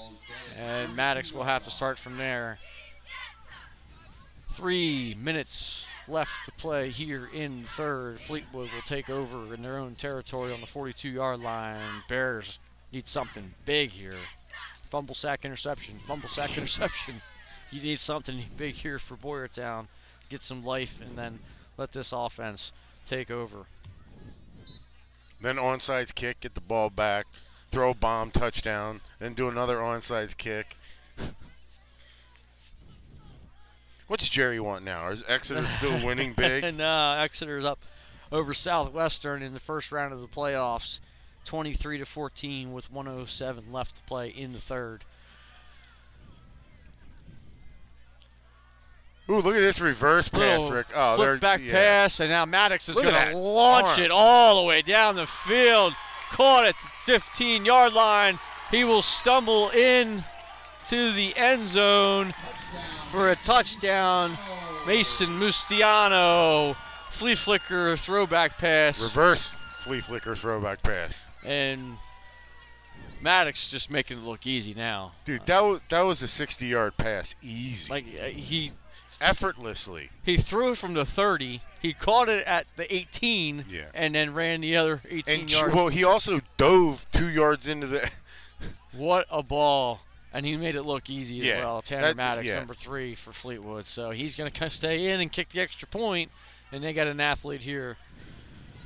and 0.58 0.94
Maddox 0.94 1.32
will 1.32 1.44
have 1.46 1.64
to 1.66 1.72
start 1.72 2.00
from 2.00 2.18
there. 2.18 2.60
Three 4.58 5.16
minutes 5.16 5.84
left 6.08 6.32
to 6.46 6.52
play 6.54 6.90
here 6.90 7.30
in 7.34 7.66
third. 7.78 8.20
Fleetwood 8.28 8.70
will 8.74 8.82
take 8.86 9.10
over 9.10 9.54
in 9.54 9.62
their 9.62 9.78
own 9.78 9.96
territory 9.96 10.54
on 10.54 10.60
the 10.60 10.68
42 10.68 11.08
yard 11.08 11.40
line. 11.40 12.04
Bears 12.10 12.60
need 12.92 13.08
something 13.08 13.54
big 13.66 13.92
here. 13.92 14.18
Fumble 14.90 15.16
sack 15.16 15.46
interception. 15.46 16.00
Fumble 16.08 16.30
sack 16.30 16.58
interception. 16.58 17.22
You 17.72 17.82
need 17.82 18.00
something 18.00 18.46
big 18.58 18.76
here 18.76 19.00
for 19.00 19.16
Boyertown. 19.16 19.88
Get 20.30 20.44
some 20.44 20.64
life 20.64 20.92
and 21.02 21.18
then 21.18 21.40
let 21.78 21.94
this 21.94 22.12
offense 22.14 22.72
take 23.10 23.32
over. 23.32 23.66
Then 25.42 25.56
onside 25.56 26.14
kick, 26.14 26.42
get 26.42 26.54
the 26.54 26.62
ball 26.62 26.90
back, 26.90 27.26
throw 27.72 27.92
a 27.92 27.96
bomb, 27.96 28.32
touchdown, 28.32 29.02
then 29.20 29.34
do 29.34 29.48
another 29.48 29.78
onside 29.78 30.38
kick. 30.38 30.76
What's 34.08 34.30
Jerry 34.30 34.60
want 34.60 34.84
now? 34.84 35.10
Is 35.10 35.24
Exeter 35.28 35.68
still 35.78 36.06
winning 36.06 36.34
big? 36.34 36.64
and 36.64 36.82
uh, 36.82 37.16
Exeter's 37.18 37.66
up 37.66 37.80
over 38.32 38.54
Southwestern 38.54 39.42
in 39.42 39.54
the 39.54 39.60
first 39.60 39.92
round 39.92 40.14
of 40.14 40.22
the 40.22 40.28
playoffs, 40.28 41.00
23 41.46 41.98
to 42.00 42.06
14 42.06 42.74
with 42.74 42.92
107 42.92 43.72
left 43.72 43.96
to 43.96 44.02
play 44.08 44.30
in 44.30 44.54
the 44.54 44.60
third. 44.60 45.04
Ooh, 49.30 49.40
look 49.40 49.56
at 49.56 49.62
this 49.62 49.80
reverse 49.80 50.28
pass, 50.28 50.60
Little 50.60 50.72
Rick. 50.72 50.88
Oh, 50.94 51.16
flip 51.16 51.40
back 51.40 51.62
yeah. 51.64 51.72
pass, 51.72 52.20
and 52.20 52.30
now 52.30 52.46
Maddox 52.46 52.90
is 52.90 52.96
going 52.96 53.08
to 53.08 53.38
launch 53.38 53.86
arm. 53.86 54.02
it 54.02 54.12
all 54.12 54.62
the 54.62 54.68
way 54.68 54.82
down 54.82 55.16
the 55.16 55.28
field. 55.48 55.94
Caught 56.32 56.66
at 56.66 56.76
the 57.08 57.20
15 57.20 57.66
yard 57.66 57.94
line. 57.94 58.40
He 58.72 58.84
will 58.84 59.02
stumble 59.02 59.70
in 59.70 60.26
to 60.90 61.14
the 61.14 61.36
end 61.38 61.70
zone 61.70 62.34
for 63.12 63.30
a 63.32 63.36
touchdown. 63.38 64.38
Mason 64.88 65.40
Mustiano, 65.40 66.76
flea 67.18 67.36
flicker 67.36 67.96
throwback 67.98 68.58
pass. 68.58 69.00
Reverse 69.00 69.54
flea 69.84 70.02
flicker 70.02 70.36
throwback 70.36 70.82
pass. 70.82 71.14
And 71.46 71.98
Maddox 73.22 73.68
just 73.68 73.90
making 73.90 74.18
it 74.20 74.24
look 74.24 74.46
easy 74.46 74.74
now. 74.74 75.14
Dude, 75.26 75.42
that 75.48 75.60
was, 75.64 75.82
that 75.90 76.02
was 76.02 76.22
a 76.22 76.28
60 76.28 76.66
yard 76.66 76.98
pass. 76.98 77.34
Easy. 77.42 77.90
Like 77.90 78.06
uh, 78.20 78.26
he 78.26 78.72
effortlessly. 79.20 80.10
he 80.24 80.38
threw 80.38 80.72
it 80.74 80.78
from 80.80 80.94
the 80.96 81.06
30. 81.06 81.62
He 81.82 81.94
caught 81.94 82.30
it 82.30 82.46
at 82.48 82.66
the 82.78 82.92
18 82.94 83.66
Yeah. 83.70 83.86
and 83.94 84.16
then 84.16 84.34
ran 84.34 84.62
the 84.62 84.76
other 84.76 85.02
18 85.08 85.40
And 85.42 85.52
yards. 85.52 85.76
well, 85.76 85.88
he 85.90 86.04
also 86.04 86.42
dove 86.58 87.06
two 87.14 87.30
yards 87.30 87.66
into 87.68 87.88
the. 87.88 88.10
What 88.94 89.26
a 89.32 89.42
ball. 89.42 90.02
And 90.34 90.46
he 90.46 90.56
made 90.58 90.76
it 90.76 90.84
look 90.84 91.10
easy 91.10 91.40
as 91.42 91.48
Yeah, 91.48 91.60
well. 91.66 91.82
Tanner 91.82 92.08
that- 92.08 92.16
Maddox, 92.18 92.46
yeah. 92.46 92.60
number 92.60 92.74
three 92.74 93.16
for 93.16 93.32
Fleetwood. 93.34 93.88
So 93.88 94.12
he's 94.12 94.36
going 94.36 94.52
to 94.52 94.70
stay 94.70 95.08
in 95.08 95.20
and 95.22 95.32
kick 95.32 95.50
the 95.54 95.62
extra 95.62 95.88
point, 95.88 96.30
and 96.72 96.84
they 96.84 96.92
got 96.94 97.08
an 97.08 97.20
athlete 97.20 97.62
here. 97.62 97.98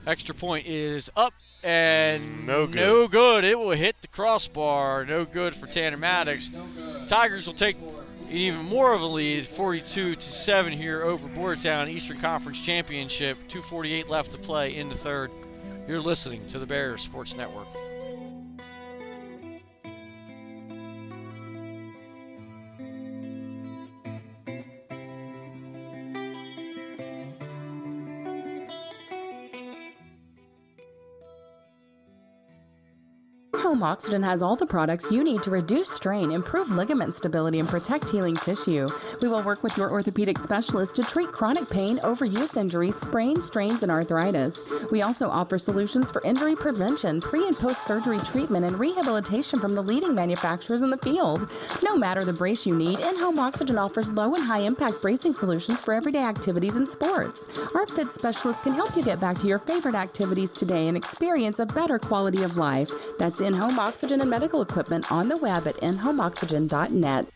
Extra 0.05 0.35
point 0.35 0.67
is 0.67 1.09
up 1.15 1.33
and 1.63 2.45
No 2.45 2.67
good. 2.67 2.75
No 2.75 3.07
good. 3.07 3.43
It 3.43 3.57
will 3.57 3.71
hit 3.71 3.95
the 4.01 4.07
crossbar. 4.07 5.03
No 5.05 5.25
good 5.25 5.55
for 5.55 5.65
Tanner 5.65 5.97
Maddox. 5.97 6.47
Tigers 7.07 7.47
will 7.47 7.55
take 7.55 7.75
even 8.29 8.59
more 8.59 8.93
of 8.93 9.01
a 9.01 9.05
lead, 9.05 9.47
42 9.55 10.15
to 10.15 10.29
7 10.29 10.73
here 10.73 11.03
over 11.03 11.27
Boyertown 11.27 11.89
Eastern 11.89 12.19
Conference 12.19 12.59
Championship. 12.59 13.37
2:48 13.49 14.07
left 14.07 14.31
to 14.31 14.37
play 14.37 14.75
in 14.75 14.89
the 14.89 14.95
third. 14.95 15.31
You're 15.87 16.01
listening 16.01 16.47
to 16.51 16.59
the 16.59 16.65
Bears 16.65 17.01
Sports 17.01 17.35
Network. 17.35 17.67
In-home 33.65 33.81
oxygen 33.81 34.21
has 34.21 34.43
all 34.43 34.55
the 34.55 34.67
products 34.67 35.11
you 35.11 35.23
need 35.23 35.41
to 35.41 35.49
reduce 35.49 35.89
strain, 35.89 36.29
improve 36.29 36.69
ligament 36.69 37.15
stability, 37.15 37.57
and 37.57 37.67
protect 37.67 38.11
healing 38.11 38.35
tissue. 38.35 38.85
We 39.23 39.27
will 39.27 39.41
work 39.41 39.63
with 39.63 39.75
your 39.75 39.89
orthopedic 39.89 40.37
specialist 40.37 40.95
to 40.97 41.01
treat 41.01 41.31
chronic 41.31 41.67
pain, 41.67 41.97
overuse 42.03 42.57
injuries, 42.57 42.95
sprains, 42.95 43.47
strains, 43.47 43.81
and 43.81 43.91
arthritis. 43.91 44.63
We 44.91 45.01
also 45.01 45.31
offer 45.31 45.57
solutions 45.57 46.11
for 46.11 46.21
injury 46.23 46.53
prevention, 46.55 47.19
pre 47.19 47.47
and 47.47 47.57
post 47.57 47.87
surgery 47.87 48.19
treatment, 48.19 48.65
and 48.65 48.79
rehabilitation 48.79 49.59
from 49.59 49.73
the 49.73 49.81
leading 49.81 50.13
manufacturers 50.13 50.83
in 50.83 50.91
the 50.91 50.97
field. 50.97 51.49
No 51.81 51.97
matter 51.97 52.23
the 52.23 52.33
brace 52.33 52.67
you 52.67 52.75
need, 52.75 52.99
In 52.99 53.17
Home 53.17 53.39
Oxygen 53.39 53.79
offers 53.79 54.11
low 54.11 54.35
and 54.35 54.43
high 54.43 54.59
impact 54.61 55.01
bracing 55.01 55.33
solutions 55.33 55.81
for 55.81 55.95
everyday 55.95 56.23
activities 56.23 56.75
and 56.75 56.87
sports. 56.87 57.47
Our 57.73 57.87
fit 57.87 58.11
specialist 58.11 58.61
can 58.61 58.75
help 58.75 58.95
you 58.95 59.01
get 59.01 59.19
back 59.19 59.39
to 59.39 59.47
your 59.47 59.57
favorite 59.57 59.95
activities 59.95 60.53
today 60.53 60.87
and 60.87 60.95
experience 60.95 61.57
a 61.57 61.65
better 61.65 61.97
quality 61.97 62.43
of 62.43 62.57
life. 62.57 62.91
That's 63.17 63.41
In 63.41 63.55
Home 63.55 63.64
Home 63.65 63.79
oxygen 63.79 64.21
and 64.21 64.29
Medical 64.29 64.61
Equipment 64.61 65.11
on 65.11 65.27
the 65.27 65.37
web 65.37 65.65
at 65.65 65.73
inhomeoxygen.net. 65.77 67.27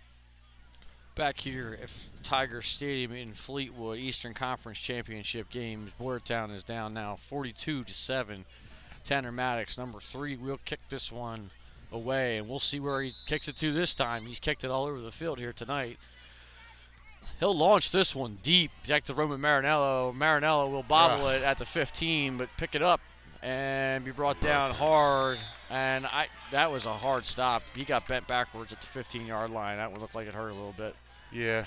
Back 1.16 1.40
here 1.40 1.80
at 1.82 1.90
Tiger 2.24 2.62
Stadium 2.62 3.14
in 3.14 3.34
Fleetwood, 3.34 3.98
Eastern 3.98 4.36
Conference 4.36 4.78
Championship 4.78 5.50
games. 5.50 5.90
Boyertown 6.00 6.56
is 6.56 6.62
down 6.62 6.94
now 6.94 7.18
42 7.30 7.84
to 7.84 7.94
7. 7.96 8.46
Tanner 9.08 9.32
Maddox, 9.32 9.76
number 9.76 9.98
three, 10.12 10.38
will 10.38 10.60
kick 10.66 10.80
this 10.92 11.12
one 11.12 11.50
away, 11.92 12.38
and 12.38 12.48
we'll 12.48 12.60
see 12.60 12.80
where 12.80 13.02
he 13.02 13.16
kicks 13.26 13.48
it 13.48 13.58
to 13.58 13.74
this 13.74 13.96
time. 13.96 14.28
He's 14.28 14.38
kicked 14.38 14.64
it 14.64 14.70
all 14.70 14.86
over 14.86 15.02
the 15.02 15.12
field 15.12 15.40
here 15.40 15.52
tonight. 15.52 15.98
He'll 17.40 17.58
launch 17.58 17.90
this 17.90 18.14
one 18.14 18.38
deep 18.44 18.70
back 18.88 19.08
to 19.08 19.16
Roman 19.16 19.42
Marinello. 19.42 20.16
Marinello 20.16 20.70
will 20.70 20.84
bobble 20.84 21.32
Yeah. 21.32 21.38
it 21.38 21.44
at 21.44 21.58
the 21.58 21.66
15, 21.66 22.38
but 22.38 22.50
pick 22.56 22.76
it 22.76 22.84
up 22.84 23.02
and 23.42 24.06
be 24.06 24.12
brought 24.12 24.40
down 24.40 24.76
hard. 24.76 25.40
And 25.70 26.06
I 26.08 26.28
that 26.52 26.72
was 26.72 26.86
a 26.86 26.94
hard 26.98 27.26
stop. 27.26 27.62
He 27.76 27.86
got 27.86 28.08
bent 28.08 28.28
backwards 28.28 28.72
at 28.72 28.82
the 28.82 28.88
15 28.94 29.26
yard 29.26 29.52
line. 29.52 29.78
That 29.78 29.92
one 29.92 30.02
looked 30.02 30.16
like 30.16 30.28
it 30.28 30.34
hurt 30.34 30.50
a 30.50 30.54
little 30.54 30.74
bit. 30.76 30.96
Yeah. 31.32 31.66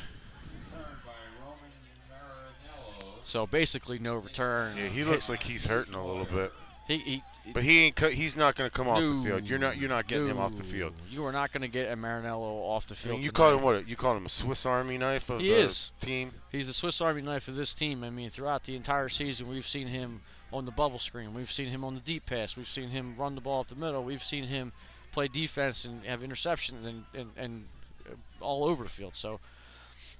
So 3.27 3.47
basically 3.47 3.99
no 3.99 4.17
return. 4.17 4.77
Yeah, 4.77 4.89
he 4.89 5.05
looks 5.05 5.29
like 5.29 5.43
he's 5.43 5.65
hurting 5.65 5.95
a 5.95 6.05
little 6.07 6.27
bit. 6.27 6.53
He, 6.89 6.99
he 6.99 7.23
But 7.55 7.63
he 7.63 7.85
ain't. 7.85 7.97
Co- 7.97 8.11
he's 8.11 8.37
not 8.37 8.57
going 8.57 8.69
to 8.69 8.77
come 8.77 8.89
off 8.89 8.99
the 8.99 9.23
field. 9.29 9.45
You're 9.47 9.59
not. 9.59 9.77
You're 9.79 9.89
not 9.89 10.09
getting 10.09 10.27
him 10.29 10.39
off 10.39 10.53
the 10.57 10.65
field. 10.65 10.93
You 11.09 11.25
are 11.25 11.33
not 11.33 11.53
going 11.53 11.63
to 11.63 11.69
get 11.69 11.91
a 11.91 11.97
Marinello 11.97 12.43
off 12.69 12.87
the 12.89 12.95
I 12.95 12.99
field. 12.99 13.13
mean, 13.15 13.23
you 13.23 13.31
tonight. 13.31 13.37
call 13.37 13.55
him 13.57 13.63
what? 13.63 13.89
You 13.89 13.97
call 13.97 14.17
him 14.17 14.27
a 14.27 14.29
Swiss 14.29 14.67
Army 14.67 14.99
knife 14.99 15.31
of 15.31 15.41
He 15.41 15.49
the 15.49 15.61
is. 15.61 15.91
team. 16.03 16.33
He's 16.51 16.67
the 16.67 16.75
Swiss 16.75 17.01
Army 17.01 17.23
knife 17.23 17.47
of 17.49 17.55
this 17.55 17.73
team. 17.73 18.03
I 18.05 18.11
mean, 18.11 18.31
throughout 18.31 18.65
the 18.65 18.75
entire 18.75 19.09
season, 19.09 19.49
we've 19.49 19.67
seen 19.67 19.87
him 19.87 20.23
on 20.53 20.65
the 20.65 20.71
bubble 20.71 20.99
screen. 20.99 21.35
We've 21.35 21.51
seen 21.51 21.69
him 21.69 21.85
on 21.85 21.95
the 21.95 22.01
deep 22.01 22.27
pass. 22.27 22.57
We've 22.57 22.69
seen 22.69 22.91
him 22.91 23.15
run 23.17 23.35
the 23.35 23.41
ball 23.41 23.61
up 23.61 23.69
the 23.69 23.75
middle. 23.75 24.05
We've 24.05 24.25
seen 24.25 24.45
him 24.45 24.73
play 25.13 25.29
defense 25.29 25.85
and 25.85 26.05
have 26.05 26.21
interceptions 26.21 26.87
and, 26.87 27.05
and, 27.15 27.31
and 27.37 27.65
uh, 28.09 28.45
all 28.45 28.65
over 28.65 28.85
the 28.85 28.91
field. 28.91 29.13
So, 29.15 29.41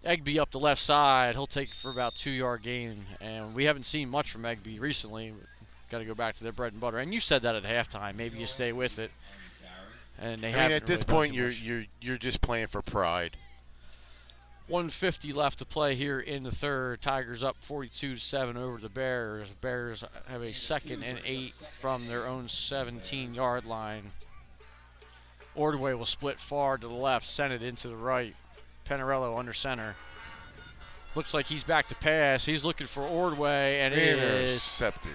Egby 0.05 0.39
up 0.39 0.51
the 0.51 0.59
left 0.59 0.83
side. 0.83 1.35
He'll 1.35 1.47
take 1.47 1.71
for 1.81 1.91
about 1.91 2.15
two 2.17 2.31
yard 2.31 2.63
gain. 2.63 3.07
And 3.21 3.55
we 3.55 3.65
haven't 3.65 3.87
seen 3.87 4.09
much 4.09 4.31
from 4.31 4.43
Egby 4.43 4.81
recently. 4.81 5.33
Got 5.91 5.99
to 5.99 6.05
go 6.05 6.15
back 6.15 6.37
to 6.39 6.43
their 6.43 6.53
bread 6.53 6.73
and 6.73 6.81
butter. 6.81 6.99
And 6.99 7.13
you 7.13 7.21
said 7.21 7.43
that 7.43 7.55
at 7.55 7.65
halftime. 7.65 8.17
Maybe 8.17 8.39
you 8.39 8.47
stay 8.47 8.73
with 8.73 8.99
it. 8.99 9.11
And 10.19 10.43
they 10.43 10.55
I 10.55 10.69
mean, 10.69 10.73
at 10.73 10.87
this 10.87 10.99
really 10.99 11.05
point, 11.05 11.35
you're 11.35 11.49
much. 11.49 11.59
you're 11.59 11.85
you're 12.01 12.19
just 12.19 12.41
playing 12.41 12.69
for 12.69 12.83
pride. 12.83 13.37
150 14.73 15.35
left 15.35 15.59
to 15.59 15.67
play 15.67 15.95
here 15.95 16.19
in 16.19 16.45
the 16.45 16.51
third. 16.51 17.03
Tigers 17.03 17.43
up 17.43 17.57
42 17.69 18.15
to 18.15 18.21
7 18.21 18.57
over 18.57 18.79
the 18.79 18.89
Bears. 18.89 19.49
Bears 19.61 20.03
have 20.27 20.43
a 20.43 20.55
second 20.55 21.03
and 21.03 21.21
eight 21.27 21.53
from 21.79 22.07
their 22.07 22.27
own 22.27 22.49
17 22.49 23.35
yard 23.35 23.67
line. 23.67 24.13
Ordway 25.55 25.93
will 25.93 26.07
split 26.07 26.39
far 26.49 26.79
to 26.79 26.89
the 26.89 26.95
left, 26.95 27.29
send 27.29 27.53
it 27.53 27.63
into 27.63 27.87
the 27.87 27.97
right. 27.97 28.35
Panarello 28.89 29.39
under 29.39 29.53
center. 29.53 29.95
Looks 31.15 31.35
like 31.35 31.47
he's 31.47 31.65
back 31.65 31.89
to 31.89 31.95
pass. 31.95 32.47
He's 32.47 32.65
looking 32.65 32.87
for 32.87 33.03
Ordway, 33.03 33.79
and 33.81 33.93
it 33.93 34.19
is 34.19 34.63
Intercepted. 34.79 35.13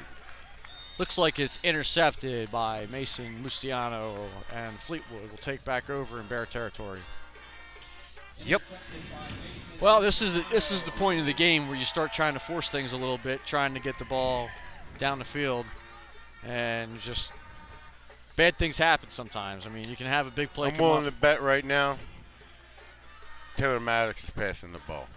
looks 1.00 1.18
like 1.18 1.40
it's 1.40 1.58
intercepted 1.64 2.52
by 2.52 2.86
Mason 2.92 3.44
Mustiano, 3.44 4.28
and 4.54 4.78
Fleetwood 4.86 5.32
will 5.32 5.40
take 5.40 5.66
back 5.66 5.90
over 5.90 6.20
in 6.20 6.28
Bear 6.28 6.46
territory. 6.46 7.00
Yep. 8.46 8.62
Well, 9.80 10.02
this 10.02 10.22
is 10.22 10.34
the, 10.34 10.44
this 10.52 10.72
is 10.72 10.84
the 10.84 10.92
point 10.92 11.20
of 11.20 11.26
the 11.26 11.34
game 11.34 11.68
where 11.68 11.78
you 11.78 11.86
start 11.86 12.14
trying 12.14 12.34
to 12.34 12.40
force 12.40 12.70
things 12.70 12.94
a 12.94 12.98
little 12.98 13.18
bit, 13.20 13.42
trying 13.46 13.74
to 13.74 13.80
get 13.80 14.00
the 14.00 14.06
ball 14.06 14.50
down 15.00 15.20
the 15.20 15.26
field, 15.26 15.66
and 16.44 17.00
just 17.02 17.32
bad 18.36 18.58
things 18.58 18.78
happen 18.78 19.10
sometimes. 19.12 19.66
I 19.66 19.70
mean, 19.70 19.90
you 19.90 19.96
can 19.96 20.08
have 20.08 20.26
a 20.26 20.32
big 20.32 20.52
play 20.54 20.70
I'm 20.70 20.76
come 20.76 20.86
willing 20.86 21.08
up. 21.08 21.14
to 21.14 21.20
bet 21.20 21.42
right 21.42 21.66
now. 21.66 21.98
Taylor 23.58 23.80
Maddox 23.80 24.24
is 24.24 24.30
passing 24.30 24.72
the 24.72 24.80
ball. 24.88 25.08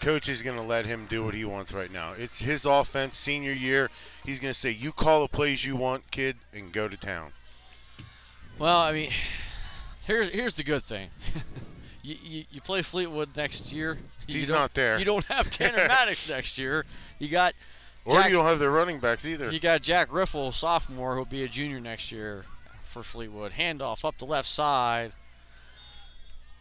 Coach 0.00 0.28
is 0.28 0.42
going 0.42 0.56
to 0.56 0.62
let 0.62 0.84
him 0.84 1.06
do 1.08 1.24
what 1.24 1.34
he 1.34 1.44
wants 1.44 1.72
right 1.72 1.90
now. 1.90 2.12
It's 2.12 2.38
his 2.38 2.64
offense, 2.64 3.16
senior 3.18 3.52
year. 3.52 3.90
He's 4.24 4.38
going 4.38 4.52
to 4.52 4.60
say, 4.60 4.70
"You 4.70 4.92
call 4.92 5.22
the 5.22 5.28
plays 5.28 5.64
you 5.64 5.74
want, 5.74 6.10
kid, 6.10 6.36
and 6.52 6.72
go 6.72 6.86
to 6.86 6.96
town." 6.96 7.32
Well, 8.58 8.76
I 8.78 8.92
mean, 8.92 9.10
here's 10.06 10.32
here's 10.32 10.54
the 10.54 10.62
good 10.64 10.84
thing. 10.84 11.10
you, 12.02 12.16
you 12.22 12.44
you 12.50 12.60
play 12.60 12.82
Fleetwood 12.82 13.30
next 13.36 13.70
year. 13.72 13.98
you 14.26 14.38
He's 14.40 14.48
don't- 14.48 14.72
there. 14.74 14.98
You 14.98 15.04
don't 15.04 15.24
have 15.26 15.50
Tanner 15.50 15.86
Maddox 15.88 16.28
next 16.28 16.56
year. 16.58 16.84
You 17.18 17.28
got 17.28 17.54
Or 18.04 18.20
you 18.22 18.32
don't 18.34 18.46
have 18.46 18.58
their 18.58 18.70
running 18.70 19.00
backs 19.00 19.24
either. 19.24 19.50
You 19.50 19.60
got 19.60 19.82
Jack 19.82 20.12
Riffle, 20.12 20.52
sophomore, 20.52 21.14
who'll 21.16 21.24
be 21.24 21.42
a 21.42 21.48
junior 21.48 21.80
next 21.80 22.10
year 22.12 22.44
for 22.92 23.02
Fleetwood. 23.02 23.52
Handoff 23.52 24.04
up 24.04 24.18
the 24.18 24.24
left 24.24 24.48
side. 24.48 25.12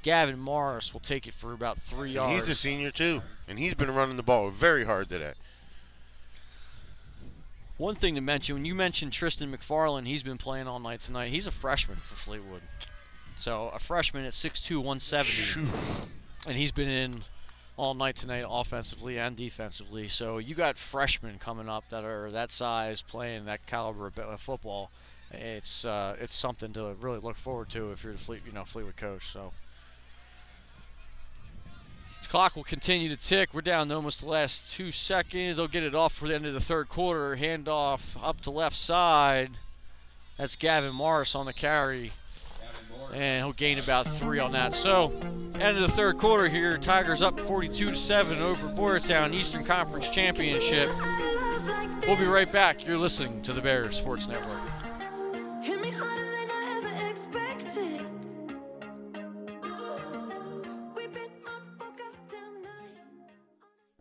Gavin 0.03 0.37
Morris 0.37 0.93
will 0.93 0.99
take 0.99 1.25
it 1.25 1.33
for 1.39 1.51
about 1.51 1.79
three 1.89 2.11
yards. 2.11 2.47
he's 2.47 2.57
a 2.57 2.59
senior 2.59 2.91
too, 2.91 3.21
and 3.47 3.57
he's 3.57 3.73
been 3.73 3.89
running 3.89 4.17
the 4.17 4.23
ball 4.23 4.51
very 4.51 4.85
hard 4.85 5.09
today. 5.09 5.33
One 7.77 7.95
thing 7.95 8.15
to 8.15 8.21
mention, 8.21 8.55
when 8.55 8.65
you 8.65 8.75
mentioned 8.75 9.11
Tristan 9.13 9.51
McFarland, 9.55 10.07
he's 10.07 10.23
been 10.23 10.37
playing 10.37 10.67
all 10.67 10.79
night 10.79 11.01
tonight. 11.05 11.31
He's 11.33 11.47
a 11.47 11.51
freshman 11.51 11.97
for 12.07 12.15
Fleetwood. 12.23 12.61
So 13.39 13.69
a 13.73 13.79
freshman 13.79 14.25
at 14.25 14.33
6'2", 14.33 14.77
170. 14.77 15.69
And 16.47 16.57
he's 16.57 16.71
been 16.71 16.89
in 16.89 17.23
all 17.77 17.93
night 17.93 18.15
tonight 18.15 18.45
offensively 18.47 19.17
and 19.17 19.35
defensively. 19.35 20.07
So 20.07 20.37
you 20.37 20.55
got 20.55 20.77
freshmen 20.77 21.39
coming 21.39 21.67
up 21.67 21.85
that 21.89 22.03
are 22.03 22.31
that 22.31 22.51
size 22.51 23.01
playing 23.01 23.45
that 23.45 23.65
caliber 23.67 24.07
of 24.07 24.41
football. 24.41 24.91
It's 25.31 25.83
uh, 25.83 26.15
it's 26.19 26.35
something 26.35 26.71
to 26.73 26.95
really 26.99 27.19
look 27.19 27.37
forward 27.37 27.69
to 27.71 27.91
if 27.91 28.03
you're 28.03 28.13
the 28.13 28.19
Fleet, 28.19 28.41
you 28.45 28.53
know, 28.53 28.63
Fleetwood 28.63 28.95
coach. 28.95 29.23
So 29.33 29.51
the 32.21 32.29
clock 32.29 32.55
will 32.55 32.63
continue 32.63 33.09
to 33.09 33.21
tick. 33.21 33.49
We're 33.53 33.61
down 33.61 33.89
to 33.89 33.95
almost 33.95 34.21
the 34.21 34.27
last 34.27 34.61
two 34.71 34.91
seconds. 34.91 35.57
They'll 35.57 35.67
get 35.67 35.83
it 35.83 35.95
off 35.95 36.13
for 36.13 36.27
the 36.27 36.35
end 36.35 36.45
of 36.45 36.53
the 36.53 36.61
third 36.61 36.89
quarter. 36.89 37.35
Handoff 37.35 38.01
up 38.21 38.41
to 38.41 38.51
left 38.51 38.77
side. 38.77 39.57
That's 40.37 40.55
Gavin 40.55 40.93
Morris 40.93 41.35
on 41.35 41.45
the 41.45 41.53
carry. 41.53 42.13
And 43.13 43.45
he'll 43.45 43.53
gain 43.53 43.79
about 43.79 44.07
three 44.19 44.39
on 44.39 44.51
that. 44.51 44.73
So, 44.73 45.11
end 45.55 45.77
of 45.77 45.89
the 45.89 45.95
third 45.95 46.17
quarter 46.17 46.49
here. 46.49 46.77
Tigers 46.77 47.21
up 47.21 47.39
42 47.47 47.91
to 47.91 47.97
7 47.97 48.41
over 48.41 48.67
Boyertown 48.67 49.33
Eastern 49.33 49.63
Conference 49.63 50.07
Championship. 50.09 50.89
We'll 52.05 52.17
be 52.17 52.25
right 52.25 52.51
back. 52.51 52.85
You're 52.85 52.97
listening 52.97 53.41
to 53.43 53.53
the 53.53 53.61
Bears 53.61 53.97
Sports 53.97 54.27
Network. 54.27 54.59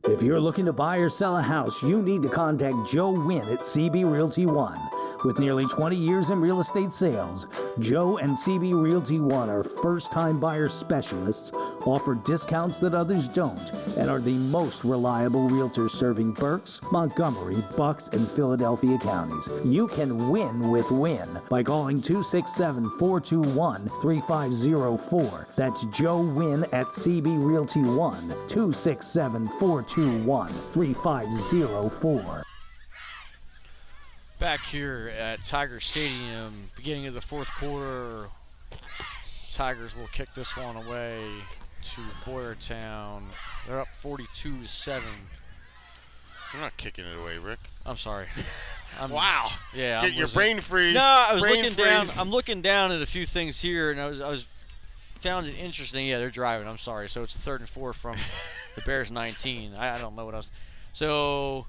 If 0.06 0.22
you're 0.22 0.38
looking 0.38 0.66
to 0.66 0.72
buy 0.74 0.98
or 0.98 1.08
sell 1.08 1.38
a 1.38 1.42
house, 1.42 1.82
you 1.82 2.02
need 2.02 2.20
to 2.24 2.28
contact 2.28 2.76
Joe 2.86 3.12
Wynn 3.12 3.48
at 3.48 3.60
CB 3.60 4.04
Realty 4.04 4.44
One. 4.44 4.78
With 5.24 5.38
nearly 5.38 5.64
20 5.64 5.96
years 5.96 6.28
in 6.28 6.40
real 6.40 6.60
estate 6.60 6.92
sales, 6.92 7.46
Joe 7.78 8.18
and 8.18 8.32
CB 8.32 8.78
Realty 8.78 9.18
One 9.18 9.48
are 9.48 9.64
first 9.64 10.12
time 10.12 10.38
buyer 10.38 10.68
specialists, 10.68 11.52
offer 11.86 12.16
discounts 12.16 12.80
that 12.80 12.94
others 12.94 13.28
don't, 13.28 13.72
and 13.96 14.10
are 14.10 14.20
the 14.20 14.36
most 14.36 14.84
reliable 14.84 15.48
realtors 15.48 15.90
serving 15.90 16.32
Berks, 16.32 16.82
Montgomery, 16.92 17.56
Bucks, 17.74 18.08
and 18.08 18.28
Philadelphia 18.28 18.98
counties. 18.98 19.48
You 19.64 19.88
can 19.88 20.28
win 20.28 20.70
with 20.70 20.90
Wynn 20.90 21.40
by 21.48 21.62
calling 21.62 22.02
267 22.02 22.90
421 22.98 23.88
3504. 24.02 25.46
That's 25.56 25.86
Joe 25.86 26.30
Wynn 26.36 26.64
at 26.64 26.88
CB 26.88 27.42
Realty 27.42 27.80
One, 27.80 28.28
267 28.48 29.48
421 29.48 29.93
3504. 29.94 32.42
Back 34.40 34.60
here 34.70 35.12
at 35.16 35.44
Tiger 35.46 35.80
Stadium, 35.80 36.70
beginning 36.76 37.06
of 37.06 37.14
the 37.14 37.20
fourth 37.20 37.46
quarter, 37.58 38.26
Tigers 39.54 39.92
will 39.96 40.08
kick 40.08 40.28
this 40.34 40.56
one 40.56 40.76
away 40.76 41.24
to 41.94 42.02
Boyertown. 42.28 43.22
They're 43.66 43.80
up 43.80 43.88
42 44.02 44.62
to 44.62 44.68
7. 44.68 45.04
They're 46.52 46.60
not 46.60 46.76
kicking 46.76 47.04
it 47.04 47.16
away, 47.16 47.38
Rick. 47.38 47.60
I'm 47.86 47.96
sorry. 47.98 48.26
I'm, 49.00 49.10
Wow. 49.10 49.52
Yeah. 49.74 50.02
Get 50.02 50.10
I'm 50.10 50.14
your 50.16 50.26
losing- 50.26 50.38
brain 50.38 50.60
freeze. 50.60 50.94
No, 50.94 51.00
I 51.00 51.32
was 51.34 51.42
Brain 51.42 51.62
looking 51.62 51.74
down. 51.76 52.10
I'm 52.16 52.30
looking 52.30 52.62
down 52.62 52.90
at 52.92 53.00
a 53.02 53.06
few 53.06 53.26
things 53.26 53.60
here, 53.60 53.90
and 53.92 54.00
I 54.00 54.06
was 54.06 54.20
I 54.20 54.28
was 54.28 54.44
found 55.22 55.46
it 55.46 55.54
interesting. 55.56 56.06
Yeah, 56.06 56.18
they're 56.18 56.30
driving. 56.30 56.66
I'm 56.68 56.78
sorry. 56.78 57.08
So 57.08 57.22
it's 57.22 57.34
a 57.34 57.38
third 57.38 57.60
and 57.60 57.70
four 57.70 57.92
from 57.92 58.16
the 58.74 58.82
Bears 58.82 59.10
19. 59.10 59.74
I, 59.74 59.96
I 59.96 59.98
don't 59.98 60.16
know 60.16 60.24
what 60.24 60.34
else. 60.34 60.48
So 60.92 61.66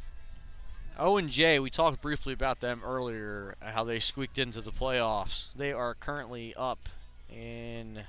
Owen 0.98 1.30
J, 1.30 1.60
we 1.60 1.69
talked 1.69 2.02
briefly 2.02 2.34
about 2.34 2.61
them 2.61 2.82
earlier, 2.86 3.56
how 3.61 3.84
they 3.84 3.99
squeaked 3.99 4.38
into 4.38 4.61
the 4.61 4.72
playoffs. 4.72 5.45
They 5.56 5.73
are 5.73 5.94
currently 5.94 6.53
up 6.56 6.90
in 7.30 8.03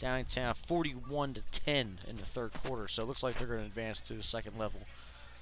downtown 0.00 0.54
41 0.66 1.34
to 1.34 1.42
10 1.52 2.00
in 2.06 2.16
the 2.16 2.24
third 2.24 2.52
quarter. 2.64 2.88
So 2.88 3.02
it 3.02 3.08
looks 3.08 3.22
like 3.22 3.38
they're 3.38 3.46
going 3.46 3.60
to 3.60 3.66
advance 3.66 4.00
to 4.08 4.14
the 4.14 4.22
second 4.22 4.58
level 4.58 4.80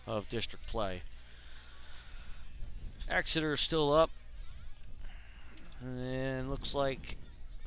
of 0.06 0.28
district 0.28 0.66
play. 0.66 1.02
Exeter 3.08 3.54
is 3.54 3.60
still 3.60 3.92
up. 3.92 4.10
And 5.80 6.48
looks 6.48 6.74
like 6.74 7.16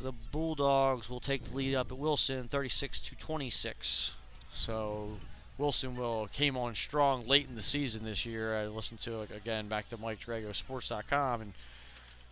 the 0.02 0.14
Bulldogs 0.31 1.10
will 1.10 1.19
take 1.19 1.49
the 1.49 1.56
lead 1.56 1.76
up 1.76 1.91
at 1.91 1.97
Wilson 1.97 2.47
36 2.47 2.99
to 3.02 3.15
26. 3.15 4.11
So 4.57 5.18
Wilson 5.57 5.95
will 5.95 6.27
came 6.27 6.57
on 6.57 6.76
strong 6.76 7.27
late 7.27 7.48
in 7.49 7.56
the 7.56 7.64
season 7.64 8.03
this 8.03 8.26
year. 8.26 8.57
I 8.57 8.68
listened 8.68 9.02
to 9.02 9.22
it 9.22 9.32
again 9.32 9.68
back 9.68 9.90
to 9.90 9.98
Mike 9.98 10.19
Drago 10.26 10.56
Sports.com 10.56 11.41
and 11.41 11.53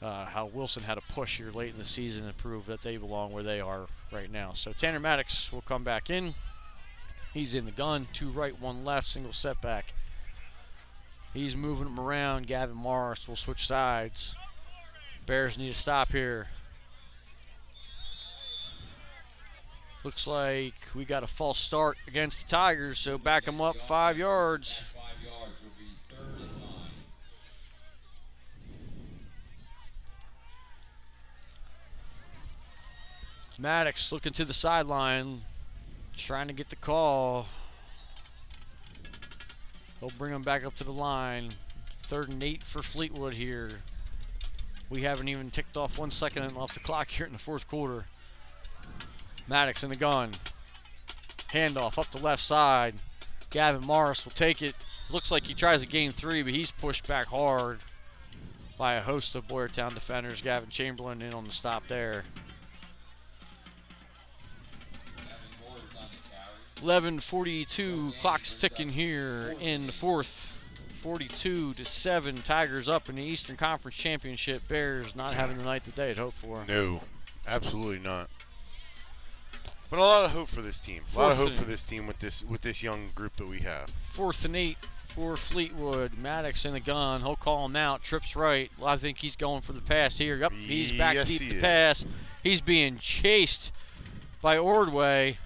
uh, 0.01 0.25
how 0.25 0.45
Wilson 0.45 0.83
had 0.83 0.97
a 0.97 1.13
push 1.13 1.37
here 1.37 1.51
late 1.51 1.73
in 1.73 1.79
the 1.79 1.85
season 1.85 2.25
and 2.25 2.37
prove 2.37 2.65
that 2.65 2.83
they 2.83 2.97
belong 2.97 3.31
where 3.31 3.43
they 3.43 3.61
are 3.61 3.87
right 4.11 4.29
now. 4.31 4.53
So 4.55 4.73
Tanner 4.73 4.99
Maddox 4.99 5.51
will 5.51 5.61
come 5.61 5.83
back 5.83 6.09
in. 6.09 6.35
He's 7.33 7.53
in 7.53 7.65
the 7.65 7.71
gun, 7.71 8.07
two 8.13 8.29
right, 8.29 8.59
one 8.59 8.83
left, 8.83 9.07
single 9.07 9.33
setback. 9.33 9.93
He's 11.33 11.55
moving 11.55 11.85
them 11.85 11.99
around. 11.99 12.47
Gavin 12.47 12.75
Morris 12.75 13.27
will 13.27 13.37
switch 13.37 13.65
sides. 13.65 14.35
Bears 15.25 15.57
need 15.57 15.73
to 15.73 15.79
stop 15.79 16.09
here. 16.11 16.49
Looks 20.03 20.27
like 20.27 20.73
we 20.93 21.05
got 21.05 21.23
a 21.23 21.27
false 21.27 21.59
start 21.59 21.97
against 22.07 22.39
the 22.39 22.45
Tigers, 22.45 22.99
so 22.99 23.17
back 23.17 23.45
them 23.45 23.61
up 23.61 23.77
five 23.87 24.17
yards. 24.17 24.79
Maddox 33.57 34.11
looking 34.11 34.33
to 34.33 34.43
the 34.43 34.53
sideline, 34.53 35.43
trying 36.17 36.47
to 36.47 36.53
get 36.53 36.69
the 36.69 36.75
call. 36.75 37.45
He'll 40.01 40.11
bring 40.17 40.33
him 40.33 40.41
back 40.41 40.65
up 40.65 40.75
to 40.75 40.83
the 40.83 40.91
line. 40.91 41.53
Third 42.09 42.27
and 42.27 42.43
eight 42.43 42.61
for 42.63 42.83
Fleetwood 42.83 43.35
here. 43.35 43.83
We 44.89 45.03
haven't 45.03 45.29
even 45.29 45.49
ticked 45.49 45.77
off 45.77 45.97
one 45.97 46.11
second 46.11 46.57
off 46.57 46.73
the 46.73 46.81
clock 46.81 47.07
here 47.07 47.25
in 47.25 47.31
the 47.31 47.39
fourth 47.39 47.65
quarter. 47.69 48.07
Maddox 49.47 49.83
in 49.83 49.89
the 49.89 49.95
gun. 49.95 50.35
Handoff 51.53 51.97
up 51.97 52.11
the 52.11 52.17
left 52.17 52.43
side. 52.43 52.95
Gavin 53.49 53.81
Morris 53.81 54.25
will 54.25 54.31
take 54.31 54.61
it. 54.61 54.75
Looks 55.09 55.29
like 55.29 55.43
he 55.43 55.53
tries 55.53 55.81
to 55.81 55.87
gain 55.87 56.11
three, 56.11 56.41
but 56.41 56.53
he's 56.53 56.71
pushed 56.71 57.07
back 57.07 57.27
hard 57.27 57.79
by 58.77 58.95
a 58.95 59.01
host 59.01 59.35
of 59.35 59.47
Boyertown 59.47 59.93
defenders. 59.93 60.41
Gavin 60.41 60.69
Chamberlain 60.69 61.21
in 61.21 61.33
on 61.33 61.45
the 61.45 61.51
stop 61.51 61.83
there. 61.87 62.25
11:42 66.81 68.13
clock's 68.19 68.53
ticking 68.53 68.89
here 68.89 69.55
in 69.59 69.87
the 69.87 69.93
fourth. 69.93 70.29
42 71.01 71.73
to 71.73 71.85
seven. 71.85 72.41
Tigers 72.41 72.87
up 72.87 73.09
in 73.09 73.15
the 73.15 73.23
Eastern 73.23 73.57
Conference 73.57 73.95
Championship. 73.95 74.67
Bears 74.67 75.15
not 75.15 75.33
having 75.33 75.57
the 75.57 75.63
night 75.63 75.83
that 75.85 75.95
they 75.95 76.07
had 76.07 76.17
hoped 76.17 76.37
for. 76.37 76.65
No, 76.65 77.01
absolutely 77.45 77.99
not. 77.99 78.29
But 79.93 79.99
a 79.99 80.05
lot 80.05 80.25
of 80.25 80.31
hope 80.31 80.49
for 80.49 80.63
this 80.63 80.79
team. 80.79 81.03
A 81.13 81.19
lot 81.19 81.31
of 81.33 81.37
hope 81.37 81.53
for 81.53 81.65
this 81.65 81.83
team 81.83 82.07
with 82.07 82.17
this 82.17 82.41
with 82.49 82.63
this 82.63 82.81
young 82.81 83.11
group 83.13 83.37
that 83.37 83.45
we 83.45 83.59
have. 83.59 83.91
Fourth 84.15 84.43
and 84.43 84.55
eight 84.55 84.77
for 85.13 85.37
Fleetwood. 85.37 86.17
Maddox 86.17 86.65
in 86.65 86.73
the 86.73 86.79
gun. 86.79 87.21
He'll 87.21 87.35
call 87.35 87.67
him 87.67 87.75
out. 87.75 88.01
Trips 88.01 88.35
right. 88.35 88.71
Well, 88.79 88.87
I 88.89 88.97
think 88.97 89.19
he's 89.19 89.35
going 89.35 89.61
for 89.61 89.73
the 89.73 89.81
pass 89.81 90.17
here. 90.17 90.35
Yep, 90.37 90.51
he's 90.53 90.91
back 90.93 91.13
Yes, 91.13 91.27
deep 91.27 91.41
he 91.43 91.49
to 91.49 91.55
is. 91.57 91.61
pass. 91.61 92.05
He's 92.41 92.59
being 92.59 92.97
chased 92.97 93.69
by 94.41 94.57
Ordway. 94.57 95.37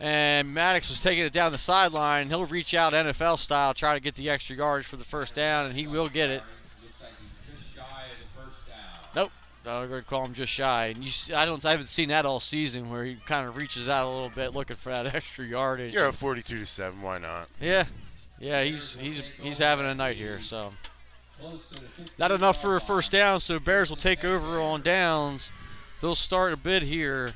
And 0.00 0.54
Maddox 0.54 0.88
was 0.88 1.00
taking 1.00 1.26
it 1.26 1.34
down 1.34 1.52
the 1.52 1.58
sideline. 1.58 2.30
He'll 2.30 2.46
reach 2.46 2.72
out 2.72 2.94
NFL 2.94 3.40
style, 3.40 3.74
try 3.74 3.92
to 3.92 4.00
get 4.00 4.14
the 4.14 4.30
extra 4.30 4.56
yards 4.56 4.86
for 4.86 4.96
the 4.96 5.04
first 5.04 5.34
down, 5.34 5.66
and 5.66 5.76
he 5.76 5.86
will 5.86 6.08
get 6.08 6.30
it. 6.30 6.42
Looks 6.82 6.94
like 7.02 7.10
he's 7.20 7.58
just 7.60 7.74
shy 7.76 7.82
of 7.82 8.18
the 8.22 8.40
first 8.40 8.56
down. 8.66 9.00
Nope. 9.14 9.32
I'm 9.66 9.88
going 9.88 10.02
to 10.02 10.08
call 10.08 10.24
him 10.24 10.34
just 10.34 10.52
shy. 10.52 10.86
And 10.86 11.04
you, 11.04 11.12
I 11.34 11.44
don't, 11.44 11.64
I 11.64 11.72
haven't 11.72 11.88
seen 11.88 12.08
that 12.10 12.24
all 12.26 12.40
season 12.40 12.90
where 12.90 13.04
he 13.04 13.16
kind 13.26 13.48
of 13.48 13.56
reaches 13.56 13.88
out 13.88 14.06
a 14.06 14.10
little 14.10 14.30
bit 14.30 14.54
looking 14.54 14.76
for 14.76 14.90
that 14.94 15.06
extra 15.14 15.44
yardage. 15.44 15.92
You're 15.92 16.08
at 16.08 16.14
42 16.14 16.58
to 16.60 16.66
seven. 16.66 17.02
Why 17.02 17.18
not? 17.18 17.48
Yeah, 17.60 17.86
yeah, 18.38 18.62
he's 18.62 18.96
he's 18.98 19.22
he's 19.40 19.58
having 19.58 19.86
a 19.86 19.94
night 19.94 20.16
here. 20.16 20.40
So 20.42 20.72
not 22.18 22.30
enough 22.30 22.60
for 22.60 22.76
a 22.76 22.80
first 22.80 23.10
down. 23.12 23.40
So 23.40 23.58
Bears 23.58 23.90
will 23.90 23.96
take 23.96 24.24
over 24.24 24.60
on 24.60 24.82
downs. 24.82 25.48
They'll 26.00 26.14
start 26.14 26.52
a 26.52 26.56
bid 26.56 26.82
here 26.82 27.34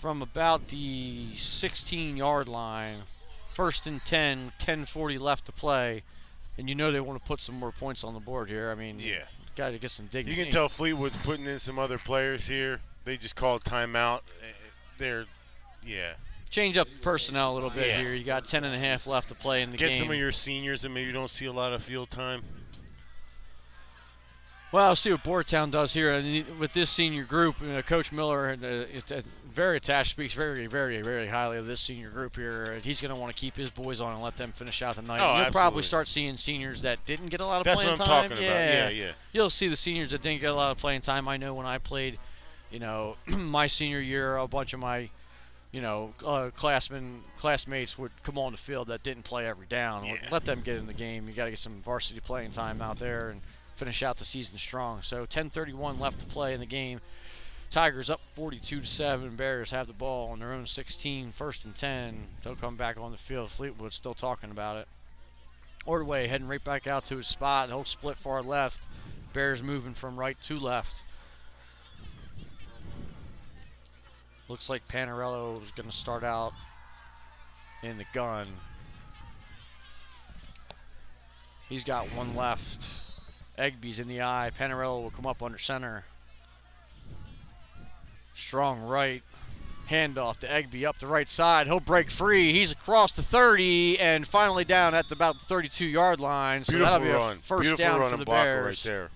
from 0.00 0.22
about 0.22 0.68
the 0.68 1.34
16-yard 1.36 2.48
line. 2.48 3.02
First 3.54 3.86
and 3.86 4.04
10, 4.04 4.52
10:40 4.60 5.18
left 5.18 5.46
to 5.46 5.52
play, 5.52 6.02
and 6.58 6.68
you 6.68 6.74
know 6.74 6.92
they 6.92 7.00
want 7.00 7.20
to 7.20 7.26
put 7.26 7.40
some 7.40 7.54
more 7.54 7.72
points 7.72 8.04
on 8.04 8.12
the 8.12 8.20
board 8.20 8.48
here. 8.48 8.70
I 8.70 8.74
mean, 8.74 9.00
Yeah. 9.00 9.24
Got 9.56 9.70
to 9.70 9.78
get 9.78 9.90
some 9.90 10.06
dignity. 10.06 10.36
You 10.36 10.44
can 10.44 10.52
tell 10.52 10.68
Fleetwood's 10.68 11.16
putting 11.24 11.46
in 11.46 11.58
some 11.58 11.78
other 11.78 11.98
players 11.98 12.44
here. 12.44 12.80
They 13.04 13.16
just 13.16 13.36
called 13.36 13.64
timeout. 13.64 14.20
They're, 14.98 15.26
yeah. 15.84 16.14
change 16.50 16.76
up 16.76 16.88
personnel 17.02 17.52
a 17.52 17.54
little 17.54 17.70
bit 17.70 17.86
Yeah. 17.88 18.00
here. 18.00 18.14
You 18.14 18.24
got 18.24 18.46
10 18.48 18.64
and 18.64 18.74
a 18.74 18.78
half 18.78 19.06
left 19.06 19.28
to 19.28 19.34
play 19.34 19.62
in 19.62 19.70
the 19.72 19.76
Get 19.76 19.88
game. 19.88 19.98
Get 19.98 20.04
some 20.04 20.10
of 20.12 20.16
your 20.18 20.32
seniors 20.32 20.82
that 20.82 20.88
maybe 20.90 21.12
don't 21.12 21.30
see 21.30 21.46
a 21.46 21.52
lot 21.52 21.72
of 21.72 21.82
field 21.82 22.10
time. 22.10 22.42
Well, 24.76 24.88
I'll 24.88 24.94
see 24.94 25.10
what 25.10 25.24
Boyertown 25.24 25.70
does 25.70 25.94
here. 25.94 26.12
And 26.12 26.58
with 26.58 26.74
this 26.74 26.90
senior 26.90 27.24
group, 27.24 27.56
uh, 27.62 27.80
Coach 27.80 28.12
Miller, 28.12 28.50
uh, 28.50 28.66
it, 28.66 29.10
uh, 29.10 29.22
very 29.50 29.78
attached, 29.78 30.10
speaks 30.10 30.34
very, 30.34 30.66
very, 30.66 31.00
very 31.00 31.28
highly 31.28 31.56
of 31.56 31.64
this 31.64 31.80
senior 31.80 32.10
group 32.10 32.36
here. 32.36 32.78
He's 32.84 33.00
going 33.00 33.08
to 33.08 33.16
want 33.16 33.34
to 33.34 33.40
keep 33.40 33.56
his 33.56 33.70
boys 33.70 34.02
on 34.02 34.12
and 34.12 34.22
let 34.22 34.36
them 34.36 34.52
finish 34.52 34.82
out 34.82 34.96
the 34.96 35.00
night. 35.00 35.20
Oh, 35.22 35.40
You'll 35.40 35.50
probably 35.50 35.82
start 35.82 36.08
seeing 36.08 36.36
seniors 36.36 36.82
that 36.82 36.98
didn't 37.06 37.28
get 37.28 37.40
a 37.40 37.46
lot 37.46 37.60
of 37.60 37.64
That's 37.64 37.76
playing 37.76 37.92
what 37.92 38.02
I'm 38.02 38.06
time. 38.06 38.28
talking 38.28 38.44
about. 38.44 38.54
Yeah, 38.54 38.88
yeah. 38.90 39.12
You'll 39.32 39.48
see 39.48 39.66
the 39.66 39.78
seniors 39.78 40.10
that 40.10 40.22
didn't 40.22 40.42
get 40.42 40.50
a 40.50 40.54
lot 40.54 40.72
of 40.72 40.76
playing 40.76 41.00
time. 41.00 41.26
I 41.26 41.38
know 41.38 41.54
when 41.54 41.64
I 41.64 41.78
played, 41.78 42.18
you 42.70 42.78
know, 42.78 43.16
my 43.26 43.68
senior 43.68 44.00
year, 44.00 44.36
a 44.36 44.46
bunch 44.46 44.74
of 44.74 44.80
my 44.80 45.08
you 45.72 45.80
know, 45.80 46.12
uh, 46.24 46.50
classmen, 46.54 47.22
classmates 47.40 47.96
would 47.96 48.12
come 48.22 48.36
on 48.36 48.52
the 48.52 48.58
field 48.58 48.88
that 48.88 49.02
didn't 49.02 49.24
play 49.24 49.46
every 49.46 49.66
down. 49.66 50.18
Let 50.30 50.44
them 50.44 50.60
get 50.62 50.76
in 50.76 50.86
the 50.86 50.94
game. 50.94 51.28
You 51.28 51.34
got 51.34 51.46
to 51.46 51.50
get 51.50 51.60
some 51.60 51.80
varsity 51.82 52.20
playing 52.20 52.52
time 52.52 52.82
out 52.82 52.98
there 52.98 53.30
and 53.30 53.40
finish 53.76 54.02
out 54.02 54.18
the 54.18 54.24
season 54.24 54.58
strong. 54.58 55.02
So 55.02 55.26
10:31 55.26 55.98
left 55.98 56.20
to 56.20 56.26
play 56.26 56.54
in 56.54 56.60
the 56.60 56.66
game. 56.66 57.00
Tigers 57.70 58.08
up 58.08 58.20
42 58.34 58.80
to 58.80 58.86
seven. 58.86 59.36
Bears 59.36 59.70
have 59.70 59.86
the 59.86 59.92
ball 59.92 60.30
on 60.30 60.38
their 60.38 60.52
own 60.52 60.66
16, 60.66 61.32
first 61.36 61.64
and 61.64 61.76
10. 61.76 62.28
They'll 62.42 62.56
come 62.56 62.76
back 62.76 62.96
on 62.96 63.12
the 63.12 63.18
field. 63.18 63.50
Fleetwood 63.50 63.92
still 63.92 64.14
talking 64.14 64.50
about 64.50 64.76
it. 64.76 64.88
Ordway 65.84 66.28
heading 66.28 66.48
right 66.48 66.62
back 66.62 66.86
out 66.86 67.06
to 67.08 67.16
his 67.16 67.26
spot. 67.26 67.68
He'll 67.68 67.84
split 67.84 68.18
far 68.18 68.42
left. 68.42 68.76
Bears 69.32 69.62
moving 69.62 69.94
from 69.94 70.18
right 70.18 70.36
to 70.46 70.58
left. 70.58 71.02
Looks 74.48 74.68
like 74.68 74.86
Panarello 74.88 75.62
is 75.62 75.70
going 75.76 75.90
to 75.90 75.96
start 75.96 76.22
out 76.22 76.52
in 77.82 77.98
the 77.98 78.06
gun. 78.14 78.48
He's 81.68 81.82
got 81.82 82.14
one 82.14 82.36
left. 82.36 82.78
Egby's 83.58 83.98
in 83.98 84.08
the 84.08 84.20
I. 84.22 84.50
Panarello 84.58 85.02
will 85.02 85.10
come 85.10 85.26
up 85.26 85.42
under 85.42 85.58
center. 85.58 86.04
Strong 88.48 88.82
right. 88.82 89.22
Handoff 89.90 90.40
to 90.40 90.48
Egby 90.48 90.84
up 90.84 90.98
the 90.98 91.06
right 91.06 91.30
side. 91.30 91.66
He'll 91.68 91.78
break 91.80 92.10
free. 92.10 92.52
He's 92.52 92.72
across 92.72 93.12
the 93.12 93.22
30 93.22 93.98
and 94.00 94.26
finally 94.26 94.64
down 94.64 94.94
at 94.94 95.08
the, 95.08 95.14
about 95.14 95.36
the 95.38 95.46
32 95.48 95.84
yard 95.84 96.18
line. 96.18 96.64
So 96.64 96.72
Beautiful 96.72 96.92
that'll 96.92 97.06
be 97.06 97.12
run. 97.12 97.38
a 97.38 97.46
first 97.46 97.62
Beautiful 97.62 97.84
down 97.84 98.00
run 98.00 98.10
for 98.10 98.16
the 98.18 98.24
Bears. 98.24 98.66
right 98.66 98.80
there. 98.82 99.10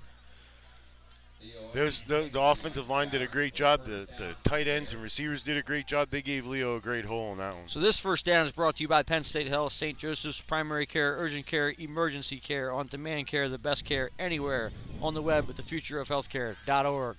There's 1.73 2.03
the, 2.09 2.29
the 2.33 2.41
offensive 2.41 2.89
line 2.89 3.11
did 3.11 3.23
a 3.23 3.27
great 3.27 3.55
job. 3.55 3.85
The, 3.87 4.07
the 4.19 4.35
tight 4.45 4.67
ends 4.67 4.93
and 4.93 5.03
receivers 5.03 5.43
did 5.43 5.57
a 5.57 5.63
great 5.63 5.87
job. 5.87 6.09
They 6.11 6.23
gave 6.23 6.47
Leo 6.47 6.77
a 6.77 6.81
great 6.81 7.05
hole 7.05 7.33
in 7.33 7.39
that 7.39 7.55
one. 7.55 7.69
So 7.69 7.81
this 7.81 7.99
first 7.99 8.25
down 8.25 8.47
is 8.47 8.53
brought 8.53 8.77
to 8.77 8.83
you 8.83 8.89
by 8.89 9.03
Penn 9.03 9.25
State 9.25 9.47
Health, 9.47 9.73
St. 9.73 9.97
Joseph's 9.99 10.41
Primary 10.41 10.87
Care, 10.87 11.17
Urgent 11.19 11.47
Care, 11.47 11.75
Emergency 11.79 12.41
Care, 12.41 12.73
On-Demand 12.73 13.27
Care, 13.29 13.49
the 13.49 13.59
best 13.59 13.85
care 13.85 14.11
anywhere 14.19 14.73
on 15.01 15.15
the 15.15 15.23
web 15.23 15.49
at 15.49 15.57
thefutureofhealthcare.org. 15.57 17.17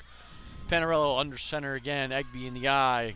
Panarello 0.70 1.20
under 1.20 1.38
center 1.38 1.76
again, 1.76 2.12
Egby 2.12 2.48
in 2.48 2.54
the 2.54 2.68
I. 2.68 3.16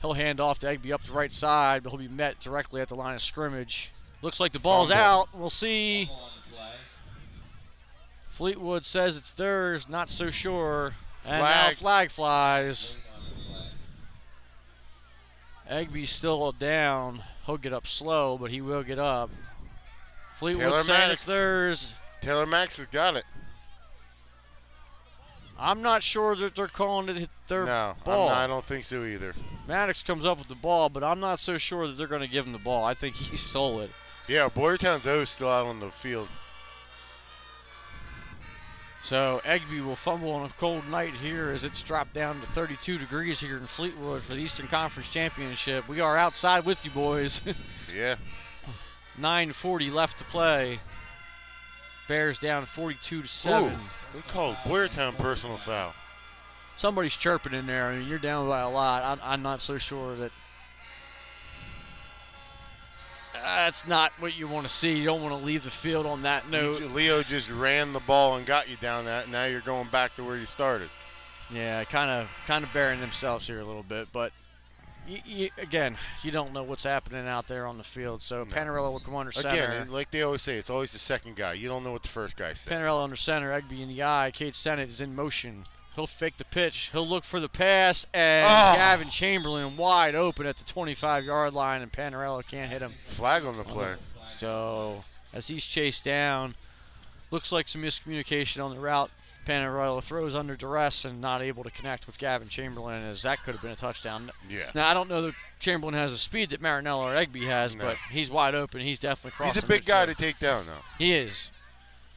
He'll 0.00 0.14
hand 0.14 0.40
off 0.40 0.60
to 0.60 0.66
Egby 0.66 0.92
up 0.92 1.04
the 1.04 1.12
right 1.12 1.32
side, 1.32 1.82
but 1.82 1.90
he'll 1.90 1.98
be 1.98 2.08
met 2.08 2.40
directly 2.40 2.80
at 2.80 2.88
the 2.88 2.94
line 2.94 3.16
of 3.16 3.22
scrimmage. 3.22 3.90
Looks 4.22 4.40
like 4.40 4.52
the 4.52 4.58
ball's 4.58 4.90
out. 4.90 5.28
We'll 5.34 5.50
see. 5.50 6.10
Fleetwood 8.38 8.86
says 8.86 9.16
it's 9.16 9.32
theirs, 9.32 9.86
not 9.88 10.08
so 10.10 10.30
sure. 10.30 10.94
And 11.24 11.40
Flag. 11.42 11.76
now 11.76 11.80
flag 11.80 12.12
flies. 12.12 12.90
Egby's 15.68 16.10
still 16.10 16.52
down. 16.52 17.22
He'll 17.44 17.58
get 17.58 17.72
up 17.72 17.86
slow, 17.86 18.38
but 18.38 18.50
he 18.50 18.60
will 18.60 18.82
get 18.82 18.98
up. 18.98 19.28
Fleetwood 20.38 20.64
Taylor 20.66 20.84
saying 20.84 20.98
Maddox. 21.00 21.20
it's 21.20 21.24
theirs. 21.26 21.86
Taylor 22.22 22.46
Max 22.46 22.76
has 22.76 22.86
got 22.92 23.16
it. 23.16 23.24
I'm 25.58 25.82
not 25.82 26.04
sure 26.04 26.36
that 26.36 26.54
they're 26.54 26.68
calling 26.68 27.08
it 27.08 27.28
their 27.48 27.64
No, 27.66 27.94
ball. 28.04 28.28
not, 28.28 28.38
I 28.38 28.46
don't 28.46 28.64
think 28.64 28.84
so 28.84 29.04
either. 29.04 29.34
Maddox 29.66 30.02
comes 30.02 30.24
up 30.24 30.38
with 30.38 30.46
the 30.48 30.54
ball, 30.54 30.88
but 30.88 31.02
I'm 31.02 31.18
not 31.18 31.40
so 31.40 31.58
sure 31.58 31.88
that 31.88 31.94
they're 31.98 32.06
going 32.06 32.20
to 32.20 32.28
give 32.28 32.46
him 32.46 32.52
the 32.52 32.58
ball. 32.58 32.84
I 32.84 32.94
think 32.94 33.16
he 33.16 33.36
stole 33.50 33.80
it. 33.80 33.90
Yeah, 34.28 34.48
Boyertown's 34.48 35.06
O 35.06 35.24
still 35.24 35.48
out 35.50 35.66
on 35.66 35.80
the 35.80 35.90
field. 36.00 36.28
So 39.08 39.40
Egby 39.42 39.82
will 39.82 39.96
fumble 39.96 40.32
on 40.32 40.44
a 40.44 40.52
cold 40.60 40.86
night 40.86 41.14
here 41.14 41.50
as 41.50 41.64
it's 41.64 41.80
dropped 41.80 42.12
down 42.12 42.42
to 42.42 42.46
32 42.48 42.98
degrees 42.98 43.40
here 43.40 43.56
in 43.56 43.66
Fleetwood 43.66 44.22
for 44.24 44.34
the 44.34 44.40
Eastern 44.40 44.68
Conference 44.68 45.08
Championship. 45.08 45.88
We 45.88 46.00
are 46.00 46.18
outside 46.18 46.66
with 46.66 46.78
you 46.84 46.90
boys. 46.90 47.40
Yeah. 47.90 48.16
9:40 49.18 49.90
left 49.90 50.18
to 50.18 50.24
play. 50.24 50.80
Bears 52.06 52.38
down 52.38 52.66
42 52.66 53.22
to 53.22 53.26
seven. 53.28 53.72
Ooh, 53.72 53.78
they 54.12 54.20
called 54.30 54.56
Boyertown 54.56 55.16
personal 55.16 55.56
foul. 55.56 55.94
Somebody's 56.76 57.16
chirping 57.16 57.54
in 57.54 57.66
there. 57.66 57.86
I 57.86 57.96
mean, 57.96 58.06
you're 58.06 58.18
down 58.18 58.46
by 58.46 58.60
a 58.60 58.68
lot. 58.68 59.02
I'm, 59.02 59.18
I'm 59.22 59.42
not 59.42 59.62
so 59.62 59.78
sure 59.78 60.16
that. 60.16 60.32
That's 63.42 63.86
not 63.86 64.12
what 64.18 64.36
you 64.36 64.48
want 64.48 64.66
to 64.66 64.72
see. 64.72 64.92
You 64.92 65.04
don't 65.04 65.22
want 65.22 65.38
to 65.38 65.44
leave 65.44 65.64
the 65.64 65.70
field 65.70 66.06
on 66.06 66.22
that 66.22 66.48
note. 66.50 66.82
Leo 66.92 67.22
just 67.22 67.48
ran 67.48 67.92
the 67.92 68.00
ball 68.00 68.36
and 68.36 68.46
got 68.46 68.68
you 68.68 68.76
down 68.76 69.04
that. 69.06 69.28
Now 69.28 69.44
you're 69.44 69.60
going 69.60 69.88
back 69.90 70.16
to 70.16 70.24
where 70.24 70.36
you 70.36 70.46
started. 70.46 70.90
Yeah, 71.50 71.84
kind 71.84 72.10
of, 72.10 72.28
kind 72.46 72.64
of 72.64 72.72
burying 72.72 73.00
themselves 73.00 73.46
here 73.46 73.60
a 73.60 73.64
little 73.64 73.82
bit, 73.82 74.08
but 74.12 74.32
y 75.08 75.22
y 75.26 75.50
again, 75.56 75.96
you 76.22 76.30
don't 76.30 76.52
know 76.52 76.62
what's 76.62 76.84
happening 76.84 77.26
out 77.26 77.48
there 77.48 77.66
on 77.66 77.78
the 77.78 77.84
field. 77.84 78.22
So 78.22 78.44
Panarello 78.44 78.92
will 78.92 79.00
come 79.00 79.16
under 79.16 79.32
center. 79.32 79.48
Again, 79.48 79.90
like 79.90 80.10
they 80.10 80.22
always 80.22 80.42
say, 80.42 80.58
it's 80.58 80.70
always 80.70 80.92
the 80.92 80.98
second 80.98 81.36
guy. 81.36 81.54
You 81.54 81.68
don't 81.68 81.84
know 81.84 81.92
what 81.92 82.02
the 82.02 82.08
first 82.08 82.36
guy 82.36 82.54
said. 82.54 82.70
Panarello 82.70 83.02
under 83.02 83.16
center, 83.16 83.50
Egby 83.50 83.80
in 83.80 83.88
the 83.88 84.02
I. 84.02 84.30
Cade 84.34 84.54
Sennett 84.54 84.90
is 84.90 85.00
in 85.00 85.14
motion. 85.14 85.64
He'll 85.98 86.06
fake 86.06 86.38
the 86.38 86.44
pitch. 86.44 86.90
He'll 86.92 87.08
look 87.08 87.24
for 87.24 87.40
the 87.40 87.48
pass, 87.48 88.06
and 88.14 88.46
Oh. 88.46 88.76
Gavin 88.78 89.10
Chamberlain 89.10 89.76
wide 89.76 90.14
open 90.14 90.46
at 90.46 90.56
the 90.56 90.62
25-yard 90.62 91.52
line, 91.52 91.82
and 91.82 91.90
Panarello 91.92 92.46
can't 92.46 92.70
hit 92.70 92.82
him. 92.82 92.94
Flag 93.16 93.44
on 93.44 93.56
the 93.56 93.64
play. 93.64 93.96
So 94.38 95.02
as 95.32 95.48
he's 95.48 95.64
chased 95.64 96.04
down, 96.04 96.54
looks 97.32 97.50
like 97.50 97.68
some 97.68 97.82
miscommunication 97.82 98.62
on 98.64 98.72
the 98.72 98.80
route. 98.80 99.10
Panarello 99.44 100.00
throws 100.00 100.36
under 100.36 100.54
duress 100.54 101.04
and 101.04 101.20
not 101.20 101.42
able 101.42 101.64
to 101.64 101.70
connect 101.70 102.06
with 102.06 102.16
Gavin 102.16 102.48
Chamberlain, 102.48 103.02
as 103.02 103.22
that 103.22 103.42
could 103.42 103.54
have 103.56 103.62
been 103.62 103.72
a 103.72 103.76
touchdown. 103.76 104.30
Yeah. 104.48 104.70
Now 104.76 104.88
I 104.88 104.94
don't 104.94 105.08
know 105.08 105.22
that 105.22 105.34
Chamberlain 105.58 105.94
has 105.96 106.12
the 106.12 106.18
speed 106.18 106.50
that 106.50 106.62
Marinello 106.62 106.98
or 106.98 107.14
Egby 107.16 107.44
has, 107.46 107.74
No. 107.74 107.84
but 107.86 107.96
he's 108.12 108.30
wide 108.30 108.54
open. 108.54 108.82
He's 108.82 109.00
definitely 109.00 109.32
crossing. 109.32 109.54
He's 109.54 109.64
a 109.64 109.66
big 109.66 109.84
guy 109.84 110.06
to 110.06 110.14
take 110.14 110.38
down, 110.38 110.66
though. 110.66 110.82
He 110.96 111.12
is, 111.12 111.50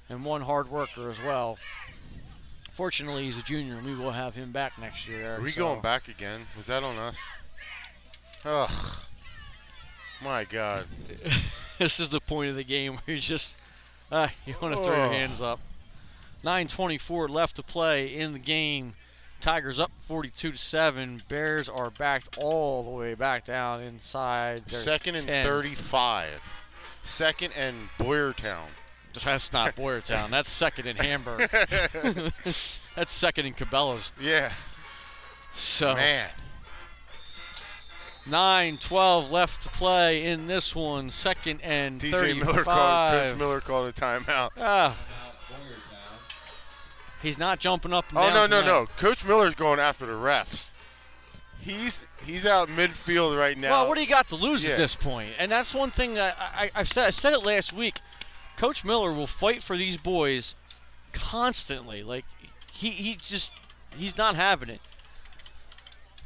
and 0.08 0.24
one 0.24 0.42
hard 0.42 0.69
worker 0.69 1.10
as 1.10 1.18
well. 1.26 1.58
Fortunately, 2.82 3.26
he's 3.26 3.38
a 3.38 3.43
junior, 3.43 3.76
and 3.77 3.85
we 3.85 3.93
will 3.93 4.14
have 4.14 4.34
him 4.34 4.51
back 4.51 4.72
next 4.80 5.08
year. 5.08 5.22
Eric, 5.22 5.40
Are 5.40 5.43
we 5.43 5.51
so- 5.51 5.60
going 5.60 5.82
back 5.82 6.08
again? 6.08 6.48
Was 6.58 6.66
that 6.66 6.82
on 6.82 6.98
us? 6.98 7.16
Ugh. 8.43 8.72
My 10.19 10.45
God. 10.45 10.88
this 11.77 12.00
is 12.00 12.10
the 12.10 12.19
point 12.19 12.50
of 12.50 12.56
the 12.56 12.64
game 12.64 12.93
where 12.93 13.16
you 13.18 13.22
just 13.22 13.50
uh, 14.11 14.30
you 14.48 14.56
want 14.60 14.74
to 14.74 14.84
throw 14.84 14.95
your 14.95 15.14
hands 15.14 15.40
up. 15.40 15.60
9:24 16.43 17.30
left 17.30 17.56
to 17.58 17.61
play 17.61 18.08
in 18.18 18.34
the 18.34 18.40
game. 18.40 18.95
Tigers 19.42 19.80
up 19.80 19.92
42 20.08 20.53
to 20.53 20.58
seven. 20.58 21.22
Bears 21.30 21.69
are 21.69 21.92
backed 21.92 22.35
all 22.40 22.84
the 22.84 22.90
way 22.90 23.14
back 23.14 23.45
down 23.45 23.84
inside. 23.84 24.64
their 24.72 24.84
Second 24.84 25.18
and 25.18 25.27
10. 25.27 25.45
35. 25.45 26.42
Second 27.06 27.51
and 27.51 27.90
Boyertown. 28.00 28.69
That's 29.23 29.51
not 29.53 29.75
Boyertown. 29.77 30.31
That's 30.31 30.49
second 30.51 30.88
in 30.88 30.98
Hamburg. 30.98 31.49
That's 32.95 33.14
second 33.14 33.45
in 33.45 33.53
Cabela's. 33.53 34.11
Yeah. 34.19 34.53
So 35.57 35.95
Man. 35.95 36.30
9-12 38.27 39.31
left 39.31 39.64
to 39.64 39.69
play 39.69 40.23
in 40.25 40.48
this 40.48 40.75
one. 40.75 41.09
Second 41.09 41.59
and 41.61 41.99
DJ 41.99 42.11
35. 42.11 42.45
Miller 42.45 42.64
called, 42.64 43.11
Coach 43.14 43.38
Miller 43.38 43.61
called 43.61 43.88
a 43.90 43.93
timeout. 43.93 44.51
Ah. 44.57 44.98
He's 47.22 47.38
not 47.38 47.59
jumping 47.59 47.93
up 47.93 48.06
Oh 48.15 48.30
no 48.30 48.48
no 48.48 48.61
tonight. 48.61 48.65
no! 48.65 48.88
Coach 48.98 49.23
Miller's 49.23 49.53
going 49.53 49.80
after 49.80 50.06
the 50.07 50.14
refs. 50.14 50.69
He's 51.59 51.93
he's 52.25 52.45
out 52.48 52.67
midfield 52.67 53.38
right 53.38 53.56
now. 53.56 53.72
Well, 53.72 53.88
what 53.90 53.95
do 53.95 54.01
you 54.01 54.07
got 54.09 54.27
to 54.30 54.35
lose 54.35 54.64
Yeah. 54.64 54.72
at 54.72 54.77
this 54.77 54.95
point? 54.95 55.33
And 55.38 55.51
that's 55.51 55.72
one 55.73 55.91
thing 55.91 56.15
that 56.15 56.35
I, 56.40 56.64
I, 56.65 56.72
I've 56.75 56.91
said. 56.91 57.06
I 57.06 57.09
said 57.11 57.33
it 57.33 57.43
last 57.43 57.73
week. 57.73 57.99
Coach 58.61 58.83
Miller 58.83 59.11
will 59.11 59.25
fight 59.25 59.64
for 59.64 59.75
these 59.75 59.98
boys 59.98 60.53
constantly. 61.14 62.03
Like 62.03 62.25
he, 62.72 62.91
he 62.91 63.15
just 63.15 63.51
he's 63.90 64.15
not 64.15 64.35
having 64.35 64.69
it. 64.69 64.81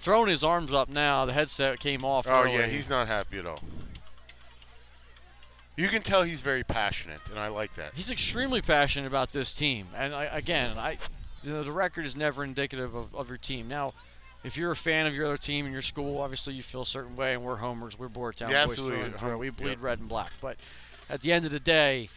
Throwing 0.03 0.27
his 0.29 0.43
arms 0.43 0.73
up 0.73 0.89
now. 0.89 1.25
The 1.25 1.31
headset 1.31 1.79
came 1.79 2.03
off. 2.03 2.27
Oh 2.27 2.43
early. 2.43 2.55
yeah, 2.55 2.67
he's 2.67 2.89
not 2.89 3.07
happy 3.07 3.39
at 3.39 3.45
all. 3.45 3.61
You 5.77 5.87
can 5.87 6.01
tell 6.01 6.23
he's 6.23 6.41
very 6.41 6.65
passionate, 6.65 7.21
and 7.29 7.39
I 7.39 7.47
like 7.47 7.73
that. 7.77 7.93
He's 7.93 8.09
extremely 8.09 8.61
passionate 8.61 9.07
about 9.07 9.31
this 9.31 9.53
team, 9.53 9.87
and 9.95 10.13
I, 10.13 10.25
again, 10.25 10.77
I, 10.77 10.97
you 11.41 11.53
know, 11.53 11.63
the 11.63 11.71
record 11.71 12.05
is 12.05 12.17
never 12.17 12.43
indicative 12.43 12.93
of, 12.95 13.15
of 13.15 13.29
your 13.29 13.37
team. 13.37 13.69
Now, 13.69 13.93
if 14.43 14.57
you're 14.57 14.71
a 14.71 14.75
fan 14.75 15.05
of 15.05 15.13
your 15.13 15.25
other 15.25 15.37
team 15.37 15.63
and 15.65 15.73
your 15.73 15.81
school, 15.81 16.19
obviously 16.19 16.53
you 16.53 16.63
feel 16.63 16.81
a 16.81 16.85
certain 16.85 17.15
way, 17.15 17.33
and 17.33 17.43
we're 17.43 17.57
homers, 17.57 17.97
we're 17.97 18.09
Boyertown 18.09 18.49
Yeah, 18.51 18.65
boys 18.65 18.75
through 18.75 18.85
absolutely. 18.87 19.01
and 19.05 19.15
through. 19.19 19.37
We 19.37 19.47
Yep. 19.47 19.57
bleed 19.57 19.79
red 19.79 19.99
and 19.99 20.09
black. 20.09 20.31
But 20.41 20.57
at 21.09 21.21
the 21.21 21.31
end 21.31 21.45
of 21.45 21.51
the 21.53 21.59
day, 21.61 22.09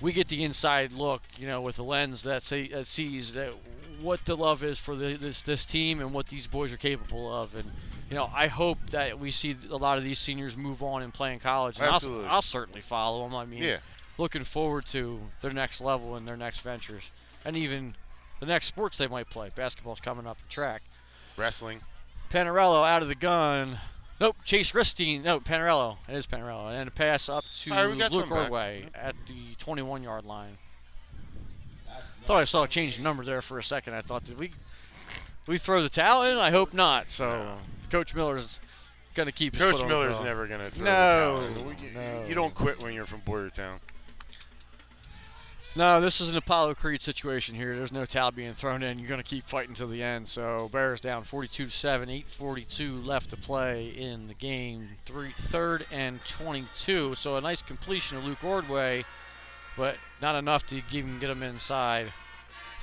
we 0.00 0.12
get 0.12 0.28
the 0.28 0.42
inside 0.44 0.92
look, 0.92 1.22
you 1.36 1.46
know, 1.46 1.60
with 1.60 1.78
a 1.78 1.82
lens 1.82 2.22
that, 2.22 2.42
say, 2.42 2.68
that 2.68 2.86
sees 2.86 3.32
that 3.34 3.52
what 4.00 4.20
the 4.24 4.36
love 4.36 4.62
is 4.62 4.78
for 4.78 4.96
the, 4.96 5.16
this 5.16 5.42
this 5.42 5.64
team 5.64 6.00
and 6.00 6.12
what 6.14 6.28
these 6.28 6.46
boys 6.46 6.72
are 6.72 6.76
capable 6.78 7.32
of. 7.32 7.54
And 7.54 7.70
you 8.08 8.16
know, 8.16 8.30
I 8.34 8.48
hope 8.48 8.78
that 8.92 9.18
we 9.20 9.30
see 9.30 9.56
a 9.70 9.76
lot 9.76 9.98
of 9.98 10.04
these 10.04 10.18
seniors 10.18 10.56
move 10.56 10.82
on 10.82 11.02
and 11.02 11.12
play 11.14 11.32
in 11.32 11.38
college. 11.38 11.76
And 11.78 11.84
Absolutely. 11.86 12.26
I'll, 12.26 12.36
I'll 12.36 12.42
certainly 12.42 12.80
follow 12.80 13.22
them. 13.24 13.34
I 13.36 13.44
mean, 13.44 13.62
Yeah. 13.62 13.78
looking 14.18 14.44
forward 14.44 14.86
to 14.92 15.20
their 15.42 15.52
next 15.52 15.80
level 15.80 16.16
and 16.16 16.26
their 16.26 16.36
next 16.36 16.60
ventures, 16.62 17.04
and 17.44 17.56
even 17.56 17.94
the 18.40 18.46
next 18.46 18.66
sports 18.66 18.96
they 18.96 19.06
might 19.06 19.28
play. 19.30 19.50
Basketball's 19.54 20.00
coming 20.00 20.26
up, 20.26 20.38
the 20.38 20.52
track. 20.52 20.82
Wrestling. 21.36 21.82
Panarello 22.32 22.88
out 22.88 23.02
of 23.02 23.08
the 23.08 23.14
gun. 23.14 23.78
Nope, 24.20 24.36
Chase 24.44 24.74
Ristine. 24.74 25.22
No, 25.22 25.40
Panarello. 25.40 25.96
It 26.06 26.14
is 26.14 26.26
Panarello. 26.26 26.70
And 26.78 26.88
a 26.88 26.90
pass 26.90 27.28
up 27.28 27.44
to 27.62 27.70
right, 27.70 27.86
we 27.86 27.94
Luke. 27.96 28.30
Ordway 28.30 28.86
at 28.94 29.14
the 29.26 29.54
21 29.58 30.02
yard 30.02 30.26
line. 30.26 30.58
I 31.88 32.26
thought 32.26 32.36
I 32.36 32.44
saw 32.44 32.64
a 32.64 32.68
change 32.68 32.98
in 32.98 33.02
number 33.02 33.24
there 33.24 33.40
for 33.40 33.58
a 33.58 33.64
second. 33.64 33.94
I 33.94 34.02
thought, 34.02 34.26
did 34.26 34.38
we 34.38 34.52
we 35.46 35.58
throw 35.58 35.82
the 35.82 35.88
towel 35.88 36.22
in? 36.24 36.36
I 36.36 36.50
hope 36.50 36.74
not. 36.74 37.10
So 37.10 37.56
Coach 37.90 38.14
Miller's 38.14 38.58
going 39.14 39.26
to 39.26 39.32
keep 39.32 39.54
his 39.54 39.60
Coach 39.60 39.72
foot 39.76 39.82
on 39.82 39.88
the 39.88 39.94
Miller's 39.94 40.22
never 40.22 40.46
gonna 40.46 40.70
throw 40.70 40.84
no, 40.84 41.40
the 41.48 41.54
towel 41.60 41.70
in. 41.70 41.78
You- 41.78 41.90
no. 41.94 42.24
You 42.28 42.34
don't 42.34 42.54
quit 42.54 42.78
when 42.78 42.92
you're 42.92 43.06
from 43.06 43.22
Boyertown. 43.22 43.78
No, 45.76 46.00
this 46.00 46.20
is 46.20 46.28
an 46.28 46.36
Apollo 46.36 46.74
Creed 46.74 47.00
situation 47.00 47.54
here. 47.54 47.76
There's 47.76 47.92
no 47.92 48.04
towel 48.04 48.32
being 48.32 48.54
thrown 48.54 48.82
in. 48.82 48.98
You're 48.98 49.08
going 49.08 49.22
to 49.22 49.28
keep 49.28 49.48
fighting 49.48 49.74
to 49.76 49.86
the 49.86 50.02
end. 50.02 50.28
So 50.28 50.68
Bears 50.72 51.00
down 51.00 51.22
42 51.22 51.66
to 51.66 51.70
7, 51.70 52.08
8:42 52.08 53.06
left 53.06 53.30
to 53.30 53.36
play 53.36 53.86
in 53.88 54.26
the 54.26 54.34
game. 54.34 54.88
Three, 55.06 55.32
third 55.50 55.86
and 55.92 56.20
22. 56.36 57.14
So 57.14 57.36
a 57.36 57.40
nice 57.40 57.62
completion 57.62 58.16
of 58.16 58.24
Luke 58.24 58.42
Ordway, 58.42 59.04
but 59.76 59.94
not 60.20 60.34
enough 60.34 60.66
to 60.68 60.82
even 60.90 61.20
get 61.20 61.30
him 61.30 61.42
inside. 61.42 62.12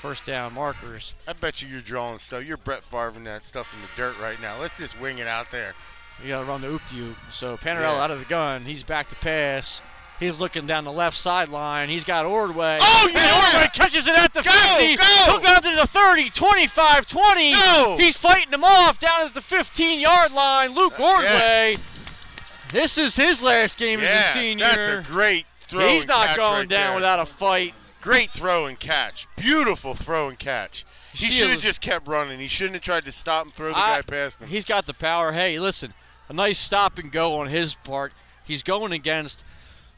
First 0.02 0.26
down 0.26 0.54
markers. 0.54 1.14
I 1.28 1.34
bet 1.34 1.62
you 1.62 1.68
you're 1.68 1.82
drawing 1.82 2.20
stuff. 2.20 2.44
You're 2.46 2.56
Brett 2.56 2.84
Favre 2.84 3.20
that 3.26 3.44
stuff 3.46 3.68
in 3.76 3.82
the 3.82 3.88
dirt 3.98 4.16
right 4.22 4.40
now. 4.40 4.62
Let's 4.62 4.78
just 4.78 4.98
wing 5.00 5.18
it 5.18 5.28
out 5.28 5.48
there. 5.52 5.74
You 6.24 6.30
got 6.30 6.42
to 6.42 6.46
run 6.46 6.62
the 6.62 6.70
oop 6.70 6.82
to 6.92 6.96
you. 6.96 7.16
So 7.34 7.58
Panarello 7.58 7.96
Yeah. 7.98 8.04
out 8.04 8.12
of 8.12 8.20
the 8.20 8.26
gun. 8.26 8.64
He's 8.66 8.84
back 8.84 9.10
to 9.10 9.16
pass. 9.16 9.82
He's 10.20 10.40
looking 10.40 10.66
down 10.66 10.84
the 10.84 10.92
left 10.92 11.18
sideline. 11.18 11.90
He's 11.90 12.04
got 12.04 12.26
Ordway. 12.26 12.80
Oh, 12.82 13.10
yeah! 13.14 13.54
Ordway 13.54 13.68
catches 13.74 14.08
it 14.08 14.16
at 14.16 14.34
the 14.34 14.42
Go, 14.42 14.50
50. 14.50 14.96
go! 14.96 15.04
He'll 15.04 15.40
go 15.40 15.60
to 15.70 15.76
the 15.76 15.88
30, 15.88 16.32
25, 16.32 17.08
20. 17.08 17.54
Go! 17.54 17.98
He's 18.00 18.18
fighting 18.18 18.52
him 18.52 18.64
off 18.64 19.00
down 19.00 19.28
at 19.28 19.34
the 19.36 19.42
15 19.42 20.00
yard 20.00 20.32
line. 20.32 20.74
Luke 20.74 21.00
Ordway. 21.00 21.78
This 22.72 22.98
is 22.98 23.16
his 23.16 23.42
last 23.42 23.78
game 23.78 24.02
yeah, 24.02 24.08
as 24.08 24.36
a 24.36 24.40
senior. 24.40 24.66
that's 24.66 25.08
a 25.08 25.12
great 25.12 25.46
throw. 25.70 25.88
He's 25.88 26.06
not 26.06 26.36
going 26.36 26.60
right 26.62 26.70
down 26.70 26.88
there. 26.90 26.96
without 26.96 27.20
a 27.20 27.26
fight. 27.26 27.74
Great 28.02 28.32
throw 28.32 28.66
and 28.66 28.80
catch. 28.80 29.28
Beautiful 29.38 29.96
throw 29.96 30.30
and 30.30 30.40
catch. 30.40 30.86
He 31.14 31.32
should 31.32 31.50
have 31.50 31.62
just 31.62 31.82
kept 31.82 32.08
running. 32.08 32.40
He 32.40 32.48
shouldn't 32.48 32.76
have 32.76 32.84
tried 32.84 33.06
to 33.06 33.12
stop 33.12 33.46
and 33.46 33.54
throw 33.54 33.70
the 33.70 33.78
I- 33.78 33.98
guy 33.98 34.02
past 34.02 34.38
him. 34.40 34.50
He's 34.50 34.66
got 34.66 34.86
the 34.86 34.94
power. 34.94 35.32
Hey, 35.32 35.60
listen, 35.60 35.94
a 36.30 36.34
nice 36.34 36.60
stop 36.60 36.98
and 36.98 37.12
go 37.12 37.40
on 37.40 37.48
his 37.48 37.76
part. 37.84 38.14
He's 38.44 38.64
going 38.64 38.92
against 38.92 39.44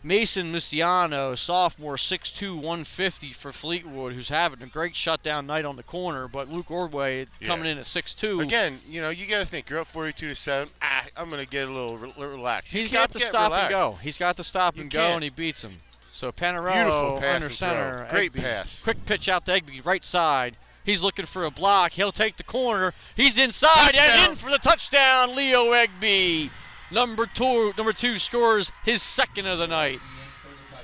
Mason 0.01 0.51
Mustiano, 0.53 1.37
sophomore, 1.37 1.97
6'2", 1.97 2.55
150 2.55 3.33
for 3.33 3.51
Fleetwood, 3.51 4.13
who's 4.13 4.29
having 4.29 4.61
a 4.61 4.67
great 4.67 4.95
shutdown 4.95 5.45
night 5.45 5.65
on 5.65 5.75
the 5.75 5.83
corner. 5.83 6.27
But 6.27 6.47
Luke 6.49 6.71
Ordway 6.71 7.27
coming 7.45 7.65
in 7.69 7.77
at 7.77 7.85
6'2". 7.85 8.41
Again, 8.41 8.79
you 8.87 9.01
know, 9.01 9.09
you 9.09 9.27
got 9.27 9.39
to 9.39 9.45
think 9.45 9.69
you're 9.69 9.79
up 9.79 9.87
42 9.87 10.29
to 10.29 10.35
seven. 10.35 10.69
Ah, 10.81 11.05
I'm 11.17 11.29
gonna 11.29 11.45
get 11.45 11.67
a 11.67 11.71
little 11.71 11.97
re- 11.97 12.13
relaxed. 12.17 12.71
He's 12.71 12.87
got 12.89 13.11
to 13.11 13.19
stop 13.19 13.51
relaxed. 13.51 13.65
and 13.65 13.71
go. 13.71 13.99
He's 14.01 14.17
got 14.17 14.37
to 14.37 14.43
stop 14.43 14.75
You 14.77 14.83
and 14.83 14.91
go, 14.91 14.99
can't. 14.99 15.13
and 15.15 15.23
he 15.23 15.29
beats 15.29 15.63
him. 15.63 15.81
So 16.13 16.31
Panarello 16.31 17.15
under 17.17 17.27
and 17.27 17.43
throw. 17.45 17.49
center. 17.55 18.07
Great 18.09 18.33
Egby. 18.33 18.41
pass. 18.41 18.79
Quick 18.83 19.05
pitch 19.05 19.27
out 19.27 19.45
to 19.47 19.51
Egby, 19.51 19.85
right 19.85 20.03
side. 20.05 20.55
He's 20.83 21.01
looking 21.01 21.25
for 21.25 21.45
a 21.45 21.51
block. 21.51 21.91
He'll 21.91 22.11
take 22.13 22.37
the 22.37 22.43
corner. 22.43 22.93
He's 23.15 23.37
inside 23.37 23.95
and 23.95 24.31
in 24.31 24.37
for 24.37 24.49
the 24.49 24.57
touchdown. 24.57 25.35
Leo 25.35 25.71
Egby, 25.73 26.49
number 26.91 27.25
two, 27.25 27.73
number 27.77 27.93
two 27.93 28.19
scores 28.19 28.71
his 28.83 29.01
second 29.01 29.45
of 29.45 29.59
the 29.59 29.67
night. 29.67 29.99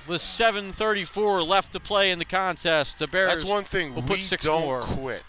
With 0.08 0.22
7:34 0.22 1.42
left 1.48 1.74
to 1.74 1.80
play 1.80 2.11
in 2.11 2.19
the 2.19 2.25
contest, 2.25 3.00
the 3.00 3.08
Bears 3.08 3.34
That's 3.34 3.45
one 3.45 3.64
thing. 3.66 3.95
will 3.95 4.03
we 4.03 4.08
put 4.08 4.19
six 4.22 4.45
don't 4.45 4.61
more. 4.61 4.82
quit. 4.84 5.24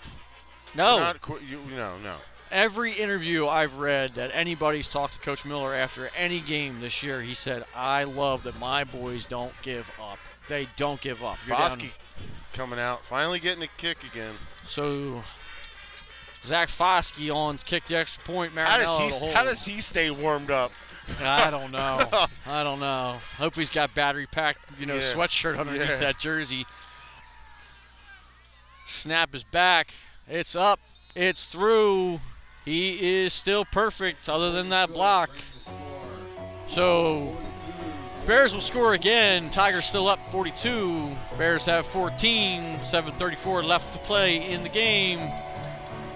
No. 0.74 0.96
We're 0.96 1.00
Not 1.00 1.22
quit. 1.22 1.42
You, 1.42 1.60
no, 1.70 1.98
no. 1.98 2.16
Every 2.50 2.92
interview 2.92 3.48
I've 3.48 3.74
read 3.74 4.14
that 4.16 4.30
anybody's 4.34 4.86
talked 4.86 5.14
to 5.14 5.20
Coach 5.20 5.44
Miller 5.46 5.74
after 5.74 6.10
any 6.14 6.40
game 6.40 6.80
this 6.80 7.02
year, 7.02 7.22
he 7.22 7.32
said, 7.34 7.64
"I 7.74 8.05
love 8.05 8.42
that 8.44 8.58
my 8.58 8.84
boys 8.84 9.24
don't 9.26 9.55
give 9.62 9.86
up. 10.00 10.18
They 10.48 10.68
don't 10.76 11.00
give 11.00 11.24
up." 11.24 11.38
You're 11.46 11.56
down- 11.56 11.80
Foskey 11.80 11.90
coming 12.52 12.78
out, 12.78 13.00
finally 13.08 13.40
getting 13.40 13.62
a 13.62 13.68
kick 13.78 14.05
again. 14.05 14.36
So 14.70 15.24
Zach 16.47 16.68
Foskey 16.70 17.34
on 17.34 17.58
kick 17.58 17.84
the 17.89 17.97
extra 17.97 18.23
point. 18.25 18.52
How 18.55 18.78
does 18.78 19.12
he? 19.20 19.33
How 19.33 19.42
does 19.44 19.62
he 19.62 19.81
stay 19.81 20.10
warmed 20.10 20.50
up? 20.50 20.70
I 21.20 21.50
don't 21.50 21.70
know. 21.70 21.99
I 22.47 22.62
don't 22.62 22.81
know. 22.81 23.18
Hope 23.36 23.55
he's 23.55 23.70
got 23.70 23.94
battery 23.94 24.26
pack, 24.26 24.57
you 24.78 24.86
know, 24.86 24.97
Yeah. 24.97 25.12
sweatshirt 25.15 25.58
underneath 25.58 25.89
Yeah. 25.89 25.97
that 25.99 26.18
jersey. 26.18 26.66
Snap 28.89 29.34
is 29.34 29.44
back. 29.44 29.89
It's 30.28 30.55
up. 30.55 30.81
It's 31.15 31.44
through. 31.44 32.20
He 32.65 33.23
is 33.25 33.33
still 33.33 33.65
perfect, 33.65 34.28
other 34.28 34.50
than 34.52 34.68
that 34.70 34.92
block. 34.92 35.31
So 36.75 37.36
Bears 38.26 38.52
will 38.52 38.60
score 38.60 38.92
again. 38.94 39.50
Tigers 39.50 39.86
still 39.86 40.08
up 40.08 40.18
42. 40.33 41.16
Bears 41.39 41.65
have 41.65 41.86
14. 41.89 42.81
7:34 42.91 43.62
left 43.65 43.92
to 43.92 43.99
play 44.00 44.50
in 44.50 44.65
the 44.65 44.68
game. 44.68 45.31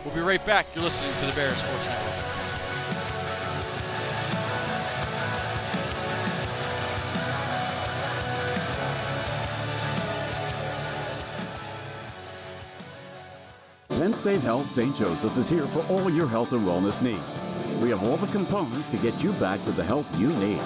We'll 0.05 0.15
be 0.15 0.21
right 0.21 0.45
back. 0.47 0.67
You're 0.75 0.85
listening 0.85 1.13
to 1.21 1.27
the 1.27 1.33
Bears 1.33 1.59
Sports 1.59 1.85
Network. 1.85 2.31
Penn 13.91 14.15
State 14.15 14.41
Health 14.41 14.65
St. 14.65 14.97
Joseph 14.97 15.37
is 15.37 15.51
here 15.51 15.67
for 15.67 15.85
all 15.93 16.09
your 16.09 16.27
health 16.27 16.55
and 16.55 16.67
wellness 16.67 17.03
needs. 17.03 17.50
We 17.81 17.91
have 17.91 18.03
all 18.03 18.17
the 18.19 18.31
components 18.31 18.91
to 18.91 18.99
get 18.99 19.25
you 19.25 19.33
back 19.35 19.63
to 19.63 19.73
the 19.73 19.83
health 19.83 20.21
you 20.21 20.29
need. 20.35 20.61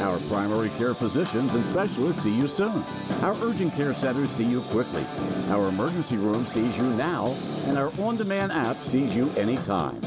Our 0.00 0.18
primary 0.28 0.68
care 0.70 0.94
physicians 0.94 1.54
and 1.54 1.64
specialists 1.64 2.22
see 2.22 2.32
you 2.36 2.46
soon. 2.46 2.84
Our 3.22 3.34
urgent 3.42 3.74
care 3.74 3.92
centers 3.92 4.30
see 4.30 4.44
you 4.44 4.60
quickly. 4.62 5.04
Our 5.48 5.68
emergency 5.68 6.16
room 6.18 6.44
sees 6.44 6.78
you 6.78 6.84
now, 6.94 7.34
and 7.66 7.76
our 7.76 7.90
on 8.00 8.14
demand 8.16 8.52
app 8.52 8.76
sees 8.76 9.16
you 9.16 9.32
anytime. 9.32 10.00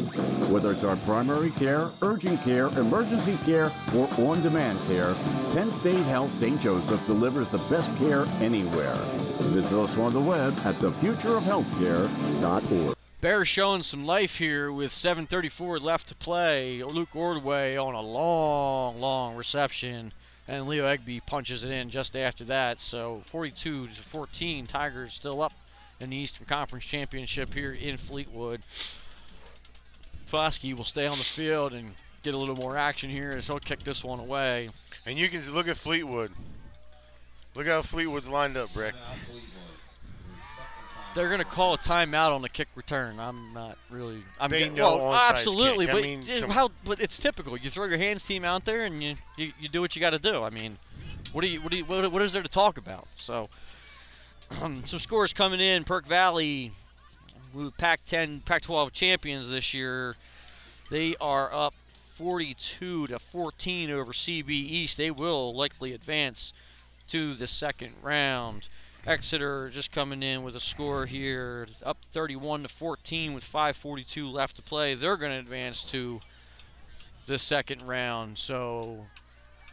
Whether 0.50 0.72
it's 0.72 0.85
our 0.85 0.95
primary 0.98 1.50
care, 1.51 1.90
urgent 2.01 2.42
care, 2.42 2.67
emergency 2.80 3.38
care, 3.45 3.69
or 3.95 4.08
on 4.19 4.42
demand 4.42 4.80
care, 4.88 5.14
Penn 5.53 5.74
State 5.74 6.06
Health 6.06 6.30
St. 6.30 6.61
Joseph 6.61 7.06
delivers 7.06 7.50
the 7.50 7.58
best 7.69 7.93
care 7.98 8.25
anywhere. 8.40 8.95
Visit 9.51 9.77
us 9.77 9.98
on 9.98 10.14
the 10.14 10.22
web 10.22 10.53
at 10.66 10.75
thefutureofhealthcare.org. 10.75 12.94
Bears 13.25 13.47
showing 13.47 13.81
some 13.81 14.05
life 14.05 14.35
here 14.35 14.71
with 14.71 14.91
7:34 14.91 15.79
left 15.79 16.09
to 16.09 16.13
play. 16.13 16.83
Luke 16.83 17.15
Ordway 17.15 17.75
on 17.75 17.95
a 17.95 18.01
long, 18.01 18.99
long 19.01 19.35
reception, 19.35 20.13
and 20.47 20.67
Leo 20.67 20.85
Egby 20.85 21.25
punches 21.25 21.63
it 21.63 21.71
in 21.71 21.89
just 21.89 22.15
after 22.15 22.43
that. 22.45 22.79
So 22.79 23.23
42 23.31 23.87
to 23.87 24.03
14, 24.11 24.67
Tigers 24.67 25.15
still 25.15 25.41
up 25.41 25.53
in 25.99 26.11
the 26.11 26.17
Eastern 26.17 26.45
Conference 26.45 26.85
Championship 26.85 27.55
here 27.55 27.73
in 27.73 27.97
Fleetwood. 27.97 28.61
Foskey 30.31 30.77
will 30.77 30.85
stay 30.85 31.07
on 31.07 31.17
the 31.17 31.23
field 31.23 31.73
and 31.73 31.95
get 32.21 32.35
a 32.35 32.37
little 32.37 32.55
more 32.55 32.77
action 32.77 33.09
here 33.09 33.31
as 33.31 33.47
he'll 33.47 33.59
kick 33.59 33.83
this 33.83 34.03
one 34.03 34.19
away. 34.19 34.69
And 35.03 35.17
you 35.17 35.29
can 35.29 35.51
look 35.51 35.67
at 35.67 35.77
Fleetwood. 35.77 36.31
Look 37.55 37.65
how 37.65 37.81
Fleetwood's 37.81 38.27
lined 38.27 38.55
up, 38.55 38.71
Brick. 38.71 38.93
They're 41.16 41.30
going 41.30 41.40
to 41.40 41.45
call 41.45 41.76
a 41.76 41.77
timeout 41.77 42.35
on 42.35 42.42
the 42.42 42.50
kick 42.50 42.68
return. 42.76 43.19
I'm 43.19 43.53
not 43.53 43.77
really. 43.90 44.24
I'm 44.38 44.52
They 44.52 44.68
know 44.69 44.98
well, 44.98 45.14
absolutely. 45.14 45.90
I 45.90 45.94
but 45.94 46.03
mean, 46.03 46.24
how? 46.50 46.72
But 46.84 47.00
it's 47.00 47.18
typical. 47.18 47.58
You 47.58 47.72
throw 47.72 47.85
your 47.85 47.98
hands 47.98 48.22
team 48.22 48.44
out 48.44 48.66
there 48.66 48.84
and 48.84 49.02
you 49.02 49.16
you, 49.38 49.53
you 49.60 49.69
do 49.69 49.80
what 49.80 49.95
you 49.95 50.02
got 50.02 50.10
to 50.10 50.19
do. 50.19 50.44
I 50.44 50.50
mean, 50.50 50.77
what 51.32 51.42
do 51.42 51.48
you 51.48 51.61
what 51.61 51.72
do 51.72 51.77
you 51.77 51.85
what, 51.85 52.11
what 52.11 52.22
is 52.22 52.34
there 52.34 52.44
to 52.44 52.50
talk 52.50 52.77
about? 52.77 53.08
So, 53.18 53.50
some 54.60 55.00
scores 55.00 55.32
coming 55.32 55.61
in. 55.61 55.85
Perk 55.85 56.06
Valley, 56.06 56.74
with 57.53 57.77
Pac-10, 57.77 58.44
Pac-12 58.44 58.92
champions 58.92 59.50
this 59.50 59.74
year. 59.74 60.16
They 60.92 61.16
are 61.22 61.52
up 61.53 61.74
42 62.18 63.08
to 63.08 63.19
14 63.19 63.90
over 63.90 64.11
CB 64.11 64.50
East. 64.50 64.98
They 64.98 65.11
will 65.11 65.56
likely 65.56 65.94
advance 65.94 66.53
to 67.10 67.35
the 67.35 67.48
second 67.48 67.94
round. 68.02 68.68
Exeter 69.06 69.69
just 69.69 69.92
coming 69.92 70.24
in 70.24 70.43
with 70.43 70.56
a 70.56 70.59
score 70.59 71.06
here, 71.06 71.67
up 71.84 71.98
31 72.14 72.64
to 72.64 72.69
14 72.69 73.34
with 73.34 73.43
5:42 73.43 74.32
left 74.32 74.56
to 74.56 74.61
play. 74.64 74.95
They're 74.95 75.17
going 75.17 75.32
to 75.32 75.38
advance 75.38 75.84
to 75.92 76.22
the 77.27 77.38
second 77.38 77.84
round. 77.84 78.40
So 78.40 79.06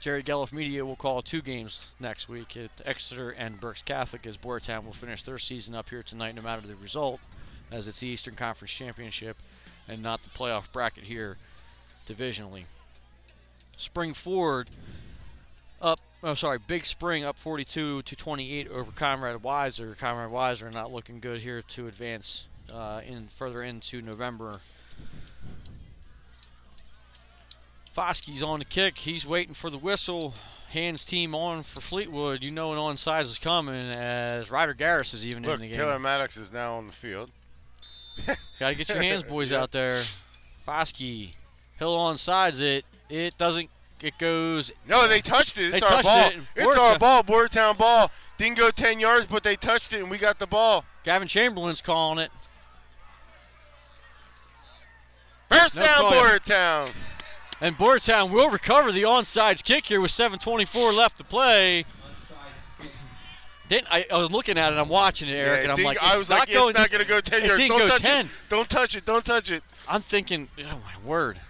Jerry 0.01 0.23
Gelliff 0.23 0.53
Media 0.53 0.85
will 0.85 0.97
call 0.97 1.23
two 1.23 1.41
games 1.41 1.81
next 1.99 2.29
week 2.29 2.57
at 2.57 2.71
Exeter 2.85 3.31
and 3.31 3.61
Berks 3.61 3.83
Catholic 3.83 4.27
as 4.27 4.37
Boyertown 4.37 4.85
will 4.85 4.93
finish 4.93 5.23
their 5.23 5.39
season 5.39 5.75
up 5.75 5.89
here 5.89 6.03
tonight, 6.03 6.35
no 6.35 6.43
matter 6.43 6.67
the 6.67 6.77
result, 6.77 7.21
as 7.71 7.87
it's 7.87 8.01
the 8.01 8.09
Eastern 8.09 8.35
Conference 8.35 8.73
Championship 8.73 9.37
and 9.89 10.03
not 10.03 10.21
the 10.23 10.31
playoff 10.31 10.65
bracket 10.73 11.05
here 11.05 11.39
divisionally. 12.09 12.65
Spring 13.79 14.13
Ford 14.13 14.69
up, 15.81 16.01
oh 16.23 16.35
sorry, 16.35 16.59
Big 16.59 16.87
Spring 16.87 17.25
up 17.25 17.37
42 17.43 18.03
to 18.03 18.17
28 18.17 18.69
over 18.69 18.91
Conrad 18.93 19.43
Weiser. 19.43 19.97
Conrad 19.97 20.31
Weiser 20.31 20.73
not 20.73 20.93
looking 20.93 21.21
good 21.21 21.41
here 21.41 21.63
to 21.75 21.87
advance 21.89 22.45
uh, 22.73 23.01
in 23.07 23.29
further 23.39 23.63
into 23.63 24.01
November. 24.03 24.61
Foskey's 27.97 28.43
on 28.43 28.59
the 28.59 28.65
kick. 28.65 28.99
He's 28.99 29.27
waiting 29.27 29.55
for 29.55 29.69
the 29.71 29.79
whistle. 29.79 30.35
Hands 30.71 31.05
team 31.05 31.35
on 31.35 31.63
for 31.65 31.83
Fleetwood. 31.83 32.43
You 32.43 32.51
know 32.51 32.73
an 32.73 32.79
onside 32.79 33.25
is 33.27 33.39
coming 33.39 33.75
as 33.75 34.51
Ryder 34.51 34.75
Garris 34.75 35.13
is 35.13 35.27
even 35.27 35.43
Look, 35.43 35.57
in 35.57 35.61
the 35.61 35.69
game. 35.69 35.77
Taylor 35.77 35.99
Maddox 35.99 36.39
is 36.39 36.51
now 36.51 36.77
on 36.77 36.87
the 36.87 36.95
field. 36.95 37.31
Gotta 38.59 38.75
get 38.75 38.89
your 38.89 39.03
hands, 39.03 39.23
boys, 39.23 39.51
Yep. 39.51 39.61
out 39.61 39.73
there. 39.73 40.07
Foskey, 40.67 41.35
Hill 41.79 41.95
on 41.95 42.17
sides 42.17 42.59
it. 42.61 42.87
It 43.11 43.37
doesn't. 43.37 43.69
It 44.03 44.19
goes. 44.19 44.73
No, 44.87 45.07
they 45.07 45.21
touched 45.21 45.57
it. 45.57 45.71
They 45.71 45.77
It's 45.79 45.87
our 45.87 46.03
ball. 46.03 46.29
it. 46.29 46.35
It's 46.57 46.77
our 46.77 46.99
ball. 46.99 47.23
Boyertown 47.23 47.79
ball. 47.79 48.11
Didn't 48.37 48.59
go 48.59 48.73
10 48.73 48.99
yards, 48.99 49.27
but 49.31 49.45
they 49.45 49.55
touched 49.55 49.93
it, 49.93 50.01
and 50.01 50.11
we 50.11 50.19
got 50.19 50.41
the 50.41 50.47
ball. 50.47 50.85
Gavin 51.05 51.29
Chamberlain's 51.29 51.81
calling 51.81 52.19
it. 52.19 52.33
First 55.49 55.77
No 55.77 55.83
down. 55.83 56.13
Boyertown. 56.13 56.91
And 57.61 57.77
Boyertown 57.77 58.31
will 58.31 58.51
recover 58.51 58.91
the 58.91 59.03
onside 59.03 59.63
kick 59.63 59.87
here 59.87 60.01
with 60.01 60.11
7:24 60.11 60.93
left 60.93 61.19
to 61.19 61.25
play. 61.25 61.85
Then 63.69 63.83
I, 63.89 64.05
I 64.11 64.19
was 64.19 64.31
looking 64.33 64.59
at 64.59 64.73
it, 64.73 64.77
I'm 64.77 64.89
watching 64.89 65.29
it, 65.29 65.33
Eric, 65.33 65.59
Yeah, 65.65 65.71
and 65.71 65.81
I'm 65.81 65.85
like, 65.85 66.03
I 66.03 66.11
it's 66.11 66.19
was 66.19 66.29
not 66.29 66.41
like, 66.41 66.49
it's 66.49 66.59
going, 66.59 66.75
not 66.75 66.91
gonna 66.91 67.05
go 67.05 67.21
10 67.21 67.43
it 67.43 67.47
yards. 67.47 67.63
Didn't 67.63 67.79
Don't 67.79 67.89
go 67.89 67.89
touch 67.89 68.01
it. 68.01 68.07
10. 68.07 68.31
Don't 68.51 68.71
touch 68.71 68.95
it. 68.97 69.07
Don't 69.07 69.25
touch 69.25 69.51
it. 69.51 69.63
I'm 69.89 70.03
thinking, 70.03 70.49
oh 70.59 70.63
my 70.63 71.09
word. 71.09 71.41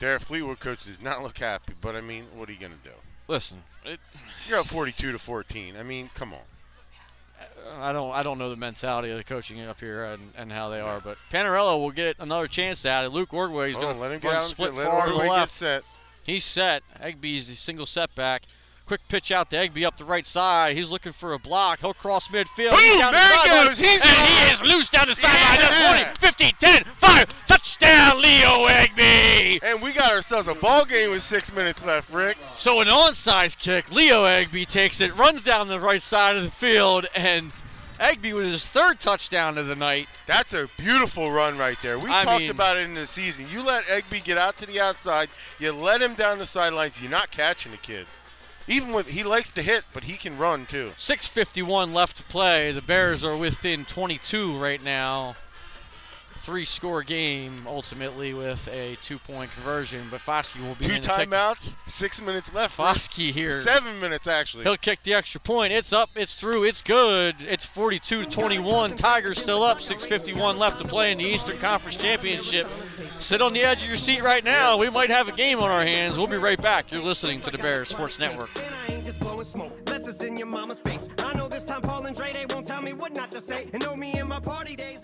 Derek 0.00 0.22
Fleetwood 0.22 0.60
coach 0.60 0.84
does 0.84 1.00
not 1.00 1.22
look 1.22 1.38
happy, 1.38 1.74
but 1.80 1.94
I 1.94 2.00
mean, 2.00 2.24
what 2.34 2.48
are 2.48 2.52
you 2.52 2.58
gonna 2.58 2.74
do? 2.82 2.90
Listen, 3.28 3.62
it, 3.84 4.00
You're 4.48 4.58
up 4.60 4.66
42 4.66 5.12
to 5.12 5.18
14. 5.18 5.76
I 5.76 5.82
mean, 5.82 6.10
come 6.14 6.32
on. 6.32 6.40
I 7.78 7.92
don't 7.92 8.12
I 8.12 8.22
don't 8.22 8.38
know 8.38 8.50
the 8.50 8.56
mentality 8.56 9.10
of 9.10 9.18
the 9.18 9.24
coaching 9.24 9.60
up 9.60 9.78
here 9.80 10.04
and, 10.04 10.32
and 10.36 10.50
how 10.50 10.68
they 10.68 10.80
are, 10.80 11.00
but 11.00 11.16
Panarello 11.32 11.78
will 11.80 11.92
get 11.92 12.16
another 12.18 12.48
chance 12.48 12.84
at 12.84 13.04
it. 13.04 13.10
Luke 13.10 13.32
Ordway 13.32 13.70
is 13.70 13.76
going 13.76 13.86
on, 13.86 14.00
let 14.00 14.12
him 14.12 14.20
to 14.20 14.26
get 14.26 14.34
out 14.34 14.50
split 14.50 14.72
far 14.74 15.06
to 15.06 15.12
the 15.12 15.18
Ordway 15.18 15.26
get 15.26 15.32
left. 15.32 15.58
set. 15.58 15.84
He's 16.22 16.44
set. 16.44 16.82
The 17.00 17.56
single 17.56 17.86
setback. 17.86 18.42
Quick 18.90 19.06
pitch 19.06 19.30
out 19.30 19.50
to 19.50 19.56
Egby 19.56 19.84
up 19.84 19.98
the 19.98 20.04
right 20.04 20.26
side. 20.26 20.76
He's 20.76 20.88
looking 20.88 21.12
for 21.12 21.32
a 21.32 21.38
block. 21.38 21.78
He'll 21.78 21.94
cross 21.94 22.26
midfield. 22.26 22.70
Boom! 22.72 22.80
He's 22.80 22.96
down 22.98 23.12
There 23.12 23.22
the 23.22 23.36
he 23.38 23.48
goes. 23.68 23.78
He's 23.78 24.00
and 24.02 24.26
he 24.26 24.52
is 24.52 24.60
loose 24.62 24.88
down 24.88 25.06
the 25.06 25.14
sideline. 25.14 25.60
Yeah. 25.60 26.12
That's 26.20 26.28
20, 26.28 26.50
15, 26.50 26.84
10, 26.84 26.94
5. 27.00 27.24
Touchdown, 27.46 28.20
Leo 28.20 28.66
Egby. 28.66 29.60
And 29.62 29.80
we 29.80 29.92
got 29.92 30.10
ourselves 30.10 30.48
a 30.48 30.56
ball 30.56 30.84
game 30.84 31.12
with 31.12 31.22
six 31.22 31.52
minutes 31.52 31.80
left, 31.84 32.10
Rick. 32.10 32.36
So 32.58 32.80
an 32.80 32.88
onside 32.88 33.56
kick. 33.58 33.92
Leo 33.92 34.24
Egby 34.24 34.66
takes 34.66 35.00
it, 35.00 35.16
runs 35.16 35.44
down 35.44 35.68
the 35.68 35.78
right 35.78 36.02
side 36.02 36.34
of 36.34 36.42
the 36.42 36.50
field, 36.50 37.06
and 37.14 37.52
Egby 38.00 38.34
with 38.34 38.46
his 38.46 38.64
third 38.64 39.00
touchdown 39.00 39.56
of 39.56 39.68
the 39.68 39.76
night. 39.76 40.08
That's 40.26 40.52
a 40.52 40.68
beautiful 40.76 41.30
run 41.30 41.58
right 41.58 41.78
there. 41.80 41.96
We 41.96 42.10
I 42.10 42.24
talked 42.24 42.40
mean- 42.40 42.50
about 42.50 42.76
it 42.76 42.86
in 42.86 42.94
the 42.94 43.06
season. 43.06 43.46
You 43.48 43.62
let 43.62 43.84
Egby 43.84 44.24
get 44.24 44.36
out 44.36 44.58
to 44.58 44.66
the 44.66 44.80
outside, 44.80 45.28
you 45.60 45.70
let 45.70 46.02
him 46.02 46.14
down 46.16 46.38
the 46.38 46.46
sidelines, 46.46 46.94
you're 47.00 47.08
not 47.08 47.30
catching 47.30 47.70
the 47.70 47.78
kid. 47.78 48.08
Even 48.70 48.92
with 48.92 49.08
he 49.08 49.24
likes 49.24 49.50
to 49.50 49.62
hit, 49.62 49.82
but 49.92 50.04
he 50.04 50.16
can 50.16 50.38
run 50.38 50.64
too. 50.64 50.92
6.51 50.96 51.92
left 51.92 52.16
to 52.18 52.22
play. 52.22 52.70
The 52.70 52.80
Bears 52.80 53.24
are 53.24 53.36
within 53.36 53.84
22 53.84 54.56
right 54.56 54.80
now. 54.80 55.34
Three 56.46 56.64
score 56.64 57.02
game 57.02 57.66
ultimately 57.66 58.32
with 58.32 58.66
a 58.66 58.96
two 59.04 59.18
point 59.18 59.52
conversion, 59.52 60.08
but 60.10 60.20
Foskey 60.22 60.66
will 60.66 60.74
be 60.74 60.86
Two 60.88 60.94
in 60.94 61.02
the 61.02 61.08
pick- 61.08 61.28
timeouts, 61.28 61.58
six 61.98 62.20
minutes 62.20 62.52
left. 62.54 62.78
Rick. 62.78 62.86
Foskey 62.86 63.30
here. 63.32 63.62
Seven 63.62 64.00
minutes 64.00 64.26
actually. 64.26 64.64
He'll 64.64 64.78
kick 64.78 65.00
the 65.04 65.12
extra 65.14 65.38
point. 65.38 65.72
It's 65.72 65.92
up. 65.92 66.08
It's 66.16 66.34
through. 66.34 66.64
It's 66.64 66.80
good. 66.80 67.36
It's 67.40 67.66
42 67.66 68.24
to 68.24 68.30
21. 68.30 68.96
Tigers 68.96 69.38
still 69.38 69.62
up. 69.62 69.80
6:51 69.82 70.56
left 70.58 70.78
to 70.80 70.88
play 70.88 71.12
in 71.12 71.18
the 71.18 71.24
Eastern 71.24 71.58
Conference 71.58 71.96
Championship. 71.98 72.66
Sit 73.20 73.42
on 73.42 73.52
the 73.52 73.62
edge 73.62 73.82
of 73.82 73.88
your 73.88 73.96
seat 73.98 74.22
right 74.22 74.42
now. 74.42 74.76
We 74.78 74.88
might 74.88 75.10
have 75.10 75.28
a 75.28 75.32
game 75.32 75.60
on 75.60 75.70
our 75.70 75.84
hands. 75.84 76.16
We'll 76.16 76.26
be 76.26 76.36
right 76.38 76.60
back. 76.60 76.90
You're 76.90 77.02
listening 77.02 77.40
to 77.42 77.50
the 77.50 77.58
Bears 77.58 77.90
Sports 77.90 78.18
Network. 78.18 78.50
I 78.88 78.92
ain't 78.92 79.04
just 79.04 79.20
blowing 79.20 79.44
smoke. 79.44 79.76
Less 79.90 80.06
is 80.08 80.22
in 80.22 80.36
your 80.36 80.46
mama's 80.46 80.80
face. 80.80 81.08
I 81.18 81.34
know 81.34 81.48
this 81.48 81.64
time 81.64 81.82
Paul 81.82 82.06
and 82.06 82.16
Dre, 82.16 82.32
they 82.32 82.46
won't 82.52 82.66
tell 82.66 82.80
me 82.82 82.92
what 82.94 83.14
not 83.14 83.30
to 83.32 83.40
say. 83.40 83.68
And 83.72 83.84
know 83.84 83.94
me 83.94 84.12
and 84.14 84.28
my 84.28 84.40
party 84.40 84.74
days 84.74 84.99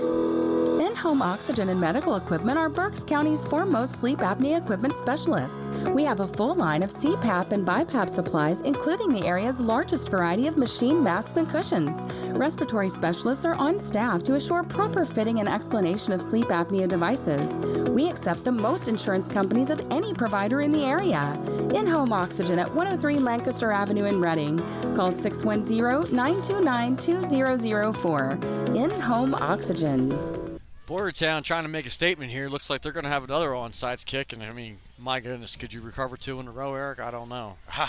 Ooh 0.00 0.57
home 0.98 1.22
oxygen 1.22 1.68
and 1.68 1.80
medical 1.80 2.16
equipment 2.16 2.58
are 2.58 2.68
Berks 2.68 3.04
County's 3.04 3.44
foremost 3.44 4.00
sleep 4.00 4.18
apnea 4.18 4.60
equipment 4.60 4.96
specialists. 4.96 5.70
We 5.90 6.02
have 6.02 6.18
a 6.18 6.26
full 6.26 6.56
line 6.56 6.82
of 6.82 6.90
CPAP 6.90 7.52
and 7.52 7.64
BiPAP 7.64 8.10
supplies, 8.10 8.62
including 8.62 9.12
the 9.12 9.24
area's 9.24 9.60
largest 9.60 10.08
variety 10.10 10.48
of 10.48 10.56
machine 10.56 11.02
masks 11.02 11.36
and 11.36 11.48
cushions. 11.48 12.12
Respiratory 12.30 12.88
specialists 12.88 13.44
are 13.44 13.56
on 13.58 13.78
staff 13.78 14.24
to 14.24 14.34
assure 14.34 14.64
proper 14.64 15.04
fitting 15.04 15.38
and 15.38 15.48
explanation 15.48 16.12
of 16.12 16.20
sleep 16.20 16.46
apnea 16.46 16.88
devices. 16.88 17.60
We 17.90 18.10
accept 18.10 18.44
the 18.44 18.52
most 18.52 18.88
insurance 18.88 19.28
companies 19.28 19.70
of 19.70 19.80
any 19.92 20.12
provider 20.14 20.62
in 20.62 20.72
the 20.72 20.84
area. 20.84 21.40
In 21.74 21.86
home 21.86 22.12
oxygen 22.12 22.58
at 22.58 22.68
103 22.74 23.20
Lancaster 23.20 23.70
Avenue 23.70 24.06
in 24.06 24.20
Reading. 24.20 24.58
Call 24.96 25.12
610 25.12 26.14
929 26.14 26.96
2004. 26.96 28.38
In 28.74 28.90
home 29.00 29.34
oxygen. 29.34 30.47
Boyertown 30.88 31.44
trying 31.44 31.64
to 31.64 31.68
make 31.68 31.86
a 31.86 31.90
statement 31.90 32.30
here. 32.30 32.48
Looks 32.48 32.70
like 32.70 32.82
they're 32.82 32.92
going 32.92 33.04
to 33.04 33.10
have 33.10 33.24
another 33.24 33.50
onside 33.50 34.04
kick, 34.06 34.32
and 34.32 34.42
I 34.42 34.52
mean, 34.52 34.78
my 34.98 35.20
goodness, 35.20 35.54
could 35.54 35.72
you 35.72 35.82
recover 35.82 36.16
two 36.16 36.40
in 36.40 36.48
a 36.48 36.50
row, 36.50 36.74
Eric? 36.74 36.98
I 36.98 37.10
don't 37.10 37.28
know. 37.28 37.56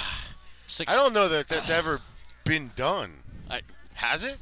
Six, 0.68 0.92
I 0.92 0.96
don't 0.96 1.14
know 1.14 1.30
that 1.30 1.48
that's 1.48 1.70
ever 1.70 2.02
been 2.46 2.72
done. 2.76 3.24
I, 3.50 3.62
Has 3.96 4.24
it? 4.24 4.38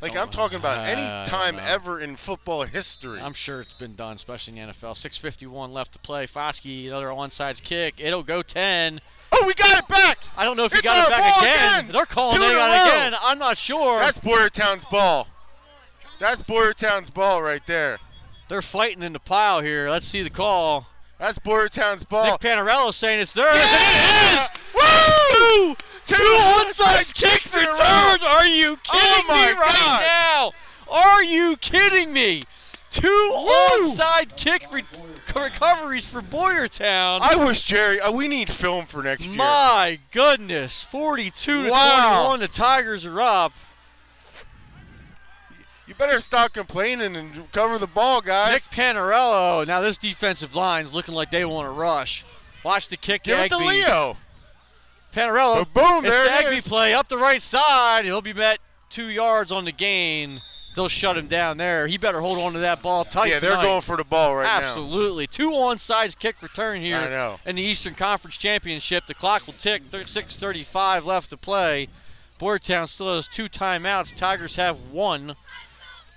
Like 0.00 0.14
I'm 0.14 0.30
talking 0.30 0.58
about 0.58 0.86
any 0.86 1.28
time 1.28 1.58
ever 1.58 1.98
in 1.98 2.16
football 2.16 2.64
history. 2.64 3.20
I'm 3.20 3.34
sure 3.34 3.60
it's 3.62 3.72
been 3.72 3.96
done, 3.96 4.16
especially 4.16 4.58
in 4.58 4.66
the 4.68 4.74
NFL. 4.74 4.94
6:51 4.94 5.72
left 5.72 5.92
to 5.92 5.98
play. 5.98 6.26
Foskey, 6.26 6.86
another 6.86 7.08
onside 7.08 7.62
kick. 7.62 7.94
It'll 7.98 8.22
go 8.22 8.42
10. 8.42 9.00
Oh, 9.32 9.46
we 9.46 9.54
got 9.54 9.78
it 9.78 9.88
back! 9.88 10.18
I 10.36 10.44
don't 10.44 10.58
know 10.58 10.66
if 10.66 10.74
you 10.74 10.82
got 10.82 11.06
it 11.06 11.10
back 11.10 11.38
again. 11.38 11.78
again! 11.80 11.92
They're 11.92 12.06
calling 12.06 12.42
it 12.42 12.44
in 12.44 12.56
a 12.56 12.60
out 12.60 12.68
row. 12.68 12.88
again. 12.88 13.14
I'm 13.20 13.38
not 13.38 13.56
sure. 13.56 13.98
That's 14.00 14.18
Boyertown's 14.18 14.84
ball. 14.90 15.26
That's 16.22 16.40
Boyertown's 16.42 17.10
ball 17.10 17.42
right 17.42 17.62
there. 17.66 17.98
They're 18.48 18.62
fighting 18.62 19.02
in 19.02 19.12
the 19.12 19.18
pile 19.18 19.60
here. 19.60 19.90
Let's 19.90 20.06
see 20.06 20.22
the 20.22 20.30
call. 20.30 20.86
That's 21.18 21.40
Boyertown's 21.40 22.04
ball. 22.04 22.26
Nick 22.26 22.40
Panarello 22.40 22.94
saying 22.94 23.18
it's 23.18 23.32
theirs. 23.32 23.56
Yeah! 23.56 24.46
Woo! 24.74 25.74
Two 26.06 26.14
Two 26.14 26.22
onside 26.22 27.12
kick 27.14 27.46
in 27.52 27.58
a 27.66 27.72
returns. 27.72 28.22
Are 28.22 28.46
you 28.46 28.76
kidding 28.84 29.26
Oh 29.28 29.34
me 29.34 29.58
right 29.58 29.74
God. 29.74 30.02
now? 30.02 30.52
Are 30.88 31.24
you 31.24 31.56
kidding 31.56 32.12
me? 32.12 32.44
Two 32.92 33.08
Woo! 33.08 33.92
onside 33.96 34.36
kick 34.36 34.66
re- 34.72 34.84
recoveries 35.34 36.04
for 36.04 36.22
Boyertown. 36.22 37.20
I 37.20 37.34
wish 37.34 37.62
Jerry. 37.64 38.00
Uh, 38.00 38.12
we 38.12 38.28
need 38.28 38.48
film 38.48 38.86
for 38.86 39.02
next 39.02 39.24
year. 39.24 39.34
My 39.34 39.98
goodness, 40.12 40.86
42 40.92 41.64
to 41.64 41.70
Wow. 41.70 42.26
21. 42.36 42.40
The 42.40 42.48
Tigers 42.48 43.04
are 43.04 43.20
up. 43.20 43.52
Better 46.02 46.20
stop 46.20 46.52
complaining 46.52 47.14
and 47.14 47.52
cover 47.52 47.78
the 47.78 47.86
ball, 47.86 48.20
guys. 48.20 48.54
Nick 48.54 48.64
Panarello. 48.72 49.64
Now 49.64 49.80
this 49.80 49.96
defensive 49.96 50.52
line's 50.52 50.92
looking 50.92 51.14
like 51.14 51.30
they 51.30 51.44
want 51.44 51.66
to 51.68 51.70
rush. 51.70 52.24
Watch 52.64 52.88
the 52.88 52.96
kick 52.96 53.22
Give 53.22 53.38
it 53.38 53.50
to 53.50 53.58
Leo. 53.58 54.16
Panarello. 55.14 55.64
Boom, 55.72 56.04
it's 56.04 56.08
there 56.08 56.24
the 56.24 56.54
it 56.54 56.58
is. 56.58 56.64
play 56.64 56.92
up 56.92 57.08
the 57.08 57.18
right 57.18 57.40
side. 57.40 58.04
He'll 58.04 58.20
be 58.20 58.32
met 58.32 58.58
two 58.90 59.10
yards 59.10 59.52
on 59.52 59.64
the 59.64 59.70
gain. 59.70 60.40
They'll 60.74 60.88
shut 60.88 61.16
him 61.16 61.28
down 61.28 61.58
there. 61.58 61.86
He 61.86 61.98
better 61.98 62.20
hold 62.20 62.40
on 62.40 62.54
to 62.54 62.58
that 62.58 62.82
ball 62.82 63.04
tight. 63.04 63.28
yeah, 63.28 63.38
they're 63.38 63.62
going 63.62 63.82
for 63.82 63.96
the 63.96 64.02
ball 64.02 64.34
right 64.34 64.60
now. 64.60 64.70
Absolutely. 64.70 65.28
Two 65.28 65.50
onside 65.50 66.18
kick 66.18 66.42
return 66.42 66.82
here 66.82 66.96
I 66.96 67.10
know. 67.10 67.38
in 67.46 67.54
the 67.54 67.62
Eastern 67.62 67.94
Conference 67.94 68.36
Championship. 68.36 69.04
The 69.06 69.14
clock 69.14 69.46
will 69.46 69.54
tick. 69.54 69.88
6.35 69.92 71.04
left 71.04 71.30
to 71.30 71.36
play. 71.36 71.86
Boyertown 72.40 72.88
still 72.88 73.14
has 73.14 73.28
two 73.28 73.48
timeouts. 73.48 74.16
Tigers 74.16 74.56
have 74.56 74.80
one. 74.90 75.36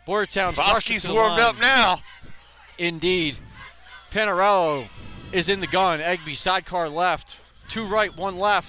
Boyertown's 0.07 0.57
rushing 0.57 0.99
Foskey's 0.99 1.07
warmed 1.07 1.33
line. 1.33 1.41
up 1.41 1.57
now. 1.57 2.01
Indeed. 2.77 3.37
Panarello 4.11 4.87
is 5.31 5.49
in 5.49 5.59
the 5.59 5.67
gun. 5.67 5.99
Egby 5.99 6.37
sidecar 6.37 6.89
left. 6.89 7.35
Two 7.69 7.87
right, 7.87 8.15
one 8.15 8.37
left. 8.37 8.67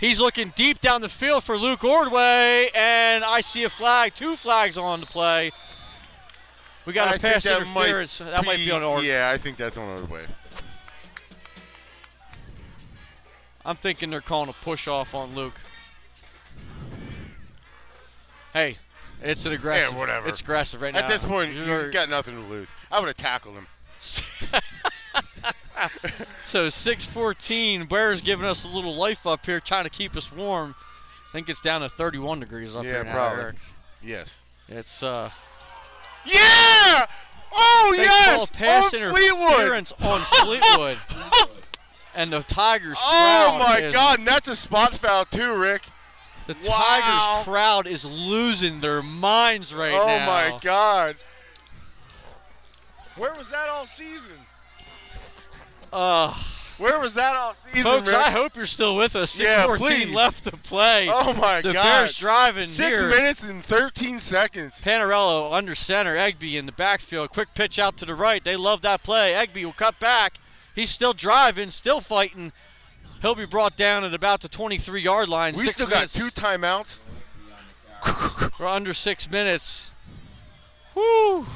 He's 0.00 0.18
looking 0.18 0.52
deep 0.56 0.80
down 0.80 1.00
the 1.00 1.08
field 1.08 1.44
for 1.44 1.56
Luke 1.56 1.82
Ordway, 1.82 2.70
and 2.74 3.24
I 3.24 3.40
see 3.40 3.64
a 3.64 3.70
flag. 3.70 4.14
Two 4.14 4.36
flags 4.36 4.76
on 4.76 5.00
the 5.00 5.06
play. 5.06 5.50
We 6.86 6.92
got 6.92 7.08
I 7.08 7.14
a 7.14 7.18
pass 7.18 7.44
that 7.44 7.62
interference. 7.62 8.20
Might 8.20 8.30
that 8.30 8.44
might 8.44 8.56
be 8.58 8.70
on 8.70 8.82
Ordway. 8.82 9.06
Yeah, 9.06 9.30
I 9.30 9.38
think 9.38 9.56
that's 9.56 9.76
on 9.76 9.88
Ordway. 9.88 10.26
I'm 13.64 13.76
thinking 13.76 14.10
they're 14.10 14.20
calling 14.20 14.50
a 14.50 14.64
push 14.64 14.86
off 14.86 15.14
on 15.14 15.34
Luke. 15.34 15.54
Hey, 18.52 18.76
it's 19.24 19.44
an 19.46 19.52
aggressive. 19.52 19.92
Yeah, 19.92 19.98
whatever. 19.98 20.28
It's 20.28 20.40
aggressive 20.40 20.80
right 20.80 20.92
now. 20.94 21.00
At 21.00 21.08
this 21.10 21.22
point, 21.22 21.54
you've 21.54 21.92
got 21.92 22.08
nothing 22.08 22.34
to 22.34 22.40
lose. 22.48 22.68
I 22.90 23.00
would 23.00 23.06
have 23.08 23.16
tackled 23.16 23.56
him. 23.56 23.66
so 26.50 26.70
614. 26.70 27.86
Bears 27.86 28.20
giving 28.20 28.46
us 28.46 28.64
a 28.64 28.68
little 28.68 28.94
life 28.94 29.26
up 29.26 29.44
here, 29.46 29.60
trying 29.60 29.84
to 29.84 29.90
keep 29.90 30.16
us 30.16 30.30
warm. 30.32 30.74
I 31.28 31.32
think 31.32 31.48
it's 31.48 31.60
down 31.60 31.80
to 31.80 31.88
31 31.88 32.40
degrees 32.40 32.74
up 32.76 32.84
Yeah, 32.84 32.90
here 32.90 33.04
now, 33.04 33.12
probably. 33.12 33.42
Eric. 33.42 33.56
Yes. 34.02 34.28
It's 34.68 35.02
uh. 35.02 35.30
Yeah! 36.24 37.06
Oh 37.52 37.92
they 37.94 38.02
yes! 38.02 38.34
call 38.34 38.44
a 38.44 38.46
pass 38.46 38.84
on 38.84 38.90
Fleetwood. 38.90 39.52
interference 39.52 39.92
on 40.00 40.24
Fleetwood. 40.40 40.98
and 42.14 42.32
the 42.32 42.42
Tigers 42.42 42.96
Oh 43.00 43.56
my 43.58 43.90
God! 43.92 44.20
And 44.20 44.28
that's 44.28 44.48
a 44.48 44.56
spot 44.56 44.98
foul 44.98 45.26
too, 45.26 45.54
Rick. 45.54 45.82
The 46.46 46.56
Wow. 46.66 46.76
Tigers 46.78 47.44
crowd 47.44 47.86
is 47.86 48.04
losing 48.04 48.80
their 48.80 49.02
minds 49.02 49.72
right 49.72 49.92
oh 49.94 50.06
now. 50.06 50.22
Oh 50.24 50.26
my 50.52 50.58
God! 50.62 51.16
Where 53.16 53.32
was 53.34 53.48
that 53.50 53.68
all 53.68 53.86
season? 53.86 54.38
Uh, 55.92 56.34
Where 56.78 56.98
was 56.98 57.14
that 57.14 57.36
all 57.36 57.54
season, 57.54 57.82
folks, 57.84 58.06
Rick? 58.08 58.16
I 58.16 58.30
hope 58.30 58.56
you're 58.56 58.66
still 58.66 58.96
with 58.96 59.14
us. 59.14 59.38
Yeah, 59.38 59.64
6:14 59.66 59.78
please. 59.78 60.10
left 60.14 60.44
to 60.44 60.50
play. 60.56 61.08
Oh 61.08 61.32
my 61.32 61.60
the 61.62 61.72
God! 61.72 61.82
The 61.98 62.02
Bears 62.02 62.16
driving 62.16 62.68
Six 62.70 62.78
here. 62.78 63.08
minutes 63.08 63.42
and 63.42 63.64
13 63.64 64.20
seconds. 64.20 64.72
Panarello 64.82 65.52
under 65.52 65.74
center, 65.74 66.16
Egby 66.16 66.54
in 66.54 66.66
the 66.66 66.72
backfield. 66.72 67.30
Quick 67.30 67.54
pitch 67.54 67.78
out 67.78 67.96
to 67.98 68.04
the 68.04 68.14
right. 68.14 68.42
They 68.44 68.56
love 68.56 68.82
that 68.82 69.02
play. 69.04 69.32
Egby 69.34 69.64
will 69.64 69.72
cut 69.72 70.00
back. 70.00 70.34
He's 70.74 70.90
still 70.90 71.12
driving, 71.12 71.70
still 71.70 72.00
fighting. 72.00 72.52
He'll 73.24 73.34
be 73.34 73.46
brought 73.46 73.78
down 73.78 74.04
at 74.04 74.12
about 74.12 74.42
the 74.42 74.50
23 74.50 75.00
yard 75.00 75.30
line. 75.30 75.54
We 75.56 75.72
still 75.72 75.86
minutes. 75.86 76.12
got 76.12 76.20
two 76.20 76.30
timeouts. 76.30 76.98
We're 78.60 78.66
under 78.66 78.92
six 78.92 79.30
minutes. 79.30 79.80
Woo! 80.94 81.46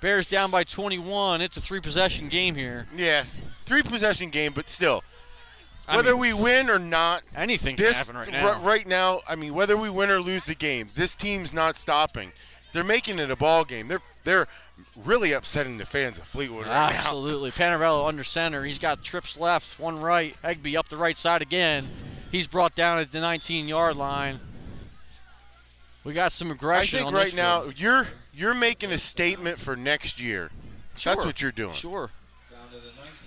Bears 0.00 0.26
down 0.26 0.50
by 0.50 0.64
21. 0.64 1.42
It's 1.42 1.56
a 1.56 1.60
three 1.60 1.80
possession 1.80 2.28
game 2.28 2.56
here. 2.56 2.88
Yeah, 2.92 3.26
three 3.66 3.84
possession 3.84 4.30
game, 4.30 4.52
but 4.52 4.68
still, 4.68 5.04
I 5.86 5.94
whether 5.94 6.10
mean, 6.10 6.18
we 6.22 6.32
win 6.32 6.68
or 6.68 6.80
not, 6.80 7.22
anything 7.36 7.76
can 7.76 7.92
happen 7.92 8.16
right 8.16 8.26
r- 8.26 8.32
now. 8.32 8.60
right 8.60 8.84
now, 8.84 9.20
I 9.28 9.36
mean, 9.36 9.54
whether 9.54 9.76
we 9.76 9.90
win 9.90 10.10
or 10.10 10.20
lose 10.20 10.44
the 10.44 10.56
game, 10.56 10.90
this 10.96 11.14
team's 11.14 11.52
not 11.52 11.78
stopping. 11.78 12.32
they're 12.72 12.82
making 12.82 13.20
it 13.20 13.30
a 13.30 13.36
ball 13.36 13.64
game. 13.64 13.86
They're 13.86 14.02
they're 14.24 14.48
really 14.96 15.32
upsetting 15.32 15.78
the 15.78 15.86
fans 15.86 16.18
of 16.18 16.24
Fleetwood 16.24 16.66
right 16.66 16.92
now. 16.92 16.98
Absolutely. 16.98 17.50
Panarello 17.50 18.06
under 18.06 18.24
center. 18.24 18.64
He's 18.64 18.78
got 18.78 19.02
trips 19.02 19.36
left, 19.36 19.66
one 19.78 19.98
right. 20.00 20.36
Egby 20.42 20.76
up 20.76 20.88
the 20.88 20.96
right 20.96 21.16
side 21.16 21.42
again. 21.42 21.88
He's 22.30 22.46
brought 22.46 22.74
down 22.74 22.98
at 22.98 23.12
the 23.12 23.20
19 23.20 23.68
yard 23.68 23.96
line. 23.96 24.40
We 26.04 26.14
got 26.14 26.32
some 26.32 26.50
aggression. 26.50 27.00
I 27.00 27.02
think 27.02 27.14
right 27.14 27.34
now 27.34 27.62
field. 27.62 27.74
you're 27.78 28.08
you're 28.32 28.54
making 28.54 28.92
a 28.92 28.98
statement 28.98 29.58
for 29.60 29.76
next 29.76 30.18
year. 30.18 30.50
Sure. 30.96 31.14
That's 31.14 31.26
what 31.26 31.40
you're 31.40 31.52
doing. 31.52 31.74
Sure. 31.74 32.10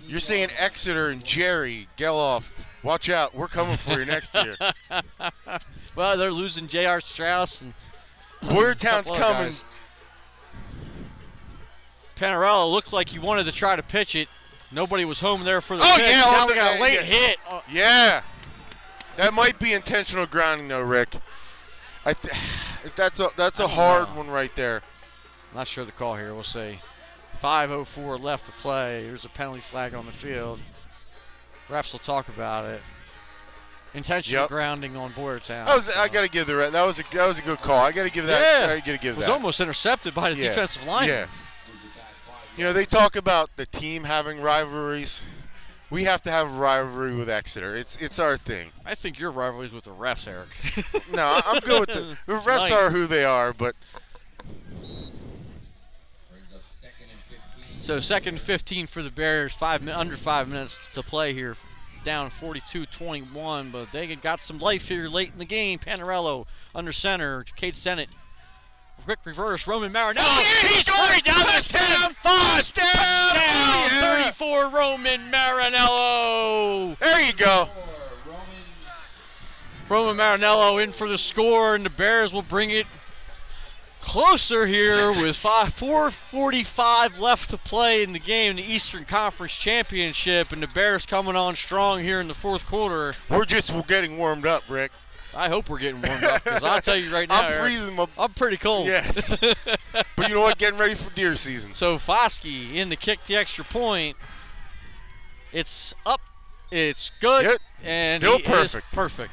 You're 0.06 0.20
saying 0.20 0.50
Exeter 0.58 1.10
and 1.10 1.24
Jerry 1.24 1.88
Geloff, 1.98 2.44
watch 2.84 3.10
out, 3.10 3.34
we're 3.34 3.48
coming 3.48 3.78
for 3.78 4.00
you 4.00 4.06
next 4.06 4.34
year. 4.34 4.58
well, 5.96 6.18
they're 6.18 6.32
losing 6.32 6.68
J.R. 6.68 7.00
Strauss 7.00 7.62
and 7.62 7.74
couple 8.42 9.14
other 9.14 9.22
coming. 9.22 9.54
guys. 9.54 9.62
Panarello 12.18 12.72
looked 12.72 12.94
like 12.94 13.10
he 13.10 13.20
wanted 13.20 13.46
to 13.46 13.52
try 13.52 13.76
to 13.76 13.84
pitch 13.84 14.16
it. 14.16 14.28
Nobody 14.72 15.06
was 15.06 15.20
home 15.20 15.44
there 15.46 15.62
for 15.62 15.78
the 15.78 15.84
Oh 15.84 15.96
pitch. 15.98 16.10
yeah, 16.10 16.22
now 16.22 16.48
we 16.48 16.56
got 16.56 16.74
a 16.74 16.78
uh, 16.78 16.82
late 16.82 16.94
yeah. 16.96 17.02
hit. 17.04 17.38
Oh, 17.50 17.62
Yeah, 17.72 18.22
that 19.18 19.34
might 19.34 19.60
be 19.60 19.74
intentional 19.74 20.26
grounding 20.26 20.68
though, 20.68 20.82
Rick. 20.82 21.16
I 22.06 22.14
th- 22.14 22.34
that's 22.96 23.20
a 23.20 23.30
that's 23.38 23.60
a 23.60 23.68
hard 23.68 24.10
know. 24.10 24.16
one 24.16 24.30
right 24.30 24.52
there. 24.56 24.82
Not 25.54 25.68
sure 25.68 25.86
the 25.86 25.92
call 25.92 26.16
here. 26.16 26.34
We'll 26.34 26.44
see. 26.44 26.80
5:04 27.44 28.20
left 28.22 28.46
to 28.46 28.52
play. 28.62 29.04
There's 29.06 29.26
a 29.26 29.30
penalty 29.30 29.64
flag 29.70 29.94
on 29.94 30.06
the 30.06 30.12
field. 30.12 30.60
Refs 31.70 31.92
will 31.92 32.00
talk 32.00 32.28
about 32.28 32.66
it. 32.66 32.82
Intentional 33.94 34.42
Yep. 34.44 34.50
grounding 34.50 34.98
on 34.98 35.14
Boyertown. 35.14 35.66
That 35.68 35.76
was, 35.78 35.88
I 35.96 36.08
got 36.08 36.22
to 36.22 36.28
give 36.30 36.48
the 36.48 36.56
that 36.72 36.82
was 36.84 36.98
a 36.98 37.04
that 37.14 37.28
was 37.28 37.38
a 37.38 37.42
good 37.42 37.60
call. 37.60 37.78
I 37.80 37.92
got 37.92 38.04
to 38.04 38.10
give 38.10 38.26
that. 38.26 38.42
yeah, 38.68 38.74
I 38.74 38.80
got 38.80 38.86
to 38.94 38.98
give 38.98 39.18
was 39.18 39.28
that. 39.28 39.32
almost 39.32 39.60
intercepted 39.60 40.16
by 40.16 40.32
the 40.34 40.38
Yeah, 40.38 40.50
defensive 40.50 40.84
line. 40.84 41.08
Yeah. 41.10 41.28
You 42.58 42.64
know 42.64 42.74
they 42.74 42.86
talk 42.86 43.16
about 43.16 43.50
the 43.58 43.66
team 43.66 44.04
having 44.04 44.40
rivalries. 44.42 45.22
We 45.90 46.04
have 46.06 46.22
to 46.24 46.32
have 46.32 46.48
a 46.48 46.52
rivalry 46.52 47.16
with 47.16 47.30
Exeter. 47.30 47.76
It's 47.76 47.98
it's 48.00 48.20
our 48.20 48.38
thing. 48.38 48.70
I 48.86 48.96
think 48.96 49.20
your 49.20 49.32
rivalry 49.32 49.68
is 49.68 49.74
with 49.74 49.84
the 49.86 49.92
refs, 49.92 50.28
Eric. 50.28 50.50
No, 51.12 51.42
I'm 51.46 51.60
good 51.62 51.82
with 51.82 51.90
the, 51.90 52.18
the 52.28 52.34
refs 52.40 52.68
Tonight. 52.68 52.72
are 52.72 52.90
who 52.92 53.08
they 53.08 53.24
are, 53.24 53.54
but 53.54 53.76
So 57.82 58.00
second 58.00 58.40
15 58.40 58.88
for 58.88 59.04
the 59.04 59.10
Bears. 59.10 59.52
Five 59.60 59.82
mi- 59.82 59.92
under 59.92 60.16
five 60.16 60.48
minutes 60.48 60.78
to 60.96 61.04
play 61.04 61.34
here. 61.34 61.58
Down 62.06 62.32
42-21, 62.32 63.72
but 63.72 63.90
they 63.92 64.14
got 64.16 64.42
some 64.42 64.58
life 64.60 64.84
here 64.84 65.08
late 65.10 65.32
in 65.34 65.40
the 65.40 65.46
game. 65.46 65.80
Panarello 65.80 66.46
under 66.74 66.94
center. 66.94 67.46
Cade 67.58 67.76
Sennett. 67.76 68.10
Quick 69.04 69.20
reverse. 69.26 69.68
Roman 69.68 69.92
Marinello. 69.92 70.40
he's 70.68 70.84
going 70.84 71.22
down 71.26 71.40
the 71.40 71.74
down. 71.74 72.16
Five 72.24 72.74
down. 72.74 73.34
Oh, 73.36 73.90
yeah. 73.92 74.32
34 74.32 74.70
Roman 74.70 75.32
Marinello. 75.32 76.98
there 77.00 77.22
you 77.22 77.34
go. 77.34 77.68
Roman 79.90 80.16
Marinello 80.16 80.82
in 80.82 80.94
for 80.94 81.10
the 81.10 81.18
score, 81.18 81.76
and 81.76 81.86
the 81.86 81.90
Bears 81.90 82.32
will 82.32 82.42
bring 82.42 82.70
it 82.70 82.88
closer 84.00 84.68
here 84.68 85.12
with 85.12 85.36
five, 85.36 85.76
4:45 85.76 87.20
left 87.20 87.50
to 87.50 87.58
play 87.58 88.04
in 88.04 88.14
the 88.14 88.20
game, 88.20 88.52
in 88.52 88.56
the 88.58 88.64
Eastern 88.64 89.06
Conference 89.06 89.54
Championship, 89.54 90.52
and 90.52 90.64
the 90.64 90.68
Bears 90.68 91.06
coming 91.06 91.36
on 91.36 91.56
strong 91.56 92.02
here 92.02 92.22
in 92.22 92.28
the 92.28 92.34
fourth 92.34 92.66
quarter. 92.66 93.16
We're 93.30 93.46
just 93.46 93.72
getting 93.88 94.18
warmed 94.18 94.46
up, 94.46 94.64
Rick. 94.70 94.92
I 95.36 95.50
hope 95.50 95.70
we're 95.70 95.80
getting 95.80 96.02
warmed 96.02 96.24
up 96.24 96.44
because 96.44 96.64
I'll 96.64 96.82
tell 96.82 96.96
you 96.96 97.12
right 97.14 97.28
now, 97.30 97.42
I'm 97.42 97.52
Eric, 97.54 97.72
freezing 97.74 97.96
my. 97.96 98.08
I'm 98.18 98.34
pretty 98.34 98.58
cold. 98.58 98.88
Yes. 98.88 99.16
But 100.16 100.30
you 100.30 100.36
know 100.36 100.42
what? 100.42 100.58
Getting 100.58 100.80
ready 100.80 100.96
for 100.96 101.10
deer 101.16 101.36
season. 101.38 101.74
So 101.76 101.98
Foskey 102.00 102.76
in 102.76 102.90
to 102.92 102.96
kick 102.96 103.20
the 103.28 103.36
extra 103.36 103.64
point. 103.64 104.16
It's 105.52 105.94
up. 106.06 106.22
It's 106.72 107.12
good. 107.20 107.46
Yep. 107.46 107.58
And 107.84 108.22
Still 108.24 108.38
he 108.38 108.44
is 108.44 108.48
perfect. 108.50 108.92
perfect. 108.94 109.32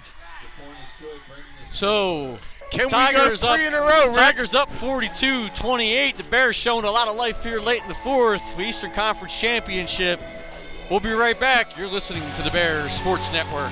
So 1.72 2.38
Can 2.70 2.86
we 2.86 2.90
Tigers 2.90 3.42
up, 3.42 3.58
in 3.58 3.72
a 3.74 3.80
row, 3.80 4.06
Rick? 4.08 4.16
Tigers 4.16 4.54
up 4.54 4.68
42-28. 4.80 6.16
The 6.16 6.22
Bears 6.24 6.56
showing 6.56 6.84
a 6.84 6.90
lot 6.90 7.08
of 7.08 7.16
life 7.16 7.42
here 7.42 7.60
late 7.60 7.82
in 7.82 7.88
the 7.88 7.94
fourth. 7.96 8.42
The 8.56 8.62
Eastern 8.62 8.92
Conference 8.92 9.32
Championship. 9.40 10.20
We'll 10.90 11.00
be 11.00 11.12
right 11.12 11.38
back. 11.38 11.76
You're 11.78 11.86
listening 11.88 12.22
to 12.36 12.42
the 12.42 12.50
Bears 12.50 12.90
Sports 12.92 13.24
Network. 13.32 13.70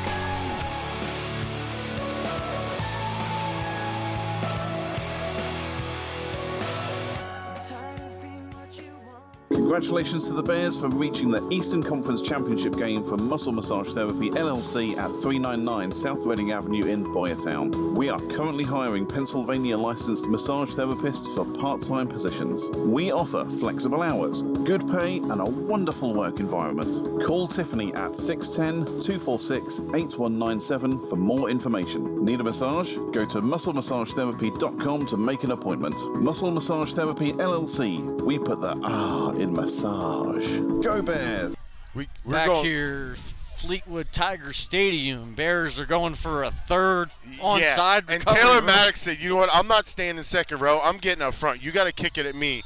Congratulations 9.51 10.29
to 10.29 10.35
the 10.35 10.43
Bears 10.43 10.79
for 10.79 10.89
reaching 10.89 11.31
the 11.31 11.47
Eastern 11.49 11.83
Conference 11.83 12.21
Championship 12.21 12.77
game 12.77 13.03
for 13.03 13.17
Muscle 13.17 13.53
Massage 13.53 13.95
Therapy 13.95 14.29
LLC 14.31 14.91
at 14.99 15.11
399 15.11 15.91
South 15.91 16.27
Reading 16.27 16.53
Avenue 16.53 16.85
in 16.85 17.03
Boyertown. 17.03 17.95
We 17.95 18.11
are 18.11 18.21
currently 18.37 18.65
hiring 18.65 19.07
Pennsylvania 19.07 19.79
licensed 19.79 20.27
massage 20.27 20.75
therapists 20.75 21.35
for 21.35 21.47
part 21.61 21.81
time 21.81 22.09
positions. 22.09 22.69
We 22.77 23.11
offer 23.11 23.47
flexible 23.47 24.03
hours, 24.03 24.43
good 24.43 24.87
pay, 24.87 25.17
and 25.17 25.41
a 25.41 25.47
wonderful 25.47 26.13
work 26.13 26.41
environment. 26.41 27.25
Call 27.27 27.49
Tiffany 27.49 27.95
at 27.95 28.17
610 28.17 28.85
246 29.01 29.79
8197 29.95 30.99
for 31.09 31.17
more 31.17 31.49
information. 31.49 32.23
Need 32.23 32.41
a 32.41 32.45
massage? 32.45 32.97
Go 33.13 33.25
to 33.25 33.41
musclemassagetherapy.com 33.41 35.07
to 35.07 35.17
make 35.17 35.45
an 35.45 35.53
appointment. 35.53 35.97
Muscle 36.17 36.51
Massage 36.51 36.93
Therapy 36.93 37.33
LLC. 37.33 38.21
We 38.23 38.39
put 38.39 38.61
the 38.61 38.79
ah 38.85 39.33
in 39.39 39.53
massage. 39.53 40.59
Go 40.83 41.03
Bears! 41.03 41.57
We, 41.95 42.09
we're 42.25 42.33
Back 42.33 42.47
going. 42.47 42.65
here, 42.65 43.17
Fleetwood 43.61 44.09
Tiger 44.13 44.53
Stadium. 44.53 45.35
Bears 45.35 45.79
are 45.79 45.87
going 45.87 46.15
for 46.15 46.43
a 46.45 46.53
third 46.69 47.11
onside. 47.41 47.61
yeah. 47.61 48.01
And 48.09 48.21
recovery. 48.21 48.43
Taylor 48.43 48.63
Maddox 48.63 49.03
said, 49.03 49.19
"You 49.19 49.31
know 49.31 49.37
what? 49.37 49.51
I'm 49.53 49.69
not 49.69 49.87
staying 49.89 50.19
in 50.19 50.25
second 50.25 50.61
row. 50.61 50.81
I'm 50.81 50.99
getting 50.99 51.23
up 51.23 51.35
front. 51.35 51.63
You 51.63 51.73
got 51.73 51.85
to 51.85 51.93
kick 51.93 52.19
it 52.19 52.27
at 52.27 52.35
me." 52.35 52.63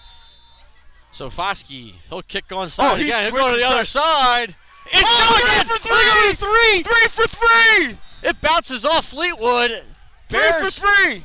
So 1.14 1.28
Foskey, 1.30 1.94
he'll 2.08 2.22
kick 2.22 2.48
onside 2.48 2.74
Oh, 2.92 2.94
he's 2.96 3.04
again. 3.04 3.32
He'll 3.32 3.42
go 3.42 3.50
to 3.52 3.56
the 3.58 3.64
other 3.68 3.84
side. 3.84 4.56
It's 4.90 5.02
Oh, 5.04 5.28
no 5.30 5.36
three 5.36 5.44
good. 5.44 5.66
for 5.80 5.88
Look 5.88 6.38
three. 6.38 6.82
Three 6.82 7.08
for 7.14 7.28
three. 7.28 7.98
It 8.22 8.40
bounces 8.40 8.84
off 8.84 9.06
Fleetwood. 9.08 9.84
Three 10.30 10.40
for 10.40 10.70
three. 10.70 11.24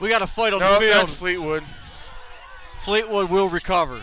We 0.00 0.08
got 0.08 0.22
a 0.22 0.26
fight 0.26 0.52
on 0.52 0.60
No, 0.60 0.74
the 0.74 0.80
field. 0.80 1.08
that's 1.08 1.18
Fleetwood. 1.18 1.64
Fleetwood 2.84 3.30
will 3.30 3.48
recover. 3.48 4.02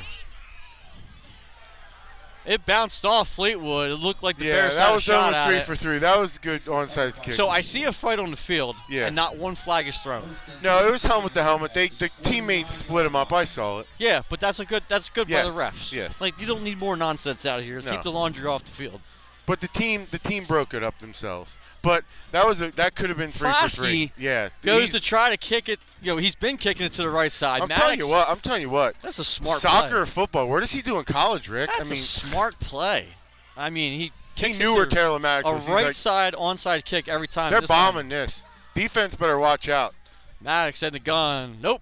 It 2.46 2.66
bounced 2.66 3.04
off 3.04 3.28
Fleetwood. 3.36 3.92
It 3.92 3.96
looked 3.96 4.24
like 4.24 4.38
the 4.38 4.46
Yeah, 4.46 4.54
Bears 4.54 4.76
that 4.76 4.82
had 4.84 4.92
a 4.92 4.96
was 4.96 5.04
shot 5.04 5.30
over 5.30 5.36
at 5.38 5.48
three 5.48 5.58
it. 5.58 5.66
for 5.66 5.76
three. 5.76 6.00
That 6.00 6.18
was 6.18 6.38
a 6.38 6.40
good 6.40 6.64
onside 6.66 7.22
kick. 7.22 7.36
So 7.36 7.50
I 7.50 7.60
see 7.60 7.84
a 7.84 7.92
fight 7.92 8.20
on 8.20 8.32
the 8.32 8.38
field, 8.38 8.78
Yeah. 8.90 9.08
and 9.08 9.16
not 9.16 9.36
one 9.36 9.56
flag 9.58 9.86
is 9.86 9.98
thrown. 9.98 10.38
no, 10.64 10.88
it 10.88 10.90
was 10.90 11.02
helmet 11.04 11.34
to 11.34 11.44
helmet. 11.44 11.74
They 11.74 11.90
the 11.90 12.10
teammates 12.24 12.74
split 12.76 13.06
him 13.06 13.18
up. 13.18 13.34
I 13.34 13.44
saw 13.44 13.80
it. 13.80 13.88
Yeah, 13.98 14.22
but 14.30 14.40
that's 14.40 14.60
a 14.60 14.66
good. 14.66 14.84
That's 14.88 15.10
good 15.10 15.28
Yes, 15.28 15.46
by 15.46 15.52
the 15.52 15.58
refs. 15.58 15.92
yes. 15.92 16.14
Like 16.22 16.40
you 16.40 16.48
don't 16.48 16.64
need 16.64 16.78
more 16.78 16.96
nonsense 16.96 17.46
out 17.46 17.60
of 17.60 17.66
here. 17.66 17.82
No. 17.82 17.92
Keep 17.92 18.04
the 18.04 18.12
laundry 18.14 18.48
off 18.48 18.64
the 18.64 18.72
field. 18.72 19.02
But 19.46 19.60
the 19.60 19.68
team 19.68 20.08
the 20.12 20.20
team 20.20 20.46
broke 20.46 20.74
it 20.74 20.84
up 20.84 21.00
themselves. 21.00 21.52
But 21.82 22.04
that 22.32 22.46
was 22.46 22.62
a 22.62 22.72
that 22.72 22.96
could 22.96 23.10
have 23.10 23.18
been 23.18 23.32
three 23.32 23.54
for 23.54 23.70
three. 23.70 24.12
Yeah. 24.18 24.50
Goes 24.64 24.90
to 24.92 25.00
try 25.00 25.30
to 25.30 25.38
kick 25.38 25.70
it. 25.70 25.80
You 26.02 26.12
know, 26.12 26.18
he's 26.18 26.36
been 26.36 26.58
kicking 26.58 26.86
it 26.86 26.94
to 26.94 27.02
the 27.02 27.10
right 27.10 27.32
side. 27.32 27.62
I'm 27.62 27.70
Maddox, 27.70 27.84
telling 27.84 28.00
you 28.00 28.08
what. 28.08 28.30
I'm 28.30 28.40
telling 28.40 28.62
you 28.62 28.70
what. 28.70 28.96
That's 29.02 29.20
a 29.20 29.24
smart 29.24 29.62
play. 29.62 29.70
Soccer 29.72 29.90
play. 29.90 30.00
or 30.00 30.06
football? 30.06 30.48
Where 30.48 30.60
does 30.60 30.72
he 30.72 30.82
do 30.82 30.98
in 31.00 31.06
college, 31.06 31.48
Rick? 31.48 31.70
That's 31.70 31.82
I 31.82 31.84
mean, 31.86 32.00
a 32.00 32.06
smart 32.06 32.60
play. 32.60 33.10
I 33.56 33.70
mean, 33.70 34.00
he 34.00 34.12
he 34.36 34.54
knew 34.54 34.74
where 34.76 34.86
to 34.86 34.96
Taylor 34.96 35.20
Maddox 35.20 35.48
a 35.48 35.54
was. 35.54 35.62
He's 35.64 35.70
right 35.70 35.86
like, 35.88 35.96
side 35.96 36.34
onside 36.34 36.86
kick 36.86 37.08
every 37.08 37.28
time. 37.28 37.52
They're 37.52 37.62
This 37.62 37.70
time, 37.70 37.94
bombing 37.94 38.10
this. 38.10 38.44
Defense 38.76 39.16
better 39.16 39.40
watch 39.40 39.68
out. 39.68 39.96
Maddox 40.42 40.82
had 40.82 40.94
the 40.94 41.00
gun. 41.00 41.58
Nope. 41.62 41.82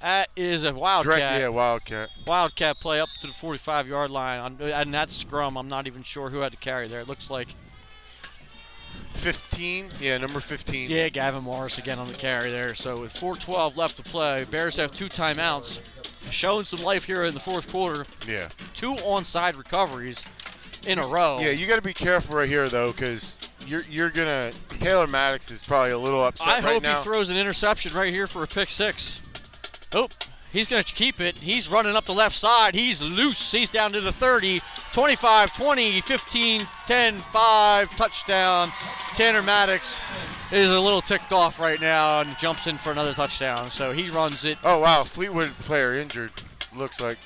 That 0.00 0.30
is 0.36 0.64
a 0.64 0.72
wildcat. 0.72 1.04
Direct, 1.04 1.40
yeah, 1.40 1.48
Wildcat. 1.48 2.08
Wildcat 2.26 2.80
play 2.80 3.00
up 3.00 3.08
to 3.20 3.28
the 3.28 3.32
45 3.40 3.86
yard 3.86 4.10
line. 4.10 4.40
On, 4.40 4.60
and 4.60 4.92
that 4.94 5.12
scrum, 5.12 5.56
I'm 5.56 5.68
not 5.68 5.86
even 5.86 6.02
sure 6.02 6.30
who 6.30 6.38
had 6.38 6.50
to 6.50 6.58
carry 6.58 6.88
there. 6.88 7.00
It 7.00 7.08
looks 7.08 7.30
like, 7.30 7.48
15. 9.22 9.92
Yeah, 10.00 10.18
number 10.18 10.40
15. 10.40 10.90
yeah, 10.90 11.08
Gavin 11.08 11.44
Morris 11.44 11.78
again 11.78 11.98
on 11.98 12.08
the 12.08 12.14
carry 12.14 12.50
there. 12.50 12.74
So 12.74 13.00
with 13.00 13.12
4.12 13.14 13.76
left 13.76 13.96
to 13.96 14.02
play, 14.02 14.44
Bears 14.44 14.76
have 14.76 14.92
two 14.92 15.08
timeouts. 15.08 15.78
Showing 16.30 16.64
some 16.64 16.80
life 16.80 17.04
here 17.04 17.24
in 17.24 17.34
the 17.34 17.40
fourth 17.40 17.68
quarter. 17.68 18.06
Yeah. 18.26 18.48
Two 18.74 18.94
onside 18.94 19.56
recoveries 19.58 20.18
in 20.86 20.98
a 20.98 21.06
row. 21.06 21.40
Yeah, 21.40 21.50
you 21.50 21.66
got 21.66 21.76
to 21.76 21.82
be 21.82 21.92
careful 21.92 22.36
right 22.36 22.48
here 22.48 22.68
though, 22.68 22.92
because 22.92 23.34
you're 23.66 23.84
you're 23.90 24.10
gonna 24.10 24.52
Taylor 24.80 25.06
Maddox 25.06 25.50
is 25.50 25.60
probably 25.66 25.90
a 25.90 25.98
little 25.98 26.24
upset 26.24 26.46
I 26.46 26.54
right 26.54 26.62
hope 26.62 26.82
now. 26.82 26.98
he 26.98 27.04
throws 27.04 27.28
an 27.28 27.36
interception 27.36 27.92
right 27.92 28.12
here 28.12 28.26
for 28.26 28.42
a 28.42 28.46
pick 28.46 28.70
six. 28.70 29.16
Oh, 29.92 30.08
he's 30.52 30.66
going 30.66 30.82
to 30.84 30.94
keep 30.94 31.20
it. 31.20 31.36
He's 31.36 31.68
running 31.68 31.96
up 31.96 32.06
the 32.06 32.14
left 32.14 32.36
side. 32.36 32.74
He's 32.74 33.00
loose. 33.00 33.50
He's 33.52 33.68
down 33.70 33.92
to 33.92 34.00
the 34.00 34.12
30. 34.12 34.62
25, 34.92 35.54
20, 35.56 36.00
15, 36.02 36.68
10, 36.86 37.24
5, 37.32 37.90
touchdown. 37.96 38.72
Tanner 39.14 39.42
Maddox 39.42 39.94
is 40.50 40.68
a 40.68 40.80
little 40.80 41.00
ticked 41.00 41.32
off 41.32 41.58
right 41.58 41.80
now 41.80 42.20
and 42.20 42.36
jumps 42.38 42.66
in 42.66 42.76
for 42.78 42.92
another 42.92 43.14
touchdown. 43.14 43.70
So 43.70 43.92
he 43.92 44.10
runs 44.10 44.44
it. 44.44 44.58
Oh 44.62 44.78
wow, 44.78 45.04
Fleetwood 45.04 45.52
player 45.64 45.94
injured. 45.94 46.32
Looks 46.76 47.00
like. 47.00 47.18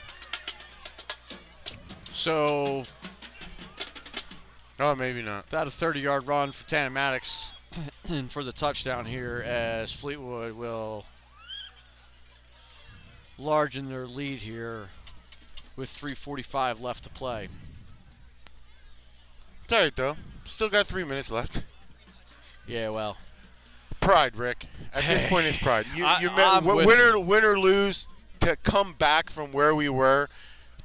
So 2.15 2.85
No, 4.79 4.95
maybe 4.95 5.23
not. 5.23 5.47
about 5.49 5.67
a 5.67 5.71
30-yard 5.71 6.27
run 6.27 6.53
for 6.53 6.69
Tanner 6.69 6.91
Maddox 6.91 7.31
and 8.05 8.31
for 8.31 8.45
the 8.45 8.53
touchdown 8.53 9.07
here 9.07 9.43
as 9.47 9.93
Fleetwood 9.93 10.55
will 10.55 11.05
large 13.39 13.77
in 13.77 13.89
their 13.89 14.07
lead 14.07 14.39
here 14.39 14.89
with 15.77 15.91
3:45 16.01 16.81
left 16.81 17.03
to 17.05 17.11
play. 17.11 17.49
It's 19.65 19.73
all 19.73 19.79
right 19.81 19.93
though. 19.97 20.17
Still 20.47 20.69
got 20.69 20.87
three 20.87 21.05
minutes 21.05 21.31
left. 21.31 21.63
Yeah, 22.67 22.89
well, 22.89 23.17
Pride, 24.01 24.37
Rick. 24.37 24.67
At 24.93 25.05
Hey. 25.05 25.15
this 25.17 25.29
point, 25.29 25.47
it's 25.47 25.59
pride. 25.63 25.87
You, 25.95 26.05
I- 26.05 26.21
you 26.21 26.31
I'm 26.31 26.65
win, 26.65 26.77
with 26.77 26.87
win, 26.87 26.99
you. 26.99 27.05
or, 27.15 27.19
win 27.19 27.45
or 27.45 27.59
lose 27.59 28.07
to 28.41 28.57
come 28.57 28.95
back 28.95 29.31
from 29.31 29.53
where 29.53 29.75
we 29.75 29.89
were. 29.89 30.29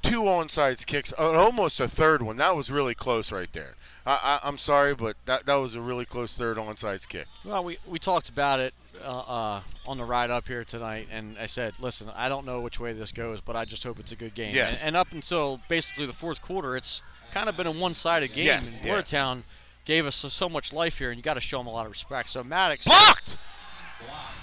Two 0.03 0.21
onside 0.23 0.83
kicks, 0.87 1.13
uh, 1.19 1.31
almost 1.33 1.79
a 1.79 1.87
third 1.87 2.23
one. 2.23 2.37
That 2.37 2.55
was 2.55 2.71
really 2.71 2.95
close 2.95 3.31
right 3.31 3.49
there. 3.53 3.75
I, 4.05 4.11
I, 4.11 4.39
I'm 4.43 4.57
sorry, 4.57 4.95
but 4.95 5.15
that 5.25 5.45
that 5.45 5.55
was 5.55 5.75
a 5.75 5.81
really 5.81 6.05
close 6.05 6.31
third 6.33 6.57
onside 6.57 7.07
kick. 7.07 7.27
Well, 7.45 7.63
we, 7.63 7.77
we 7.87 7.99
talked 7.99 8.29
about 8.29 8.59
it 8.59 8.73
uh, 9.03 9.07
uh, 9.07 9.61
on 9.85 9.97
the 9.97 10.05
ride 10.05 10.31
up 10.31 10.47
here 10.47 10.63
tonight, 10.63 11.07
and 11.11 11.37
I 11.37 11.45
said, 11.45 11.73
listen, 11.79 12.09
I 12.09 12.29
don't 12.29 12.45
know 12.45 12.61
which 12.61 12.79
way 12.79 12.93
this 12.93 13.11
goes, 13.11 13.39
but 13.45 13.55
I 13.55 13.65
just 13.65 13.83
hope 13.83 13.99
it's 13.99 14.11
a 14.11 14.15
good 14.15 14.33
game. 14.35 14.55
Yes. 14.55 14.77
And, 14.79 14.87
and 14.87 14.95
up 14.95 15.11
until 15.11 15.61
basically 15.69 16.05
the 16.05 16.13
fourth 16.13 16.41
quarter, 16.41 16.75
it's 16.75 17.01
kind 17.33 17.47
of 17.47 17.55
been 17.55 17.67
a 17.67 17.71
one-sided 17.71 18.29
game. 18.29 18.45
Yes, 18.45 18.67
and. 18.67 18.81
Boyertown 18.81 19.43
gave 19.85 20.05
us 20.05 20.15
so, 20.15 20.29
so 20.29 20.49
much 20.49 20.73
life 20.73 20.95
here, 20.95 21.11
and 21.11 21.17
you 21.17 21.23
got 21.23 21.35
to 21.35 21.41
show 21.41 21.59
them 21.59 21.67
a 21.67 21.71
lot 21.71 21.85
of 21.85 21.91
respect. 21.91 22.31
So 22.31 22.43
Maddox 22.43 22.85
blocked. 22.85 23.37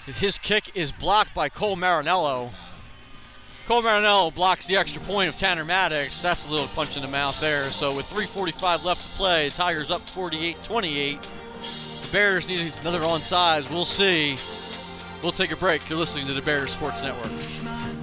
His 0.06 0.38
kick 0.38 0.70
is 0.74 0.92
blocked 0.92 1.34
by 1.34 1.48
Cole 1.48 1.76
Marinello. 1.76 2.52
Cole 3.68 3.82
Marinello 3.82 4.34
blocks 4.34 4.64
the 4.64 4.78
extra 4.78 4.98
point 5.02 5.28
of 5.28 5.36
Tanner 5.36 5.62
Maddox. 5.62 6.22
That's 6.22 6.42
a 6.46 6.48
little 6.48 6.68
punch 6.68 6.96
in 6.96 7.02
the 7.02 7.08
mouth 7.08 7.38
there. 7.38 7.70
So 7.70 7.94
with 7.94 8.06
3:45 8.06 8.82
left 8.82 9.02
to 9.02 9.08
play, 9.10 9.50
Tigers 9.50 9.90
up 9.90 10.00
48-28. 10.14 11.20
The 12.00 12.08
Bears 12.10 12.48
need 12.48 12.72
another 12.80 13.00
onside. 13.00 13.68
We'll 13.68 13.84
see. 13.84 14.38
We'll 15.22 15.32
take 15.32 15.52
a 15.52 15.56
break. 15.56 15.86
You're 15.86 15.98
listening 15.98 16.26
to 16.28 16.32
the 16.32 16.40
Bears 16.40 16.72
Sports 16.72 17.02
Network. 17.02 17.97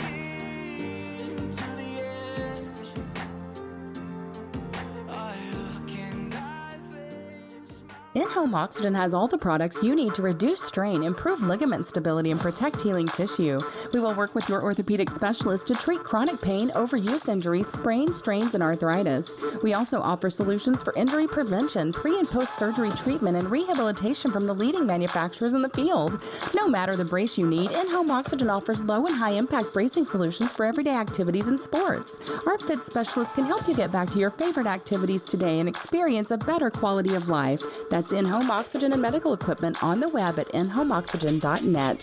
In-home 8.15 8.55
oxygen 8.55 8.93
has 8.93 9.13
all 9.13 9.27
the 9.27 9.37
products 9.37 9.83
you 9.83 9.93
need 9.93 10.13
to 10.13 10.21
reduce 10.21 10.61
strain, 10.61 11.03
improve 11.03 11.41
ligament 11.41 11.85
stability, 11.85 12.31
and 12.31 12.39
protect 12.39 12.81
healing 12.81 13.07
tissue. 13.07 13.59
We 13.93 13.99
will 13.99 14.13
work 14.13 14.33
with 14.33 14.47
your 14.47 14.63
orthopedic 14.63 15.09
specialist 15.09 15.67
to 15.67 15.73
treat 15.73 15.99
chronic 15.99 16.41
pain, 16.41 16.69
overuse 16.69 17.27
injuries, 17.27 17.67
sprains, 17.67 18.17
strains, 18.17 18.55
and 18.55 18.63
arthritis. 18.63 19.35
We 19.61 19.73
also 19.73 19.99
offer 19.99 20.29
solutions 20.29 20.81
for 20.81 20.93
injury 20.95 21.27
prevention, 21.27 21.91
pre 21.91 22.17
and 22.17 22.25
post-surgery 22.25 22.91
treatment, 22.91 23.35
and 23.35 23.51
rehabilitation 23.51 24.31
from 24.31 24.47
the 24.47 24.53
leading 24.53 24.87
manufacturers 24.87 25.53
in 25.53 25.61
the 25.61 25.67
field. 25.67 26.23
No 26.55 26.69
matter 26.69 26.95
the 26.95 27.03
brace 27.03 27.37
you 27.37 27.45
need, 27.45 27.69
In-Home 27.71 28.11
Oxygen 28.11 28.49
offers 28.49 28.81
low 28.81 29.05
and 29.05 29.15
high-impact 29.15 29.73
bracing 29.73 30.05
solutions 30.05 30.53
for 30.53 30.65
everyday 30.65 30.95
activities 30.95 31.47
and 31.47 31.59
sports. 31.59 32.17
Our 32.47 32.57
fit 32.59 32.81
specialist 32.81 33.35
can 33.35 33.43
help 33.43 33.67
you 33.67 33.75
get 33.75 33.91
back 33.91 34.09
to 34.11 34.19
your 34.19 34.29
favorite 34.29 34.67
activities 34.67 35.25
today 35.25 35.59
and 35.59 35.67
experience 35.67 36.31
a 36.31 36.37
better 36.37 36.69
quality 36.69 37.13
of 37.15 37.27
life. 37.27 37.61
That's 37.89 38.04
in-home 38.11 38.49
oxygen 38.49 38.91
and 38.93 39.01
medical 39.01 39.33
equipment 39.33 39.83
on 39.83 39.99
the 39.99 40.09
web 40.09 40.39
at 40.39 40.47
inhomeoxygen.net. 40.49 42.01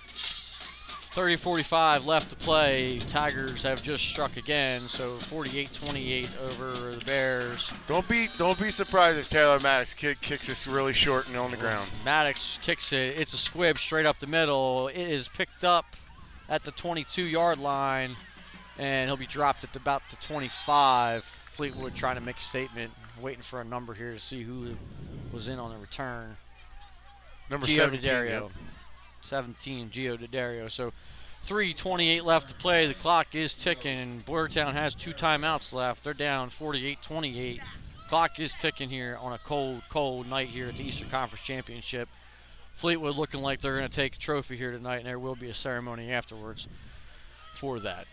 30-45 1.15 2.07
left 2.07 2.31
to 2.31 2.37
play. 2.37 3.01
Tigers 3.11 3.63
have 3.63 3.83
just 3.83 4.05
struck 4.05 4.37
again, 4.37 4.89
so 4.89 5.19
48-28 5.31 6.31
over 6.41 6.97
the 6.97 7.05
Bears. 7.05 7.71
Don't 7.87 8.09
be 8.09 8.31
don't 8.39 8.59
be 8.59 8.71
surprised 8.71 9.19
if 9.19 9.29
Taylor 9.29 9.61
Maddox 9.61 9.93
kick, 9.93 10.23
kicks 10.23 10.47
this 10.47 10.67
really 10.67 10.95
short 10.95 11.29
and 11.29 11.37
on 11.37 11.51
the 11.51 11.59
ground. 11.59 11.91
Maddox 12.03 12.59
kicks 12.63 12.93
it. 12.93 13.19
It's 13.19 13.35
a 13.35 13.39
squib 13.39 13.79
straight 13.79 14.07
up 14.07 14.21
the 14.21 14.27
middle. 14.27 14.89
It 14.89 14.97
is 14.97 15.29
picked 15.29 15.65
up 15.65 15.85
at 16.49 16.65
the 16.65 16.73
22-yard 16.73 17.59
line, 17.59 18.17
and 18.79 19.09
he'll 19.09 19.17
be 19.19 19.27
dropped 19.27 19.65
at 19.65 19.77
about 19.77 20.03
the 20.11 20.17
25. 20.27 21.25
Fleetwood 21.57 21.95
trying 21.95 22.15
to 22.15 22.23
make 22.23 22.39
a 22.39 22.43
statement, 22.43 22.91
waiting 23.23 23.45
for 23.49 23.61
a 23.61 23.65
number 23.65 23.95
here 23.95 24.13
to 24.13 24.21
see 24.21 24.43
who 24.43 24.75
was 25.33 25.49
in 25.49 25.59
on 25.59 25.71
the 25.71 25.79
return. 25.79 26.37
Number 27.51 27.67
Gio 27.67 27.77
17, 27.77 28.01
Daddario. 28.03 28.43
yep. 28.43 28.51
17, 29.29 29.91
Gio 29.91 30.19
Daddario. 30.19 30.71
So 30.71 30.93
3.28 31.49 32.25
left 32.25 32.49
to 32.49 32.55
play. 32.55 32.87
The 32.87 32.95
clock 32.95 33.35
is 33.35 33.55
ticking. 33.55 34.23
Boyertown 34.27 34.73
has 34.75 34.95
two 34.95 35.13
timeouts 35.13 35.73
left. 35.73 36.05
They're 36.05 36.15
down 36.15 36.51
48-28. 36.59 37.61
Clock 38.09 38.39
is 38.39 38.55
ticking 38.61 38.91
here 38.91 39.19
on 39.21 39.33
a 39.33 39.39
cold, 39.39 39.83
cold 39.91 40.27
night 40.27 40.49
here 40.49 40.69
at 40.69 40.77
the 40.77 40.83
Eastern 40.83 41.11
Conference 41.11 41.45
Championship. 41.45 42.09
Fleetwood 42.81 43.17
looking 43.17 43.41
like 43.41 43.61
they're 43.61 43.79
going 43.79 43.89
to 43.89 43.95
take 43.95 44.17
a 44.17 44.19
trophy 44.19 44.57
here 44.57 44.71
tonight, 44.71 44.99
and 44.99 45.07
there 45.07 45.19
will 45.19 45.37
be 45.37 45.49
a 45.49 45.55
ceremony 45.55 46.11
afterwards 46.13 46.67
for 47.61 47.81
that. 47.81 48.07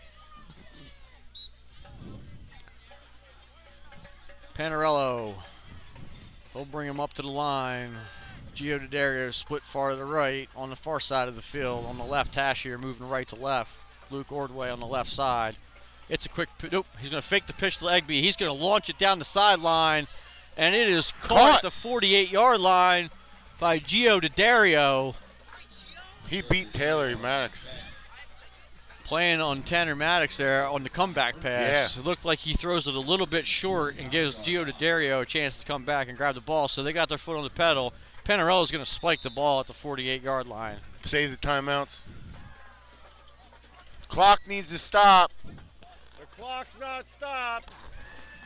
Panarello. 4.60 5.36
He'll 6.52 6.66
bring 6.66 6.86
him 6.86 7.00
up 7.00 7.14
to 7.14 7.22
the 7.22 7.28
line. 7.28 7.96
Gio 8.54 8.78
Daddario 8.78 9.32
split 9.32 9.62
far 9.72 9.90
to 9.90 9.96
the 9.96 10.04
right 10.04 10.50
on 10.54 10.68
the 10.68 10.76
far 10.76 11.00
side 11.00 11.28
of 11.28 11.36
the 11.36 11.40
field. 11.40 11.86
On 11.86 11.96
the 11.96 12.04
left 12.04 12.34
hash 12.34 12.62
here, 12.62 12.76
moving 12.76 13.08
right 13.08 13.26
to 13.28 13.36
left. 13.36 13.70
Luke 14.10 14.30
Ordway 14.30 14.68
on 14.68 14.78
the 14.80 14.86
left 14.86 15.10
side. 15.10 15.56
It's 16.10 16.26
a 16.26 16.28
quick. 16.28 16.50
p- 16.58 16.68
Nope. 16.70 16.86
He's 16.98 17.10
going 17.10 17.22
to 17.22 17.28
fake 17.28 17.46
the 17.46 17.54
pitch 17.54 17.78
to 17.78 17.86
Egby. 17.86 18.20
He's 18.20 18.36
going 18.36 18.54
to 18.54 18.64
launch 18.64 18.90
it 18.90 18.98
down 18.98 19.18
the 19.18 19.24
sideline, 19.24 20.08
and 20.58 20.74
it 20.74 20.90
is 20.90 21.10
caught, 21.22 21.62
at 21.64 21.82
the 21.82 21.88
48-yard 21.88 22.60
line 22.60 23.08
by 23.58 23.78
Gio 23.78 24.20
Daddario. 24.20 25.14
He 26.28 26.42
beat 26.42 26.74
Taylor 26.74 27.16
Maddox. 27.16 27.60
Playing 29.10 29.40
on 29.40 29.64
Tanner 29.64 29.96
Maddox 29.96 30.36
there 30.36 30.64
on 30.68 30.84
the 30.84 30.88
comeback 30.88 31.40
pass. 31.40 31.96
Yeah. 31.96 32.00
It 32.00 32.06
looked 32.06 32.24
like 32.24 32.38
he 32.38 32.54
throws 32.54 32.86
it 32.86 32.94
a 32.94 33.00
little 33.00 33.26
bit 33.26 33.44
short 33.44 33.96
and 33.98 34.08
gives 34.08 34.36
Gio 34.36 34.64
Daddario 34.64 35.22
a 35.22 35.26
chance 35.26 35.56
to 35.56 35.64
come 35.64 35.84
back 35.84 36.08
and 36.08 36.16
grab 36.16 36.36
the 36.36 36.40
ball. 36.40 36.68
So 36.68 36.84
they 36.84 36.92
got 36.92 37.08
their 37.08 37.18
foot 37.18 37.36
on 37.36 37.42
the 37.42 37.50
pedal. 37.50 37.92
Panarello's 38.24 38.70
going 38.70 38.84
to 38.84 38.88
spike 38.88 39.24
the 39.24 39.30
ball 39.30 39.58
at 39.58 39.66
the 39.66 39.72
48-yard 39.72 40.46
line. 40.46 40.76
Save 41.04 41.32
the 41.32 41.36
timeouts. 41.38 41.96
Clock 44.08 44.42
needs 44.46 44.68
to 44.68 44.78
stop. 44.78 45.32
The 45.44 46.26
clock's 46.40 46.74
not 46.78 47.04
stopped. 47.16 47.72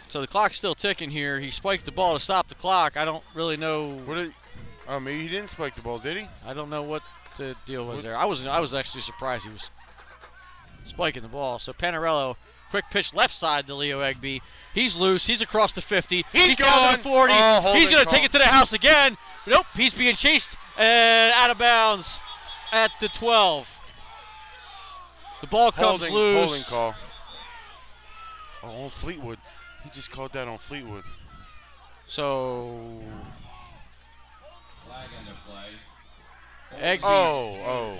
So 0.08 0.22
the 0.22 0.26
clock's 0.26 0.56
still 0.56 0.74
ticking 0.74 1.10
here. 1.10 1.40
He 1.40 1.50
spiked 1.50 1.84
the 1.84 1.92
ball 1.92 2.18
to 2.18 2.24
stop 2.24 2.48
the 2.48 2.54
clock. 2.54 2.96
I 2.96 3.04
don't 3.04 3.22
really 3.34 3.58
know. 3.58 3.98
What 4.06 4.14
did? 4.14 4.32
Oh, 4.88 4.98
maybe 4.98 5.24
he 5.24 5.28
didn't 5.28 5.50
spike 5.50 5.76
the 5.76 5.82
ball, 5.82 5.98
did 5.98 6.16
he? 6.16 6.26
I 6.42 6.54
don't 6.54 6.70
know 6.70 6.82
what 6.82 7.02
the 7.36 7.54
deal 7.66 7.84
was 7.84 8.02
there. 8.02 8.16
I 8.16 8.24
was 8.24 8.46
I 8.46 8.60
was 8.60 8.72
actually 8.72 9.02
surprised 9.02 9.44
he 9.44 9.50
was 9.50 9.68
spiking 10.84 11.22
the 11.22 11.28
ball. 11.28 11.58
So 11.58 11.72
Panarello, 11.72 12.36
quick 12.70 12.84
pitch 12.90 13.14
left 13.14 13.36
side 13.36 13.66
to 13.66 13.74
Leo 13.74 14.00
Egby. 14.00 14.40
He's 14.72 14.96
loose. 14.96 15.26
He's 15.26 15.40
across 15.40 15.72
the 15.72 15.82
50. 15.82 16.24
He's 16.32 16.56
down 16.56 16.92
to 16.92 16.96
the 16.96 17.02
40. 17.02 17.32
Oh, 17.36 17.74
he's 17.74 17.88
going 17.88 18.04
to 18.04 18.10
take 18.10 18.24
it 18.24 18.32
to 18.32 18.38
the 18.38 18.46
house 18.46 18.72
again. 18.72 19.16
Nope. 19.46 19.66
He's 19.74 19.94
being 19.94 20.16
chased 20.16 20.48
and 20.76 21.32
out 21.32 21.50
of 21.50 21.58
bounds 21.58 22.08
at 22.72 22.90
the 23.00 23.08
12. 23.08 23.66
The 25.40 25.46
ball 25.46 25.72
comes 25.72 26.00
holding, 26.00 26.12
loose. 26.12 26.38
holding 26.38 26.64
call. 26.64 26.94
Oh, 28.62 28.84
on 28.84 28.90
Fleetwood. 28.90 29.38
He 29.84 29.90
just 29.90 30.10
called 30.10 30.32
that 30.32 30.48
on 30.48 30.58
Fleetwood. 30.58 31.04
So 32.08 33.00
Flag 34.86 35.08
under 35.18 35.34
play. 35.46 35.70
Egby. 36.80 37.00
Oh, 37.02 37.60
oh. 37.66 37.98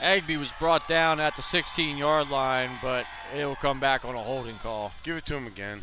Egby 0.00 0.38
was 0.38 0.50
brought 0.58 0.88
down 0.88 1.20
at 1.20 1.36
the 1.36 1.42
16-yard 1.42 2.28
line, 2.28 2.78
but 2.80 3.04
it 3.36 3.44
will 3.44 3.56
come 3.56 3.80
back 3.80 4.04
on 4.04 4.14
a 4.14 4.22
holding 4.22 4.58
call. 4.58 4.92
Give 5.02 5.16
it 5.16 5.26
to 5.26 5.34
him 5.34 5.46
again. 5.46 5.82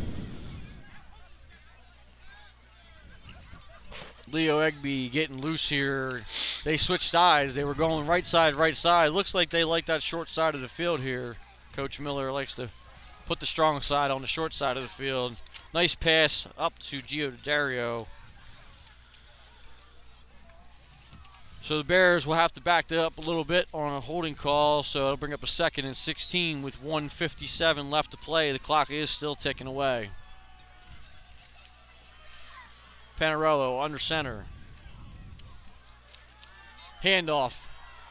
Leo 4.32 4.60
Egby 4.60 5.12
getting 5.12 5.40
loose 5.40 5.70
here. 5.70 6.26
They 6.64 6.78
switched 6.78 7.12
sides. 7.12 7.54
They 7.54 7.64
were 7.64 7.76
going 7.76 8.08
right 8.08 8.26
side, 8.26 8.56
right 8.56 8.76
side. 8.76 9.12
Looks 9.12 9.34
like 9.34 9.50
they 9.50 9.64
like 9.64 9.86
that 9.86 10.02
short 10.02 10.30
side 10.30 10.56
of 10.56 10.62
the 10.62 10.68
field 10.68 11.02
here. 11.02 11.38
Coach 11.74 12.00
Miller 12.00 12.32
likes 12.32 12.56
to 12.56 12.70
put 13.28 13.40
the 13.40 13.46
strong 13.46 13.82
side 13.82 14.12
on 14.12 14.22
the 14.22 14.28
short 14.28 14.54
side 14.54 14.78
of 14.78 14.84
the 14.84 14.90
field. 14.90 15.36
Nice 15.74 15.94
pass 15.94 16.48
up 16.58 16.80
to 16.90 17.02
Gio 17.02 17.34
Dario. 17.44 18.08
So 21.68 21.80
the 21.80 21.84
Bears 21.84 22.28
will 22.28 22.36
have 22.36 22.54
to 22.54 22.62
back 22.62 22.92
up 22.92 23.18
a 23.18 23.22
little 23.22 23.44
bit 23.44 23.68
on 23.74 23.92
a 23.92 24.00
holding 24.00 24.36
call. 24.36 24.84
So 24.84 25.06
it'll 25.06 25.18
bring 25.18 25.34
up 25.34 25.42
a 25.42 25.48
second 25.48 25.86
and 25.86 25.98
16 25.98 26.62
with 26.62 26.80
157 26.80 27.90
left 27.90 28.12
to 28.12 28.18
play. 28.18 28.52
The 28.52 28.60
clock 28.60 28.92
is 28.92 29.10
still 29.10 29.36
ticking 29.36 29.66
away. 29.66 30.12
Panarello 33.20 33.84
under 33.84 33.98
center. 33.98 34.46
Handoff 37.04 37.54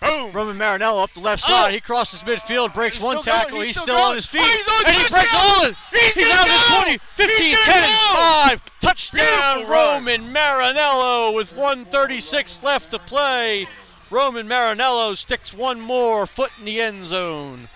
Boom. 0.04 0.32
Roman 0.32 0.56
Marinello 0.58 1.02
up 1.02 1.14
the 1.14 1.20
left 1.20 1.44
Oh. 1.46 1.48
side. 1.48 1.72
He 1.74 1.80
crosses 1.80 2.20
midfield, 2.20 2.74
breaks 2.74 2.96
He's 2.96 3.04
one 3.04 3.22
tackle. 3.22 3.58
he's 3.60 3.68
He's, 3.68 3.76
still 3.80 3.96
still, 3.96 3.98
on 3.98 4.16
his 4.16 4.26
feet. 4.26 4.40
Oh, 4.42 4.46
he's 4.46 4.68
on 4.68 4.86
and 4.86 4.96
he 5.02 5.08
breaks 5.08 5.34
all 5.34 5.64
of 5.66 5.76
He's 5.92 6.12
He's 6.12 6.32
out 6.32 6.48
of 6.48 6.68
go. 6.68 6.82
20, 6.82 6.98
15, 7.16 7.56
10, 7.56 7.66
go. 7.66 8.14
5. 8.14 8.60
Touchdown 8.80 9.28
Beautiful 9.56 9.64
run. 9.72 10.04
Roman 10.04 10.32
Marinello 10.34 11.34
with 11.34 11.52
136 11.54 12.60
left 12.62 12.90
to 12.90 12.98
play. 12.98 13.66
Roman 14.10 14.46
Marinello 14.46 15.16
sticks 15.16 15.52
one 15.52 15.80
more 15.80 16.26
foot 16.26 16.50
in 16.58 16.66
the 16.66 16.80
end 16.80 17.06
zone. 17.08 17.68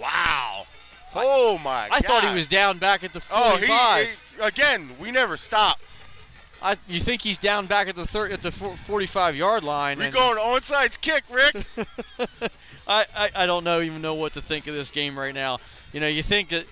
Wow. 0.00 0.66
Oh 1.14 1.58
my 1.58 1.88
god. 1.88 1.96
I 1.96 2.00
God. 2.00 2.06
thought 2.08 2.28
he 2.28 2.34
was 2.34 2.48
down 2.48 2.78
back 2.78 3.04
at 3.04 3.12
the 3.12 3.22
Oh, 3.30 3.50
45. 3.52 4.06
he, 4.06 4.12
he 4.36 4.42
again. 4.42 4.90
We 5.00 5.10
never 5.10 5.36
stop. 5.36 5.78
I, 6.62 6.76
you 6.88 7.00
think 7.00 7.22
he's 7.22 7.38
down 7.38 7.66
back 7.66 7.88
at 7.88 7.96
the 7.96 8.06
thir- 8.06 8.28
at 8.28 8.42
the 8.42 8.50
45 8.50 9.36
yard 9.36 9.62
line? 9.62 9.98
We're 9.98 10.10
going 10.10 10.38
onside 10.38 11.00
kick, 11.00 11.24
Rick. 11.30 11.66
I, 12.88 13.06
I, 13.14 13.30
I 13.34 13.46
don't 13.46 13.64
know 13.64 13.80
even 13.82 14.00
know 14.00 14.14
what 14.14 14.32
to 14.34 14.42
think 14.42 14.66
of 14.66 14.74
this 14.74 14.90
game 14.90 15.18
right 15.18 15.34
now. 15.34 15.58
You 15.92 16.00
know, 16.00 16.08
you 16.08 16.22
think 16.22 16.50
that 16.50 16.66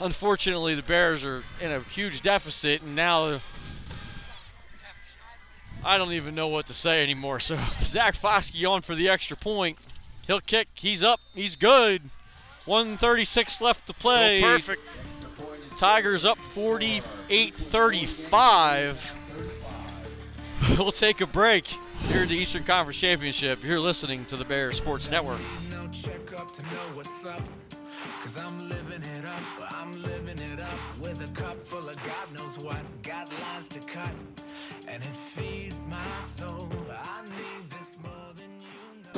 unfortunately 0.00 0.74
the 0.74 0.82
Bears 0.82 1.22
are 1.24 1.44
in 1.60 1.70
a 1.70 1.80
huge 1.80 2.22
deficit, 2.22 2.82
and 2.82 2.96
now 2.96 3.40
I 5.84 5.98
don't 5.98 6.12
even 6.12 6.34
know 6.34 6.48
what 6.48 6.66
to 6.68 6.74
say 6.74 7.02
anymore. 7.02 7.40
So 7.40 7.58
Zach 7.84 8.16
Foskey 8.20 8.68
on 8.68 8.82
for 8.82 8.94
the 8.94 9.08
extra 9.08 9.36
point. 9.36 9.78
He'll 10.26 10.40
kick. 10.40 10.68
He's 10.74 11.02
up. 11.02 11.20
He's 11.34 11.56
good. 11.56 12.10
136 12.64 13.60
left 13.60 13.86
to 13.88 13.92
play. 13.92 14.38
Still 14.38 14.58
perfect. 14.58 14.82
Tigers 15.82 16.24
up 16.24 16.38
48-35. 16.54 18.96
We'll 20.78 20.92
take 20.92 21.20
a 21.20 21.26
break 21.26 21.66
here 22.02 22.22
at 22.22 22.28
the 22.28 22.36
Eastern 22.36 22.62
Conference 22.62 23.00
Championship. 23.00 23.64
You're 23.64 23.80
listening 23.80 24.24
to 24.26 24.36
the 24.36 24.44
Bears 24.44 24.76
Sports 24.76 25.10
Network. 25.10 25.40
No. 25.68 25.90
Cause 28.22 28.38
I'm 28.38 28.68
living 28.68 29.02
it 29.02 29.24
up, 29.24 29.42
I'm 29.72 30.00
living 30.02 30.38
it 30.38 30.60
up 30.60 30.78
with 31.00 31.20
a 31.20 31.26
cup 31.34 31.58
full 31.58 31.88
of 31.88 31.96
God 32.06 32.32
knows 32.32 32.56
what. 32.58 32.80
Got 33.02 33.32
lines 33.32 33.68
to 33.70 33.80
cut, 33.80 34.14
and 34.86 35.02
it 35.02 35.16
feeds 35.16 35.84
my 35.86 35.98
soul. 36.20 36.70
I 36.92 37.22
need 37.22 37.68
this. 37.70 37.98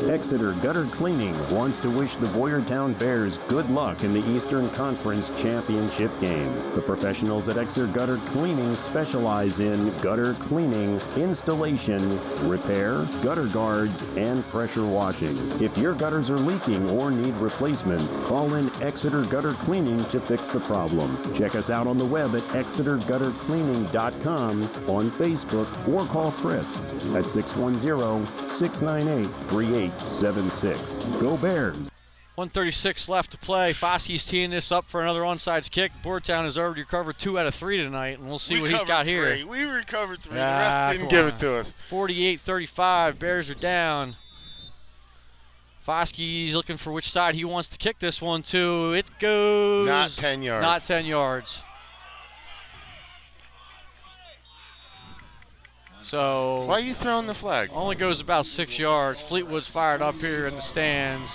Exeter 0.03 0.53
Gutter 0.55 0.87
Cleaning 0.87 1.37
wants 1.51 1.79
to 1.81 1.89
wish 1.89 2.17
the 2.17 2.27
Boyertown 2.27 2.99
Bears 2.99 3.39
good 3.49 3.71
luck 3.71 4.03
in 4.03 4.13
the 4.13 4.29
Eastern 4.31 4.69
Conference 4.71 5.31
Championship 5.41 6.11
game. 6.21 6.53
The 6.75 6.83
professionals 6.83 7.49
at 7.49 7.57
Exeter 7.57 7.87
Gutter 7.87 8.17
Cleaning 8.27 8.75
specialize 8.75 9.61
in 9.61 9.97
gutter 9.99 10.35
cleaning, 10.35 10.99
installation, 11.17 12.03
repair, 12.49 13.07
gutter 13.23 13.47
guards, 13.47 14.03
and 14.17 14.45
pressure 14.49 14.85
washing. 14.85 15.37
If 15.63 15.79
your 15.79 15.95
gutters 15.95 16.29
are 16.29 16.39
leaking 16.39 16.91
or 16.91 17.13
need 17.13 17.35
replacement, 17.37 18.03
call 18.25 18.53
in 18.55 18.69
Exeter 18.83 19.23
Gutter 19.23 19.53
Cleaning 19.53 19.99
to 19.99 20.19
fix 20.19 20.49
the 20.49 20.59
problem. 20.61 21.17
Check 21.33 21.55
us 21.55 21.71
out 21.71 21.87
on 21.87 21.99
the 21.99 22.05
web 22.05 22.35
at 22.35 22.43
exeterguttercleaning.com, 22.43 24.63
on 24.91 25.09
Facebook, 25.11 25.89
or 25.89 26.05
call 26.07 26.33
Chris 26.33 26.83
at 27.15 27.27
610 27.27 28.27
698 28.49 29.84
3876. 29.89 31.05
Go 31.23 31.37
Bears! 31.37 31.91
136 32.37 33.09
left 33.09 33.31
to 33.31 33.39
play. 33.39 33.73
Foskey's 33.73 34.27
teeing 34.27 34.51
this 34.51 34.73
up 34.73 34.87
for 34.89 35.01
another 35.01 35.21
onside 35.21 35.71
kick. 35.71 35.93
Boyertown 36.05 36.45
has 36.45 36.59
already 36.59 36.81
recovered 36.81 37.17
two 37.19 37.39
out 37.39 37.47
of 37.47 37.55
three 37.55 37.77
tonight, 37.77 38.19
and 38.19 38.29
we'll 38.29 38.41
see 38.41 38.55
we 38.55 38.63
what 38.63 38.71
he's 38.71 38.83
got 38.83 39.07
here. 39.07 39.47
We 39.47 39.63
recovered 39.63 40.21
three. 40.23 40.39
Ah, 40.41 40.93
the 40.93 40.99
ref 40.99 41.11
didn't 41.11 41.11
come 41.11 41.11
give 41.11 41.27
on. 41.27 41.33
it 41.33 41.39
to 41.41 41.55
us. 41.59 41.73
48-35. 41.91 43.19
Bears 43.21 43.51
are 43.51 43.55
down. 43.55 44.17
Foskey's 45.87 46.55
looking 46.55 46.77
for 46.77 46.91
which 46.93 47.13
side 47.13 47.35
he 47.37 47.45
wants 47.45 47.69
to 47.69 47.77
kick 47.77 48.01
this 48.01 48.21
one 48.21 48.43
to. 48.45 48.95
It 48.95 49.07
goes 49.21 49.87
Not 49.87 50.11
10 50.13 50.43
yards. 50.43 50.63
Not 50.63 50.87
10 50.87 51.05
yards. 51.05 51.59
So 56.11 56.65
Why 56.65 56.75
are 56.75 56.81
you 56.81 56.95
throwing 56.95 57.27
the 57.27 57.35
flag? 57.35 57.71
only 57.73 57.97
goes 57.97 58.21
about 58.21 58.47
six 58.47 58.79
yards. 58.79 59.21
Fleetwood's 59.21 59.69
fired 59.69 60.03
up 60.03 60.17
here 60.17 60.47
in 60.47 60.55
the 60.57 60.63
stands. 60.63 61.31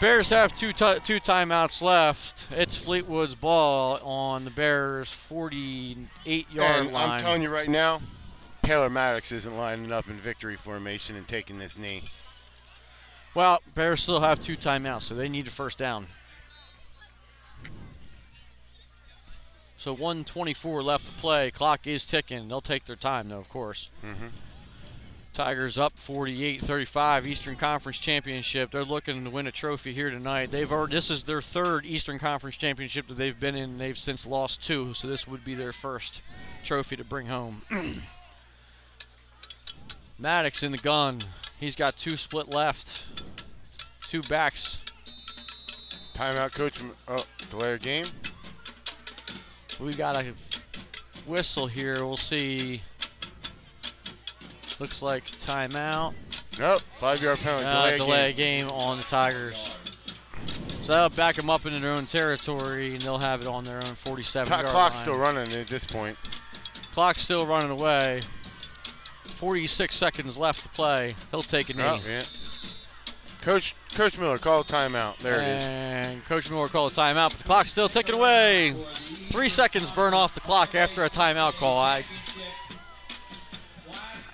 Bears 0.00 0.30
have 0.30 0.56
two 0.56 0.72
two 0.72 1.20
timeouts 1.20 1.80
left. 1.80 2.44
It's 2.50 2.76
Fleetwood's 2.76 3.36
ball 3.36 3.98
on 4.02 4.44
the 4.44 4.50
Bears' 4.50 5.10
48 5.28 6.50
yard 6.50 6.76
and 6.86 6.92
line. 6.92 7.10
I'm 7.10 7.20
telling 7.20 7.42
you 7.42 7.50
right 7.50 7.68
now, 7.68 8.02
Taylor 8.64 8.90
Maddox 8.90 9.30
isn't 9.30 9.56
lining 9.56 9.92
up 9.92 10.08
in 10.08 10.20
victory 10.20 10.56
formation 10.56 11.14
and 11.14 11.28
taking 11.28 11.58
this 11.58 11.76
knee. 11.76 12.10
Well, 13.34 13.62
Bears 13.74 14.02
still 14.02 14.20
have 14.20 14.42
two 14.42 14.56
timeouts, 14.56 15.04
so 15.04 15.14
they 15.14 15.28
need 15.28 15.46
a 15.46 15.50
first 15.52 15.78
down. 15.78 16.08
So 19.82 19.92
124 19.92 20.82
left 20.82 21.06
to 21.06 21.12
play. 21.20 21.50
Clock 21.50 21.88
is 21.88 22.04
ticking. 22.04 22.46
They'll 22.46 22.60
take 22.60 22.86
their 22.86 22.94
time, 22.94 23.28
though, 23.28 23.40
of 23.40 23.48
course. 23.48 23.88
Mm-hmm. 24.04 24.28
Tigers 25.34 25.76
up 25.76 25.94
48-35, 26.06 27.26
Eastern 27.26 27.56
Conference 27.56 27.98
Championship. 27.98 28.70
They're 28.70 28.84
looking 28.84 29.24
to 29.24 29.30
win 29.30 29.46
a 29.48 29.52
trophy 29.52 29.92
here 29.92 30.10
tonight. 30.10 30.52
They've 30.52 30.70
already, 30.70 30.94
this 30.94 31.10
is 31.10 31.24
their 31.24 31.42
third 31.42 31.84
Eastern 31.84 32.20
Conference 32.20 32.56
Championship 32.56 33.08
that 33.08 33.16
they've 33.16 33.38
been 33.38 33.56
in. 33.56 33.70
And 33.70 33.80
they've 33.80 33.98
since 33.98 34.24
lost 34.24 34.62
two, 34.62 34.94
so 34.94 35.08
this 35.08 35.26
would 35.26 35.44
be 35.44 35.54
their 35.54 35.72
first 35.72 36.20
trophy 36.64 36.94
to 36.96 37.04
bring 37.04 37.26
home. 37.26 37.62
Maddox 40.18 40.62
in 40.62 40.70
the 40.70 40.78
gun. 40.78 41.22
He's 41.58 41.74
got 41.74 41.96
two 41.96 42.16
split 42.16 42.48
left. 42.48 42.86
Two 44.10 44.22
backs. 44.22 44.76
Timeout, 46.14 46.52
coach. 46.52 46.78
Oh, 47.08 47.24
delay 47.50 47.72
of 47.72 47.82
game. 47.82 48.06
We 49.82 49.94
got 49.94 50.16
a 50.16 50.32
whistle 51.26 51.66
here. 51.66 52.04
We'll 52.04 52.16
see. 52.16 52.82
Looks 54.78 55.02
like 55.02 55.24
timeout. 55.44 56.14
Nope, 56.58 56.82
five-yard 57.00 57.38
penalty. 57.38 57.64
Uh, 57.64 57.82
delay, 57.82 57.96
delay 57.98 58.32
game. 58.32 58.66
game 58.66 58.70
on 58.70 58.98
the 58.98 59.04
Tigers. 59.04 59.56
So 60.84 60.88
that'll 60.88 61.08
back 61.10 61.36
them 61.36 61.48
up 61.48 61.64
into 61.66 61.78
their 61.78 61.92
own 61.92 62.06
territory, 62.06 62.94
and 62.94 63.02
they'll 63.02 63.18
have 63.18 63.40
it 63.40 63.46
on 63.46 63.64
their 63.64 63.78
own 63.78 63.96
47 64.04 64.48
Clock- 64.48 64.60
yard 64.62 64.70
clock's 64.70 64.94
line. 64.96 65.04
still 65.04 65.16
running 65.16 65.52
at 65.52 65.66
this 65.68 65.84
point. 65.84 66.16
Clock's 66.92 67.22
still 67.22 67.46
running 67.46 67.70
away. 67.70 68.22
46 69.38 69.94
seconds 69.96 70.36
left 70.36 70.62
to 70.62 70.68
play. 70.70 71.16
He'll 71.30 71.42
take 71.42 71.70
a 71.70 71.74
knee. 71.74 71.82
Oh, 71.82 72.00
yeah. 72.04 72.24
Coach, 73.42 73.74
Coach 73.94 74.16
Miller, 74.18 74.38
call 74.38 74.60
a 74.60 74.64
timeout. 74.64 75.18
There 75.20 75.40
it 75.40 75.48
is. 75.48 75.60
and 75.62 76.24
Coach 76.26 76.48
Miller 76.48 76.68
called 76.68 76.92
a 76.92 76.94
timeout, 76.94 77.30
but 77.30 77.38
the 77.38 77.44
clock's 77.44 77.70
still 77.72 77.88
ticking 77.88 78.14
away. 78.14 78.74
Three 79.30 79.48
seconds 79.48 79.90
burn 79.90 80.14
off 80.14 80.34
the 80.34 80.40
clock 80.40 80.74
after 80.74 81.04
a 81.04 81.10
timeout 81.10 81.54
call. 81.54 81.76
I, 81.78 82.04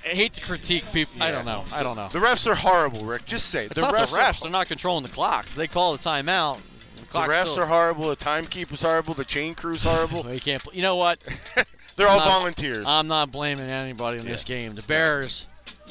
I 0.04 0.08
hate 0.10 0.34
to 0.34 0.40
critique 0.40 0.84
people. 0.92 1.22
I 1.22 1.30
don't 1.30 1.44
know. 1.44 1.64
I 1.72 1.82
don't 1.82 1.96
know. 1.96 2.08
The 2.12 2.18
refs 2.18 2.46
are 2.46 2.54
horrible, 2.54 3.04
Rick. 3.04 3.26
Just 3.26 3.48
say 3.50 3.64
it. 3.64 3.72
It's 3.72 3.74
the 3.74 3.80
not 3.82 3.94
refs 3.94 4.10
the 4.10 4.16
are 4.16 4.32
refs. 4.32 4.40
They're 4.42 4.50
not 4.50 4.66
controlling 4.68 5.02
the 5.02 5.10
clock. 5.10 5.46
They 5.56 5.66
call 5.68 5.96
the 5.96 6.02
timeout. 6.02 6.60
The, 6.96 7.02
The 7.12 7.18
refs 7.20 7.40
still- 7.52 7.60
are 7.60 7.66
horrible. 7.66 8.08
The 8.10 8.16
timekeeper's 8.16 8.80
horrible. 8.82 9.14
The 9.14 9.24
chain 9.24 9.54
crew's 9.54 9.82
horrible. 9.82 10.22
Well, 10.24 10.34
you 10.34 10.40
can't. 10.40 10.62
You 10.72 10.82
know 10.82 10.96
what? 10.96 11.18
They're 11.96 12.06
I'm 12.08 12.18
all 12.20 12.26
not- 12.26 12.38
volunteers. 12.38 12.84
I'm 12.88 13.08
not 13.08 13.32
blaming 13.32 13.68
anybody 13.68 14.18
in 14.18 14.26
this 14.26 14.44
game. 14.44 14.74
The 14.74 14.82
Bears, 14.82 15.44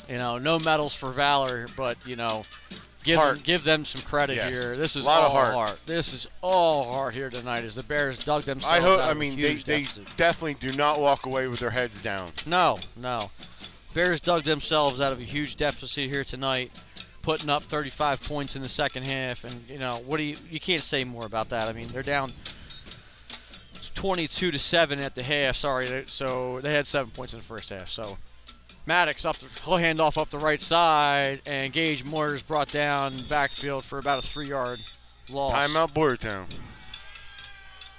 you 0.08 0.18
know, 0.18 0.38
no 0.38 0.58
medals 0.58 0.94
for 0.94 1.12
valor, 1.12 1.68
but 1.76 1.98
you 2.06 2.16
know, 2.16 2.46
give 3.08 3.18
Heart. 3.18 3.36
them 3.38 3.44
give 3.44 3.64
them 3.64 3.86
some 3.86 4.02
credit 4.02 4.36
Yes. 4.36 4.50
here. 4.50 4.78
This 4.78 4.96
is 4.96 5.06
all 5.06 5.30
heart. 5.32 5.80
This 5.88 6.14
is 6.14 6.28
all 6.42 6.92
heart 6.94 7.14
here 7.14 7.30
tonight. 7.30 7.64
As 7.64 7.74
the 7.76 7.84
Bears 7.84 8.20
dug 8.20 8.44
themselves 8.44 8.76
I 8.76 8.82
hope. 8.82 9.00
out 9.00 9.10
I 9.10 9.14
mean, 9.14 9.40
they, 9.42 9.56
they 9.56 9.88
definitely 10.18 10.56
do 10.56 10.72
not 10.76 11.00
walk 11.00 11.26
away 11.26 11.48
with 11.48 11.60
their 11.62 11.72
heads 11.72 11.94
down. 12.04 12.34
No, 12.46 12.80
no. 12.96 13.32
Bears 13.94 14.20
dug 14.22 14.44
themselves 14.44 15.02
out 15.02 15.12
of 15.12 15.20
a 15.20 15.24
huge 15.24 15.56
deficit 15.56 16.10
here 16.10 16.24
tonight, 16.24 16.72
putting 17.24 17.50
up 17.50 17.64
35 17.64 18.22
points 18.22 18.56
in 18.56 18.62
the 18.62 18.70
second 18.70 19.04
half, 19.04 19.44
and 19.44 19.64
you 19.68 19.80
know 19.80 19.98
what 20.06 20.18
do 20.18 20.24
you? 20.24 20.38
You 20.50 20.60
can't 20.60 20.84
say 20.84 21.04
more 21.04 21.26
about 21.26 21.50
that. 21.50 21.68
I 21.68 21.74
mean, 21.74 21.88
they're 21.88 22.04
down 22.04 22.34
22 23.96 24.52
to 24.52 24.60
seven 24.60 25.00
at 25.00 25.16
the 25.16 25.24
half. 25.24 25.56
Sorry, 25.58 26.06
so 26.08 26.60
they 26.62 26.74
had 26.74 26.86
seven 26.86 27.12
points 27.12 27.34
in 27.34 27.40
the 27.40 27.46
first 27.46 27.70
half. 27.70 27.90
So 27.90 28.18
Maddox 28.88 29.26
up 29.26 29.38
the 29.38 29.48
he'll 29.66 29.78
hand 29.78 30.02
off 30.02 30.18
up 30.18 30.32
the 30.32 30.40
right 30.40 30.62
side, 30.62 31.42
and 31.46 31.72
Gage 31.72 32.04
Moore 32.04 32.34
is 32.34 32.42
brought 32.42 32.72
down 32.72 33.28
backfield 33.28 33.84
for 33.84 34.00
about 34.00 34.24
a 34.24 34.28
three-yard 34.28 34.80
loss. 35.30 35.52
Timeout, 35.52 35.92
Boyertown. 35.94 36.46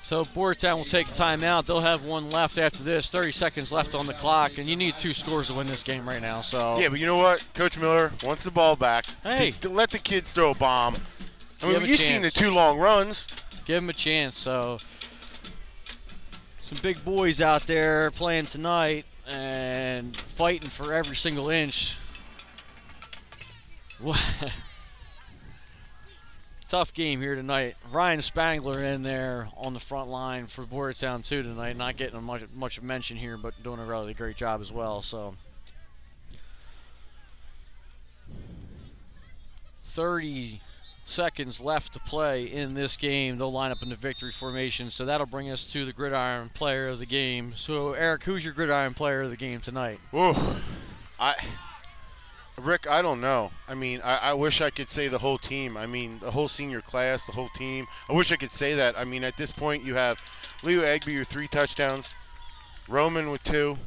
So 0.08 0.24
Boyertown 0.24 0.78
will 0.78 0.86
take 0.86 1.08
a 1.08 1.12
timeout. 1.12 1.66
They'll 1.66 1.82
have 1.82 2.02
one 2.02 2.30
left 2.30 2.56
after 2.56 2.82
this. 2.82 3.10
30 3.10 3.30
seconds 3.32 3.70
left 3.70 3.94
on 3.94 4.06
the 4.06 4.14
clock, 4.14 4.56
and 4.56 4.66
you 4.66 4.74
need 4.74 4.94
two 4.98 5.12
scores 5.12 5.48
to 5.48 5.54
win 5.54 5.66
this 5.66 5.82
game 5.82 6.08
right 6.08 6.22
now. 6.22 6.40
So 6.40 6.78
Yeah, 6.78 6.88
but 6.88 6.98
you 6.98 7.04
know 7.04 7.18
what? 7.18 7.44
Coach 7.54 7.76
Miller 7.76 8.14
wants 8.22 8.42
the 8.42 8.50
ball 8.50 8.74
back. 8.74 9.04
Hey. 9.22 9.50
To, 9.50 9.60
to 9.60 9.68
let 9.68 9.90
the 9.90 9.98
kids 9.98 10.32
throw 10.32 10.52
a 10.52 10.54
bomb. 10.54 11.02
I 11.60 11.66
mean, 11.66 11.84
you've 11.84 11.98
seen 11.98 12.22
the 12.22 12.30
two 12.30 12.50
long 12.50 12.78
runs. 12.78 13.26
give 13.66 13.76
them 13.76 13.90
a 13.90 13.92
chance. 13.92 14.38
So 14.38 14.78
some 16.66 16.78
big 16.80 17.04
boys 17.04 17.42
out 17.42 17.66
there 17.66 18.10
playing 18.10 18.46
tonight 18.46 19.04
and 19.28 20.16
fighting 20.36 20.70
for 20.70 20.92
every 20.94 21.16
single 21.16 21.50
inch. 21.50 21.94
Tough 26.68 26.92
game 26.92 27.20
here 27.20 27.34
tonight. 27.34 27.76
Ryan 27.90 28.22
Spangler 28.22 28.82
in 28.82 29.02
there 29.02 29.48
on 29.56 29.74
the 29.74 29.80
front 29.80 30.10
line 30.10 30.46
for 30.46 30.64
Boyertown 30.66 31.24
too 31.24 31.42
tonight. 31.42 31.76
Not 31.76 31.96
getting 31.96 32.22
much 32.22 32.42
much 32.54 32.80
mention 32.82 33.16
here, 33.16 33.36
but 33.36 33.54
doing 33.62 33.80
a 33.80 33.84
really 33.84 34.14
great 34.14 34.36
job 34.36 34.60
as 34.60 34.70
well. 34.70 35.02
So. 35.02 35.34
30 39.94 40.60
seconds 41.06 41.60
left 41.60 41.92
to 41.94 42.00
play 42.00 42.44
in 42.44 42.74
this 42.74 42.96
game. 42.96 43.38
They'll 43.38 43.52
line 43.52 43.70
up 43.70 43.82
in 43.82 43.88
the 43.88 43.96
victory 43.96 44.32
formation, 44.38 44.90
so 44.90 45.04
that'll 45.04 45.26
bring 45.26 45.50
us 45.50 45.64
to 45.72 45.84
the 45.84 45.92
gridiron 45.92 46.50
player 46.50 46.88
of 46.88 46.98
the 46.98 47.06
game. 47.06 47.54
So, 47.56 47.92
Eric, 47.94 48.24
who's 48.24 48.44
your 48.44 48.52
gridiron 48.52 48.94
player 48.94 49.22
of 49.22 49.30
the 49.30 49.36
game 49.36 49.60
tonight? 49.60 50.00
Whoa, 50.10 50.56
I, 51.18 51.34
Rick, 52.58 52.86
I 52.88 53.02
don't 53.02 53.20
know. 53.20 53.50
I 53.66 53.74
mean, 53.74 54.00
I, 54.02 54.16
I 54.16 54.32
wish 54.34 54.60
I 54.60 54.70
could 54.70 54.90
say 54.90 55.08
the 55.08 55.18
whole 55.18 55.38
team. 55.38 55.76
I 55.76 55.86
mean, 55.86 56.18
the 56.20 56.30
whole 56.30 56.48
senior 56.48 56.80
class, 56.80 57.20
the 57.26 57.32
whole 57.32 57.50
team. 57.56 57.86
I 58.08 58.12
wish 58.12 58.32
I 58.32 58.36
could 58.36 58.52
say 58.52 58.74
that. 58.74 58.98
I 58.98 59.04
mean, 59.04 59.24
at 59.24 59.36
this 59.36 59.52
point, 59.52 59.84
you 59.84 59.94
have 59.94 60.18
Leo 60.62 60.82
Egby 60.82 61.18
with 61.18 61.28
three 61.28 61.48
touchdowns, 61.48 62.06
Roman 62.88 63.30
with 63.30 63.42
two. 63.44 63.78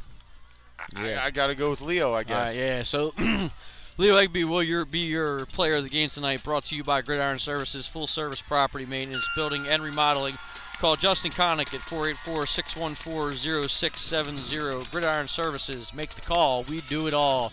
Yeah. 0.96 1.22
I, 1.22 1.26
I 1.26 1.32
got 1.32 1.48
to 1.48 1.56
go 1.56 1.70
with 1.70 1.82
Leo, 1.82 2.14
I 2.14 2.24
guess. 2.24 2.50
Right, 2.50 2.58
yeah, 2.58 2.84
so 2.84 3.14
Leo 3.98 4.16
Egby 4.16 4.48
will 4.48 4.64
your, 4.64 4.86
be 4.86 5.00
your 5.00 5.46
player 5.48 5.76
of 5.76 5.84
the 5.84 5.90
game 5.90 6.10
tonight, 6.10 6.44
brought 6.44 6.66
to 6.66 6.76
you 6.76 6.84
by 6.84 7.02
Gridiron 7.02 7.40
Services, 7.40 7.88
full 7.88 8.08
service 8.08 8.42
property 8.42 8.86
maintenance, 8.86 9.28
building, 9.36 9.68
and 9.68 9.84
remodeling. 9.84 10.38
Call 10.80 10.96
Justin 10.96 11.32
Connick 11.32 11.74
at 11.74 11.82
484 11.82 12.48
614 12.48 13.68
0670. 13.68 14.86
Gridiron 14.90 15.28
Services, 15.28 15.92
make 15.94 16.16
the 16.16 16.22
call. 16.22 16.64
We 16.64 16.82
do 16.82 17.06
it 17.06 17.14
all. 17.14 17.52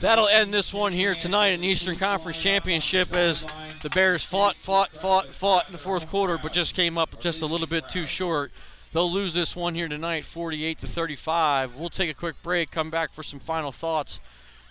That'll 0.00 0.28
end 0.28 0.54
this 0.54 0.72
one 0.72 0.92
here 0.92 1.14
tonight 1.14 1.48
in 1.48 1.64
Eastern 1.64 1.96
Conference 1.96 2.38
Championship 2.38 3.12
as 3.12 3.44
the 3.82 3.90
Bears 3.90 4.22
fought, 4.22 4.56
fought, 4.56 4.90
fought, 5.00 5.34
fought 5.34 5.66
in 5.66 5.72
the 5.72 5.78
fourth 5.78 6.08
quarter, 6.08 6.38
but 6.40 6.52
just 6.52 6.74
came 6.74 6.96
up 6.96 7.20
just 7.20 7.40
a 7.40 7.46
little 7.46 7.66
bit 7.66 7.84
too 7.90 8.06
short. 8.06 8.52
They'll 8.92 9.12
lose 9.12 9.34
this 9.34 9.56
one 9.56 9.74
here 9.74 9.88
tonight, 9.88 10.24
48 10.32 10.80
to 10.80 10.86
35. 10.86 11.74
We'll 11.74 11.90
take 11.90 12.10
a 12.10 12.14
quick 12.14 12.36
break, 12.44 12.70
come 12.70 12.90
back 12.90 13.12
for 13.12 13.24
some 13.24 13.40
final 13.40 13.72
thoughts. 13.72 14.20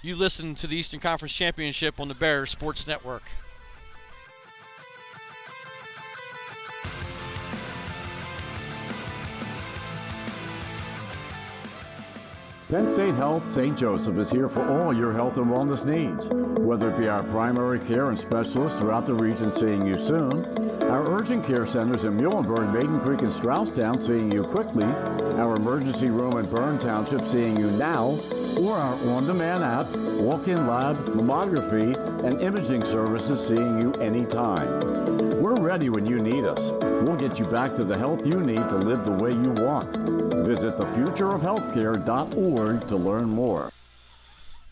You 0.05 0.17
listen 0.17 0.55
to 0.55 0.67
the 0.67 0.75
Eastern 0.75 0.99
Conference 0.99 1.33
Championship 1.33 1.97
on 1.97 2.09
the 2.09 2.13
Bears 2.13 2.51
Sports 2.51 2.85
Network. 2.85 3.23
Penn 12.73 12.87
State 12.87 13.13
Health 13.13 13.45
St. 13.45 13.77
Joseph 13.77 14.17
is 14.17 14.31
here 14.31 14.49
for 14.49 14.67
all 14.67 14.91
your 14.91 15.13
health 15.13 15.37
and 15.37 15.45
wellness 15.45 15.85
needs. 15.85 16.31
Whether 16.31 16.89
it 16.89 16.97
be 16.97 17.07
our 17.07 17.23
primary 17.23 17.79
care 17.79 18.09
and 18.09 18.17
specialists 18.17 18.79
throughout 18.79 19.05
the 19.05 19.13
region 19.13 19.51
seeing 19.51 19.85
you 19.85 19.95
soon, 19.95 20.43
our 20.81 21.07
urgent 21.07 21.45
care 21.45 21.67
centers 21.67 22.05
in 22.05 22.17
Muhlenberg, 22.17 22.73
Maiden 22.73 22.99
Creek, 22.99 23.21
and 23.21 23.29
Strausstown 23.29 23.99
seeing 23.99 24.31
you 24.31 24.43
quickly, 24.43 24.85
our 24.85 25.55
emergency 25.55 26.09
room 26.09 26.37
in 26.37 26.49
Bern 26.49 26.79
Township 26.79 27.23
seeing 27.25 27.59
you 27.59 27.69
now, 27.73 28.17
or 28.59 28.73
our 28.73 28.95
on 29.09 29.27
demand 29.27 29.63
app, 29.63 29.85
walk 30.19 30.47
in 30.47 30.65
lab, 30.65 30.95
mammography, 31.09 31.95
and 32.23 32.41
imaging 32.41 32.83
services 32.83 33.45
seeing 33.45 33.79
you 33.79 33.93
anytime. 34.01 34.67
We're 35.43 35.61
ready 35.61 35.89
when 35.89 36.07
you 36.07 36.19
need 36.19 36.45
us. 36.45 36.71
We'll 36.81 37.17
get 37.17 37.37
you 37.37 37.45
back 37.45 37.75
to 37.75 37.83
the 37.83 37.97
health 37.97 38.25
you 38.25 38.39
need 38.39 38.67
to 38.69 38.77
live 38.77 39.03
the 39.03 39.11
way 39.11 39.31
you 39.31 39.51
want. 39.51 39.93
Visit 40.47 40.77
thefutureofhealthcare.org 40.77 42.62
to 42.71 42.95
learn 42.95 43.29
more. 43.29 43.71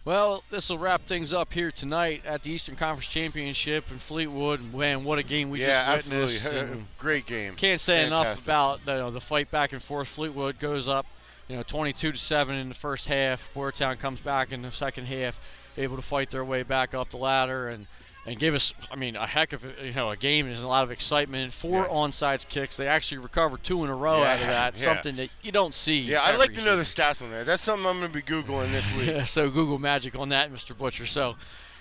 Well, 0.04 0.44
this 0.50 0.70
will 0.70 0.80
wrap 0.80 1.08
things 1.08 1.32
up 1.32 1.54
here 1.54 1.72
tonight 1.72 2.24
at 2.26 2.42
the 2.42 2.50
Eastern 2.50 2.76
Conference 2.76 3.12
Championship 3.12 3.92
in 3.92 4.00
Fleetwood. 4.00 4.74
Man, 4.74 5.04
what 5.04 5.20
a 5.20 5.24
game 5.24 5.52
we 5.52 5.62
yeah, 5.62 5.96
just 5.96 6.08
witnessed. 6.08 6.46
absolutely. 6.46 6.86
Great 6.98 7.28
game. 7.28 7.56
Can't 7.56 7.80
say 7.80 8.06
enough 8.08 8.42
about 8.42 8.80
you 8.88 8.94
know, 8.94 9.12
the 9.12 9.22
fight 9.22 9.52
back 9.52 9.74
and 9.74 9.84
forth. 9.84 10.08
Fleetwood 10.08 10.60
goes 10.60 10.88
up, 10.88 11.06
you 11.48 11.56
know, 11.56 11.62
22 11.62 12.14
to 12.14 12.18
7 12.18 12.56
in 12.56 12.70
the 12.70 12.76
first 12.76 13.06
half. 13.06 13.42
Boyertown 13.54 14.00
comes 14.00 14.20
back 14.20 14.52
in 14.52 14.64
the 14.64 14.72
second 14.72 15.06
half, 15.06 15.36
able 15.78 15.98
to 15.98 16.02
fight 16.02 16.32
their 16.32 16.46
way 16.46 16.64
back 16.64 16.96
up 16.96 17.12
the 17.12 17.18
ladder 17.18 17.70
and 17.70 17.86
and 18.26 18.38
gave 18.40 18.54
us, 18.54 18.74
I 18.92 18.96
mean, 18.96 19.16
a 19.16 19.26
heck 19.26 19.52
of 19.52 19.64
a, 19.64 19.88
you 19.88 19.94
know 19.94 20.12
a 20.12 20.16
game. 20.18 20.48
There's 20.48 20.60
a 20.60 20.68
lot 20.68 20.84
of 20.84 20.92
excitement. 20.92 21.54
Four 21.54 21.84
Yeah. 21.84 21.88
onside 21.94 22.48
kicks. 22.50 22.78
They 22.78 22.88
actually 22.88 23.18
recovered 23.18 23.64
two 23.64 23.84
in 23.84 23.90
a 23.90 23.96
row 23.96 24.24
out 24.24 24.42
of 24.42 24.48
that. 24.48 24.78
yeah. 24.78 24.86
Something 24.86 25.16
that 25.16 25.30
you 25.42 25.52
don't 25.52 25.74
see. 25.74 26.00
Yeah, 26.02 26.22
I'd 26.24 26.38
like 26.38 26.54
to 26.54 26.62
know 26.64 26.78
the 26.78 26.84
stats 26.84 27.22
on 27.22 27.32
that. 27.32 27.46
That's 27.46 27.64
something 27.64 27.86
I'm 27.88 28.00
going 28.00 28.12
to 28.12 28.16
be 28.16 28.22
Googling 28.22 28.72
this 28.72 28.86
week. 28.98 29.08
yeah, 29.08 29.26
so 29.26 29.50
Google 29.50 29.80
Magic 29.80 30.16
on 30.16 30.30
that, 30.30 30.54
Mr. 30.54 30.78
Butcher. 30.78 31.08
So 31.08 31.36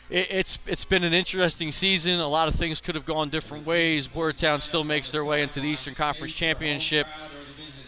it, 0.09 0.29
it's 0.31 0.59
it's 0.67 0.85
been 0.85 1.05
an 1.05 1.13
interesting 1.13 1.73
season. 1.73 2.19
A 2.21 2.27
lot 2.29 2.49
of 2.49 2.55
things 2.55 2.81
could 2.81 2.95
have 2.95 3.05
gone 3.07 3.29
different 3.29 3.67
ways. 3.67 4.09
Boyertown 4.09 4.63
still 4.63 4.83
makes 4.85 5.11
their 5.11 5.25
way 5.25 5.43
into 5.43 5.61
the 5.61 5.67
Eastern 5.67 5.95
Conference 5.95 6.33
Championship. 6.33 7.07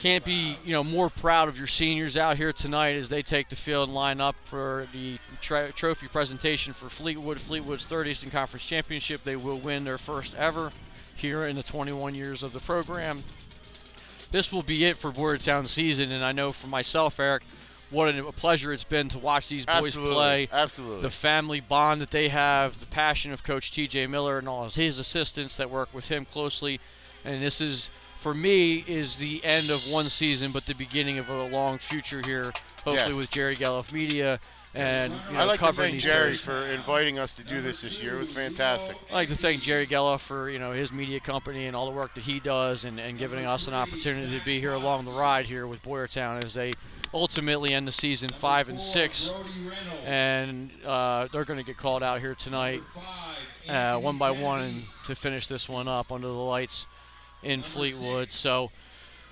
Can't 0.02 0.24
be 0.24 0.58
you 0.64 0.72
know 0.72 0.82
more 0.82 1.08
proud 1.08 1.48
of 1.48 1.56
your 1.56 1.68
seniors 1.68 2.16
out 2.16 2.36
here 2.36 2.52
tonight 2.52 2.97
as 2.97 3.08
they 3.08 3.22
take 3.22 3.48
the 3.48 3.56
field 3.56 3.89
and 3.89 3.94
line 3.94 4.20
up 4.20 4.34
for 4.50 4.89
the 4.92 5.18
trophy 5.40 6.08
presentation 6.08 6.74
for 6.74 6.90
Fleetwood. 6.90 7.40
Fleetwood's 7.40 7.84
third 7.84 8.08
Eastern 8.08 8.31
Conference 8.31 8.64
Championship. 8.64 9.22
They 9.24 9.36
will 9.36 9.60
win 9.60 9.84
their 9.84 9.98
first 9.98 10.34
ever 10.34 10.72
here 11.14 11.47
in 11.47 11.55
the 11.55 11.62
21 11.62 12.14
years 12.14 12.42
of 12.42 12.52
the 12.52 12.58
program 12.60 13.22
this 14.32 14.50
will 14.50 14.62
be 14.62 14.84
it 14.84 14.98
for 14.98 15.12
Boyertown 15.12 15.68
season. 15.68 16.10
And 16.10 16.24
I 16.24 16.32
know 16.32 16.52
for 16.52 16.66
myself, 16.66 17.20
Eric, 17.20 17.44
what 17.90 18.12
a 18.12 18.26
a 18.26 18.32
pleasure 18.32 18.72
it's 18.72 18.84
been 18.84 19.10
to 19.10 19.18
watch 19.18 19.48
these 19.48 19.66
boys 19.66 19.76
Absolutely, 19.76 20.14
play. 20.14 20.48
absolutely. 20.50 21.02
The 21.02 21.10
family 21.10 21.60
bond 21.60 22.00
that 22.00 22.10
they 22.10 22.31
have, 22.31 22.81
the 22.81 22.86
passion 22.86 23.32
of 23.32 23.44
Coach 23.44 23.70
T.J. 23.70 24.06
Miller 24.06 24.39
and 24.39 24.48
all 24.48 24.68
his 24.68 24.98
assistants 24.98 25.55
that 25.56 25.70
work 25.70 25.90
with 25.92 26.06
him 26.06 26.24
closely. 26.24 26.81
And 27.24 27.42
this 27.42 27.60
is, 27.60 27.90
for 28.23 28.34
me, 28.34 28.84
is 28.86 29.17
the 29.17 29.44
end 29.44 29.70
of 29.70 29.86
one 29.86 30.09
season, 30.09 30.52
but 30.52 30.67
the 30.67 30.75
beginning 30.75 31.18
of 31.18 31.28
a 31.28 31.44
long 31.44 31.78
future 31.78 32.23
here. 32.25 32.52
Hopefully 32.84 32.97
Yes. 32.97 33.15
with 33.15 33.31
Jerry 33.31 33.57
Gelliff 33.57 33.92
Media 33.92 34.41
and 34.75 35.12
you 35.12 35.34
know, 35.34 35.41
I'd 35.41 35.44
like 35.44 35.60
to 35.60 35.73
thank 35.75 36.01
Jerry 36.01 36.36
for 36.39 36.67
inviting 36.67 37.18
us 37.18 37.33
to 37.34 37.44
do 37.44 37.60
this 37.60 37.83
this 37.83 37.99
year. 37.99 38.17
It 38.17 38.20
was 38.20 38.33
fantastic. 38.33 38.97
I'd 39.10 39.15
like 39.15 39.28
to 39.28 39.36
thank 39.36 39.62
Jerry 39.62 39.86
Geller 39.86 40.18
for 40.18 40.49
you 40.49 40.59
know 40.59 40.73
his 40.73 40.91
media 40.91 41.20
company 41.20 41.67
and 41.67 41.76
all 41.76 41.84
the 41.84 41.92
work 41.92 42.15
that 42.15 42.25
he 42.25 42.41
does, 42.41 42.84
and, 42.84 42.99
and 42.99 43.18
giving 43.18 43.44
us 43.44 43.67
an 43.67 43.75
opportunity 43.75 44.39
to 44.39 44.44
be 44.44 44.60
here 44.60 44.73
along 44.73 45.05
the 45.05 45.12
ride 45.12 45.47
here 45.47 45.67
with 45.67 45.83
Boyertown 45.83 46.42
as 46.42 46.55
they 46.55 46.73
ultimately 47.12 47.75
end 47.75 47.86
the 47.86 47.92
season 47.92 48.31
five 48.41 48.70
and 48.70 48.81
six, 48.81 49.31
and 50.07 50.70
uh, 50.86 51.28
they're 51.33 51.44
going 51.44 51.59
to 51.59 51.65
get 51.65 51.76
called 51.76 52.02
out 52.02 52.20
here 52.20 52.34
tonight, 52.34 52.83
uh, 53.68 53.99
one 53.99 54.17
by 54.17 54.31
one, 54.31 54.62
and 54.62 54.84
to 55.07 55.15
finish 55.15 55.47
this 55.49 55.68
one 55.68 55.86
up 55.86 56.10
under 56.10 56.28
the 56.28 56.33
lights 56.33 56.86
in 57.42 57.62
Fleetwood. 57.62 58.28
So. 58.32 58.70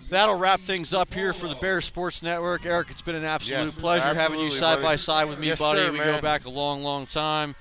That'll 0.08 0.34
wrap 0.36 0.62
things 0.62 0.94
up 0.94 1.12
here 1.12 1.34
for 1.34 1.46
the 1.46 1.54
Bears 1.56 1.84
Sports 1.84 2.22
Network. 2.22 2.64
Eric, 2.64 2.88
it's 2.90 3.02
been 3.02 3.14
an 3.14 3.24
absolute 3.24 3.66
Yes, 3.66 3.74
pleasure 3.74 4.14
having 4.14 4.40
you 4.40 4.50
side 4.50 4.76
buddy. 4.76 4.82
by 4.82 4.96
side 4.96 5.24
with 5.28 5.38
me, 5.38 5.48
Yes, 5.48 5.58
buddy. 5.58 5.78
sir, 5.80 5.92
we 5.92 5.98
go 5.98 6.20
back 6.22 6.46
a 6.46 6.50
long, 6.50 6.82
long 6.82 7.06
time. 7.06 7.54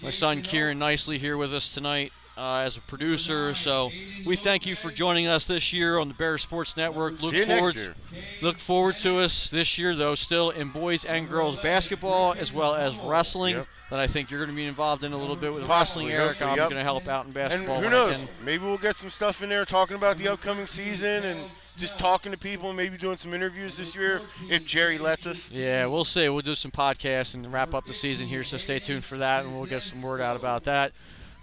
My 0.00 0.10
son 0.10 0.40
Kieran 0.42 0.78
nicely 0.78 1.18
here 1.18 1.36
with 1.36 1.52
us 1.54 1.72
tonight 1.72 2.10
uh, 2.36 2.56
as 2.56 2.76
a 2.76 2.80
producer. 2.80 3.54
So 3.54 3.90
we 4.24 4.36
thank 4.36 4.66
you 4.66 4.76
for 4.76 4.90
joining 4.90 5.26
us 5.26 5.44
this 5.44 5.72
year 5.72 5.98
on 5.98 6.08
the 6.08 6.14
Bears 6.14 6.42
Sports 6.42 6.76
Network. 6.76 7.20
Look 7.20 7.34
See 7.34 7.40
you 7.40 7.46
next 7.46 7.58
forward, 7.58 7.76
year. 7.76 7.94
look 8.40 8.58
forward 8.58 8.96
to 8.98 9.18
us 9.18 9.48
this 9.50 9.78
year, 9.78 9.94
though, 9.94 10.14
still 10.14 10.50
in 10.50 10.70
boys 10.70 11.04
and 11.04 11.28
girls 11.28 11.56
basketball 11.56 12.34
as 12.34 12.52
well 12.52 12.74
as 12.74 12.94
wrestling. 12.96 13.56
Yep. 13.56 13.66
That 13.90 14.00
I 14.00 14.06
think 14.06 14.30
you're 14.30 14.40
going 14.40 14.48
to 14.48 14.56
be 14.56 14.64
involved 14.64 15.04
in 15.04 15.12
a 15.12 15.18
little 15.18 15.36
bit 15.36 15.52
with 15.52 15.66
Possibly, 15.66 16.06
wrestling, 16.06 16.26
Eric. 16.26 16.40
I'm 16.40 16.56
yep. 16.56 16.70
going 16.70 16.78
to 16.78 16.82
help 16.82 17.08
out 17.08 17.26
in 17.26 17.32
basketball. 17.32 17.76
And 17.76 17.84
who 17.84 17.90
knows? 17.90 18.28
Maybe 18.42 18.64
we'll 18.64 18.78
get 18.78 18.96
some 18.96 19.10
stuff 19.10 19.42
in 19.42 19.50
there 19.50 19.66
talking 19.66 19.96
about 19.96 20.16
the 20.16 20.28
upcoming 20.28 20.66
season 20.66 21.24
and 21.24 21.50
just 21.76 21.98
talking 21.98 22.32
to 22.32 22.38
people 22.38 22.68
and 22.68 22.76
maybe 22.76 22.96
doing 22.96 23.18
some 23.18 23.34
interviews 23.34 23.76
this 23.76 23.94
year 23.94 24.22
if, 24.44 24.62
if 24.62 24.66
Jerry 24.66 24.98
lets 24.98 25.26
us. 25.26 25.50
Yeah, 25.50 25.84
we'll 25.86 26.06
see. 26.06 26.26
We'll 26.30 26.40
do 26.40 26.54
some 26.54 26.70
podcasts 26.70 27.34
and 27.34 27.52
wrap 27.52 27.74
up 27.74 27.86
the 27.86 27.92
season 27.92 28.28
here, 28.28 28.44
so 28.44 28.56
stay 28.56 28.78
tuned 28.78 29.04
for 29.04 29.18
that, 29.18 29.44
and 29.44 29.54
we'll 29.54 29.68
get 29.68 29.82
some 29.82 30.00
word 30.00 30.22
out 30.22 30.36
about 30.36 30.64
that. 30.64 30.92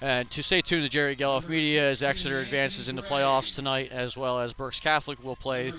And 0.01 0.31
to 0.31 0.41
stay 0.41 0.61
tuned 0.61 0.83
to 0.83 0.89
Jerry 0.89 1.15
Geloff 1.15 1.49
Media 1.49 1.91
as 1.91 2.01
Exeter 2.01 2.39
advances 2.39 2.87
into 2.87 3.01
playoffs 3.01 3.53
tonight, 3.53 3.91
as 3.91 4.15
well 4.15 4.39
as 4.39 4.53
Berks 4.53 4.79
Catholic 4.79 5.21
will 5.21 5.35
play 5.35 5.73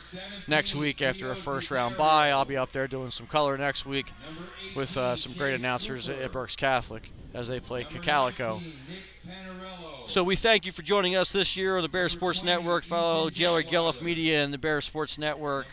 next 0.47 0.75
week 0.75 1.01
after 1.01 1.33
a 1.33 1.37
first 1.37 1.71
round 1.71 1.97
bye. 1.97 2.31
I'll 2.31 2.45
be 2.45 2.57
up 2.57 2.73
there 2.73 2.87
doing 2.87 3.11
some 3.11 3.27
color 3.27 3.57
next 3.57 3.87
week 3.87 4.13
with 4.77 4.95
uh, 4.97 5.17
some 5.17 5.33
great 5.33 5.55
announcers 5.55 6.09
at 6.09 6.33
Berks 6.33 6.55
Catholic 6.55 7.11
as 7.33 7.49
they 7.49 7.61
play 7.61 7.85
Cocalico. 7.85 8.61
So 10.09 10.23
we 10.23 10.37
thank 10.37 10.67
you 10.67 10.73
for 10.73 10.83
joining 10.83 11.17
us 11.17 11.31
this 11.31 11.57
year 11.57 11.77
on 11.77 11.83
the 11.83 11.89
Bear 11.89 12.09
Sports 12.09 12.43
Network. 12.43 12.85
Follow 12.85 13.31
Jerry 13.31 13.65
Geloff 13.65 14.03
Media 14.03 14.45
and 14.45 14.53
the 14.53 14.59
Bear 14.59 14.81
Sports 14.81 15.17
Network 15.17 15.67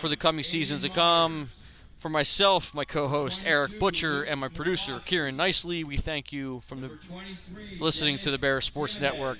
for 0.00 0.08
the 0.08 0.16
coming 0.16 0.44
seasons 0.44 0.82
to 0.82 0.88
come. 0.88 1.50
For 1.98 2.08
myself, 2.08 2.72
my 2.72 2.84
co-host 2.84 3.40
Eric 3.44 3.80
Butcher, 3.80 4.22
and 4.22 4.38
my 4.38 4.46
producer 4.46 5.00
Kieran 5.04 5.36
Nicely, 5.36 5.82
we 5.82 5.96
thank 5.96 6.32
you 6.32 6.62
from 6.68 6.80
the 6.80 6.90
listening 7.80 8.20
to 8.20 8.30
the 8.30 8.38
Bear 8.38 8.60
Sports 8.60 9.00
Network. 9.00 9.38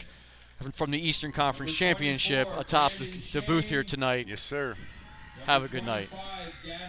from 0.75 0.91
the 0.91 0.99
Eastern 0.99 1.31
Conference 1.31 1.73
Championship 1.73 2.49
atop 2.57 2.91
the, 2.99 3.21
the 3.33 3.43
booth 3.43 3.67
here 3.67 3.85
tonight. 3.85 4.27
Yes, 4.29 4.43
sir. 4.43 4.77
Have 5.47 5.65
a 5.65 5.69
good 5.69 5.85
night. 5.85 6.11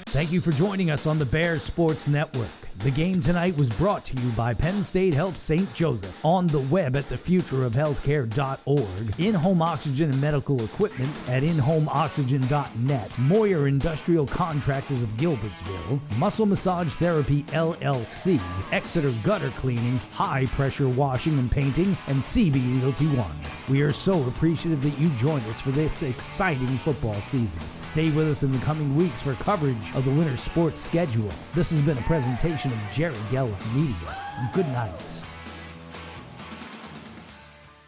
Thank 0.07 0.31
you 0.31 0.41
for 0.41 0.51
joining 0.51 0.91
us 0.91 1.05
on 1.05 1.19
the 1.19 1.25
Bears 1.25 1.63
Sports 1.63 2.07
Network. 2.07 2.47
The 2.79 2.91
game 2.91 3.19
tonight 3.19 3.57
was 3.57 3.69
brought 3.69 4.05
to 4.05 4.17
you 4.17 4.29
by 4.31 4.53
Penn 4.53 4.83
State 4.83 5.13
Health 5.13 5.37
St. 5.37 5.73
Joseph 5.73 6.17
on 6.23 6.47
the 6.47 6.61
web 6.61 6.95
at 6.95 7.09
thefutureofhealthcare.org, 7.09 9.19
in-home 9.19 9.61
oxygen 9.61 10.09
and 10.09 10.21
medical 10.21 10.63
equipment 10.63 11.13
at 11.27 11.43
inhomeoxygen.net, 11.43 13.19
Moyer 13.19 13.67
Industrial 13.67 14.25
Contractors 14.25 15.03
of 15.03 15.09
Gilbertsville, 15.17 15.99
Muscle 16.17 16.45
Massage 16.45 16.95
Therapy 16.95 17.43
LLC, 17.43 18.39
Exeter 18.71 19.11
Gutter 19.23 19.49
Cleaning, 19.57 19.97
High 20.13 20.45
Pressure 20.47 20.87
Washing 20.87 21.37
and 21.37 21.51
Painting, 21.51 21.97
and 22.07 22.19
CB 22.19 22.81
Realty 22.81 23.07
One. 23.07 23.35
We 23.67 23.81
are 23.81 23.91
so 23.91 24.23
appreciative 24.23 24.81
that 24.83 24.97
you 24.97 25.09
joined 25.17 25.45
us 25.47 25.59
for 25.59 25.71
this 25.71 26.01
exciting 26.01 26.77
football 26.79 27.19
season. 27.21 27.59
Stay 27.81 28.09
with 28.09 28.29
us 28.40 28.43
in 28.43 28.51
the 28.51 28.66
coming 28.66 28.95
weeks 28.95 29.22
for 29.22 29.34
coverage 29.35 29.93
of 29.95 30.06
the 30.06 30.11
winter 30.11 30.38
sports 30.38 30.82
schedule. 30.82 31.30
This 31.53 31.72
has 31.72 31.82
been 31.82 31.98
a 31.98 32.01
presentation 32.03 32.72
of 32.72 32.80
Jerry 32.93 33.16
Gelliff 33.30 33.76
Media. 33.76 34.16
Good 34.53 34.68
night. 34.68 35.28